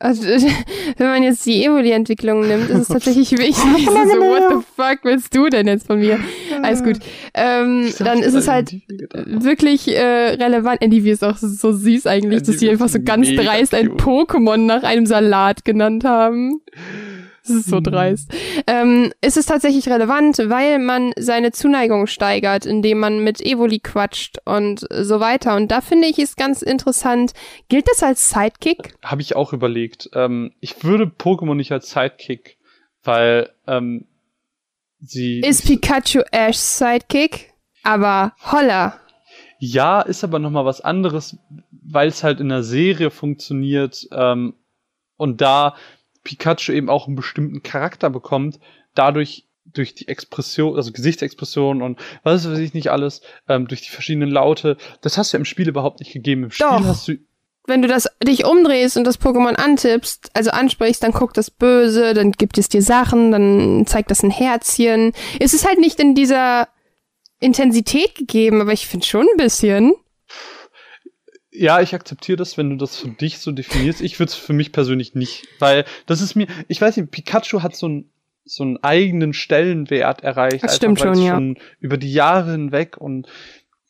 Also, 0.00 0.22
wenn 0.96 1.06
man 1.08 1.22
jetzt 1.24 1.44
die 1.44 1.64
Evoli-Entwicklung 1.64 2.46
nimmt, 2.46 2.70
ist 2.70 2.78
es 2.78 2.88
tatsächlich 2.88 3.32
wichtig. 3.32 3.56
so, 3.84 3.92
what 3.92 4.42
the 4.48 4.64
fuck 4.76 4.98
willst 5.02 5.34
du 5.34 5.48
denn 5.48 5.66
jetzt 5.66 5.86
von 5.86 5.98
mir? 5.98 6.20
Alles 6.62 6.84
gut. 6.84 6.98
Ähm, 7.34 7.92
dann 7.98 8.20
ist 8.20 8.34
es 8.34 8.46
halt 8.46 8.76
wirklich 8.88 9.88
äh, 9.88 10.34
relevant. 10.34 10.82
Endivie 10.82 11.10
ist 11.10 11.24
auch 11.24 11.36
so 11.36 11.72
süß 11.72 12.06
eigentlich, 12.06 12.44
dass 12.44 12.58
die 12.58 12.70
einfach 12.70 12.88
so 12.88 13.00
ganz 13.02 13.28
dreist 13.34 13.74
ein. 13.74 13.88
Pokémon 13.98 14.58
nach 14.58 14.84
einem 14.84 15.06
Salat 15.06 15.64
genannt 15.64 16.04
haben. 16.04 16.60
Das 17.48 17.56
ist 17.56 17.70
so 17.70 17.76
Hm. 17.78 17.82
dreist. 17.84 18.30
Ähm, 18.66 19.12
ist 19.20 19.36
es 19.36 19.46
tatsächlich 19.46 19.88
relevant, 19.88 20.38
weil 20.38 20.78
man 20.78 21.12
seine 21.18 21.50
Zuneigung 21.52 22.06
steigert, 22.06 22.66
indem 22.66 22.98
man 23.00 23.24
mit 23.24 23.40
Evoli 23.40 23.80
quatscht 23.80 24.38
und 24.44 24.86
so 24.90 25.20
weiter. 25.20 25.56
Und 25.56 25.70
da 25.70 25.80
finde 25.80 26.06
ich 26.08 26.18
es 26.18 26.36
ganz 26.36 26.62
interessant. 26.62 27.32
Gilt 27.68 27.88
das 27.88 28.02
als 28.02 28.30
Sidekick? 28.30 28.94
Habe 29.02 29.22
ich 29.22 29.34
auch 29.36 29.52
überlegt. 29.52 30.10
Ähm, 30.14 30.52
ich 30.60 30.84
würde 30.84 31.04
Pokémon 31.04 31.54
nicht 31.54 31.72
als 31.72 31.90
Sidekick, 31.90 32.56
weil 33.02 33.50
ähm, 33.66 34.06
sie. 35.00 35.40
Ist 35.40 35.66
Pikachu 35.66 36.20
Ash's 36.30 36.78
Sidekick? 36.78 37.52
Aber 37.82 38.32
holla. 38.52 39.00
ja, 39.60 40.00
ist 40.02 40.24
aber 40.24 40.38
noch 40.38 40.50
mal 40.50 40.64
was 40.64 40.80
anderes, 40.80 41.36
weil 41.70 42.08
es 42.08 42.22
halt 42.22 42.40
in 42.40 42.48
der 42.48 42.62
Serie 42.62 43.10
funktioniert 43.10 44.06
ähm, 44.12 44.54
und 45.16 45.40
da 45.40 45.74
Pikachu 46.28 46.72
eben 46.72 46.90
auch 46.90 47.06
einen 47.06 47.16
bestimmten 47.16 47.62
Charakter 47.62 48.10
bekommt, 48.10 48.60
dadurch 48.94 49.46
durch 49.64 49.94
die 49.94 50.08
Expression, 50.08 50.76
also 50.76 50.92
Gesichtsexpression 50.92 51.80
und 51.80 51.98
was 52.22 52.48
weiß 52.48 52.58
ich 52.58 52.74
nicht 52.74 52.90
alles, 52.90 53.22
ähm, 53.48 53.66
durch 53.66 53.80
die 53.80 53.90
verschiedenen 53.90 54.30
Laute, 54.30 54.76
das 55.00 55.16
hast 55.16 55.32
du 55.32 55.36
ja 55.36 55.38
im 55.38 55.46
Spiel 55.46 55.68
überhaupt 55.68 56.00
nicht 56.00 56.12
gegeben. 56.12 56.44
Im 56.44 56.50
Spiel 56.50 56.66
Doch. 56.66 56.84
hast 56.84 57.08
du 57.08 57.16
wenn 57.66 57.82
du 57.82 57.88
das 57.88 58.08
dich 58.26 58.46
umdrehst 58.46 58.96
und 58.96 59.04
das 59.04 59.20
Pokémon 59.20 59.54
antippst, 59.54 60.30
also 60.32 60.50
ansprichst, 60.50 61.02
dann 61.02 61.12
guckt 61.12 61.36
das 61.36 61.50
böse, 61.50 62.14
dann 62.14 62.32
gibt 62.32 62.56
es 62.56 62.70
dir 62.70 62.80
Sachen, 62.80 63.30
dann 63.30 63.86
zeigt 63.86 64.10
das 64.10 64.22
ein 64.22 64.30
Herzchen. 64.30 65.12
Es 65.38 65.52
ist 65.52 65.68
halt 65.68 65.78
nicht 65.78 66.00
in 66.00 66.14
dieser 66.14 66.68
Intensität 67.40 68.14
gegeben, 68.14 68.62
aber 68.62 68.72
ich 68.72 68.86
finde 68.86 69.04
schon 69.04 69.26
ein 69.30 69.36
bisschen. 69.36 69.92
Ja, 71.58 71.80
ich 71.80 71.94
akzeptiere 71.94 72.36
das, 72.36 72.56
wenn 72.56 72.70
du 72.70 72.76
das 72.76 72.96
für 72.96 73.08
dich 73.08 73.38
so 73.38 73.52
definierst. 73.52 74.00
Ich 74.00 74.18
würde 74.18 74.30
es 74.30 74.36
für 74.36 74.52
mich 74.52 74.72
persönlich 74.72 75.14
nicht, 75.14 75.48
weil 75.58 75.84
das 76.06 76.20
ist 76.20 76.34
mir, 76.34 76.46
ich 76.68 76.80
weiß 76.80 76.96
nicht, 76.96 77.10
Pikachu 77.10 77.62
hat 77.62 77.74
so 77.74 77.86
einen 77.86 78.10
so 78.50 78.64
einen 78.64 78.82
eigenen 78.82 79.34
Stellenwert 79.34 80.22
erreicht, 80.22 80.64
Das 80.64 80.76
stimmt 80.76 80.98
schon, 80.98 81.20
ja. 81.20 81.34
schon 81.34 81.58
über 81.80 81.98
die 81.98 82.12
Jahre 82.12 82.52
hinweg 82.52 82.96
und 82.96 83.28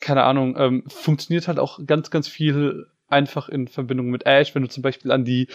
keine 0.01 0.25
Ahnung, 0.25 0.57
ähm, 0.59 0.85
funktioniert 0.89 1.49
halt 1.49 1.59
auch 1.59 1.79
ganz, 1.87 2.11
ganz 2.11 2.29
viel 2.29 2.87
einfach 3.09 3.49
in 3.49 3.69
Verbindung 3.69 4.11
mit 4.11 4.27
Ash, 4.27 4.55
wenn 4.55 4.63
du 4.63 4.69
zum 4.69 4.83
Beispiel 4.83 5.11
an 5.11 5.25
die 5.25 5.49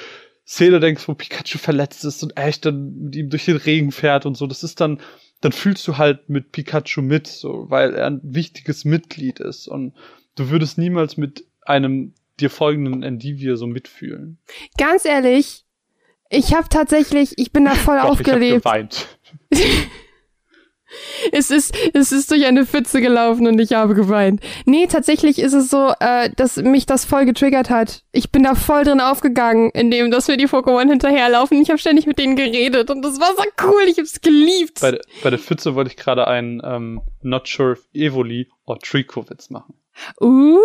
Szene 0.45 0.79
denkst, 0.79 1.07
wo 1.07 1.13
Pikachu 1.13 1.57
verletzt 1.57 2.03
ist 2.03 2.23
und 2.23 2.35
Ash 2.37 2.59
dann 2.59 3.03
mit 3.05 3.15
ihm 3.15 3.29
durch 3.29 3.45
den 3.45 3.57
Regen 3.57 3.91
fährt 3.91 4.25
und 4.25 4.35
so, 4.35 4.47
das 4.47 4.63
ist 4.63 4.81
dann, 4.81 4.99
dann 5.41 5.51
fühlst 5.51 5.87
du 5.87 5.97
halt 5.97 6.29
mit 6.29 6.51
Pikachu 6.51 7.01
mit, 7.01 7.27
so, 7.27 7.65
weil 7.69 7.93
er 7.95 8.07
ein 8.07 8.19
wichtiges 8.23 8.83
Mitglied 8.85 9.39
ist 9.39 9.67
und 9.67 9.93
du 10.35 10.49
würdest 10.49 10.77
niemals 10.77 11.15
mit 11.15 11.45
einem 11.65 12.13
dir 12.39 12.49
folgenden 12.49 13.03
Endivir 13.03 13.57
so 13.57 13.67
mitfühlen. 13.67 14.39
Ganz 14.77 15.05
ehrlich, 15.05 15.65
ich 16.29 16.53
habe 16.55 16.67
tatsächlich, 16.69 17.33
ich 17.37 17.51
bin 17.51 17.65
da 17.65 17.75
voll 17.75 17.97
Doch, 18.01 18.03
ich 18.03 18.09
hab 18.09 18.11
aufgelebt. 18.35 18.63
geweint. 18.63 19.07
Es 21.31 21.49
ist, 21.49 21.75
es 21.95 22.11
ist 22.11 22.29
durch 22.29 22.45
eine 22.45 22.67
Pfütze 22.67 23.01
gelaufen 23.01 23.47
und 23.47 23.59
ich 23.59 23.73
habe 23.73 23.95
geweint. 23.95 24.41
Nee, 24.67 24.85
tatsächlich 24.85 25.39
ist 25.39 25.53
es 25.53 25.71
so, 25.71 25.91
äh, 25.99 26.29
dass 26.35 26.57
mich 26.57 26.85
das 26.85 27.03
voll 27.03 27.25
getriggert 27.25 27.71
hat. 27.71 28.03
Ich 28.11 28.31
bin 28.31 28.43
da 28.43 28.53
voll 28.53 28.83
drin 28.83 28.99
aufgegangen, 29.01 29.71
indem 29.73 30.11
dass 30.11 30.27
mir 30.27 30.37
die 30.37 30.45
Pokémon 30.47 30.87
hinterherlaufen. 30.87 31.59
Ich 31.59 31.69
habe 31.69 31.79
ständig 31.79 32.05
mit 32.05 32.19
denen 32.19 32.35
geredet 32.35 32.91
und 32.91 33.01
das 33.01 33.19
war 33.19 33.31
so 33.35 33.43
cool. 33.65 33.81
Ich 33.89 33.97
hab's 33.97 34.21
geliebt. 34.21 34.81
Bei, 34.81 34.91
der- 34.91 35.01
bei 35.23 35.31
der 35.31 35.39
Pfütze 35.39 35.73
wollte 35.73 35.89
ich 35.89 35.97
gerade 35.97 36.27
einen 36.27 36.61
ähm, 36.63 37.01
Not 37.23 37.47
Sure 37.47 37.71
if 37.71 37.81
Evoli 37.93 38.51
or 38.65 38.77
Trico-Witz 38.77 39.49
machen. 39.49 39.73
Uh, 40.21 40.57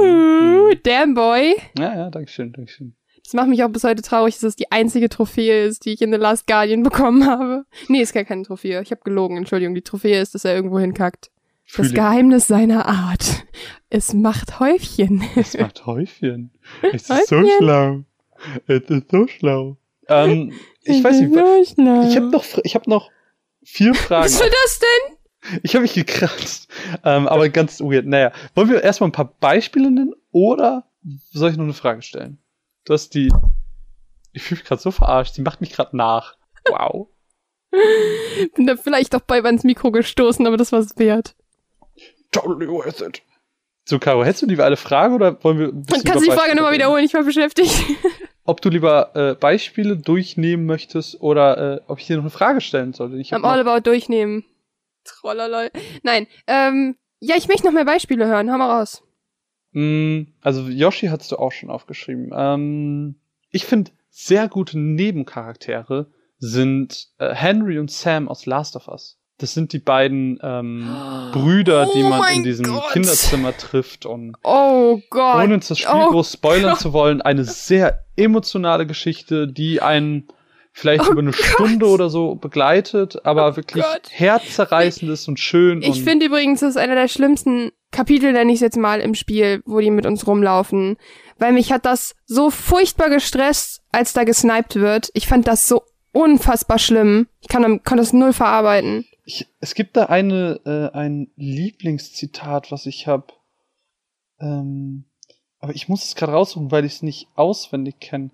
Mhm. 0.00 0.80
damn 0.82 1.14
boy. 1.14 1.54
Ja, 1.78 1.94
ja, 1.96 2.10
dankeschön, 2.10 2.52
dankeschön. 2.52 2.94
Das 3.24 3.34
macht 3.34 3.48
mich 3.48 3.62
auch 3.62 3.68
bis 3.68 3.84
heute 3.84 4.02
traurig, 4.02 4.34
dass 4.34 4.40
das 4.42 4.56
die 4.56 4.70
einzige 4.72 5.08
Trophäe 5.08 5.64
ist, 5.64 5.84
die 5.84 5.90
ich 5.92 6.02
in 6.02 6.10
The 6.12 6.18
Last 6.18 6.46
Guardian 6.46 6.82
bekommen 6.84 7.26
habe. 7.26 7.64
Nee, 7.88 8.00
ist 8.02 8.12
gar 8.12 8.24
keine 8.24 8.42
Trophäe. 8.42 8.80
Ich 8.82 8.90
habe 8.90 9.02
gelogen. 9.04 9.36
Entschuldigung, 9.36 9.74
die 9.74 9.82
Trophäe 9.82 10.20
ist, 10.20 10.34
dass 10.34 10.44
er 10.44 10.54
irgendwo 10.54 10.78
hinkackt. 10.78 11.30
Fühl 11.64 11.84
Das 11.84 11.90
ich. 11.92 11.94
Geheimnis 11.94 12.46
seiner 12.48 12.86
Art. 12.86 13.44
Es 13.90 14.12
macht 14.14 14.58
Häufchen. 14.58 15.22
Es 15.36 15.56
macht 15.56 15.86
Häufchen. 15.86 16.50
Es 16.92 17.08
ist 17.08 17.28
so 17.28 17.36
Häufchen. 17.36 17.50
schlau. 17.58 18.00
Es 18.66 18.82
ist 18.90 19.10
so 19.10 19.26
schlau. 19.28 19.76
Ähm, 20.08 20.52
ich 20.82 21.04
weiß 21.04 21.20
nicht, 21.20 21.32
So 21.34 21.62
ich 21.76 22.16
habe 22.16 22.30
noch, 22.30 22.44
ich 22.64 22.74
habe 22.74 22.90
noch 22.90 23.10
vier 23.62 23.94
Fragen. 23.94 24.24
Was 24.24 24.40
für 24.40 24.50
das 24.50 24.80
denn? 24.80 25.16
Ich 25.62 25.74
habe 25.74 25.82
mich 25.82 25.94
gekratzt. 25.94 26.68
Ähm, 27.04 27.26
aber 27.26 27.48
ganz 27.48 27.80
weird. 27.80 28.06
Naja, 28.06 28.32
wollen 28.54 28.68
wir 28.68 28.82
erstmal 28.82 29.08
ein 29.08 29.12
paar 29.12 29.32
Beispiele 29.40 29.90
nennen 29.90 30.14
oder 30.32 30.84
soll 31.32 31.50
ich 31.50 31.56
noch 31.56 31.64
eine 31.64 31.72
Frage 31.72 32.02
stellen? 32.02 32.38
Du 32.84 32.92
hast 32.92 33.14
die. 33.14 33.32
Ich 34.32 34.42
fühle 34.42 34.60
mich 34.60 34.68
gerade 34.68 34.82
so 34.82 34.90
verarscht. 34.90 35.36
Die 35.36 35.42
macht 35.42 35.60
mich 35.60 35.72
gerade 35.72 35.96
nach. 35.96 36.36
Wow. 36.68 37.08
Bin 38.54 38.66
da 38.66 38.76
vielleicht 38.76 39.14
doch 39.14 39.20
bei 39.20 39.38
ins 39.38 39.64
Mikro 39.64 39.90
gestoßen, 39.90 40.46
aber 40.46 40.56
das 40.56 40.72
war's 40.72 40.98
wert. 40.98 41.34
Totally 42.32 42.68
worth 42.68 43.00
it. 43.00 43.22
So, 43.84 43.98
Caro, 43.98 44.24
hättest 44.24 44.42
du 44.42 44.46
lieber 44.46 44.64
eine 44.64 44.76
Frage 44.76 45.14
oder 45.14 45.42
wollen 45.42 45.58
wir. 45.58 45.68
ein 45.68 45.82
bisschen 45.82 46.04
kannst 46.04 46.26
du 46.26 46.30
die 46.30 46.36
Frage 46.36 46.54
nochmal 46.54 46.74
wiederholen? 46.74 47.04
Ich 47.04 47.14
war 47.14 47.24
beschäftigt. 47.24 47.74
Ob 48.44 48.60
du 48.60 48.68
lieber 48.68 49.14
äh, 49.14 49.34
Beispiele 49.34 49.96
durchnehmen 49.96 50.66
möchtest 50.66 51.20
oder 51.20 51.76
äh, 51.76 51.80
ob 51.86 52.00
ich 52.00 52.06
dir 52.06 52.16
noch 52.16 52.24
eine 52.24 52.30
Frage 52.30 52.60
stellen 52.60 52.92
sollte. 52.94 53.16
Ich 53.16 53.32
Am 53.32 53.44
All 53.44 53.60
About 53.60 53.88
durchnehmen. 53.88 54.44
Trollolol. 55.20 55.70
Nein, 56.02 56.26
ähm, 56.46 56.96
ja, 57.20 57.36
ich 57.36 57.48
möchte 57.48 57.66
noch 57.66 57.72
mehr 57.72 57.84
Beispiele 57.84 58.26
hören. 58.26 58.50
Hau 58.52 58.58
mal 58.58 58.78
raus. 58.80 59.02
Mm, 59.72 60.22
also 60.40 60.62
Yoshi 60.68 61.08
hast 61.08 61.30
du 61.32 61.36
auch 61.36 61.52
schon 61.52 61.70
aufgeschrieben. 61.70 62.30
Ähm, 62.34 63.16
ich 63.50 63.64
finde 63.66 63.92
sehr 64.08 64.48
gute 64.48 64.78
Nebencharaktere 64.78 66.10
sind 66.38 67.08
äh, 67.18 67.34
Henry 67.34 67.78
und 67.78 67.90
Sam 67.90 68.28
aus 68.28 68.46
Last 68.46 68.74
of 68.76 68.88
Us. 68.88 69.18
Das 69.38 69.54
sind 69.54 69.72
die 69.72 69.78
beiden 69.78 70.38
ähm, 70.42 70.88
Brüder, 71.32 71.86
die 71.94 72.02
Oh 72.02 72.08
man 72.08 72.18
mein 72.20 72.36
in 72.38 72.44
diesem 72.44 72.66
Gott. 72.66 72.90
Kinderzimmer 72.92 73.56
trifft 73.56 74.06
und 74.06 74.36
Oh 74.42 75.00
Gott. 75.10 75.44
ohne 75.44 75.58
das 75.58 75.78
Spiel 75.78 75.90
Oh 75.94 76.10
groß 76.10 76.32
spoilern 76.32 76.76
zu 76.76 76.92
wollen, 76.92 77.22
eine 77.22 77.44
sehr 77.44 78.04
emotionale 78.16 78.86
Geschichte, 78.86 79.46
die 79.48 79.80
einen 79.82 80.28
vielleicht 80.72 81.08
Oh 81.08 81.12
über 81.12 81.20
eine 81.20 81.30
Gott. 81.32 81.40
Stunde 81.44 81.86
oder 81.86 82.10
so 82.10 82.34
begleitet, 82.36 83.24
aber 83.24 83.50
Oh 83.52 83.56
wirklich 83.56 83.84
Gott. 83.84 84.08
herzzerreißend 84.10 85.10
ist 85.10 85.28
und 85.28 85.38
schön. 85.40 85.82
Ich 85.82 86.02
finde 86.04 86.26
übrigens, 86.26 86.60
das 86.60 86.70
ist 86.70 86.76
einer 86.76 86.94
der 86.94 87.08
schlimmsten 87.08 87.72
Kapitel, 87.90 88.32
nenne 88.32 88.50
ich 88.52 88.56
es 88.56 88.60
jetzt 88.62 88.76
mal, 88.76 89.00
im 89.00 89.14
Spiel, 89.14 89.62
wo 89.66 89.80
die 89.80 89.90
mit 89.90 90.06
uns 90.06 90.26
rumlaufen. 90.26 90.96
Weil 91.38 91.52
mich 91.52 91.72
hat 91.72 91.84
das 91.86 92.14
so 92.26 92.50
furchtbar 92.50 93.08
gestresst, 93.10 93.80
als 93.92 94.12
da 94.12 94.24
gesniped 94.24 94.76
wird. 94.76 95.10
Ich 95.14 95.26
fand 95.26 95.48
das 95.48 95.66
so 95.66 95.82
unfassbar 96.12 96.78
schlimm. 96.78 97.26
Ich 97.40 97.48
kann, 97.48 97.82
kann 97.82 97.98
das 97.98 98.12
null 98.12 98.32
verarbeiten. 98.32 99.06
ich, 99.24 99.46
es 99.60 99.74
gibt 99.74 99.96
da 99.96 100.04
eine 100.06 100.60
äh, 100.64 100.96
ein 100.96 101.30
Lieblingszitat, 101.36 102.70
was 102.70 102.86
ich 102.86 103.06
habe. 103.06 103.26
Ähm, 104.40 105.04
aber 105.58 105.74
ich 105.74 105.88
muss 105.88 106.04
es 106.04 106.14
gerade 106.14 106.32
raussuchen, 106.32 106.70
weil 106.70 106.84
ich 106.84 106.94
es 106.94 107.02
nicht 107.02 107.28
auswendig 107.34 108.00
kenne. 108.00 108.30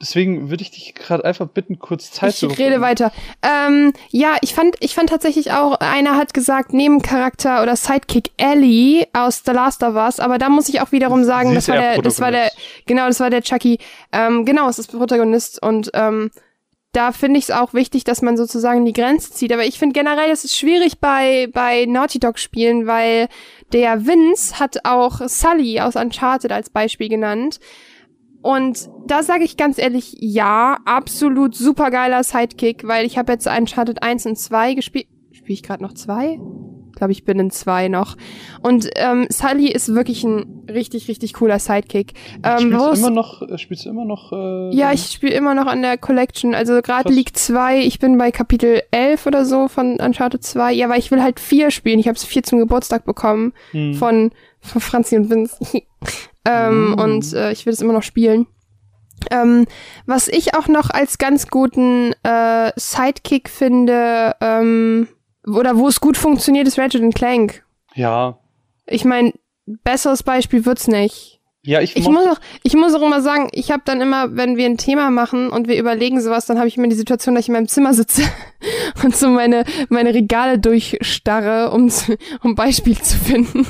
Deswegen 0.00 0.50
würde 0.50 0.62
ich 0.62 0.72
dich 0.72 0.94
gerade 0.94 1.24
einfach 1.24 1.46
bitten, 1.46 1.78
kurz 1.78 2.10
Zeit 2.10 2.30
ich 2.30 2.36
zu 2.36 2.48
rede 2.48 2.80
weiter. 2.80 3.12
Ähm, 3.42 3.92
ja, 4.10 4.36
ich 4.42 4.52
fand, 4.52 4.76
ich 4.80 4.94
fand 4.94 5.08
tatsächlich 5.08 5.52
auch, 5.52 5.78
einer 5.80 6.16
hat 6.16 6.34
gesagt, 6.34 6.72
Nebencharakter 6.72 7.62
oder 7.62 7.76
Sidekick 7.76 8.32
Ellie 8.36 9.06
aus 9.12 9.42
The 9.46 9.52
Last 9.52 9.84
of 9.84 9.94
Us, 9.94 10.18
aber 10.18 10.38
da 10.38 10.48
muss 10.48 10.68
ich 10.68 10.80
auch 10.80 10.90
wiederum 10.90 11.24
sagen, 11.24 11.54
das 11.54 11.68
war 11.68 11.76
der, 11.76 12.02
das 12.02 12.20
war 12.20 12.32
der, 12.32 12.50
genau, 12.86 13.06
das 13.06 13.20
war 13.20 13.30
der 13.30 13.42
Chucky. 13.42 13.78
Ähm, 14.12 14.44
genau, 14.44 14.68
es 14.68 14.80
ist 14.80 14.90
Protagonist 14.90 15.62
und 15.62 15.90
ähm, 15.94 16.30
da 16.94 17.12
finde 17.12 17.38
ich 17.38 17.44
es 17.44 17.50
auch 17.50 17.74
wichtig, 17.74 18.04
dass 18.04 18.22
man 18.22 18.36
sozusagen 18.36 18.84
die 18.84 18.92
Grenze 18.92 19.32
zieht. 19.32 19.52
Aber 19.52 19.64
ich 19.64 19.78
finde 19.78 19.94
generell, 19.94 20.30
es 20.30 20.44
ist 20.44 20.56
schwierig 20.56 21.00
bei, 21.00 21.48
bei 21.52 21.86
Naughty 21.86 22.20
Dog 22.20 22.38
Spielen, 22.38 22.86
weil 22.86 23.28
der 23.72 24.06
Vince 24.06 24.58
hat 24.60 24.84
auch 24.84 25.20
Sully 25.26 25.80
aus 25.80 25.96
Uncharted 25.96 26.52
als 26.52 26.70
Beispiel 26.70 27.08
genannt. 27.08 27.58
Und 28.44 28.90
da 29.06 29.22
sage 29.22 29.42
ich 29.42 29.56
ganz 29.56 29.78
ehrlich, 29.78 30.16
ja, 30.20 30.76
absolut 30.84 31.54
supergeiler 31.54 32.22
Sidekick, 32.22 32.86
weil 32.86 33.06
ich 33.06 33.16
habe 33.16 33.32
jetzt 33.32 33.46
Uncharted 33.46 34.02
1 34.02 34.26
und 34.26 34.38
2 34.38 34.74
gespielt. 34.74 35.06
Spiele 35.32 35.54
ich 35.54 35.62
gerade 35.62 35.82
noch 35.82 35.94
2? 35.94 36.38
Ich 36.90 36.96
glaube, 36.98 37.12
ich 37.12 37.24
bin 37.24 37.40
in 37.40 37.50
2 37.50 37.88
noch. 37.88 38.16
Und 38.62 38.90
ähm, 38.96 39.26
Sully 39.30 39.68
ist 39.72 39.94
wirklich 39.94 40.24
ein 40.24 40.66
richtig, 40.70 41.08
richtig 41.08 41.32
cooler 41.32 41.58
Sidekick. 41.58 42.12
Ähm, 42.42 42.58
spielst, 42.70 42.86
du 42.86 43.06
immer 43.06 43.10
noch, 43.10 43.40
äh, 43.40 43.56
spielst 43.56 43.86
du 43.86 43.88
immer 43.88 44.04
noch? 44.04 44.30
Äh, 44.30 44.76
ja, 44.76 44.92
ich 44.92 45.06
spiele 45.06 45.32
immer 45.34 45.54
noch 45.54 45.66
an 45.66 45.80
der 45.80 45.96
Collection. 45.96 46.54
Also 46.54 46.82
gerade. 46.82 47.10
League 47.10 47.34
2, 47.34 47.80
ich 47.80 47.98
bin 47.98 48.18
bei 48.18 48.30
Kapitel 48.30 48.82
11 48.90 49.26
oder 49.26 49.46
so 49.46 49.68
von 49.68 49.98
Uncharted 49.98 50.44
2. 50.44 50.70
Ja, 50.74 50.90
weil 50.90 50.98
ich 50.98 51.10
will 51.10 51.22
halt 51.22 51.40
4 51.40 51.70
spielen. 51.70 51.98
Ich 51.98 52.08
habe 52.08 52.16
es 52.16 52.24
4 52.24 52.42
zum 52.42 52.58
Geburtstag 52.58 53.06
bekommen 53.06 53.54
Hm. 53.70 53.94
von, 53.94 54.32
von 54.60 54.80
Franzi 54.82 55.16
und 55.16 55.30
Vince. 55.30 55.56
ähm, 56.44 56.90
Mm. 56.90 56.94
Und 57.00 57.32
äh, 57.32 57.52
ich 57.52 57.66
will 57.66 57.72
es 57.72 57.80
immer 57.80 57.92
noch 57.92 58.02
spielen. 58.02 58.46
Ähm, 59.30 59.66
was 60.06 60.28
ich 60.28 60.54
auch 60.54 60.68
noch 60.68 60.90
als 60.90 61.18
ganz 61.18 61.48
guten 61.48 62.12
äh, 62.22 62.72
Sidekick 62.76 63.48
finde, 63.48 64.36
ähm, 64.40 65.08
oder 65.46 65.76
wo 65.76 65.88
es 65.88 66.00
gut 66.00 66.16
funktioniert, 66.16 66.66
ist 66.66 66.78
Ratchet 66.78 67.14
Clank. 67.14 67.64
Ja, 67.94 68.38
Ich 68.86 69.04
meine, 69.04 69.32
besseres 69.66 70.22
Beispiel 70.22 70.66
wird's 70.66 70.88
nicht. 70.88 71.40
ja, 71.62 71.80
ich, 71.80 71.96
Ich 71.96 72.08
muss 72.08 72.26
auch, 72.26 72.40
ich 72.62 72.74
muss 72.74 72.94
auch 72.94 73.02
immer 73.02 73.22
sagen, 73.22 73.48
ich 73.52 73.70
habe 73.70 73.82
dann 73.84 74.00
immer, 74.00 74.36
wenn 74.36 74.56
wir 74.56 74.66
ein 74.66 74.76
Thema 74.78 75.10
machen 75.10 75.48
und 75.48 75.68
wir 75.68 75.78
überlegen 75.78 76.20
sowas, 76.20 76.46
dann 76.46 76.58
habe 76.58 76.68
ich 76.68 76.76
immer 76.76 76.88
die 76.88 76.96
Situation, 76.96 77.34
dass 77.34 77.44
ich 77.44 77.48
in 77.48 77.54
meinem 77.54 77.68
Zimmer 77.68 77.94
sitze 77.94 78.22
und 79.04 79.16
so 79.16 79.28
meine 79.28 79.64
meine 79.88 80.12
Regale 80.12 80.58
durchstarre, 80.58 81.70
um 81.70 81.90
um 82.42 82.54
Beispiel 82.54 82.98
zu 82.98 83.16
finden. 83.16 83.66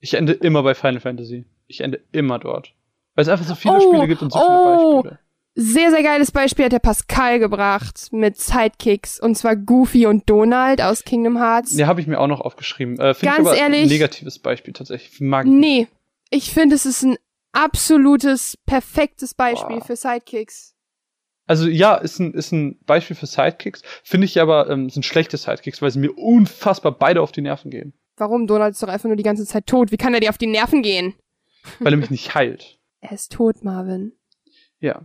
ich 0.00 0.14
ende 0.14 0.32
immer 0.32 0.62
bei 0.62 0.74
Final 0.74 1.00
Fantasy. 1.00 1.44
Ich 1.70 1.80
ende 1.80 2.02
immer 2.12 2.38
dort. 2.38 2.74
Weil 3.14 3.22
es 3.22 3.28
einfach 3.28 3.46
so 3.46 3.54
viele 3.54 3.76
Oh, 3.76 3.80
Spiele 3.80 4.08
gibt 4.08 4.22
und 4.22 4.32
so 4.32 4.38
oh. 4.40 4.42
viele 4.42 5.02
Beispiele. 5.02 5.18
Sehr 5.54 5.90
sehr 5.90 6.02
geiles 6.02 6.30
Beispiel 6.30 6.64
hat 6.66 6.72
der 6.72 6.78
Pascal 6.78 7.38
gebracht 7.38 8.08
mit 8.12 8.36
Sidekicks 8.38 9.18
und 9.20 9.34
zwar 9.36 9.56
Goofy 9.56 10.06
und 10.06 10.28
Donald 10.30 10.80
aus 10.80 11.04
Kingdom 11.04 11.36
Hearts. 11.38 11.76
Ja, 11.76 11.86
habe 11.86 12.00
ich 12.00 12.06
mir 12.06 12.18
auch 12.20 12.28
noch 12.28 12.40
aufgeschrieben. 12.40 12.98
Äh, 13.00 13.14
Finde 13.14 13.32
ich 13.32 13.36
Ganz 13.36 13.48
aber 13.48 13.56
ehrlich- 13.56 13.82
ein 13.82 13.88
negatives 13.88 14.38
Beispiel 14.38 14.72
tatsächlich. 14.72 15.20
Mag 15.20 15.46
ich 15.46 15.52
Nee, 15.52 15.88
ich 16.30 16.52
finde 16.52 16.76
es 16.76 16.86
ist 16.86 17.02
ein 17.02 17.16
absolutes 17.52 18.56
perfektes 18.66 19.34
Beispiel 19.34 19.78
Boah. 19.78 19.84
für 19.84 19.96
Sidekicks. 19.96 20.74
Also 21.46 21.66
ja, 21.66 21.96
ist 21.96 22.20
ein, 22.20 22.32
ist 22.32 22.52
ein 22.52 22.78
Beispiel 22.86 23.16
für 23.16 23.26
Sidekicks. 23.26 23.82
Finde 24.04 24.26
ich 24.26 24.40
aber, 24.40 24.70
ähm, 24.70 24.88
sind 24.88 25.04
schlechte 25.04 25.36
Sidekicks, 25.36 25.82
weil 25.82 25.90
sie 25.90 25.98
mir 25.98 26.12
unfassbar 26.16 26.92
beide 26.92 27.20
auf 27.20 27.32
die 27.32 27.42
Nerven 27.42 27.70
gehen. 27.72 27.92
Warum? 28.16 28.46
Donald 28.46 28.72
ist 28.74 28.82
doch 28.82 28.88
einfach 28.88 29.08
nur 29.08 29.16
die 29.16 29.24
ganze 29.24 29.44
Zeit 29.46 29.66
tot. 29.66 29.90
Wie 29.90 29.96
kann 29.96 30.14
er 30.14 30.20
dir 30.20 30.30
auf 30.30 30.38
die 30.38 30.46
Nerven 30.46 30.82
gehen? 30.82 31.14
Weil 31.78 31.92
er 31.92 31.98
mich 31.98 32.10
nicht 32.10 32.34
heilt. 32.34 32.78
Er 33.00 33.12
ist 33.12 33.32
tot, 33.32 33.64
Marvin. 33.64 34.12
Ja. 34.80 35.02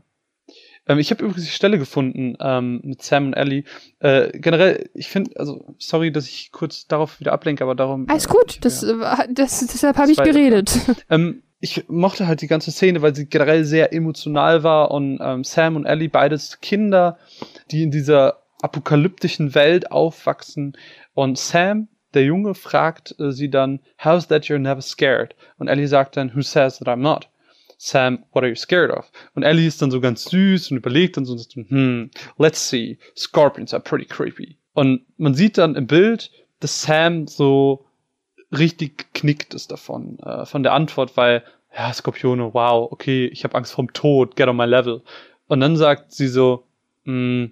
Ähm, 0.88 1.00
ich 1.00 1.12
habe 1.12 1.24
übrigens 1.24 1.46
die 1.46 1.52
Stelle 1.52 1.80
gefunden 1.80 2.36
ähm, 2.40 2.82
mit 2.84 3.02
Sam 3.02 3.28
und 3.28 3.34
Ellie. 3.34 3.64
Äh, 4.00 4.38
generell, 4.38 4.90
ich 4.94 5.08
finde, 5.08 5.40
also, 5.40 5.76
sorry, 5.80 6.12
dass 6.12 6.28
ich 6.28 6.52
kurz 6.52 6.88
darauf 6.88 7.20
wieder 7.20 7.34
ablenke, 7.34 7.64
aber 7.64 7.76
darum. 7.76 8.08
Alles 8.10 8.26
äh, 8.26 8.30
gut, 8.30 8.52
ich- 8.54 8.60
das, 8.60 8.82
ja. 8.84 9.24
äh, 9.24 9.28
das, 9.34 9.60
deshalb 9.66 9.98
habe 9.98 10.12
ich 10.12 10.18
geredet. 10.18 10.78
Ähm, 11.10 11.44
ich 11.60 11.88
mochte 11.88 12.28
halt 12.28 12.42
die 12.42 12.48
ganze 12.48 12.72
Szene, 12.72 13.02
weil 13.02 13.16
sie 13.16 13.28
generell 13.28 13.64
sehr 13.64 13.94
emotional 13.94 14.62
war 14.64 14.92
und 14.92 15.20
ähm, 15.22 15.44
Sam 15.44 15.78
und 15.78 15.86
Ellie, 15.86 16.10
beides 16.10 16.60
Kinder, 16.60 17.18
die 17.72 17.82
in 17.82 17.92
dieser 17.92 18.44
apokalyptischen 18.62 19.56
Welt 19.56 19.92
aufwachsen. 19.92 20.78
Und 21.14 21.38
Sam, 21.40 21.88
der 22.16 22.24
Junge, 22.24 22.56
fragt 22.56 23.20
äh, 23.20 23.32
sie 23.32 23.50
dann, 23.50 23.80
How's 24.04 24.28
that 24.28 24.46
you're 24.46 24.58
never 24.58 24.82
scared? 24.82 25.36
Und 25.58 25.68
Ellie 25.68 25.88
sagt 25.88 26.18
dann, 26.18 26.36
Who 26.36 26.42
says 26.42 26.80
that 26.80 26.88
I'm 26.88 27.02
not? 27.02 27.28
Sam, 27.78 28.24
what 28.32 28.44
are 28.44 28.50
you 28.50 28.56
scared 28.56 28.92
of? 28.92 29.12
Und 29.36 29.44
Ellie 29.44 29.68
ist 29.68 29.82
dann 29.82 29.92
so 29.92 30.00
ganz 30.00 30.26
süß 30.26 30.72
und 30.72 30.78
überlegt 30.78 31.18
dann 31.18 31.26
so, 31.26 31.36
hm, 31.38 32.10
let's 32.38 32.70
see, 32.70 32.98
Scorpions 33.16 33.74
are 33.74 33.84
pretty 33.84 34.06
creepy. 34.06 34.58
Und 34.74 35.06
man 35.18 35.34
sieht 35.34 35.58
dann 35.58 35.76
im 35.76 35.88
Bild, 35.88 36.32
dass 36.60 36.82
Sam 36.82 37.28
so 37.28 37.86
richtig 38.58 39.14
geknickt 39.14 39.54
ist 39.54 39.72
davon, 39.72 40.20
äh, 40.20 40.46
von 40.46 40.64
der 40.64 40.74
Antwort, 40.74 41.18
weil, 41.18 41.44
ja, 41.76 41.92
Skorpione, 41.92 42.54
wow, 42.54 42.92
okay, 42.92 43.28
ich 43.28 43.44
habe 43.44 43.56
Angst 43.56 43.74
vorm 43.74 43.92
Tod, 43.94 44.36
get 44.36 44.48
on 44.48 44.56
my 44.56 44.66
level. 44.66 45.04
Und 45.48 45.60
dann 45.60 45.76
sagt 45.76 46.12
sie 46.14 46.28
so, 46.28 46.66
mm, 47.04 47.48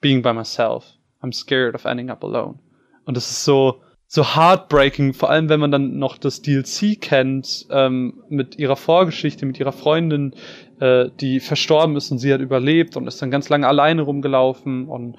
being 0.00 0.22
by 0.22 0.32
myself, 0.32 0.84
I'm 1.22 1.32
scared 1.32 1.74
of 1.74 1.84
ending 1.84 2.10
up 2.10 2.24
alone. 2.24 2.58
Und 3.04 3.16
das 3.16 3.30
ist 3.30 3.44
so, 3.44 3.82
so 4.12 4.34
heartbreaking, 4.34 5.14
vor 5.14 5.30
allem 5.30 5.48
wenn 5.48 5.60
man 5.60 5.70
dann 5.70 5.98
noch 5.98 6.18
das 6.18 6.42
DLC 6.42 7.00
kennt, 7.00 7.68
ähm, 7.70 8.24
mit 8.28 8.58
ihrer 8.58 8.74
Vorgeschichte, 8.74 9.46
mit 9.46 9.60
ihrer 9.60 9.70
Freundin, 9.70 10.34
äh, 10.80 11.10
die 11.20 11.38
verstorben 11.38 11.94
ist 11.94 12.10
und 12.10 12.18
sie 12.18 12.34
hat 12.34 12.40
überlebt 12.40 12.96
und 12.96 13.06
ist 13.06 13.22
dann 13.22 13.30
ganz 13.30 13.48
lange 13.50 13.68
alleine 13.68 14.02
rumgelaufen 14.02 14.88
und 14.88 15.16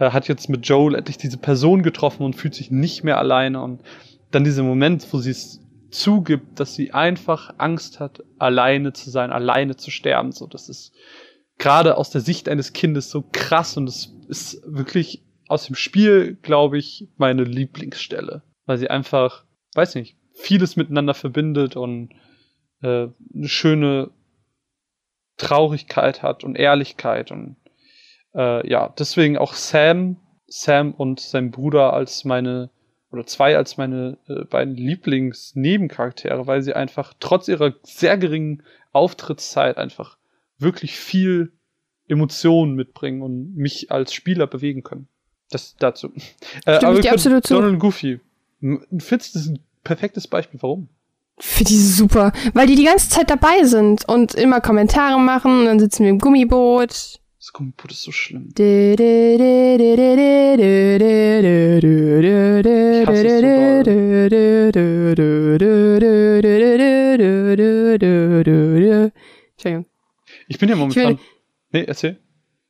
äh, 0.00 0.10
hat 0.10 0.26
jetzt 0.26 0.48
mit 0.48 0.66
Joel 0.66 0.96
endlich 0.96 1.16
diese 1.16 1.38
Person 1.38 1.84
getroffen 1.84 2.24
und 2.24 2.34
fühlt 2.34 2.56
sich 2.56 2.72
nicht 2.72 3.04
mehr 3.04 3.18
alleine 3.18 3.62
und 3.62 3.82
dann 4.32 4.42
dieser 4.42 4.64
Moment, 4.64 5.06
wo 5.12 5.18
sie 5.18 5.30
es 5.30 5.60
zugibt, 5.92 6.58
dass 6.58 6.74
sie 6.74 6.90
einfach 6.90 7.54
Angst 7.58 8.00
hat, 8.00 8.24
alleine 8.40 8.92
zu 8.92 9.10
sein, 9.10 9.30
alleine 9.30 9.76
zu 9.76 9.92
sterben, 9.92 10.32
so, 10.32 10.48
das 10.48 10.68
ist 10.68 10.92
gerade 11.58 11.96
aus 11.96 12.10
der 12.10 12.20
Sicht 12.20 12.48
eines 12.48 12.72
Kindes 12.72 13.10
so 13.10 13.22
krass 13.30 13.76
und 13.76 13.88
es 13.88 14.12
ist 14.26 14.60
wirklich 14.66 15.23
aus 15.48 15.66
dem 15.66 15.74
Spiel, 15.74 16.36
glaube 16.42 16.78
ich, 16.78 17.08
meine 17.16 17.44
Lieblingsstelle, 17.44 18.42
weil 18.66 18.78
sie 18.78 18.90
einfach, 18.90 19.44
weiß 19.74 19.94
nicht, 19.96 20.16
vieles 20.32 20.76
miteinander 20.76 21.14
verbindet 21.14 21.76
und 21.76 22.10
äh, 22.82 23.08
eine 23.34 23.48
schöne 23.48 24.10
Traurigkeit 25.36 26.22
hat 26.22 26.44
und 26.44 26.56
Ehrlichkeit 26.56 27.30
und 27.30 27.56
äh, 28.34 28.68
ja, 28.68 28.92
deswegen 28.98 29.36
auch 29.36 29.54
Sam, 29.54 30.16
Sam 30.46 30.92
und 30.92 31.20
sein 31.20 31.50
Bruder 31.50 31.92
als 31.92 32.24
meine 32.24 32.70
oder 33.10 33.26
zwei 33.26 33.56
als 33.56 33.76
meine 33.76 34.18
äh, 34.28 34.44
beiden 34.44 34.74
Lieblingsnebencharaktere, 34.74 36.46
weil 36.46 36.62
sie 36.62 36.74
einfach 36.74 37.14
trotz 37.20 37.48
ihrer 37.48 37.74
sehr 37.82 38.18
geringen 38.18 38.62
Auftrittszeit 38.92 39.76
einfach 39.76 40.18
wirklich 40.58 40.96
viel 40.96 41.52
Emotionen 42.08 42.74
mitbringen 42.74 43.22
und 43.22 43.54
mich 43.54 43.90
als 43.90 44.12
Spieler 44.12 44.46
bewegen 44.46 44.82
können. 44.82 45.08
Das 45.50 45.76
dazu. 45.78 46.12
Äh, 46.64 46.76
Stimme 46.76 46.94
ich 46.94 47.00
dir 47.00 47.02
können- 47.02 47.14
absolut 47.14 47.46
zu. 47.46 47.54
Donald 47.54 47.78
Goofy. 47.78 48.20
Das 48.90 49.10
ist 49.34 49.46
ein 49.48 49.58
perfektes 49.82 50.26
Beispiel? 50.26 50.60
Warum? 50.62 50.88
Finde 51.38 51.72
ich 51.72 51.94
super, 51.96 52.32
weil 52.54 52.66
die 52.68 52.76
die 52.76 52.84
ganze 52.84 53.08
Zeit 53.08 53.28
dabei 53.28 53.64
sind 53.64 54.08
und 54.08 54.34
immer 54.34 54.60
Kommentare 54.60 55.18
machen 55.20 55.60
und 55.60 55.64
dann 55.66 55.80
sitzen 55.80 56.04
wir 56.04 56.10
im 56.10 56.18
Gummiboot. 56.20 56.90
Das 56.90 57.52
Gummiboot 57.52 57.90
ist 57.90 58.02
so 58.02 58.12
schlimm. 58.12 58.48
Ich 58.56 58.64
Entschuldigung. 69.56 69.86
Ich 70.48 70.58
bin 70.58 70.68
ja 70.68 70.76
momentan. 70.76 71.12
Ich 71.14 71.18
nee, 71.72 71.84
erzähl. 71.84 72.18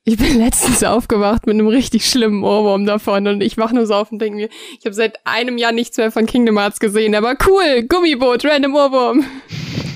Ich 0.06 0.18
bin 0.18 0.38
letztens 0.38 0.84
aufgewacht 0.84 1.46
mit 1.46 1.54
einem 1.54 1.66
richtig 1.66 2.08
schlimmen 2.08 2.44
Ohrwurm 2.44 2.84
davon 2.84 3.26
und 3.26 3.40
ich 3.40 3.56
wach 3.56 3.72
nur 3.72 3.86
so 3.86 3.94
auf 3.94 4.12
und 4.12 4.18
denke 4.18 4.36
mir, 4.36 4.48
ich 4.78 4.84
habe 4.84 4.94
seit 4.94 5.26
einem 5.26 5.56
Jahr 5.56 5.72
nichts 5.72 5.96
mehr 5.96 6.12
von 6.12 6.26
Kingdom 6.26 6.58
Hearts 6.58 6.78
gesehen, 6.78 7.14
aber 7.14 7.36
cool, 7.46 7.84
Gummiboot, 7.88 8.44
random 8.44 8.74
Ohrwurm. 8.74 9.24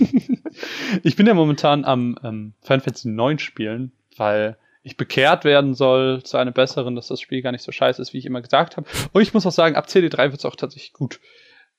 ich 1.02 1.14
bin 1.16 1.26
ja 1.26 1.35
momentan 1.35 1.85
am 1.85 2.18
ähm, 2.24 2.55
Final 2.62 2.80
Fantasy 2.80 3.09
9 3.09 3.39
spielen, 3.39 3.93
weil 4.16 4.56
ich 4.82 4.97
bekehrt 4.97 5.44
werden 5.44 5.74
soll 5.74 6.22
zu 6.22 6.39
einem 6.39 6.55
besseren, 6.55 6.97
dass 6.97 7.09
das 7.09 7.20
Spiel 7.20 7.43
gar 7.43 7.52
nicht 7.52 7.62
so 7.64 7.72
scheiße 7.72 8.01
ist, 8.01 8.14
wie 8.14 8.18
ich 8.18 8.24
immer 8.24 8.40
gesagt 8.40 8.78
habe. 8.78 8.89
Und 9.12 9.20
ich 9.20 9.35
muss 9.35 9.44
auch 9.44 9.52
sagen, 9.52 9.76
ab 9.76 9.89
CD3 9.89 10.30
wird 10.30 10.39
es 10.39 10.47
auch 10.47 10.56
tatsächlich 10.56 10.94
gut. 10.94 11.20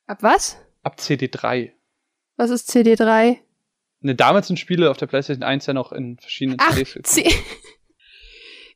Ab 0.06 0.20
was? 0.22 0.58
Ab 0.84 0.98
CD3. 1.00 1.72
Was 2.38 2.52
ist 2.52 2.70
CD3? 2.70 3.38
Ne, 4.02 4.16
damals 4.16 4.48
sind 4.48 4.60
Spiele 4.60 4.92
auf 4.92 4.98
der 4.98 5.08
PlayStation 5.08 5.44
1 5.44 5.66
ja 5.66 5.74
noch 5.74 5.92
in 5.92 6.20
verschiedenen 6.20 6.60
Ach, 6.62 6.76
CDs. 6.76 7.18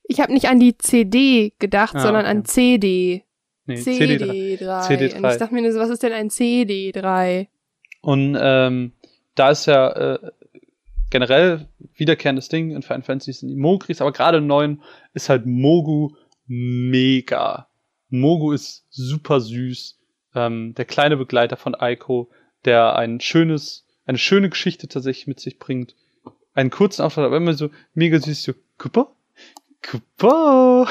Ich 0.04 0.20
habe 0.20 0.34
nicht 0.34 0.48
an 0.50 0.60
die 0.60 0.78
CD 0.78 1.54
gedacht, 1.60 1.96
Ah, 1.96 2.00
sondern 2.00 2.26
okay. 2.26 2.32
an 2.32 2.46
CD. 2.46 3.24
Nee, 3.66 3.76
CD3. 3.76 4.60
CD3. 4.60 4.88
CD3. 4.88 5.16
Und 5.18 5.32
ich 5.32 5.38
dachte 5.38 5.54
mir, 5.54 5.72
so, 5.74 5.80
was 5.80 5.90
ist 5.90 6.04
denn 6.04 6.12
ein 6.14 6.30
CD3? 6.30 7.48
Und 8.02 8.38
ähm, 8.40 8.92
da 9.36 9.52
ist 9.52 9.66
ja 9.66 9.90
äh, 9.92 10.32
generell 11.10 11.68
wiederkehrendes 11.96 12.50
Ding 12.50 12.72
in 12.72 12.82
Final 12.82 13.04
Fantasy 13.04 13.32
sind 13.34 13.50
die 13.50 13.56
Mogris, 13.56 14.02
aber 14.02 14.12
gerade 14.12 14.40
im 14.40 14.48
neuen 14.48 14.82
ist 15.14 15.30
halt 15.30 15.46
Mogu 15.46 16.10
mega. 16.48 17.68
Mogu 18.10 18.52
ist 18.52 18.86
super 18.90 19.40
süß. 19.40 20.00
Ähm, 20.36 20.74
der 20.76 20.86
kleine 20.86 21.16
Begleiter 21.18 21.56
von 21.58 21.76
Aiko, 21.76 22.30
der 22.66 22.96
ein 22.96 23.20
schönes, 23.22 23.86
eine 24.06 24.18
schöne 24.18 24.50
Geschichte 24.50 24.88
tatsächlich 24.88 25.28
mit 25.28 25.40
sich 25.40 25.60
bringt. 25.60 25.96
Einen 26.54 26.70
kurzen 26.70 27.02
Auftritt, 27.04 27.26
aber 27.26 27.38
immer 27.38 27.54
so 27.54 27.70
mega 27.94 28.20
süß, 28.20 28.44
so 28.44 28.54
Cooper? 28.78 29.16
Cooper! 29.84 30.88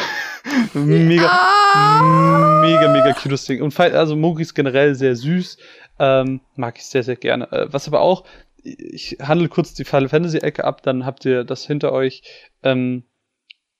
mega, 0.74 1.26
Ah! 1.26 2.60
mega, 2.62 2.92
mega 2.92 3.12
cutes 3.12 3.44
Ding. 3.46 3.62
Und 3.62 3.78
also 3.78 4.16
Mogri 4.16 4.42
ist 4.42 4.54
generell 4.54 4.94
sehr 4.94 5.16
süß. 5.16 5.58
Ähm, 5.98 6.40
mag 6.56 6.78
ich 6.78 6.86
sehr, 6.86 7.02
sehr 7.02 7.16
gerne. 7.16 7.50
Äh, 7.52 7.72
was 7.72 7.88
aber 7.88 8.00
auch, 8.00 8.24
ich 8.62 9.18
handle 9.20 9.48
kurz 9.48 9.74
die 9.74 9.84
Final 9.84 10.08
Fantasy 10.08 10.38
Ecke 10.38 10.64
ab, 10.64 10.82
dann 10.82 11.04
habt 11.04 11.24
ihr 11.24 11.44
das 11.44 11.66
hinter 11.66 11.92
euch. 11.92 12.22
Ähm, 12.62 13.04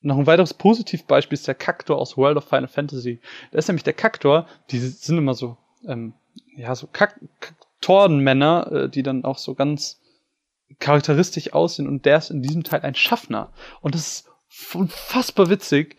noch 0.01 0.19
ein 0.19 0.27
weiteres 0.27 0.55
Positivbeispiel 0.55 1.35
ist 1.35 1.47
der 1.47 1.55
Kaktor 1.55 1.99
aus 1.99 2.17
World 2.17 2.37
of 2.37 2.45
Final 2.45 2.69
Fantasy. 2.69 3.21
Da 3.53 3.59
ist 3.59 3.69
nämlich 3.69 3.85
der 3.85 3.93
Kaktor, 3.93 4.47
die 4.71 4.79
sind 4.79 5.17
immer 5.19 5.35
so, 5.35 5.57
ähm, 5.87 6.15
ja, 6.57 6.75
so 6.75 6.89
Kak 6.93 7.21
Kaktorenmänner, 7.41 8.73
äh, 8.73 8.89
die 8.89 9.03
dann 9.03 9.25
auch 9.25 9.39
so 9.39 9.55
ganz 9.55 10.01
charakteristisch 10.79 11.53
aussehen 11.53 11.89
und 11.89 12.05
der 12.05 12.19
ist 12.19 12.31
in 12.31 12.43
diesem 12.43 12.65
Teil 12.65 12.81
ein 12.81 12.95
Schaffner. 12.95 13.53
Und 13.81 13.95
das 13.95 14.01
ist 14.01 14.32
unfassbar 14.75 15.51
witzig, 15.51 15.97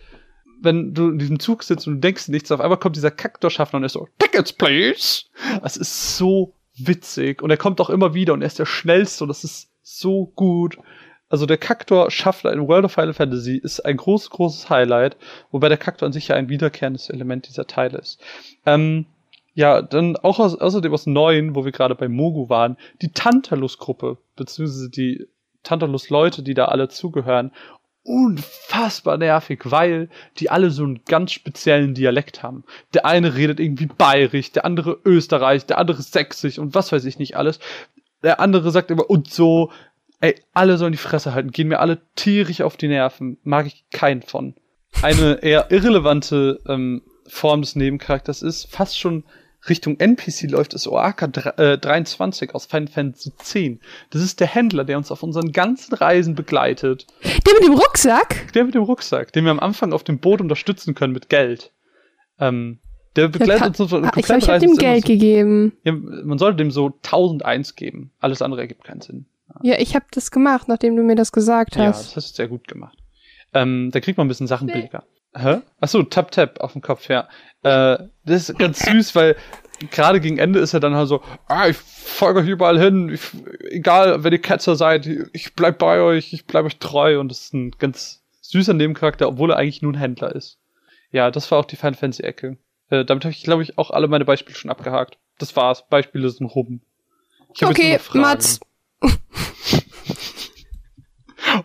wenn 0.62 0.94
du 0.94 1.10
in 1.10 1.20
diesem 1.20 1.40
Zug 1.40 1.64
sitzt 1.64 1.88
und 1.88 1.96
du 1.96 2.00
denkst 2.00 2.30
nichts, 2.30 2.52
auf 2.52 2.62
einmal 2.62 2.80
kommt 2.80 2.96
dieser 2.96 3.12
Kaktorschaffner 3.12 3.78
und 3.78 3.84
er 3.84 3.88
ist 3.88 3.94
so, 3.94 4.08
Tickets, 4.18 4.54
please! 4.54 5.26
Es 5.64 5.78
ist 5.78 6.18
so 6.18 6.54
witzig 6.76 7.42
und 7.42 7.50
er 7.50 7.58
kommt 7.58 7.82
auch 7.82 7.90
immer 7.90 8.14
wieder 8.14 8.34
und 8.34 8.42
er 8.42 8.48
ist 8.48 8.60
der 8.60 8.66
schnellste 8.66 9.26
und 9.26 9.28
das 9.28 9.44
ist 9.44 9.70
so 9.82 10.32
gut. 10.36 10.78
Also 11.30 11.46
der 11.46 11.58
Kaktor-Schaffner 11.58 12.52
in 12.52 12.68
World 12.68 12.86
of 12.86 12.94
Final 12.94 13.14
Fantasy 13.14 13.58
ist 13.58 13.82
ein 13.82 13.98
großes, 13.98 14.30
großes 14.30 14.70
Highlight, 14.70 15.18
wobei 15.52 15.68
der 15.68 15.78
Kaktor 15.78 16.06
an 16.06 16.14
sich 16.14 16.28
ja 16.28 16.36
ein 16.36 16.50
wiederkehrendes 16.50 17.10
Element 17.10 17.48
dieser 17.48 17.66
Teile 17.66 17.98
ist. 17.98 18.22
Ähm, 18.66 19.06
ja, 19.56 19.82
dann 19.82 20.16
auch 20.16 20.40
aus, 20.40 20.56
außerdem 20.56 20.94
aus 20.94 21.06
neuen, 21.06 21.56
wo 21.56 21.66
wir 21.66 21.72
gerade 21.72 21.96
bei 21.96 22.08
Mogu 22.08 22.50
waren, 22.50 22.78
die 23.02 23.12
Tantalus-Gruppe, 23.12 24.18
beziehungsweise 24.36 24.90
die 24.90 25.28
Tantalus-Leute, 25.64 26.44
die 26.44 26.54
da 26.54 26.66
alle 26.66 26.90
zugehören, 26.90 27.52
unfassbar 28.04 29.18
nervig, 29.18 29.62
weil 29.64 30.10
die 30.38 30.50
alle 30.50 30.72
so 30.72 30.84
einen 30.84 31.06
ganz 31.06 31.32
speziellen 31.32 31.94
Dialekt 31.94 32.44
haben. 32.44 32.66
Der 32.94 33.06
eine 33.06 33.36
redet 33.36 33.60
irgendwie 33.60 33.86
bayerisch, 33.86 34.52
der 34.52 34.66
andere 34.66 35.00
österreich, 35.06 35.66
der 35.66 35.78
andere 35.78 36.02
sächsisch 36.02 36.60
und 36.60 36.76
was 36.76 36.92
weiß 36.92 37.06
ich 37.06 37.18
nicht 37.18 37.38
alles. 37.38 37.60
Der 38.22 38.40
andere 38.40 38.72
sagt 38.72 38.92
immer 38.92 39.10
und 39.10 39.32
so. 39.32 39.72
Ey, 40.20 40.36
alle 40.54 40.78
sollen 40.78 40.94
die 40.94 40.98
Fresse 40.98 41.34
halten, 41.34 41.52
gehen 41.52 41.68
mir 41.68 41.80
alle 41.80 42.02
tierisch 42.16 42.62
auf 42.62 42.78
die 42.78 42.88
Nerven, 42.88 43.38
mag 43.44 43.66
ich 43.66 43.86
keinen 43.92 44.22
von. 44.22 44.56
Eine 45.02 45.44
eher 45.44 45.70
irrelevante 45.70 46.62
ähm, 46.68 47.02
Form 47.28 47.62
des 47.62 47.76
Nebencharakters 47.76 48.42
ist, 48.42 48.72
fast 48.72 48.98
schon 48.98 49.26
Richtung 49.70 49.98
NPC 50.00 50.50
läuft, 50.50 50.74
ist 50.74 50.88
Oaka 50.88 51.28
dr- 51.28 51.58
äh, 51.58 51.78
23 51.78 52.54
aus 52.54 52.66
Final 52.66 52.88
Fantasy 52.88 53.32
X. 53.40 53.80
Das 54.10 54.22
ist 54.22 54.40
der 54.40 54.48
Händler, 54.48 54.84
der 54.84 54.98
uns 54.98 55.12
auf 55.12 55.24
unseren 55.24 55.52
ganzen 55.52 55.94
Reisen 55.96 56.36
begleitet. 56.36 57.08
Der 57.24 57.54
mit 57.54 57.64
dem 57.64 57.74
Rucksack? 57.74 58.52
Der 58.54 58.66
mit 58.66 58.76
dem 58.76 58.84
Rucksack, 58.84 59.32
den 59.34 59.46
wir 59.46 59.52
am 59.52 59.60
Anfang 59.60 59.94
auf 59.94 60.04
dem 60.04 60.20
Boot 60.20 60.42
unterstützen 60.42 60.96
können 60.96 61.14
mit 61.14 61.30
Geld. 61.30 61.72
Ähm, 62.40 62.80
der 63.16 63.28
begleitet 63.30 63.80
uns 63.80 63.80
auf 63.80 63.94
Ah, 63.94 64.12
Ich 64.18 64.26
glaube, 64.26 64.40
ich 64.42 64.50
habe 64.50 64.60
dem 64.60 64.76
Geld 64.76 65.06
gegeben. 65.06 65.74
ja, 65.84 65.92
Man 65.94 66.38
sollte 66.40 66.58
dem 66.58 66.72
so 66.72 66.88
1001 67.04 67.76
geben. 67.76 68.12
Alles 68.20 68.42
andere 68.42 68.62
ergibt 68.62 68.84
keinen 68.84 69.02
Sinn. 69.02 69.26
Ja, 69.62 69.76
ich 69.80 69.96
habe 69.96 70.06
das 70.12 70.32
gemacht, 70.32 70.68
nachdem 70.68 70.96
du 70.96 71.04
mir 71.04 71.16
das 71.16 71.32
gesagt 71.32 71.76
Ja, 71.76 71.86
hast. 71.86 72.08
das 72.08 72.16
hast 72.18 72.32
du 72.32 72.36
sehr 72.38 72.48
gut 72.48 72.68
gemacht. 72.68 72.98
Ähm, 73.54 73.92
da 73.94 74.00
kriegt 74.00 74.18
man 74.18 74.26
ein 74.26 74.30
bisschen 74.30 74.48
Sachen 74.48 74.66
billiger. 74.68 75.04
Hä? 75.36 75.62
Achso, 75.80 76.04
Tap 76.04 76.32
Tap 76.32 76.60
auf 76.60 76.74
dem 76.74 76.82
Kopf, 76.82 77.10
ja. 77.10 77.28
Äh, 77.64 77.98
das 78.26 78.50
ist 78.50 78.60
ganz 78.60 78.80
süß, 78.80 79.16
weil 79.16 79.36
gerade 79.92 80.20
gegen 80.20 80.38
Ende 80.38 80.60
ist 80.60 80.74
er 80.74 80.80
dann 80.80 80.96
halt 80.96 81.08
so, 81.08 81.24
ah, 81.48 81.68
ich 81.68 81.78
folge 81.78 82.40
euch 82.40 82.48
überall 82.48 82.80
hin, 82.80 83.10
ich, 83.10 83.22
egal, 83.72 84.24
wenn 84.24 84.34
ihr 84.34 84.42
Ketzer 84.42 84.76
seid, 84.76 85.08
ich 85.34 85.54
bleib 85.56 85.80
bei 85.80 86.00
euch, 86.00 86.34
ich 86.34 86.46
bleib 86.46 86.66
euch 86.66 86.78
treu 86.78 87.20
und 87.20 87.30
das 87.30 87.42
ist 87.42 87.54
ein 87.54 87.72
ganz 87.72 88.24
süßer 88.42 88.74
Nebencharakter, 88.74 89.28
obwohl 89.28 89.52
er 89.52 89.58
eigentlich 89.58 89.82
nur 89.82 89.94
ein 89.94 90.00
Händler 90.00 90.36
ist. 90.36 90.60
Ja, 91.12 91.32
das 91.32 91.50
war 91.52 91.60
auch 91.60 91.66
die 91.66 91.76
Final 91.76 91.96
Fantasy 91.96 92.24
Ecke. 92.24 92.58
Äh, 92.90 93.06
damit 93.06 93.24
habe 93.24 93.32
ich, 93.32 93.44
glaube 93.44 93.64
ich, 93.64 93.78
auch 93.78 93.92
alle 93.92 94.08
meine 94.08 94.26
Beispiele 94.26 94.56
schon 94.56 94.72
abgehakt. 94.72 95.18
Das 95.38 95.56
war's. 95.56 95.88
Beispiele 95.88 96.30
sind 96.30 96.48
rum. 96.48 96.82
Okay. 97.62 98.00
Mats. 98.14 98.60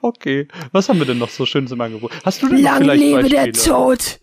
Okay, 0.02 0.48
was 0.73 0.89
haben 0.89 0.98
wir 0.98 1.06
denn 1.06 1.19
noch 1.19 1.31
so 1.31 1.47
schönes 1.47 1.73
im 1.73 1.81
Angebot? 1.81 2.12
Hast 2.24 2.43
du 2.43 2.48
denn 2.48 2.62
Lang 2.62 2.82
vielleicht 2.82 3.01
lebe 3.01 3.23
Beispiele? 3.23 3.52
der 3.52 3.52
Tod! 3.52 4.20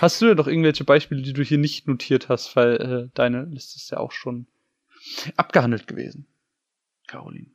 Hast 0.00 0.20
du 0.20 0.26
denn 0.26 0.36
noch 0.36 0.46
irgendwelche 0.46 0.84
Beispiele, 0.84 1.22
die 1.22 1.32
du 1.32 1.42
hier 1.42 1.58
nicht 1.58 1.86
notiert 1.86 2.28
hast, 2.28 2.56
weil 2.56 2.74
äh, 2.76 3.10
deine 3.14 3.44
Liste 3.44 3.76
ist 3.76 3.90
ja 3.90 3.98
auch 3.98 4.12
schon 4.12 4.46
abgehandelt 5.36 5.86
gewesen, 5.86 6.26
Caroline. 7.06 7.48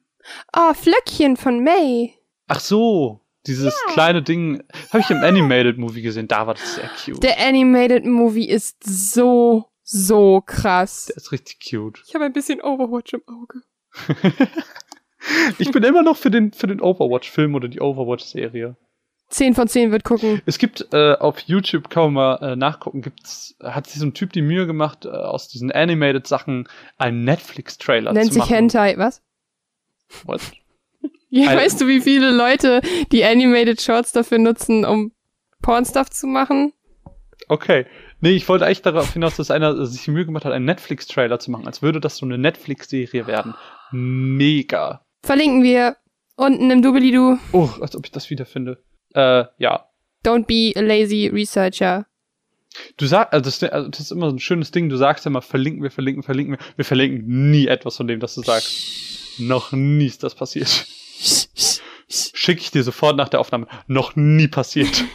Ah, 0.52 0.74
Flöckchen 0.74 1.38
von 1.38 1.64
May. 1.64 2.14
Ach 2.48 2.60
so, 2.60 3.22
dieses 3.48 3.74
kleine 3.94 4.22
Ding 4.22 4.64
habe 4.90 5.00
ich 5.00 5.10
im 5.10 5.18
Animated 5.18 5.78
Movie 5.78 6.02
gesehen. 6.02 6.28
Da 6.28 6.48
war 6.48 6.56
das 6.56 6.76
sehr 6.76 6.90
cute. 7.04 7.24
Der 7.24 7.40
Animated 7.40 8.06
Movie 8.06 8.48
ist 8.48 8.84
so, 8.84 9.66
so 9.84 10.42
krass. 10.46 11.06
Der 11.08 11.18
ist 11.18 11.32
richtig 11.32 11.60
cute. 11.60 12.04
Ich 12.08 12.14
habe 12.16 12.26
ein 12.26 12.34
bisschen 12.34 12.62
Overwatch 12.62 13.14
im 13.14 13.22
Auge. 13.28 13.62
Ich 15.58 15.72
bin 15.72 15.84
immer 15.84 16.04
noch 16.04 16.18
für 16.18 16.32
den 16.32 16.52
für 16.54 16.68
den 16.68 16.82
Overwatch-Film 16.82 17.56
oder 17.56 17.68
die 17.68 17.82
Overwatch-Serie. 17.82 18.76
10 19.30 19.54
von 19.54 19.68
10 19.68 19.92
wird 19.92 20.04
gucken. 20.04 20.42
Es 20.48 20.58
gibt 20.58 20.88
äh, 20.92 21.14
auf 21.14 21.40
YouTube, 21.42 21.90
kann 21.90 22.12
man 22.12 22.14
mal 22.14 22.54
äh, 22.54 22.56
nachgucken, 22.56 23.02
gibt's, 23.02 23.56
hat 23.62 23.86
sich 23.88 24.00
so 24.00 24.06
ein 24.08 24.16
Typ 24.16 24.34
die 24.34 24.42
Mühe 24.42 24.66
gemacht, 24.66 25.06
äh, 25.06 25.10
aus 25.10 25.48
diesen 25.48 25.72
Animated 25.72 26.26
Sachen 26.26 26.68
einen 26.98 27.24
Netflix-Trailer 27.26 28.12
Nennt 28.14 28.28
zu 28.28 28.34
sich 28.34 28.40
machen. 28.42 28.56
Hentai, 28.56 28.98
was? 28.98 29.22
What? 30.26 30.42
Ja, 31.32 31.52
Ein- 31.52 31.58
weißt 31.60 31.80
du, 31.80 31.88
wie 31.88 32.02
viele 32.02 32.32
Leute 32.32 32.82
die 33.12 33.24
Animated 33.24 33.80
Shorts 33.80 34.12
dafür 34.12 34.40
nutzen, 34.40 34.84
um 34.84 35.12
Pornstuff 35.62 36.10
zu 36.10 36.26
machen? 36.26 36.74
Okay. 37.48 37.86
Nee, 38.20 38.32
ich 38.32 38.50
wollte 38.50 38.66
eigentlich 38.66 38.82
darauf 38.82 39.14
hinaus, 39.14 39.36
dass 39.36 39.52
einer 39.52 39.86
sich 39.86 40.04
die 40.06 40.12
Mühe 40.12 40.26
gemacht 40.26 40.44
hat, 40.44 40.54
einen 40.54 40.66
Netflix-Trailer 40.66 41.38
zu 41.38 41.52
machen, 41.52 41.68
als 41.68 41.84
würde 41.84 42.00
das 42.00 42.18
so 42.18 42.26
eine 42.26 42.40
Netflix-Serie 42.40 43.28
werden. 43.28 43.54
Mega. 43.92 45.06
Verlinken 45.22 45.64
wir 45.64 45.98
unten 46.36 46.72
im 46.72 46.82
Doobly-Doo. 46.82 47.38
Oh, 47.52 47.70
als 47.82 47.96
ob 47.96 48.06
ich 48.06 48.12
das 48.12 48.30
wiederfinde. 48.30 48.82
Äh, 49.14 49.46
ja. 49.58 49.90
Don't 50.26 50.46
be 50.46 50.78
a 50.80 50.82
lazy 50.82 51.28
researcher. 51.28 52.06
Du 52.98 53.08
sagst, 53.08 53.34
also 53.34 53.44
das, 53.44 53.64
also 53.72 53.90
das 53.90 54.00
ist 54.00 54.12
immer 54.12 54.30
so 54.30 54.36
ein 54.36 54.40
schönes 54.40 54.72
Ding, 54.72 54.90
du 54.90 54.98
sagst 54.98 55.26
immer, 55.26 55.42
verlinken 55.42 55.82
wir, 55.82 55.92
verlinken, 55.92 56.24
verlinken 56.24 56.58
wir. 56.58 56.66
Wir 56.76 56.86
verlinken 56.86 57.52
nie 57.52 57.68
etwas 57.68 57.98
von 57.98 58.08
dem, 58.08 58.20
das 58.20 58.36
du 58.36 58.42
sagst. 58.42 59.40
Noch 59.40 59.72
nie 59.72 60.06
ist 60.06 60.24
das 60.24 60.36
passiert. 60.36 60.86
Schicke 62.08 62.62
ich 62.62 62.72
dir 62.72 62.84
sofort 62.84 63.16
nach 63.16 63.30
der 63.30 63.40
Aufnahme. 63.40 63.68
Noch 63.88 64.16
nie 64.16 64.48
passiert. 64.48 65.04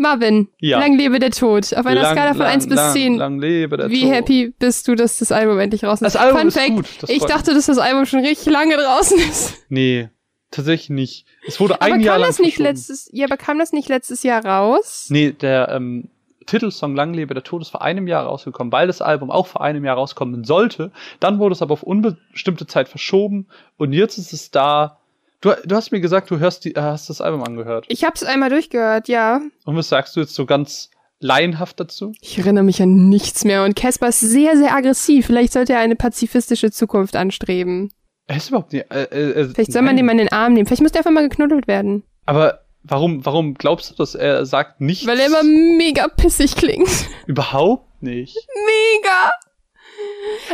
Marvin, 0.00 0.48
Ja. 0.58 0.78
lang 0.80 0.96
lebe 0.98 1.18
der 1.18 1.30
Tod. 1.30 1.72
Auf 1.74 1.86
einer 1.86 2.02
Lang, 2.02 2.12
Skala 2.16 2.30
von 2.32 2.40
lang, 2.40 2.48
1 2.52 2.66
bis 2.66 2.76
lang, 2.76 2.92
10. 2.92 3.16
Lang 3.18 3.38
lebe 3.38 3.76
der 3.76 3.90
Wie 3.90 4.02
Tod. 4.02 4.10
happy 4.12 4.54
bist 4.58 4.88
du, 4.88 4.94
dass 4.94 5.18
das 5.18 5.30
Album 5.30 5.58
endlich 5.60 5.84
raus 5.84 6.00
ist? 6.00 6.02
Das 6.02 6.16
Album 6.16 6.38
Fun 6.40 6.48
ist 6.48 6.58
Fact, 6.58 6.70
gut, 6.70 6.86
das 7.02 7.10
ich 7.10 7.22
dachte, 7.24 7.54
dass 7.54 7.66
das 7.66 7.78
Album 7.78 8.06
schon 8.06 8.20
richtig 8.20 8.52
lange 8.52 8.76
draußen 8.76 9.18
ist. 9.18 9.54
Nee. 9.68 10.08
tatsächlich 10.50 10.90
nicht. 10.90 11.26
Es 11.46 11.60
wurde 11.60 11.74
Aber 11.74 11.84
ein 11.84 11.92
kam 11.92 12.00
Jahr 12.00 12.18
lang 12.18 12.28
das 12.30 12.38
nicht 12.40 12.58
letztes, 12.58 13.08
ja, 13.12 13.26
aber 13.26 13.36
kam 13.36 13.58
das 13.60 13.72
nicht 13.72 13.88
letztes 13.88 14.24
Jahr 14.24 14.44
raus? 14.44 15.06
Nee, 15.08 15.30
der 15.30 15.68
ähm, 15.68 16.08
Titelsong 16.46 16.96
Lang 16.96 17.14
lebe 17.14 17.34
der 17.34 17.44
Tod 17.44 17.62
ist 17.62 17.68
vor 17.70 17.82
einem 17.82 18.08
Jahr 18.08 18.24
rausgekommen, 18.26 18.72
weil 18.72 18.88
das 18.88 19.00
Album 19.00 19.30
auch 19.30 19.46
vor 19.46 19.60
einem 19.60 19.84
Jahr 19.84 19.96
rauskommen 19.96 20.42
sollte. 20.44 20.90
Dann 21.20 21.38
wurde 21.38 21.52
es 21.52 21.62
aber 21.62 21.74
auf 21.74 21.84
unbestimmte 21.84 22.66
Zeit 22.66 22.88
verschoben 22.88 23.46
und 23.76 23.92
jetzt 23.92 24.18
ist 24.18 24.32
es 24.32 24.50
da. 24.50 24.96
Du, 25.40 25.54
du 25.64 25.74
hast 25.74 25.90
mir 25.90 26.00
gesagt, 26.00 26.30
du 26.30 26.38
hörst 26.38 26.66
die, 26.66 26.74
hast 26.76 27.08
das 27.08 27.20
Album 27.22 27.42
angehört. 27.42 27.86
Ich 27.88 28.04
hab's 28.04 28.22
einmal 28.22 28.50
durchgehört, 28.50 29.08
ja. 29.08 29.40
Und 29.64 29.76
was 29.76 29.88
sagst 29.88 30.14
du 30.14 30.20
jetzt 30.20 30.34
so 30.34 30.44
ganz 30.44 30.90
laienhaft 31.18 31.80
dazu? 31.80 32.12
Ich 32.20 32.38
erinnere 32.38 32.64
mich 32.64 32.82
an 32.82 33.08
nichts 33.08 33.44
mehr 33.44 33.64
und 33.64 33.74
Casper 33.74 34.08
ist 34.08 34.20
sehr, 34.20 34.56
sehr 34.58 34.74
aggressiv. 34.74 35.26
Vielleicht 35.26 35.54
sollte 35.54 35.72
er 35.72 35.78
eine 35.78 35.96
pazifistische 35.96 36.70
Zukunft 36.70 37.16
anstreben. 37.16 37.90
Er 38.26 38.36
ist 38.36 38.48
überhaupt 38.48 38.74
nicht. 38.74 38.90
Äh, 38.90 39.04
äh, 39.04 39.48
Vielleicht 39.54 39.72
soll 39.72 39.82
man 39.82 39.96
den 39.96 40.04
mal 40.04 40.12
in 40.12 40.18
den 40.18 40.32
Arm 40.32 40.52
nehmen. 40.52 40.66
Vielleicht 40.66 40.82
müsste 40.82 40.98
er 40.98 41.00
einfach 41.00 41.10
mal 41.10 41.26
geknuddelt 41.26 41.66
werden. 41.66 42.04
Aber 42.26 42.60
warum, 42.82 43.24
warum 43.24 43.54
glaubst 43.54 43.90
du, 43.90 43.94
dass 43.94 44.14
er 44.14 44.44
sagt 44.44 44.82
nichts? 44.82 45.06
Weil 45.06 45.20
er 45.20 45.26
immer 45.26 45.42
mega 45.42 46.06
pissig 46.08 46.54
klingt. 46.54 46.90
überhaupt 47.26 48.02
nicht. 48.02 48.36
Mega! 48.66 49.30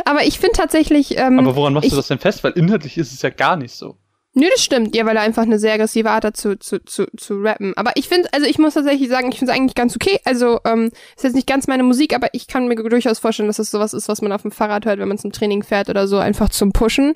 Aber 0.05 0.23
ich 0.23 0.39
finde 0.39 0.53
tatsächlich. 0.57 1.17
Ähm, 1.17 1.39
Aber 1.39 1.55
woran 1.57 1.73
machst 1.73 1.85
ich, 1.85 1.91
du 1.91 1.97
das 1.97 2.07
denn 2.07 2.19
fest? 2.19 2.43
Weil 2.43 2.53
inhaltlich 2.53 2.97
ist 2.97 3.13
es 3.13 3.21
ja 3.21 3.29
gar 3.29 3.57
nicht 3.57 3.73
so. 3.73 3.97
Nö, 4.37 4.45
das 4.51 4.63
stimmt. 4.63 4.95
Ja, 4.95 5.03
weil 5.07 5.15
er 5.15 5.23
einfach 5.23 5.41
eine 5.41 5.57
sehr 5.57 5.73
aggressive 5.73 6.11
Art 6.11 6.23
hat 6.23 6.37
zu, 6.37 6.59
zu, 6.59 6.79
zu, 6.85 7.07
zu 7.17 7.41
rappen. 7.41 7.73
Aber 7.75 7.93
ich 7.95 8.07
finde, 8.07 8.29
also 8.33 8.45
ich 8.45 8.59
muss 8.59 8.75
tatsächlich 8.75 9.09
sagen, 9.09 9.31
ich 9.31 9.39
finde 9.39 9.51
es 9.51 9.57
eigentlich 9.57 9.73
ganz 9.73 9.95
okay. 9.95 10.19
Also, 10.25 10.59
ähm, 10.63 10.91
ist 11.15 11.23
jetzt 11.23 11.33
nicht 11.35 11.47
ganz 11.47 11.65
meine 11.65 11.81
Musik, 11.81 12.13
aber 12.13 12.27
ich 12.33 12.45
kann 12.45 12.67
mir 12.67 12.75
durchaus 12.75 13.17
vorstellen, 13.17 13.47
dass 13.47 13.57
es 13.57 13.71
sowas 13.71 13.93
ist, 13.95 14.07
was 14.09 14.21
man 14.21 14.31
auf 14.31 14.43
dem 14.43 14.51
Fahrrad 14.51 14.85
hört, 14.85 14.99
wenn 14.99 15.07
man 15.07 15.17
zum 15.17 15.31
Training 15.31 15.63
fährt 15.63 15.89
oder 15.89 16.07
so, 16.07 16.19
einfach 16.19 16.49
zum 16.49 16.71
Pushen. 16.71 17.15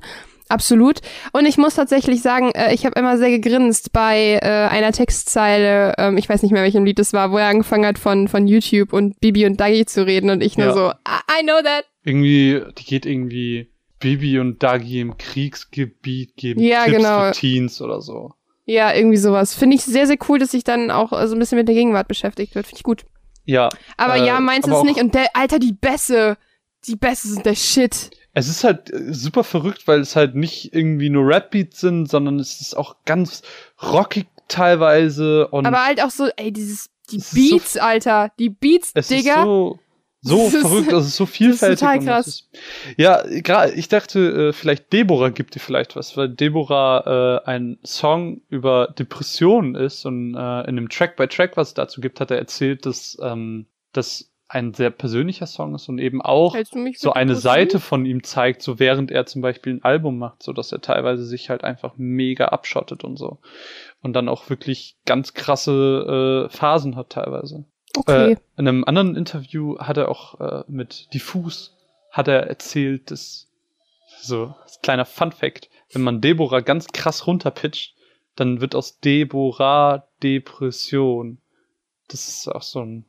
Absolut. 0.49 0.99
Und 1.31 1.45
ich 1.45 1.57
muss 1.57 1.75
tatsächlich 1.75 2.21
sagen, 2.21 2.51
äh, 2.55 2.73
ich 2.73 2.85
habe 2.85 2.99
immer 2.99 3.17
sehr 3.17 3.29
gegrinst 3.29 3.93
bei 3.93 4.39
äh, 4.41 4.67
einer 4.69 4.91
Textzeile, 4.91 5.93
ähm, 5.97 6.17
ich 6.17 6.27
weiß 6.27 6.41
nicht 6.41 6.51
mehr, 6.51 6.63
welchem 6.63 6.83
Lied 6.83 6.99
es 6.99 7.13
war, 7.13 7.31
wo 7.31 7.37
er 7.37 7.47
angefangen 7.47 7.85
hat, 7.85 7.97
von, 7.97 8.27
von 8.27 8.47
YouTube 8.47 8.91
und 8.93 9.19
Bibi 9.21 9.45
und 9.45 9.59
Dagi 9.59 9.85
zu 9.85 10.05
reden 10.05 10.29
und 10.29 10.41
ich 10.41 10.57
nur 10.57 10.67
Ja. 10.67 10.73
so, 10.73 10.89
I, 11.07 11.39
I 11.39 11.43
know 11.43 11.61
that. 11.63 11.85
Irgendwie, 12.03 12.61
die 12.77 12.83
geht 12.83 13.05
irgendwie 13.05 13.70
Bibi 14.01 14.39
und 14.39 14.61
Dagi 14.61 14.99
im 14.99 15.17
Kriegsgebiet 15.17 16.35
geben 16.35 16.59
Ja, 16.61 16.83
Tipps 16.85 16.97
genau. 16.97 17.23
für 17.27 17.31
Teens 17.31 17.81
oder 17.81 18.01
so. 18.01 18.33
Ja, 18.65 18.93
irgendwie 18.93 19.17
sowas. 19.17 19.55
Finde 19.55 19.75
ich 19.75 19.83
sehr, 19.83 20.07
sehr 20.07 20.17
cool, 20.27 20.39
dass 20.39 20.51
sich 20.51 20.63
dann 20.63 20.91
auch 20.91 21.11
äh, 21.13 21.27
so 21.27 21.35
ein 21.35 21.39
bisschen 21.39 21.57
mit 21.57 21.67
der 21.67 21.75
Gegenwart 21.75 22.07
beschäftigt 22.07 22.55
wird. 22.55 22.65
Finde 22.67 22.77
ich 22.77 22.83
gut. 22.83 23.05
Ja, 23.45 23.69
Aber 23.97 24.17
Äh, 24.17 24.25
ja, 24.27 24.39
meins 24.39 24.65
aber 24.65 24.77
ist 24.77 24.83
nicht. 24.83 24.99
Und 25.01 25.15
der, 25.15 25.27
Alter, 25.35 25.59
die 25.59 25.73
Bässe. 25.73 26.37
Die 26.87 26.95
Bässe 26.95 27.27
sind 27.27 27.45
der 27.45 27.55
Shit. 27.55 28.09
es 28.33 28.47
ist 28.47 28.63
halt 28.63 28.91
äh, 28.91 29.13
super 29.13 29.43
verrückt, 29.43 29.87
weil 29.87 29.99
es 29.99 30.15
halt 30.15 30.35
nicht 30.35 30.73
irgendwie 30.73 31.09
nur 31.09 31.27
Rap-Beats 31.27 31.79
sind, 31.79 32.09
sondern 32.09 32.39
es 32.39 32.59
ist 32.61 32.75
auch 32.75 32.95
ganz 33.05 33.43
rockig 33.81 34.27
teilweise 34.47 35.47
und 35.49 35.65
Aber 35.65 35.83
halt 35.85 36.01
auch 36.03 36.09
so, 36.09 36.27
ey, 36.37 36.51
dieses, 36.51 36.89
die 37.11 37.17
ist 37.17 37.31
so 37.31 37.35
Beats, 37.35 37.77
Alter. 37.77 38.31
Die 38.39 38.49
Beats, 38.49 38.91
es 38.95 39.07
Digga. 39.09 39.35
ist 39.35 39.43
so 39.43 39.79
so 40.21 40.37
Das 40.45 40.53
ist- 40.53 40.61
verrückt, 40.61 40.93
also 40.93 41.07
so 41.09 41.25
vielfältig. 41.25 41.79
total 41.79 41.97
und 41.99 42.05
krass. 42.05 42.27
es 42.27 42.33
Ist, 42.35 42.49
ja, 42.97 43.23
gerade 43.41 43.73
ich 43.73 43.87
dachte, 43.89 44.49
äh, 44.49 44.53
vielleicht 44.53 44.93
Deborah 44.93 45.29
gibt 45.29 45.55
dir 45.55 45.59
vielleicht 45.59 45.95
was, 45.95 46.15
weil 46.15 46.29
Deborah 46.29 47.41
äh, 47.45 47.49
ein 47.49 47.79
Song 47.83 48.41
über 48.49 48.93
Depressionen 48.97 49.75
ist 49.75 50.05
und 50.05 50.35
äh, 50.35 50.69
in 50.69 50.75
dem 50.75 50.89
Track 50.89 51.15
by 51.15 51.27
Track, 51.27 51.57
was 51.57 51.69
es 51.69 51.73
dazu 51.73 52.01
gibt, 52.01 52.19
hat 52.19 52.31
er 52.31 52.37
erzählt, 52.37 52.85
dass 52.85 53.17
ähm, 53.21 53.65
das 53.93 54.27
ein 54.53 54.73
sehr 54.73 54.89
persönlicher 54.89 55.45
Song 55.47 55.73
ist 55.75 55.87
und 55.87 55.97
eben 55.97 56.21
auch 56.21 56.57
so 56.97 57.13
eine? 57.13 57.35
Seite 57.35 57.79
von 57.79 58.05
ihm 58.05 58.21
zeigt, 58.21 58.61
so 58.61 58.79
während 58.79 59.09
er 59.09 59.25
zum 59.25 59.41
Beispiel 59.41 59.75
ein 59.75 59.83
Album 59.85 60.17
macht, 60.17 60.43
so 60.43 60.51
dass 60.51 60.73
er 60.73 60.81
teilweise 60.81 61.23
sich 61.25 61.49
halt 61.49 61.63
einfach 61.63 61.93
mega 61.95 62.47
abschottet 62.49 63.05
und 63.05 63.15
so. 63.15 63.39
Und 64.01 64.11
dann 64.11 64.27
auch 64.27 64.49
wirklich 64.49 64.97
ganz 65.05 65.33
krasse 65.33 66.47
äh, 66.47 66.53
Phasen 66.53 66.97
hat 66.97 67.11
teilweise. 67.11 67.63
Okay. 67.95 68.33
Äh, 68.33 68.37
in 68.57 68.67
einem 68.67 68.83
anderen 68.83 69.15
Interview 69.15 69.77
hat 69.79 69.97
er 69.97 70.09
auch 70.09 70.39
äh, 70.39 70.63
mit 70.67 71.13
Diffus 71.13 71.77
hat 72.11 72.27
er 72.27 72.47
erzählt, 72.47 73.09
dass 73.09 73.47
so 74.21 74.53
als 74.61 74.81
kleiner 74.81 75.05
Fun 75.05 75.31
Fact, 75.31 75.69
wenn 75.93 76.01
man 76.01 76.21
Deborah 76.21 76.59
ganz 76.59 76.87
krass 76.87 77.25
runterpitcht, 77.25 77.95
dann 78.35 78.61
wird 78.61 78.75
aus 78.75 78.99
Deborah 78.99 80.07
Depression. 80.21 81.39
Das 82.09 82.27
ist 82.27 82.47
auch 82.47 82.61
so 82.61 82.81
ein 82.81 83.05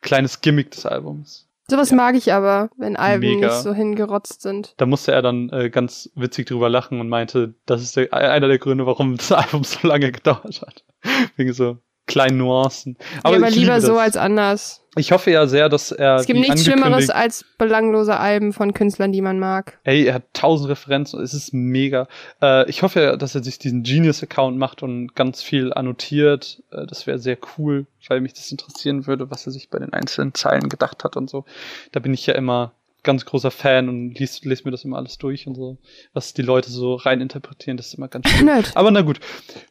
kleines 0.00 0.40
Gimmick 0.40 0.70
des 0.70 0.86
Albums. 0.86 1.48
Sowas 1.66 1.92
mag 1.92 2.14
ich 2.14 2.32
aber, 2.32 2.70
wenn 2.76 2.96
Alben 2.96 3.36
Mega. 3.36 3.48
nicht 3.48 3.62
so 3.62 3.72
hingerotzt 3.72 4.42
sind. 4.42 4.74
Da 4.76 4.84
musste 4.84 5.12
er 5.12 5.22
dann 5.22 5.48
äh, 5.48 5.70
ganz 5.70 6.10
witzig 6.14 6.46
drüber 6.46 6.68
lachen 6.68 7.00
und 7.00 7.08
meinte, 7.08 7.54
das 7.64 7.82
ist 7.82 7.96
der, 7.96 8.12
einer 8.12 8.48
der 8.48 8.58
Gründe, 8.58 8.84
warum 8.84 9.16
das 9.16 9.32
Album 9.32 9.64
so 9.64 9.86
lange 9.86 10.12
gedauert 10.12 10.60
hat. 10.60 10.84
Wegen 11.36 11.54
so 11.54 11.78
kleinen 12.06 12.38
Nuancen. 12.38 12.96
Aber, 13.22 13.36
ja, 13.36 13.38
aber 13.38 13.50
lieber 13.50 13.74
liebe 13.74 13.80
so 13.80 13.98
als 13.98 14.16
anders. 14.16 14.84
Ich 14.96 15.10
hoffe 15.10 15.30
ja 15.30 15.46
sehr, 15.46 15.68
dass 15.68 15.90
er. 15.90 16.16
es 16.16 16.26
gibt 16.26 16.38
nichts 16.38 16.64
Schlimmeres 16.64 17.10
als 17.10 17.44
belanglose 17.58 18.16
Alben 18.16 18.52
von 18.52 18.72
Künstlern, 18.74 19.10
die 19.10 19.22
man 19.22 19.38
mag. 19.38 19.78
Ey, 19.82 20.04
er 20.04 20.14
hat 20.14 20.22
tausend 20.32 20.70
Referenzen, 20.70 21.20
es 21.20 21.34
ist 21.34 21.52
mega. 21.52 22.06
Äh, 22.40 22.68
ich 22.70 22.82
hoffe 22.82 23.02
ja, 23.02 23.16
dass 23.16 23.34
er 23.34 23.42
sich 23.42 23.58
diesen 23.58 23.82
Genius-Account 23.82 24.56
macht 24.56 24.82
und 24.82 25.14
ganz 25.16 25.42
viel 25.42 25.72
annotiert. 25.72 26.62
Äh, 26.70 26.86
das 26.86 27.06
wäre 27.06 27.18
sehr 27.18 27.38
cool, 27.58 27.86
weil 28.08 28.20
mich 28.20 28.34
das 28.34 28.50
interessieren 28.52 29.06
würde, 29.06 29.30
was 29.30 29.46
er 29.46 29.52
sich 29.52 29.68
bei 29.68 29.78
den 29.80 29.92
einzelnen 29.92 30.34
Zeilen 30.34 30.68
gedacht 30.68 31.02
hat 31.02 31.16
und 31.16 31.28
so. 31.28 31.44
Da 31.90 31.98
bin 31.98 32.14
ich 32.14 32.26
ja 32.26 32.34
immer 32.34 32.72
ganz 33.04 33.24
großer 33.24 33.50
Fan 33.50 33.88
und 33.88 34.18
lies, 34.18 34.42
lese 34.44 34.64
mir 34.64 34.70
das 34.72 34.84
immer 34.84 34.96
alles 34.96 35.18
durch 35.18 35.46
und 35.46 35.54
so. 35.54 35.78
Was 36.12 36.34
die 36.34 36.42
Leute 36.42 36.70
so 36.70 36.94
reininterpretieren, 36.94 37.76
das 37.76 37.88
ist 37.88 37.94
immer 37.94 38.08
ganz 38.08 38.28
schön. 38.28 38.48
Aber 38.74 38.90
na 38.90 39.02
gut, 39.02 39.20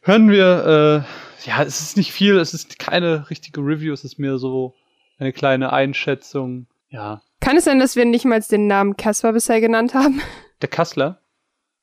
hören 0.02 0.30
wir, 0.30 1.06
äh, 1.06 1.48
ja, 1.50 1.64
es 1.64 1.82
ist 1.82 1.98
nicht 1.98 2.14
viel, 2.14 2.38
es 2.38 2.54
ist 2.54 2.80
keine 2.80 3.30
richtige 3.30 3.62
Review, 3.62 3.94
es 3.94 4.04
ist 4.04 4.18
mehr 4.18 4.38
so 4.38 4.76
eine 5.18 5.34
kleine 5.34 5.74
Einschätzung. 5.74 6.68
Ja, 6.90 7.22
Kann 7.42 7.58
es 7.58 7.66
sein, 7.66 7.80
dass 7.80 7.96
wir 7.96 8.06
nicht 8.06 8.26
mal 8.26 8.40
den 8.40 8.68
Namen 8.68 8.96
Casper 8.96 9.34
bisher 9.34 9.60
genannt 9.60 9.94
haben? 9.94 10.22
der 10.62 10.70
Kassler, 10.70 11.20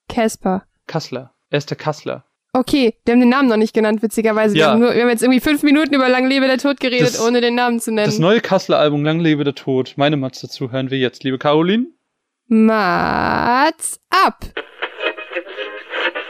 Casper. 0.09 0.65
Kassler, 0.87 1.35
er 1.51 1.59
ist 1.59 1.71
der 1.71 1.77
Kassler. 1.77 2.25
Okay, 2.53 2.95
wir 3.05 3.13
haben 3.13 3.21
den 3.21 3.29
Namen 3.29 3.49
noch 3.49 3.57
nicht 3.57 3.75
genannt, 3.75 4.03
witzigerweise. 4.03 4.55
Wir, 4.55 4.61
Ja. 4.63 4.71
haben 4.73 4.81
nur, 4.81 4.93
wir 4.95 5.03
haben 5.03 5.09
jetzt 5.09 5.23
irgendwie 5.23 5.39
fünf 5.41 5.63
Minuten 5.63 5.95
über 5.95 6.09
Lang 6.09 6.27
lebe 6.29 6.47
der 6.47 6.59
Tod 6.59 6.81
geredet, 6.81 7.15
Das- 7.15 7.21
ohne 7.25 7.41
den 7.41 7.55
Namen 7.55 7.79
zu 7.79 7.93
nennen. 7.93 8.07
Das 8.07 8.19
neue 8.19 8.41
Kassler-Album 8.41 9.05
Lang 9.05 9.21
lebe 9.21 9.45
der 9.45 9.55
Tod, 9.55 9.95
meine 9.97 10.17
Mats 10.17 10.41
dazu 10.41 10.73
hören 10.73 10.91
wir 10.91 10.99
jetzt, 10.99 11.23
liebe 11.23 11.39
Caroline. 11.39 11.87
Mats 12.49 14.01
ab. 14.11 14.45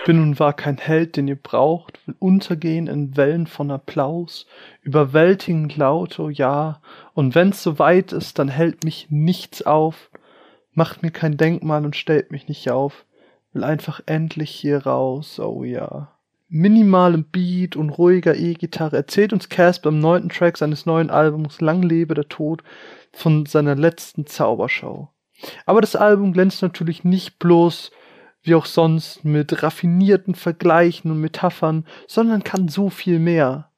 Bin 0.05 0.23
und 0.23 0.41
war 0.41 0.53
kein 0.55 0.77
Held, 0.79 1.17
den 1.17 1.29
ihr 1.29 1.37
braucht, 1.37 1.99
will 2.07 2.15
untergehen 2.19 2.87
in 2.87 3.17
Wellen 3.17 3.47
von 3.47 3.71
Applaus, 3.71 4.47
überwältigend 4.83 5.77
laut, 5.77 6.19
oh 6.19 6.29
ja, 6.29 6.81
und 7.15 7.35
wenn's 7.35 7.63
so 7.63 7.79
weit 7.79 8.13
ist, 8.13 8.39
dann 8.39 8.49
hält 8.49 8.85
mich 8.85 9.07
nichts 9.11 9.63
auf, 9.63 10.11
macht 10.73 11.03
mir 11.03 11.11
kein 11.11 11.37
Denkmal 11.37 11.85
und 11.85 11.97
stellt 11.97 12.31
mich 12.31 12.49
nicht 12.49 12.71
auf, 12.71 13.05
will 13.53 13.65
einfach 13.65 14.01
endlich 14.07 14.51
hier 14.51 14.87
raus, 14.87 15.41
oh 15.41 15.65
ja. 15.65 16.13
Minimalem 16.49 17.25
Beat 17.25 17.77
und 17.77 17.91
ruhiger 17.91 18.35
E-Gitarre 18.35 18.97
erzählt 18.97 19.33
uns 19.33 19.49
Casper 19.49 19.91
im 19.91 20.01
neunten 20.01 20.31
Track 20.31 20.57
seines 20.57 20.85
neuen 20.85 21.11
Albums 21.11 21.61
Lang 21.61 21.83
lebe 21.83 22.15
der 22.15 22.29
Tod 22.29 22.65
von 23.13 23.47
seiner 23.47 23.77
letzten 23.77 24.27
Zauberschau. 24.27 25.11
Aber 25.65 25.81
das 25.81 25.95
Album 25.95 26.33
glänzt 26.33 26.63
natürlich 26.63 27.05
nicht 27.05 27.39
bloß 27.39 27.93
wie 28.43 28.55
auch 28.55 28.67
sonst 28.67 29.25
mit 29.25 29.63
raffinierten 29.63 30.35
Vergleichen 30.35 31.11
und 31.11 31.21
Metaphern, 31.21 31.85
sondern 32.07 32.43
kann 32.43 32.69
so 32.69 32.91
viel 32.91 33.19
mehr. 33.19 33.71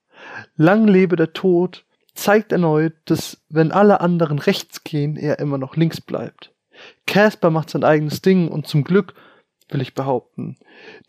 Lang 0.56 0.86
lebe 0.86 1.16
der 1.16 1.32
Tod 1.32 1.84
zeigt 2.14 2.52
erneut, 2.52 2.94
dass 3.06 3.42
wenn 3.48 3.72
alle 3.72 4.00
anderen 4.00 4.38
rechts 4.38 4.84
gehen, 4.84 5.16
er 5.16 5.38
immer 5.40 5.58
noch 5.58 5.76
links 5.76 6.00
bleibt. 6.00 6.52
Casper 7.06 7.50
macht 7.50 7.70
sein 7.70 7.84
eigenes 7.84 8.22
Ding 8.22 8.48
und 8.48 8.66
zum 8.66 8.84
Glück 8.84 9.14
will 9.72 9.80
ich 9.80 9.94
behaupten. 9.94 10.56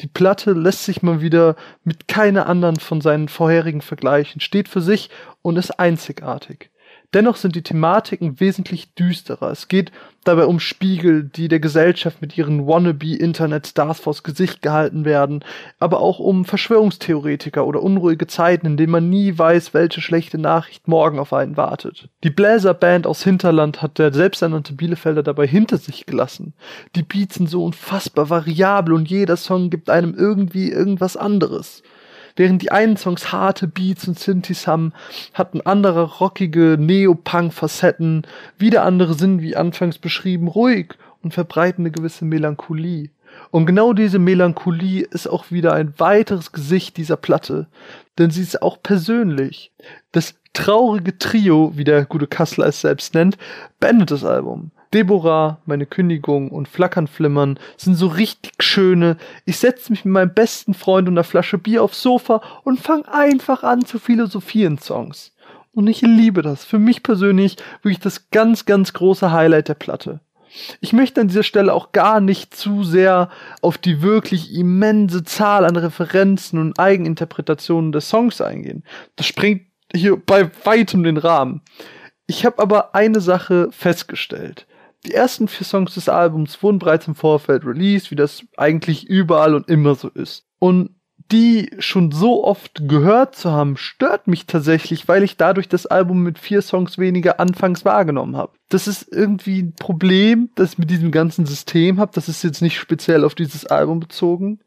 Die 0.02 0.08
Platte 0.08 0.52
lässt 0.52 0.86
sich 0.86 1.02
mal 1.02 1.22
wieder 1.22 1.56
mit 1.84 2.08
keiner 2.08 2.48
anderen 2.48 2.78
von 2.78 3.02
seinen 3.02 3.28
vorherigen 3.28 3.82
vergleichen, 3.82 4.42
steht 4.42 4.70
für 4.70 4.82
sich 4.82 5.10
und 5.42 5.58
ist 5.58 5.80
einzigartig. 5.80 6.70
Dennoch 7.14 7.36
sind 7.36 7.56
die 7.56 7.62
Thematiken 7.62 8.40
wesentlich 8.40 8.96
düsterer. 8.96 9.52
Es 9.52 9.68
geht 9.68 9.92
dabei 10.24 10.46
um 10.46 10.60
Spiegel, 10.60 11.24
die 11.24 11.48
der 11.48 11.60
Gesellschaft 11.60 12.22
mit 12.22 12.38
ihren 12.38 12.66
Wannabe-Internet-Stars 12.66 14.00
vors 14.00 14.24
Gesicht 14.24 14.62
gehalten 14.62 15.06
werden, 15.06 15.44
aber 15.80 16.00
auch 16.00 16.20
um 16.20 16.46
Verschwörungstheoretiker 16.46 17.68
oder 17.68 17.84
unruhige 17.84 18.26
Zeiten, 18.26 18.66
in 18.66 18.78
denen 18.78 18.92
man 18.92 19.10
nie 19.10 19.38
weiß, 19.38 19.74
welche 19.74 20.02
schlechte 20.02 20.40
Nachricht 20.40 20.88
morgen 20.88 21.20
auf 21.20 21.34
einen 21.34 21.58
wartet. 21.58 22.10
Die 22.24 22.30
Bläserband 22.30 23.06
aus 23.06 23.24
Hinterland 23.24 23.82
hat 23.82 24.00
der 24.00 24.12
selbsternannte 24.12 24.74
Bielefelder 24.74 25.22
dabei 25.24 25.46
hinter 25.46 25.78
sich 25.78 26.06
gelassen. 26.06 26.54
Die 26.96 27.04
Beats 27.04 27.36
sind 27.36 27.50
so 27.50 27.64
unfassbar 27.64 28.30
variabel 28.30 28.94
und 28.94 29.10
jeder 29.10 29.38
Song 29.38 29.70
gibt 29.70 29.90
einem 29.90 30.16
irgendwie 30.16 30.72
irgendwas 30.72 31.16
anderes. 31.16 31.84
Während 32.36 32.62
die 32.62 32.72
einen 32.72 32.98
Songs 32.98 33.32
harte 33.32 33.68
Beats 33.68 34.08
und 34.08 34.20
Synthes 34.20 34.66
haben, 34.66 34.94
hatten 35.34 35.62
andere 35.62 36.04
rockige 36.20 36.78
Neopunk-Facetten, 36.80 38.26
wieder 38.58 38.84
andere 38.84 39.14
sind, 39.14 39.42
wie 39.42 39.56
anfangs 39.56 40.00
beschrieben, 40.00 40.48
ruhig 40.48 40.96
und 41.22 41.34
verbreiten 41.34 41.84
eine 41.84 41.92
gewisse 41.92 42.26
Melancholie. 42.26 43.10
Und 43.52 43.66
genau 43.66 43.94
diese 43.94 44.20
Melancholie 44.20 45.06
ist 45.10 45.28
auch 45.28 45.52
wieder 45.52 45.74
ein 45.74 45.94
weiteres 45.98 46.52
Gesicht 46.52 46.98
dieser 46.98 47.18
Platte, 47.18 47.68
denn 48.18 48.32
sie 48.32 48.42
ist 48.42 48.62
auch 48.62 48.82
persönlich. 48.82 49.72
Das 50.12 50.36
traurige 50.54 51.18
Trio, 51.18 51.74
wie 51.76 51.84
der 51.84 52.06
gute 52.06 52.28
Kassler 52.28 52.68
es 52.68 52.82
selbst 52.82 53.14
nennt, 53.14 53.38
beendet 53.80 54.12
das 54.12 54.24
Album. 54.24 54.72
Deborah, 54.94 55.60
meine 55.66 55.86
Kündigung 55.86 56.52
und 56.52 56.68
Flackern 56.68 57.08
flimmern 57.08 57.60
sind 57.78 57.96
so 57.96 58.08
richtig 58.08 58.64
schöne. 58.64 59.18
Ich 59.46 59.58
setze 59.58 59.92
mich 59.92 60.06
mit 60.06 60.14
meinem 60.14 60.34
besten 60.34 60.74
Freund 60.74 61.08
und 61.08 61.16
einer 61.16 61.24
Flasche 61.24 61.58
Bier 61.58 61.84
aufs 61.84 62.02
Sofa 62.02 62.42
und 62.64 62.80
fange 62.80 63.12
einfach 63.12 63.64
an 63.64 63.86
zu 63.86 63.98
philosophieren 63.98 64.78
Songs. 64.78 65.34
Und 65.74 65.88
ich 65.88 66.02
liebe 66.02 66.44
das. 66.44 66.64
Für 66.64 66.78
mich 66.78 67.02
persönlich 67.02 67.58
wirklich 67.82 68.00
das 68.00 68.30
ganz, 68.30 68.66
ganz 68.66 68.94
große 68.94 69.32
Highlight 69.32 69.70
der 69.70 69.74
Platte. 69.74 70.20
Ich 70.82 70.94
möchte 70.94 71.20
an 71.20 71.30
dieser 71.30 71.42
Stelle 71.42 71.74
auch 71.74 71.92
gar 71.94 72.22
nicht 72.22 72.56
zu 72.56 72.84
sehr 72.84 73.30
auf 73.62 73.80
die 73.80 74.04
wirklich 74.04 74.54
immense 74.54 75.24
Zahl 75.24 75.66
an 75.66 75.76
Referenzen 75.76 76.60
und 76.60 76.78
Eigeninterpretationen 76.78 77.92
des 77.92 78.08
Songs 78.10 78.40
eingehen. 78.40 78.84
Das 79.16 79.26
springt 79.26 79.64
hier 79.92 80.18
bei 80.18 80.52
weitem 80.64 81.02
den 81.04 81.18
Rahmen. 81.18 81.62
Ich 82.28 82.46
habe 82.46 82.62
aber 82.62 82.94
eine 82.94 83.20
Sache 83.20 83.70
festgestellt. 83.72 84.68
Die 85.06 85.14
ersten 85.14 85.48
vier 85.48 85.66
Songs 85.66 85.96
des 85.96 86.08
Albums 86.08 86.62
wurden 86.64 86.80
bereits 86.80 87.08
im 87.08 87.16
Vorfeld 87.16 87.66
released, 87.66 88.12
wie 88.12 88.16
das 88.16 88.44
eigentlich 88.58 89.08
überall 89.08 89.54
und 89.54 89.68
immer 89.70 89.96
so 89.96 90.08
ist. 90.10 90.46
Und 90.60 90.92
die 91.32 91.72
schon 91.80 92.12
so 92.12 92.44
oft 92.44 92.88
gehört 92.88 93.36
zu 93.36 93.52
haben, 93.52 93.78
stört 93.78 94.28
mich 94.28 94.46
tatsächlich, 94.46 95.08
weil 95.08 95.24
ich 95.24 95.38
dadurch 95.38 95.68
das 95.68 95.86
Album 95.86 96.22
mit 96.22 96.38
vier 96.38 96.62
Songs 96.62 96.98
weniger 96.98 97.40
anfangs 97.40 97.86
wahrgenommen 97.86 98.38
habe. 98.38 98.54
Das 98.70 98.88
ist 98.88 99.08
irgendwie 99.12 99.64
ein 99.64 99.74
Problem, 99.74 100.50
das 100.56 100.74
ich 100.74 100.78
mit 100.78 100.90
diesem 100.90 101.12
ganzen 101.12 101.46
System 101.46 102.00
habe. 102.00 102.12
Das 102.14 102.30
ist 102.30 102.44
jetzt 102.44 102.62
nicht 102.62 102.78
speziell 102.78 103.24
auf 103.24 103.36
dieses 103.36 103.66
Album 103.66 104.00
bezogen. 104.00 104.60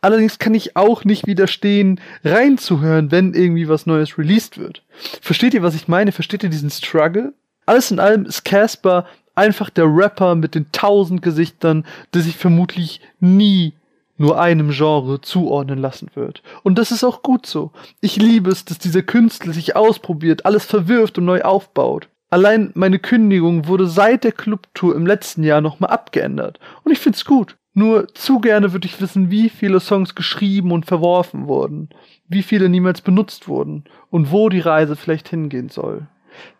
Allerdings 0.00 0.38
kann 0.38 0.54
ich 0.54 0.76
auch 0.76 1.04
nicht 1.04 1.26
widerstehen, 1.26 2.00
reinzuhören, 2.22 3.10
wenn 3.10 3.34
irgendwie 3.34 3.68
was 3.68 3.86
Neues 3.86 4.18
released 4.18 4.58
wird. 4.58 4.84
Versteht 5.20 5.54
ihr, 5.54 5.62
was 5.62 5.74
ich 5.74 5.88
meine? 5.88 6.12
Versteht 6.12 6.42
ihr 6.42 6.50
diesen 6.50 6.70
Struggle? 6.70 7.34
Alles 7.66 7.90
in 7.90 7.98
allem 7.98 8.26
ist 8.26 8.44
Casper 8.44 9.06
einfach 9.34 9.70
der 9.70 9.86
Rapper 9.86 10.34
mit 10.34 10.54
den 10.54 10.70
tausend 10.72 11.22
Gesichtern, 11.22 11.84
der 12.12 12.22
sich 12.22 12.36
vermutlich 12.36 13.00
nie 13.20 13.74
nur 14.16 14.40
einem 14.40 14.70
Genre 14.70 15.20
zuordnen 15.20 15.78
lassen 15.78 16.08
wird. 16.14 16.42
Und 16.62 16.78
das 16.78 16.92
ist 16.92 17.04
auch 17.04 17.22
gut 17.22 17.46
so. 17.46 17.72
Ich 18.00 18.16
liebe 18.16 18.50
es, 18.50 18.64
dass 18.64 18.78
dieser 18.78 19.02
Künstler 19.02 19.52
sich 19.52 19.74
ausprobiert, 19.74 20.46
alles 20.46 20.64
verwirft 20.64 21.18
und 21.18 21.24
neu 21.24 21.42
aufbaut. 21.42 22.08
Allein 22.30 22.70
meine 22.74 22.98
Kündigung 22.98 23.66
wurde 23.66 23.86
seit 23.86 24.24
der 24.24 24.32
Clubtour 24.32 24.94
im 24.94 25.06
letzten 25.06 25.44
Jahr 25.44 25.60
nochmal 25.60 25.90
abgeändert. 25.90 26.58
Und 26.82 26.92
ich 26.92 26.98
find's 26.98 27.24
gut. 27.24 27.56
Nur 27.76 28.12
zu 28.14 28.38
gerne 28.38 28.72
würde 28.72 28.86
ich 28.86 29.00
wissen, 29.00 29.32
wie 29.32 29.48
viele 29.48 29.80
Songs 29.80 30.14
geschrieben 30.14 30.70
und 30.70 30.86
verworfen 30.86 31.48
wurden, 31.48 31.88
wie 32.28 32.44
viele 32.44 32.68
niemals 32.68 33.00
benutzt 33.00 33.48
wurden 33.48 33.84
und 34.10 34.30
wo 34.30 34.48
die 34.48 34.60
Reise 34.60 34.94
vielleicht 34.94 35.28
hingehen 35.28 35.68
soll. 35.68 36.06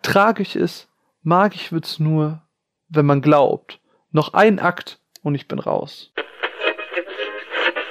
Tragisch 0.02 0.56
ist, 0.56 0.88
mag 1.22 1.54
ich 1.54 1.70
wird's 1.70 2.00
nur, 2.00 2.42
wenn 2.94 3.06
man 3.06 3.20
glaubt. 3.20 3.80
Noch 4.12 4.34
ein 4.34 4.58
Akt 4.58 5.00
und 5.22 5.34
ich 5.34 5.48
bin 5.48 5.58
raus. 5.58 6.12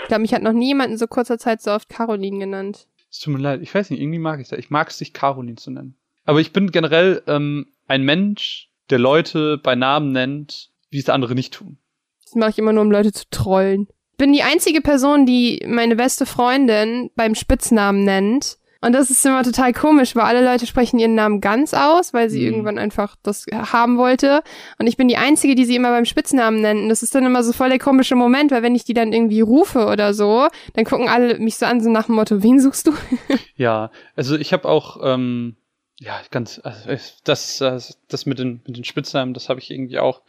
Ich 0.02 0.08
glaube, 0.08 0.22
mich 0.22 0.34
hat 0.34 0.44
noch 0.44 0.54
nie 0.54 0.68
jemand 0.68 0.92
in 0.92 0.98
so 0.98 1.08
kurzer 1.08 1.38
Zeit 1.38 1.62
so 1.62 1.72
oft 1.72 1.90
Caroline 1.90 2.40
genannt. 2.40 2.88
Es 3.10 3.20
tut 3.20 3.34
mir 3.34 3.40
leid, 3.40 3.62
ich 3.62 3.74
weiß 3.74 3.90
nicht, 3.90 4.02
irgendwie 4.02 4.20
mag 4.20 4.40
ich 4.40 4.48
das. 4.48 4.60
Ich 4.60 4.70
mag 4.70 4.90
es, 4.90 4.98
sich 4.98 5.14
Caroline 5.14 5.56
zu 5.56 5.72
nennen. 5.72 5.96
Aber 6.26 6.40
ich 6.40 6.52
bin 6.52 6.72
generell 6.72 7.22
ähm, 7.28 7.68
ein 7.88 8.04
Mensch, 8.04 8.70
der 8.90 9.00
Leute 9.00 9.58
bei 9.58 9.76
Namen 9.76 10.12
nennt, 10.12 10.72
wie 10.90 11.00
es 11.00 11.10
andere 11.10 11.36
nicht 11.36 11.54
tun. 11.54 11.78
Das 12.24 12.36
mache 12.36 12.52
ich 12.52 12.58
immer 12.58 12.74
nur, 12.74 12.84
um 12.84 12.92
Leute 12.92 13.12
zu 13.12 13.26
trollen. 13.30 13.88
Bin 14.18 14.34
die 14.34 14.44
einzige 14.44 14.82
Person, 14.82 15.26
die 15.26 15.64
meine 15.68 15.96
beste 15.96 16.26
Freundin 16.26 17.12
beim 17.16 17.36
Spitznamen 17.36 18.04
nennt. 18.04 18.58
Und 18.84 18.92
das 18.92 19.10
ist 19.10 19.26
immer 19.26 19.44
total 19.44 19.72
komisch, 19.72 20.14
weil 20.14 20.26
alle 20.26 20.44
Leute 20.44 20.68
sprechen 20.68 21.00
ihren 21.00 21.16
Namen 21.16 21.40
ganz 21.40 21.74
aus, 21.74 22.14
weil 22.14 22.30
sie 22.30 22.42
mhm. 22.42 22.48
irgendwann 22.48 22.78
einfach 22.78 23.16
das 23.24 23.46
haben 23.54 23.98
wollte. 23.98 24.44
Und 24.78 24.88
ich 24.88 24.98
bin 24.98 25.08
die 25.08 25.16
Einzige, 25.16 25.56
die 25.56 25.64
sie 25.64 25.78
immer 25.78 25.92
beim 25.92 26.04
Spitznamen 26.04 26.60
nennen. 26.60 26.90
Das 26.90 27.02
ist 27.02 27.16
dann 27.16 27.26
immer 27.26 27.46
so 27.46 27.54
voll 27.54 27.70
der 27.70 27.80
komische 27.80 28.16
Moment, 28.16 28.52
weil 28.52 28.62
wenn 28.62 28.76
ich 28.76 28.84
die 28.84 28.94
dann 28.94 29.14
irgendwie 29.14 29.40
rufe 29.40 29.86
oder 29.86 30.14
so, 30.14 30.50
dann 30.74 30.84
gucken 30.84 31.08
alle 31.08 31.40
mich 31.40 31.56
so 31.56 31.66
an, 31.66 31.82
so 31.82 31.90
nach 31.90 32.08
dem 32.08 32.16
Motto, 32.16 32.44
wen 32.44 32.60
suchst 32.60 32.88
du? 32.88 32.94
ja, 33.56 33.90
also 34.18 34.36
ich 34.36 34.52
habe 34.52 34.68
auch, 34.68 34.98
ähm, 35.02 35.56
ja, 36.02 36.20
ganz, 36.30 36.60
also 36.62 36.90
das, 37.24 37.60
das, 37.60 37.98
das 38.10 38.26
mit 38.26 38.38
den, 38.38 38.64
mit 38.68 38.76
den 38.76 38.84
Spitznamen, 38.84 39.34
das 39.34 39.48
habe 39.48 39.62
ich 39.62 39.72
irgendwie 39.72 40.00
auch. 40.00 40.24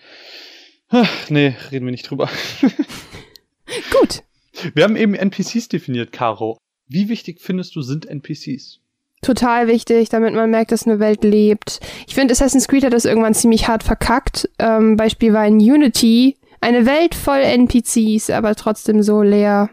Ach, 0.91 1.29
nee, 1.29 1.57
reden 1.73 1.87
wir 1.87 1.91
nicht 1.91 2.09
drüber. 2.09 2.29
Gut. 3.91 4.23
Wir 4.75 4.85
haben 4.85 4.95
eben 4.95 5.15
NPCs 5.15 5.67
definiert, 5.69 6.13
Caro. 6.13 6.57
Wie 6.87 7.09
wichtig 7.09 7.41
findest 7.41 7.75
du 7.77 7.83
sind 7.83 8.07
NPCs? 8.07 8.81
Total 9.23 9.69
wichtig, 9.69 10.11
damit 10.11 10.35
man 10.35 10.51
merkt, 10.51 10.71
dass 10.71 10.87
eine 10.87 11.01
Welt 11.01 11.25
lebt. 11.25 11.81
Ich 12.07 12.15
finde, 12.15 12.33
Assassin's 12.33 12.69
Creed 12.69 12.85
hat 12.85 12.93
das 12.93 13.07
irgendwann 13.07 13.33
ziemlich 13.33 13.69
hart 13.69 13.83
verkackt. 13.83 14.51
Ähm, 14.59 14.97
Beispiel 14.97 15.33
war 15.33 15.47
in 15.47 15.57
Unity 15.57 16.37
eine 16.61 16.85
Welt 16.85 17.15
voll 17.15 17.41
NPCs, 17.41 18.31
aber 18.31 18.55
trotzdem 18.55 19.03
so 19.03 19.23
leer. 19.23 19.71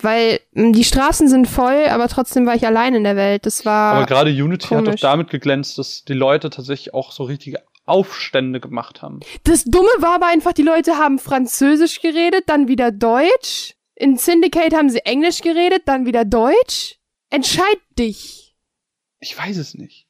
Weil 0.00 0.40
hm, 0.54 0.72
die 0.72 0.84
Straßen 0.84 1.28
sind 1.28 1.46
voll, 1.46 1.86
aber 1.88 2.08
trotzdem 2.08 2.46
war 2.46 2.54
ich 2.54 2.66
allein 2.66 2.94
in 2.94 3.04
der 3.04 3.16
Welt. 3.16 3.46
Das 3.46 3.64
war. 3.64 3.94
Aber 3.94 4.06
gerade 4.06 4.30
Unity 4.30 4.68
komisch. 4.68 4.88
hat 4.88 4.94
doch 4.94 5.00
damit 5.00 5.30
geglänzt, 5.30 5.78
dass 5.78 6.04
die 6.04 6.14
Leute 6.14 6.50
tatsächlich 6.50 6.94
auch 6.94 7.12
so 7.12 7.24
richtige 7.24 7.58
Aufstände 7.86 8.60
gemacht 8.60 9.02
haben. 9.02 9.20
Das 9.44 9.64
Dumme 9.64 9.88
war 9.98 10.14
aber 10.14 10.26
einfach, 10.26 10.52
die 10.52 10.62
Leute 10.62 10.96
haben 10.96 11.18
Französisch 11.18 12.00
geredet, 12.00 12.44
dann 12.46 12.68
wieder 12.68 12.92
Deutsch. 12.92 13.74
In 14.00 14.16
Syndicate 14.16 14.72
haben 14.72 14.88
sie 14.88 15.04
Englisch 15.04 15.42
geredet, 15.42 15.82
dann 15.84 16.06
wieder 16.06 16.24
Deutsch. 16.24 16.96
Entscheid 17.28 17.78
dich. 17.98 18.56
Ich 19.18 19.36
weiß 19.36 19.58
es 19.58 19.74
nicht. 19.74 20.06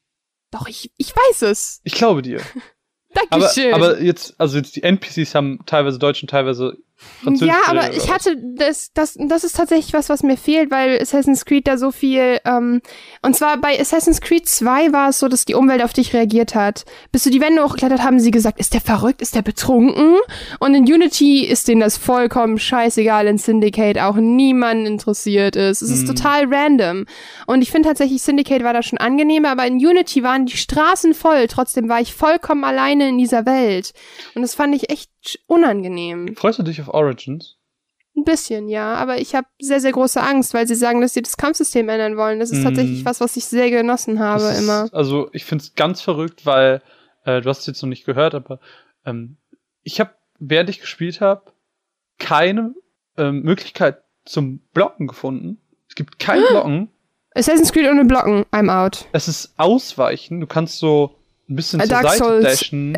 Doch, 0.49 0.65
ich, 0.69 0.93
ich 0.95 1.13
weiß 1.13 1.41
es. 1.41 1.81
Ich 1.83 1.91
glaube 1.91 2.21
dir. 2.21 2.41
Dankeschön. 3.29 3.73
Aber, 3.73 3.89
aber 3.89 4.01
jetzt, 4.01 4.39
also 4.39 4.57
jetzt 4.57 4.77
die 4.77 4.83
NPCs 4.83 5.35
haben 5.35 5.59
teilweise 5.65 5.99
Deutsch 5.99 6.23
und 6.23 6.29
teilweise 6.29 6.77
ja, 7.23 7.55
aber 7.67 7.93
ich 7.93 8.11
hatte 8.11 8.35
das, 8.55 8.91
das, 8.93 9.15
das 9.19 9.43
ist 9.43 9.55
tatsächlich 9.55 9.93
was, 9.93 10.09
was 10.09 10.23
mir 10.23 10.37
fehlt, 10.37 10.71
weil 10.71 10.99
Assassin's 10.99 11.45
Creed 11.45 11.67
da 11.67 11.77
so 11.77 11.91
viel, 11.91 12.39
ähm, 12.45 12.81
und 13.21 13.35
zwar 13.35 13.57
bei 13.57 13.79
Assassin's 13.79 14.21
Creed 14.21 14.47
2 14.47 14.91
war 14.91 15.09
es 15.09 15.19
so, 15.19 15.27
dass 15.27 15.45
die 15.45 15.53
Umwelt 15.53 15.83
auf 15.83 15.93
dich 15.93 16.13
reagiert 16.13 16.55
hat. 16.55 16.85
Bis 17.11 17.23
du 17.23 17.29
die 17.29 17.41
Wände 17.41 17.63
hochgeklettert, 17.63 18.03
haben 18.03 18.19
sie 18.19 18.31
gesagt, 18.31 18.59
ist 18.59 18.73
der 18.73 18.81
verrückt, 18.81 19.21
ist 19.21 19.35
der 19.35 19.41
betrunken? 19.41 20.17
Und 20.59 20.73
in 20.73 20.83
Unity 20.83 21.45
ist 21.45 21.67
denen 21.67 21.81
das 21.81 21.97
vollkommen 21.97 22.57
scheißegal, 22.57 23.27
in 23.27 23.37
Syndicate 23.37 23.99
auch 23.99 24.15
niemand 24.15 24.87
interessiert 24.87 25.55
ist. 25.55 25.81
Es 25.81 25.91
ist 25.91 26.03
mhm. 26.03 26.15
total 26.15 26.53
random. 26.53 27.05
Und 27.47 27.61
ich 27.61 27.71
finde 27.71 27.89
tatsächlich, 27.89 28.21
Syndicate 28.21 28.63
war 28.63 28.73
da 28.73 28.83
schon 28.83 28.97
angenehmer, 28.97 29.49
aber 29.49 29.67
in 29.67 29.75
Unity 29.75 30.23
waren 30.23 30.45
die 30.45 30.57
Straßen 30.57 31.13
voll, 31.13 31.47
trotzdem 31.47 31.89
war 31.89 32.01
ich 32.01 32.13
vollkommen 32.13 32.63
alleine 32.63 33.09
in 33.09 33.17
dieser 33.17 33.45
Welt. 33.45 33.93
Und 34.35 34.41
das 34.41 34.55
fand 34.55 34.75
ich 34.75 34.89
echt 34.89 35.09
unangenehm. 35.47 36.35
Freust 36.35 36.59
du 36.59 36.63
dich 36.63 36.81
auf 36.81 36.89
Origins? 36.89 37.57
Ein 38.15 38.25
bisschen, 38.25 38.67
ja, 38.67 38.95
aber 38.95 39.19
ich 39.19 39.35
habe 39.35 39.47
sehr, 39.59 39.79
sehr 39.79 39.93
große 39.93 40.21
Angst, 40.21 40.53
weil 40.53 40.67
sie 40.67 40.75
sagen, 40.75 40.99
dass 40.99 41.13
sie 41.13 41.21
das 41.21 41.37
Kampfsystem 41.37 41.87
ändern 41.87 42.17
wollen. 42.17 42.39
Das 42.39 42.51
ist 42.51 42.59
mm. 42.59 42.65
tatsächlich 42.65 43.05
was, 43.05 43.21
was 43.21 43.37
ich 43.37 43.45
sehr 43.45 43.71
genossen 43.71 44.19
habe 44.19 44.43
ist, 44.43 44.59
immer. 44.59 44.89
Also 44.91 45.29
ich 45.31 45.45
finde 45.45 45.63
es 45.63 45.75
ganz 45.75 46.01
verrückt, 46.01 46.45
weil 46.45 46.81
äh, 47.23 47.39
du 47.39 47.49
hast 47.49 47.59
es 47.59 47.67
jetzt 47.67 47.81
noch 47.81 47.89
nicht 47.89 48.05
gehört, 48.05 48.35
aber 48.35 48.59
ähm, 49.05 49.37
ich 49.83 50.01
habe, 50.01 50.11
während 50.39 50.69
ich 50.69 50.81
gespielt 50.81 51.21
habe, 51.21 51.53
keine 52.19 52.73
ähm, 53.17 53.43
Möglichkeit 53.43 54.01
zum 54.25 54.59
Blocken 54.73 55.07
gefunden. 55.07 55.61
Es 55.87 55.95
gibt 55.95 56.19
kein 56.19 56.41
Blocken. 56.49 56.89
Assassin's 57.33 57.71
Creed 57.71 57.89
ohne 57.89 58.03
Blocken, 58.03 58.43
I'm 58.51 58.69
out. 58.69 59.07
Es 59.13 59.29
ist 59.29 59.53
Ausweichen. 59.55 60.41
Du 60.41 60.47
kannst 60.47 60.79
so 60.79 61.15
ein 61.49 61.55
bisschen 61.55 61.79
äh, 61.79 61.83
zur 61.83 61.89
Dark 61.89 62.09
Seite 62.09 62.23
Souls 62.23 62.43
dashen. 62.43 62.93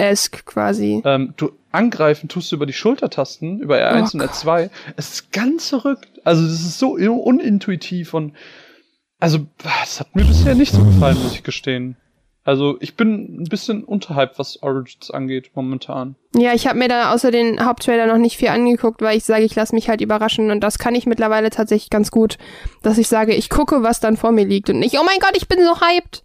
Quasi. 0.46 1.02
Ähm, 1.06 1.34
du 1.38 1.52
angreifen 1.74 2.30
tust 2.30 2.52
du 2.52 2.56
über 2.56 2.66
die 2.66 2.74
Schultertasten, 2.74 3.60
über 3.60 3.78
R1 3.78 4.12
oh, 4.14 4.18
und 4.18 4.24
R2. 4.24 4.70
Es 4.96 5.14
ist 5.14 5.32
ganz 5.32 5.70
verrückt. 5.70 6.22
Also 6.24 6.44
das 6.44 6.62
ist 6.62 6.80
so 6.80 6.92
unintuitiv 6.92 8.14
und 8.14 8.34
also 9.20 9.46
es 9.84 10.00
hat 10.00 10.16
mir 10.16 10.26
bisher 10.26 10.56
nicht 10.56 10.74
so 10.74 10.84
gefallen, 10.84 11.18
muss 11.22 11.34
ich 11.34 11.44
gestehen. 11.44 11.98
Also 12.46 12.76
ich 12.82 12.98
bin 12.98 13.42
ein 13.42 13.46
bisschen 13.46 13.86
unterhalb, 13.86 14.38
was 14.38 14.62
Origins 14.62 15.12
angeht 15.12 15.52
momentan. 15.56 16.16
Ja, 16.36 16.54
ich 16.54 16.68
habe 16.68 16.78
mir 16.78 16.90
da 16.90 17.14
außer 17.14 17.32
den 17.32 17.66
Haupttrailer 17.66 18.06
noch 18.06 18.18
nicht 18.18 18.36
viel 18.36 18.50
angeguckt, 18.50 19.02
weil 19.02 19.16
ich 19.16 19.24
sage, 19.24 19.46
ich 19.46 19.56
lasse 19.56 19.74
mich 19.74 19.88
halt 19.88 20.02
überraschen 20.02 20.52
und 20.52 20.60
das 20.60 20.78
kann 20.78 20.94
ich 20.94 21.06
mittlerweile 21.06 21.52
tatsächlich 21.52 21.90
ganz 21.90 22.12
gut, 22.12 22.38
dass 22.82 22.98
ich 22.98 23.08
sage, 23.08 23.34
ich 23.34 23.50
gucke, 23.50 23.82
was 23.82 24.02
dann 24.02 24.18
vor 24.18 24.34
mir 24.34 24.46
liegt 24.46 24.70
und 24.70 24.80
nicht, 24.80 25.00
oh 25.00 25.04
mein 25.06 25.20
Gott, 25.20 25.38
ich 25.38 25.48
bin 25.48 25.60
so 25.64 25.80
hyped. 25.80 26.24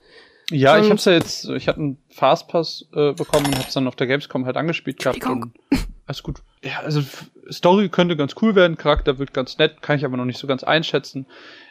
Ja, 0.50 0.76
und 0.76 0.84
ich 0.84 0.90
hab's 0.90 1.04
ja 1.04 1.12
jetzt, 1.12 1.48
ich 1.48 1.68
hatte 1.68 1.80
einen 1.80 1.98
Fastpass 2.08 2.86
äh, 2.94 3.12
bekommen 3.12 3.46
und 3.46 3.58
hab's 3.58 3.74
dann 3.74 3.86
auf 3.86 3.96
der 3.96 4.06
Gamescom 4.06 4.46
halt 4.46 4.56
angespielt 4.56 4.98
gehabt. 4.98 5.24
Und 5.24 5.52
alles 6.06 6.22
gut. 6.22 6.42
Ja, 6.62 6.80
also 6.80 7.02
Story 7.50 7.88
könnte 7.88 8.16
ganz 8.16 8.34
cool 8.40 8.54
werden, 8.54 8.76
Charakter 8.76 9.18
wird 9.18 9.34
ganz 9.34 9.58
nett, 9.58 9.82
kann 9.82 9.96
ich 9.96 10.04
aber 10.04 10.16
noch 10.16 10.24
nicht 10.24 10.38
so 10.38 10.46
ganz 10.46 10.64
einschätzen. 10.64 11.26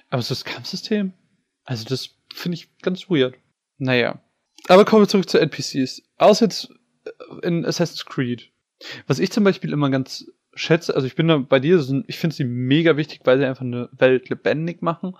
Aber 0.10 0.22
so 0.22 0.30
das 0.30 0.45
Kampfsystem, 0.45 1.14
also 1.66 1.86
das 1.86 2.12
finde 2.34 2.56
ich 2.56 2.70
ganz 2.82 3.10
weird. 3.10 3.36
Naja. 3.78 4.22
Aber 4.68 4.86
kommen 4.86 5.04
wir 5.04 5.08
zurück 5.08 5.30
zu 5.30 5.40
NPCs. 5.40 6.04
Außer 6.18 6.45
jetzt 6.45 6.70
äh, 7.06 7.48
in 7.48 7.66
Assassin's 7.66 8.06
Creed. 8.06 8.52
Was 9.08 9.20
ich 9.20 9.32
zum 9.32 9.44
Beispiel 9.44 9.74
immer 9.74 9.90
ganz 9.90 10.32
schätze, 10.54 10.95
also 10.95 11.08
ich 11.08 11.16
bin 11.16 11.28
da 11.28 11.38
bei 11.38 11.60
dir, 11.60 11.84
ich 12.08 12.18
finde 12.18 12.36
sie 12.36 12.44
mega 12.44 12.98
wichtig, 12.98 13.22
weil 13.24 13.38
sie 13.38 13.45
einfach 13.45 13.62
eine 13.62 13.90
Welt 13.91 14.30
lebendig 14.30 14.82
machen. 14.82 15.16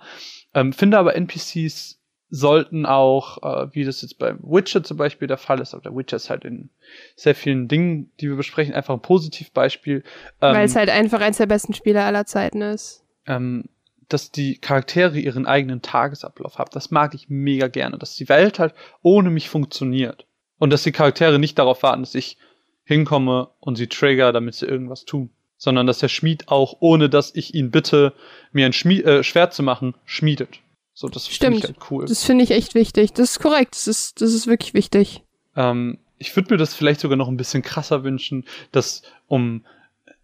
Ähm, 0.54 0.72
finde 0.72 0.98
aber 0.98 1.16
NPCs 1.16 1.97
sollten 2.30 2.84
auch, 2.84 3.42
äh, 3.42 3.74
wie 3.74 3.84
das 3.84 4.02
jetzt 4.02 4.18
beim 4.18 4.38
Witcher 4.42 4.82
zum 4.84 4.96
Beispiel 4.96 5.28
der 5.28 5.38
Fall 5.38 5.60
ist, 5.60 5.72
aber 5.72 5.82
der 5.82 5.96
Witcher 5.96 6.16
ist 6.16 6.30
halt 6.30 6.44
in 6.44 6.68
sehr 7.16 7.34
vielen 7.34 7.68
Dingen, 7.68 8.10
die 8.20 8.28
wir 8.28 8.36
besprechen, 8.36 8.74
einfach 8.74 8.94
ein 8.94 9.00
Positivbeispiel. 9.00 10.02
Ähm, 10.42 10.54
weil 10.54 10.66
es 10.66 10.76
halt 10.76 10.90
einfach 10.90 11.20
eins 11.20 11.38
der 11.38 11.46
besten 11.46 11.74
Spiele 11.74 12.02
aller 12.02 12.26
Zeiten 12.26 12.60
ist. 12.60 13.04
Ähm, 13.26 13.64
dass 14.08 14.30
die 14.30 14.58
Charaktere 14.58 15.18
ihren 15.18 15.46
eigenen 15.46 15.82
Tagesablauf 15.82 16.58
haben. 16.58 16.70
Das 16.72 16.90
mag 16.90 17.14
ich 17.14 17.28
mega 17.28 17.68
gerne, 17.68 17.98
dass 17.98 18.16
die 18.16 18.28
Welt 18.28 18.58
halt 18.58 18.74
ohne 19.02 19.30
mich 19.30 19.48
funktioniert. 19.48 20.26
Und 20.58 20.70
dass 20.70 20.82
die 20.82 20.92
Charaktere 20.92 21.38
nicht 21.38 21.58
darauf 21.58 21.82
warten, 21.82 22.02
dass 22.02 22.14
ich 22.14 22.36
hinkomme 22.84 23.50
und 23.60 23.76
sie 23.76 23.86
trigger, 23.86 24.32
damit 24.32 24.54
sie 24.54 24.66
irgendwas 24.66 25.04
tun. 25.04 25.30
Sondern 25.56 25.86
dass 25.86 25.98
der 25.98 26.08
Schmied 26.08 26.48
auch, 26.48 26.76
ohne 26.80 27.08
dass 27.08 27.34
ich 27.34 27.54
ihn 27.54 27.70
bitte, 27.70 28.12
mir 28.52 28.66
ein 28.66 28.72
Schmied, 28.72 29.04
äh, 29.04 29.22
Schwert 29.22 29.52
zu 29.52 29.62
machen, 29.62 29.94
schmiedet. 30.04 30.60
So, 31.00 31.08
das 31.08 31.28
finde 31.28 31.58
ich 31.58 31.62
halt 31.62 31.76
cool. 31.92 32.06
Das 32.06 32.24
finde 32.24 32.42
ich 32.42 32.50
echt 32.50 32.74
wichtig. 32.74 33.12
Das 33.12 33.30
ist 33.30 33.38
korrekt. 33.38 33.76
Das 33.76 33.86
ist, 33.86 34.20
das 34.20 34.34
ist 34.34 34.48
wirklich 34.48 34.74
wichtig. 34.74 35.22
Ähm, 35.54 35.98
ich 36.18 36.34
würde 36.34 36.52
mir 36.52 36.58
das 36.58 36.74
vielleicht 36.74 36.98
sogar 36.98 37.16
noch 37.16 37.28
ein 37.28 37.36
bisschen 37.36 37.62
krasser 37.62 38.02
wünschen, 38.02 38.44
dass 38.72 39.02
um 39.28 39.64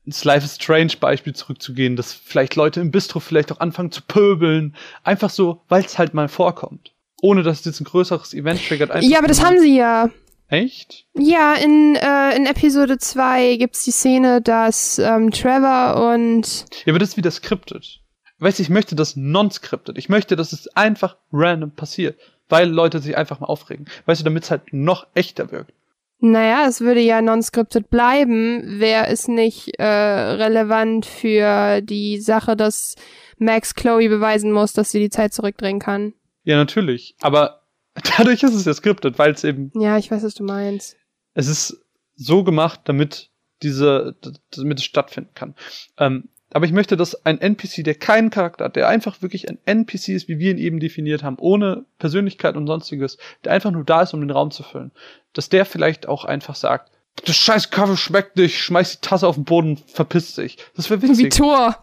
ins 0.05 0.25
Life 0.25 0.45
is 0.45 0.57
Strange 0.57 0.95
Beispiel 0.99 1.33
zurückzugehen, 1.33 1.95
dass 1.95 2.13
vielleicht 2.13 2.57
Leute 2.57 2.81
im 2.81 2.91
Bistro 2.91 3.21
vielleicht 3.21 3.53
auch 3.53 3.61
anfangen 3.61 3.93
zu 3.93 4.03
pöbeln. 4.03 4.75
Einfach 5.05 5.31
so, 5.31 5.61
weil 5.69 5.85
es 5.85 5.97
halt 5.97 6.13
mal 6.13 6.27
vorkommt. 6.27 6.91
Ohne 7.23 7.45
dass 7.45 7.61
es 7.61 7.67
jetzt 7.67 7.81
ein 7.81 7.85
größeres 7.85 8.35
Event 8.35 8.67
triggert. 8.67 9.01
Ja, 9.05 9.19
aber 9.19 9.29
das 9.29 9.45
haben 9.45 9.61
sie 9.61 9.77
ja. 9.77 10.11
Echt? 10.49 11.07
Ja, 11.17 11.55
in, 11.55 11.95
äh, 11.95 12.35
in 12.35 12.47
Episode 12.47 12.99
2 12.99 13.59
gibt's 13.59 13.85
die 13.85 13.93
Szene, 13.93 14.43
dass 14.43 14.99
ähm, 14.99 15.31
Trevor 15.31 16.13
und. 16.13 16.65
Ja, 16.85 16.93
aber 16.93 16.99
das 16.99 17.11
ist 17.11 17.17
wieder 17.17 17.31
skriptet. 17.31 18.01
Weißt 18.39 18.59
du, 18.59 18.63
ich 18.63 18.71
möchte 18.71 18.95
das 18.95 19.17
non-scripted. 19.17 19.97
Ich 19.99 20.09
möchte, 20.09 20.37
dass 20.37 20.53
es 20.53 20.69
einfach 20.77 21.17
random 21.33 21.71
passiert. 21.71 22.19
Weil 22.49 22.69
Leute 22.69 22.99
sich 22.99 23.17
einfach 23.17 23.41
mal 23.41 23.47
aufregen. 23.47 23.87
Weißt 24.07 24.21
du, 24.21 24.25
damit 24.25 24.45
es 24.45 24.51
halt 24.51 24.73
noch 24.73 25.07
echter 25.15 25.51
wirkt. 25.51 25.73
Naja, 26.21 26.67
es 26.69 26.81
würde 26.81 27.01
ja 27.01 27.21
non-scripted 27.21 27.91
bleiben, 27.91 28.81
wäre 28.81 29.09
es 29.09 29.29
nicht 29.29 29.79
äh, 29.79 29.85
relevant 29.85 31.05
für 31.05 31.81
die 31.83 32.19
Sache, 32.19 32.57
dass 32.57 32.97
Max 33.39 33.75
Chloe 33.75 34.09
beweisen 34.09 34.53
muss, 34.53 34.73
dass 34.73 34.91
sie 34.91 35.01
die 35.01 35.11
Zeit 35.11 35.35
zurückdrehen 35.35 35.81
kann. 35.81 36.15
Ja, 36.45 36.57
natürlich. 36.57 37.15
Aber 37.21 37.63
dadurch 38.17 38.43
ist 38.43 38.55
es 38.55 38.65
ja 38.65 38.75
scripted, 38.75 39.19
weil 39.19 39.33
es 39.33 39.45
eben. 39.45 39.71
Ja, 39.75 39.99
ich 39.99 40.11
weiß, 40.11 40.23
was 40.23 40.35
du 40.35 40.45
meinst. 40.45 40.97
Es 41.35 41.47
ist 41.47 41.85
so 42.17 42.45
gemacht, 42.45 42.81
damit 42.85 43.31
diese, 43.63 44.17
damit 44.51 44.79
es 44.79 44.85
stattfinden 44.85 45.35
kann. 45.35 45.55
Ähm, 45.99 46.29
aber 46.55 46.67
ich 46.67 46.73
möchte, 46.73 46.97
dass 46.97 47.27
ein 47.27 47.41
NPC, 47.41 47.83
der 47.83 47.97
keinen 47.97 48.31
Charakter 48.31 48.67
hat, 48.67 48.77
der 48.77 48.87
einfach 48.87 49.23
wirklich 49.23 49.49
ein 49.49 49.59
NPC 49.67 50.11
ist, 50.11 50.29
wie 50.29 50.39
wir 50.39 50.53
ihn 50.53 50.59
eben 50.59 50.79
definiert 50.79 51.25
haben, 51.25 51.37
ohne 51.41 51.85
Persönlichkeit 51.99 52.55
und 52.55 52.69
sonstiges, 52.69 53.19
der 53.45 53.53
einfach 53.53 53.73
nur 53.73 53.83
da 53.83 54.03
ist, 54.03 54.15
um 54.15 54.21
den 54.21 54.31
Raum 54.31 54.53
zu 54.53 54.63
füllen, 54.63 54.93
dass 55.33 55.49
der 55.49 55.67
vielleicht 55.67 56.07
auch 56.07 56.25
einfach 56.25 56.55
sagt, 56.55 56.93
das 57.25 57.35
scheiß 57.35 57.71
Kaffee 57.71 57.97
schmeckt 57.97 58.37
nicht, 58.37 58.61
schmeiß 58.61 59.01
die 59.01 59.07
Tasse 59.07 59.27
auf 59.27 59.35
den 59.35 59.45
Boden, 59.45 59.79
verpiss 59.79 60.37
dich. 60.37 60.59
Das 60.77 60.89
wäre 60.91 61.03
witzig. 61.03 61.25
Wie 61.25 61.29
Tor. 61.29 61.77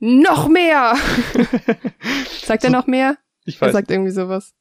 Noch 0.00 0.48
mehr! 0.48 0.96
sagt 2.42 2.60
so, 2.60 2.68
er 2.68 2.72
noch 2.72 2.86
mehr? 2.86 3.16
Ich 3.46 3.58
weiß. 3.58 3.70
Er 3.70 3.72
sagt 3.72 3.90
irgendwie 3.90 4.10
sowas. 4.10 4.52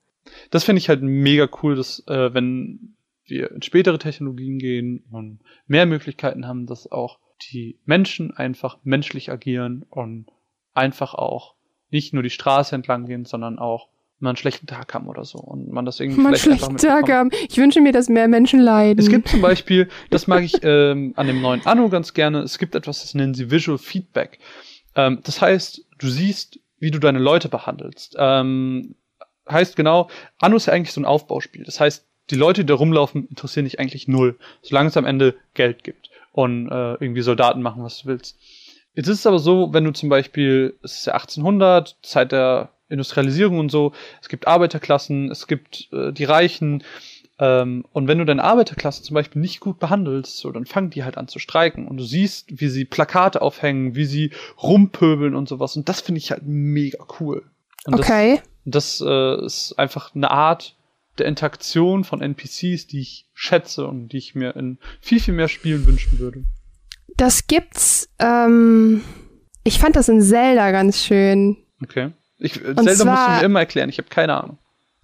Das 0.51 0.63
finde 0.63 0.79
ich 0.79 0.87
halt 0.87 1.01
mega 1.01 1.49
cool, 1.61 1.75
dass 1.75 2.01
äh, 2.07 2.33
wenn 2.33 2.95
wir 3.25 3.51
in 3.51 3.61
spätere 3.61 3.99
Technologien 3.99 4.57
gehen 4.57 5.03
und 5.11 5.39
mehr 5.67 5.85
Möglichkeiten 5.85 6.47
haben, 6.47 6.65
dass 6.65 6.89
auch 6.89 7.19
die 7.51 7.79
Menschen 7.85 8.35
einfach 8.35 8.77
menschlich 8.83 9.31
agieren 9.31 9.85
und 9.89 10.27
einfach 10.73 11.13
auch 11.13 11.55
nicht 11.91 12.13
nur 12.13 12.23
die 12.23 12.29
Straße 12.29 12.73
entlang 12.75 13.05
gehen, 13.05 13.25
sondern 13.25 13.59
auch 13.59 13.89
mal 14.19 14.29
einen 14.29 14.37
schlechten 14.37 14.67
Tag 14.67 14.93
haben 14.93 15.07
oder 15.07 15.25
so 15.25 15.37
und 15.37 15.71
man 15.71 15.85
das 15.85 15.99
irgendwie 15.99 16.21
mal 16.21 16.35
vielleicht 16.35 16.63
einen 16.63 16.79
schlechten 16.79 17.05
Tag 17.05 17.11
haben. 17.11 17.29
Ich 17.49 17.57
wünsche 17.57 17.81
mir, 17.81 17.91
dass 17.91 18.09
mehr 18.09 18.27
Menschen 18.27 18.59
leiden. 18.59 18.99
Es 18.99 19.09
gibt 19.09 19.27
zum 19.27 19.41
Beispiel, 19.41 19.89
das 20.09 20.27
mag 20.27 20.43
ich 20.43 20.55
ähm, 20.63 21.13
an 21.17 21.27
dem 21.27 21.41
neuen 21.41 21.65
Anno 21.65 21.89
ganz 21.89 22.13
gerne, 22.13 22.39
es 22.39 22.57
gibt 22.57 22.73
etwas, 22.73 23.01
das 23.01 23.13
nennen 23.13 23.33
sie 23.33 23.51
Visual 23.51 23.77
Feedback. 23.77 24.39
Ähm, 24.95 25.19
das 25.23 25.41
heißt, 25.41 25.85
du 25.97 26.09
siehst, 26.09 26.59
wie 26.79 26.89
du 26.89 26.99
deine 26.99 27.19
Leute 27.19 27.49
behandelst. 27.49 28.15
Ähm, 28.17 28.95
heißt 29.49 29.75
genau, 29.75 30.09
Anno 30.39 30.55
ist 30.55 30.67
ja 30.67 30.73
eigentlich 30.73 30.93
so 30.93 31.01
ein 31.01 31.05
Aufbauspiel. 31.05 31.63
Das 31.65 31.79
heißt, 31.79 32.07
die 32.29 32.35
Leute, 32.35 32.61
die 32.61 32.67
da 32.67 32.75
rumlaufen, 32.75 33.27
interessieren 33.27 33.65
dich 33.65 33.79
eigentlich 33.79 34.07
null, 34.07 34.39
solange 34.61 34.87
es 34.87 34.95
am 34.95 35.05
Ende 35.05 35.35
Geld 35.53 35.83
gibt 35.83 36.12
und 36.33 36.67
äh, 36.69 36.93
irgendwie 36.95 37.21
Soldaten 37.21 37.61
machen, 37.61 37.83
was 37.83 37.99
du 37.99 38.09
willst. 38.09 38.37
Jetzt 38.95 39.07
ist 39.07 39.19
es 39.19 39.27
aber 39.27 39.39
so, 39.39 39.73
wenn 39.73 39.85
du 39.85 39.93
zum 39.93 40.09
Beispiel, 40.09 40.77
es 40.83 40.99
ist 40.99 41.05
ja 41.05 41.13
1800, 41.13 41.95
Zeit 42.01 42.31
der 42.31 42.69
Industrialisierung 42.89 43.57
und 43.57 43.69
so, 43.69 43.93
es 44.21 44.29
gibt 44.29 44.45
Arbeiterklassen, 44.45 45.31
es 45.31 45.47
gibt 45.47 45.87
äh, 45.93 46.11
die 46.11 46.25
Reichen, 46.25 46.83
ähm, 47.39 47.85
und 47.91 48.07
wenn 48.07 48.19
du 48.19 48.25
deine 48.25 48.43
Arbeiterklasse 48.43 49.01
zum 49.01 49.15
Beispiel 49.15 49.41
nicht 49.41 49.59
gut 49.59 49.79
behandelst, 49.79 50.37
so, 50.37 50.51
dann 50.51 50.65
fangen 50.65 50.91
die 50.91 51.03
halt 51.03 51.17
an 51.17 51.27
zu 51.27 51.39
streiken 51.39 51.87
und 51.87 51.97
du 51.97 52.03
siehst, 52.03 52.59
wie 52.61 52.67
sie 52.67 52.85
Plakate 52.85 53.41
aufhängen, 53.41 53.95
wie 53.95 54.05
sie 54.05 54.31
rumpöbeln 54.61 55.35
und 55.35 55.49
sowas 55.49 55.75
und 55.75 55.89
das 55.89 56.01
finde 56.01 56.19
ich 56.19 56.31
halt 56.31 56.43
mega 56.45 57.03
cool. 57.19 57.43
Und 57.85 57.95
okay. 57.95 58.41
Das, 58.65 58.99
das 58.99 59.07
äh, 59.07 59.45
ist 59.45 59.73
einfach 59.79 60.13
eine 60.13 60.29
Art, 60.29 60.75
der 61.17 61.27
Interaktion 61.27 62.03
von 62.03 62.21
NPCs, 62.21 62.87
die 62.87 63.01
ich 63.01 63.27
schätze 63.33 63.87
und 63.87 64.09
die 64.09 64.17
ich 64.17 64.35
mir 64.35 64.55
in 64.55 64.79
viel, 65.01 65.19
viel 65.19 65.33
mehr 65.33 65.47
Spielen 65.47 65.85
wünschen 65.85 66.19
würde. 66.19 66.43
Das 67.17 67.47
gibt's, 67.47 68.09
ähm, 68.19 69.03
ich 69.63 69.79
fand 69.79 69.95
das 69.95 70.09
in 70.09 70.21
Zelda 70.21 70.71
ganz 70.71 71.03
schön. 71.03 71.57
Okay. 71.81 72.11
Ich, 72.39 72.53
Zelda 72.53 72.73
zwar, 72.73 73.05
musst 73.05 73.27
du 73.27 73.31
mir 73.31 73.43
immer 73.43 73.59
erklären, 73.59 73.89
ich 73.89 73.97
habe 73.97 74.09
keine 74.09 74.35
Ahnung. 74.35 74.57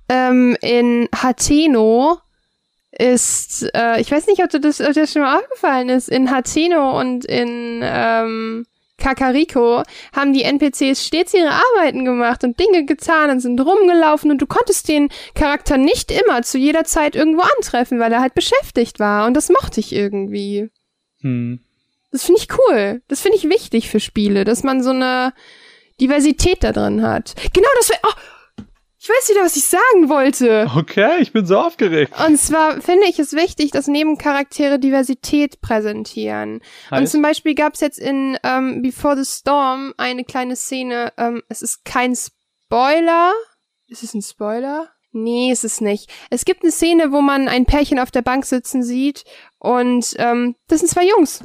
Ähm, 0.09 0.57
in 0.61 1.07
Hateno 1.15 2.17
ist, 2.91 3.69
äh, 3.75 4.01
ich 4.01 4.11
weiß 4.11 4.27
nicht, 4.27 4.43
ob, 4.43 4.49
du 4.49 4.59
das, 4.59 4.81
ob 4.81 4.93
dir 4.93 5.01
das 5.01 5.13
schon 5.13 5.21
mal 5.21 5.37
aufgefallen 5.37 5.89
ist, 5.89 6.09
in 6.09 6.31
Hateno 6.31 6.99
und 6.99 7.25
in 7.25 7.81
ähm, 7.83 8.65
Kakariko 8.99 9.83
haben 10.13 10.33
die 10.33 10.43
NPCs 10.43 11.05
stets 11.05 11.33
ihre 11.33 11.51
Arbeiten 11.51 12.05
gemacht 12.05 12.43
und 12.43 12.59
Dinge 12.59 12.85
getan 12.85 13.29
und 13.29 13.39
sind 13.39 13.59
rumgelaufen 13.59 14.31
und 14.31 14.41
du 14.41 14.47
konntest 14.47 14.87
den 14.87 15.09
Charakter 15.33 15.77
nicht 15.77 16.11
immer 16.11 16.41
zu 16.43 16.57
jeder 16.57 16.83
Zeit 16.83 17.15
irgendwo 17.15 17.41
antreffen, 17.57 17.99
weil 17.99 18.11
er 18.11 18.21
halt 18.21 18.35
beschäftigt 18.35 18.99
war 18.99 19.25
und 19.25 19.33
das 19.33 19.49
mochte 19.49 19.79
ich 19.79 19.93
irgendwie. 19.93 20.69
Hm. 21.21 21.59
Das 22.11 22.25
finde 22.25 22.41
ich 22.41 22.47
cool. 22.57 23.01
Das 23.07 23.21
finde 23.21 23.37
ich 23.37 23.49
wichtig 23.49 23.89
für 23.89 23.99
Spiele, 23.99 24.43
dass 24.43 24.63
man 24.63 24.81
so 24.81 24.89
eine 24.89 25.33
Diversität 26.01 26.63
da 26.63 26.71
drin 26.71 27.03
hat. 27.03 27.35
Genau, 27.53 27.67
das 27.77 27.89
wäre. 27.89 27.99
Oh, 28.03 28.13
ich 29.01 29.07
weiß 29.07 29.29
wieder, 29.29 29.43
was 29.43 29.55
ich 29.55 29.63
sagen 29.63 30.09
wollte. 30.09 30.69
Okay, 30.75 31.21
ich 31.21 31.31
bin 31.31 31.45
so 31.45 31.57
aufgeregt. 31.57 32.13
Und 32.27 32.37
zwar 32.37 32.81
finde 32.81 33.07
ich 33.07 33.17
es 33.17 33.33
wichtig, 33.33 33.71
dass 33.71 33.87
Nebencharaktere 33.87 34.77
Diversität 34.77 35.61
präsentieren. 35.61 36.61
Heißt? 36.91 36.99
Und 36.99 37.07
zum 37.07 37.21
Beispiel 37.21 37.55
gab 37.55 37.75
es 37.75 37.79
jetzt 37.79 37.99
in 37.99 38.37
ähm, 38.43 38.81
Before 38.81 39.15
the 39.15 39.29
Storm 39.29 39.93
eine 39.97 40.25
kleine 40.25 40.55
Szene, 40.55 41.13
ähm, 41.17 41.41
es 41.47 41.61
ist 41.61 41.85
kein 41.85 42.13
Spoiler. 42.15 43.31
Ist 43.87 44.03
es 44.03 44.13
ein 44.13 44.21
Spoiler? 44.21 44.89
Nee, 45.11 45.51
ist 45.51 45.63
es 45.63 45.81
nicht. 45.81 46.11
Es 46.29 46.45
gibt 46.45 46.63
eine 46.63 46.71
Szene, 46.71 47.11
wo 47.11 47.21
man 47.21 47.47
ein 47.47 47.65
Pärchen 47.65 47.99
auf 47.99 48.11
der 48.11 48.21
Bank 48.21 48.45
sitzen 48.45 48.83
sieht 48.83 49.23
und 49.57 50.13
ähm, 50.17 50.55
das 50.67 50.79
sind 50.79 50.89
zwei 50.89 51.07
Jungs. 51.07 51.43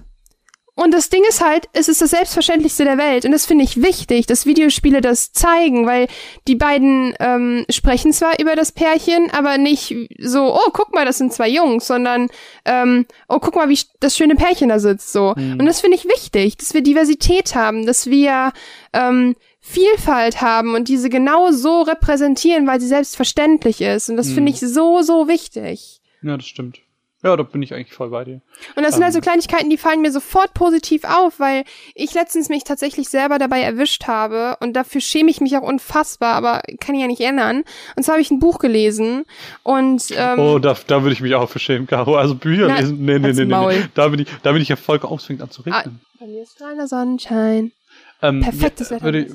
Und 0.77 0.93
das 0.93 1.09
Ding 1.09 1.23
ist 1.29 1.41
halt, 1.41 1.69
es 1.73 1.89
ist 1.89 2.03
das 2.03 2.11
Selbstverständlichste 2.11 2.85
der 2.85 2.99
Welt. 2.99 3.25
Und 3.25 3.31
das 3.31 3.47
finde 3.47 3.63
ich 3.63 3.81
wichtig, 3.81 4.27
dass 4.27 4.45
Videospiele 4.45 5.01
das 5.01 5.33
zeigen, 5.33 5.87
weil 5.87 6.09
die 6.49 6.57
beiden 6.57 7.15
ähm, 7.21 7.65
sprechen 7.71 8.13
zwar 8.13 8.41
über 8.41 8.57
das 8.57 8.73
Pärchen, 8.73 9.31
aber 9.31 9.57
nicht 9.57 9.95
so, 10.19 10.53
oh, 10.53 10.71
guck 10.73 10.93
mal, 10.93 11.05
das 11.05 11.19
sind 11.19 11.33
zwei 11.33 11.49
Jungs, 11.49 11.87
sondern, 11.87 12.29
ähm, 12.65 13.07
oh, 13.29 13.39
guck 13.39 13.55
mal, 13.55 13.69
wie 13.69 13.79
das 14.01 14.17
schöne 14.17 14.35
Pärchen 14.35 14.69
da 14.69 14.81
sitzt, 14.81 15.13
so. 15.13 15.35
Mhm. 15.37 15.61
Und 15.61 15.67
das 15.67 15.81
finde 15.81 15.97
ich 15.97 16.07
wichtig, 16.07 16.57
dass 16.57 16.75
wir 16.75 16.83
Diversität 16.83 17.55
haben, 17.55 17.87
dass 17.87 18.11
wir 18.11 18.53
ähm, 18.93 19.37
Vielfalt 19.61 20.41
haben 20.41 20.75
und 20.75 20.89
diese 20.89 21.09
genau 21.09 21.53
so 21.53 21.83
repräsentieren, 21.83 22.67
weil 22.67 22.81
sie 22.81 22.89
selbstverständlich 22.89 23.81
ist. 23.81 24.11
Und 24.11 24.17
das 24.17 24.29
mhm. 24.29 24.35
finde 24.35 24.53
ich 24.53 24.61
so, 24.61 25.03
so 25.03 25.29
wichtig. 25.29 26.01
Ja, 26.21 26.37
das 26.37 26.47
stimmt. 26.47 26.81
Ja, 27.25 27.39
da 27.39 27.43
bin 27.43 27.63
ich 27.63 27.73
eigentlich 27.73 27.95
voll 27.95 28.11
bei 28.11 28.23
dir. 28.23 28.43
Und 28.77 28.83
das 28.83 28.93
ähm. 28.93 28.97
sind 28.97 29.03
also 29.05 29.21
Kleinigkeiten, 29.23 29.71
die 29.71 29.79
fallen 29.79 30.03
mir 30.03 30.13
sofort 30.13 30.53
positiv 30.53 31.05
auf, 31.05 31.41
weil 31.41 31.65
ich 31.95 32.13
letztens 32.13 32.51
mich 32.51 32.65
tatsächlich 32.65 33.09
selber 33.09 33.39
dabei 33.39 33.63
erwischt 33.63 34.07
habe 34.07 34.59
und 34.61 34.75
dafür 34.75 35.01
schäme 35.01 35.31
ich 35.31 35.41
mich 35.41 35.57
auch 35.57 35.63
unfassbar, 35.63 36.35
aber 36.35 36.61
kann 36.81 36.95
ich 36.95 37.01
ja 37.01 37.07
nicht 37.07 37.23
ändern. 37.23 37.65
Und 37.97 38.03
zwar 38.03 38.17
habe 38.17 38.23
ich 38.23 38.31
ein 38.31 38.41
Buch 38.41 38.59
gelesen 38.59 39.25
und 39.63 40.13
ähm, 40.15 40.39
Oh, 40.39 40.59
da, 40.59 40.77
da 40.87 41.03
würde 41.03 41.15
ich 41.15 41.23
mich 41.23 41.35
auch 41.35 41.49
für 41.49 41.59
schämen, 41.59 41.87
Caro. 41.87 42.17
Also 42.17 42.35
Bücher 42.35 42.69
na, 42.69 42.81
lesen, 42.81 43.03
nee, 43.03 43.19
nee, 43.19 43.33
nee, 43.33 43.45
nee, 43.47 43.67
nee. 43.67 43.89
Da 43.95 44.09
bin 44.09 44.21
ich, 44.21 44.29
da 44.43 44.53
bin 44.53 44.61
ich 44.61 44.69
ja 44.69 44.77
vollkommen 44.77 45.15
ausfängt 45.15 45.41
an 45.41 45.51
zu 45.51 45.63
regnen. 45.63 46.01
Ah, 46.03 46.19
bei 46.21 46.27
mir 46.27 46.43
ist 46.43 46.53
strahlender 46.53 46.89
Sonnenschein. 46.89 47.73
Ähm, 48.21 48.43
Perfektes 48.43 48.91
ja, 48.91 49.03
Wetter. 49.03 49.35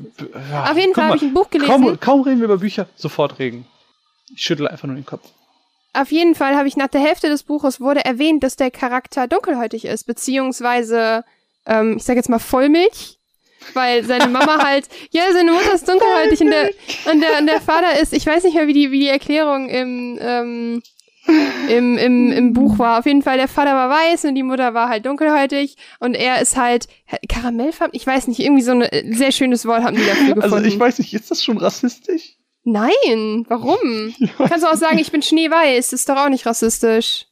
Ja, 0.52 0.72
Auf 0.72 0.78
jeden 0.78 0.94
Fall 0.94 1.06
habe 1.06 1.18
ich 1.18 1.24
ein 1.24 1.34
Buch 1.34 1.50
gelesen. 1.50 1.72
Kaum, 1.72 2.00
kaum 2.00 2.22
reden 2.22 2.38
wir 2.38 2.46
über 2.46 2.58
Bücher, 2.60 2.88
sofort 2.96 3.40
Regen. 3.40 3.66
Ich 4.36 4.44
schüttel 4.44 4.68
einfach 4.68 4.88
nur 4.88 4.96
den 4.96 5.08
Kopf. 5.08 5.28
Auf 5.94 6.12
jeden 6.12 6.36
Fall 6.36 6.56
habe 6.56 6.68
ich 6.68 6.78
nach 6.78 6.88
der 6.88 7.02
Hälfte 7.02 7.30
des 7.30 7.44
Buches 7.44 7.82
wurde 7.82 8.06
erwähnt, 8.06 8.44
dass 8.44 8.56
der 8.56 8.72
Charakter 8.72 9.28
dunkelhäutig 9.28 9.86
ist, 9.86 10.06
beziehungsweise 10.06 11.24
ähm, 11.66 11.98
ich 11.98 12.04
sag 12.04 12.16
jetzt 12.16 12.30
mal 12.30 12.40
Vollmilch, 12.40 13.18
weil 13.74 14.04
seine 14.04 14.28
Mama 14.28 14.60
halt, 14.64 14.88
ja, 15.12 15.24
seine 15.34 15.52
Mutter 15.52 15.74
ist 15.74 15.88
dunkelhäutig 15.88 16.42
und 16.42 16.52
der, 16.52 16.70
und 17.12 17.22
der, 17.22 17.40
und 17.40 17.48
der 17.48 17.62
Vater 17.62 18.00
ist, 18.00 18.14
ich 18.14 18.26
weiß 18.26 18.44
nicht 18.44 18.56
mehr, 18.56 18.68
wie 18.68 18.74
die, 18.74 18.92
wie 18.92 19.00
die 19.00 19.08
Erklärung 19.08 19.70
im, 19.70 20.20
ähm, 20.22 20.82
im, 21.70 21.98
im, 21.98 22.32
im 22.32 22.54
Buch 22.54 22.80
war. 22.80 23.00
Auf 23.00 23.06
jeden 23.06 23.22
Fall, 23.22 23.38
der 23.38 23.48
Vater 23.48 23.74
war 23.74 23.90
weiß 23.90 24.26
und 24.26 24.36
die 24.36 24.44
Mutter 24.44 24.74
war 24.74 24.90
halt 24.90 25.06
dunkelhäutig 25.06 25.76
und 26.00 26.16
er 26.16 26.42
ist 26.42 26.58
halt 26.58 26.88
Karamellfarben. 27.28 27.96
Ich 27.96 28.06
weiß 28.06 28.28
nicht, 28.28 28.40
irgendwie 28.40 28.64
so 28.64 28.72
ein 28.72 28.88
sehr 29.14 29.32
schönes 29.32 29.66
Wort 29.66 29.84
haben 29.84 29.96
die 29.96 30.06
dafür 30.06 30.36
gefunden. 30.36 30.54
Also 30.54 30.68
ich 30.68 30.80
weiß 30.80 31.00
nicht, 31.00 31.14
ist 31.14 31.30
das 31.30 31.44
schon 31.44 31.58
rassistisch? 31.58 32.39
Nein, 32.72 33.46
warum? 33.48 34.14
Kannst 34.38 34.64
du 34.64 34.70
auch 34.70 34.76
sagen, 34.76 35.00
ich 35.00 35.12
bin 35.12 35.24
schneeweiß, 35.24 35.92
ist 35.92 36.08
doch 36.08 36.18
auch 36.18 36.30
nicht 36.30 36.46
rassistisch. 36.46 37.26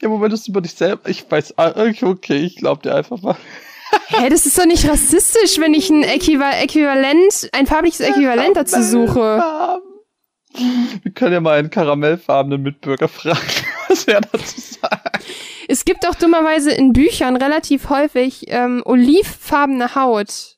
Ja, 0.00 0.08
Moment, 0.08 0.32
das 0.32 0.48
über 0.48 0.60
dich 0.60 0.74
selber. 0.74 1.08
Ich 1.08 1.24
weiß, 1.30 1.56
ah, 1.56 1.86
okay, 2.02 2.36
ich 2.44 2.56
glaub 2.56 2.82
dir 2.82 2.94
einfach 2.94 3.22
mal. 3.22 3.36
Hä, 4.08 4.28
das 4.28 4.44
ist 4.44 4.58
doch 4.58 4.66
nicht 4.66 4.88
rassistisch, 4.88 5.58
wenn 5.58 5.74
ich 5.74 5.88
ein 5.90 6.02
Äquivalent, 6.02 7.50
ein 7.52 7.66
farbliches 7.66 8.00
Äquivalent 8.00 8.56
dazu 8.56 8.82
suche. 8.82 9.42
Wir 11.02 11.12
können 11.12 11.32
ja 11.32 11.40
mal 11.40 11.58
einen 11.58 11.70
karamellfarbenen 11.70 12.62
Mitbürger 12.62 13.08
fragen, 13.08 13.38
was 13.88 14.04
er 14.04 14.20
dazu 14.20 14.60
sagt. 14.60 15.24
Es 15.68 15.84
gibt 15.84 16.06
auch 16.08 16.14
dummerweise 16.14 16.72
in 16.72 16.92
Büchern 16.92 17.36
relativ 17.36 17.88
häufig 17.88 18.46
ähm, 18.48 18.82
olivfarbene 18.84 19.94
Haut. 19.94 20.51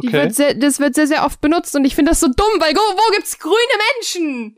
Die 0.00 0.08
okay. 0.08 0.22
wird 0.22 0.34
sehr, 0.34 0.54
das 0.54 0.80
wird 0.80 0.94
sehr, 0.94 1.06
sehr 1.06 1.24
oft 1.24 1.40
benutzt 1.40 1.76
und 1.76 1.84
ich 1.84 1.94
finde 1.94 2.12
das 2.12 2.20
so 2.20 2.28
dumm, 2.28 2.60
weil 2.60 2.74
wo, 2.74 2.78
wo 2.78 3.14
gibt's 3.14 3.38
grüne 3.38 3.56
Menschen? 3.96 4.56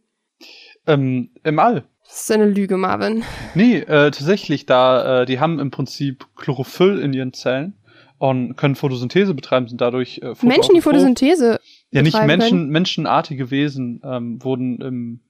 Ähm, 0.86 1.30
im 1.42 1.58
All. 1.58 1.84
Das 2.04 2.22
ist 2.22 2.30
eine 2.30 2.46
Lüge, 2.46 2.76
Marvin. 2.76 3.24
Nee, 3.54 3.78
äh, 3.78 4.10
tatsächlich, 4.10 4.66
da, 4.66 5.22
äh, 5.22 5.26
die 5.26 5.40
haben 5.40 5.58
im 5.58 5.70
Prinzip 5.70 6.26
Chlorophyll 6.36 7.00
in 7.00 7.12
ihren 7.12 7.32
Zellen 7.32 7.74
und 8.18 8.56
können 8.56 8.76
Photosynthese 8.76 9.34
betreiben, 9.34 9.66
sind 9.66 9.80
dadurch 9.80 10.20
äh, 10.22 10.34
Menschen, 10.42 10.74
die 10.74 10.80
Photosynthese 10.80 11.60
Ja, 11.90 12.02
nicht 12.02 12.22
Menschen, 12.22 12.68
menschenartige 12.68 13.50
Wesen 13.50 14.00
ähm, 14.04 14.42
wurden 14.42 14.80
im 14.80 15.20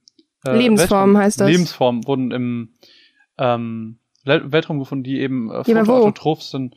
äh, 0.46 0.56
Lebensform 0.56 1.16
heißt 1.16 1.40
das. 1.40 1.48
Lebensform 1.48 2.06
wurden 2.06 2.30
im 2.30 2.74
ähm, 3.38 3.98
Weltraum 4.24 4.78
gefunden, 4.78 5.04
die 5.04 5.20
eben 5.20 5.50
äh, 5.50 5.64
photoautotroph 5.64 6.40
ja, 6.40 6.44
sind. 6.44 6.76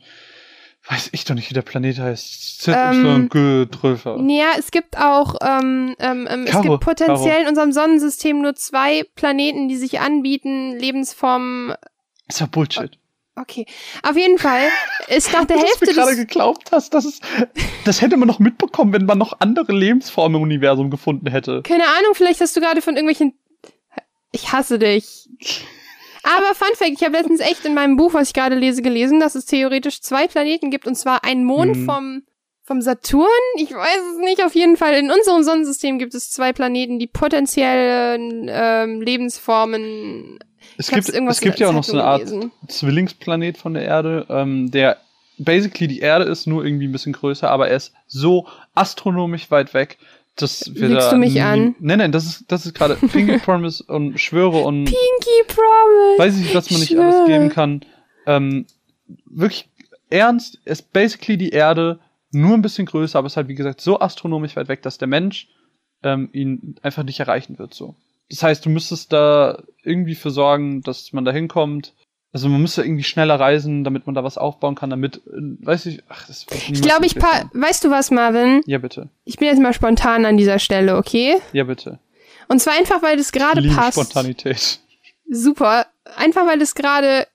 Weiß 0.90 1.10
ich 1.12 1.24
doch 1.26 1.34
nicht, 1.34 1.50
wie 1.50 1.54
der 1.54 1.62
Planet 1.62 1.98
heißt. 1.98 2.66
Ähm, 2.68 3.28
Tröfer. 3.70 4.18
Ja, 4.26 4.52
es 4.58 4.70
gibt 4.70 4.96
auch, 4.96 5.34
ähm, 5.42 5.94
ähm, 5.98 6.26
ähm 6.30 6.46
Karo, 6.46 6.64
es 6.64 6.70
gibt 6.70 6.80
potenziell 6.80 7.30
Karo. 7.30 7.42
in 7.42 7.48
unserem 7.48 7.72
Sonnensystem 7.72 8.40
nur 8.40 8.54
zwei 8.54 9.04
Planeten, 9.14 9.68
die 9.68 9.76
sich 9.76 10.00
anbieten, 10.00 10.78
Lebensformen. 10.78 11.74
Das 12.26 12.40
war 12.40 12.48
Bullshit. 12.48 12.98
Okay. 13.36 13.66
Auf 14.02 14.16
jeden 14.16 14.38
Fall 14.38 14.68
ist 15.08 15.30
nach 15.32 15.44
der 15.46 15.58
Hälfte. 15.58 15.86
Dass 15.86 15.94
du 15.94 16.00
gerade 16.00 16.16
geglaubt 16.16 16.72
hast, 16.72 16.94
dass 16.94 17.04
es, 17.04 17.20
das 17.84 18.00
hätte 18.00 18.16
man 18.16 18.26
noch 18.26 18.38
mitbekommen, 18.38 18.94
wenn 18.94 19.04
man 19.04 19.18
noch 19.18 19.40
andere 19.40 19.72
Lebensformen 19.72 20.36
im 20.36 20.42
Universum 20.42 20.90
gefunden 20.90 21.30
hätte. 21.30 21.62
Keine 21.62 21.84
Ahnung, 21.84 22.14
vielleicht 22.14 22.40
hast 22.40 22.56
du 22.56 22.60
gerade 22.60 22.80
von 22.80 22.96
irgendwelchen. 22.96 23.38
Ich 24.32 24.52
hasse 24.52 24.78
dich. 24.78 25.28
Aber 26.36 26.54
Fun 26.54 26.74
Fact, 26.74 26.92
ich 26.92 27.02
habe 27.02 27.16
letztens 27.16 27.40
echt 27.40 27.64
in 27.64 27.74
meinem 27.74 27.96
Buch, 27.96 28.12
was 28.12 28.28
ich 28.28 28.34
gerade 28.34 28.54
lese, 28.54 28.82
gelesen, 28.82 29.18
dass 29.18 29.34
es 29.34 29.46
theoretisch 29.46 30.00
zwei 30.02 30.26
Planeten 30.28 30.70
gibt, 30.70 30.86
und 30.86 30.94
zwar 30.94 31.24
einen 31.24 31.44
Mond 31.44 31.76
hm. 31.76 31.84
vom, 31.86 32.22
vom 32.62 32.82
Saturn. 32.82 33.26
Ich 33.56 33.72
weiß 33.72 34.00
es 34.12 34.18
nicht, 34.18 34.44
auf 34.44 34.54
jeden 34.54 34.76
Fall. 34.76 34.94
In 34.94 35.10
unserem 35.10 35.42
Sonnensystem 35.42 35.98
gibt 35.98 36.14
es 36.14 36.30
zwei 36.30 36.52
Planeten, 36.52 36.98
die 36.98 37.06
potenziell 37.06 38.18
ähm, 38.48 39.00
Lebensformen 39.00 40.38
es 40.76 40.90
gibt, 40.90 41.08
es 41.08 41.40
gibt 41.40 41.58
ja 41.58 41.68
auch 41.68 41.72
noch 41.72 41.84
so 41.84 41.92
eine 41.92 42.04
Art 42.04 42.26
gelesen. 42.26 42.52
Zwillingsplanet 42.68 43.58
von 43.58 43.74
der 43.74 43.84
Erde, 43.84 44.26
ähm, 44.28 44.70
der 44.70 44.98
basically 45.38 45.88
die 45.88 46.00
Erde 46.00 46.24
ist, 46.24 46.46
nur 46.46 46.64
irgendwie 46.64 46.86
ein 46.86 46.92
bisschen 46.92 47.12
größer, 47.12 47.50
aber 47.50 47.68
er 47.68 47.76
ist 47.76 47.92
so 48.06 48.46
astronomisch 48.74 49.50
weit 49.50 49.72
weg, 49.74 49.98
dass 50.42 50.74
wir 50.74 50.88
Lügst 50.88 51.08
da. 51.08 51.10
du 51.12 51.18
mich 51.18 51.42
an? 51.42 51.74
Nein, 51.80 51.98
nein, 51.98 52.12
das 52.12 52.26
ist, 52.26 52.44
das 52.48 52.66
ist 52.66 52.74
gerade 52.74 52.94
Pinky 53.12 53.38
Promise 53.38 53.84
und 53.84 54.18
Schwöre 54.18 54.58
und. 54.58 54.84
Pinky 54.84 55.44
Promise! 55.46 56.18
Weiß 56.18 56.38
ich, 56.38 56.54
was 56.54 56.70
man 56.70 56.80
nicht 56.80 56.98
alles 56.98 57.26
geben 57.26 57.48
kann. 57.50 57.84
Ähm, 58.26 58.66
wirklich 59.26 59.68
ernst, 60.10 60.58
ist 60.64 60.92
basically 60.92 61.36
die 61.36 61.50
Erde 61.50 62.00
nur 62.30 62.54
ein 62.54 62.62
bisschen 62.62 62.86
größer, 62.86 63.18
aber 63.18 63.26
es 63.26 63.32
ist 63.32 63.36
halt, 63.36 63.48
wie 63.48 63.54
gesagt, 63.54 63.80
so 63.80 64.00
astronomisch 64.00 64.56
weit 64.56 64.68
weg, 64.68 64.82
dass 64.82 64.98
der 64.98 65.08
Mensch 65.08 65.48
ähm, 66.02 66.28
ihn 66.32 66.76
einfach 66.82 67.02
nicht 67.02 67.20
erreichen 67.20 67.58
wird, 67.58 67.74
so. 67.74 67.94
Das 68.30 68.42
heißt, 68.42 68.66
du 68.66 68.70
müsstest 68.70 69.12
da 69.12 69.62
irgendwie 69.82 70.14
für 70.14 70.30
sorgen, 70.30 70.82
dass 70.82 71.12
man 71.12 71.24
da 71.24 71.32
hinkommt. 71.32 71.94
Also 72.32 72.48
man 72.48 72.60
müsste 72.60 72.82
irgendwie 72.82 73.04
schneller 73.04 73.40
reisen, 73.40 73.84
damit 73.84 74.06
man 74.06 74.14
da 74.14 74.22
was 74.22 74.36
aufbauen 74.36 74.74
kann, 74.74 74.90
damit, 74.90 75.16
äh, 75.26 75.66
weiß 75.66 75.86
ich, 75.86 76.02
ach, 76.08 76.26
das 76.26 76.46
Ich 76.50 76.82
glaube, 76.82 77.06
ich 77.06 77.14
pa 77.14 77.50
weißt 77.54 77.84
du 77.84 77.90
was, 77.90 78.10
Marvin? 78.10 78.60
Ja, 78.66 78.78
bitte. 78.78 79.08
Ich 79.24 79.38
bin 79.38 79.48
jetzt 79.48 79.60
mal 79.60 79.72
spontan 79.72 80.26
an 80.26 80.36
dieser 80.36 80.58
Stelle, 80.58 80.96
okay? 80.96 81.36
Ja, 81.52 81.64
bitte. 81.64 81.98
Und 82.48 82.60
zwar 82.60 82.74
einfach, 82.74 83.02
weil 83.02 83.16
das 83.16 83.32
gerade 83.32 83.62
passt. 83.68 83.98
Spontanität. 83.98 84.80
Super. 85.30 85.86
Einfach, 86.16 86.46
weil 86.46 86.58
das 86.58 86.74
gerade 86.74 87.26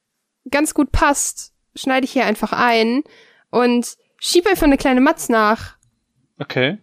ganz 0.50 0.74
gut 0.74 0.92
passt, 0.92 1.54
schneide 1.76 2.06
ich 2.06 2.12
hier 2.12 2.26
einfach 2.26 2.52
ein 2.54 3.04
und 3.50 3.96
schiebe 4.20 4.50
einfach 4.50 4.64
eine 4.64 4.78
kleine 4.78 5.02
Matz 5.02 5.30
nach. 5.30 5.76
Okay. 6.40 6.78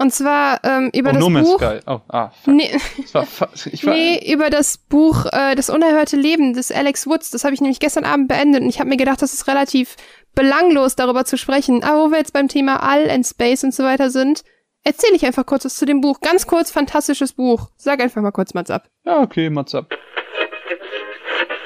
Und 0.00 0.14
zwar 0.14 0.64
ähm, 0.64 0.90
über 0.94 1.10
oh, 1.10 1.12
das 1.12 1.28
no 1.28 1.42
Buch. 1.42 1.58
Sky. 1.58 1.80
Oh, 1.86 2.00
ah, 2.08 2.30
fuck. 2.30 2.54
Nee, 2.54 2.70
das 3.12 3.14
war, 3.14 3.50
ich 3.70 3.84
war, 3.84 3.92
nee, 3.92 4.32
über 4.32 4.48
das 4.48 4.78
Buch 4.78 5.26
äh, 5.26 5.54
Das 5.54 5.68
unerhörte 5.68 6.16
Leben 6.16 6.54
des 6.54 6.72
Alex 6.72 7.06
Woods. 7.06 7.28
Das 7.28 7.44
habe 7.44 7.52
ich 7.52 7.60
nämlich 7.60 7.80
gestern 7.80 8.06
Abend 8.06 8.28
beendet 8.28 8.62
und 8.62 8.70
ich 8.70 8.80
habe 8.80 8.88
mir 8.88 8.96
gedacht, 8.96 9.20
das 9.20 9.34
ist 9.34 9.46
relativ 9.46 9.96
belanglos, 10.34 10.96
darüber 10.96 11.26
zu 11.26 11.36
sprechen. 11.36 11.84
Aber 11.84 12.06
wo 12.06 12.10
wir 12.12 12.16
jetzt 12.16 12.32
beim 12.32 12.48
Thema 12.48 12.82
All 12.82 13.10
and 13.10 13.26
Space 13.26 13.62
und 13.62 13.74
so 13.74 13.84
weiter 13.84 14.08
sind, 14.08 14.42
erzähle 14.84 15.16
ich 15.16 15.26
einfach 15.26 15.44
kurz 15.44 15.66
was 15.66 15.76
zu 15.76 15.84
dem 15.84 16.00
Buch. 16.00 16.22
Ganz 16.22 16.46
kurz, 16.46 16.70
fantastisches 16.70 17.34
Buch. 17.34 17.68
Sag 17.76 18.00
einfach 18.00 18.22
mal 18.22 18.30
kurz 18.30 18.54
Mats 18.54 18.70
ab. 18.70 18.88
Ja, 19.04 19.20
okay, 19.20 19.50
Mats 19.50 19.74
ab. 19.74 19.90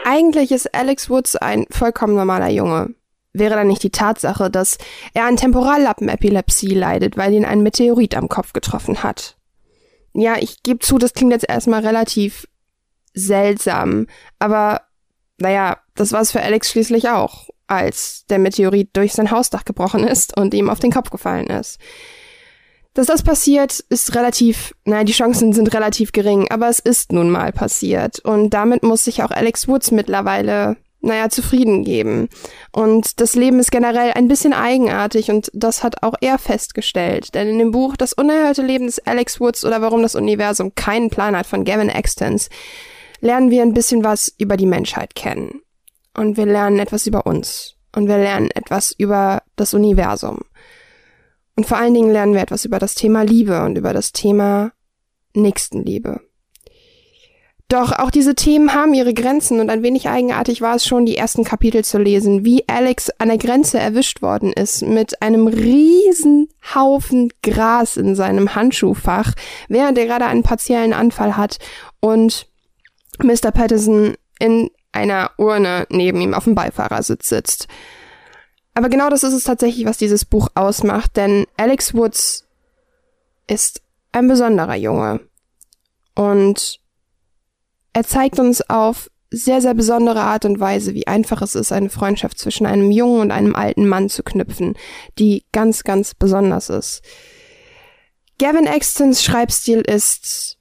Eigentlich 0.05 0.51
ist 0.51 0.75
Alex 0.75 1.09
Woods 1.09 1.37
ein 1.37 1.67
vollkommen 1.71 2.17
normaler 2.17 2.51
Junge 2.51 2.97
wäre 3.35 3.57
dann 3.57 3.67
nicht 3.67 3.83
die 3.83 3.91
Tatsache, 3.91 4.49
dass 4.49 4.79
er 5.13 5.27
an 5.27 5.37
Temporallappenepilepsie 5.37 6.75
leidet, 6.75 7.17
weil 7.17 7.35
ihn 7.35 7.45
ein 7.45 7.63
Meteorit 7.63 8.17
am 8.17 8.29
Kopf 8.29 8.53
getroffen 8.53 9.03
hat. 9.03 9.37
Ja, 10.15 10.37
ich 10.39 10.63
gebe 10.63 10.79
zu, 10.79 10.97
das 10.99 11.13
klingt 11.13 11.33
jetzt 11.33 11.49
erstmal 11.49 11.85
relativ 11.85 12.49
seltsam, 13.13 14.07
aber 14.39 14.83
naja, 15.39 15.79
das 15.97 16.13
war 16.13 16.21
es 16.21 16.31
für 16.31 16.41
Alex 16.41 16.71
schließlich 16.71 17.09
auch, 17.09 17.49
als 17.67 18.25
der 18.27 18.39
Meteorit 18.39 18.91
durch 18.97 19.13
sein 19.13 19.33
Hausdach 19.33 19.65
gebrochen 19.65 20.05
ist 20.05 20.37
und 20.37 20.55
ihm 20.55 20.71
auf 20.71 20.79
den 20.79 20.93
Kopf 20.93 21.11
gefallen 21.11 21.49
ist. 21.49 21.79
Dass 22.95 23.09
das 23.09 23.25
passiert, 23.25 23.81
ist 23.89 24.15
relativ, 24.15 24.73
naja, 24.85 25.03
die 25.03 25.13
Chancen 25.13 25.53
sind 25.53 25.75
relativ 25.75 26.13
gering, 26.13 26.49
aber 26.51 26.69
es 26.69 26.79
ist 26.79 27.11
nun 27.11 27.29
mal 27.29 27.51
passiert. 27.53 28.21
Und 28.21 28.51
damit 28.51 28.85
muss 28.85 29.05
sich 29.05 29.25
auch 29.25 29.33
Alex 29.33 29.67
Woods 29.67 29.91
mittlerweile 29.91 30.77
naja, 31.05 31.29
zufrieden 31.29 31.85
geben. 31.85 32.29
Und 32.73 33.21
das 33.21 33.35
Leben 33.35 33.59
ist 33.61 33.71
generell 33.71 34.13
ein 34.13 34.29
bisschen 34.29 34.53
eigenartig 34.53 35.31
und 35.31 35.51
das 35.55 35.83
hat 35.83 36.03
auch 36.03 36.15
er 36.21 36.39
festgestellt. 36.39 37.35
Denn 37.35 37.49
in 37.49 37.59
dem 37.59 37.71
Buch 37.71 37.97
Das 37.97 38.13
unerhörte 38.13 38.63
Leben 38.63 38.87
des 38.87 38.99
Alex 39.07 39.41
Woods 39.41 39.65
oder 39.65 39.81
warum 39.81 40.03
das 40.03 40.15
Universum 40.15 40.75
keinen 40.75 41.11
Plan 41.11 41.37
hat 41.37 41.47
von 41.47 41.65
Gavin 41.65 41.89
Extens 41.89 42.49
lernen 43.21 43.51
wir 43.51 43.63
ein 43.63 43.73
bisschen 43.73 44.05
was 44.05 44.33
über 44.39 44.57
die 44.57 44.67
Menschheit 44.67 45.15
kennen. 45.15 45.63
Und 46.17 46.37
wir 46.37 46.47
lernen 46.47 46.79
etwas 46.79 47.07
über 47.07 47.27
uns. 47.27 47.77
Und 47.95 48.09
wir 48.09 48.19
lernen 48.19 48.51
etwas 48.55 48.93
über 48.93 49.43
das 49.57 49.73
Universum. 49.73 50.41
Und 51.57 51.67
vor 51.67 51.79
allen 51.79 51.95
Dingen 51.95 52.13
lernen 52.13 52.35
wir 52.35 52.43
etwas 52.43 52.65
über 52.65 52.79
das 52.79 52.95
Thema 52.95 53.23
Liebe 53.23 53.63
und 53.65 53.79
über 53.79 53.93
das 53.93 54.13
Thema 54.13 54.73
Nächstenliebe. 55.35 56.21
Doch 57.69 57.93
auch 57.93 58.11
diese 58.11 58.35
Themen 58.35 58.75
haben 58.75 58.93
ihre 58.93 59.15
Grenzen 59.15 59.59
und 59.59 59.71
ein 59.71 59.83
wenig 59.83 60.09
eigenartig 60.09 60.61
war 60.61 60.77
es 60.77 60.87
schon, 60.87 61.07
die 61.07 61.17
ersten 61.17 61.45
Kapitel 61.45 61.83
zu 61.83 61.99
lesen, 61.99 62.45
wie 62.45 62.69
Alex 62.69 63.11
an 63.19 63.29
der 63.29 63.39
Grenze 63.39 63.79
erwischt 63.79 64.21
worden 64.21 64.53
ist 64.53 64.83
mit 64.83 65.23
einem 65.23 65.47
riesen 65.47 66.49
Haufen 66.75 67.33
Gras 67.43 67.97
in 67.97 68.15
seinem 68.15 68.55
Handschuhfach, 68.55 69.33
während 69.69 69.97
er 69.97 70.05
gerade 70.05 70.27
einen 70.27 70.43
partiellen 70.43 70.93
Anfall 70.93 71.39
hat 71.39 71.59
und 72.01 72.47
Mr. 73.23 73.51
Patterson 73.51 74.15
in 74.39 74.71
einer 74.93 75.31
Urne 75.39 75.87
neben 75.89 76.21
ihm 76.21 76.35
auf 76.35 76.45
dem 76.45 76.55
Beifahrersitz 76.55 77.29
sitzt. 77.29 77.67
Aber 78.75 78.89
genau 78.89 79.09
das 79.09 79.23
ist 79.23 79.33
es 79.33 79.45
tatsächlich, 79.45 79.87
was 79.87 79.97
dieses 79.97 80.25
Buch 80.25 80.49
ausmacht, 80.55 81.17
denn 81.17 81.47
Alex 81.57 81.95
Woods 81.95 82.47
ist 83.47 83.83
ein 84.13 84.29
besonderer 84.29 84.75
Junge. 84.75 85.21
Und 86.15 86.81
er 87.95 88.05
zeigt 88.05 88.39
uns 88.39 88.69
auf 88.69 89.09
sehr, 89.31 89.61
sehr 89.61 89.75
besondere 89.75 90.21
Art 90.21 90.45
und 90.45 90.61
Weise, 90.61 90.95
wie 90.95 91.07
einfach 91.07 91.43
es 91.43 91.55
ist, 91.55 91.73
eine 91.73 91.91
Freundschaft 91.91 92.39
zwischen 92.39 92.67
einem 92.67 92.91
jungen 92.91 93.21
und 93.21 93.31
einem 93.31 93.57
alten 93.57 93.89
Mann 93.89 94.09
zu 94.09 94.23
knüpfen, 94.23 94.75
die 95.19 95.45
ganz, 95.53 95.83
ganz 95.83 96.15
besonders 96.15 96.69
ist. 96.69 97.03
Gavin 98.39 98.67
Extons 98.67 99.23
Schreibstil 99.23 99.81
ist 99.81 100.59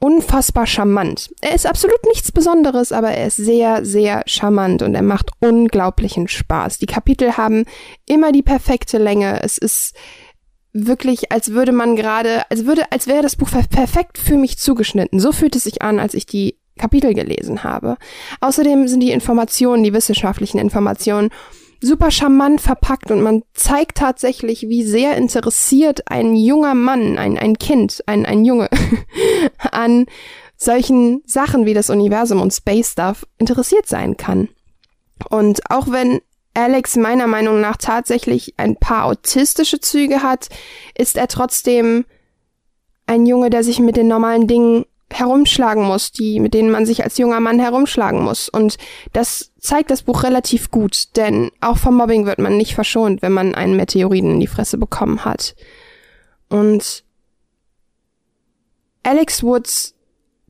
unfassbar 0.00 0.66
charmant. 0.66 1.30
Er 1.40 1.54
ist 1.54 1.66
absolut 1.66 2.04
nichts 2.06 2.32
Besonderes, 2.32 2.90
aber 2.90 3.10
er 3.10 3.26
ist 3.26 3.36
sehr, 3.36 3.84
sehr 3.84 4.22
charmant 4.26 4.82
und 4.82 4.94
er 4.94 5.02
macht 5.02 5.30
unglaublichen 5.40 6.26
Spaß. 6.26 6.78
Die 6.78 6.86
Kapitel 6.86 7.36
haben 7.36 7.64
immer 8.06 8.32
die 8.32 8.42
perfekte 8.42 8.98
Länge. 8.98 9.42
Es 9.42 9.58
ist 9.58 9.94
wirklich, 10.72 11.32
als 11.32 11.52
würde 11.52 11.72
man 11.72 11.96
gerade, 11.96 12.42
als 12.50 12.66
würde, 12.66 12.90
als 12.90 13.06
wäre 13.06 13.22
das 13.22 13.36
Buch 13.36 13.50
perfekt 13.70 14.18
für 14.18 14.36
mich 14.36 14.58
zugeschnitten. 14.58 15.20
So 15.20 15.32
fühlt 15.32 15.56
es 15.56 15.64
sich 15.64 15.82
an, 15.82 15.98
als 15.98 16.14
ich 16.14 16.26
die 16.26 16.58
Kapitel 16.78 17.14
gelesen 17.14 17.64
habe. 17.64 17.96
Außerdem 18.40 18.88
sind 18.88 19.00
die 19.00 19.10
Informationen, 19.10 19.82
die 19.82 19.92
wissenschaftlichen 19.92 20.58
Informationen, 20.58 21.30
super 21.82 22.10
charmant 22.10 22.60
verpackt 22.60 23.10
und 23.10 23.22
man 23.22 23.42
zeigt 23.54 23.98
tatsächlich, 23.98 24.68
wie 24.68 24.84
sehr 24.84 25.16
interessiert 25.16 26.10
ein 26.10 26.36
junger 26.36 26.74
Mann, 26.74 27.18
ein, 27.18 27.38
ein 27.38 27.56
Kind, 27.56 28.02
ein, 28.06 28.26
ein 28.26 28.44
Junge 28.44 28.68
an 29.72 30.06
solchen 30.56 31.22
Sachen 31.26 31.64
wie 31.64 31.72
das 31.72 31.88
Universum 31.88 32.40
und 32.40 32.52
Space 32.52 32.92
Stuff 32.92 33.26
interessiert 33.38 33.86
sein 33.86 34.16
kann. 34.18 34.48
Und 35.30 35.70
auch 35.70 35.90
wenn 35.90 36.20
Alex 36.54 36.96
meiner 36.96 37.26
Meinung 37.26 37.60
nach 37.60 37.76
tatsächlich 37.76 38.54
ein 38.56 38.76
paar 38.76 39.04
autistische 39.04 39.80
Züge 39.80 40.22
hat, 40.22 40.48
ist 40.96 41.16
er 41.16 41.28
trotzdem 41.28 42.04
ein 43.06 43.26
Junge, 43.26 43.50
der 43.50 43.64
sich 43.64 43.78
mit 43.78 43.96
den 43.96 44.08
normalen 44.08 44.46
Dingen 44.46 44.84
herumschlagen 45.12 45.84
muss, 45.84 46.12
die, 46.12 46.38
mit 46.38 46.54
denen 46.54 46.70
man 46.70 46.86
sich 46.86 47.02
als 47.02 47.18
junger 47.18 47.40
Mann 47.40 47.58
herumschlagen 47.58 48.22
muss. 48.22 48.48
Und 48.48 48.78
das 49.12 49.52
zeigt 49.58 49.90
das 49.90 50.02
Buch 50.02 50.22
relativ 50.22 50.70
gut, 50.70 51.16
denn 51.16 51.50
auch 51.60 51.78
vom 51.78 51.96
Mobbing 51.96 52.26
wird 52.26 52.38
man 52.38 52.56
nicht 52.56 52.74
verschont, 52.74 53.22
wenn 53.22 53.32
man 53.32 53.54
einen 53.54 53.76
Meteoriten 53.76 54.32
in 54.32 54.40
die 54.40 54.46
Fresse 54.46 54.78
bekommen 54.78 55.24
hat. 55.24 55.56
Und 56.48 57.04
Alex 59.02 59.42
Woods 59.42 59.94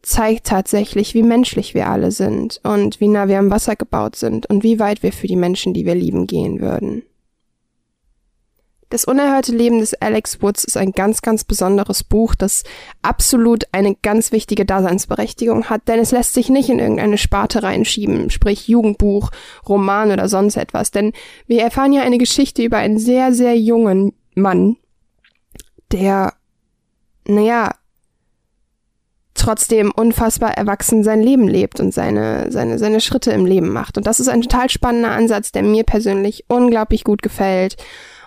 zeigt 0.03 0.47
tatsächlich, 0.47 1.15
wie 1.15 1.23
menschlich 1.23 1.75
wir 1.75 1.89
alle 1.89 2.11
sind 2.11 2.61
und 2.63 3.01
wie 3.01 3.09
nah 3.09 3.29
wir 3.29 3.39
am 3.39 3.51
Wasser 3.51 3.77
gebaut 3.77 4.17
sind 4.17 4.47
und 4.47 4.63
wie 4.63 4.79
weit 4.79 5.03
wir 5.03 5.13
für 5.13 5.27
die 5.27 5.37
Menschen, 5.37 5.75
die 5.75 5.85
wir 5.85 5.95
lieben, 5.95 6.27
gehen 6.27 6.61
würden. 6.61 7.03
Das 8.91 9.05
unerhörte 9.05 9.53
Leben 9.53 9.79
des 9.79 9.95
Alex 9.95 10.43
Woods 10.43 10.65
ist 10.65 10.77
ein 10.77 10.91
ganz, 10.91 11.23
ganz 11.23 11.45
besonderes 11.45 12.03
Buch, 12.03 12.35
das 12.35 12.65
absolut 13.03 13.65
eine 13.71 13.95
ganz 13.95 14.33
wichtige 14.33 14.65
Daseinsberechtigung 14.65 15.67
hat, 15.71 15.87
denn 15.87 16.01
es 16.01 16.11
lässt 16.11 16.35
sich 16.35 16.49
nicht 16.49 16.69
in 16.69 16.81
irgendeine 16.81 17.17
Sparte 17.17 17.63
reinschieben, 17.63 18.31
sprich 18.31 18.67
Jugendbuch, 18.67 19.31
Roman 19.69 20.11
oder 20.11 20.29
sonst 20.29 20.57
etwas, 20.57 20.91
denn 20.91 21.13
wir 21.47 21.63
erfahren 21.63 21.93
ja 21.93 22.03
eine 22.03 22.19
Geschichte 22.19 22.65
über 22.65 22.79
einen 22.79 22.99
sehr, 22.99 23.33
sehr 23.33 23.57
jungen 23.57 24.13
Mann, 24.35 24.77
der, 25.93 26.35
naja, 27.29 27.71
trotzdem 29.41 29.91
unfassbar 29.91 30.53
erwachsen 30.53 31.03
sein 31.03 31.21
Leben 31.23 31.49
lebt 31.49 31.81
und 31.81 31.93
seine, 31.93 32.53
seine, 32.53 32.79
seine 32.79 33.01
Schritte 33.01 33.33
im 33.33 33.47
Leben 33.47 33.71
macht. 33.71 33.97
Und 33.97 34.07
das 34.07 34.21
ist 34.21 34.29
ein 34.29 34.43
total 34.43 34.71
spannender 34.71 35.11
Ansatz, 35.11 35.53
der 35.53 35.63
mir 35.63 35.85
persönlich 35.85 36.45
unglaublich 36.49 37.05
gut 37.05 37.23
gefällt 37.23 37.77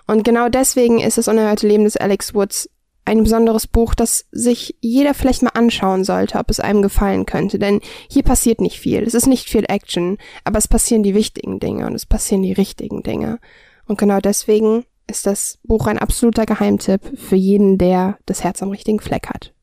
und 0.06 0.24
genau 0.24 0.50
deswegen 0.50 1.00
ist 1.00 1.18
das 1.18 1.28
unerhörte 1.28 1.68
Leben 1.68 1.86
des 1.86 1.98
Alex 1.98 2.34
Woods 2.34 2.70
ein 3.06 3.24
besonderes 3.24 3.68
Buch, 3.68 3.96
das 3.96 4.26
sich 4.32 4.76
jeder 4.80 5.14
vielleicht 5.14 5.44
mal 5.44 5.52
anschauen 5.54 6.06
sollte, 6.06 6.38
ob 6.38 6.50
es 6.50 6.62
einem 6.62 6.82
gefallen 6.82 7.26
könnte. 7.26 7.60
Denn 7.60 7.82
hier 8.10 8.24
passiert 8.24 8.62
nicht 8.62 8.80
viel. 8.80 9.04
Es 9.04 9.14
ist 9.14 9.28
nicht 9.28 9.50
viel 9.50 9.66
Action, 9.68 10.18
aber 10.46 10.58
es 10.58 10.70
passieren 10.70 11.04
die 11.04 11.16
wichtigen 11.16 11.60
Dinge 11.60 11.86
und 11.86 11.96
es 11.96 12.06
passieren 12.06 12.44
die 12.44 12.54
richtigen 12.54 13.04
Dinge. 13.04 13.40
Und 13.86 13.98
genau 13.98 14.20
deswegen 14.20 14.86
ist 15.08 15.26
das 15.26 15.60
Buch 15.64 15.88
ein 15.88 15.98
absoluter 15.98 16.46
Geheimtipp 16.46 17.02
für 17.18 17.36
jeden, 17.36 17.78
der 17.78 18.18
das 18.26 18.44
Herz 18.44 18.64
am 18.64 18.70
richtigen 18.70 19.02
Fleck 19.02 19.28
hat. 19.28 19.54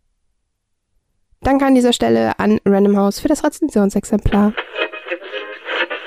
Danke 1.43 1.65
an 1.65 1.75
dieser 1.75 1.93
Stelle 1.93 2.39
an 2.39 2.61
Random 2.67 2.97
House 2.97 3.19
für 3.21 3.29
das 3.29 3.43
Rezensionsexemplar. 3.43 4.53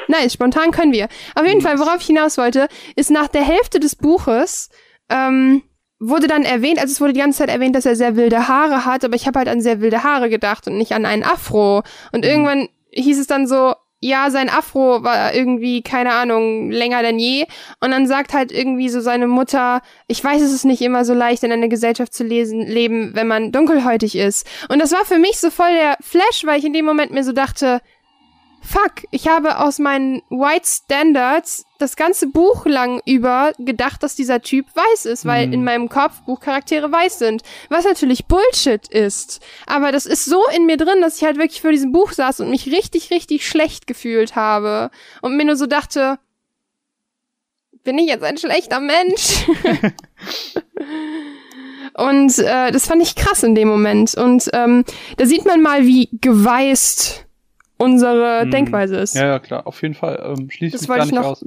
Nice, 0.08 0.34
spontan 0.34 0.72
können 0.72 0.92
wir. 0.92 1.08
Auf 1.34 1.46
jeden 1.46 1.62
Fall, 1.62 1.80
worauf 1.80 2.02
ich 2.02 2.08
hinaus 2.08 2.38
wollte, 2.38 2.68
ist 2.96 3.10
nach 3.10 3.28
der 3.28 3.42
Hälfte 3.42 3.80
des 3.80 3.96
Buches 3.96 4.70
ähm, 5.10 5.64
wurde 6.00 6.28
dann 6.28 6.44
erwähnt, 6.44 6.80
also 6.80 6.92
es 6.92 7.02
wurde 7.02 7.14
die 7.14 7.20
ganze 7.20 7.40
Zeit 7.40 7.50
erwähnt, 7.50 7.76
dass 7.76 7.86
er 7.86 7.96
sehr 7.96 8.16
wilde 8.16 8.48
Haare 8.48 8.86
hat, 8.86 9.06
aber 9.06 9.16
ich 9.16 9.26
habe 9.26 9.40
halt 9.40 9.48
an 9.48 9.62
sehr 9.62 9.80
wilde 9.80 10.04
Haare 10.04 10.30
gedacht 10.30 10.68
und 10.68 10.78
nicht 10.78 10.92
an 10.92 11.06
einen 11.06 11.24
Afro. 11.24 11.82
Und 12.12 12.24
mhm. 12.26 12.30
irgendwann 12.30 12.70
hieß 12.92 13.20
es 13.20 13.28
dann 13.28 13.48
so, 13.48 13.74
ja, 14.04 14.30
sein 14.32 14.50
Afro 14.50 15.02
war 15.04 15.34
irgendwie, 15.34 15.82
keine 15.82 16.12
Ahnung, 16.12 16.70
länger 16.70 17.02
denn 17.04 17.20
je. 17.20 17.46
Und 17.80 17.92
dann 17.92 18.06
sagt 18.06 18.34
halt 18.34 18.52
irgendwie 18.52 18.90
so 18.90 19.00
seine 19.00 19.28
Mutter, 19.28 19.82
ich 20.08 20.22
weiß, 20.22 20.42
es 20.42 20.52
ist 20.52 20.66
nicht 20.66 20.82
immer 20.82 21.06
so 21.06 21.14
leicht, 21.14 21.44
in 21.44 21.54
einer 21.54 21.70
Gesellschaft 21.70 22.14
zu 22.14 22.26
lesen, 22.26 22.68
leben, 22.68 23.12
wenn 23.16 23.28
man 23.28 23.54
dunkelhäutig 23.54 24.18
ist. 24.18 24.46
Und 24.68 24.80
das 24.80 24.92
war 24.92 25.06
für 25.06 25.20
mich 25.20 25.40
so 25.40 25.50
voll 25.50 25.72
der 25.72 25.96
Flash, 26.02 26.44
weil 26.44 26.60
ich 26.60 26.66
in 26.66 26.74
dem 26.74 26.84
Moment 26.84 27.12
mir 27.12 27.24
so 27.24 27.32
dachte, 27.32 27.80
fuck, 28.64 29.06
ich 29.12 29.28
habe 29.28 29.60
aus 29.60 29.78
meinen 29.78 30.22
White 30.30 30.66
Standards 30.68 31.66
das 31.80 31.96
ganze 31.96 32.28
Buch 32.28 32.66
lang 32.66 33.02
über 33.06 33.54
gedacht, 33.60 34.02
dass 34.04 34.16
dieser 34.16 34.42
Typ 34.42 34.66
weiß 34.74 35.06
ist, 35.06 35.26
weil 35.26 35.48
mhm. 35.48 35.54
in 35.54 35.64
meinem 35.64 35.90
Kopf 35.90 36.22
Buchcharaktere 36.26 36.92
weiß 36.92 37.20
sind. 37.20 37.44
Was 37.70 37.86
natürlich 37.86 38.26
Bullshit 38.26 38.88
ist. 38.88 39.42
Aber 39.68 39.92
das 39.92 40.06
ist 40.06 40.26
so 40.26 40.42
in 40.56 40.66
mir 40.66 40.78
drin, 40.78 41.02
dass 41.02 41.18
ich 41.18 41.24
halt 41.24 41.38
wirklich 41.38 41.62
vor 41.62 41.72
diesem 41.72 41.92
Buch 41.92 42.14
saß 42.14 42.40
und 42.40 42.50
mich 42.50 42.68
richtig, 42.72 43.12
richtig 43.12 43.48
schlecht 43.48 43.86
gefühlt 43.86 44.36
habe. 44.36 44.92
Und 45.22 45.36
mir 45.36 45.46
nur 45.46 45.58
so 45.58 45.66
dachte, 45.66 46.20
bin 47.84 47.98
ich 47.98 48.08
jetzt 48.08 48.24
ein 48.24 48.38
schlechter 48.38 48.80
Mensch? 48.80 49.46
und 51.96 52.40
äh, 52.40 52.72
das 52.72 52.88
fand 52.88 53.02
ich 53.02 53.16
krass 53.16 53.44
in 53.44 53.56
dem 53.56 53.68
Moment. 53.68 54.16
Und 54.16 54.50
ähm, 54.54 54.86
da 55.18 55.26
sieht 55.26 55.46
man 55.46 55.62
mal, 55.62 55.86
wie 55.86 56.10
geweißt 56.14 57.26
unsere 57.84 58.42
hm. 58.42 58.52
Denkweise 58.52 58.96
ist. 58.98 59.16
Ja, 59.16 59.28
ja, 59.28 59.40
klar, 59.40 59.68
auf 59.68 59.82
jeden 59.82 59.96
Fall. 59.96 60.36
Ähm, 60.38 60.50
schließt 60.50 60.74
das 60.74 60.90
wollte 60.90 61.06
ich 61.06 61.12
noch 61.12 61.26
aus. 61.26 61.46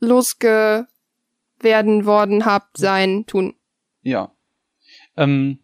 losgewerden 0.00 0.86
worden 2.04 2.44
habt, 2.44 2.76
sein, 2.78 3.26
tun. 3.26 3.54
Ja. 4.02 4.32
Ähm, 5.16 5.58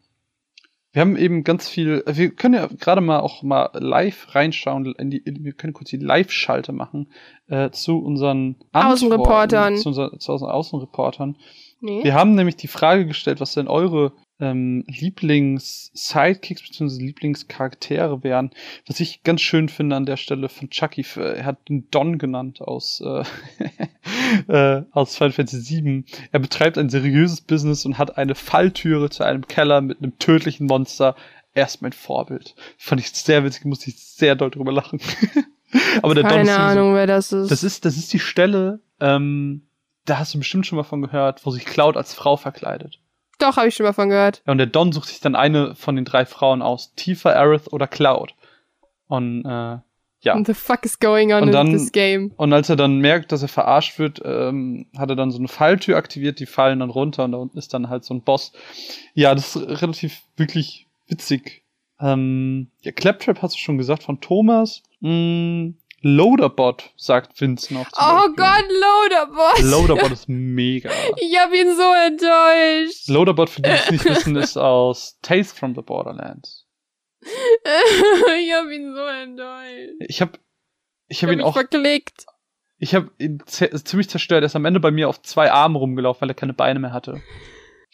wir 0.92 1.00
haben 1.00 1.16
eben 1.16 1.42
ganz 1.42 1.68
viel, 1.68 2.04
wir 2.06 2.34
können 2.34 2.54
ja 2.54 2.66
gerade 2.66 3.00
mal 3.00 3.20
auch 3.20 3.42
mal 3.42 3.70
live 3.72 4.34
reinschauen, 4.34 4.94
in 4.98 5.10
die, 5.10 5.22
wir 5.24 5.54
können 5.54 5.72
kurz 5.72 5.88
die 5.88 5.96
Live-Schalte 5.96 6.72
machen 6.72 7.10
äh, 7.48 7.70
zu 7.70 7.98
unseren 7.98 8.56
Außenreportern. 8.72 9.78
Zu, 9.78 9.88
unser, 9.88 10.18
zu 10.18 10.32
unseren 10.32 10.50
Außenreportern. 10.50 11.38
Nee. 11.80 12.04
Wir 12.04 12.14
haben 12.14 12.34
nämlich 12.34 12.56
die 12.56 12.68
Frage 12.68 13.06
gestellt, 13.06 13.40
was 13.40 13.54
denn 13.54 13.68
eure 13.68 14.12
ähm, 14.42 14.84
Lieblings-Sidekicks 14.88 16.62
bzw. 16.62 17.00
Lieblingscharaktere 17.00 18.24
wären. 18.24 18.50
Was 18.86 18.98
ich 18.98 19.22
ganz 19.22 19.40
schön 19.40 19.68
finde 19.68 19.94
an 19.94 20.04
der 20.04 20.16
Stelle 20.16 20.48
von 20.48 20.68
Chucky, 20.68 21.06
er 21.16 21.44
hat 21.44 21.68
den 21.68 21.88
Don 21.90 22.18
genannt 22.18 22.60
aus, 22.60 23.00
äh, 23.00 23.22
äh, 24.52 24.82
aus 24.90 25.16
Final 25.16 25.32
Fantasy 25.32 25.84
VII. 25.84 26.04
Er 26.32 26.40
betreibt 26.40 26.76
ein 26.76 26.90
seriöses 26.90 27.40
Business 27.40 27.86
und 27.86 27.98
hat 27.98 28.18
eine 28.18 28.34
Falltüre 28.34 29.10
zu 29.10 29.22
einem 29.22 29.46
Keller 29.46 29.80
mit 29.80 29.98
einem 29.98 30.18
tödlichen 30.18 30.66
Monster. 30.66 31.14
Er 31.54 31.66
ist 31.66 31.80
mein 31.80 31.92
Vorbild. 31.92 32.56
Fand 32.78 33.00
ich 33.00 33.12
sehr 33.12 33.44
witzig, 33.44 33.64
musste 33.64 33.90
ich 33.90 33.98
sehr 33.98 34.34
doll 34.34 34.50
drüber 34.50 34.72
lachen. 34.72 35.00
Aber 36.02 36.14
der 36.16 36.24
Keine 36.24 36.38
Don 36.38 36.48
ist 36.48 36.58
Ahnung, 36.58 36.94
wer 36.94 37.06
das 37.06 37.30
ist. 37.30 37.50
Das 37.50 37.62
ist, 37.62 37.84
das 37.84 37.96
ist 37.96 38.12
die 38.12 38.18
Stelle, 38.18 38.80
ähm, 38.98 39.62
da 40.04 40.18
hast 40.18 40.34
du 40.34 40.38
bestimmt 40.38 40.66
schon 40.66 40.76
mal 40.76 40.82
von 40.82 41.00
gehört, 41.00 41.46
wo 41.46 41.50
sich 41.52 41.64
Cloud 41.64 41.96
als 41.96 42.12
Frau 42.12 42.36
verkleidet. 42.36 42.98
Doch, 43.38 43.56
habe 43.56 43.68
ich 43.68 43.74
schon 43.74 43.86
mal 43.86 43.92
von 43.92 44.08
gehört. 44.08 44.42
Ja, 44.46 44.52
und 44.52 44.58
der 44.58 44.66
Don 44.66 44.92
sucht 44.92 45.08
sich 45.08 45.20
dann 45.20 45.34
eine 45.34 45.74
von 45.74 45.96
den 45.96 46.04
drei 46.04 46.26
Frauen 46.26 46.62
aus. 46.62 46.94
Tifa, 46.94 47.30
Aerith 47.30 47.72
oder 47.72 47.86
Cloud. 47.86 48.34
Und 49.08 49.44
äh, 49.44 49.78
ja. 50.22 50.38
What 50.38 50.46
the 50.46 50.54
fuck 50.54 50.84
is 50.84 51.00
going 51.00 51.32
on 51.32 51.42
und 51.42 51.52
dann, 51.52 51.66
in 51.68 51.72
this 51.72 51.90
game? 51.90 52.32
Und 52.36 52.52
als 52.52 52.68
er 52.68 52.76
dann 52.76 52.98
merkt, 52.98 53.32
dass 53.32 53.42
er 53.42 53.48
verarscht 53.48 53.98
wird, 53.98 54.22
ähm, 54.24 54.86
hat 54.96 55.10
er 55.10 55.16
dann 55.16 55.32
so 55.32 55.38
eine 55.38 55.48
Falltür 55.48 55.96
aktiviert, 55.96 56.38
die 56.38 56.46
fallen 56.46 56.78
dann 56.78 56.90
runter 56.90 57.24
und 57.24 57.32
da 57.32 57.38
unten 57.38 57.58
ist 57.58 57.74
dann 57.74 57.88
halt 57.88 58.04
so 58.04 58.14
ein 58.14 58.22
Boss. 58.22 58.52
Ja, 59.14 59.34
das 59.34 59.56
ist 59.56 59.82
relativ 59.82 60.22
wirklich 60.36 60.86
witzig. 61.08 61.62
Ähm, 61.98 62.68
ja, 62.82 62.92
Claptrap 62.92 63.42
hast 63.42 63.56
du 63.56 63.58
schon 63.58 63.78
gesagt 63.78 64.04
von 64.04 64.20
Thomas. 64.20 64.82
Mm, 65.00 65.70
Loaderbot, 66.02 66.90
sagt 66.96 67.40
Vince 67.40 67.72
noch. 67.72 67.86
Oh 67.96 68.28
Gott, 68.36 68.64
Loaderbot. 68.68 69.62
Loaderbot 69.62 70.12
ist 70.12 70.28
mega. 70.28 70.90
Ich 71.16 71.38
hab 71.38 71.52
ihn 71.54 71.74
so 71.76 71.92
enttäuscht. 72.06 73.08
Loaderbot, 73.08 73.50
für 73.50 73.62
die 73.62 73.70
es 73.70 73.90
nicht 73.90 74.04
wissen, 74.08 74.36
ist 74.36 74.56
aus 74.56 75.18
Tales 75.22 75.52
from 75.52 75.74
the 75.74 75.82
Borderlands. 75.82 76.66
ich 77.22 78.52
hab 78.52 78.68
ihn 78.68 78.94
so 78.94 79.06
enttäuscht. 79.06 79.94
Ich 80.00 80.20
hab, 80.20 80.38
ich 81.06 81.22
hab, 81.22 81.22
ich 81.22 81.22
hab 81.24 81.30
ihn 81.30 81.40
auch. 81.40 81.52
verklickt. 81.52 82.26
Ich 82.78 82.96
hab 82.96 83.08
ihn 83.18 83.40
ziemlich 83.46 84.08
zerstört. 84.10 84.42
Er 84.42 84.46
ist 84.46 84.56
am 84.56 84.64
Ende 84.64 84.80
bei 84.80 84.90
mir 84.90 85.08
auf 85.08 85.22
zwei 85.22 85.52
Armen 85.52 85.76
rumgelaufen, 85.76 86.22
weil 86.22 86.30
er 86.30 86.34
keine 86.34 86.52
Beine 86.52 86.80
mehr 86.80 86.92
hatte. 86.92 87.22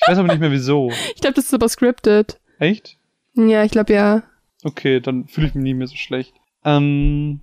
Ich 0.00 0.08
weiß 0.08 0.16
aber 0.16 0.28
nicht 0.28 0.40
mehr 0.40 0.50
wieso. 0.50 0.90
Ich 1.14 1.20
glaube, 1.20 1.34
das 1.34 1.44
ist 1.44 1.54
aber 1.54 1.68
scripted. 1.68 2.40
Echt? 2.58 2.96
Ja, 3.34 3.64
ich 3.64 3.70
glaube 3.70 3.92
ja. 3.92 4.22
Okay, 4.64 5.00
dann 5.00 5.28
fühle 5.28 5.48
ich 5.48 5.54
mich 5.54 5.62
nie 5.62 5.74
mehr 5.74 5.88
so 5.88 5.96
schlecht. 5.96 6.32
Ähm, 6.64 7.40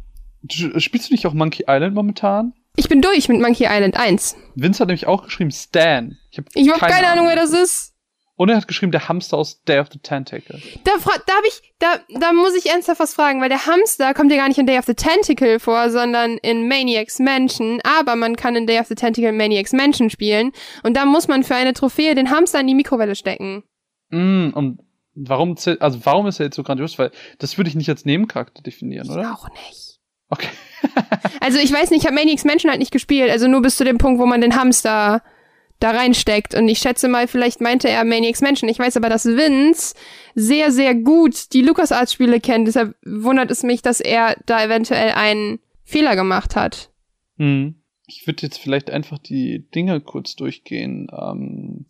spielst 0.49 1.09
du 1.09 1.13
nicht 1.13 1.25
auch 1.27 1.33
Monkey 1.33 1.65
Island 1.67 1.93
momentan? 1.93 2.53
Ich 2.75 2.89
bin 2.89 3.01
durch 3.01 3.29
mit 3.29 3.41
Monkey 3.41 3.65
Island 3.69 3.95
1. 3.95 4.35
Vince 4.55 4.79
hat 4.79 4.87
nämlich 4.87 5.07
auch 5.07 5.23
geschrieben 5.23 5.51
Stan. 5.51 6.17
Ich 6.29 6.37
habe 6.37 6.49
hab 6.49 6.79
keine, 6.79 6.93
keine 6.93 7.07
Ahnung, 7.07 7.27
wer 7.27 7.35
das 7.35 7.51
ist. 7.51 7.95
Und 8.37 8.49
er 8.49 8.57
hat 8.57 8.67
geschrieben, 8.67 8.91
der 8.91 9.07
Hamster 9.07 9.37
aus 9.37 9.63
Day 9.63 9.79
of 9.79 9.87
the 9.93 9.99
Tentacle. 9.99 10.61
Da, 10.83 10.91
da 10.97 11.33
habe 11.35 11.47
ich, 11.47 11.73
da, 11.79 11.99
da 12.19 12.33
muss 12.33 12.53
ich 12.53 12.69
ernsthaft 12.69 12.99
was 12.99 13.13
fragen, 13.13 13.39
weil 13.39 13.47
der 13.47 13.65
Hamster 13.65 14.13
kommt 14.13 14.29
ja 14.29 14.37
gar 14.37 14.49
nicht 14.49 14.57
in 14.57 14.65
Day 14.65 14.77
of 14.77 14.85
the 14.85 14.93
Tentacle 14.93 15.57
vor, 15.57 15.89
sondern 15.89 16.37
in 16.39 16.67
Maniacs 16.67 17.19
Mansion. 17.19 17.79
Aber 17.83 18.17
man 18.17 18.35
kann 18.35 18.57
in 18.57 18.67
Day 18.67 18.79
of 18.79 18.87
the 18.87 18.95
Tentacle 18.95 19.31
Maniacs 19.31 19.71
Mansion 19.71 20.09
spielen. 20.09 20.51
Und 20.83 20.97
da 20.97 21.05
muss 21.05 21.29
man 21.29 21.45
für 21.45 21.55
eine 21.55 21.73
Trophäe 21.73 22.13
den 22.13 22.29
Hamster 22.29 22.59
in 22.59 22.67
die 22.67 22.75
Mikrowelle 22.75 23.15
stecken. 23.15 23.63
Mm, 24.09 24.49
und 24.49 24.79
warum, 25.13 25.55
also 25.79 26.05
warum 26.05 26.27
ist 26.27 26.41
er 26.41 26.47
jetzt 26.47 26.57
so 26.57 26.63
grandios? 26.63 26.99
Weil 26.99 27.11
das 27.39 27.57
würde 27.57 27.69
ich 27.69 27.75
nicht 27.75 27.89
als 27.89 28.03
Nebencharakter 28.03 28.61
definieren, 28.61 29.09
oder? 29.09 29.21
Ich 29.21 29.27
auch 29.27 29.47
nicht. 29.49 29.84
Okay. 30.29 30.49
also 31.39 31.59
ich 31.59 31.71
weiß 31.71 31.91
nicht, 31.91 32.01
ich 32.01 32.05
habe 32.05 32.15
Maniacs 32.15 32.45
Mansion 32.45 32.69
halt 32.69 32.79
nicht 32.79 32.91
gespielt. 32.91 33.29
Also 33.29 33.47
nur 33.47 33.61
bis 33.61 33.77
zu 33.77 33.83
dem 33.83 33.97
Punkt, 33.97 34.19
wo 34.19 34.25
man 34.25 34.41
den 34.41 34.55
Hamster 34.55 35.21
da 35.79 35.91
reinsteckt. 35.91 36.55
Und 36.55 36.67
ich 36.67 36.79
schätze 36.79 37.07
mal, 37.07 37.27
vielleicht 37.27 37.61
meinte 37.61 37.89
er 37.89 38.03
Maniacs 38.05 38.41
Mansion. 38.41 38.69
Ich 38.69 38.79
weiß 38.79 38.97
aber, 38.97 39.09
dass 39.09 39.25
Vince 39.25 39.95
sehr, 40.33 40.71
sehr 40.71 40.95
gut 40.95 41.53
die 41.53 41.61
LucasArts-Spiele 41.61 42.39
kennt. 42.39 42.67
Deshalb 42.67 42.95
wundert 43.05 43.51
es 43.51 43.63
mich, 43.63 43.81
dass 43.81 43.99
er 43.99 44.37
da 44.45 44.63
eventuell 44.63 45.11
einen 45.11 45.59
Fehler 45.83 46.15
gemacht 46.15 46.55
hat. 46.55 46.91
Hm. 47.37 47.75
Ich 48.07 48.27
würde 48.27 48.43
jetzt 48.43 48.59
vielleicht 48.59 48.91
einfach 48.91 49.17
die 49.17 49.67
Dinge 49.73 49.99
kurz 49.99 50.35
durchgehen. 50.35 51.07
Ähm, 51.11 51.85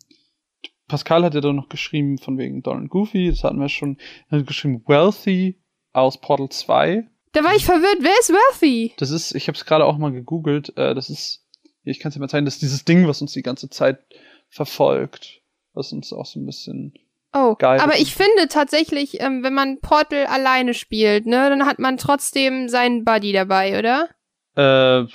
Pascal 0.88 1.24
hat 1.24 1.34
ja 1.34 1.40
da 1.40 1.52
noch 1.52 1.68
geschrieben 1.68 2.18
von 2.18 2.38
wegen 2.38 2.62
Donald 2.62 2.90
Goofy, 2.90 3.28
das 3.28 3.44
hatten 3.44 3.60
wir 3.60 3.68
schon. 3.68 3.98
Er 4.30 4.38
hat 4.38 4.46
geschrieben 4.46 4.82
Wealthy 4.86 5.60
aus 5.92 6.20
Portal 6.20 6.48
2. 6.48 7.06
Da 7.36 7.44
war 7.44 7.54
ich 7.54 7.66
verwirrt. 7.66 7.98
Wer 8.00 8.18
ist 8.18 8.30
Wealthy? 8.30 8.94
Das 8.96 9.10
ist, 9.10 9.34
ich 9.34 9.48
habe 9.48 9.58
es 9.58 9.66
gerade 9.66 9.84
auch 9.84 9.98
mal 9.98 10.10
gegoogelt. 10.10 10.76
Äh, 10.78 10.94
das 10.94 11.10
ist 11.10 11.46
ich 11.86 12.00
kann 12.00 12.10
es 12.10 12.14
dir 12.14 12.20
mal 12.20 12.28
zeigen, 12.28 12.44
das 12.44 12.54
ist 12.54 12.62
dieses 12.62 12.84
Ding, 12.84 13.06
was 13.06 13.22
uns 13.22 13.32
die 13.32 13.42
ganze 13.42 13.70
Zeit 13.70 14.00
verfolgt, 14.48 15.40
was 15.72 15.92
uns 15.92 16.12
auch 16.12 16.26
so 16.26 16.40
ein 16.40 16.46
bisschen 16.46 16.94
Oh, 17.32 17.54
geil 17.54 17.80
aber 17.80 17.98
ich 17.98 18.14
finde 18.14 18.48
tatsächlich, 18.48 19.20
ähm, 19.20 19.42
wenn 19.42 19.52
man 19.52 19.78
Portal 19.80 20.24
alleine 20.24 20.72
spielt, 20.72 21.26
ne, 21.26 21.50
dann 21.50 21.66
hat 21.66 21.78
man 21.78 21.98
trotzdem 21.98 22.70
seinen 22.70 23.04
Buddy 23.04 23.32
dabei, 23.32 23.78
oder? 23.78 24.08
Äh, 24.56 25.06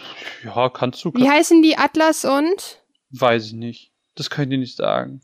ja, 0.45 0.69
kannst 0.69 1.03
du. 1.03 1.11
Kann 1.11 1.23
Wie 1.23 1.29
heißen 1.29 1.63
die 1.63 1.77
Atlas 1.77 2.23
und? 2.23 2.83
Weiß 3.09 3.47
ich 3.47 3.53
nicht. 3.53 3.91
Das 4.13 4.29
kann 4.29 4.43
ich 4.43 4.49
dir 4.51 4.59
nicht 4.59 4.77
sagen. 4.77 5.21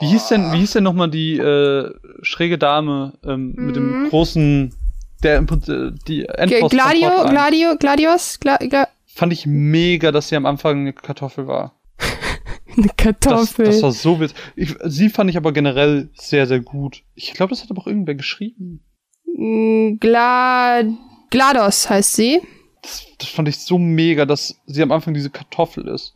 Wie 0.00 0.06
hieß 0.06 0.28
denn, 0.28 0.52
wie 0.52 0.58
hieß 0.58 0.74
denn 0.74 0.84
nochmal 0.84 1.10
die 1.10 1.38
äh, 1.38 1.92
schräge 2.22 2.56
Dame 2.56 3.18
ähm, 3.24 3.54
mhm. 3.56 3.66
mit 3.66 3.76
dem 3.76 4.02
mhm. 4.02 4.08
großen, 4.10 4.74
der 5.22 5.40
äh, 5.40 5.92
die 6.06 6.26
Endboss 6.26 6.70
Gladio, 6.70 7.26
Gladio, 7.28 7.76
Gladios, 7.76 8.38
Gla 8.40 8.56
Gla 8.56 8.88
fand 9.18 9.32
ich 9.32 9.46
mega, 9.46 10.12
dass 10.12 10.28
sie 10.28 10.36
am 10.36 10.46
Anfang 10.46 10.78
eine 10.78 10.92
Kartoffel 10.92 11.48
war. 11.48 11.74
eine 12.76 12.88
Kartoffel. 12.96 13.66
Das, 13.66 13.74
das 13.74 13.82
war 13.82 13.92
so 13.92 14.20
witzig. 14.20 14.36
Ich, 14.54 14.76
sie 14.84 15.08
fand 15.08 15.28
ich 15.28 15.36
aber 15.36 15.52
generell 15.52 16.08
sehr, 16.14 16.46
sehr 16.46 16.60
gut. 16.60 17.02
Ich 17.16 17.32
glaube, 17.34 17.50
das 17.50 17.62
hat 17.62 17.70
aber 17.70 17.82
auch 17.82 17.88
irgendwer 17.88 18.14
geschrieben. 18.14 18.80
Mm, 19.26 19.96
Gla 19.98 20.84
GLaDOS 21.30 21.90
heißt 21.90 22.14
sie. 22.14 22.40
Das, 22.80 23.06
das 23.18 23.28
fand 23.28 23.48
ich 23.48 23.58
so 23.58 23.76
mega, 23.76 24.24
dass 24.24 24.60
sie 24.66 24.82
am 24.82 24.92
Anfang 24.92 25.14
diese 25.14 25.30
Kartoffel 25.30 25.88
ist. 25.88 26.14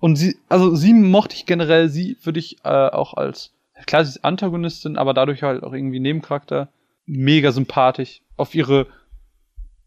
Und 0.00 0.16
sie, 0.16 0.36
also 0.48 0.74
sie 0.74 0.92
mochte 0.92 1.36
ich 1.36 1.46
generell, 1.46 1.88
sie 1.88 2.16
würde 2.24 2.40
ich 2.40 2.56
äh, 2.64 2.68
auch 2.68 3.14
als, 3.14 3.52
klar, 3.86 4.04
sie 4.04 4.10
ist 4.10 4.24
Antagonistin, 4.24 4.96
aber 4.96 5.14
dadurch 5.14 5.42
halt 5.42 5.62
auch 5.62 5.72
irgendwie 5.72 6.00
Nebencharakter, 6.00 6.68
mega 7.06 7.52
sympathisch. 7.52 8.22
Auf 8.40 8.54
ihre 8.54 8.86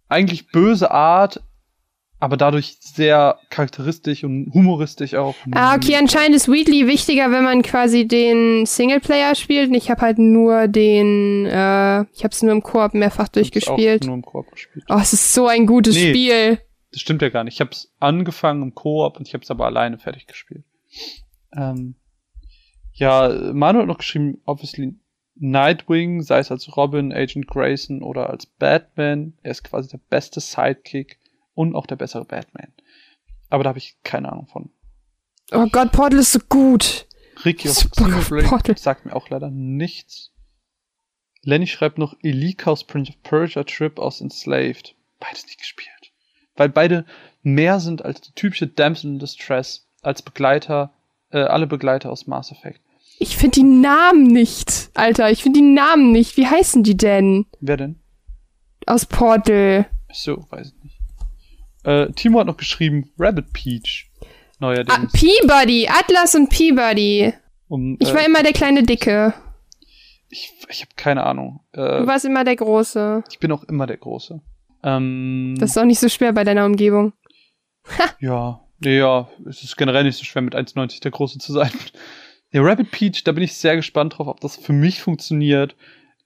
eigentlich 0.10 0.48
böse 0.52 0.92
Art, 0.92 1.42
aber 2.20 2.38
dadurch 2.38 2.78
sehr 2.80 3.40
charakteristisch 3.50 4.24
und 4.24 4.52
humoristisch 4.54 5.16
auch. 5.16 5.36
Ah, 5.52 5.76
okay, 5.76 5.96
anscheinend 5.98 6.36
ist 6.36 6.48
Wheatley 6.48 6.88
wichtiger, 6.88 7.32
wenn 7.32 7.44
man 7.44 7.64
quasi 7.64 8.08
den 8.08 8.66
Singleplayer 8.66 9.36
spielt. 9.36 9.70
Und 9.70 9.76
ich 9.76 9.90
habe 9.90 10.02
halt 10.02 10.20
nur 10.20 10.68
den, 10.68 11.46
äh, 11.48 12.04
ich 12.14 12.24
habe 12.24 12.32
es 12.32 12.42
nur 12.42 12.54
im 12.54 12.64
Koop 12.64 12.94
mehrfach 12.94 13.28
durchgespielt. 13.28 14.04
Auch 14.04 14.08
nur 14.08 14.16
im 14.16 14.22
Koop 14.22 14.52
gespielt. 14.52 14.86
Oh, 14.88 15.00
es 15.02 15.12
ist 15.12 15.34
so 15.34 15.48
ein 15.48 15.66
gutes 15.66 15.96
nee, 15.96 16.12
Spiel. 16.12 16.60
Das 16.92 17.02
stimmt 17.02 17.22
ja 17.24 17.30
gar 17.30 17.44
nicht. 17.44 17.56
Ich 17.56 17.60
habe 17.60 17.72
es 17.72 17.92
angefangen 18.00 18.62
im 18.62 18.76
Koop 18.76 19.18
und 19.18 19.28
ich 19.28 19.34
habe 19.34 19.44
es 19.44 19.52
aber 19.52 19.66
alleine 19.66 19.98
fertig 19.98 20.28
gespielt. 20.28 20.64
Ähm, 21.52 21.96
ja, 22.94 23.28
Manuel 23.52 23.82
hat 23.82 23.88
noch 23.88 23.98
geschrieben, 23.98 24.42
obviously 24.46 24.96
Nightwing, 25.36 26.22
sei 26.22 26.40
es 26.40 26.52
als 26.52 26.76
Robin, 26.78 27.12
Agent 27.12 27.48
Grayson 27.48 28.04
oder 28.04 28.30
als 28.30 28.46
Batman. 28.46 29.34
Er 29.42 29.52
ist 29.52 29.64
quasi 29.64 29.90
der 29.90 30.00
beste 30.10 30.40
Sidekick 30.40 31.20
und 31.56 31.76
auch 31.76 31.88
der 31.88 31.96
bessere 31.96 32.26
Batman. 32.26 32.72
Aber 33.50 33.64
da 33.64 33.70
habe 33.70 33.80
ich 33.80 33.98
keine 34.04 34.32
Ahnung 34.32 34.48
von. 34.48 34.70
Oh 35.52 35.68
Gott, 35.72 35.92
Portal 35.92 36.20
ist 36.20 36.32
so 36.32 36.40
gut. 36.50 37.08
Ricky 37.46 37.70
of 37.70 37.90
Xenoblade 37.92 38.78
sagt 38.78 39.06
mir 39.06 39.16
auch 39.16 39.30
leider 39.30 39.50
nichts. 39.50 40.32
Lenny 41.42 41.68
schreibt 41.68 41.98
noch 41.98 42.16
Elika 42.22 42.72
aus 42.72 42.86
Prince 42.86 43.12
of 43.12 43.22
Persia, 43.24 43.64
Trip 43.64 44.00
aus 44.00 44.22
Enslaved. 44.22 44.96
Beides 45.20 45.46
nicht 45.46 45.60
gespielt. 45.60 45.90
Weil 46.56 46.70
beide 46.70 47.06
mehr 47.42 47.80
sind 47.80 48.06
als 48.06 48.22
die 48.22 48.32
typische 48.34 48.68
Damsel 48.68 49.12
in 49.12 49.20
Distress, 49.20 49.88
als 50.02 50.22
Begleiter, 50.22 50.94
äh, 51.32 51.40
alle 51.40 51.68
Begleiter 51.68 52.12
aus 52.12 52.28
Mass 52.28 52.52
Effect. 52.52 52.80
Ich 53.24 53.38
finde 53.38 53.62
die 53.62 53.64
Namen 53.64 54.24
nicht, 54.24 54.90
Alter. 54.96 55.32
Ich 55.32 55.44
finde 55.44 55.62
die 55.62 55.66
Namen 55.66 56.12
nicht. 56.12 56.36
Wie 56.36 56.46
heißen 56.46 56.84
die 56.84 56.98
denn? 56.98 57.46
Wer 57.62 57.78
denn? 57.78 57.96
Aus 58.86 59.06
Portal. 59.06 59.86
So, 60.12 60.46
weiß 60.50 60.74
ich 60.76 60.84
nicht. 60.84 61.00
Äh, 61.86 62.12
Timo 62.12 62.42
hat 62.42 62.48
noch 62.48 62.58
geschrieben, 62.58 63.12
Rabbit 63.18 63.54
Peach. 63.54 64.12
Neuerdings. 64.60 64.94
Ah, 64.94 65.08
Peabody, 65.14 65.88
Atlas 65.88 66.36
und 66.36 66.50
Peabody. 66.50 67.34
Um, 67.70 67.96
ich 68.02 68.14
war 68.14 68.24
äh, 68.24 68.26
immer 68.26 68.44
der 68.44 68.52
kleine 68.52 68.84
Dicke. 68.84 69.34
Ich, 70.28 70.52
ich 70.68 70.82
habe 70.82 70.92
keine 70.98 71.24
Ahnung. 71.24 71.62
Äh, 71.72 72.00
du 72.00 72.08
warst 72.08 72.26
immer 72.26 72.44
der 72.44 72.58
Große. 72.58 73.24
Ich 73.32 73.40
bin 73.40 73.54
auch 73.54 73.64
immer 73.64 73.88
der 73.88 73.98
Große. 73.98 74.42
Ähm, 74.84 75.56
das 75.58 75.70
ist 75.70 75.78
auch 75.78 75.86
nicht 75.86 76.02
so 76.02 76.10
schwer 76.10 76.34
bei 76.34 76.44
deiner 76.44 76.66
Umgebung. 76.66 77.14
ja, 78.20 78.60
ja, 78.82 79.30
es 79.48 79.64
ist 79.64 79.78
generell 79.78 80.04
nicht 80.04 80.18
so 80.18 80.26
schwer, 80.26 80.42
mit 80.42 80.56
1,90 80.56 81.02
der 81.02 81.12
Große 81.12 81.40
zu 81.40 81.54
sein. 81.54 81.72
Der 82.54 82.64
Rabbit 82.64 82.92
Peach, 82.92 83.24
da 83.24 83.32
bin 83.32 83.44
ich 83.44 83.56
sehr 83.56 83.76
gespannt 83.76 84.18
drauf, 84.18 84.28
ob 84.28 84.40
das 84.40 84.56
für 84.58 84.74
mich 84.74 85.02
funktioniert. 85.02 85.76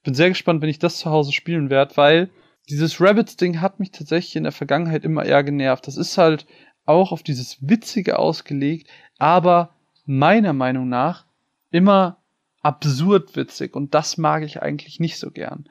Bin 0.04 0.12
sehr 0.12 0.28
gespannt, 0.28 0.60
wenn 0.60 0.68
ich 0.68 0.78
das 0.78 0.98
zu 0.98 1.10
Hause 1.10 1.32
spielen 1.32 1.70
werde, 1.70 1.96
weil 1.96 2.28
dieses 2.68 3.00
Rabbits-Ding 3.00 3.62
hat 3.62 3.80
mich 3.80 3.92
tatsächlich 3.92 4.36
in 4.36 4.42
der 4.42 4.52
Vergangenheit 4.52 5.04
immer 5.04 5.24
eher 5.24 5.42
genervt. 5.42 5.86
Das 5.86 5.96
ist 5.96 6.18
halt 6.18 6.46
auch 6.84 7.12
auf 7.12 7.22
dieses 7.22 7.56
Witzige 7.66 8.18
ausgelegt, 8.18 8.88
aber 9.18 9.74
meiner 10.04 10.52
Meinung 10.52 10.88
nach 10.88 11.24
immer 11.70 12.18
absurd 12.60 13.34
witzig 13.34 13.74
und 13.74 13.94
das 13.94 14.18
mag 14.18 14.42
ich 14.42 14.60
eigentlich 14.60 15.00
nicht 15.00 15.18
so 15.18 15.30
gern. 15.30 15.66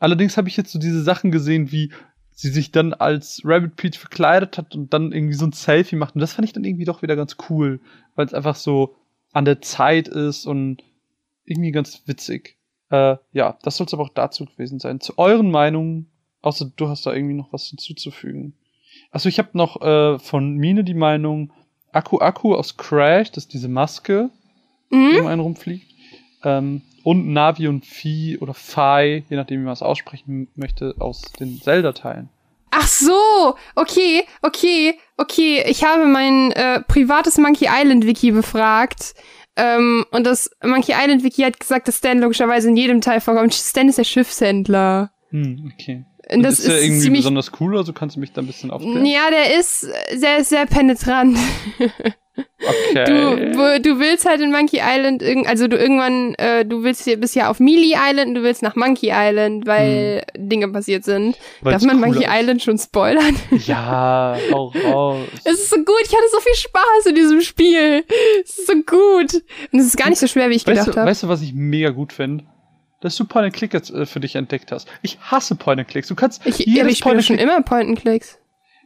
Allerdings 0.00 0.36
habe 0.36 0.48
ich 0.48 0.56
jetzt 0.56 0.72
so 0.72 0.80
diese 0.80 1.02
Sachen 1.02 1.30
gesehen, 1.30 1.70
wie 1.70 1.92
sie 2.32 2.50
sich 2.50 2.72
dann 2.72 2.94
als 2.94 3.42
Rabbit 3.44 3.76
Peach 3.76 3.98
verkleidet 3.98 4.58
hat 4.58 4.74
und 4.74 4.92
dann 4.92 5.12
irgendwie 5.12 5.34
so 5.34 5.46
ein 5.46 5.52
Selfie 5.52 5.96
macht 5.96 6.16
und 6.16 6.20
das 6.20 6.32
fand 6.32 6.48
ich 6.48 6.52
dann 6.52 6.64
irgendwie 6.64 6.84
doch 6.84 7.02
wieder 7.02 7.14
ganz 7.14 7.36
cool, 7.48 7.80
weil 8.16 8.26
es 8.26 8.34
einfach 8.34 8.56
so 8.56 8.96
an 9.32 9.44
der 9.44 9.60
Zeit 9.60 10.08
ist 10.08 10.46
und 10.46 10.82
irgendwie 11.44 11.72
ganz 11.72 12.02
witzig. 12.06 12.56
Äh, 12.90 13.16
ja, 13.32 13.58
das 13.62 13.76
soll 13.76 13.86
es 13.86 13.94
aber 13.94 14.02
auch 14.02 14.14
dazu 14.14 14.44
gewesen 14.44 14.78
sein. 14.78 15.00
Zu 15.00 15.18
euren 15.18 15.50
Meinungen 15.50 16.10
Außer 16.42 16.70
du 16.74 16.88
hast 16.88 17.04
da 17.06 17.12
irgendwie 17.12 17.34
noch 17.34 17.52
was 17.52 17.66
hinzuzufügen. 17.66 18.54
Also 19.10 19.28
ich 19.28 19.38
habe 19.38 19.50
noch 19.52 19.80
äh, 19.82 20.18
von 20.18 20.56
Mine 20.56 20.84
die 20.84 20.94
Meinung, 20.94 21.52
Akku 21.92 22.18
Akku 22.18 22.54
aus 22.54 22.76
Crash, 22.76 23.30
das 23.32 23.44
ist 23.44 23.52
diese 23.52 23.68
Maske, 23.68 24.30
mhm. 24.90 25.10
die 25.12 25.20
um 25.20 25.26
einen 25.26 25.40
rumfliegt. 25.40 25.86
Ähm, 26.44 26.82
und 27.02 27.28
Navi 27.28 27.68
und 27.68 27.84
Phi 27.84 28.38
oder 28.38 28.54
Phi, 28.54 29.24
je 29.28 29.36
nachdem 29.36 29.60
wie 29.60 29.64
man 29.64 29.72
es 29.72 29.82
aussprechen 29.82 30.48
möchte, 30.54 30.94
aus 30.98 31.22
den 31.38 31.60
Zelda-Teilen. 31.60 32.28
Ach 32.70 32.86
so, 32.86 33.56
okay, 33.74 34.24
okay, 34.42 34.98
okay. 35.16 35.64
Ich 35.66 35.84
habe 35.84 36.06
mein 36.06 36.52
äh, 36.52 36.80
privates 36.82 37.38
Monkey 37.38 37.68
Island 37.70 38.06
Wiki 38.06 38.30
befragt. 38.30 39.14
Ähm, 39.56 40.04
und 40.12 40.24
das 40.24 40.50
Monkey 40.62 40.92
Island 40.92 41.24
Wiki 41.24 41.42
hat 41.42 41.58
gesagt, 41.58 41.88
dass 41.88 41.98
Stan 41.98 42.18
logischerweise 42.18 42.68
in 42.68 42.76
jedem 42.76 43.00
Teil 43.00 43.20
vorkommt. 43.20 43.54
Stan 43.54 43.88
ist 43.88 43.98
der 43.98 44.04
Schiffshändler. 44.04 45.10
Hm, 45.30 45.72
okay. 45.74 46.04
Und 46.32 46.42
das 46.42 46.60
ist, 46.60 46.68
der 46.68 46.80
irgendwie 46.80 47.00
ziemlich, 47.00 47.22
besonders 47.22 47.50
cool, 47.60 47.76
also 47.76 47.92
kannst 47.92 48.16
du 48.16 48.20
mich 48.20 48.32
da 48.32 48.40
ein 48.40 48.46
bisschen 48.46 48.70
aufklären? 48.70 49.04
Ja, 49.04 49.30
der 49.30 49.58
ist 49.58 49.80
sehr, 50.14 50.44
sehr 50.44 50.66
penetrant. 50.66 51.36
Okay. 52.90 53.04
Du, 53.04 53.80
du 53.82 54.00
willst 54.00 54.26
halt 54.26 54.40
in 54.40 54.50
Monkey 54.50 54.80
Island, 54.82 55.22
also 55.46 55.66
du 55.66 55.76
irgendwann, 55.76 56.34
äh, 56.34 56.64
du 56.64 56.82
willst 56.82 57.04
hier, 57.04 57.18
bist 57.18 57.34
ja 57.34 57.48
auf 57.48 57.60
Mealy 57.60 57.94
Island 57.96 58.28
und 58.28 58.34
du 58.34 58.42
willst 58.42 58.62
nach 58.62 58.76
Monkey 58.76 59.10
Island, 59.12 59.66
weil 59.66 60.22
hm. 60.34 60.48
Dinge 60.48 60.68
passiert 60.68 61.04
sind. 61.04 61.36
Weil's 61.60 61.82
Darf 61.82 61.92
man 61.92 62.00
Monkey 62.00 62.24
ist. 62.24 62.30
Island 62.30 62.62
schon 62.62 62.78
spoilern? 62.78 63.36
Ja, 63.66 64.36
auch 64.52 64.74
raus. 64.74 65.26
Es 65.44 65.54
ist 65.54 65.70
so 65.70 65.76
gut, 65.76 66.02
ich 66.02 66.12
hatte 66.12 66.26
so 66.32 66.40
viel 66.40 66.54
Spaß 66.54 67.06
in 67.08 67.14
diesem 67.14 67.40
Spiel. 67.40 68.04
Es 68.42 68.58
ist 68.58 68.66
so 68.66 68.74
gut. 68.74 69.42
Und 69.72 69.78
es 69.78 69.86
ist 69.86 69.96
gar 69.96 70.08
nicht 70.08 70.18
so 70.18 70.26
schwer, 70.26 70.50
wie 70.50 70.54
ich 70.54 70.66
weißt 70.66 70.80
gedacht 70.80 70.96
habe. 70.96 71.10
Weißt 71.10 71.22
du, 71.22 71.28
was 71.28 71.42
ich 71.42 71.52
mega 71.54 71.90
gut 71.90 72.12
finde? 72.12 72.44
dass 73.00 73.16
du 73.16 73.24
Point-and-Click 73.24 73.72
jetzt 73.72 73.90
äh, 73.90 74.06
für 74.06 74.20
dich 74.20 74.36
entdeckt 74.36 74.72
hast. 74.72 74.86
Ich 75.02 75.18
hasse 75.20 75.54
Point-and-Clicks. 75.54 76.08
Du 76.08 76.14
kannst 76.14 76.44
ich, 76.46 76.58
jedes 76.58 76.74
ja, 76.74 76.86
ich 76.86 77.00
Point 77.00 77.24
schon 77.24 77.38
immer 77.38 77.60
Point-and-Clicks. 77.62 78.38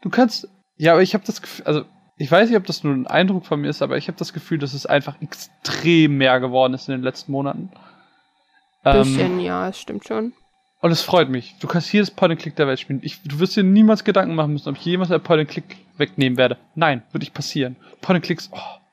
Du 0.03 0.11
kannst, 0.11 0.49
ja, 0.77 0.93
aber 0.93 1.03
ich 1.03 1.15
habe 1.15 1.25
das 1.27 1.43
Gefühl, 1.43 1.67
also 1.67 1.85
ich 2.17 2.31
weiß 2.31 2.49
nicht, 2.49 2.59
ob 2.59 2.67
das 2.67 2.85
nur 2.85 2.95
ein 2.95 3.07
Eindruck 3.07 3.45
von 3.45 3.61
mir 3.61 3.69
ist, 3.69 3.83
aber 3.83 3.97
ich 3.97 4.09
habe 4.09 4.19
das 4.19 4.33
Gefühl, 4.33 4.59
dass 4.59 4.73
es 4.73 4.87
einfach 4.87 5.21
extrem 5.21 6.17
mehr 6.17 6.39
geworden 6.41 6.75
ist 6.75 6.89
in 6.89 6.93
den 6.93 7.03
letzten 7.03 7.33
Monaten. 7.33 7.71
Bisschen, 8.85 9.33
ähm, 9.33 9.41
ja, 9.41 9.69
es 9.69 9.81
stimmt 9.81 10.07
schon. 10.07 10.33
Und 10.81 10.91
es 10.91 11.01
freut 11.01 11.31
mich. 11.31 11.57
Du 11.61 11.67
kannst 11.67 11.93
jedes 11.93 12.11
Point-and-Click 12.11 12.57
der 12.57 12.67
Welt 12.67 12.79
spielen. 12.79 13.01
Ich, 13.03 13.23
du 13.23 13.41
wirst 13.41 13.57
dir 13.57 13.65
niemals 13.65 14.05
Gedanken 14.05 14.35
machen 14.35 14.53
müssen, 14.53 14.69
ob 14.69 14.77
ich 14.77 14.85
jemals 14.85 15.11
ein 15.11 15.23
Point-and-Click 15.23 15.77
wegnehmen 15.97 16.37
werde. 16.37 16.59
Nein, 16.75 17.03
wird 17.11 17.23
nicht 17.23 17.35
passieren. 17.35 17.77
Point-and-Clicks, 18.03 18.51
oh. 18.53 18.84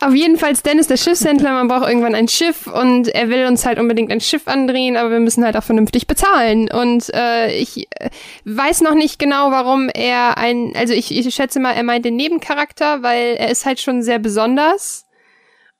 Auf 0.00 0.14
jeden 0.14 0.36
Fall, 0.36 0.52
Dennis 0.54 0.86
der 0.86 0.96
Schiffshändler, 0.96 1.52
man 1.52 1.66
braucht 1.66 1.88
irgendwann 1.88 2.14
ein 2.14 2.28
Schiff 2.28 2.68
und 2.68 3.08
er 3.08 3.28
will 3.30 3.46
uns 3.46 3.66
halt 3.66 3.80
unbedingt 3.80 4.12
ein 4.12 4.20
Schiff 4.20 4.46
andrehen, 4.46 4.96
aber 4.96 5.10
wir 5.10 5.20
müssen 5.20 5.44
halt 5.44 5.56
auch 5.56 5.64
vernünftig 5.64 6.06
bezahlen. 6.06 6.70
Und 6.70 7.12
äh, 7.12 7.52
ich 7.58 7.88
äh, 7.98 8.10
weiß 8.44 8.82
noch 8.82 8.94
nicht 8.94 9.18
genau, 9.18 9.50
warum 9.50 9.88
er 9.88 10.38
ein, 10.38 10.72
also 10.76 10.94
ich, 10.94 11.10
ich 11.16 11.34
schätze 11.34 11.58
mal, 11.58 11.72
er 11.72 11.82
meint 11.82 12.04
den 12.04 12.14
Nebencharakter, 12.14 13.02
weil 13.02 13.36
er 13.38 13.50
ist 13.50 13.66
halt 13.66 13.80
schon 13.80 14.02
sehr 14.02 14.20
besonders. 14.20 15.04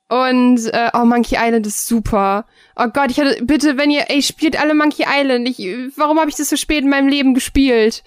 Und 0.09 0.65
äh, 0.73 0.89
oh, 0.93 1.05
Monkey 1.05 1.37
Island 1.39 1.67
ist 1.67 1.85
super. 1.85 2.45
Oh 2.75 2.87
Gott, 2.87 3.11
ich 3.11 3.19
hatte 3.19 3.45
bitte, 3.45 3.77
wenn 3.77 3.91
ihr, 3.91 4.05
ey, 4.09 4.21
spielt 4.21 4.59
alle 4.59 4.73
Monkey 4.73 5.05
Island. 5.07 5.47
Ich, 5.47 5.59
warum 5.95 6.19
habe 6.19 6.29
ich 6.29 6.35
das 6.35 6.49
so 6.49 6.57
spät 6.57 6.83
in 6.83 6.89
meinem 6.89 7.07
Leben 7.07 7.35
gespielt? 7.35 8.03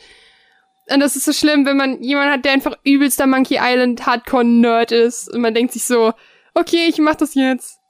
Und 0.90 1.00
das 1.00 1.16
ist 1.16 1.24
so 1.24 1.32
schlimm, 1.32 1.64
wenn 1.64 1.76
man 1.76 2.02
jemanden 2.02 2.32
hat, 2.32 2.44
der 2.44 2.52
einfach 2.52 2.76
übelster 2.84 3.26
Monkey 3.26 3.58
Island 3.60 4.04
Hardcore 4.04 4.44
Nerd 4.44 4.92
ist 4.92 5.32
und 5.32 5.40
man 5.40 5.54
denkt 5.54 5.72
sich 5.72 5.84
so, 5.84 6.12
okay, 6.54 6.86
ich 6.88 6.98
mach 6.98 7.14
das 7.14 7.34
jetzt. 7.34 7.80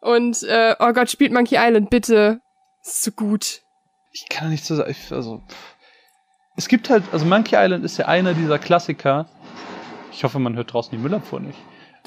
Und 0.00 0.42
äh, 0.44 0.74
oh 0.78 0.92
Gott, 0.92 1.10
spielt 1.10 1.32
Monkey 1.32 1.56
Island 1.58 1.90
bitte. 1.90 2.40
Ist 2.82 3.02
so 3.02 3.10
gut. 3.10 3.62
Ich 4.12 4.28
kann 4.28 4.50
nicht 4.50 4.64
so 4.64 4.76
sagen, 4.76 4.94
also 5.10 5.42
es 6.56 6.68
gibt 6.68 6.90
halt, 6.90 7.04
also 7.12 7.24
Monkey 7.26 7.54
Island 7.56 7.84
ist 7.84 7.98
ja 7.98 8.06
einer 8.06 8.34
dieser 8.34 8.58
Klassiker. 8.58 9.28
Ich 10.12 10.24
hoffe, 10.24 10.38
man 10.38 10.56
hört 10.56 10.72
draußen 10.72 10.90
die 10.90 10.98
Müllabfuhr 10.98 11.40
nicht. 11.40 11.58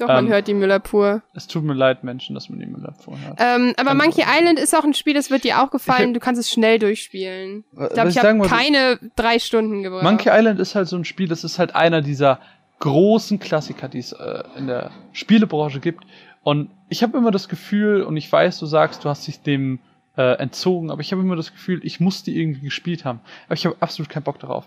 Doch, 0.02 0.08
man 0.08 0.26
ähm, 0.26 0.32
hört 0.32 0.48
die 0.48 0.54
Müllabfuhr. 0.54 1.22
Es 1.32 1.46
tut 1.46 1.62
mir 1.62 1.74
leid, 1.74 2.02
Menschen, 2.02 2.34
dass 2.34 2.48
man 2.50 2.58
die 2.58 2.66
Müllabfuhr 2.66 3.16
hört. 3.20 3.38
Ähm, 3.38 3.72
aber 3.76 3.94
Monkey 3.94 4.22
Island 4.22 4.58
ist 4.58 4.76
auch 4.76 4.82
ein 4.82 4.94
Spiel, 4.94 5.14
das 5.14 5.30
wird 5.30 5.44
dir 5.44 5.62
auch 5.62 5.70
gefallen. 5.70 6.08
Hab, 6.08 6.14
du 6.14 6.18
kannst 6.18 6.40
es 6.40 6.50
schnell 6.50 6.80
durchspielen. 6.80 7.62
Ich 7.70 7.88
glaube, 7.90 8.08
ich, 8.08 8.16
ich 8.16 8.24
habe 8.24 8.40
keine 8.40 8.98
drei 9.14 9.38
Stunden 9.38 9.84
gebraucht. 9.84 10.02
Monkey 10.02 10.28
Island 10.28 10.58
ist 10.58 10.74
halt 10.74 10.88
so 10.88 10.96
ein 10.96 11.04
Spiel, 11.04 11.28
das 11.28 11.44
ist 11.44 11.60
halt 11.60 11.76
einer 11.76 12.02
dieser 12.02 12.40
großen 12.80 13.38
Klassiker, 13.38 13.86
die 13.86 14.00
es 14.00 14.10
äh, 14.10 14.42
in 14.56 14.66
der 14.66 14.90
Spielebranche 15.12 15.78
gibt. 15.78 16.04
Und 16.42 16.70
ich 16.88 17.04
habe 17.04 17.16
immer 17.16 17.30
das 17.30 17.48
Gefühl, 17.48 18.02
und 18.02 18.16
ich 18.16 18.30
weiß, 18.30 18.58
du 18.58 18.66
sagst, 18.66 19.04
du 19.04 19.08
hast 19.08 19.24
dich 19.28 19.40
dem 19.40 19.78
äh, 20.16 20.38
entzogen, 20.38 20.90
aber 20.90 21.00
ich 21.00 21.12
habe 21.12 21.22
immer 21.22 21.36
das 21.36 21.52
Gefühl, 21.52 21.80
ich 21.84 22.00
muss 22.00 22.24
die 22.24 22.36
irgendwie 22.36 22.62
gespielt 22.62 23.04
haben. 23.04 23.20
Aber 23.46 23.54
ich 23.54 23.64
habe 23.66 23.76
absolut 23.78 24.08
keinen 24.10 24.24
Bock 24.24 24.40
darauf. 24.40 24.66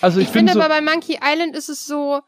Also 0.00 0.20
ich, 0.20 0.26
ich 0.26 0.32
finde 0.32 0.52
so, 0.52 0.60
aber 0.60 0.68
bei 0.68 0.80
Monkey 0.80 1.18
Island 1.20 1.56
ist 1.56 1.68
es 1.68 1.86
so, 1.86 2.20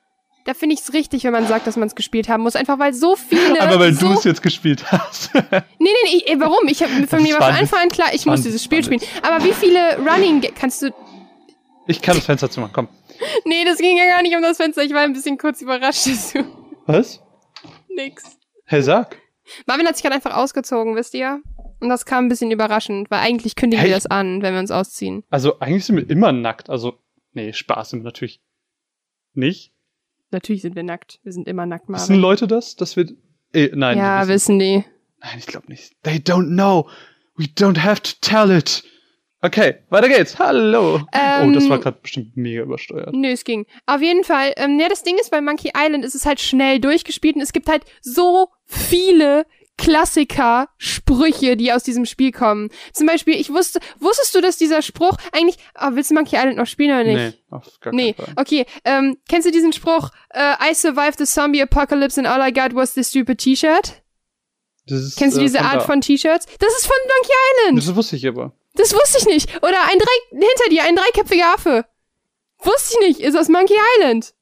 da 0.49 0.55
finde 0.55 0.77
ich 0.77 0.81
es 0.81 0.95
richtig, 0.95 1.25
wenn 1.25 1.33
man 1.33 1.47
sagt, 1.47 1.67
dass 1.67 1.77
man 1.77 1.89
es 1.89 1.95
gespielt 1.95 2.31
haben 2.31 2.43
muss. 2.43 2.57
Einfach 2.57 2.79
weil 2.79 2.95
so 2.95 3.17
viele. 3.17 3.61
Aber 3.61 3.79
weil 3.79 3.93
so 3.93 4.09
du 4.09 4.15
es 4.15 4.25
jetzt 4.25 4.43
gespielt 4.43 4.91
hast. 4.91 5.35
nee, 5.35 5.41
nee, 5.79 5.89
nee, 6.05 6.23
ich, 6.25 6.41
warum? 6.41 6.67
Ich 6.69 6.83
habe 6.83 7.07
von 7.07 7.23
mir 7.23 7.39
war 7.39 7.49
von 7.49 7.61
Anfang 7.61 7.81
an 7.81 7.89
klar, 7.91 8.15
ich 8.15 8.25
muss 8.25 8.41
dieses 8.41 8.65
Spiel 8.65 8.83
spielen. 8.83 9.03
Aber 9.21 9.45
wie 9.45 9.53
viele 9.53 9.99
Running 9.99 10.41
kannst 10.59 10.81
du. 10.81 10.91
Ich 11.87 12.01
kann 12.01 12.17
das 12.17 12.25
Fenster 12.25 12.51
zumachen, 12.51 12.73
komm. 12.73 12.89
nee, 13.45 13.63
das 13.67 13.77
ging 13.77 13.99
ja 13.99 14.07
gar 14.07 14.23
nicht 14.23 14.35
um 14.35 14.41
das 14.41 14.57
Fenster. 14.57 14.83
Ich 14.83 14.95
war 14.95 15.03
ein 15.03 15.13
bisschen 15.13 15.37
kurz 15.37 15.61
überrascht. 15.61 16.07
Dazu. 16.07 16.47
Was? 16.87 17.21
Nix. 17.95 18.39
Hey, 18.65 18.83
sag. 18.83 19.19
Marvin 19.67 19.87
hat 19.87 19.97
sich 19.97 20.03
gerade 20.03 20.15
einfach 20.15 20.35
ausgezogen, 20.35 20.97
wisst 20.97 21.13
ihr? 21.13 21.43
Und 21.81 21.91
das 21.91 22.07
kam 22.07 22.25
ein 22.25 22.29
bisschen 22.31 22.51
überraschend, 22.51 23.11
weil 23.11 23.21
eigentlich 23.21 23.55
kündigen 23.55 23.83
hey. 23.83 23.91
wir 23.91 23.97
das 23.97 24.07
an, 24.07 24.41
wenn 24.41 24.55
wir 24.55 24.61
uns 24.61 24.71
ausziehen. 24.71 25.25
Also 25.29 25.61
eigentlich 25.61 25.85
sind 25.85 25.97
wir 25.97 26.09
immer 26.09 26.33
nackt. 26.33 26.71
Also, 26.71 26.99
nee, 27.35 27.53
Spaß 27.53 27.91
sind 27.91 28.01
wir 28.01 28.05
natürlich 28.05 28.41
nicht. 29.35 29.75
Natürlich 30.31 30.63
sind 30.63 30.77
wir 30.77 30.83
nackt. 30.83 31.21
Wir 31.23 31.33
sind 31.33 31.49
immer 31.49 31.67
nackt, 31.67 31.89
Marvin. 31.89 32.03
Wissen 32.03 32.21
Leute 32.21 32.47
das? 32.47 32.77
Dass 32.77 32.97
wir. 32.97 33.07
Eh, 33.53 33.71
nein. 33.75 33.99
Ja, 33.99 34.21
wissen, 34.23 34.59
wissen 34.59 34.59
die. 34.59 34.85
Nein, 35.21 35.39
ich 35.39 35.47
glaube 35.47 35.69
nicht. 35.69 35.93
They 36.03 36.17
don't 36.17 36.49
know. 36.49 36.89
We 37.37 37.45
don't 37.45 37.79
have 37.79 38.03
to 38.03 38.11
tell 38.21 38.51
it. 38.51 38.83
Okay, 39.41 39.77
weiter 39.89 40.09
geht's. 40.09 40.39
Hallo. 40.39 41.01
Ähm, 41.13 41.51
oh, 41.51 41.55
das 41.55 41.69
war 41.69 41.79
gerade 41.79 41.99
bestimmt 42.03 42.37
mega 42.37 42.63
übersteuert. 42.63 43.15
Nö, 43.15 43.29
es 43.29 43.45
ging. 43.45 43.67
Auf 43.87 44.03
jeden 44.03 44.25
Fall. 44.25 44.53
Ähm, 44.57 44.81
ja, 44.81 44.89
das 44.89 45.05
Ding 45.05 45.17
ist, 45.21 45.31
bei 45.31 45.41
Monkey 45.41 45.71
Island 45.77 46.05
ist 46.05 46.17
es 46.17 46.27
halt 46.27 46.41
schnell 46.41 46.81
durchgespielt 46.81 47.37
und 47.37 47.43
es 47.43 47.53
gibt 47.53 47.69
halt 47.69 47.85
so 48.01 48.49
viele 48.65 49.47
Klassiker, 49.79 50.69
Sprüche, 50.77 51.57
die 51.57 51.73
aus 51.73 51.85
diesem 51.85 52.05
Spiel 52.05 52.33
kommen. 52.33 52.69
Zum 52.93 53.07
Beispiel, 53.07 53.35
ich 53.35 53.51
wusste, 53.51 53.81
wusstest 53.99 54.35
du, 54.35 54.41
dass 54.43 54.59
dieser 54.59 54.83
Spruch 54.83 55.17
eigentlich, 55.33 55.57
oh, 55.81 55.89
willst 55.93 56.11
du 56.11 56.15
Monkey 56.15 56.37
Island 56.37 56.59
noch 56.59 56.67
spielen 56.67 56.91
oder 56.91 57.05
nicht? 57.05 57.17
Nee, 57.17 57.57
auf 57.57 57.81
gar 57.81 57.95
nee. 57.95 58.15
Fall. 58.15 58.35
okay. 58.37 58.67
Ähm, 58.85 59.17
kennst 59.29 59.47
du 59.47 59.53
diesen 59.53 59.73
Spruch, 59.73 60.11
uh, 60.35 60.71
I 60.71 60.75
survived 60.75 61.19
the 61.19 61.25
zombie 61.25 61.63
apocalypse 61.63 62.21
and 62.21 62.29
all 62.29 62.47
I 62.47 62.53
got 62.53 62.75
was 62.75 62.93
this 62.93 63.09
stupid 63.09 63.39
T-Shirt? 63.39 64.03
Kennst 65.17 65.37
du 65.37 65.41
äh, 65.41 65.45
diese 65.45 65.61
Art 65.61 65.77
da. 65.77 65.81
von 65.81 66.01
T-Shirts? 66.01 66.47
Das 66.59 66.77
ist 66.77 66.87
von 66.87 66.97
Monkey 67.17 67.33
Island. 67.63 67.79
Das 67.79 67.95
wusste 67.95 68.17
ich 68.17 68.27
aber. 68.27 68.53
Das 68.75 68.93
wusste 68.93 69.19
ich 69.19 69.27
nicht. 69.27 69.57
Oder 69.63 69.83
ein 69.91 69.99
drei, 69.99 70.31
hinter 70.31 70.71
dir, 70.71 70.85
ein 70.85 70.97
dreiköpfiger 70.97 71.55
Affe. 71.55 71.85
Wusste 72.59 72.99
ich 73.01 73.09
nicht, 73.09 73.21
ist 73.21 73.37
aus 73.37 73.49
Monkey 73.49 73.77
Island. 73.97 74.35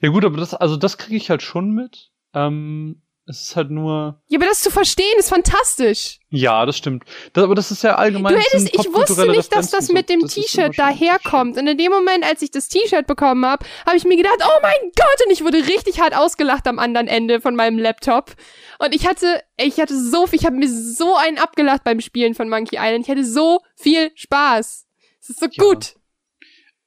Ja 0.00 0.10
gut, 0.10 0.24
aber 0.24 0.36
das, 0.36 0.54
also 0.54 0.76
das 0.76 0.98
kriege 0.98 1.16
ich 1.16 1.30
halt 1.30 1.42
schon 1.42 1.70
mit. 1.70 2.10
Ähm, 2.34 3.02
es 3.28 3.42
ist 3.42 3.56
halt 3.56 3.72
nur. 3.72 4.22
Ja, 4.28 4.38
aber 4.38 4.46
das 4.46 4.60
zu 4.60 4.70
verstehen 4.70 5.14
ist 5.18 5.30
fantastisch. 5.30 6.20
Ja, 6.30 6.64
das 6.64 6.76
stimmt. 6.76 7.04
Das, 7.32 7.42
aber 7.42 7.56
das 7.56 7.72
ist 7.72 7.82
ja 7.82 7.96
allgemein. 7.96 8.34
Du 8.34 8.40
hättest, 8.40 8.72
ich 8.72 8.86
wusste 8.92 9.26
nicht, 9.26 9.52
dass 9.52 9.70
das 9.70 9.88
mit 9.90 10.08
dem 10.08 10.20
T-Shirt 10.20 10.78
daherkommt. 10.78 11.58
Und 11.58 11.66
in 11.66 11.76
dem 11.76 11.90
Moment, 11.90 12.24
als 12.24 12.42
ich 12.42 12.52
das 12.52 12.68
T-Shirt 12.68 13.08
bekommen 13.08 13.44
habe, 13.44 13.66
habe 13.84 13.96
ich 13.96 14.04
mir 14.04 14.16
gedacht, 14.16 14.38
oh 14.44 14.60
mein 14.62 14.92
Gott, 14.94 15.26
und 15.26 15.32
ich 15.32 15.42
wurde 15.42 15.58
richtig 15.66 16.00
hart 16.00 16.16
ausgelacht 16.16 16.68
am 16.68 16.78
anderen 16.78 17.08
Ende 17.08 17.40
von 17.40 17.56
meinem 17.56 17.78
Laptop. 17.80 18.32
Und 18.78 18.94
ich 18.94 19.08
hatte, 19.08 19.42
ich 19.56 19.80
hatte 19.80 19.98
so 19.98 20.28
viel, 20.28 20.38
ich 20.38 20.46
habe 20.46 20.56
mir 20.56 20.68
so 20.68 21.16
einen 21.16 21.38
abgelacht 21.38 21.82
beim 21.82 22.00
Spielen 22.00 22.34
von 22.34 22.48
Monkey 22.48 22.76
Island. 22.76 23.06
Ich 23.06 23.10
hatte 23.10 23.24
so 23.24 23.58
viel 23.74 24.12
Spaß. 24.14 24.86
Es 25.20 25.30
ist 25.30 25.40
so 25.40 25.46
ja. 25.50 25.64
gut. 25.64 25.96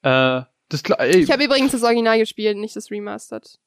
Äh, 0.03 0.44
das, 0.70 0.84
ey. 0.99 1.18
Ich 1.18 1.32
habe 1.32 1.44
übrigens 1.44 1.74
das 1.74 1.84
Original 1.84 2.18
gespielt, 2.18 2.57
nicht 2.57 2.78
das 2.78 2.91
Remastered 2.91 3.60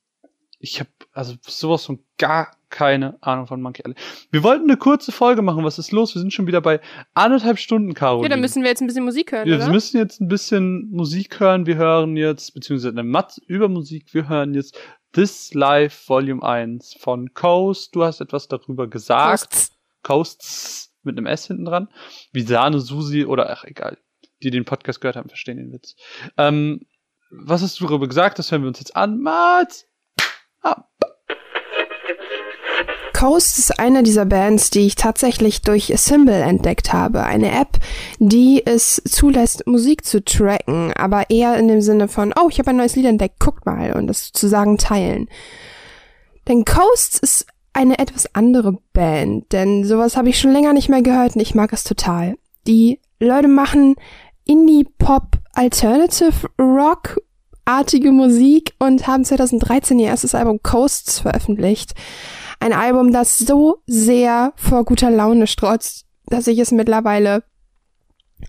ich 0.63 0.79
habe 0.79 0.91
also 1.13 1.35
sowas 1.43 1.85
von 1.85 1.99
gar 2.19 2.57
keine 2.71 3.19
Ahnung 3.21 3.49
von 3.49 3.61
Monkey 3.61 3.83
Island. 3.83 3.99
Wir 4.31 4.45
wollten 4.45 4.71
eine 4.71 4.77
kurze 4.77 5.11
Folge 5.11 5.43
machen. 5.43 5.65
Was 5.65 5.79
ist 5.79 5.91
los? 5.91 6.15
Wir 6.15 6.21
sind 6.21 6.33
schon 6.33 6.47
wieder 6.47 6.61
bei 6.61 6.81
anderthalb 7.15 7.59
Stunden, 7.59 7.95
Caro. 7.95 8.23
Ja, 8.23 8.29
dann 8.29 8.41
müssen 8.41 8.63
wir 8.63 8.71
jetzt 8.71 8.81
ein 8.81 8.87
bisschen 8.87 9.05
Musik 9.05 9.33
hören, 9.33 9.49
ja, 9.49 9.57
oder? 9.57 9.67
Wir 9.67 9.73
müssen 9.73 9.99
jetzt 9.99 10.21
ein 10.21 10.29
bisschen 10.29 10.89
Musik 10.91 11.41
hören. 11.41 11.67
Wir 11.67 11.77
hören 11.77 12.17
jetzt, 12.17 12.55
beziehungsweise 12.55 12.91
eine 12.91 13.03
Matz 13.03 13.39
über 13.47 13.69
Musik. 13.69 14.15
Wir 14.15 14.29
hören 14.29 14.55
jetzt 14.55 14.79
This 15.13 15.53
Life 15.53 16.09
Volume 16.09 16.43
1 16.43 16.95
von 16.95 17.35
Coast. 17.35 17.95
Du 17.97 18.05
hast 18.05 18.21
etwas 18.21 18.47
darüber 18.47 18.87
gesagt. 18.87 19.51
Coasts. 19.51 19.73
Coasts 20.05 20.95
mit 21.03 21.19
einem 21.19 21.27
S 21.27 21.49
hinten 21.49 21.65
dran. 21.65 21.89
Wie 22.33 22.43
Sahne, 22.43 22.79
Susi 22.79 23.25
oder, 23.25 23.51
ach, 23.51 23.65
egal. 23.65 23.99
Die 24.45 24.51
den 24.51 24.65
Podcast 24.65 25.01
gehört 25.01 25.17
haben, 25.17 25.29
verstehen 25.29 25.57
den 25.57 25.73
Witz. 25.73 25.97
Ähm, 26.39 26.87
was 27.33 27.63
hast 27.63 27.81
du 27.81 27.87
darüber 27.87 28.07
gesagt? 28.07 28.39
Das 28.39 28.53
hören 28.53 28.63
wir 28.63 28.69
uns 28.69 28.79
jetzt 28.79 28.95
an. 28.95 29.21
Mats! 29.21 29.89
Coast 33.23 33.57
ist 33.57 33.79
eine 33.79 34.03
dieser 34.03 34.25
Bands, 34.25 34.71
die 34.71 34.85
ich 34.85 34.97
tatsächlich 34.97 35.63
durch 35.63 35.93
Symbol 35.95 36.35
entdeckt 36.35 36.93
habe. 36.93 37.23
Eine 37.23 37.53
App, 37.53 37.79
die 38.19 38.67
es 38.67 39.01
zulässt, 39.05 39.65
Musik 39.65 40.05
zu 40.05 40.25
tracken, 40.25 40.93
aber 40.95 41.31
eher 41.31 41.57
in 41.57 41.69
dem 41.69 41.83
Sinne 41.83 42.09
von, 42.09 42.35
oh, 42.37 42.49
ich 42.51 42.59
habe 42.59 42.71
ein 42.71 42.79
neues 42.79 42.97
Lied 42.97 43.07
entdeckt, 43.07 43.39
guckt 43.39 43.65
mal 43.65 43.93
und 43.93 44.09
das 44.09 44.27
sozusagen 44.27 44.77
teilen. 44.77 45.29
Denn 46.49 46.65
Coast 46.65 47.21
ist 47.21 47.47
eine 47.73 48.01
etwas 48.01 48.35
andere 48.35 48.79
Band, 48.93 49.53
denn 49.53 49.85
sowas 49.85 50.17
habe 50.17 50.29
ich 50.29 50.41
schon 50.41 50.53
länger 50.53 50.73
nicht 50.73 50.89
mehr 50.89 51.03
gehört 51.03 51.37
und 51.37 51.43
ich 51.43 51.55
mag 51.55 51.73
es 51.73 51.85
total. 51.85 52.35
Die 52.67 52.99
Leute 53.21 53.47
machen 53.47 53.95
Indie-Pop, 54.47 55.39
Alternative 55.53 56.51
Rock 56.59 57.21
artige 57.65 58.13
Musik 58.13 58.75
und 58.79 59.07
haben 59.07 59.25
2013 59.25 59.99
ihr 59.99 60.09
erstes 60.09 60.35
Album 60.35 60.61
Coasts 60.63 61.21
veröffentlicht. 61.21 61.95
Ein 62.61 62.73
Album, 62.73 63.13
das 63.13 63.39
so 63.39 63.79
sehr 63.87 64.53
vor 64.57 64.85
guter 64.85 65.11
Laune 65.11 65.47
strotzt, 65.47 66.07
dass 66.27 66.47
ich 66.47 66.59
es 66.59 66.71
mittlerweile 66.71 67.43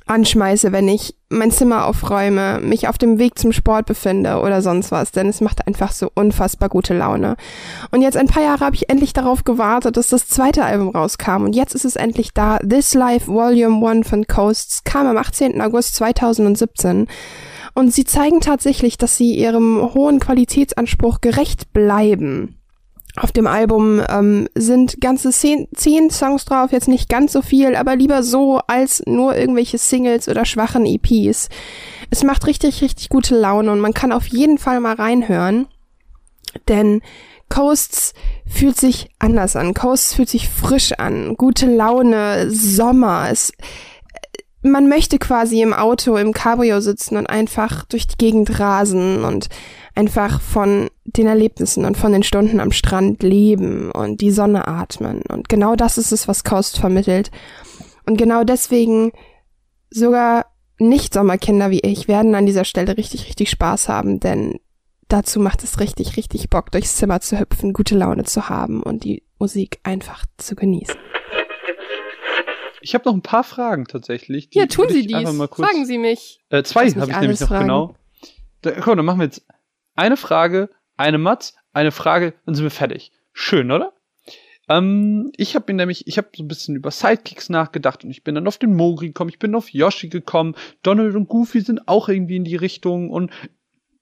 anschmeiße, 0.05 0.71
wenn 0.71 0.87
ich 0.87 1.15
mein 1.29 1.51
Zimmer 1.51 1.85
aufräume, 1.85 2.59
mich 2.59 2.87
auf 2.87 2.97
dem 2.97 3.19
Weg 3.19 3.39
zum 3.39 3.51
Sport 3.51 3.85
befinde 3.85 4.39
oder 4.39 4.61
sonst 4.61 4.91
was, 4.91 5.11
denn 5.11 5.27
es 5.27 5.41
macht 5.41 5.67
einfach 5.67 5.91
so 5.91 6.09
unfassbar 6.13 6.69
gute 6.69 6.95
Laune. 6.95 7.35
Und 7.91 8.01
jetzt 8.01 8.17
ein 8.17 8.27
paar 8.27 8.43
Jahre 8.43 8.65
habe 8.65 8.75
ich 8.75 8.89
endlich 8.89 9.13
darauf 9.13 9.43
gewartet, 9.43 9.97
dass 9.97 10.09
das 10.09 10.27
zweite 10.27 10.63
Album 10.63 10.89
rauskam 10.89 11.43
und 11.43 11.55
jetzt 11.55 11.75
ist 11.75 11.85
es 11.85 11.95
endlich 11.95 12.33
da. 12.33 12.57
This 12.59 12.93
Life 12.93 13.27
Volume 13.27 13.87
1 13.87 14.07
von 14.07 14.27
Coasts 14.27 14.83
kam 14.83 15.07
am 15.07 15.17
18. 15.17 15.61
August 15.61 15.95
2017 15.95 17.07
und 17.73 17.93
sie 17.93 18.05
zeigen 18.05 18.41
tatsächlich, 18.41 18.97
dass 18.97 19.17
sie 19.17 19.35
ihrem 19.35 19.93
hohen 19.93 20.19
Qualitätsanspruch 20.19 21.21
gerecht 21.21 21.73
bleiben. 21.73 22.57
Auf 23.15 23.31
dem 23.31 23.45
Album 23.45 24.01
ähm, 24.09 24.47
sind 24.55 24.99
ganze 24.99 25.29
zehn, 25.31 25.67
zehn 25.75 26.09
Songs 26.09 26.45
drauf, 26.45 26.71
jetzt 26.71 26.87
nicht 26.87 27.09
ganz 27.09 27.31
so 27.31 27.43
viel, 27.43 27.75
aber 27.75 27.95
lieber 27.95 28.23
so 28.23 28.59
als 28.65 29.03
nur 29.05 29.35
irgendwelche 29.35 29.77
Singles 29.77 30.27
oder 30.27 30.45
schwachen 30.45 30.87
EPs. 30.87 31.49
Es 32.09 32.23
macht 32.23 32.47
richtig, 32.47 32.81
richtig 32.81 33.09
gute 33.09 33.37
Laune 33.37 33.71
und 33.71 33.79
man 33.79 33.93
kann 33.93 34.11
auf 34.11 34.25
jeden 34.25 34.57
Fall 34.57 34.79
mal 34.79 34.95
reinhören. 34.95 35.67
Denn 36.67 37.01
Coasts 37.49 38.15
fühlt 38.47 38.77
sich 38.77 39.09
anders 39.19 39.55
an. 39.55 39.75
Coasts 39.75 40.15
fühlt 40.15 40.29
sich 40.29 40.49
frisch 40.49 40.93
an. 40.93 41.35
Gute 41.35 41.67
Laune, 41.67 42.49
Sommer. 42.49 43.27
Es, 43.29 43.53
man 44.63 44.87
möchte 44.87 45.19
quasi 45.19 45.61
im 45.61 45.73
Auto, 45.73 46.15
im 46.15 46.33
Cabrio 46.33 46.79
sitzen 46.79 47.17
und 47.17 47.27
einfach 47.27 47.85
durch 47.85 48.07
die 48.07 48.17
Gegend 48.17 48.59
rasen 48.59 49.23
und 49.23 49.49
einfach 49.93 50.41
von 50.41 50.89
den 51.03 51.27
Erlebnissen 51.27 51.85
und 51.85 51.97
von 51.97 52.13
den 52.13 52.23
Stunden 52.23 52.59
am 52.59 52.71
Strand 52.71 53.21
leben 53.23 53.91
und 53.91 54.21
die 54.21 54.31
Sonne 54.31 54.67
atmen. 54.67 55.21
Und 55.29 55.49
genau 55.49 55.75
das 55.75 55.97
ist 55.97 56.11
es, 56.11 56.27
was 56.27 56.43
Coast 56.43 56.79
vermittelt. 56.79 57.29
Und 58.05 58.17
genau 58.17 58.43
deswegen 58.43 59.11
sogar 59.89 60.45
nicht-Sommerkinder 60.79 61.69
wie 61.69 61.81
ich 61.81 62.07
werden 62.07 62.33
an 62.33 62.45
dieser 62.45 62.65
Stelle 62.65 62.97
richtig, 62.97 63.27
richtig 63.27 63.49
Spaß 63.49 63.89
haben, 63.89 64.19
denn 64.19 64.59
dazu 65.07 65.39
macht 65.39 65.63
es 65.63 65.79
richtig, 65.79 66.17
richtig 66.17 66.49
Bock, 66.49 66.71
durchs 66.71 66.95
Zimmer 66.95 67.21
zu 67.21 67.39
hüpfen, 67.39 67.73
gute 67.73 67.95
Laune 67.95 68.23
zu 68.23 68.49
haben 68.49 68.81
und 68.81 69.03
die 69.03 69.23
Musik 69.37 69.79
einfach 69.83 70.25
zu 70.37 70.55
genießen. 70.55 70.95
Ich 72.83 72.93
habe 72.93 73.05
noch 73.05 73.13
ein 73.13 73.21
paar 73.21 73.43
Fragen 73.43 73.85
tatsächlich. 73.85 74.49
ja, 74.51 74.65
tun 74.65 74.87
Sie 74.89 75.07
dies. 75.07 75.29
Fragen 75.29 75.85
Sie 75.85 75.97
mich. 75.97 76.41
Äh, 76.49 76.63
zwei 76.63 76.89
habe 76.89 77.09
ich 77.09 77.17
nämlich 77.17 77.39
noch 77.39 77.47
fragen. 77.47 77.67
genau. 77.67 77.95
Da, 78.61 78.71
komm, 78.71 78.97
dann 78.97 79.05
machen 79.05 79.19
wir 79.19 79.25
jetzt 79.25 79.45
eine 79.95 80.17
Frage, 80.17 80.69
eine 80.97 81.17
Matz, 81.17 81.55
eine 81.71 81.91
Frage, 81.91 82.33
dann 82.45 82.55
sind 82.55 82.63
wir 82.63 82.71
fertig. 82.71 83.11
Schön, 83.31 83.71
oder? 83.71 83.93
Ähm, 84.69 85.31
ich 85.37 85.55
habe 85.55 85.71
mir 85.71 85.77
nämlich, 85.77 86.07
ich 86.07 86.17
habe 86.17 86.29
so 86.35 86.43
ein 86.43 86.47
bisschen 86.47 86.75
über 86.75 86.91
Sidekicks 86.91 87.49
nachgedacht 87.49 88.03
und 88.03 88.11
ich 88.11 88.23
bin 88.23 88.35
dann 88.35 88.47
auf 88.47 88.57
den 88.57 88.75
Mogri 88.75 89.07
gekommen, 89.07 89.29
ich 89.29 89.39
bin 89.39 89.55
auf 89.55 89.69
Yoshi 89.69 90.09
gekommen, 90.09 90.55
Donald 90.83 91.15
und 91.15 91.27
Goofy 91.27 91.61
sind 91.61 91.87
auch 91.87 92.09
irgendwie 92.09 92.37
in 92.37 92.45
die 92.45 92.55
Richtung 92.55 93.09
und 93.09 93.31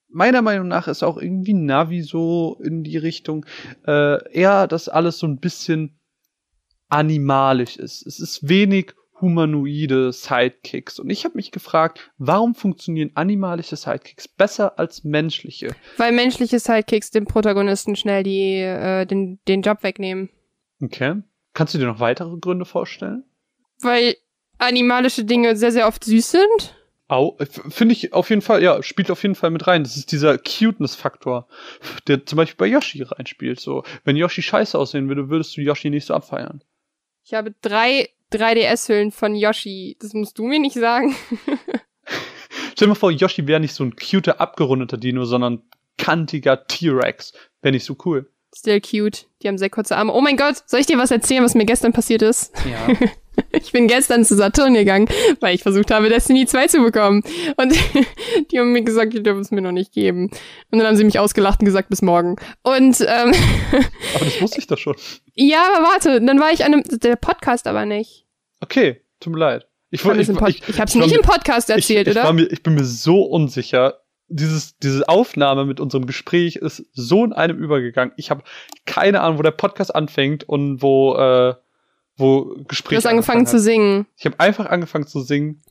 meiner 0.10 0.42
Meinung 0.42 0.68
nach 0.68 0.88
ist 0.88 1.04
auch 1.04 1.18
irgendwie 1.18 1.54
Navi 1.54 2.02
so 2.02 2.60
in 2.64 2.84
die 2.84 2.98
Richtung, 2.98 3.46
äh, 3.88 4.32
eher, 4.32 4.68
dass 4.68 4.90
alles 4.90 5.18
so 5.18 5.28
ein 5.28 5.38
bisschen 5.38 5.98
animalisch 6.92 7.78
ist. 7.78 8.06
Es 8.06 8.20
ist 8.20 8.48
wenig 8.48 8.94
humanoide 9.22 10.12
Sidekicks. 10.12 11.00
Und 11.00 11.10
ich 11.10 11.26
habe 11.26 11.36
mich 11.36 11.52
gefragt, 11.52 12.12
warum 12.18 12.56
funktionieren 12.56 13.12
animalische 13.14 13.76
Sidekicks 13.76 14.28
besser 14.28 14.80
als 14.80 15.04
menschliche? 15.04 15.76
Weil 15.98 16.12
menschliche 16.12 16.60
Sidekicks 16.60 17.12
dem 17.12 17.26
Protagonisten 17.26 17.96
schnell 17.96 18.24
die, 18.24 18.56
äh, 18.58 19.06
den, 19.06 19.40
den 19.48 19.62
Job 19.62 19.84
wegnehmen. 19.84 20.30
Okay. 20.82 21.22
Kannst 21.54 21.74
du 21.74 21.78
dir 21.78 21.86
noch 21.86 22.00
weitere 22.00 22.38
Gründe 22.38 22.66
vorstellen? 22.66 23.24
Weil 23.82 24.16
animalische 24.58 25.24
Dinge 25.24 25.56
sehr, 25.56 25.72
sehr 25.72 25.88
oft 25.88 26.04
süß 26.04 26.32
sind. 26.32 26.76
Au, 27.08 27.38
finde 27.70 27.94
ich 27.94 28.14
auf 28.14 28.30
jeden 28.30 28.42
Fall, 28.42 28.64
ja, 28.64 28.82
spielt 28.82 29.12
auf 29.12 29.22
jeden 29.22 29.36
Fall 29.36 29.50
mit 29.50 29.68
rein. 29.68 29.84
Das 29.84 29.98
ist 29.98 30.14
dieser 30.14 30.38
Cuteness-Faktor, 30.38 31.48
der 32.08 32.26
zum 32.26 32.38
Beispiel 32.38 32.56
bei 32.58 32.68
Yoshi 32.68 33.04
reinspielt. 33.04 33.60
So, 33.60 33.84
wenn 34.06 34.16
Yoshi 34.16 34.42
scheiße 34.42 34.80
aussehen 34.80 35.10
würde, 35.10 35.30
würdest 35.30 35.58
du 35.58 35.62
Yoshi 35.62 35.90
nicht 35.90 36.06
so 36.06 36.14
abfeiern. 36.14 36.64
Ich 37.32 37.38
habe 37.38 37.56
drei 37.62 38.10
3DS-Hüllen 38.34 39.12
von 39.12 39.36
Yoshi. 39.36 39.96
Das 40.02 40.14
musst 40.14 40.38
du 40.38 40.44
mir 40.44 40.60
nicht 40.60 40.76
sagen. 40.76 41.16
Stell 42.74 42.88
dir 42.88 42.88
mal 42.88 42.96
vor, 42.96 43.10
Yoshi 43.10 43.48
wäre 43.48 43.62
nicht 43.62 43.74
so 43.74 43.86
ein 43.86 43.96
cuter, 43.96 44.42
abgerundeter 44.42 44.98
Dino, 44.98 45.24
sondern 45.24 45.62
kantiger 45.98 46.68
T-Rex. 46.68 47.32
Wäre 47.62 47.72
nicht 47.72 47.86
so 47.86 47.96
cool. 48.04 48.30
Still 48.54 48.82
cute. 48.82 49.28
Die 49.42 49.48
haben 49.48 49.58
sehr 49.58 49.70
kurze 49.70 49.96
Arme. 49.96 50.12
Oh 50.12 50.20
mein 50.20 50.36
Gott, 50.36 50.62
soll 50.66 50.82
ich 50.82 50.88
dir 50.88 50.98
was 50.98 51.10
erzählen, 51.10 51.42
was 51.42 51.56
mir 51.56 51.64
gestern 51.64 51.94
passiert 51.94 52.22
ist? 52.22 52.52
Ja. 52.70 52.90
ich 53.52 53.72
bin 53.72 53.88
gestern 53.88 54.26
zu 54.26 54.36
Saturn 54.36 54.74
gegangen, 54.74 55.08
weil 55.40 55.56
ich 55.56 55.64
versucht 55.64 55.92
habe, 55.92 56.10
Destiny 56.10 56.46
2 56.46 56.68
zu 56.68 56.82
bekommen. 56.82 57.24
Und 57.58 57.74
die 58.52 58.60
haben 58.60 58.72
mir 58.74 58.84
gesagt, 58.84 59.14
die 59.14 59.24
dürfen 59.24 59.42
es 59.42 59.52
mir 59.52 59.62
noch 59.62 59.72
nicht 59.72 59.94
geben. 59.94 60.30
Und 60.72 60.80
dann 60.80 60.88
haben 60.88 60.96
sie 60.96 61.04
mich 61.04 61.20
ausgelacht 61.20 61.60
und 61.60 61.66
gesagt, 61.66 61.90
bis 61.90 62.02
morgen. 62.02 62.36
Und 62.64 63.02
ähm, 63.02 63.34
Aber 64.16 64.26
das 64.26 64.42
wusste 64.42 64.60
ich 64.60 64.68
doch 64.68 64.78
schon. 64.78 64.96
Ja, 65.36 65.64
aber 65.74 65.86
warte, 65.86 66.22
dann 66.22 66.40
war 66.40 66.52
ich 66.52 66.66
an 66.66 66.74
einem. 66.74 66.84
Der 66.84 67.16
Podcast 67.16 67.68
aber 67.68 67.86
nicht. 67.86 68.26
Okay, 68.60 69.02
tut 69.20 69.34
mir 69.34 69.40
leid. 69.40 69.68
Ich, 69.90 70.06
ich, 70.06 70.12
ich, 70.12 70.30
ich, 70.30 70.70
ich 70.70 70.80
habe 70.80 70.88
es 70.88 70.96
nicht 70.96 71.14
im 71.14 71.22
Podcast 71.22 71.70
erzählt, 71.70 72.08
ich, 72.08 72.18
oder? 72.18 72.32
Mir, 72.32 72.50
ich 72.50 72.64
bin 72.64 72.76
mir 72.76 72.86
so 72.86 73.24
unsicher, 73.24 74.02
dieses, 74.30 74.78
diese 74.78 75.08
Aufnahme 75.10 75.66
mit 75.66 75.80
unserem 75.80 76.06
Gespräch 76.06 76.56
ist 76.56 76.86
so 76.94 77.26
in 77.26 77.34
einem 77.34 77.58
übergegangen. 77.58 78.14
Ich 78.16 78.32
habe 78.32 78.44
keine 78.86 79.22
Ahnung, 79.22 79.38
wo 79.38 79.44
der 79.44 79.52
Podcast 79.52 79.94
anfängt 79.94 80.48
und 80.48 80.82
wo, 80.82 81.16
äh, 81.16 81.56
wo 82.18 82.56
Gespräch. 82.68 82.98
Du 83.00 83.06
hast 83.06 83.12
angefangen 83.12 83.46
zu 83.46 83.60
singen. 83.60 84.06
Ich 84.18 84.26
habe 84.26 84.40
einfach 84.40 84.68
angefangen 84.68 85.08
zu 85.08 85.22
singen. 85.22 85.62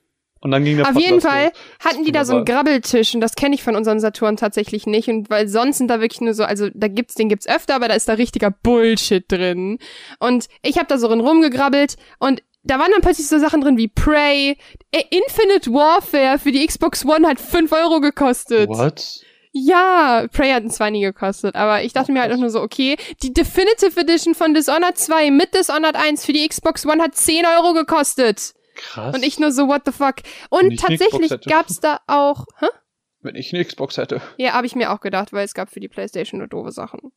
Und 0.43 0.53
dann 0.53 0.65
ging 0.65 0.77
der 0.77 0.87
Auf 0.87 0.93
Podcast 0.93 1.11
jeden 1.11 1.21
Fall 1.21 1.53
hatten 1.81 2.05
die 2.05 2.13
da 2.13 2.25
so 2.25 2.37
einen 2.37 2.45
Grabbeltisch 2.47 3.15
und 3.15 3.21
das 3.21 3.35
kenne 3.35 3.55
ich 3.55 3.63
von 3.63 3.77
unseren 3.77 4.01
Saturn 4.01 4.39
tatsächlich 4.39 4.87
nicht 4.87 5.09
und 5.09 5.29
weil 5.29 5.49
sonst 5.49 5.77
sind 5.77 5.89
da 5.89 6.01
wirklich 6.01 6.23
nur 6.23 6.33
so, 6.33 6.45
also 6.45 6.71
da 6.73 6.89
gibt's 6.89 7.15
den 7.15 7.29
gibt's 7.29 7.47
öfter, 7.47 7.75
aber 7.75 7.89
da 7.89 7.95
ist 7.95 8.09
da 8.09 8.15
richtiger 8.15 8.51
Bullshit 8.51 9.31
drin. 9.31 9.79
Und 10.19 10.49
ich 10.63 10.79
habe 10.79 10.87
da 10.87 10.97
so 10.97 11.09
drin 11.09 11.21
rumgegrabbelt 11.21 11.97
und 12.19 12.43
da 12.63 12.79
waren 12.79 12.91
dann 12.91 13.03
plötzlich 13.03 13.29
so 13.29 13.39
Sachen 13.39 13.61
drin 13.61 13.77
wie 13.77 13.89
Prey, 13.89 14.57
äh, 14.93 15.03
Infinite 15.11 15.71
Warfare 15.73 16.39
für 16.39 16.53
die 16.53 16.67
Xbox 16.67 17.05
One 17.05 17.29
hat 17.29 17.39
5 17.39 17.71
Euro 17.73 18.01
gekostet. 18.01 18.69
What? 18.71 19.21
Ja, 19.53 20.27
Prey 20.33 20.53
hat 20.53 20.71
zwar 20.73 20.91
nie 20.91 21.01
gekostet, 21.01 21.57
aber 21.57 21.83
ich 21.83 21.93
dachte 21.93 22.13
mir 22.13 22.23
halt 22.23 22.33
auch 22.33 22.39
nur 22.39 22.51
so, 22.51 22.61
okay, 22.61 22.97
die 23.23 23.33
Definitive 23.33 23.99
Edition 23.99 24.35
von 24.35 24.55
Dishonored 24.55 24.97
2 24.97 25.33
mit 25.33 25.55
Dishonored 25.55 25.97
1 25.97 26.25
für 26.25 26.33
die 26.33 26.47
Xbox 26.47 26.87
One 26.87 27.03
hat 27.03 27.17
10 27.17 27.45
Euro 27.47 27.73
gekostet. 27.73 28.55
Krass. 28.77 29.15
Und 29.15 29.25
ich 29.25 29.41
nur 29.41 29.51
so, 29.51 29.67
what 29.67 29.83
the 29.85 29.93
fuck. 29.93 30.17
Und 30.51 30.79
tatsächlich 30.79 31.33
gab's 31.47 31.81
da 31.81 32.01
auch, 32.07 32.45
hä? 32.61 32.67
Wenn 33.23 33.35
ich 33.35 33.53
eine 33.53 33.65
Xbox 33.65 33.99
hätte. 33.99 34.23
Ja, 34.39 34.53
habe 34.53 34.67
ich 34.67 34.77
mir 34.77 34.93
auch 34.93 35.01
gedacht, 35.01 35.33
weil 35.33 35.45
es 35.45 35.53
gab 35.55 35.69
für 35.69 35.81
die 35.81 35.89
Playstation 35.89 36.39
nur 36.39 36.49
doofe 36.49 36.71
Sachen. 36.71 37.13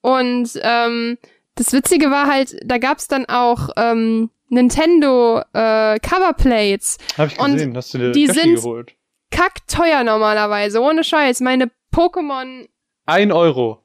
Und 0.00 0.50
ähm, 0.62 1.18
das 1.54 1.72
Witzige 1.72 2.10
war 2.10 2.26
halt, 2.26 2.56
da 2.64 2.78
gab's 2.78 3.08
dann 3.08 3.26
auch 3.26 3.68
ähm, 3.76 4.30
Nintendo 4.48 5.42
äh, 5.52 5.98
Coverplates. 6.00 6.98
Hab 7.16 7.28
ich 7.28 7.36
gesehen, 7.36 7.70
und 7.70 7.76
hast 7.76 7.94
du 7.94 7.98
dir 7.98 8.12
die 8.12 8.26
sind 8.26 8.54
geholt. 8.56 8.94
Kackteuer 9.30 10.04
normalerweise, 10.04 10.80
ohne 10.80 11.04
Scheiß. 11.04 11.40
Meine 11.40 11.70
Pokémon. 11.92 12.68
Ein 13.06 13.32
Euro. 13.32 13.84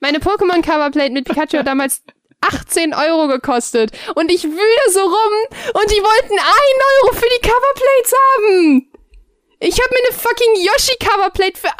Meine 0.00 0.18
Pokémon 0.18 0.62
Coverplate 0.62 1.10
mit 1.10 1.26
Pikachu 1.26 1.58
hat 1.58 1.66
damals 1.66 2.02
18 2.40 2.94
Euro 2.94 3.26
gekostet. 3.28 3.90
Und 4.14 4.30
ich 4.30 4.44
wühle 4.44 4.92
so 4.92 5.00
rum 5.00 5.32
und 5.74 5.90
die 5.90 6.02
wollten 6.02 6.38
1 6.38 6.42
Euro 7.02 7.14
für 7.14 7.28
die 7.28 7.48
Coverplates 7.48 8.12
haben. 8.12 8.87
Ich 9.60 9.74
habe 9.80 9.88
mir 9.90 10.06
eine 10.08 10.16
fucking 10.16 10.54
Yoshi 10.56 10.96
Coverplate 11.00 11.58
für 11.58 11.68
1 11.68 11.76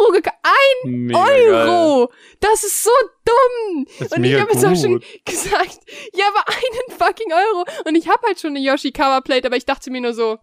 Euro 0.00 0.12
gekauft. 0.12 0.36
1 0.84 0.92
Mega 0.92 1.18
Euro! 1.24 2.12
Das 2.40 2.62
ist 2.62 2.84
so 2.84 2.90
dumm! 3.24 3.86
Das 3.98 4.08
ist 4.08 4.16
und 4.16 4.24
ich 4.24 4.38
habe 4.38 4.52
jetzt 4.52 4.64
auch 4.66 4.76
schon 4.76 5.02
gesagt, 5.24 5.78
ja, 6.12 6.26
aber 6.28 6.44
einen 6.48 6.98
fucking 6.98 7.32
Euro. 7.32 7.64
Und 7.86 7.94
ich 7.94 8.08
habe 8.08 8.20
halt 8.26 8.38
schon 8.40 8.50
eine 8.50 8.60
Yoshi 8.60 8.92
Coverplate, 8.92 9.46
aber 9.46 9.56
ich 9.56 9.64
dachte 9.64 9.90
mir 9.90 10.02
nur 10.02 10.12
so, 10.12 10.38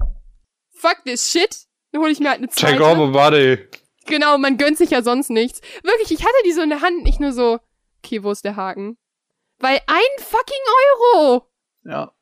fuck 0.71 0.97
this 1.05 1.29
shit. 1.31 1.55
Dann 1.91 2.01
hole 2.01 2.11
ich 2.11 2.19
mir 2.19 2.29
halt 2.29 2.39
eine 2.39 2.47
Check 2.49 2.77
zweite. 2.79 2.83
over, 2.83 3.07
buddy. 3.11 3.67
Genau, 4.07 4.37
man 4.39 4.57
gönnt 4.57 4.77
sich 4.79 4.89
ja 4.89 5.03
sonst 5.03 5.29
nichts. 5.29 5.61
Wirklich, 5.83 6.11
ich 6.11 6.25
hatte 6.25 6.35
die 6.45 6.51
so 6.53 6.61
in 6.61 6.69
der 6.69 6.81
Hand, 6.81 7.03
nicht 7.03 7.19
nur 7.19 7.33
so, 7.33 7.59
okay, 8.03 8.23
wo 8.23 8.31
ist 8.31 8.43
der 8.45 8.55
Haken? 8.55 8.97
Weil 9.59 9.79
ein 9.85 10.23
fucking 10.23 10.57
Euro! 11.13 11.47
Ja. 11.85 12.13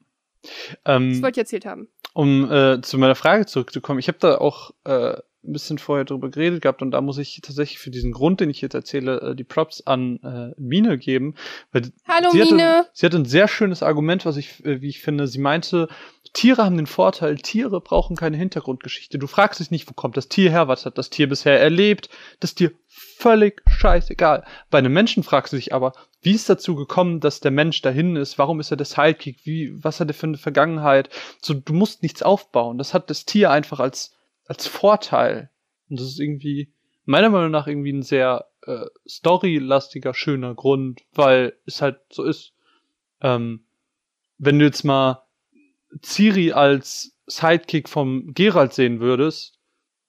Das 0.44 0.52
Ähm, 0.86 1.24
wollte 1.24 1.40
ich 1.40 1.44
erzählt 1.46 1.66
haben. 1.66 1.88
Um 2.14 2.52
äh, 2.52 2.82
zu 2.82 2.98
meiner 2.98 3.16
Frage 3.16 3.46
zurückzukommen, 3.46 4.00
ich 4.00 4.08
habe 4.08 4.18
da 4.20 4.38
auch 4.38 4.72
äh, 4.84 5.16
ein 5.44 5.54
bisschen 5.54 5.80
vorher 5.80 6.06
drüber 6.06 6.30
geredet 6.30 6.62
gehabt 6.62 6.82
und 6.82 6.92
da 6.92 7.02
muss 7.02 7.18
ich 7.18 7.40
tatsächlich 7.42 7.80
für 7.80 7.90
diesen 7.90 8.12
Grund, 8.12 8.40
den 8.40 8.50
ich 8.50 8.62
jetzt 8.62 8.76
erzähle, 8.76 9.22
äh, 9.22 9.36
die 9.36 9.44
Props 9.44 9.82
an 9.82 10.20
äh, 10.24 10.62
Mine 10.62 10.98
geben. 10.98 11.36
Weil 11.72 11.92
Hallo, 12.08 12.30
sie 12.32 12.40
Mine. 12.40 12.64
Hatte, 12.64 12.90
sie 12.94 13.06
hatte 13.06 13.18
ein 13.18 13.26
sehr 13.26 13.48
schönes 13.48 13.82
Argument, 13.82 14.26
was 14.26 14.38
ich, 14.38 14.64
äh, 14.66 14.82
wie 14.82 14.90
ich 14.90 15.02
finde, 15.02 15.28
sie 15.28 15.40
meinte, 15.40 15.88
Tiere 16.34 16.64
haben 16.64 16.78
den 16.78 16.88
Vorteil, 16.88 17.38
Tiere 17.38 17.82
brauchen 17.82 18.16
keine 18.16 18.38
Hintergrundgeschichte. 18.38 19.20
Du 19.20 19.28
fragst 19.28 19.60
dich 19.60 19.70
nicht, 19.70 19.90
wo 19.90 19.94
kommt 19.94 20.16
das 20.16 20.30
Tier 20.30 20.50
her, 20.50 20.68
was 20.68 20.86
hat 20.86 20.98
das 20.98 21.10
Tier 21.10 21.28
bisher 21.28 21.60
erlebt, 21.60 22.10
das 22.40 22.56
Tier 22.56 22.72
völlig 22.88 23.62
scheißegal. 23.68 24.46
Bei 24.70 24.78
einem 24.78 24.94
Menschen 24.94 25.24
fragst 25.24 25.52
du 25.52 25.58
dich 25.58 25.74
aber, 25.74 25.94
wie 26.22 26.34
ist 26.34 26.50
dazu 26.50 26.76
gekommen, 26.76 27.20
dass 27.20 27.42
der 27.42 27.52
Mensch 27.52 27.82
dahin 27.82 28.16
ist? 28.16 28.38
Warum 28.38 28.60
ist 28.60 28.72
er 28.72 28.78
der 28.78 28.86
Sidekick? 28.86 29.46
Wie, 29.46 29.84
was 29.84 30.00
hat 30.00 30.08
er 30.08 30.14
für 30.14 30.28
eine 30.28 30.38
Vergangenheit? 30.38 31.10
So, 31.42 31.54
du 31.54 31.74
musst 31.74 32.02
nichts 32.02 32.24
aufbauen. 32.24 32.78
Das 32.78 32.94
hat 32.94 33.10
das 33.10 33.26
Tier 33.26 33.52
einfach 33.52 33.80
als, 33.80 34.16
als 34.46 34.68
Vorteil. 34.68 35.50
Und 35.90 36.00
das 36.00 36.08
ist 36.08 36.20
irgendwie, 36.20 36.72
meiner 37.06 37.30
Meinung 37.30 37.52
nach, 37.52 37.68
irgendwie 37.68 37.92
ein 37.92 38.04
sehr 38.04 38.48
äh, 38.66 38.86
storylastiger, 39.08 40.14
schöner 40.14 40.56
Grund, 40.56 41.02
weil 41.14 41.54
es 41.66 41.82
halt 41.82 42.00
so 42.10 42.24
ist. 42.24 42.54
Ähm, 43.22 43.66
wenn 44.38 44.58
du 44.58 44.66
jetzt 44.66 44.84
mal 44.84 45.24
Ciri 46.04 46.52
als 46.54 47.16
Sidekick 47.28 47.90
vom 47.90 48.34
Geralt 48.34 48.74
sehen 48.74 49.00
würdest, 49.00 49.60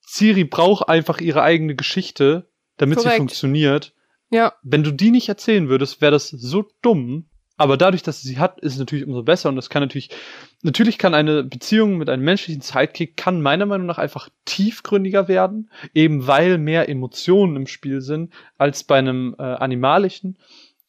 Ciri 0.07 0.45
braucht 0.45 0.89
einfach 0.89 1.21
ihre 1.21 1.43
eigene 1.43 1.75
Geschichte, 1.75 2.51
damit 2.77 2.99
sie 2.99 3.05
Korrekt. 3.05 3.19
funktioniert. 3.19 3.95
Ja. 4.31 4.55
Wenn 4.63 4.83
du 4.83 4.93
die 4.93 5.11
nicht 5.11 5.29
erzählen 5.29 5.69
würdest, 5.69 6.01
wäre 6.01 6.13
das 6.13 6.29
so 6.29 6.65
dumm. 6.83 7.27
Aber 7.57 7.77
dadurch, 7.77 8.03
dass 8.03 8.23
sie 8.23 8.29
sie 8.29 8.39
hat, 8.39 8.61
ist 8.61 8.73
es 8.73 8.79
natürlich 8.79 9.07
umso 9.07 9.23
besser 9.23 9.49
und 9.49 9.57
das 9.57 9.71
kann 9.71 9.83
natürlich, 9.83 10.11
natürlich 10.63 10.99
kann 10.99 11.15
eine 11.15 11.45
Beziehung 11.45 11.99
mit 11.99 12.09
einem 12.09 12.25
menschlichen 12.25 12.63
Sidekick 12.63 13.17
kann 13.17 13.41
meiner 13.41 13.67
Meinung 13.67 13.87
nach 13.87 13.99
einfach 13.99 14.31
tiefgründiger 14.47 15.29
werden, 15.29 15.71
eben 15.95 16.27
weil 16.27 16.59
mehr 16.59 16.89
Emotionen 16.89 17.57
im 17.57 17.67
Spiel 17.67 18.01
sind 18.01 18.33
als 18.57 18.85
bei 18.85 18.99
einem 18.99 19.37
äh, 19.39 19.43
animalischen. 19.43 20.39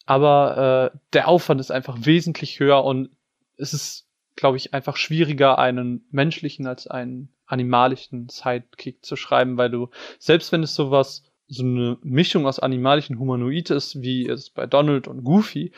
Aber 0.06 0.92
äh, 0.94 0.98
der 1.14 1.28
Aufwand 1.28 1.62
ist 1.62 1.72
einfach 1.72 1.98
wesentlich 2.02 2.60
höher 2.60 2.84
und 2.84 3.10
es 3.58 3.74
ist, 3.74 4.08
glaube 4.36 4.58
ich, 4.58 4.74
einfach 4.74 4.96
schwieriger, 4.98 5.60
einen 5.60 6.06
menschlichen 6.12 6.68
als 6.68 6.88
einen 6.88 7.30
animalischen 7.46 8.30
Sidekick 8.30 9.04
zu 9.06 9.16
schreiben, 9.16 9.58
weil 9.58 9.70
du, 9.70 9.90
selbst 10.20 10.52
wenn 10.52 10.64
es 10.64 10.74
sowas, 10.76 11.24
so 11.48 11.64
eine 11.64 11.98
Mischung 12.02 12.48
aus 12.48 12.60
animalischen 12.60 13.20
Humanoid 13.20 13.70
ist, 13.70 14.02
wie 14.02 14.28
es 14.28 14.50
bei 14.50 14.66
Donald 14.66 15.08
und 15.08 15.24
Goofy, 15.24 15.72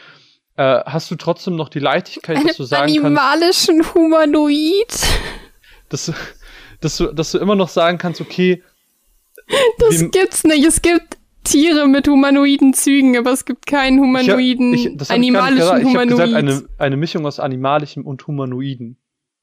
äh, 0.57 0.79
hast 0.85 1.11
du 1.11 1.15
trotzdem 1.15 1.55
noch 1.55 1.67
die 1.69 1.79
Leichtigkeit, 1.79 2.37
dass 2.47 2.57
du 2.57 2.63
sagen 2.63 2.91
animalischen 2.91 3.83
Humanoid. 3.93 4.87
kannst, 4.87 5.07
dass, 5.89 6.05
du- 6.05 6.13
dass, 6.81 6.97
du, 6.97 7.05
dass 7.13 7.31
du 7.31 7.39
immer 7.39 7.55
noch 7.55 7.69
sagen 7.69 7.97
kannst, 7.97 8.21
okay, 8.21 8.63
Das 9.79 9.99
gibt's 10.11 10.43
nicht. 10.43 10.65
Es 10.65 10.81
gibt 10.81 11.14
Tiere 11.45 11.87
mit 11.87 12.07
humanoiden 12.07 12.73
Zügen, 12.73 13.17
aber 13.17 13.31
es 13.31 13.45
gibt 13.45 13.65
keinen 13.65 13.99
humanoiden, 13.99 14.73
ich, 14.73 14.87
ich, 14.87 14.97
das 14.97 15.09
hab 15.09 15.15
ich 15.15 15.21
nicht 15.21 15.29
animalischen. 15.29 15.61
Ich 15.61 15.69
habe 15.69 15.85
Humanoid. 15.85 16.09
gesagt, 16.09 16.33
eine, 16.33 16.65
eine 16.77 16.97
Mischung 16.97 17.25
aus 17.25 17.39
animalischem 17.39 18.05
und 18.05 18.27
Humanoiden. 18.27 18.97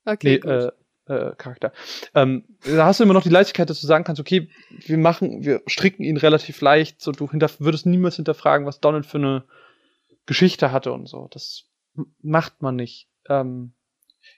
okay, 0.04 0.40
nee, 0.44 0.50
äh, 0.50 0.70
äh, 1.06 1.34
Charakter. 1.36 1.72
Ähm, 2.14 2.44
da 2.64 2.86
hast 2.86 3.00
du 3.00 3.04
immer 3.04 3.14
noch 3.14 3.22
die 3.22 3.28
Leichtigkeit, 3.28 3.70
dass 3.70 3.80
du 3.80 3.86
sagen 3.86 4.04
kannst, 4.04 4.20
okay, 4.20 4.48
wir 4.70 4.98
machen, 4.98 5.44
wir 5.44 5.62
stricken 5.66 6.04
ihn 6.04 6.16
relativ 6.16 6.60
leicht, 6.60 7.00
so 7.00 7.12
du 7.12 7.30
hinter, 7.30 7.50
würdest 7.58 7.86
niemals 7.86 8.16
hinterfragen, 8.16 8.66
was 8.66 8.80
Donald 8.80 9.06
für 9.06 9.18
eine 9.18 9.44
Geschichte 10.26 10.70
hatte 10.72 10.92
und 10.92 11.08
so. 11.08 11.28
Das 11.30 11.64
macht 12.20 12.62
man 12.62 12.76
nicht. 12.76 13.08
Ähm, 13.28 13.72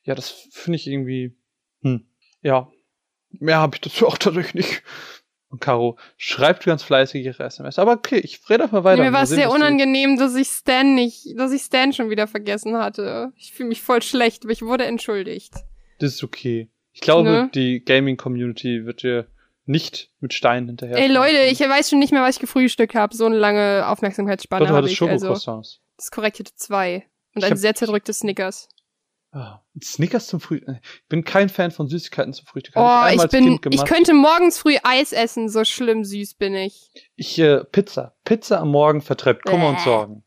ja, 0.04 0.14
das 0.14 0.30
finde 0.50 0.76
ich 0.76 0.86
irgendwie, 0.86 1.36
hm, 1.82 2.06
ja, 2.42 2.70
mehr 3.30 3.58
habe 3.58 3.76
ich 3.76 3.80
dazu 3.80 4.06
auch 4.06 4.18
tatsächlich 4.18 4.54
nicht. 4.54 4.82
Und 5.54 5.60
Caro 5.60 5.96
schreibt 6.16 6.64
ganz 6.64 6.82
fleißig 6.82 7.24
ihre 7.24 7.44
SMS. 7.44 7.78
Aber 7.78 7.92
okay, 7.92 8.16
ich 8.18 8.40
rede 8.50 8.64
einfach 8.64 8.82
weiter. 8.82 9.00
mir 9.04 9.12
war 9.12 9.22
es 9.22 9.28
sehr 9.30 9.52
unangenehm, 9.52 10.18
dass 10.18 10.34
ich 10.34 10.48
Stan 10.48 10.96
nicht, 10.96 11.38
dass 11.38 11.52
ich 11.52 11.62
Stan 11.62 11.92
schon 11.92 12.10
wieder 12.10 12.26
vergessen 12.26 12.76
hatte. 12.76 13.30
Ich 13.36 13.52
fühle 13.52 13.68
mich 13.68 13.80
voll 13.80 14.02
schlecht, 14.02 14.42
aber 14.42 14.52
ich 14.52 14.62
wurde 14.62 14.84
entschuldigt. 14.84 15.54
Das 16.00 16.14
ist 16.14 16.24
okay. 16.24 16.70
Ich 16.92 17.00
glaube, 17.02 17.28
Ne? 17.30 17.50
die 17.54 17.84
Gaming-Community 17.84 18.84
wird 18.84 19.04
dir 19.04 19.28
nicht 19.64 20.10
mit 20.18 20.34
Steinen 20.34 20.66
hinterher. 20.66 20.98
Ey 20.98 21.06
Leute, 21.06 21.42
ich 21.50 21.60
weiß 21.60 21.88
schon 21.90 22.00
nicht 22.00 22.12
mehr, 22.12 22.22
was 22.22 22.34
ich 22.34 22.40
gefrühstückt 22.40 22.96
habe. 22.96 23.14
So 23.14 23.26
eine 23.26 23.36
lange 23.36 23.84
Aufmerksamkeitsspanne 23.86 24.64
du 24.64 24.68
habe 24.70 24.78
hattest 24.78 24.94
ich. 24.94 25.02
Also, 25.02 25.26
Schokocroissants. 25.26 25.80
das 25.96 26.06
ist 26.06 26.10
korrekt, 26.10 26.40
ich 26.40 26.46
hatte 26.46 26.56
zwei. 26.56 27.06
Und 27.36 27.44
Ich 27.44 27.50
ein 27.50 27.56
sehr 27.56 27.76
zerdrücktes 27.76 28.18
Snickers. 28.18 28.68
Ah, 29.36 29.60
Snickers 29.82 30.28
zum 30.28 30.38
Frühstück. 30.38 30.76
Ich 30.82 31.08
bin 31.08 31.24
kein 31.24 31.48
Fan 31.48 31.72
von 31.72 31.88
Süßigkeiten 31.88 32.32
zum 32.32 32.46
Frühstück. 32.46 32.76
Hab 32.76 32.82
Oh, 33.10 33.12
ich 33.14 33.20
als 33.20 33.32
bin, 33.32 33.58
ich 33.70 33.84
könnte 33.84 34.14
morgens 34.14 34.58
früh 34.58 34.76
Eis 34.84 35.12
essen, 35.12 35.48
so 35.48 35.64
schlimm 35.64 36.04
süß 36.04 36.34
bin 36.34 36.54
ich. 36.54 36.92
Ich, 37.16 37.36
äh, 37.40 37.64
Pizza. 37.64 38.14
Pizza 38.24 38.60
am 38.60 38.68
Morgen 38.70 39.00
vertreibt 39.00 39.44
Kummer 39.44 39.70
und. 39.70 39.80
Sorgen. 39.80 40.22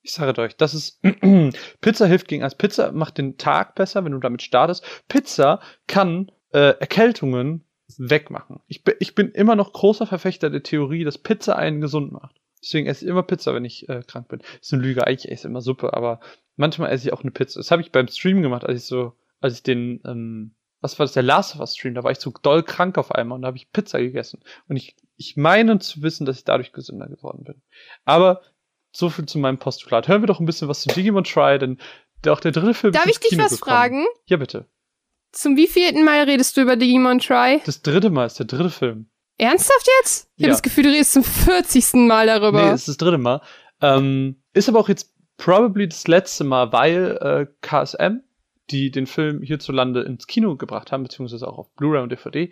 Ich 0.00 0.12
sage 0.12 0.40
euch, 0.40 0.56
das 0.56 0.72
ist, 0.72 1.00
Pizza 1.82 2.06
hilft 2.06 2.28
gegen 2.28 2.44
Eis. 2.44 2.54
Pizza 2.54 2.92
macht 2.92 3.18
den 3.18 3.36
Tag 3.36 3.74
besser, 3.74 4.04
wenn 4.04 4.12
du 4.12 4.18
damit 4.20 4.40
startest. 4.40 4.84
Pizza 5.08 5.60
kann 5.86 6.30
äh, 6.52 6.78
Erkältungen 6.78 7.64
wegmachen. 7.98 8.60
Ich, 8.68 8.84
bin- 8.84 8.94
ich 9.00 9.14
bin 9.14 9.32
immer 9.32 9.54
noch 9.56 9.72
großer 9.74 10.06
Verfechter 10.06 10.48
der 10.48 10.62
Theorie, 10.62 11.04
dass 11.04 11.18
Pizza 11.18 11.56
einen 11.56 11.80
gesund 11.82 12.12
macht. 12.12 12.36
Deswegen 12.62 12.86
esse 12.86 13.04
ich 13.04 13.10
immer 13.10 13.22
Pizza, 13.22 13.54
wenn 13.54 13.64
ich 13.66 13.88
äh, 13.88 14.02
krank 14.06 14.28
bin. 14.28 14.40
ist 14.62 14.72
eine 14.72 14.82
Lüge, 14.82 15.06
eigentlich 15.06 15.30
esse 15.30 15.46
ich 15.46 15.50
immer 15.50 15.60
Suppe, 15.60 15.92
aber 15.92 16.20
manchmal 16.56 16.90
esse 16.90 17.08
ich 17.08 17.12
auch 17.12 17.22
eine 17.22 17.30
Pizza. 17.30 17.60
Das 17.60 17.70
habe 17.70 17.82
ich 17.82 17.92
beim 17.92 18.08
Stream 18.08 18.42
gemacht, 18.42 18.64
als 18.64 18.82
ich 18.82 18.86
so, 18.86 19.12
als 19.40 19.54
ich 19.54 19.62
den, 19.62 20.00
ähm, 20.06 20.54
was 20.80 20.98
war 20.98 21.04
das, 21.06 21.12
der 21.12 21.22
Last 21.22 21.54
of 21.54 21.60
Us 21.60 21.76
Stream, 21.76 21.94
da 21.94 22.02
war 22.04 22.10
ich 22.10 22.18
so 22.18 22.32
doll 22.42 22.62
krank 22.62 22.98
auf 22.98 23.12
einmal 23.12 23.36
und 23.36 23.42
da 23.42 23.46
habe 23.48 23.56
ich 23.56 23.70
Pizza 23.72 23.98
gegessen. 24.00 24.40
Und 24.68 24.76
ich, 24.76 24.96
ich 25.16 25.36
meine 25.36 25.78
zu 25.78 26.02
wissen, 26.02 26.26
dass 26.26 26.36
ich 26.38 26.44
dadurch 26.44 26.72
gesünder 26.72 27.08
geworden 27.08 27.44
bin. 27.44 27.62
Aber 28.04 28.42
so 28.92 29.10
viel 29.10 29.26
zu 29.26 29.38
meinem 29.38 29.58
Postulat. 29.58 30.08
Hören 30.08 30.22
wir 30.22 30.26
doch 30.26 30.40
ein 30.40 30.46
bisschen 30.46 30.68
was 30.68 30.80
zu 30.82 30.88
Digimon 30.88 31.24
Try, 31.24 31.58
denn 31.58 31.78
der, 32.24 32.32
auch 32.32 32.40
der 32.40 32.52
dritte 32.52 32.72
Film 32.74 32.92
Darf 32.94 33.06
ich 33.06 33.18
dich 33.20 33.30
Kino 33.30 33.44
was 33.44 33.52
gekommen. 33.52 33.76
fragen? 33.76 34.06
Ja, 34.26 34.36
bitte. 34.38 34.66
Zum 35.32 35.56
wievielten 35.56 36.02
Mal 36.04 36.22
redest 36.24 36.56
du 36.56 36.62
über 36.62 36.76
Digimon 36.76 37.18
Try? 37.18 37.60
Das 37.66 37.82
dritte 37.82 38.08
Mal 38.10 38.24
ist 38.26 38.38
der 38.38 38.46
dritte 38.46 38.70
Film. 38.70 39.10
Ernsthaft 39.38 39.86
jetzt? 40.00 40.30
Ich 40.36 40.42
Ja. 40.42 40.46
habe 40.46 40.52
das 40.52 40.62
Gefühl, 40.62 40.84
du 40.84 40.90
redest 40.90 41.12
zum 41.12 41.24
40. 41.24 42.06
Mal 42.06 42.26
darüber. 42.26 42.62
Nee, 42.64 42.70
es 42.70 42.80
ist 42.82 42.88
das 42.88 42.96
dritte 42.96 43.18
Mal. 43.18 43.42
Ähm, 43.82 44.42
ist 44.54 44.68
aber 44.70 44.78
auch 44.80 44.88
jetzt 44.88 45.14
probably 45.36 45.88
das 45.88 46.06
letzte 46.08 46.44
Mal, 46.44 46.72
weil 46.72 47.18
äh, 47.20 47.46
KSM, 47.60 48.20
die 48.70 48.90
den 48.90 49.06
Film 49.06 49.42
hierzulande 49.42 50.02
ins 50.02 50.26
Kino 50.26 50.56
gebracht 50.56 50.92
haben, 50.92 51.04
beziehungsweise 51.04 51.46
auch 51.46 51.58
auf 51.58 51.70
Blu-ray 51.74 52.02
und 52.02 52.10
DVD, 52.10 52.50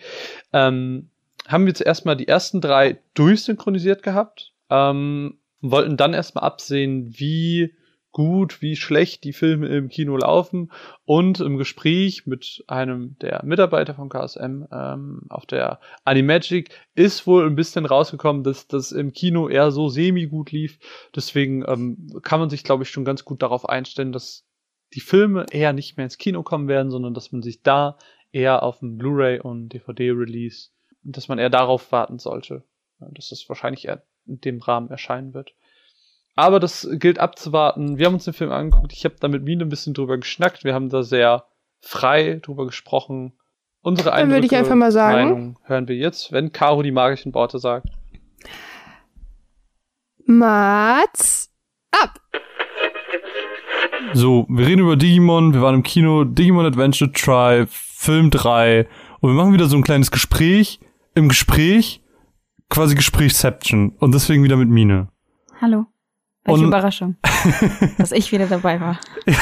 ähm, 0.53 1.11
haben 1.47 1.65
wir 1.65 1.71
jetzt 1.71 1.83
erstmal 1.83 2.17
die 2.17 2.29
ersten 2.29 2.61
drei 2.61 2.99
durchsynchronisiert 3.15 4.03
gehabt, 4.03 4.53
ähm, 4.71 5.39
wollten 5.61 5.97
dann 5.97 6.15
erstmal 6.15 6.45
absehen, 6.45 7.19
wie 7.19 7.75
gut, 8.15 8.63
wie 8.63 8.77
schlecht 8.77 9.25
die 9.25 9.33
Filme 9.33 9.67
im 9.67 9.89
Kino 9.89 10.17
laufen 10.17 10.71
und 11.05 11.41
im 11.41 11.59
Gespräch 11.59 12.27
mit 12.27 12.65
einem 12.69 13.19
der 13.19 13.45
Mitarbeiter 13.45 13.95
von 13.95 14.09
KSM 14.09 14.67
ähm, 14.71 15.23
auf 15.29 15.47
der 15.47 15.81
Animagic 16.05 16.71
ist 16.95 17.27
wohl 17.27 17.45
ein 17.45 17.57
bisschen 17.57 17.85
rausgekommen, 17.85 18.45
dass 18.45 18.69
das 18.69 18.93
im 18.93 19.13
Kino 19.13 19.49
eher 19.49 19.73
so 19.73 19.89
semi-gut 19.89 20.53
lief. 20.53 20.79
Deswegen 21.15 21.65
ähm, 21.67 22.21
kann 22.23 22.39
man 22.39 22.51
sich, 22.51 22.63
glaube 22.63 22.85
ich, 22.85 22.91
schon 22.91 23.05
ganz 23.05 23.25
gut 23.25 23.43
darauf 23.43 23.69
einstellen, 23.69 24.13
dass 24.13 24.47
die 24.95 25.01
Filme 25.01 25.47
eher 25.51 25.73
nicht 25.73 25.97
mehr 25.97 26.05
ins 26.05 26.17
Kino 26.17 26.45
kommen 26.45 26.69
werden, 26.69 26.93
sondern 26.93 27.15
dass 27.15 27.33
man 27.33 27.43
sich 27.43 27.63
da 27.63 27.99
eher 28.31 28.63
auf 28.63 28.79
den 28.79 28.97
Blu-ray 28.97 29.41
und 29.41 29.71
DVD-Release, 29.71 30.69
dass 31.03 31.27
man 31.27 31.41
eher 31.41 31.51
darauf 31.51 31.91
warten 31.91 32.21
sollte. 32.21 32.63
Dass 33.01 33.31
das 33.31 33.49
wahrscheinlich 33.49 33.87
eher 33.87 34.05
in 34.25 34.41
dem 34.41 34.61
Rahmen 34.61 34.89
erscheinen 34.89 35.35
wird. 35.35 35.53
Aber 36.37 36.59
das 36.61 36.89
gilt 36.95 37.19
abzuwarten. 37.19 37.97
Wir 37.99 38.07
haben 38.07 38.15
uns 38.15 38.25
den 38.25 38.35
Film 38.35 38.51
angeguckt. 38.51 38.93
Ich 38.93 39.05
habe 39.05 39.15
da 39.21 39.29
mit 39.29 39.45
Mine 39.45 39.65
ein 39.65 39.69
bisschen 39.69 39.95
drüber 39.95 40.19
geschnackt. 40.19 40.65
Wir 40.65 40.75
haben 40.75 40.89
da 40.89 41.03
sehr 41.03 41.45
frei 41.81 42.41
drüber 42.43 42.67
gesprochen. 42.67 43.35
Unsere 43.83 44.11
Dann 44.11 44.31
würde 44.31 44.47
ich 44.47 44.57
einfach 44.57 44.75
mal 44.75 44.91
sagen- 44.91 45.29
Meinung 45.31 45.59
hören 45.65 45.87
wir 45.89 45.95
jetzt, 45.97 46.33
wenn 46.33 46.53
Caro 46.53 46.83
die 46.83 46.91
magischen 46.91 47.35
Worte 47.35 47.59
sagt. 47.59 47.87
Mats 50.27 51.51
ab. 51.91 52.19
So, 54.15 54.47
wir 54.49 54.67
reden 54.67 54.81
über 54.83 54.97
Digimon, 54.97 55.55
wir 55.55 55.61
waren 55.63 55.77
im 55.77 55.83
Kino, 55.83 56.25
Digimon 56.25 56.67
Adventure 56.67 57.13
Try, 57.13 57.67
Film 57.69 58.31
3 58.31 58.87
und 59.21 59.31
wir 59.31 59.35
machen 59.35 59.53
wieder 59.53 59.67
so 59.67 59.77
ein 59.77 59.83
kleines 59.83 60.11
Gespräch 60.11 60.81
im 61.15 61.29
Gespräch, 61.29 62.03
quasi 62.71 62.95
Gesprächsception 62.95 63.91
und 63.99 64.15
deswegen 64.15 64.43
wieder 64.45 64.57
mit 64.57 64.69
Mine. 64.69 65.09
Hallo. 65.61 65.87
Welche 66.45 66.61
Und- 66.61 66.67
Überraschung, 66.69 67.17
dass 67.99 68.13
ich 68.13 68.31
wieder 68.33 68.47
dabei 68.47 68.81
war. 68.81 68.99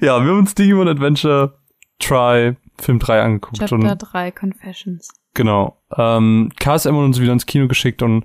Ja, 0.00 0.20
wir 0.24 0.30
haben 0.30 0.38
uns 0.40 0.54
Digimon 0.54 0.88
Adventure 0.88 1.58
Try, 2.00 2.56
Film 2.80 2.98
3 2.98 3.22
angeguckt 3.22 3.58
Chapter 3.58 3.76
und 3.76 3.98
3 3.98 4.32
Confessions. 4.32 5.08
Genau. 5.34 5.80
Ähm, 5.96 6.50
KSM 6.58 6.88
hat 6.96 7.04
uns 7.04 7.20
wieder 7.20 7.32
ins 7.32 7.46
Kino 7.46 7.68
geschickt 7.68 8.02
und 8.02 8.24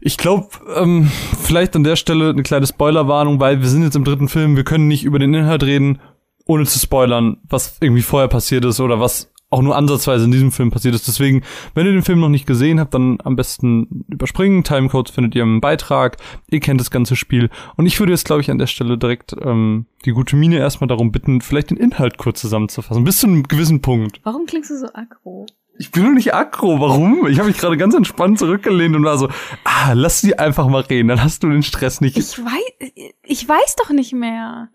ich 0.00 0.18
glaube, 0.18 0.48
ähm, 0.76 1.10
vielleicht 1.40 1.74
an 1.76 1.84
der 1.84 1.96
Stelle 1.96 2.30
eine 2.30 2.42
kleine 2.42 2.66
Spoilerwarnung, 2.66 3.40
weil 3.40 3.60
wir 3.60 3.68
sind 3.68 3.84
jetzt 3.84 3.96
im 3.96 4.04
dritten 4.04 4.28
Film, 4.28 4.56
wir 4.56 4.64
können 4.64 4.88
nicht 4.88 5.04
über 5.04 5.18
den 5.18 5.32
Inhalt 5.32 5.62
reden, 5.62 6.00
ohne 6.44 6.64
zu 6.66 6.78
spoilern, 6.78 7.38
was 7.44 7.78
irgendwie 7.80 8.02
vorher 8.02 8.28
passiert 8.28 8.64
ist 8.64 8.80
oder 8.80 9.00
was 9.00 9.31
auch 9.52 9.62
nur 9.62 9.76
ansatzweise 9.76 10.24
in 10.24 10.30
diesem 10.30 10.50
Film 10.50 10.70
passiert 10.70 10.94
ist. 10.94 11.06
Deswegen, 11.06 11.42
wenn 11.74 11.86
ihr 11.86 11.92
den 11.92 12.02
Film 12.02 12.20
noch 12.20 12.28
nicht 12.28 12.46
gesehen 12.46 12.80
habt, 12.80 12.94
dann 12.94 13.18
am 13.22 13.36
besten 13.36 14.04
überspringen. 14.08 14.64
Timecodes 14.64 15.12
findet 15.12 15.34
ihr 15.34 15.42
im 15.42 15.60
Beitrag. 15.60 16.16
Ihr 16.50 16.60
kennt 16.60 16.80
das 16.80 16.90
ganze 16.90 17.16
Spiel. 17.16 17.50
Und 17.76 17.86
ich 17.86 17.98
würde 18.00 18.12
jetzt, 18.12 18.24
glaube 18.24 18.40
ich, 18.40 18.50
an 18.50 18.58
der 18.58 18.66
Stelle 18.66 18.96
direkt 18.96 19.36
ähm, 19.40 19.86
die 20.04 20.12
gute 20.12 20.36
Mine 20.36 20.58
erstmal 20.58 20.88
darum 20.88 21.12
bitten, 21.12 21.40
vielleicht 21.40 21.70
den 21.70 21.76
Inhalt 21.76 22.18
kurz 22.18 22.40
zusammenzufassen. 22.40 23.04
Bis 23.04 23.18
zu 23.18 23.26
einem 23.26 23.42
gewissen 23.42 23.82
Punkt. 23.82 24.20
Warum 24.24 24.46
klingst 24.46 24.70
du 24.70 24.78
so 24.78 24.86
aggro? 24.92 25.46
Ich 25.78 25.90
bin 25.90 26.04
doch 26.04 26.12
nicht 26.12 26.34
aggro. 26.34 26.80
Warum? 26.80 27.26
Ich 27.26 27.38
habe 27.38 27.48
mich 27.48 27.58
gerade 27.58 27.76
ganz 27.76 27.94
entspannt 27.94 28.38
zurückgelehnt 28.38 28.96
und 28.96 29.04
war 29.04 29.18
so, 29.18 29.28
ah, 29.64 29.92
lass 29.94 30.20
die 30.20 30.38
einfach 30.38 30.68
mal 30.68 30.82
reden, 30.82 31.08
dann 31.08 31.22
hast 31.22 31.42
du 31.42 31.50
den 31.50 31.62
Stress 31.62 32.00
nicht. 32.00 32.16
Ich 32.16 32.38
weiß, 32.38 32.90
ich 33.22 33.48
weiß 33.48 33.76
doch 33.76 33.90
nicht 33.90 34.12
mehr. 34.12 34.68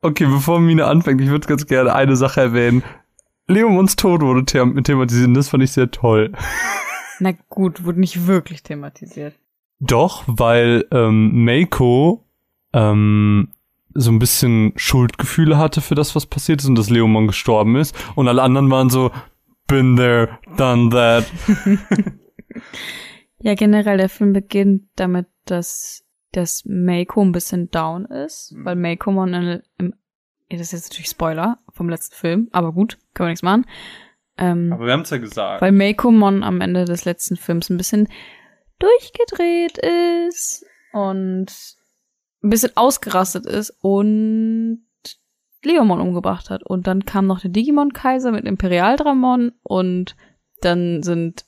Okay, 0.00 0.26
bevor 0.26 0.58
Mine 0.58 0.86
anfängt, 0.86 1.20
ich 1.20 1.28
würde 1.28 1.46
ganz 1.46 1.66
gerne 1.66 1.94
eine 1.94 2.16
Sache 2.16 2.40
erwähnen. 2.40 2.82
Leomons 3.52 3.96
Tod 3.96 4.22
wurde 4.22 4.44
them 4.44 4.82
thematisiert 4.82 5.28
und 5.28 5.34
das 5.34 5.48
fand 5.48 5.62
ich 5.62 5.72
sehr 5.72 5.90
toll. 5.90 6.32
Na 7.20 7.32
gut, 7.48 7.84
wurde 7.84 8.00
nicht 8.00 8.26
wirklich 8.26 8.62
thematisiert. 8.62 9.34
Doch, 9.80 10.24
weil 10.26 10.86
ähm, 10.90 11.44
Meiko 11.44 12.24
ähm, 12.72 13.52
so 13.94 14.10
ein 14.10 14.18
bisschen 14.18 14.72
Schuldgefühle 14.76 15.58
hatte 15.58 15.80
für 15.80 15.94
das, 15.94 16.14
was 16.14 16.26
passiert 16.26 16.60
ist 16.60 16.68
und 16.68 16.76
dass 16.76 16.90
Leomon 16.90 17.26
gestorben 17.26 17.76
ist. 17.76 17.94
Und 18.14 18.28
alle 18.28 18.42
anderen 18.42 18.70
waren 18.70 18.90
so, 18.90 19.10
been 19.66 19.96
there, 19.96 20.38
done 20.56 20.90
that. 20.90 21.26
Ja, 23.44 23.56
generell, 23.56 23.96
der 23.96 24.08
Film 24.08 24.32
beginnt 24.32 24.84
damit, 24.94 25.26
dass 25.46 26.02
dass 26.32 26.64
Meiko 26.64 27.22
ein 27.22 27.32
bisschen 27.32 27.70
down 27.70 28.06
ist, 28.06 28.54
weil 28.56 28.74
Meikomon 28.74 29.34
in, 29.34 29.62
im, 29.78 29.94
das 30.48 30.60
ist 30.60 30.72
jetzt 30.72 30.88
natürlich 30.90 31.10
Spoiler 31.10 31.58
vom 31.72 31.88
letzten 31.88 32.14
Film, 32.14 32.48
aber 32.52 32.72
gut, 32.72 32.98
können 33.14 33.26
wir 33.28 33.30
nichts 33.32 33.42
machen. 33.42 33.66
Ähm, 34.38 34.72
Aber 34.72 34.86
wir 34.86 34.92
haben 34.92 35.02
es 35.02 35.10
ja 35.10 35.18
gesagt. 35.18 35.60
weil 35.62 35.72
Meikomon 35.72 36.42
am 36.42 36.60
Ende 36.60 36.84
des 36.84 37.04
letzten 37.04 37.36
Films 37.36 37.68
ein 37.70 37.76
bisschen 37.76 38.08
durchgedreht 38.78 39.78
ist 40.28 40.64
und 40.92 41.46
ein 42.42 42.50
bisschen 42.50 42.76
ausgerastet 42.76 43.46
ist 43.46 43.76
und 43.80 44.84
Leomon 45.62 46.00
umgebracht 46.00 46.50
hat. 46.50 46.64
Und 46.64 46.86
dann 46.86 47.04
kam 47.04 47.26
noch 47.26 47.40
der 47.40 47.50
Digimon-Kaiser 47.50 48.32
mit 48.32 48.44
Imperialdramon 48.46 49.52
und 49.62 50.16
dann 50.60 51.02
sind 51.02 51.44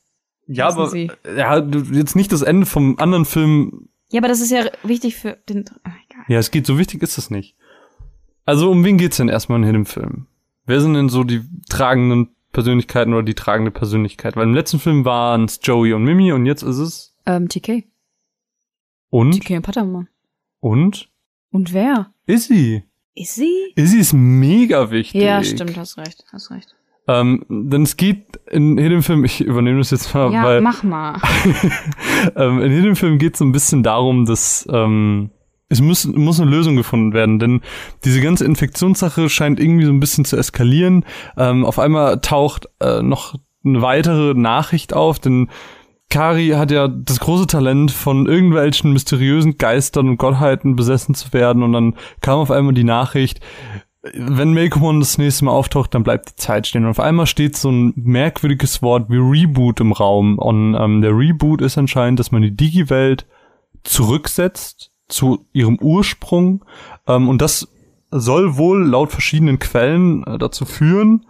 Ja, 0.46 0.68
aber 0.68 0.88
Sie. 0.88 1.10
ja, 1.36 1.58
jetzt 1.92 2.14
nicht 2.14 2.30
das 2.32 2.42
Ende 2.42 2.66
vom 2.66 2.98
anderen 2.98 3.24
Film. 3.24 3.88
Ja, 4.10 4.20
aber 4.20 4.28
das 4.28 4.40
ist 4.40 4.50
ja 4.50 4.64
wichtig 4.84 5.16
für 5.16 5.38
den. 5.48 5.64
Ach, 5.82 5.90
egal. 6.08 6.24
Ja, 6.28 6.38
es 6.38 6.50
geht, 6.52 6.66
so 6.66 6.78
wichtig 6.78 7.02
ist 7.02 7.18
das 7.18 7.30
nicht. 7.30 7.56
Also 8.44 8.70
um 8.70 8.84
wen 8.84 8.98
geht's 8.98 9.16
denn 9.16 9.28
erstmal 9.28 9.62
in 9.62 9.72
dem 9.72 9.86
Film? 9.86 10.26
Wer 10.66 10.80
sind 10.80 10.94
denn 10.94 11.08
so 11.08 11.24
die 11.24 11.42
tragenden 11.68 12.28
Persönlichkeiten 12.52 13.12
oder 13.14 13.22
die 13.22 13.34
tragende 13.34 13.70
Persönlichkeit? 13.70 14.36
Weil 14.36 14.44
im 14.44 14.54
letzten 14.54 14.78
Film 14.78 15.04
waren 15.04 15.44
es 15.44 15.60
Joey 15.62 15.92
und 15.92 16.04
Mimi 16.04 16.32
und 16.32 16.46
jetzt 16.46 16.62
ist 16.62 16.78
es 16.78 17.16
Ähm, 17.26 17.48
TK. 17.48 17.84
und 19.10 19.32
TK 19.40 19.56
und 19.56 19.62
Patamon. 19.62 20.08
und 20.60 21.10
Und 21.50 21.72
wer? 21.72 22.12
Izzy. 22.26 22.84
Sie? 23.16 23.72
Izzy 23.76 23.98
ist 23.98 24.12
mega 24.12 24.90
wichtig. 24.90 25.22
Ja, 25.22 25.42
stimmt, 25.44 25.76
hast 25.76 25.96
recht, 25.98 26.24
hast 26.32 26.50
recht. 26.50 26.74
Ähm, 27.06 27.44
denn 27.48 27.82
es 27.82 27.96
geht 27.98 28.40
in 28.50 28.78
jedem 28.78 29.02
Film, 29.02 29.24
ich 29.24 29.42
übernehme 29.42 29.78
das 29.78 29.90
jetzt 29.90 30.12
mal, 30.14 30.32
Ja, 30.32 30.42
weil 30.42 30.60
mach 30.62 30.82
mal. 30.82 31.20
ähm, 32.36 32.60
in 32.62 32.72
jedem 32.72 32.96
Film 32.96 33.18
geht 33.18 33.34
es 33.34 33.38
so 33.40 33.44
ein 33.44 33.52
bisschen 33.52 33.82
darum, 33.82 34.24
dass 34.24 34.66
ähm, 34.72 35.30
es 35.68 35.80
muss, 35.80 36.04
muss 36.06 36.40
eine 36.40 36.50
Lösung 36.50 36.76
gefunden 36.76 37.12
werden, 37.12 37.38
denn 37.38 37.60
diese 38.04 38.20
ganze 38.20 38.44
Infektionssache 38.44 39.28
scheint 39.28 39.58
irgendwie 39.58 39.86
so 39.86 39.92
ein 39.92 40.00
bisschen 40.00 40.24
zu 40.24 40.36
eskalieren. 40.36 41.04
Ähm, 41.36 41.64
auf 41.64 41.78
einmal 41.78 42.20
taucht 42.20 42.68
äh, 42.80 43.02
noch 43.02 43.34
eine 43.64 43.82
weitere 43.82 44.34
Nachricht 44.34 44.92
auf, 44.92 45.18
denn 45.18 45.48
Kari 46.10 46.50
hat 46.50 46.70
ja 46.70 46.86
das 46.86 47.18
große 47.18 47.46
Talent, 47.46 47.90
von 47.90 48.26
irgendwelchen 48.26 48.92
mysteriösen 48.92 49.56
Geistern 49.56 50.08
und 50.08 50.18
Gottheiten 50.18 50.76
besessen 50.76 51.14
zu 51.14 51.32
werden 51.32 51.62
und 51.62 51.72
dann 51.72 51.96
kam 52.20 52.38
auf 52.38 52.50
einmal 52.50 52.74
die 52.74 52.84
Nachricht, 52.84 53.40
wenn 54.12 54.52
Melkomon 54.52 55.00
das 55.00 55.16
nächste 55.16 55.46
Mal 55.46 55.52
auftaucht, 55.52 55.94
dann 55.94 56.02
bleibt 56.02 56.28
die 56.28 56.36
Zeit 56.36 56.66
stehen. 56.66 56.84
Und 56.84 56.90
auf 56.90 57.00
einmal 57.00 57.26
steht 57.26 57.56
so 57.56 57.70
ein 57.70 57.94
merkwürdiges 57.96 58.82
Wort 58.82 59.08
wie 59.08 59.16
Reboot 59.16 59.80
im 59.80 59.92
Raum. 59.92 60.38
Und 60.38 60.74
ähm, 60.74 61.00
der 61.00 61.16
Reboot 61.16 61.62
ist 61.62 61.78
anscheinend, 61.78 62.20
dass 62.20 62.30
man 62.30 62.42
die 62.42 62.54
Digi-Welt 62.54 63.26
zurücksetzt 63.82 64.90
zu 65.14 65.46
ihrem 65.52 65.78
Ursprung. 65.78 66.64
Ähm, 67.06 67.28
und 67.28 67.40
das 67.40 67.68
soll 68.10 68.56
wohl 68.56 68.86
laut 68.86 69.10
verschiedenen 69.10 69.58
Quellen 69.58 70.24
äh, 70.24 70.38
dazu 70.38 70.64
führen, 70.64 71.26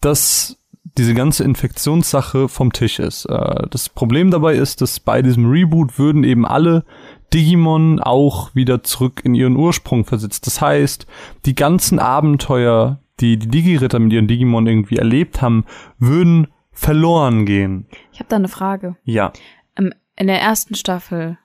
dass 0.00 0.56
diese 0.96 1.14
ganze 1.14 1.44
Infektionssache 1.44 2.48
vom 2.48 2.72
Tisch 2.72 2.98
ist. 2.98 3.24
Äh, 3.26 3.68
das 3.70 3.88
Problem 3.88 4.30
dabei 4.30 4.54
ist, 4.54 4.80
dass 4.80 5.00
bei 5.00 5.22
diesem 5.22 5.50
Reboot 5.50 5.98
würden 5.98 6.24
eben 6.24 6.44
alle 6.46 6.84
Digimon 7.32 8.00
auch 8.00 8.54
wieder 8.54 8.82
zurück 8.82 9.22
in 9.24 9.34
ihren 9.34 9.56
Ursprung 9.56 10.04
versetzt. 10.04 10.46
Das 10.46 10.60
heißt, 10.60 11.06
die 11.46 11.54
ganzen 11.54 11.98
Abenteuer, 11.98 13.00
die 13.20 13.38
die 13.38 13.48
Digi-Ritter 13.48 13.98
mit 13.98 14.12
ihren 14.12 14.28
Digimon 14.28 14.66
irgendwie 14.66 14.96
erlebt 14.96 15.42
haben, 15.42 15.64
würden 15.98 16.48
verloren 16.72 17.44
gehen. 17.44 17.86
Ich 18.12 18.20
habe 18.20 18.28
da 18.28 18.36
eine 18.36 18.48
Frage. 18.48 18.96
Ja. 19.04 19.32
Ähm, 19.76 19.92
in 20.16 20.26
der 20.28 20.40
ersten 20.40 20.74
Staffel, 20.74 21.38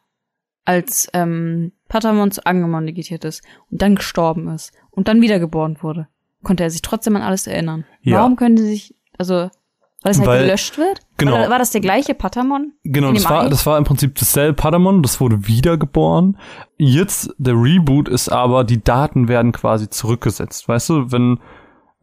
als 0.65 1.10
ähm, 1.14 1.74
Patamon 1.94 2.32
zu 2.32 2.44
Angemon 2.48 2.88
digitiert 2.88 3.24
ist 3.24 3.44
und 3.70 3.84
dann 3.84 3.94
gestorben 3.94 4.48
ist 4.48 4.74
und 4.90 5.07
dann 5.07 5.22
wiedergeboren 5.22 5.78
wurde, 5.82 6.07
konnte 6.41 6.64
er 6.64 6.72
sich 6.72 6.82
trotzdem 6.82 7.15
an 7.15 7.22
alles 7.22 7.45
erinnern. 7.45 7.86
Ja. 8.02 8.18
Warum 8.18 8.36
können 8.36 8.56
die 8.56 8.64
sich, 8.64 8.95
also, 9.20 9.52
weil 10.02 10.11
es 10.11 10.18
halt 10.18 10.28
Weil- 10.28 10.45
gelöscht 10.45 10.80
wird? 10.80 11.02
genau. 11.18 11.34
War, 11.34 11.52
war 11.52 11.60
das 11.60 11.70
der 11.70 11.82
gleiche 11.82 12.15
Patamon? 12.15 12.74
Genau, 12.84 13.14
das 13.14 13.30
war, 13.30 13.48
das 13.48 13.68
war 13.68 13.78
im 13.78 13.84
Prinzip 13.84 14.15
dasselbe 14.15 14.56
Patamon, 14.56 15.03
das 15.03 15.22
wurde 15.22 15.48
wiedergeboren. 15.48 16.40
Jetzt, 16.78 17.30
der 17.38 17.53
Reboot 17.53 18.10
ist 18.10 18.28
aber, 18.28 18.64
die 18.64 18.84
Daten 18.84 19.28
werden 19.28 19.52
quasi 19.52 19.88
zurückgesetzt. 19.88 20.68
Weißt 20.68 20.90
du, 20.90 21.11
wenn, 21.11 21.40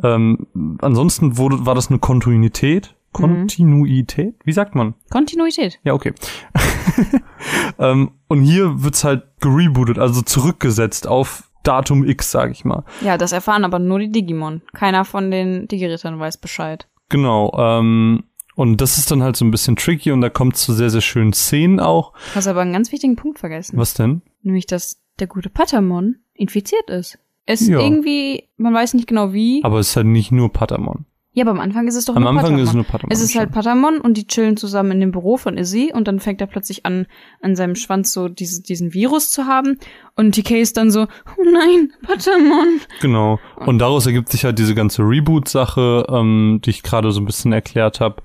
ähm, 0.05 0.47
ansonsten 0.81 1.37
wurde, 1.37 1.67
war 1.67 1.75
das 1.75 1.91
eine 1.91 1.99
Kontinuität. 1.99 2.95
Kontinuität? 3.13 4.35
Wie 4.45 4.53
sagt 4.53 4.75
man? 4.75 4.95
Kontinuität. 5.11 5.81
Ja, 5.85 5.95
okay. 5.95 6.13
ähm, 7.79 8.13
und 8.29 8.43
hier 8.43 8.83
wird's 8.83 9.05
halt 9.05 9.25
gerebootet, 9.41 9.99
also 9.99 10.23
zurückgesetzt 10.23 11.07
auf 11.07 11.51
Datum 11.63 12.05
X, 12.07 12.31
sag 12.31 12.51
ich 12.51 12.65
mal. 12.65 12.85
Ja, 13.03 13.19
das 13.19 13.33
erfahren 13.33 13.65
aber 13.65 13.79
nur 13.79 13.99
die 13.99 14.11
Digimon. 14.13 14.63
Keiner 14.73 15.05
von 15.05 15.31
den 15.31 15.69
Digirittern 15.69 16.19
weiß 16.19 16.39
Bescheid. 16.39 16.89
Genau. 17.09 17.53
Ähm, 17.59 18.25
und 18.55 18.81
das 18.81 18.99
ist 18.99 19.11
dann 19.11 19.23
halt 19.23 19.37
so 19.37 19.45
ein 19.45 19.51
bisschen 19.51 19.77
tricky 19.77 20.13
und 20.13 20.21
da 20.21 20.31
kommt 20.31 20.57
zu 20.57 20.73
sehr, 20.73 20.91
sehr 20.91 21.01
schönen 21.01 21.33
Szenen 21.33 21.81
auch. 21.81 22.13
Du 22.31 22.37
hast 22.37 22.47
aber 22.47 22.61
einen 22.61 22.73
ganz 22.73 22.93
wichtigen 22.93 23.17
Punkt 23.17 23.39
vergessen. 23.39 23.77
Was 23.77 23.95
denn? 23.95 24.23
Nämlich, 24.43 24.67
dass 24.67 25.01
der 25.19 25.27
gute 25.27 25.51
Patamon 25.51 26.17
infiziert 26.35 26.89
ist. 26.89 27.19
Es 27.47 27.67
Ja. 27.67 27.81
irgendwie, 27.81 28.45
man 28.57 28.73
weiß 28.73 28.95
nicht 28.95 29.07
genau 29.09 29.33
wie. 29.33 29.63
Aber 29.65 29.79
es 29.81 29.91
ist 29.91 29.97
halt 29.97 30.07
nicht 30.07 30.31
nur 30.31 30.53
Patamon. 30.53 31.05
Ja, 31.41 31.47
aber 31.47 31.53
am 31.53 31.61
Anfang 31.61 31.89
ist 31.89 31.97
es 31.97 32.05
doch 32.05 32.17
Am 32.17 32.23
nur 32.23 32.31
Anfang 32.31 32.45
Patamon. 32.45 32.63
ist 32.63 32.69
es 32.69 32.75
nur 32.75 32.85
Patamon. 32.85 33.11
Es 33.11 33.23
ist 33.23 33.35
halt. 33.35 33.51
Patamon 33.51 34.01
und 34.01 34.17
die 34.17 34.27
chillen 34.27 34.57
zusammen 34.59 34.93
in 34.93 35.01
dem 35.01 35.11
Büro 35.11 35.39
von 35.39 35.57
Izzy 35.57 35.91
und 35.95 36.07
dann 36.07 36.21
fängt 36.21 36.41
er 36.41 36.47
plötzlich 36.47 36.85
an, 36.85 37.07
an 37.41 37.57
seinem 37.57 37.77
Schwanz 37.77 38.13
so 38.13 38.29
diese, 38.29 38.63
diesen 38.63 38.93
Virus 38.93 39.31
zu 39.31 39.47
haben 39.47 39.79
und 40.17 40.35
TK 40.35 40.61
ist 40.61 40.77
dann 40.77 40.91
so, 40.91 41.03
oh 41.05 41.43
nein, 41.51 41.93
Patamon. 42.03 42.81
Genau. 43.01 43.39
Und 43.57 43.79
daraus 43.79 44.05
ergibt 44.07 44.29
sich 44.29 44.45
halt 44.45 44.59
diese 44.59 44.75
ganze 44.75 45.03
Reboot-Sache, 45.03 46.07
ähm, 46.11 46.61
die 46.65 46.71
ich 46.71 46.83
gerade 46.83 47.11
so 47.11 47.21
ein 47.21 47.25
bisschen 47.27 47.53
erklärt 47.53 48.01
habe. 48.01 48.23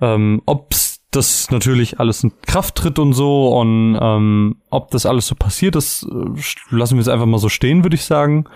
Ähm, 0.00 0.42
ob's 0.44 1.00
das 1.12 1.50
natürlich 1.52 2.00
alles 2.00 2.24
in 2.24 2.32
Kraft 2.42 2.74
tritt 2.74 2.98
und 2.98 3.12
so 3.12 3.56
und 3.56 3.96
ähm, 4.00 4.56
ob 4.70 4.90
das 4.90 5.06
alles 5.06 5.28
so 5.28 5.36
passiert, 5.36 5.76
das 5.76 6.04
äh, 6.10 6.74
lassen 6.74 6.94
wir 6.94 7.00
jetzt 7.02 7.08
einfach 7.08 7.26
mal 7.26 7.38
so 7.38 7.48
stehen, 7.48 7.84
würde 7.84 7.94
ich 7.94 8.04
sagen. 8.04 8.46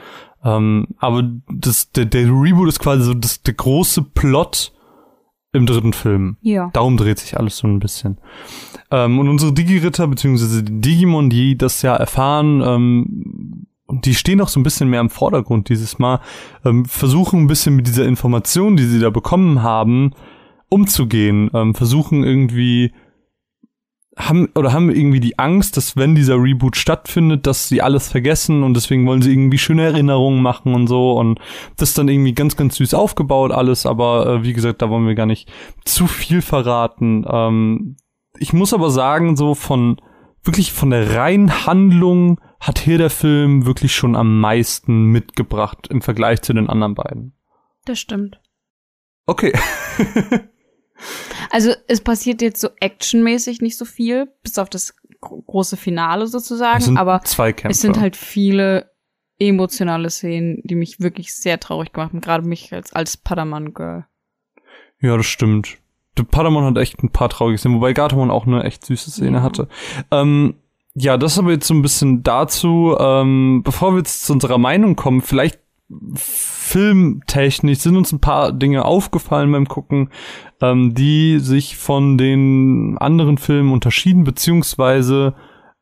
Ähm, 0.45 0.87
aber 0.99 1.31
das, 1.53 1.91
der, 1.93 2.05
der 2.05 2.27
Reboot 2.27 2.69
ist 2.69 2.79
quasi 2.79 3.03
so 3.03 3.15
das, 3.15 3.43
der 3.43 3.55
große 3.55 4.03
Plot 4.03 4.73
im 5.53 5.67
dritten 5.67 5.93
Film. 5.93 6.37
Ja. 6.41 6.71
Darum 6.73 6.97
dreht 6.97 7.19
sich 7.19 7.37
alles 7.37 7.57
so 7.59 7.67
ein 7.67 7.81
bisschen. 7.81 8.19
Ähm, 8.91 9.19
und 9.19 9.29
unsere 9.29 9.53
Digi-Ritter, 9.53 10.07
beziehungsweise 10.07 10.63
die 10.63 10.81
Digimon, 10.81 11.31
die 11.31 11.57
das 11.57 11.83
ja 11.83 11.97
erfahren, 11.97 12.63
ähm, 12.65 13.67
die 13.91 14.15
stehen 14.15 14.41
auch 14.41 14.49
so 14.49 14.61
ein 14.61 14.65
bisschen 14.65 14.91
mehr 14.91 15.01
im 15.01 15.11
Vordergrund 15.11 15.69
dieses 15.71 15.99
Mal, 15.99 16.21
ähm, 16.65 16.85
versuchen 16.85 17.41
ein 17.41 17.47
bisschen 17.47 17.75
mit 17.75 17.87
dieser 17.87 18.05
Information, 18.05 18.77
die 18.77 18.85
sie 18.85 19.01
da 19.01 19.11
bekommen 19.11 19.63
haben, 19.63 20.13
umzugehen, 20.69 21.51
ähm, 21.55 21.75
versuchen 21.75 22.23
irgendwie 22.23 22.93
haben 24.19 24.49
oder 24.55 24.73
haben 24.73 24.91
irgendwie 24.91 25.21
die 25.21 25.39
Angst, 25.39 25.77
dass 25.77 25.97
wenn 25.97 26.15
dieser 26.15 26.37
Reboot 26.37 26.77
stattfindet, 26.77 27.47
dass 27.47 27.69
sie 27.69 27.81
alles 27.81 28.09
vergessen 28.09 28.63
und 28.65 28.75
deswegen 28.75 29.07
wollen 29.07 29.23
sie 29.23 29.33
irgendwie 29.33 29.59
schöne 29.59 29.85
Erinnerungen 29.85 30.43
machen 30.43 30.75
und 30.75 30.89
so 30.89 31.13
und 31.13 31.39
das 31.77 31.91
ist 31.91 31.99
dann 31.99 32.09
irgendwie 32.09 32.35
ganz 32.35 32.57
ganz 32.57 32.77
süß 32.77 32.95
aufgebaut 32.95 33.53
alles, 33.53 33.87
aber 33.87 34.27
äh, 34.27 34.43
wie 34.43 34.53
gesagt, 34.53 34.83
da 34.83 34.91
wollen 34.91 35.07
wir 35.07 35.15
gar 35.15 35.27
nicht 35.27 35.51
zu 35.85 36.07
viel 36.07 36.43
verraten. 36.43 37.25
Ähm, 37.31 37.97
ich 38.39 38.53
muss 38.53 38.75
aber 38.75 38.91
sagen, 38.91 39.37
so 39.37 39.55
von 39.55 40.01
wirklich 40.43 40.73
von 40.73 40.91
der 40.91 41.15
reinen 41.15 41.67
Handlung 41.67 42.41
hat 42.61 42.79
hier 42.79 42.99
der 42.99 43.11
Film 43.11 43.67
wirklich 43.67 43.95
schon 43.95 44.17
am 44.17 44.41
meisten 44.41 45.05
mitgebracht 45.05 45.89
im 45.91 46.03
Vergleich 46.03 46.43
zu 46.43 46.53
den 46.53 46.69
anderen 46.69 46.95
beiden. 46.95 47.35
Das 47.85 47.99
stimmt. 47.99 48.41
Okay. 49.27 49.53
Also 51.51 51.73
es 51.87 52.01
passiert 52.01 52.43
jetzt 52.43 52.61
so 52.61 52.69
actionmäßig 52.81 53.61
nicht 53.61 53.77
so 53.79 53.85
viel, 53.85 54.29
bis 54.43 54.59
auf 54.59 54.69
das 54.71 54.95
gro- 55.21 55.43
große 55.43 55.77
Finale 55.77 56.27
sozusagen, 56.27 56.97
aber 56.97 57.21
es 57.65 57.81
sind 57.81 57.99
halt 58.01 58.17
viele 58.17 58.91
emotionale 59.39 60.11
Szenen, 60.11 60.61
die 60.65 60.75
mich 60.75 61.01
wirklich 61.01 61.35
sehr 61.35 61.61
traurig 61.61 61.93
gemacht 61.93 62.11
haben, 62.13 62.21
gerade 62.21 62.47
mich 62.47 62.73
als, 62.73 62.93
als 62.93 63.17
Padawan-Girl. 63.17 64.07
Ja, 65.01 65.17
das 65.17 65.27
stimmt. 65.27 65.79
Der 66.17 66.25
Patamon 66.25 66.65
hat 66.65 66.77
echt 66.77 67.01
ein 67.03 67.11
paar 67.11 67.29
traurige 67.29 67.59
Szenen, 67.59 67.77
wobei 67.77 67.93
Gatomon 67.93 68.31
auch 68.33 68.47
eine 68.47 68.65
echt 68.65 68.85
süße 68.85 69.11
Szene 69.13 69.37
Ja. 69.39 69.43
hatte. 69.45 69.69
Ähm, 70.11 70.57
ja, 70.95 71.17
das 71.17 71.39
aber 71.39 71.53
jetzt 71.53 71.69
so 71.69 71.75
ein 71.75 71.83
bisschen 71.83 72.25
dazu. 72.25 72.97
Ähm, 72.99 73.63
bevor 73.65 73.93
wir 73.93 73.99
jetzt 73.99 74.25
zu 74.25 74.33
unserer 74.33 74.59
Meinung 74.59 74.97
kommen, 74.97 75.21
vielleicht 75.21 75.61
filmtechnisch 76.15 77.79
sind 77.79 77.97
uns 77.97 78.13
ein 78.13 78.21
paar 78.21 78.53
Dinge 78.53 78.85
aufgefallen 78.85 79.51
beim 79.53 79.69
Gucken, 79.69 80.11
ähm, 80.61 80.95
die 80.95 81.39
sich 81.39 81.77
von 81.77 82.19
den 82.19 82.99
anderen 82.99 83.39
Filmen 83.39 83.73
unterschieden, 83.73 84.25
beziehungsweise 84.25 85.35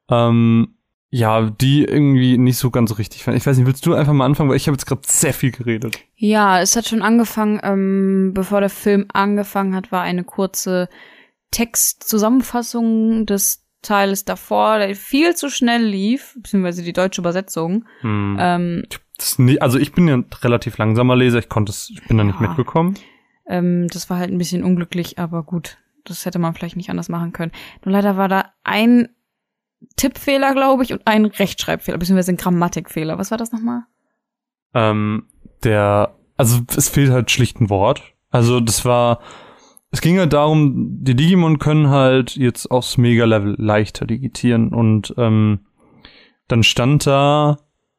ähm, 0.08 0.76
ja, 1.10 1.50
die 1.50 1.84
irgendwie 1.84 2.36
nicht 2.36 2.58
so 2.58 2.70
ganz 2.70 2.98
richtig 2.98 3.24
fand. 3.24 3.36
Ich 3.36 3.46
weiß 3.46 3.56
nicht, 3.56 3.66
willst 3.66 3.86
du 3.86 3.94
einfach 3.94 4.12
mal 4.12 4.26
anfangen, 4.26 4.50
weil 4.50 4.56
ich 4.56 4.66
habe 4.66 4.74
jetzt 4.74 4.86
gerade 4.86 5.02
sehr 5.06 5.32
viel 5.32 5.50
geredet. 5.50 5.98
Ja, 6.14 6.60
es 6.60 6.76
hat 6.76 6.86
schon 6.86 7.02
angefangen, 7.02 7.60
ähm, 7.62 8.32
bevor 8.34 8.60
der 8.60 8.70
Film 8.70 9.06
angefangen 9.12 9.74
hat, 9.74 9.92
war 9.92 10.02
eine 10.02 10.24
kurze 10.24 10.88
Textzusammenfassung 11.52 13.24
des 13.26 13.66
Teil 13.82 14.10
ist 14.10 14.28
davor, 14.28 14.78
der 14.78 14.96
viel 14.96 15.36
zu 15.36 15.48
schnell 15.48 15.82
lief, 15.82 16.34
beziehungsweise 16.36 16.82
die 16.82 16.92
deutsche 16.92 17.20
Übersetzung. 17.20 17.84
Hm. 18.00 18.36
Ähm, 18.38 18.82
Nie, 19.38 19.60
also 19.60 19.78
ich 19.78 19.92
bin 19.92 20.08
ja 20.08 20.14
ein 20.16 20.26
relativ 20.42 20.78
langsamer 20.78 21.16
Leser, 21.16 21.38
ich 21.38 21.48
konnte 21.48 21.70
es, 21.70 21.90
ich 21.90 22.06
bin 22.06 22.18
da 22.18 22.24
nicht 22.24 22.40
Ja. 22.40 22.48
mitgekommen. 22.48 22.94
ähm, 23.48 23.86
das 23.88 24.10
war 24.10 24.18
halt 24.18 24.30
ein 24.30 24.38
bisschen 24.38 24.64
unglücklich, 24.64 25.18
aber 25.18 25.42
gut, 25.42 25.78
das 26.04 26.24
hätte 26.26 26.38
man 26.38 26.54
vielleicht 26.54 26.76
nicht 26.76 26.90
anders 26.90 27.08
machen 27.08 27.32
können. 27.32 27.52
Nur 27.84 27.92
leider 27.92 28.16
war 28.16 28.28
da 28.28 28.52
ein 28.64 29.08
Tippfehler, 29.96 30.52
glaube 30.52 30.82
ich, 30.82 30.92
und 30.92 31.06
ein 31.06 31.26
Rechtschreibfehler, 31.26 31.98
beziehungsweise 31.98 32.32
ein 32.32 32.36
Grammatikfehler. 32.38 33.18
Was 33.18 33.30
war 33.30 33.38
das 33.38 33.52
nochmal? 33.52 33.82
Ähm, 34.74 35.26
der, 35.64 36.14
also 36.36 36.60
es 36.76 36.88
fehlt 36.88 37.10
halt 37.10 37.30
schlicht 37.30 37.60
ein 37.60 37.70
Wort. 37.70 38.02
Also 38.30 38.60
das 38.60 38.84
war, 38.84 39.20
es 39.90 40.00
ging 40.00 40.18
halt 40.18 40.32
darum, 40.32 40.98
die 41.02 41.14
Digimon 41.14 41.58
können 41.58 41.88
halt 41.90 42.36
jetzt 42.36 42.70
aufs 42.70 42.98
Mega-Level 42.98 43.54
leichter 43.58 44.06
digitieren 44.06 44.72
und 44.72 45.14
ähm, 45.18 45.66
dann 46.48 46.62
stand 46.62 47.06
da 47.06 47.58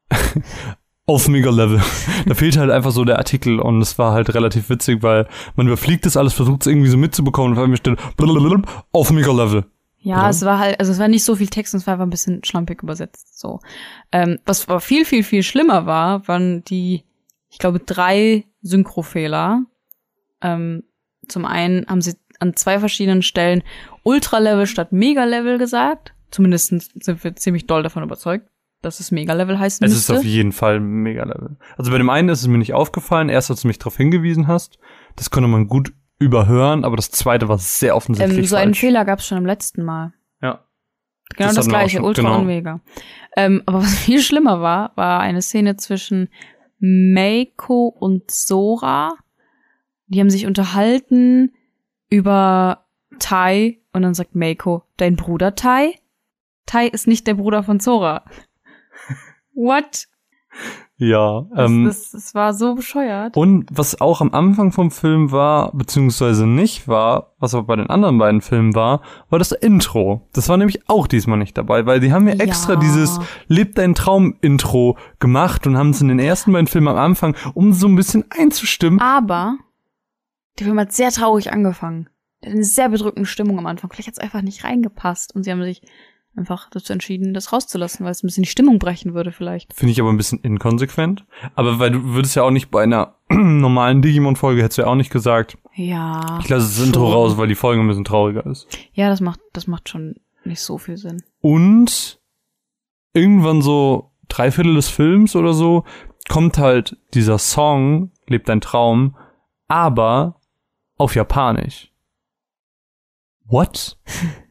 auf 1.07 1.27
Mega-Level. 1.27 1.81
da 2.25 2.33
fehlt 2.35 2.57
halt 2.57 2.69
einfach 2.69 2.91
so 2.91 3.03
der 3.05 3.17
Artikel 3.17 3.59
und 3.59 3.81
es 3.81 3.97
war 3.97 4.11
halt 4.11 4.33
relativ 4.35 4.69
witzig, 4.69 5.01
weil 5.01 5.27
man 5.55 5.67
überfliegt 5.67 6.05
das 6.05 6.17
alles, 6.17 6.33
versucht 6.33 6.61
es 6.61 6.67
irgendwie 6.67 6.89
so 6.89 6.97
mitzubekommen 6.97 7.53
und 7.53 7.57
auf 7.57 7.63
einmal 7.63 7.77
steht 7.77 7.97
auf 8.91 9.11
Mega-Level. 9.11 9.65
Ja, 9.99 10.19
Oder? 10.19 10.29
es 10.29 10.45
war 10.45 10.59
halt, 10.59 10.79
also 10.79 10.91
es 10.91 10.99
war 10.99 11.07
nicht 11.07 11.23
so 11.23 11.35
viel 11.35 11.47
Text 11.47 11.73
und 11.73 11.79
es 11.79 11.87
war 11.87 11.93
einfach 11.93 12.05
ein 12.05 12.11
bisschen 12.11 12.43
schlampig 12.43 12.83
übersetzt. 12.83 13.39
So. 13.39 13.59
Ähm, 14.11 14.39
was 14.45 14.69
aber 14.69 14.79
viel, 14.79 15.05
viel, 15.05 15.23
viel 15.23 15.43
schlimmer 15.43 15.85
war, 15.85 16.27
waren 16.27 16.63
die, 16.65 17.03
ich 17.49 17.57
glaube, 17.57 17.79
drei 17.79 18.45
Synchrofehler. 18.61 19.63
Ähm, 20.41 20.83
zum 21.27 21.45
einen 21.45 21.87
haben 21.87 22.01
sie 22.01 22.15
an 22.39 22.55
zwei 22.55 22.79
verschiedenen 22.79 23.21
Stellen 23.21 23.63
Ultra-Level 24.03 24.67
statt 24.67 24.91
Mega-Level 24.91 25.57
gesagt. 25.57 26.13
Zumindest 26.31 26.67
sind 26.67 27.23
wir 27.23 27.35
ziemlich 27.35 27.67
doll 27.67 27.83
davon 27.83 28.03
überzeugt, 28.03 28.49
dass 28.81 28.99
es 28.99 29.11
Mega-Level 29.11 29.57
heißen 29.57 29.85
Es 29.85 29.93
müsste. 29.93 30.13
ist 30.13 30.19
auf 30.19 30.25
jeden 30.25 30.51
Fall 30.51 30.79
Mega-Level. 30.79 31.57
Also 31.77 31.91
bei 31.91 31.97
dem 31.97 32.09
einen 32.09 32.29
ist 32.29 32.41
es 32.41 32.47
mir 32.47 32.57
nicht 32.57 32.73
aufgefallen, 32.73 33.29
erst 33.29 33.49
als 33.49 33.61
du 33.61 33.67
mich 33.67 33.79
darauf 33.79 33.97
hingewiesen 33.97 34.47
hast. 34.47 34.79
Das 35.15 35.29
konnte 35.29 35.47
man 35.47 35.67
gut 35.67 35.93
überhören, 36.19 36.83
aber 36.83 36.95
das 36.95 37.11
zweite 37.11 37.47
war 37.47 37.57
sehr 37.57 37.95
offensichtlich 37.95 38.37
ähm, 38.37 38.45
so 38.45 38.55
einen 38.55 38.73
falsch. 38.73 38.79
Fehler 38.79 39.05
gab 39.05 39.19
es 39.19 39.27
schon 39.27 39.37
im 39.37 39.45
letzten 39.45 39.83
Mal. 39.83 40.13
Ja. 40.41 40.63
Genau 41.35 41.49
Das 41.49 41.55
das, 41.55 41.67
gleiche, 41.67 41.97
schon, 41.97 42.05
Ultra 42.05 42.23
genau. 42.23 42.39
und 42.39 42.47
Mega. 42.47 42.79
Ähm, 43.35 43.63
aber 43.65 43.79
was 43.81 43.95
viel 43.95 44.21
schlimmer 44.21 44.61
war, 44.61 44.91
war 44.95 45.19
eine 45.19 45.41
Szene 45.41 45.77
zwischen 45.77 46.29
Meiko 46.79 47.87
und 47.87 48.29
Sora. 48.31 49.15
Die 50.07 50.19
haben 50.19 50.29
sich 50.29 50.45
unterhalten 50.45 51.53
über 52.09 52.85
Tai 53.19 53.77
und 53.93 54.01
dann 54.03 54.13
sagt 54.13 54.35
Meiko, 54.35 54.83
dein 54.97 55.15
Bruder 55.15 55.55
Tai? 55.55 55.93
Tai 56.65 56.87
ist 56.87 57.07
nicht 57.07 57.27
der 57.27 57.33
Bruder 57.33 57.63
von 57.63 57.79
Sora. 57.79 58.25
What? 59.57 60.05
Ja. 60.97 61.45
Das, 61.53 61.69
Ähm, 61.69 61.85
das, 61.85 62.11
das 62.11 62.33
war 62.33 62.53
so 62.53 62.73
bescheuert. 62.75 63.37
und 63.37 63.65
was 63.71 64.01
auch 64.01 64.21
am 64.21 64.33
Anfang 64.33 64.71
vom 64.71 64.89
Film 64.89 65.31
war, 65.31 65.71
beziehungsweise 65.75 66.47
nicht 66.47 66.87
war, 66.87 67.35
was 67.39 67.53
aber 67.53 67.67
bei 67.67 67.75
den 67.75 67.89
anderen 67.89 68.17
beiden 68.17 68.41
Filmen 68.41 68.73
war, 68.73 69.01
war 69.29 69.37
das 69.39 69.51
Intro. 69.51 70.27
Das 70.33 70.49
war 70.49 70.57
nämlich 70.57 70.89
auch 70.89 71.05
diesmal 71.05 71.37
nicht 71.37 71.57
dabei, 71.57 71.85
weil 71.85 71.99
die 71.99 72.11
haben 72.13 72.25
mir 72.25 72.39
extra 72.39 72.73
Ja. 72.73 72.79
dieses 72.79 73.19
Leb 73.47 73.75
dein 73.75 73.93
Traum-Intro 73.93 74.97
gemacht 75.19 75.67
und 75.67 75.77
haben 75.77 75.91
es 75.91 76.01
in 76.01 76.07
den 76.07 76.19
ersten 76.19 76.51
beiden 76.53 76.67
Filmen 76.67 76.87
am 76.87 76.97
Anfang, 76.97 77.35
um 77.53 77.73
so 77.73 77.87
ein 77.87 77.95
bisschen 77.95 78.25
einzustimmen. 78.29 78.99
Aber 78.99 79.57
der 80.57 80.65
Film 80.65 80.79
hat 80.79 80.93
sehr 80.93 81.11
traurig 81.11 81.51
angefangen. 81.53 82.09
Der 82.41 82.49
hat 82.51 82.55
eine 82.55 82.63
sehr 82.63 82.89
bedrückende 82.89 83.27
Stimmung 83.27 83.59
am 83.59 83.65
Anfang. 83.67 83.91
Vielleicht 83.91 84.07
hat 84.07 84.13
es 84.13 84.19
einfach 84.19 84.41
nicht 84.41 84.63
reingepasst 84.63 85.35
und 85.35 85.43
sie 85.43 85.51
haben 85.51 85.61
sich 85.63 85.81
einfach 86.37 86.69
dazu 86.69 86.93
entschieden, 86.93 87.33
das 87.33 87.51
rauszulassen, 87.51 88.05
weil 88.05 88.11
es 88.11 88.23
ein 88.23 88.27
bisschen 88.27 88.43
die 88.43 88.49
Stimmung 88.49 88.79
brechen 88.79 89.13
würde 89.13 89.31
vielleicht. 89.31 89.73
Finde 89.73 89.91
ich 89.91 89.99
aber 89.99 90.09
ein 90.11 90.17
bisschen 90.17 90.39
inkonsequent. 90.39 91.25
Aber 91.55 91.79
weil 91.79 91.91
du 91.91 92.03
würdest 92.03 92.35
ja 92.35 92.43
auch 92.43 92.51
nicht 92.51 92.69
bei 92.71 92.83
einer 92.83 93.15
normalen 93.29 94.01
Digimon-Folge 94.01 94.61
hättest 94.63 94.77
du 94.77 94.83
ja 94.83 94.87
auch 94.87 94.95
nicht 94.95 95.11
gesagt, 95.11 95.57
Ja. 95.75 96.39
ich 96.41 96.49
lasse 96.49 96.67
das 96.67 96.85
Intro 96.85 97.05
schon. 97.05 97.13
raus, 97.13 97.37
weil 97.37 97.47
die 97.47 97.55
Folge 97.55 97.81
ein 97.81 97.87
bisschen 97.87 98.05
trauriger 98.05 98.45
ist. 98.45 98.67
Ja, 98.93 99.09
das 99.09 99.19
macht, 99.21 99.39
das 99.53 99.67
macht 99.67 99.89
schon 99.89 100.15
nicht 100.43 100.61
so 100.61 100.77
viel 100.77 100.97
Sinn. 100.97 101.23
Und 101.41 102.19
irgendwann 103.13 103.61
so 103.61 104.11
drei 104.27 104.51
Viertel 104.51 104.75
des 104.75 104.89
Films 104.89 105.35
oder 105.35 105.53
so 105.53 105.83
kommt 106.29 106.57
halt 106.57 106.97
dieser 107.13 107.37
Song, 107.37 108.11
Lebt 108.27 108.49
dein 108.49 108.59
Traum, 108.61 109.15
aber 109.69 110.39
auf 110.97 111.15
Japanisch. 111.15 111.91
What? 113.45 113.97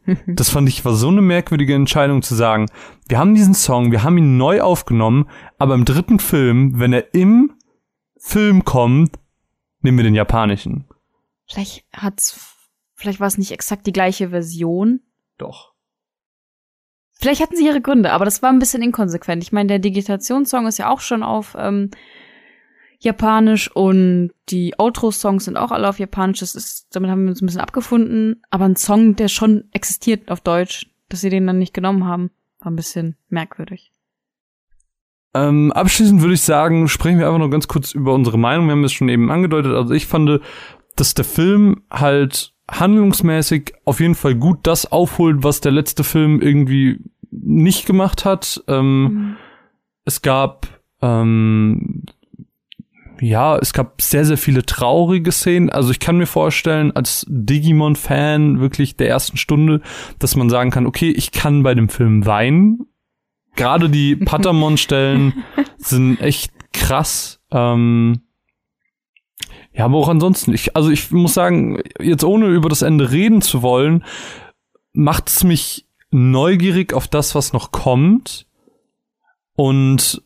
Das 0.26 0.50
fand 0.50 0.68
ich 0.68 0.84
war 0.84 0.94
so 0.94 1.08
eine 1.08 1.22
merkwürdige 1.22 1.74
Entscheidung 1.74 2.22
zu 2.22 2.34
sagen. 2.34 2.66
Wir 3.08 3.18
haben 3.18 3.34
diesen 3.34 3.54
Song, 3.54 3.92
wir 3.92 4.02
haben 4.02 4.18
ihn 4.18 4.36
neu 4.36 4.60
aufgenommen, 4.60 5.28
aber 5.58 5.74
im 5.74 5.84
dritten 5.84 6.18
Film, 6.18 6.78
wenn 6.78 6.92
er 6.92 7.14
im 7.14 7.52
Film 8.18 8.64
kommt, 8.64 9.16
nehmen 9.80 9.98
wir 9.98 10.04
den 10.04 10.14
japanischen. 10.14 10.86
Vielleicht 11.46 11.84
hat's, 11.92 12.56
vielleicht 12.94 13.20
war 13.20 13.28
es 13.28 13.38
nicht 13.38 13.52
exakt 13.52 13.86
die 13.86 13.92
gleiche 13.92 14.30
Version. 14.30 15.00
Doch. 15.38 15.74
Vielleicht 17.12 17.40
hatten 17.40 17.56
sie 17.56 17.66
ihre 17.66 17.80
Gründe, 17.80 18.12
aber 18.12 18.24
das 18.24 18.42
war 18.42 18.50
ein 18.50 18.58
bisschen 18.58 18.82
inkonsequent. 18.82 19.42
Ich 19.42 19.52
meine, 19.52 19.68
der 19.68 19.78
Digitationssong 19.78 20.66
ist 20.66 20.78
ja 20.78 20.90
auch 20.90 21.00
schon 21.00 21.22
auf 21.22 21.56
ähm, 21.58 21.90
Japanisch 23.06 23.70
und 23.74 24.32
die 24.50 24.78
Outro-Songs 24.78 25.46
sind 25.46 25.56
auch 25.56 25.70
alle 25.70 25.88
auf 25.88 25.98
Japanisch. 25.98 26.40
Das 26.40 26.54
ist, 26.54 26.88
damit 26.94 27.10
haben 27.10 27.24
wir 27.24 27.30
uns 27.30 27.40
ein 27.40 27.46
bisschen 27.46 27.62
abgefunden. 27.62 28.42
Aber 28.50 28.66
ein 28.66 28.76
Song, 28.76 29.16
der 29.16 29.28
schon 29.28 29.64
existiert 29.72 30.30
auf 30.30 30.40
Deutsch, 30.42 30.86
dass 31.08 31.22
sie 31.22 31.30
den 31.30 31.46
dann 31.46 31.58
nicht 31.58 31.72
genommen 31.72 32.04
haben, 32.04 32.30
war 32.60 32.70
ein 32.70 32.76
bisschen 32.76 33.16
merkwürdig. 33.28 33.92
Ähm, 35.34 35.72
abschließend 35.72 36.20
würde 36.20 36.34
ich 36.34 36.42
sagen, 36.42 36.88
sprechen 36.88 37.18
wir 37.18 37.26
einfach 37.26 37.38
noch 37.38 37.50
ganz 37.50 37.68
kurz 37.68 37.92
über 37.92 38.14
unsere 38.14 38.38
Meinung. 38.38 38.66
Wir 38.66 38.72
haben 38.72 38.84
es 38.84 38.92
schon 38.92 39.08
eben 39.08 39.30
angedeutet. 39.30 39.72
Also 39.72 39.94
ich 39.94 40.06
fand, 40.06 40.40
dass 40.96 41.14
der 41.14 41.24
Film 41.24 41.82
halt 41.90 42.54
handlungsmäßig 42.70 43.74
auf 43.84 44.00
jeden 44.00 44.14
Fall 44.14 44.34
gut 44.34 44.60
das 44.64 44.90
aufholt, 44.90 45.44
was 45.44 45.60
der 45.60 45.72
letzte 45.72 46.04
Film 46.04 46.40
irgendwie 46.40 47.00
nicht 47.30 47.86
gemacht 47.86 48.24
hat. 48.24 48.62
Ähm, 48.66 49.36
Es 50.04 50.22
gab 50.22 50.68
ähm, 51.02 52.04
ja, 53.20 53.56
es 53.56 53.72
gab 53.72 54.02
sehr, 54.02 54.24
sehr 54.24 54.38
viele 54.38 54.64
traurige 54.64 55.32
Szenen. 55.32 55.70
Also 55.70 55.90
ich 55.90 56.00
kann 56.00 56.18
mir 56.18 56.26
vorstellen, 56.26 56.92
als 56.92 57.24
Digimon-Fan 57.28 58.60
wirklich 58.60 58.96
der 58.96 59.08
ersten 59.08 59.36
Stunde, 59.36 59.80
dass 60.18 60.36
man 60.36 60.50
sagen 60.50 60.70
kann, 60.70 60.86
okay, 60.86 61.10
ich 61.10 61.32
kann 61.32 61.62
bei 61.62 61.74
dem 61.74 61.88
Film 61.88 62.26
weinen. 62.26 62.86
Gerade 63.54 63.88
die 63.88 64.16
Patamon-Stellen 64.24 65.44
sind 65.78 66.20
echt 66.20 66.52
krass. 66.72 67.40
Ähm, 67.50 68.20
ja, 69.72 69.84
aber 69.84 69.98
auch 69.98 70.08
ansonsten, 70.08 70.54
ich, 70.54 70.76
also 70.76 70.90
ich 70.90 71.10
muss 71.10 71.34
sagen, 71.34 71.80
jetzt 72.00 72.24
ohne 72.24 72.46
über 72.46 72.68
das 72.68 72.82
Ende 72.82 73.10
reden 73.10 73.42
zu 73.42 73.62
wollen, 73.62 74.04
macht 74.92 75.28
es 75.28 75.44
mich 75.44 75.86
neugierig 76.10 76.94
auf 76.94 77.08
das, 77.08 77.34
was 77.34 77.52
noch 77.52 77.72
kommt. 77.72 78.46
Und 79.54 80.22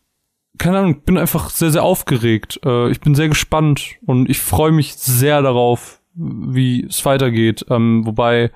keine 0.61 0.79
Ahnung, 0.79 1.01
bin 1.03 1.17
einfach 1.17 1.49
sehr, 1.51 1.71
sehr 1.71 1.83
aufgeregt. 1.83 2.61
Äh, 2.65 2.91
ich 2.91 3.01
bin 3.01 3.15
sehr 3.15 3.29
gespannt 3.29 3.97
und 4.05 4.29
ich 4.29 4.39
freue 4.39 4.73
mich 4.73 4.95
sehr 4.95 5.43
darauf, 5.43 6.03
wie 6.15 6.85
es 6.85 7.05
weitergeht. 7.05 7.65
Ähm, 7.71 8.05
wobei 8.05 8.53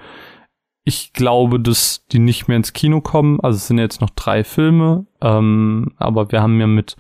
ich 0.84 1.14
glaube, 1.14 1.58
dass 1.58 2.06
die 2.06 2.18
nicht 2.18 2.46
mehr 2.46 2.58
ins 2.58 2.74
Kino 2.74 3.00
kommen. 3.00 3.40
Also 3.40 3.56
es 3.56 3.68
sind 3.68 3.78
jetzt 3.78 4.02
noch 4.02 4.10
drei 4.10 4.44
Filme, 4.44 5.06
ähm, 5.22 5.94
aber 5.96 6.30
wir 6.30 6.42
haben 6.42 6.60
ja 6.60 6.66
mit 6.66 6.96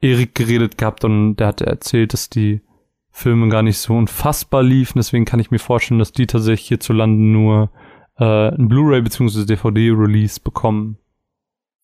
Erik 0.00 0.34
geredet 0.34 0.78
gehabt 0.78 1.04
und 1.04 1.36
der 1.36 1.48
hatte 1.48 1.66
erzählt, 1.66 2.14
dass 2.14 2.30
die 2.30 2.62
Filme 3.10 3.48
gar 3.50 3.62
nicht 3.62 3.78
so 3.78 3.94
unfassbar 3.94 4.62
liefen. 4.62 4.98
Deswegen 4.98 5.26
kann 5.26 5.40
ich 5.40 5.50
mir 5.50 5.58
vorstellen, 5.58 5.98
dass 5.98 6.12
die 6.12 6.26
tatsächlich 6.26 6.68
hierzulande 6.68 7.22
nur 7.22 7.70
äh, 8.16 8.48
ein 8.48 8.68
Blu-ray 8.68 9.02
bzw. 9.02 9.44
DVD-Release 9.44 10.40
bekommen. 10.40 10.96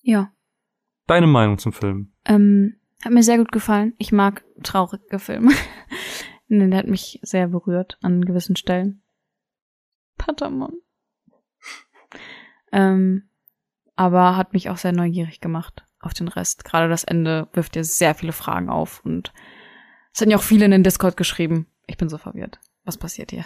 Ja. 0.00 0.30
Deine 1.06 1.26
Meinung 1.26 1.58
zum 1.58 1.74
Film? 1.74 2.13
Ähm, 2.24 2.76
hat 3.04 3.12
mir 3.12 3.22
sehr 3.22 3.38
gut 3.38 3.52
gefallen. 3.52 3.94
Ich 3.98 4.12
mag 4.12 4.44
traurige 4.62 5.18
Filme. 5.18 5.52
nee, 6.48 6.68
der 6.68 6.78
hat 6.78 6.86
mich 6.86 7.20
sehr 7.22 7.48
berührt 7.48 7.98
an 8.02 8.24
gewissen 8.24 8.56
Stellen. 8.56 9.02
Patamon. 10.16 10.72
ähm, 12.72 13.28
aber 13.96 14.36
hat 14.36 14.52
mich 14.52 14.70
auch 14.70 14.76
sehr 14.76 14.92
neugierig 14.92 15.40
gemacht 15.40 15.84
auf 16.00 16.14
den 16.14 16.28
Rest. 16.28 16.64
Gerade 16.64 16.88
das 16.88 17.04
Ende 17.04 17.48
wirft 17.52 17.74
dir 17.74 17.84
sehr 17.84 18.14
viele 18.14 18.32
Fragen 18.32 18.68
auf 18.68 19.04
und 19.04 19.32
es 20.12 20.20
hatten 20.20 20.30
ja 20.30 20.36
auch 20.36 20.42
viele 20.42 20.64
in 20.64 20.70
den 20.70 20.84
Discord 20.84 21.16
geschrieben. 21.16 21.66
Ich 21.86 21.96
bin 21.96 22.08
so 22.08 22.18
verwirrt. 22.18 22.60
Was 22.84 22.96
passiert 22.96 23.32
hier? 23.32 23.44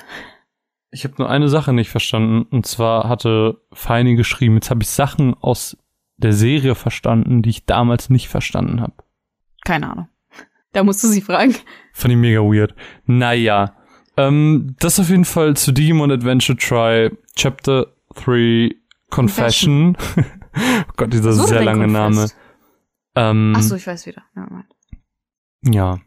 Ich 0.91 1.05
habe 1.05 1.15
nur 1.19 1.31
eine 1.31 1.49
Sache 1.49 1.73
nicht 1.73 1.91
verstanden. 1.91 2.43
Und 2.43 2.67
zwar 2.67 3.09
hatte 3.09 3.61
Feini 3.73 4.17
geschrieben, 4.17 4.55
jetzt 4.55 4.71
habe 4.71 4.83
ich 4.83 4.89
Sachen 4.89 5.35
aus 5.35 5.77
der 6.19 6.33
Serie 6.33 6.75
verstanden, 6.75 7.43
die 7.43 7.51
ich 7.51 7.65
damals 7.65 8.11
nicht 8.11 8.29
verstanden 8.29 8.81
habe. 8.81 8.95
Keine 9.65 9.91
Ahnung. 9.91 10.09
Da 10.73 10.85
musst 10.85 11.03
du 11.03 11.09
sie 11.09 11.23
fragen. 11.23 11.55
Fand 11.93 12.13
ich 12.13 12.19
mega 12.19 12.41
weird. 12.41 12.75
Naja. 13.07 13.75
Ähm, 14.17 14.77
das 14.81 15.01
auf 15.01 15.09
jeden 15.09 15.25
Fall 15.25 15.57
zu 15.57 15.73
Digimon 15.73 16.11
Adventure 16.11 16.59
Try 16.59 17.11
Chapter 17.37 17.87
3 18.17 18.75
Confession. 19.11 19.97
oh 20.17 20.93
Gott, 20.97 21.13
dieser 21.13 21.33
So 21.33 21.47
sehr 21.47 21.63
lange 21.63 21.89
Name. 21.89 22.29
Ähm, 23.15 23.55
Ach 23.57 23.63
so, 23.63 23.77
ich 23.77 23.87
weiß 23.87 24.07
wieder. 24.07 24.23
Ja, 24.37 24.65
ja. 25.63 25.99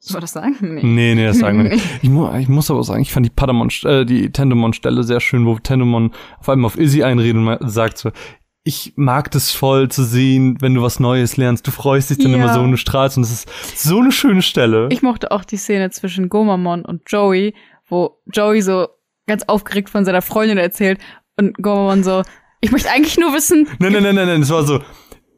Soll 0.00 0.20
das 0.20 0.32
sagen? 0.32 0.56
Nee. 0.60 0.82
Nee, 0.82 1.14
nee, 1.14 1.26
das 1.26 1.38
sagen 1.38 1.62
wir 1.62 1.70
nicht. 1.70 1.84
Ich, 2.02 2.08
mu 2.08 2.32
ich 2.36 2.48
muss 2.48 2.70
aber 2.70 2.82
sagen, 2.84 3.02
ich 3.02 3.12
fand 3.12 3.26
die 3.26 3.30
Patamon, 3.30 3.70
äh, 3.84 4.04
die 4.04 4.30
Tendemon-Stelle 4.30 5.02
sehr 5.02 5.20
schön, 5.20 5.44
wo 5.46 5.58
Tendemon 5.58 6.12
auf 6.38 6.48
einmal 6.48 6.66
auf 6.66 6.78
Izzy 6.78 7.02
einredet 7.02 7.36
und 7.36 7.70
sagt 7.70 7.98
so, 7.98 8.10
ich 8.68 8.92
mag 8.96 9.30
das 9.30 9.50
voll 9.50 9.88
zu 9.88 10.04
sehen, 10.04 10.58
wenn 10.60 10.74
du 10.74 10.82
was 10.82 11.00
Neues 11.00 11.38
lernst. 11.38 11.66
Du 11.66 11.70
freust 11.70 12.10
dich 12.10 12.18
dann 12.18 12.32
Ja. 12.32 12.36
immer 12.36 12.52
so 12.52 12.60
und 12.60 12.70
du 12.72 12.76
strahlst 12.76 13.16
und 13.16 13.22
das 13.22 13.32
ist 13.32 13.48
so 13.82 13.98
eine 13.98 14.12
schöne 14.12 14.42
Stelle. 14.42 14.88
Ich 14.92 15.00
mochte 15.00 15.32
auch 15.32 15.42
die 15.42 15.56
Szene 15.56 15.88
zwischen 15.90 16.28
Gomamon 16.28 16.84
und 16.84 17.00
Joey, 17.06 17.54
wo 17.88 18.20
Joey 18.30 18.60
so 18.60 18.88
ganz 19.26 19.44
aufgeregt 19.44 19.88
von 19.88 20.04
seiner 20.04 20.20
Freundin 20.20 20.58
erzählt 20.58 21.00
und 21.38 21.54
Gomamon 21.62 22.04
so, 22.04 22.22
ich 22.60 22.70
möchte 22.70 22.90
eigentlich 22.90 23.16
nur 23.18 23.32
wissen, 23.32 23.66
nein, 23.78 23.92
nein, 23.94 24.02
nein, 24.02 24.14
nein, 24.16 24.26
nein, 24.28 24.42
es 24.42 24.50
war 24.50 24.64
so, 24.64 24.80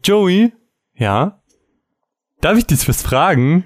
Joey, 0.02 0.52
ja, 0.94 1.40
darf 2.40 2.58
ich 2.58 2.66
dich 2.66 2.88
was 2.88 3.00
fragen? 3.02 3.64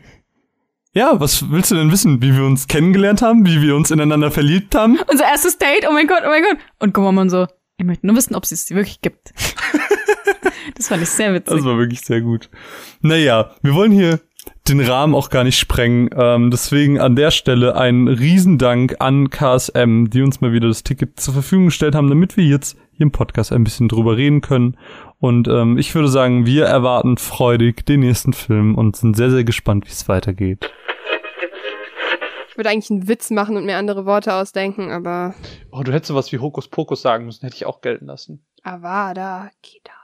Ja, 0.93 1.19
was 1.21 1.51
willst 1.51 1.71
du 1.71 1.75
denn 1.75 1.91
wissen, 1.91 2.21
wie 2.23 2.35
wir 2.37 2.45
uns 2.45 2.69
kennengelernt 2.69 3.23
haben, 3.23 3.47
wie 3.47 3.63
wir 3.63 3.75
uns 3.77 3.91
ineinander 3.91 4.31
verliebt 4.31 4.75
haben? 4.75 4.99
unser 5.11 5.25
erstes 5.25 5.57
Date, 5.59 5.87
oh 5.89 5.93
mein 5.93 6.07
Gott, 6.07 6.23
oh 6.25 6.29
mein 6.29 6.43
Gott. 6.43 6.59
Und 6.81 6.93
Gomamon 6.93 7.31
so, 7.31 7.47
ich 7.77 7.85
möchte 7.85 8.07
nur 8.07 8.17
wissen, 8.17 8.35
ob 8.35 8.45
es 8.45 8.51
sie 8.51 8.75
wirklich 8.75 9.01
gibt. 9.01 9.33
das 10.77 10.89
fand 10.89 11.03
ich 11.03 11.09
sehr 11.09 11.35
witzig. 11.35 11.57
Das 11.57 11.65
war 11.65 11.79
wirklich 11.79 12.01
sehr 12.01 12.21
gut. 12.21 12.51
Naja, 13.01 13.55
wir 13.63 13.75
wollen 13.75 13.93
hier 13.93 14.21
den 14.69 14.81
Rahmen 14.81 15.15
auch 15.15 15.31
gar 15.31 15.45
nicht 15.45 15.59
sprengen. 15.59 16.09
Ähm, 16.17 16.51
deswegen 16.51 16.99
an 17.01 17.17
der 17.17 17.31
Stelle 17.31 17.77
ein 17.77 18.09
Riesendank 18.09 18.97
an 18.99 19.31
KSM, 19.31 20.07
die 20.07 20.23
uns 20.23 20.41
mal 20.41 20.53
wieder 20.53 20.69
das 20.69 20.83
Ticket 20.83 21.21
zur 21.21 21.35
Verfügung 21.35 21.67
gestellt 21.67 21.95
haben, 21.95 22.09
damit 22.09 22.37
wir 22.37 22.45
jetzt 22.45 22.77
hier 22.93 23.05
im 23.05 23.13
Podcast 23.13 23.53
ein 23.53 23.65
bisschen 23.65 23.89
drüber 23.89 24.17
reden 24.17 24.41
können. 24.41 24.77
Und 25.19 25.49
ähm, 25.49 25.79
ich 25.79 25.95
würde 25.95 26.09
sagen, 26.09 26.47
wir 26.47 26.67
erwarten 26.67 27.17
freudig 27.17 27.85
den 27.87 28.01
nächsten 28.01 28.33
Film 28.33 28.75
und 28.75 28.97
sind 28.97 29.17
sehr, 29.17 29.31
sehr 29.31 29.45
gespannt, 29.45 29.87
wie 29.87 29.91
es 29.91 30.09
weitergeht. 30.09 30.71
Ich 32.55 32.57
würde 32.57 32.71
eigentlich 32.71 32.91
einen 32.93 33.09
Witz 33.09 33.31
machen 33.31 33.57
und 33.57 33.65
mir 33.67 33.77
andere 33.79 34.07
Worte 34.07 34.33
ausdenken, 34.33 34.93
aber 34.93 35.35
Oh, 35.73 35.83
du 35.83 35.93
hättest 35.93 36.07
sowas 36.07 36.31
wie 36.31 36.39
Hokus 36.39 36.69
Pokus 36.69 37.03
sagen 37.03 37.25
müssen, 37.25 37.45
hätte 37.45 37.57
ich 37.57 37.67
auch 37.67 37.81
gelten 37.81 38.07
lassen. 38.07 38.47
Avada 38.63 39.51
Kedavra. 39.61 39.99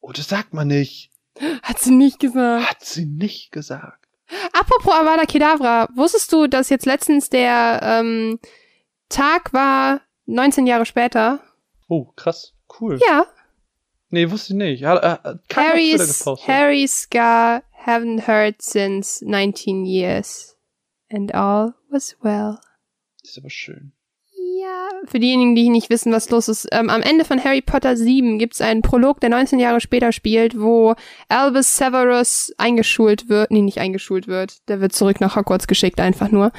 Oh, 0.00 0.12
das 0.12 0.28
sagt 0.28 0.54
man 0.54 0.68
nicht. 0.68 1.10
Hat 1.64 1.80
sie 1.80 1.90
nicht 1.90 2.20
gesagt. 2.20 2.70
Hat 2.70 2.84
sie 2.84 3.06
nicht 3.06 3.50
gesagt. 3.50 4.06
Apropos 4.52 4.94
Avada 4.94 5.24
Kedavra, 5.24 5.88
wusstest 5.96 6.32
du, 6.32 6.46
dass 6.46 6.68
jetzt 6.68 6.86
letztens 6.86 7.28
der 7.28 7.80
ähm, 7.82 8.38
Tag 9.08 9.52
war 9.52 10.00
19 10.26 10.68
Jahre 10.68 10.86
später? 10.86 11.40
Oh, 11.88 12.04
krass. 12.14 12.54
Cool. 12.80 13.00
Ja, 13.04 13.26
Nee, 14.10 14.30
wusste 14.30 14.52
ich 14.52 14.58
nicht. 14.58 14.82
Äh, 14.82 14.86
äh, 14.86 15.00
hat 15.00 15.22
Twitter 15.48 15.60
Harry's, 15.60 16.18
gepostet. 16.20 16.48
Harry 16.48 16.86
Scar 16.86 17.62
haven't 17.84 18.28
heard 18.28 18.62
since 18.62 19.24
19 19.24 19.84
years. 19.86 20.56
And 21.12 21.34
all 21.34 21.74
was 21.90 22.16
well. 22.22 22.58
Das 23.22 23.32
ist 23.32 23.38
aber 23.38 23.50
schön. 23.50 23.92
Ja, 24.58 24.88
für 25.06 25.18
diejenigen, 25.18 25.54
die 25.54 25.68
nicht 25.68 25.90
wissen, 25.90 26.12
was 26.12 26.30
los 26.30 26.48
ist, 26.48 26.68
ähm, 26.72 26.88
am 26.88 27.02
Ende 27.02 27.24
von 27.24 27.42
Harry 27.42 27.60
Potter 27.60 27.96
7 27.96 28.38
gibt's 28.38 28.60
einen 28.60 28.80
Prolog, 28.82 29.20
der 29.20 29.28
19 29.30 29.58
Jahre 29.58 29.80
später 29.80 30.12
spielt, 30.12 30.58
wo 30.58 30.94
Albus 31.28 31.76
Severus 31.76 32.52
eingeschult 32.56 33.28
wird. 33.28 33.50
Nee, 33.50 33.62
nicht 33.62 33.78
eingeschult 33.78 34.28
wird. 34.28 34.66
Der 34.68 34.80
wird 34.80 34.92
zurück 34.94 35.20
nach 35.20 35.36
Hogwarts 35.36 35.66
geschickt, 35.66 36.00
einfach 36.00 36.30
nur. 36.30 36.52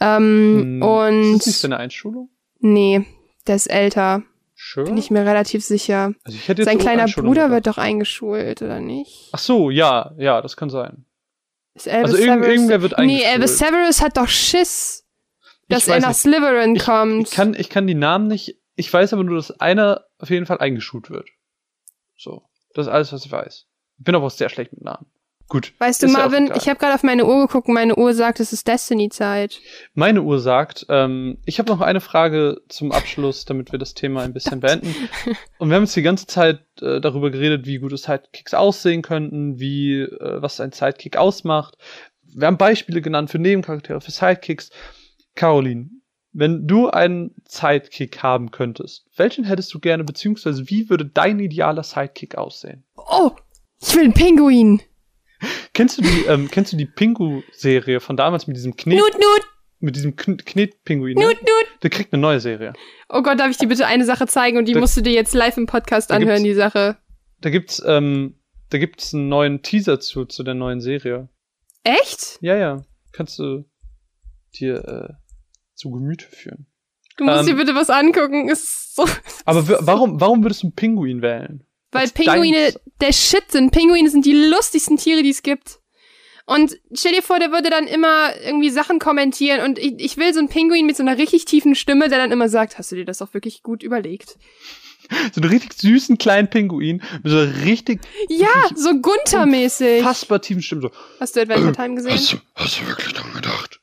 Ähm, 0.00 0.80
Hm, 0.80 0.82
und. 0.82 1.22
Ist 1.36 1.46
das 1.46 1.46
nicht 1.46 1.64
eine 1.64 1.78
Einschulung? 1.78 2.28
nee, 2.60 3.04
der 3.46 3.56
ist 3.56 3.66
älter. 3.66 4.22
Sure. 4.56 4.86
Bin 4.86 4.96
ich 4.96 5.10
mir 5.10 5.26
relativ 5.26 5.64
sicher. 5.64 6.14
also 6.24 6.38
Sein 6.62 6.78
kleiner 6.78 7.06
Bruder 7.06 7.44
gedacht. 7.44 7.50
wird 7.50 7.66
doch 7.66 7.78
eingeschult, 7.78 8.62
oder 8.62 8.80
nicht? 8.80 9.30
Ach 9.32 9.38
so, 9.38 9.70
ja, 9.70 10.12
ja, 10.16 10.40
das 10.40 10.56
kann 10.56 10.70
sein. 10.70 11.04
Ist 11.74 11.88
Albus 11.88 12.12
Also 12.12 12.22
irgend- 12.24 12.44
irgendwer 12.46 12.82
wird 12.82 12.98
Nee. 12.98 13.24
Albus 13.26 13.58
Severus 13.58 14.00
hat 14.00 14.16
doch 14.16 14.28
Schiss, 14.28 15.04
dass 15.68 15.88
er 15.88 16.00
nach 16.00 16.08
nicht. 16.08 16.18
Slytherin 16.18 16.76
Ich, 16.76 16.84
kommt. 16.84 17.28
ich, 17.28 17.34
kann, 17.34 17.54
ich 17.54 17.68
kann 17.70 17.86
die 17.86 17.94
Namen 17.94 18.28
nicht. 18.28 18.56
Ich 18.76 18.92
weiß 18.92 19.12
aber 19.12 19.24
nur, 19.24 19.36
dass 19.36 19.50
einer 19.60 20.04
auf 20.18 20.30
jeden 20.30 20.46
Fall 20.46 20.58
eingeschult 20.58 21.10
wird. 21.10 21.28
So. 22.16 22.44
Das 22.74 22.86
ist 22.86 22.92
alles, 22.92 23.12
was 23.12 23.24
ich 23.24 23.30
weiß. 23.32 23.66
Ich 23.98 24.04
bin 24.04 24.14
aber 24.14 24.26
auch 24.26 24.30
sehr 24.30 24.48
schlecht 24.48 24.72
mit 24.72 24.82
Namen. 24.82 25.06
Gut. 25.48 25.72
weißt 25.78 26.02
du, 26.02 26.06
ja 26.06 26.12
Marvin, 26.12 26.46
egal. 26.46 26.56
ich 26.56 26.68
habe 26.68 26.78
gerade 26.78 26.94
auf 26.94 27.02
meine 27.02 27.26
Uhr 27.26 27.46
geguckt 27.46 27.68
und 27.68 27.74
meine 27.74 27.96
Uhr 27.96 28.14
sagt, 28.14 28.40
es 28.40 28.52
ist 28.52 28.66
Destiny-Zeit. 28.66 29.60
Meine 29.94 30.22
Uhr 30.22 30.40
sagt, 30.40 30.86
ähm, 30.88 31.38
ich 31.44 31.58
habe 31.58 31.70
noch 31.70 31.80
eine 31.80 32.00
Frage 32.00 32.62
zum 32.68 32.92
Abschluss, 32.92 33.44
damit 33.44 33.70
wir 33.70 33.78
das 33.78 33.94
Thema 33.94 34.22
ein 34.22 34.32
bisschen 34.32 34.60
beenden. 34.60 34.94
Und 35.58 35.68
wir 35.68 35.76
haben 35.76 35.84
jetzt 35.84 35.96
die 35.96 36.02
ganze 36.02 36.26
Zeit 36.26 36.60
äh, 36.80 37.00
darüber 37.00 37.30
geredet, 37.30 37.66
wie 37.66 37.78
gute 37.78 37.96
Sidekicks 37.96 38.54
aussehen 38.54 39.02
könnten, 39.02 39.60
wie 39.60 40.00
äh, 40.00 40.42
was 40.42 40.60
ein 40.60 40.72
Sidekick 40.72 41.16
ausmacht. 41.16 41.76
Wir 42.22 42.46
haben 42.46 42.58
Beispiele 42.58 43.02
genannt 43.02 43.30
für 43.30 43.38
Nebencharaktere, 43.38 44.00
für 44.00 44.10
Sidekicks. 44.10 44.70
Caroline, 45.34 45.90
wenn 46.32 46.66
du 46.66 46.88
einen 46.88 47.34
Sidekick 47.46 48.22
haben 48.22 48.50
könntest, 48.50 49.06
welchen 49.16 49.44
hättest 49.44 49.72
du 49.74 49.78
gerne, 49.78 50.04
beziehungsweise 50.04 50.68
wie 50.68 50.88
würde 50.90 51.06
dein 51.06 51.38
idealer 51.38 51.82
Sidekick 51.82 52.36
aussehen? 52.36 52.84
Oh, 52.96 53.32
ich 53.80 53.94
will 53.94 54.04
einen 54.04 54.14
Pinguin. 54.14 54.82
Kennst 55.72 55.98
du 55.98 56.02
die, 56.02 56.24
ähm, 56.28 56.50
kennst 56.50 56.72
du 56.72 56.76
die 56.76 56.86
Pingu-Serie 56.86 58.00
von 58.00 58.16
damals 58.16 58.46
mit 58.46 58.56
diesem 58.56 58.76
Knet, 58.76 58.98
Nut, 58.98 59.12
nut, 59.14 59.46
mit 59.80 59.96
diesem 59.96 60.16
Kn 60.16 60.36
Knetpinguin? 60.38 61.16
Ne? 61.18 61.24
nut, 61.26 61.40
nut. 61.40 61.82
Der 61.82 61.90
kriegt 61.90 62.12
eine 62.12 62.20
neue 62.20 62.40
Serie. 62.40 62.72
Oh 63.08 63.22
Gott, 63.22 63.38
darf 63.40 63.50
ich 63.50 63.56
dir 63.58 63.68
bitte 63.68 63.86
eine 63.86 64.04
Sache 64.04 64.26
zeigen 64.26 64.56
und 64.58 64.66
die 64.66 64.72
Da- 64.72 64.80
musst 64.80 64.96
du 64.96 65.00
dir 65.02 65.12
jetzt 65.12 65.34
live 65.34 65.56
im 65.56 65.66
Podcast 65.66 66.10
anhören, 66.12 66.42
die 66.44 66.54
Sache. 66.54 66.96
Da 67.40 67.50
gibt's, 67.50 67.82
ähm, 67.86 68.40
da 68.70 68.78
gibt's 68.78 69.12
einen 69.14 69.28
neuen 69.28 69.62
Teaser 69.62 70.00
zu, 70.00 70.24
zu 70.24 70.42
der 70.42 70.54
neuen 70.54 70.80
Serie. 70.80 71.28
Echt? 71.82 72.38
Ja, 72.40 72.56
ja. 72.56 72.82
Kannst 73.12 73.38
du 73.38 73.64
dir 74.58 74.76
äh, 74.84 75.12
zu 75.74 75.90
Gemüte 75.90 76.24
führen. 76.26 76.66
Du 77.16 77.24
musst 77.24 77.40
Ähm, 77.40 77.46
dir 77.46 77.54
bitte 77.56 77.74
was 77.74 77.90
angucken. 77.90 78.48
Ist 78.48 78.94
so, 78.96 79.04
Aber 79.44 79.68
warum, 79.86 80.20
warum 80.20 80.42
würdest 80.42 80.62
du 80.62 80.68
einen 80.68 80.74
Pinguin 80.74 81.20
wählen? 81.22 81.64
Weil 81.94 82.02
Als 82.02 82.12
Pinguine 82.12 82.56
deins- 82.72 82.80
der 83.00 83.12
Shit 83.12 83.50
sind. 83.50 83.70
Pinguine 83.70 84.10
sind 84.10 84.26
die 84.26 84.32
lustigsten 84.34 84.96
Tiere, 84.96 85.22
die 85.22 85.30
es 85.30 85.42
gibt. 85.42 85.78
Und 86.46 86.76
stell 86.92 87.12
dir 87.12 87.22
vor, 87.22 87.38
der 87.38 87.52
würde 87.52 87.70
dann 87.70 87.86
immer 87.86 88.34
irgendwie 88.44 88.68
Sachen 88.68 88.98
kommentieren 88.98 89.60
und 89.64 89.78
ich, 89.78 89.94
ich 89.96 90.16
will 90.18 90.34
so 90.34 90.40
einen 90.40 90.48
Pinguin 90.50 90.84
mit 90.84 90.94
so 90.96 91.02
einer 91.02 91.16
richtig 91.16 91.46
tiefen 91.46 91.74
Stimme, 91.74 92.10
der 92.10 92.18
dann 92.18 92.32
immer 92.32 92.50
sagt, 92.50 92.76
hast 92.76 92.92
du 92.92 92.96
dir 92.96 93.06
das 93.06 93.22
auch 93.22 93.32
wirklich 93.32 93.62
gut 93.62 93.82
überlegt? 93.82 94.36
So 95.34 95.40
einen 95.40 95.50
richtig 95.50 95.72
süßen 95.74 96.18
kleinen 96.18 96.48
Pinguin 96.50 97.02
mit 97.22 97.30
so 97.32 97.38
einer 97.38 97.62
richtig 97.64 98.00
Ja, 98.28 98.48
so 98.74 98.90
Gunther-mäßig. 99.00 100.02
fassbar 100.02 100.40
tiefen 100.42 100.62
Stimme. 100.62 100.82
So, 100.82 100.90
Hast 101.20 101.36
du 101.36 101.40
Adventure 101.40 101.72
Time 101.72 101.94
gesehen? 101.94 102.12
Hast 102.12 102.32
du, 102.32 102.36
hast 102.54 102.78
du 102.80 102.86
wirklich 102.88 103.12
dran 103.14 103.32
gedacht? 103.34 103.80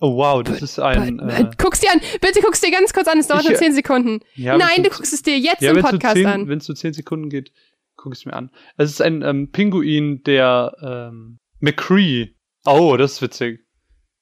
Oh 0.00 0.16
wow, 0.16 0.42
das 0.42 0.62
ist 0.62 0.78
ein. 0.78 1.18
Äh, 1.20 1.42
Äh, 1.42 1.50
Guck's 1.58 1.80
dir 1.80 1.90
an. 1.92 2.00
Bitte 2.20 2.40
guck's 2.40 2.60
dir 2.60 2.70
ganz 2.70 2.92
kurz 2.92 3.08
an. 3.08 3.18
Es 3.18 3.26
dauert 3.28 3.42
Ich, 3.42 3.48
nur 3.48 3.56
äh, 3.56 3.60
10 3.60 3.74
Sekunden. 3.74 4.20
ja, 4.34 4.56
Nein, 4.56 4.82
du 4.82 4.90
guckst 4.90 5.12
es 5.12 5.22
dir 5.22 5.38
jetzt 5.38 5.62
Ja, 5.62 5.72
im 5.72 5.80
Podcast 5.82 6.16
zehn, 6.16 6.26
an. 6.26 6.48
wenn 6.48 6.58
es 6.58 6.64
so 6.66 6.74
zehn 6.74 6.92
Sekunden 6.92 7.28
geht, 7.30 7.52
guck 7.96 8.12
es 8.12 8.24
mir 8.24 8.32
an. 8.34 8.50
Es 8.76 8.90
ist 8.90 9.00
ein 9.02 9.22
ähm, 9.22 9.50
Pinguin, 9.50 10.22
der 10.24 10.74
ähm, 10.82 11.38
McCree. 11.60 12.28
Oh, 12.64 12.96
das 12.96 13.12
ist 13.14 13.22
witzig. 13.22 13.60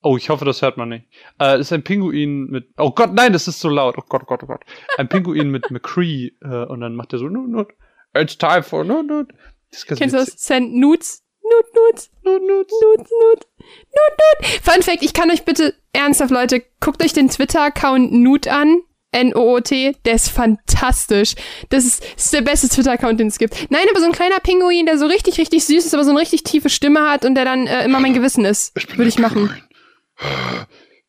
Oh, 0.02 0.16
ich 0.16 0.28
hoffe, 0.30 0.44
das 0.44 0.62
hört 0.62 0.76
man 0.76 0.88
nicht. 0.90 1.06
Äh, 1.40 1.54
es 1.54 1.62
ist 1.62 1.72
ein 1.72 1.82
Pinguin 1.82 2.46
mit. 2.46 2.68
Oh 2.76 2.92
Gott, 2.92 3.12
nein, 3.12 3.32
das 3.32 3.48
ist 3.48 3.58
so 3.60 3.68
laut. 3.68 3.96
Oh 3.98 4.04
Gott, 4.08 4.22
oh 4.22 4.26
Gott, 4.26 4.42
oh 4.44 4.46
Gott. 4.46 4.62
Ein 4.98 5.08
Pinguin 5.08 5.50
mit 5.50 5.70
McCree 5.70 6.30
äh, 6.42 6.64
und 6.66 6.80
dann 6.80 6.94
macht 6.94 7.12
er 7.12 7.18
so 7.18 7.28
Nut, 7.28 7.48
Nut. 7.48 7.72
It's 8.14 8.38
time 8.38 8.62
for 8.62 8.84
Nut, 8.84 9.06
Nut. 9.06 9.32
Das 9.72 9.84
Kennst 9.84 10.14
du 10.14 10.18
das? 10.18 10.28
Send 10.36 10.74
Nudes. 10.76 11.24
Nut, 11.50 11.66
Nut. 11.74 12.08
Nut, 12.24 12.42
Nut. 12.42 12.70
Nut, 12.70 12.98
Nut. 12.98 13.46
Nut, 13.60 14.12
Nut. 14.18 14.46
Fun 14.62 14.82
Fact, 14.82 15.02
ich 15.02 15.12
kann 15.12 15.30
euch 15.30 15.44
bitte, 15.44 15.74
ernsthaft 15.92 16.30
Leute, 16.30 16.62
guckt 16.80 17.02
euch 17.02 17.12
den 17.12 17.28
Twitter-Account 17.28 18.12
Nut 18.12 18.48
an. 18.48 18.80
N-O-O-T, 19.12 19.96
der 20.04 20.14
ist 20.14 20.28
fantastisch. 20.28 21.36
Das 21.70 21.86
ist, 21.86 22.02
das 22.16 22.24
ist 22.26 22.34
der 22.34 22.42
beste 22.42 22.68
Twitter-Account, 22.68 23.18
den 23.18 23.28
es 23.28 23.38
gibt. 23.38 23.70
Nein, 23.70 23.86
aber 23.90 24.00
so 24.00 24.06
ein 24.06 24.12
kleiner 24.12 24.40
Pinguin, 24.40 24.84
der 24.84 24.98
so 24.98 25.06
richtig, 25.06 25.38
richtig 25.38 25.64
süß 25.64 25.86
ist, 25.86 25.94
aber 25.94 26.04
so 26.04 26.10
eine 26.10 26.20
richtig 26.20 26.42
tiefe 26.44 26.68
Stimme 26.68 27.08
hat 27.08 27.24
und 27.24 27.34
der 27.34 27.46
dann 27.46 27.66
äh, 27.66 27.84
immer 27.84 28.00
mein 28.00 28.12
Gewissen 28.12 28.44
ist. 28.44 28.74
Würde 28.96 29.08
ich 29.08 29.18
machen. 29.18 29.48
Pinguin. 29.48 30.66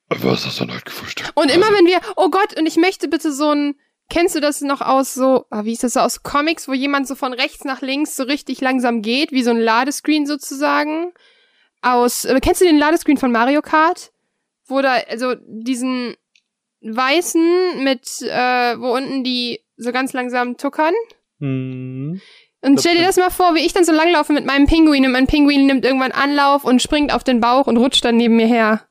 Was 0.10 0.46
hast 0.46 0.60
du 0.60 0.66
denn 0.66 0.74
heute 0.74 0.86
gefrühstückt? 0.86 1.32
Und 1.36 1.52
immer 1.52 1.68
wenn 1.74 1.86
wir, 1.86 2.00
oh 2.16 2.30
Gott, 2.30 2.58
und 2.58 2.66
ich 2.66 2.78
möchte 2.78 3.10
bitte 3.10 3.34
so 3.34 3.52
ein, 3.52 3.76
kennst 4.10 4.36
du 4.36 4.40
das 4.40 4.62
noch 4.62 4.82
aus 4.82 5.14
so, 5.14 5.46
ah, 5.50 5.66
wie 5.66 5.74
ist 5.74 5.84
das 5.84 5.94
so, 5.94 6.00
aus 6.00 6.24
Comics, 6.24 6.68
wo 6.68 6.74
jemand 6.74 7.08
so 7.08 7.16
von 7.16 7.34
rechts 7.34 7.64
nach 7.66 7.82
links 7.82 8.16
so 8.16 8.24
richtig 8.24 8.62
langsam 8.62 9.02
geht, 9.02 9.32
wie 9.32 9.44
so 9.44 9.52
ein 9.52 9.60
Ladescreen 9.60 10.26
sozusagen? 10.26 11.14
Aus, 11.82 12.26
äh, 12.26 12.40
kennst 12.42 12.62
du 12.62 12.66
den 12.66 12.78
Ladescreen 12.80 13.18
von 13.18 13.32
Mario 13.32 13.62
Kart? 13.62 14.12
Wo 14.66 14.82
da, 14.82 14.96
also 15.10 15.36
diesen 15.46 16.16
weißen 16.82 17.84
mit, 17.84 18.22
äh, 18.22 18.80
wo 18.80 18.96
unten 18.96 19.24
die 19.24 19.62
so 19.78 19.92
ganz 19.92 20.14
langsam 20.14 20.58
tuckern? 20.58 20.94
Hm. 21.40 22.22
Und 22.62 22.80
stell 22.80 22.96
dir 22.96 23.06
das 23.06 23.18
mal 23.18 23.30
vor, 23.30 23.56
wie 23.56 23.66
ich 23.66 23.74
dann 23.74 23.86
so 23.86 23.92
langlaufe 23.92 24.34
mit 24.34 24.46
meinem 24.46 24.66
Pinguin 24.66 25.06
und 25.06 25.12
mein 25.12 25.28
Pinguin 25.28 25.68
nimmt 25.68 25.86
irgendwann 25.86 26.12
Anlauf 26.12 26.64
und 26.64 26.82
springt 26.82 27.14
auf 27.14 27.24
den 27.24 27.40
Bauch 27.40 27.68
und 27.68 27.78
rutscht 27.78 28.04
dann 28.04 28.18
neben 28.18 28.36
mir 28.36 28.48
her. 28.48 28.82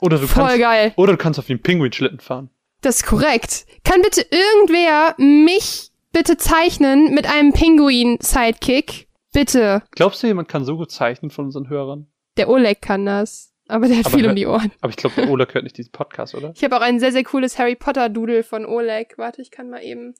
Oder 0.00 0.18
du 0.18 0.26
Voll 0.26 0.44
kannst. 0.44 0.58
geil. 0.58 0.92
Oder 0.96 1.12
du 1.12 1.18
kannst 1.18 1.38
auf 1.38 1.46
den 1.46 1.62
Pinguinschlitten 1.62 2.20
fahren. 2.20 2.50
Das 2.82 2.96
ist 2.96 3.06
korrekt. 3.06 3.64
Kann 3.84 4.02
bitte 4.02 4.22
irgendwer 4.22 5.14
mich 5.16 5.90
bitte 6.12 6.36
zeichnen 6.36 7.14
mit 7.14 7.26
einem 7.26 7.52
Pinguin-Sidekick? 7.52 9.08
Bitte. 9.32 9.82
Glaubst 9.92 10.22
du, 10.22 10.26
jemand 10.26 10.48
kann 10.48 10.64
so 10.64 10.76
gut 10.76 10.90
zeichnen 10.90 11.30
von 11.30 11.46
unseren 11.46 11.70
Hörern? 11.70 12.08
Der 12.36 12.48
Oleg 12.48 12.82
kann 12.82 13.06
das. 13.06 13.52
Aber 13.68 13.88
der 13.88 13.98
hat 13.98 14.06
Aber 14.06 14.16
viel 14.16 14.28
um 14.28 14.36
die 14.36 14.46
Ohren. 14.46 14.72
Aber 14.80 14.90
ich 14.90 14.96
glaube, 14.96 15.14
der 15.16 15.30
Ola 15.30 15.46
hört 15.50 15.64
nicht 15.64 15.78
diesen 15.78 15.92
Podcast, 15.92 16.34
oder? 16.34 16.52
Ich 16.54 16.64
habe 16.64 16.76
auch 16.76 16.80
ein 16.82 17.00
sehr, 17.00 17.12
sehr 17.12 17.24
cooles 17.24 17.58
Harry 17.58 17.76
Potter-Doodle 17.76 18.42
von 18.42 18.66
Oleg. 18.66 19.14
Warte, 19.16 19.40
ich 19.40 19.50
kann 19.50 19.70
mal 19.70 19.82
eben. 19.82 20.14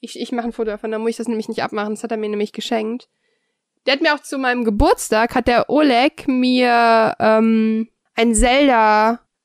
Ich, 0.00 0.18
ich 0.18 0.32
mache 0.32 0.46
ein 0.46 0.52
Foto 0.52 0.70
davon, 0.70 0.90
da 0.90 0.98
muss 0.98 1.10
ich 1.10 1.16
das 1.16 1.28
nämlich 1.28 1.48
nicht 1.48 1.62
abmachen. 1.62 1.94
Das 1.94 2.02
hat 2.02 2.10
er 2.10 2.16
mir 2.16 2.28
nämlich 2.28 2.52
geschenkt. 2.52 3.08
Der 3.86 3.94
hat 3.94 4.00
mir 4.00 4.14
auch 4.14 4.20
zu 4.20 4.38
meinem 4.38 4.64
Geburtstag, 4.64 5.34
hat 5.34 5.46
der 5.46 5.70
Oleg 5.70 6.26
mir 6.26 7.14
ähm, 7.20 7.88
ein 8.14 8.34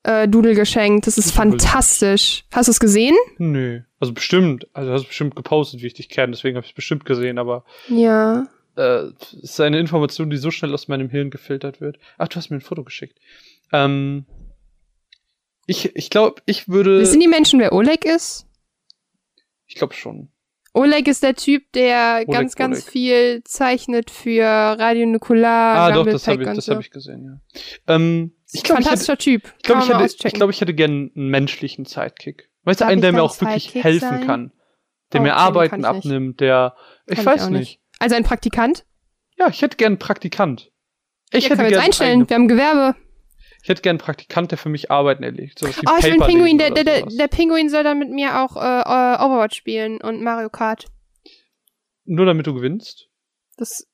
Zelda-Doodle 0.04 0.54
geschenkt. 0.54 1.06
Das 1.06 1.18
ist 1.18 1.28
Cool. 1.30 1.50
fantastisch. 1.50 2.44
Hast 2.52 2.68
du 2.68 2.72
es 2.72 2.80
gesehen? 2.80 3.16
Nö. 3.38 3.80
Also 4.00 4.12
bestimmt. 4.12 4.66
Also 4.72 4.88
du 4.90 4.94
hast 4.94 5.06
bestimmt 5.06 5.36
gepostet, 5.36 5.82
wie 5.82 5.86
ich 5.86 5.94
dich 5.94 6.08
kenne, 6.08 6.32
deswegen 6.32 6.56
habe 6.56 6.64
ich 6.64 6.72
es 6.72 6.76
bestimmt 6.76 7.04
gesehen, 7.04 7.38
aber 7.38 7.64
Ja. 7.88 8.46
äh, 8.76 9.04
es 9.20 9.32
ist 9.34 9.60
eine 9.60 9.78
Information, 9.78 10.30
die 10.30 10.36
so 10.38 10.50
schnell 10.50 10.72
aus 10.74 10.88
meinem 10.88 11.08
Hirn 11.08 11.30
gefiltert 11.30 11.80
wird. 11.80 11.98
Ach, 12.18 12.28
du 12.28 12.36
hast 12.36 12.50
mir 12.50 12.56
ein 12.56 12.62
Foto 12.62 12.82
geschickt. 12.84 13.18
Ähm, 13.72 14.26
ich 15.66 15.94
ich 15.94 16.10
glaube, 16.10 16.42
ich 16.46 16.68
würde. 16.68 17.00
Wissen 17.00 17.20
die 17.20 17.28
Menschen, 17.28 17.60
wer 17.60 17.72
Oleg 17.72 18.04
ist? 18.04 18.46
Ich 19.66 19.76
glaube 19.76 19.94
schon. 19.94 20.28
Oleg 20.74 21.06
ist 21.06 21.22
der 21.22 21.34
Typ, 21.34 21.70
der 21.72 22.16
Oleg, 22.26 22.28
ganz, 22.30 22.54
ganz 22.56 22.78
Oleg. 22.78 22.90
viel 22.90 23.42
zeichnet 23.44 24.10
für 24.10 24.44
Radio 24.44 25.06
Nukular, 25.06 25.76
Ah, 25.76 25.90
doch, 25.90 25.98
Rumble 25.98 26.12
das 26.14 26.26
habe 26.26 26.42
ich, 26.42 26.48
das 26.48 26.64
so. 26.64 26.74
hab 26.74 26.80
ich 26.80 26.90
gesehen, 26.90 27.24
ja. 27.86 27.94
Ähm, 27.94 28.32
ich 28.52 28.62
glaube, 28.62 28.80
ich 28.82 28.86
hätte, 28.86 28.96
Fantastischer 29.04 29.18
Typ. 29.18 29.42
ich, 29.56 29.62
glaub, 29.62 29.78
Kann 29.78 29.88
ich, 29.88 29.94
hätte, 30.12 30.28
ich, 30.28 30.34
glaub, 30.34 30.50
ich 30.50 30.60
hätte 30.60 30.74
gern 30.74 31.10
einen 31.14 31.28
menschlichen 31.28 31.84
Sidekick. 31.84 32.48
Weißt 32.64 32.80
du, 32.80 32.86
einen, 32.86 33.00
der 33.00 33.12
mir 33.12 33.22
auch 33.22 33.38
wirklich 33.40 33.64
Sidekick 33.64 33.84
helfen 33.84 34.08
sein? 34.08 34.26
kann. 34.26 34.52
Der 35.12 35.20
Oh, 35.20 35.24
mir 35.24 35.36
Arbeiten 35.36 35.76
nicht. 35.78 35.84
abnimmt, 35.86 36.40
der. 36.40 36.74
Ich 37.06 37.16
Kann 37.16 37.26
weiß 37.26 37.44
auch 37.44 37.50
nicht. 37.50 37.80
Also 37.98 38.16
ein 38.16 38.24
Praktikant? 38.24 38.84
Ja, 39.38 39.48
ich 39.48 39.60
hätte 39.62 39.76
gern 39.76 39.92
einen 39.92 39.98
Praktikant. 39.98 40.70
Ich 41.30 41.44
ja, 41.44 41.50
hätte 41.50 41.56
können 41.56 41.68
wir 41.70 41.76
jetzt 41.76 41.84
einstellen. 41.86 42.10
eigene- 42.22 42.28
Wir 42.30 42.34
haben 42.36 42.48
Gewerbe. 42.48 42.96
Ich 43.62 43.68
hätte 43.68 43.82
gern 43.82 43.92
einen 43.94 43.98
Praktikant, 44.00 44.50
der 44.50 44.58
für 44.58 44.68
mich 44.68 44.90
Arbeiten 44.90 45.22
erledigt. 45.22 45.58
So 45.58 45.66
Oh, 45.66 45.70
ich 45.70 46.04
will 46.04 46.12
einen 46.12 46.20
Pinguin. 46.22 46.58
Der, 46.58 46.70
der, 46.72 46.84
der, 46.84 47.06
der 47.06 47.28
Pinguin 47.28 47.68
soll 47.68 47.84
dann 47.84 47.98
mit 47.98 48.10
mir 48.10 48.40
auch 48.40 48.56
äh, 48.56 48.60
Overwatch 49.24 49.56
spielen 49.56 50.00
und 50.00 50.22
Mario 50.22 50.50
Kart. 50.50 50.86
Nur 52.04 52.26
damit 52.26 52.46
du 52.46 52.54
gewinnst. 52.54 53.08
Das, 53.56 53.86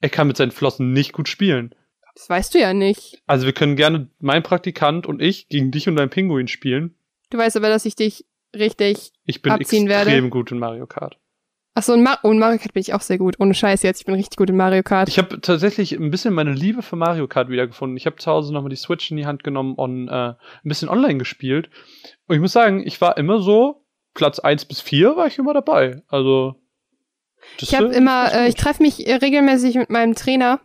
Er 0.00 0.10
kann 0.10 0.26
mit 0.26 0.36
seinen 0.36 0.50
Flossen 0.50 0.92
nicht 0.92 1.12
gut 1.14 1.28
spielen. 1.28 1.74
Das 2.14 2.28
weißt 2.28 2.54
du 2.54 2.60
ja 2.60 2.72
nicht. 2.72 3.22
Also 3.26 3.46
wir 3.46 3.52
können 3.52 3.76
gerne 3.76 4.08
mein 4.20 4.42
Praktikant 4.42 5.06
und 5.06 5.20
ich 5.20 5.48
gegen 5.48 5.70
dich 5.70 5.88
und 5.88 5.96
deinen 5.96 6.10
Pinguin 6.10 6.48
spielen. 6.48 6.94
Du 7.30 7.38
weißt 7.38 7.56
aber, 7.56 7.68
dass 7.68 7.84
ich 7.84 7.96
dich 7.96 8.24
richtig. 8.54 9.12
Ich 9.24 9.42
bin 9.42 9.52
Abziehen 9.52 9.88
extrem 9.88 10.08
werde. 10.08 10.28
gut 10.28 10.52
in 10.52 10.58
Mario 10.58 10.86
Kart. 10.86 11.18
Achso, 11.76 11.92
und, 11.92 12.04
Mar 12.04 12.20
in 12.22 12.38
Mario 12.38 12.58
Kart 12.58 12.72
bin 12.72 12.82
ich 12.82 12.94
auch 12.94 13.00
sehr 13.00 13.18
gut. 13.18 13.40
Ohne 13.40 13.52
Scheiß 13.52 13.82
jetzt. 13.82 14.00
Ich 14.00 14.06
bin 14.06 14.14
richtig 14.14 14.36
gut 14.36 14.48
in 14.48 14.56
Mario 14.56 14.84
Kart. 14.84 15.08
Ich 15.08 15.18
habe 15.18 15.40
tatsächlich 15.40 15.92
ein 15.92 16.12
bisschen 16.12 16.32
meine 16.32 16.52
Liebe 16.52 16.82
für 16.82 16.94
Mario 16.94 17.26
Kart 17.26 17.48
wiedergefunden. 17.48 17.96
Ich 17.96 18.06
habe 18.06 18.16
zu 18.16 18.30
Hause 18.30 18.54
nochmal 18.54 18.70
die 18.70 18.76
Switch 18.76 19.10
in 19.10 19.16
die 19.16 19.26
Hand 19.26 19.42
genommen 19.42 19.74
und 19.74 20.06
äh, 20.06 20.12
ein 20.12 20.36
bisschen 20.62 20.88
online 20.88 21.18
gespielt. 21.18 21.70
Und 22.28 22.36
ich 22.36 22.40
muss 22.40 22.52
sagen, 22.52 22.86
ich 22.86 23.00
war 23.00 23.16
immer 23.16 23.40
so, 23.40 23.84
Platz 24.14 24.38
1 24.38 24.66
bis 24.66 24.80
4 24.80 25.16
war 25.16 25.26
ich 25.26 25.38
immer 25.38 25.52
dabei. 25.52 26.02
Also. 26.06 26.54
das 27.58 27.68
Ich 27.68 27.74
habe 27.74 27.86
immer, 27.86 28.32
äh, 28.32 28.48
ich 28.48 28.54
treffe 28.54 28.80
mich 28.80 28.98
regelmäßig 28.98 29.74
mit 29.74 29.90
meinem 29.90 30.14
Trainer 30.14 30.60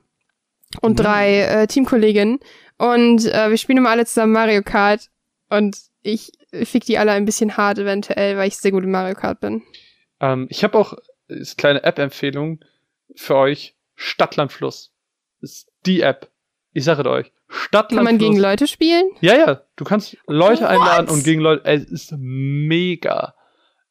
und 0.81 0.93
Mhm. 0.93 1.03
drei 1.03 1.39
äh, 1.41 1.67
Teamkolleginnen 1.67 2.39
und 2.77 3.25
äh, 3.25 3.49
wir 3.49 3.57
spielen 3.57 3.79
immer 3.79 3.89
alle 3.89 4.05
zusammen 4.05 4.33
Mario 4.33 4.61
Kart 4.63 5.09
und 5.49 5.77
ich 6.01 6.31
fick 6.63 6.85
die 6.85 6.97
alle 6.97 7.11
ein 7.11 7.25
bisschen 7.25 7.57
hart 7.57 7.77
eventuell, 7.79 8.37
weil 8.37 8.47
ich 8.47 8.57
sehr 8.57 8.71
gut 8.71 8.83
in 8.83 8.91
Mario 8.91 9.15
Kart 9.15 9.39
bin. 9.39 9.63
Ähm, 10.19 10.47
ich 10.49 10.63
habe 10.63 10.77
auch 10.77 10.93
ist 11.27 11.57
kleine 11.57 11.83
App-Empfehlung 11.83 12.59
für 13.15 13.35
euch. 13.35 13.75
Stadtlandfluss. 13.95 14.91
Ist 15.41 15.69
die 15.85 16.01
App. 16.01 16.29
Ich 16.73 16.85
sage 16.85 17.07
euch. 17.09 17.31
Stadtlandfluss. 17.47 17.97
Kann 17.97 18.03
man 18.05 18.17
gegen 18.17 18.37
Leute 18.39 18.67
spielen? 18.67 19.09
Ja, 19.21 19.35
ja. 19.35 19.61
Du 19.75 19.83
kannst 19.83 20.17
Leute 20.25 20.61
What? 20.63 20.69
einladen 20.69 21.09
und 21.09 21.23
gegen 21.23 21.41
Leute. 21.41 21.65
Es 21.65 21.83
ist 21.83 22.13
mega. 22.17 23.35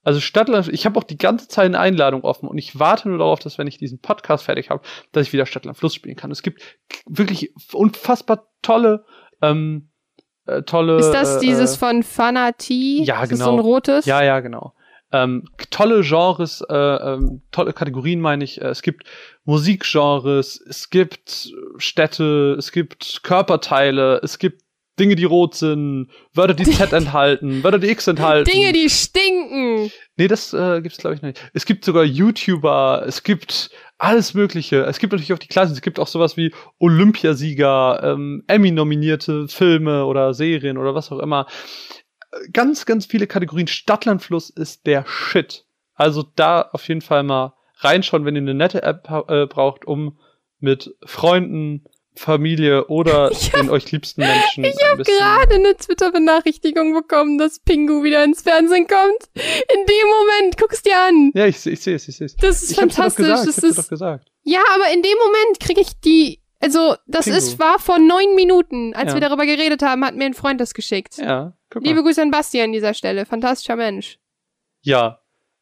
Also 0.08 0.20
Stadtland, 0.20 0.68
ich 0.68 0.86
habe 0.86 0.98
auch 0.98 1.04
die 1.04 1.18
ganze 1.18 1.48
Zeit 1.48 1.66
eine 1.66 1.78
Einladung 1.78 2.22
offen 2.22 2.48
und 2.48 2.56
ich 2.56 2.78
warte 2.78 3.10
nur 3.10 3.18
darauf, 3.18 3.40
dass 3.40 3.58
wenn 3.58 3.66
ich 3.66 3.76
diesen 3.76 4.00
Podcast 4.00 4.42
fertig 4.42 4.70
habe, 4.70 4.80
dass 5.12 5.26
ich 5.26 5.34
wieder 5.34 5.44
Stadtland 5.44 5.76
Fluss 5.76 5.94
spielen 5.94 6.16
kann. 6.16 6.30
Es 6.30 6.40
gibt 6.40 6.62
wirklich 7.04 7.52
unfassbar 7.74 8.48
tolle, 8.62 9.04
ähm, 9.42 9.90
äh, 10.46 10.62
tolle. 10.62 10.96
Ist 10.96 11.10
das 11.10 11.36
äh, 11.36 11.40
dieses 11.40 11.76
von 11.76 12.02
Fanati? 12.02 13.04
ja, 13.04 13.22
ist 13.22 13.32
Das 13.32 13.38
so 13.38 13.44
genau. 13.44 13.58
ein 13.58 13.60
rotes? 13.60 14.06
Ja, 14.06 14.22
ja, 14.22 14.40
genau. 14.40 14.72
Ähm, 15.12 15.44
tolle 15.68 16.00
Genres, 16.00 16.64
äh, 16.70 16.74
ähm, 16.74 17.42
tolle 17.50 17.74
Kategorien 17.74 18.22
meine 18.22 18.44
ich. 18.44 18.62
Äh, 18.62 18.68
es 18.68 18.80
gibt 18.80 19.04
Musikgenres, 19.44 20.58
es 20.58 20.88
gibt 20.88 21.52
Städte, 21.76 22.56
es 22.58 22.72
gibt 22.72 23.22
Körperteile, 23.24 24.22
es 24.22 24.38
gibt 24.38 24.62
Dinge, 24.98 25.16
die 25.16 25.24
rot 25.24 25.54
sind, 25.54 26.08
Wörter, 26.34 26.54
die 26.54 26.64
Z 26.64 26.92
enthalten, 26.92 27.62
Wörter, 27.62 27.78
die 27.78 27.88
X 27.88 28.06
enthalten. 28.06 28.50
Dinge, 28.50 28.72
die 28.72 28.90
stinken. 28.90 29.67
Nee, 30.17 30.28
das 30.28 30.52
äh, 30.52 30.81
gibt's 30.81 30.99
glaube 30.99 31.17
ich 31.17 31.23
nicht. 31.23 31.50
Es 31.55 31.67
gibt 31.67 31.84
sogar 31.84 32.05
YouTuber, 32.05 33.05
es 33.07 33.23
gibt 33.23 33.70
alles 33.99 34.34
Mögliche. 34.34 34.84
Es 34.84 34.99
gibt 34.99 35.12
natürlich 35.12 35.33
auch 35.33 35.39
die 35.39 35.49
Klassen, 35.49 35.73
es 35.73 35.83
gibt 35.83 35.99
auch 35.99 36.07
sowas 36.07 36.36
wie 36.36 36.52
Olympiasieger, 36.78 38.00
ähm, 38.02 38.44
Emmy-nominierte 38.47 39.49
Filme 39.49 40.05
oder 40.05 40.34
Serien 40.34 40.78
oder 40.78 40.94
was 40.94 41.10
auch 41.10 41.18
immer. 41.18 41.47
Ganz, 42.52 42.86
ganz 42.86 43.07
viele 43.07 43.26
Kategorien. 43.26 43.67
Stadtlandfluss 43.67 44.50
ist 44.50 44.86
der 44.86 45.05
Shit. 45.07 45.65
Also 45.94 46.25
da 46.36 46.62
auf 46.62 46.86
jeden 46.86 47.00
Fall 47.00 47.23
mal 47.23 47.55
reinschauen, 47.78 48.25
wenn 48.25 48.36
ihr 48.36 48.42
eine 48.42 48.55
nette 48.55 48.83
App 48.83 49.08
äh, 49.28 49.47
braucht, 49.47 49.86
um 49.86 50.18
mit 50.60 50.94
Freunden, 51.05 51.84
Familie 52.18 52.86
oder 52.88 53.30
Ich 53.32 53.52
hab- 53.52 53.60
den 53.60 53.70
euch 53.70 53.90
liebsten 53.92 54.20
Menschen 54.22 54.64
Ich 54.64 54.76
habe 54.90 55.02
gerade 55.02 55.55
eine 55.55 55.76
Twitter-Benachrichtigung 55.76 56.92
bekommen, 56.94 57.38
dass 57.38 57.60
Pingu 57.60 58.02
wieder 58.05 58.24
ins 58.24 58.42
Fernsehen 58.42 58.86
kommt. 58.86 59.18
In 59.34 59.86
dem 59.86 60.08
Moment, 60.08 60.58
guck's 60.58 60.82
dir 60.82 60.98
an. 60.98 61.30
Ja, 61.34 61.47
ich, 61.47 61.64
ich 61.66 61.80
sehe 61.80 61.97
es, 61.97 62.08
ich 62.08 62.16
sehe 62.16 62.26
es. 62.26 62.36
Das 62.36 62.62
ist 62.62 62.72
Ich 62.72 62.78
hab's 62.80 62.94
dir 62.97 63.02
doch 63.02 63.10
fantastisch. 63.14 63.24
gesagt, 63.26 63.48
das 63.48 63.56
hab's 63.56 63.64
ist 63.70 63.78
doch 63.78 63.88
gesagt. 63.88 64.28
Ja, 64.42 64.60
aber 64.74 64.92
in 64.92 65.02
dem 65.02 65.16
Moment 65.18 65.60
kriege 65.60 65.80
ich 65.80 65.98
die. 66.00 66.40
Also, 66.60 66.97
das 67.06 67.26
Pingu. 67.26 67.38
ist 67.38 67.58
war 67.60 67.78
vor 67.78 67.98
neun 68.00 68.34
Minuten, 68.34 68.92
als 68.94 69.10
Ja. 69.10 69.14
wir 69.14 69.20
darüber 69.20 69.47
geredet 69.47 69.80
haben, 69.82 70.05
hat 70.05 70.16
mir 70.16 70.24
ein 70.24 70.34
Freund 70.34 70.60
das 70.60 70.74
geschickt. 70.74 71.18
Ja, 71.18 71.52
guck 71.70 71.82
mal. 71.82 71.88
Liebe 71.88 72.02
Grüße 72.02 72.20
an 72.20 72.30
Basti 72.32 72.60
an 72.60 72.72
dieser 72.72 72.94
Stelle. 72.94 73.26
Fantastischer 73.26 73.76
Mensch. 73.76 74.18
Ja, 74.82 75.20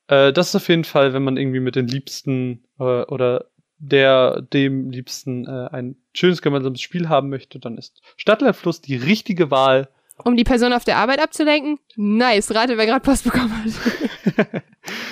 äh, 0.08 0.32
das 0.32 0.48
ist 0.48 0.56
auf 0.56 0.68
jeden 0.68 0.84
Fall, 0.84 1.12
wenn 1.12 1.22
man 1.22 1.36
irgendwie 1.36 1.60
mit 1.60 1.76
den 1.76 1.86
Liebsten 1.86 2.64
äh, 2.78 2.82
oder 3.02 3.50
der 3.78 4.42
dem 4.42 4.90
Liebsten 4.90 5.46
äh, 5.46 5.68
ein 5.72 5.96
schönes 6.14 6.42
gemeinsames 6.42 6.80
Spiel 6.80 7.08
haben 7.08 7.28
möchte, 7.28 7.58
dann 7.58 7.76
ist 7.78 8.00
Stadtlandfluss 8.16 8.80
die 8.80 8.96
richtige 8.96 9.50
Wahl. 9.50 9.88
Um 10.24 10.36
die 10.36 10.44
Person 10.44 10.72
auf 10.72 10.84
der 10.84 10.96
Arbeit 10.96 11.20
abzulenken? 11.20 11.78
Nice, 11.96 12.54
rate, 12.54 12.78
wer 12.78 12.86
gerade 12.86 13.00
Post 13.02 13.24
bekommen 13.24 13.52
hat. 13.52 14.62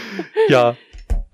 ja, 0.49 0.77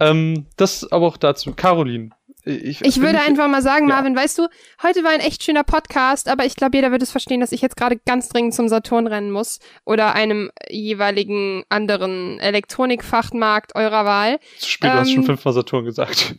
ähm, 0.01 0.47
das 0.57 0.91
aber 0.91 1.07
auch 1.07 1.17
dazu. 1.17 1.53
Caroline. 1.55 2.11
Ich, 2.45 2.81
Ich 2.83 3.01
würde 3.01 3.21
einfach 3.21 3.49
mal 3.49 3.63
sagen, 3.63 3.89
Ja. 3.89 3.97
Marvin, 3.97 4.17
weißt 4.17 4.39
du, 4.39 4.49
heute 4.83 5.05
war 5.05 5.11
ein 5.11 5.21
echt 5.21 5.45
schöner 5.45 5.63
Podcast, 5.63 6.27
aber 6.29 6.47
ich 6.47 6.57
glaube, 6.57 6.77
jeder 6.77 6.91
wird 6.91 7.03
es 7.03 7.11
verstehen, 7.11 7.41
dass 7.41 7.53
ich 7.53 7.61
jetzt 7.61 7.77
gerade 7.77 7.99
ganz 8.07 8.29
dringend 8.31 8.55
zum 8.55 8.69
Saturn 8.69 9.07
rennen 9.07 9.31
muss 9.31 9.61
oder 9.85 10.15
einem 10.15 10.51
jeweiligen 10.71 11.65
anderen 11.69 12.41
Elektronikfachmarkt 12.41 13.75
eurer 13.75 14.05
Wahl. 14.05 14.41
zu 14.59 14.69
spät, 14.71 14.91
du 14.91 14.95
hast 14.95 15.09
ähm, 15.09 15.15
schon 15.17 15.25
fünfmal 15.25 15.55
Saturn 15.55 15.85
gesagt. 15.85 16.37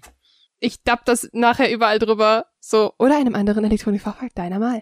Ich 0.61 0.81
dapp 0.83 1.03
das 1.05 1.27
nachher 1.33 1.69
überall 1.73 1.99
drüber. 1.99 2.45
So, 2.61 2.93
oder 2.97 3.17
einem 3.17 3.35
anderen 3.35 3.65
Elektronikfachmarkt, 3.65 4.37
deiner 4.37 4.59
mal. 4.59 4.81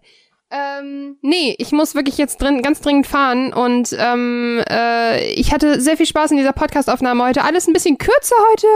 Ähm, 0.51 1.17
nee, 1.21 1.55
ich 1.59 1.71
muss 1.71 1.93
wirklich 1.95 2.17
jetzt 2.17 2.41
drin, 2.41 2.61
ganz 2.63 2.81
dringend 2.81 3.05
fahren 3.05 3.53
und 3.53 3.95
ähm, 3.99 4.63
äh, 4.67 5.31
ich 5.33 5.53
hatte 5.53 5.79
sehr 5.79 5.95
viel 5.95 6.07
Spaß 6.07 6.31
in 6.31 6.37
dieser 6.37 6.53
Podcast-Aufnahme 6.53 7.23
heute. 7.23 7.43
Alles 7.43 7.67
ein 7.67 7.73
bisschen 7.73 7.99
kürzer 7.99 8.35
heute, 8.51 8.67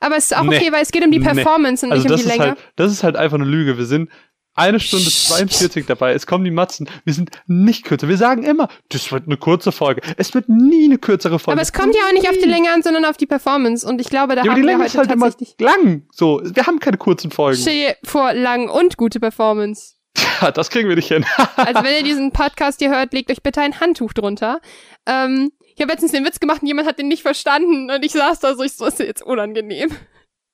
aber 0.00 0.16
es 0.16 0.24
ist 0.32 0.36
auch 0.36 0.42
Nee. 0.42 0.56
okay, 0.58 0.72
weil 0.72 0.82
es 0.82 0.90
geht 0.90 1.04
um 1.04 1.12
die 1.12 1.20
Nee. 1.20 1.24
Performance 1.24 1.86
und 1.86 1.92
Also 1.92 2.08
nicht 2.08 2.12
um 2.12 2.22
die 2.22 2.28
Länge. 2.28 2.44
halt, 2.50 2.58
das 2.74 2.90
ist 2.90 3.04
halt 3.04 3.14
einfach 3.16 3.36
eine 3.38 3.44
Lüge. 3.48 3.78
Wir 3.78 3.86
sind 3.86 4.10
eine 4.54 4.80
Stunde 4.80 5.10
42 5.10 5.86
dabei. 5.86 6.12
Es 6.12 6.26
kommen 6.26 6.44
die 6.44 6.50
Matzen. 6.50 6.88
Wir 7.04 7.14
sind 7.14 7.30
nicht 7.46 7.84
kürzer. 7.84 8.08
Wir 8.08 8.16
sagen 8.16 8.42
immer, 8.42 8.68
das 8.90 9.10
wird 9.10 9.26
eine 9.26 9.36
kurze 9.36 9.72
Folge. 9.72 10.02
Es 10.16 10.34
wird 10.34 10.48
nie 10.48 10.84
eine 10.86 10.98
kürzere 10.98 11.38
Folge. 11.38 11.58
Aber 11.58 11.62
es 11.62 11.72
kommt 11.72 11.94
ja 11.94 12.02
auch 12.08 12.12
nicht 12.12 12.28
auf 12.28 12.36
die 12.36 12.48
Länge 12.48 12.70
an, 12.72 12.82
sondern 12.82 13.04
auf 13.04 13.16
die 13.16 13.26
Performance. 13.26 13.86
Und 13.86 14.00
ich 14.00 14.08
glaube, 14.08 14.34
da 14.36 14.42
Ja, 14.42 14.50
haben 14.50 14.56
die 14.56 14.62
wir 14.62 14.66
Länge 14.66 14.84
heute 14.84 14.88
ist 14.88 14.98
halt 14.98 15.10
immer 15.10 15.30
lang. 15.58 16.06
So, 16.12 16.40
wir 16.44 16.66
haben 16.66 16.80
keine 16.80 16.98
kurzen 16.98 17.30
Folgen. 17.30 17.64
Dir 17.64 17.96
vor, 18.04 18.34
lang 18.34 18.68
und 18.68 18.96
gute 18.96 19.20
Performance. 19.20 19.94
Ja, 20.42 20.50
das 20.50 20.68
kriegen 20.68 20.88
wir 20.88 20.96
nicht 20.96 21.08
hin. 21.08 21.24
Also 21.56 21.82
wenn 21.82 21.94
ihr 21.96 22.02
diesen 22.02 22.32
Podcast 22.32 22.80
hier 22.80 22.90
hört, 22.90 23.12
legt 23.14 23.30
euch 23.30 23.42
bitte 23.42 23.60
ein 23.62 23.80
Handtuch 23.80 24.12
drunter. 24.12 24.60
Ähm, 25.06 25.50
ich 25.74 25.80
habe 25.80 25.90
letztens 25.92 26.12
den 26.12 26.24
Witz 26.24 26.38
gemacht 26.40 26.60
und 26.60 26.68
jemand 26.68 26.86
hat 26.86 26.98
den 26.98 27.08
nicht 27.08 27.22
verstanden 27.22 27.90
und 27.90 28.04
ich 28.04 28.12
saß 28.12 28.40
da 28.40 28.54
so, 28.54 28.62
ich 28.62 28.74
so, 28.74 28.84
ist 28.84 28.98
jetzt 28.98 29.22
unangenehm. 29.22 29.88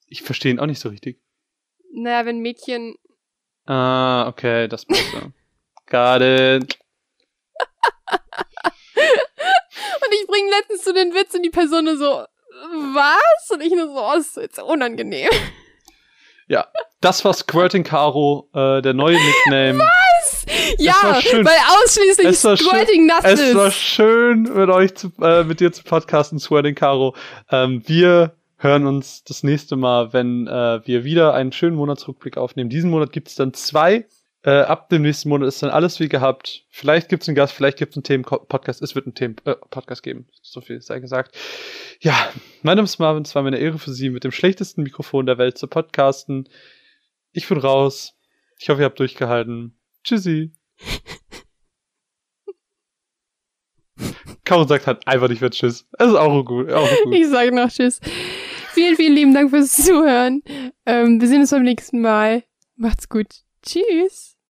Ich 0.06 0.22
verstehe 0.22 0.52
ihn 0.52 0.60
auch 0.60 0.66
nicht 0.66 0.80
so 0.80 0.88
richtig. 0.88 1.20
Naja, 1.92 2.24
wenn 2.26 2.38
Mädchen. 2.38 2.94
Ah, 3.68 4.26
okay, 4.28 4.66
das 4.66 4.86
passt 4.86 5.10
so. 5.12 5.20
Got 5.90 6.22
it. 6.22 6.78
Und 10.00 10.12
ich 10.14 10.26
bringe 10.26 10.50
letztens 10.50 10.84
zu 10.84 10.94
den 10.94 11.12
Witz 11.14 11.34
und 11.34 11.42
die 11.42 11.50
Person 11.50 11.84
nur 11.84 11.96
so, 11.98 12.24
was? 12.94 13.50
Und 13.50 13.60
ich 13.62 13.72
nur 13.74 13.88
so, 13.88 13.94
oh, 14.00 14.12
das 14.14 14.28
ist 14.28 14.36
jetzt 14.36 14.58
unangenehm. 14.58 15.30
Ja, 16.46 16.66
das 17.02 17.22
war 17.26 17.34
Squirting 17.34 17.84
Caro, 17.84 18.48
äh, 18.54 18.80
der 18.80 18.94
neue 18.94 19.16
Nickname. 19.18 19.86
Ja, 20.78 20.94
war 21.02 21.20
schön. 21.20 21.44
weil 21.44 21.58
ausschließlich 21.84 22.38
Squirting 22.38 23.04
nass 23.06 23.22
Es 23.24 23.54
war 23.54 23.66
ist. 23.68 23.76
schön, 23.76 24.44
mit 24.44 24.70
euch 24.70 24.94
zu, 24.94 25.12
äh, 25.20 25.44
mit 25.44 25.60
dir 25.60 25.72
zu 25.72 25.82
podcasten, 25.84 26.38
Squirting 26.38 26.74
Caro. 26.74 27.14
Ähm, 27.50 27.82
wir 27.86 28.37
hören 28.58 28.86
uns 28.86 29.24
das 29.24 29.42
nächste 29.42 29.76
Mal, 29.76 30.12
wenn 30.12 30.46
äh, 30.46 30.80
wir 30.84 31.04
wieder 31.04 31.32
einen 31.34 31.52
schönen 31.52 31.76
Monatsrückblick 31.76 32.36
aufnehmen. 32.36 32.68
Diesen 32.68 32.90
Monat 32.90 33.12
gibt's 33.12 33.36
dann 33.36 33.54
zwei. 33.54 34.06
Äh, 34.42 34.50
ab 34.50 34.88
dem 34.88 35.02
nächsten 35.02 35.28
Monat 35.28 35.48
ist 35.48 35.62
dann 35.62 35.70
alles 35.70 36.00
wie 36.00 36.08
gehabt. 36.08 36.64
Vielleicht 36.70 37.08
gibt's 37.08 37.28
einen 37.28 37.36
Gast, 37.36 37.52
vielleicht 37.52 37.78
gibt's 37.78 37.96
einen 37.96 38.02
Themen-Podcast. 38.04 38.82
Es 38.82 38.94
wird 38.94 39.06
einen 39.06 39.14
Themen-Podcast 39.14 40.02
geben. 40.02 40.26
So 40.42 40.60
viel 40.60 40.80
sei 40.82 40.98
gesagt. 41.00 41.36
Ja, 42.00 42.30
mein 42.62 42.76
Name 42.76 42.84
ist 42.86 42.98
Marvin. 42.98 43.22
Es 43.22 43.34
war 43.34 43.42
mir 43.42 43.48
eine 43.48 43.58
Ehre 43.58 43.78
für 43.78 43.92
Sie, 43.92 44.10
mit 44.10 44.24
dem 44.24 44.32
schlechtesten 44.32 44.82
Mikrofon 44.82 45.26
der 45.26 45.38
Welt 45.38 45.56
zu 45.56 45.66
podcasten. 45.66 46.48
Ich 47.32 47.48
bin 47.48 47.58
raus. 47.58 48.14
Ich 48.58 48.68
hoffe, 48.68 48.82
ihr 48.82 48.86
habt 48.86 48.98
durchgehalten. 48.98 49.78
Tschüssi. 50.02 50.52
Caro 54.44 54.66
sagt 54.66 54.86
halt 54.86 55.06
einfach 55.06 55.28
nicht 55.28 55.40
mehr 55.42 55.50
Tschüss. 55.50 55.86
Es 55.98 56.08
ist 56.08 56.14
auch 56.14 56.42
gut. 56.44 56.72
Auch 56.72 56.88
gut. 57.04 57.14
Ich 57.14 57.28
sage 57.28 57.54
noch 57.54 57.68
Tschüss. 57.68 58.00
Vielen, 58.78 58.94
vielen 58.94 59.14
lieben 59.14 59.34
Dank 59.34 59.50
fürs 59.50 59.74
Zuhören. 59.74 60.40
Ähm, 60.86 61.20
wir 61.20 61.26
sehen 61.26 61.40
uns 61.40 61.50
beim 61.50 61.64
nächsten 61.64 62.00
Mal. 62.00 62.44
Macht's 62.76 63.08
gut. 63.08 63.26
Tschüss. 63.60 64.37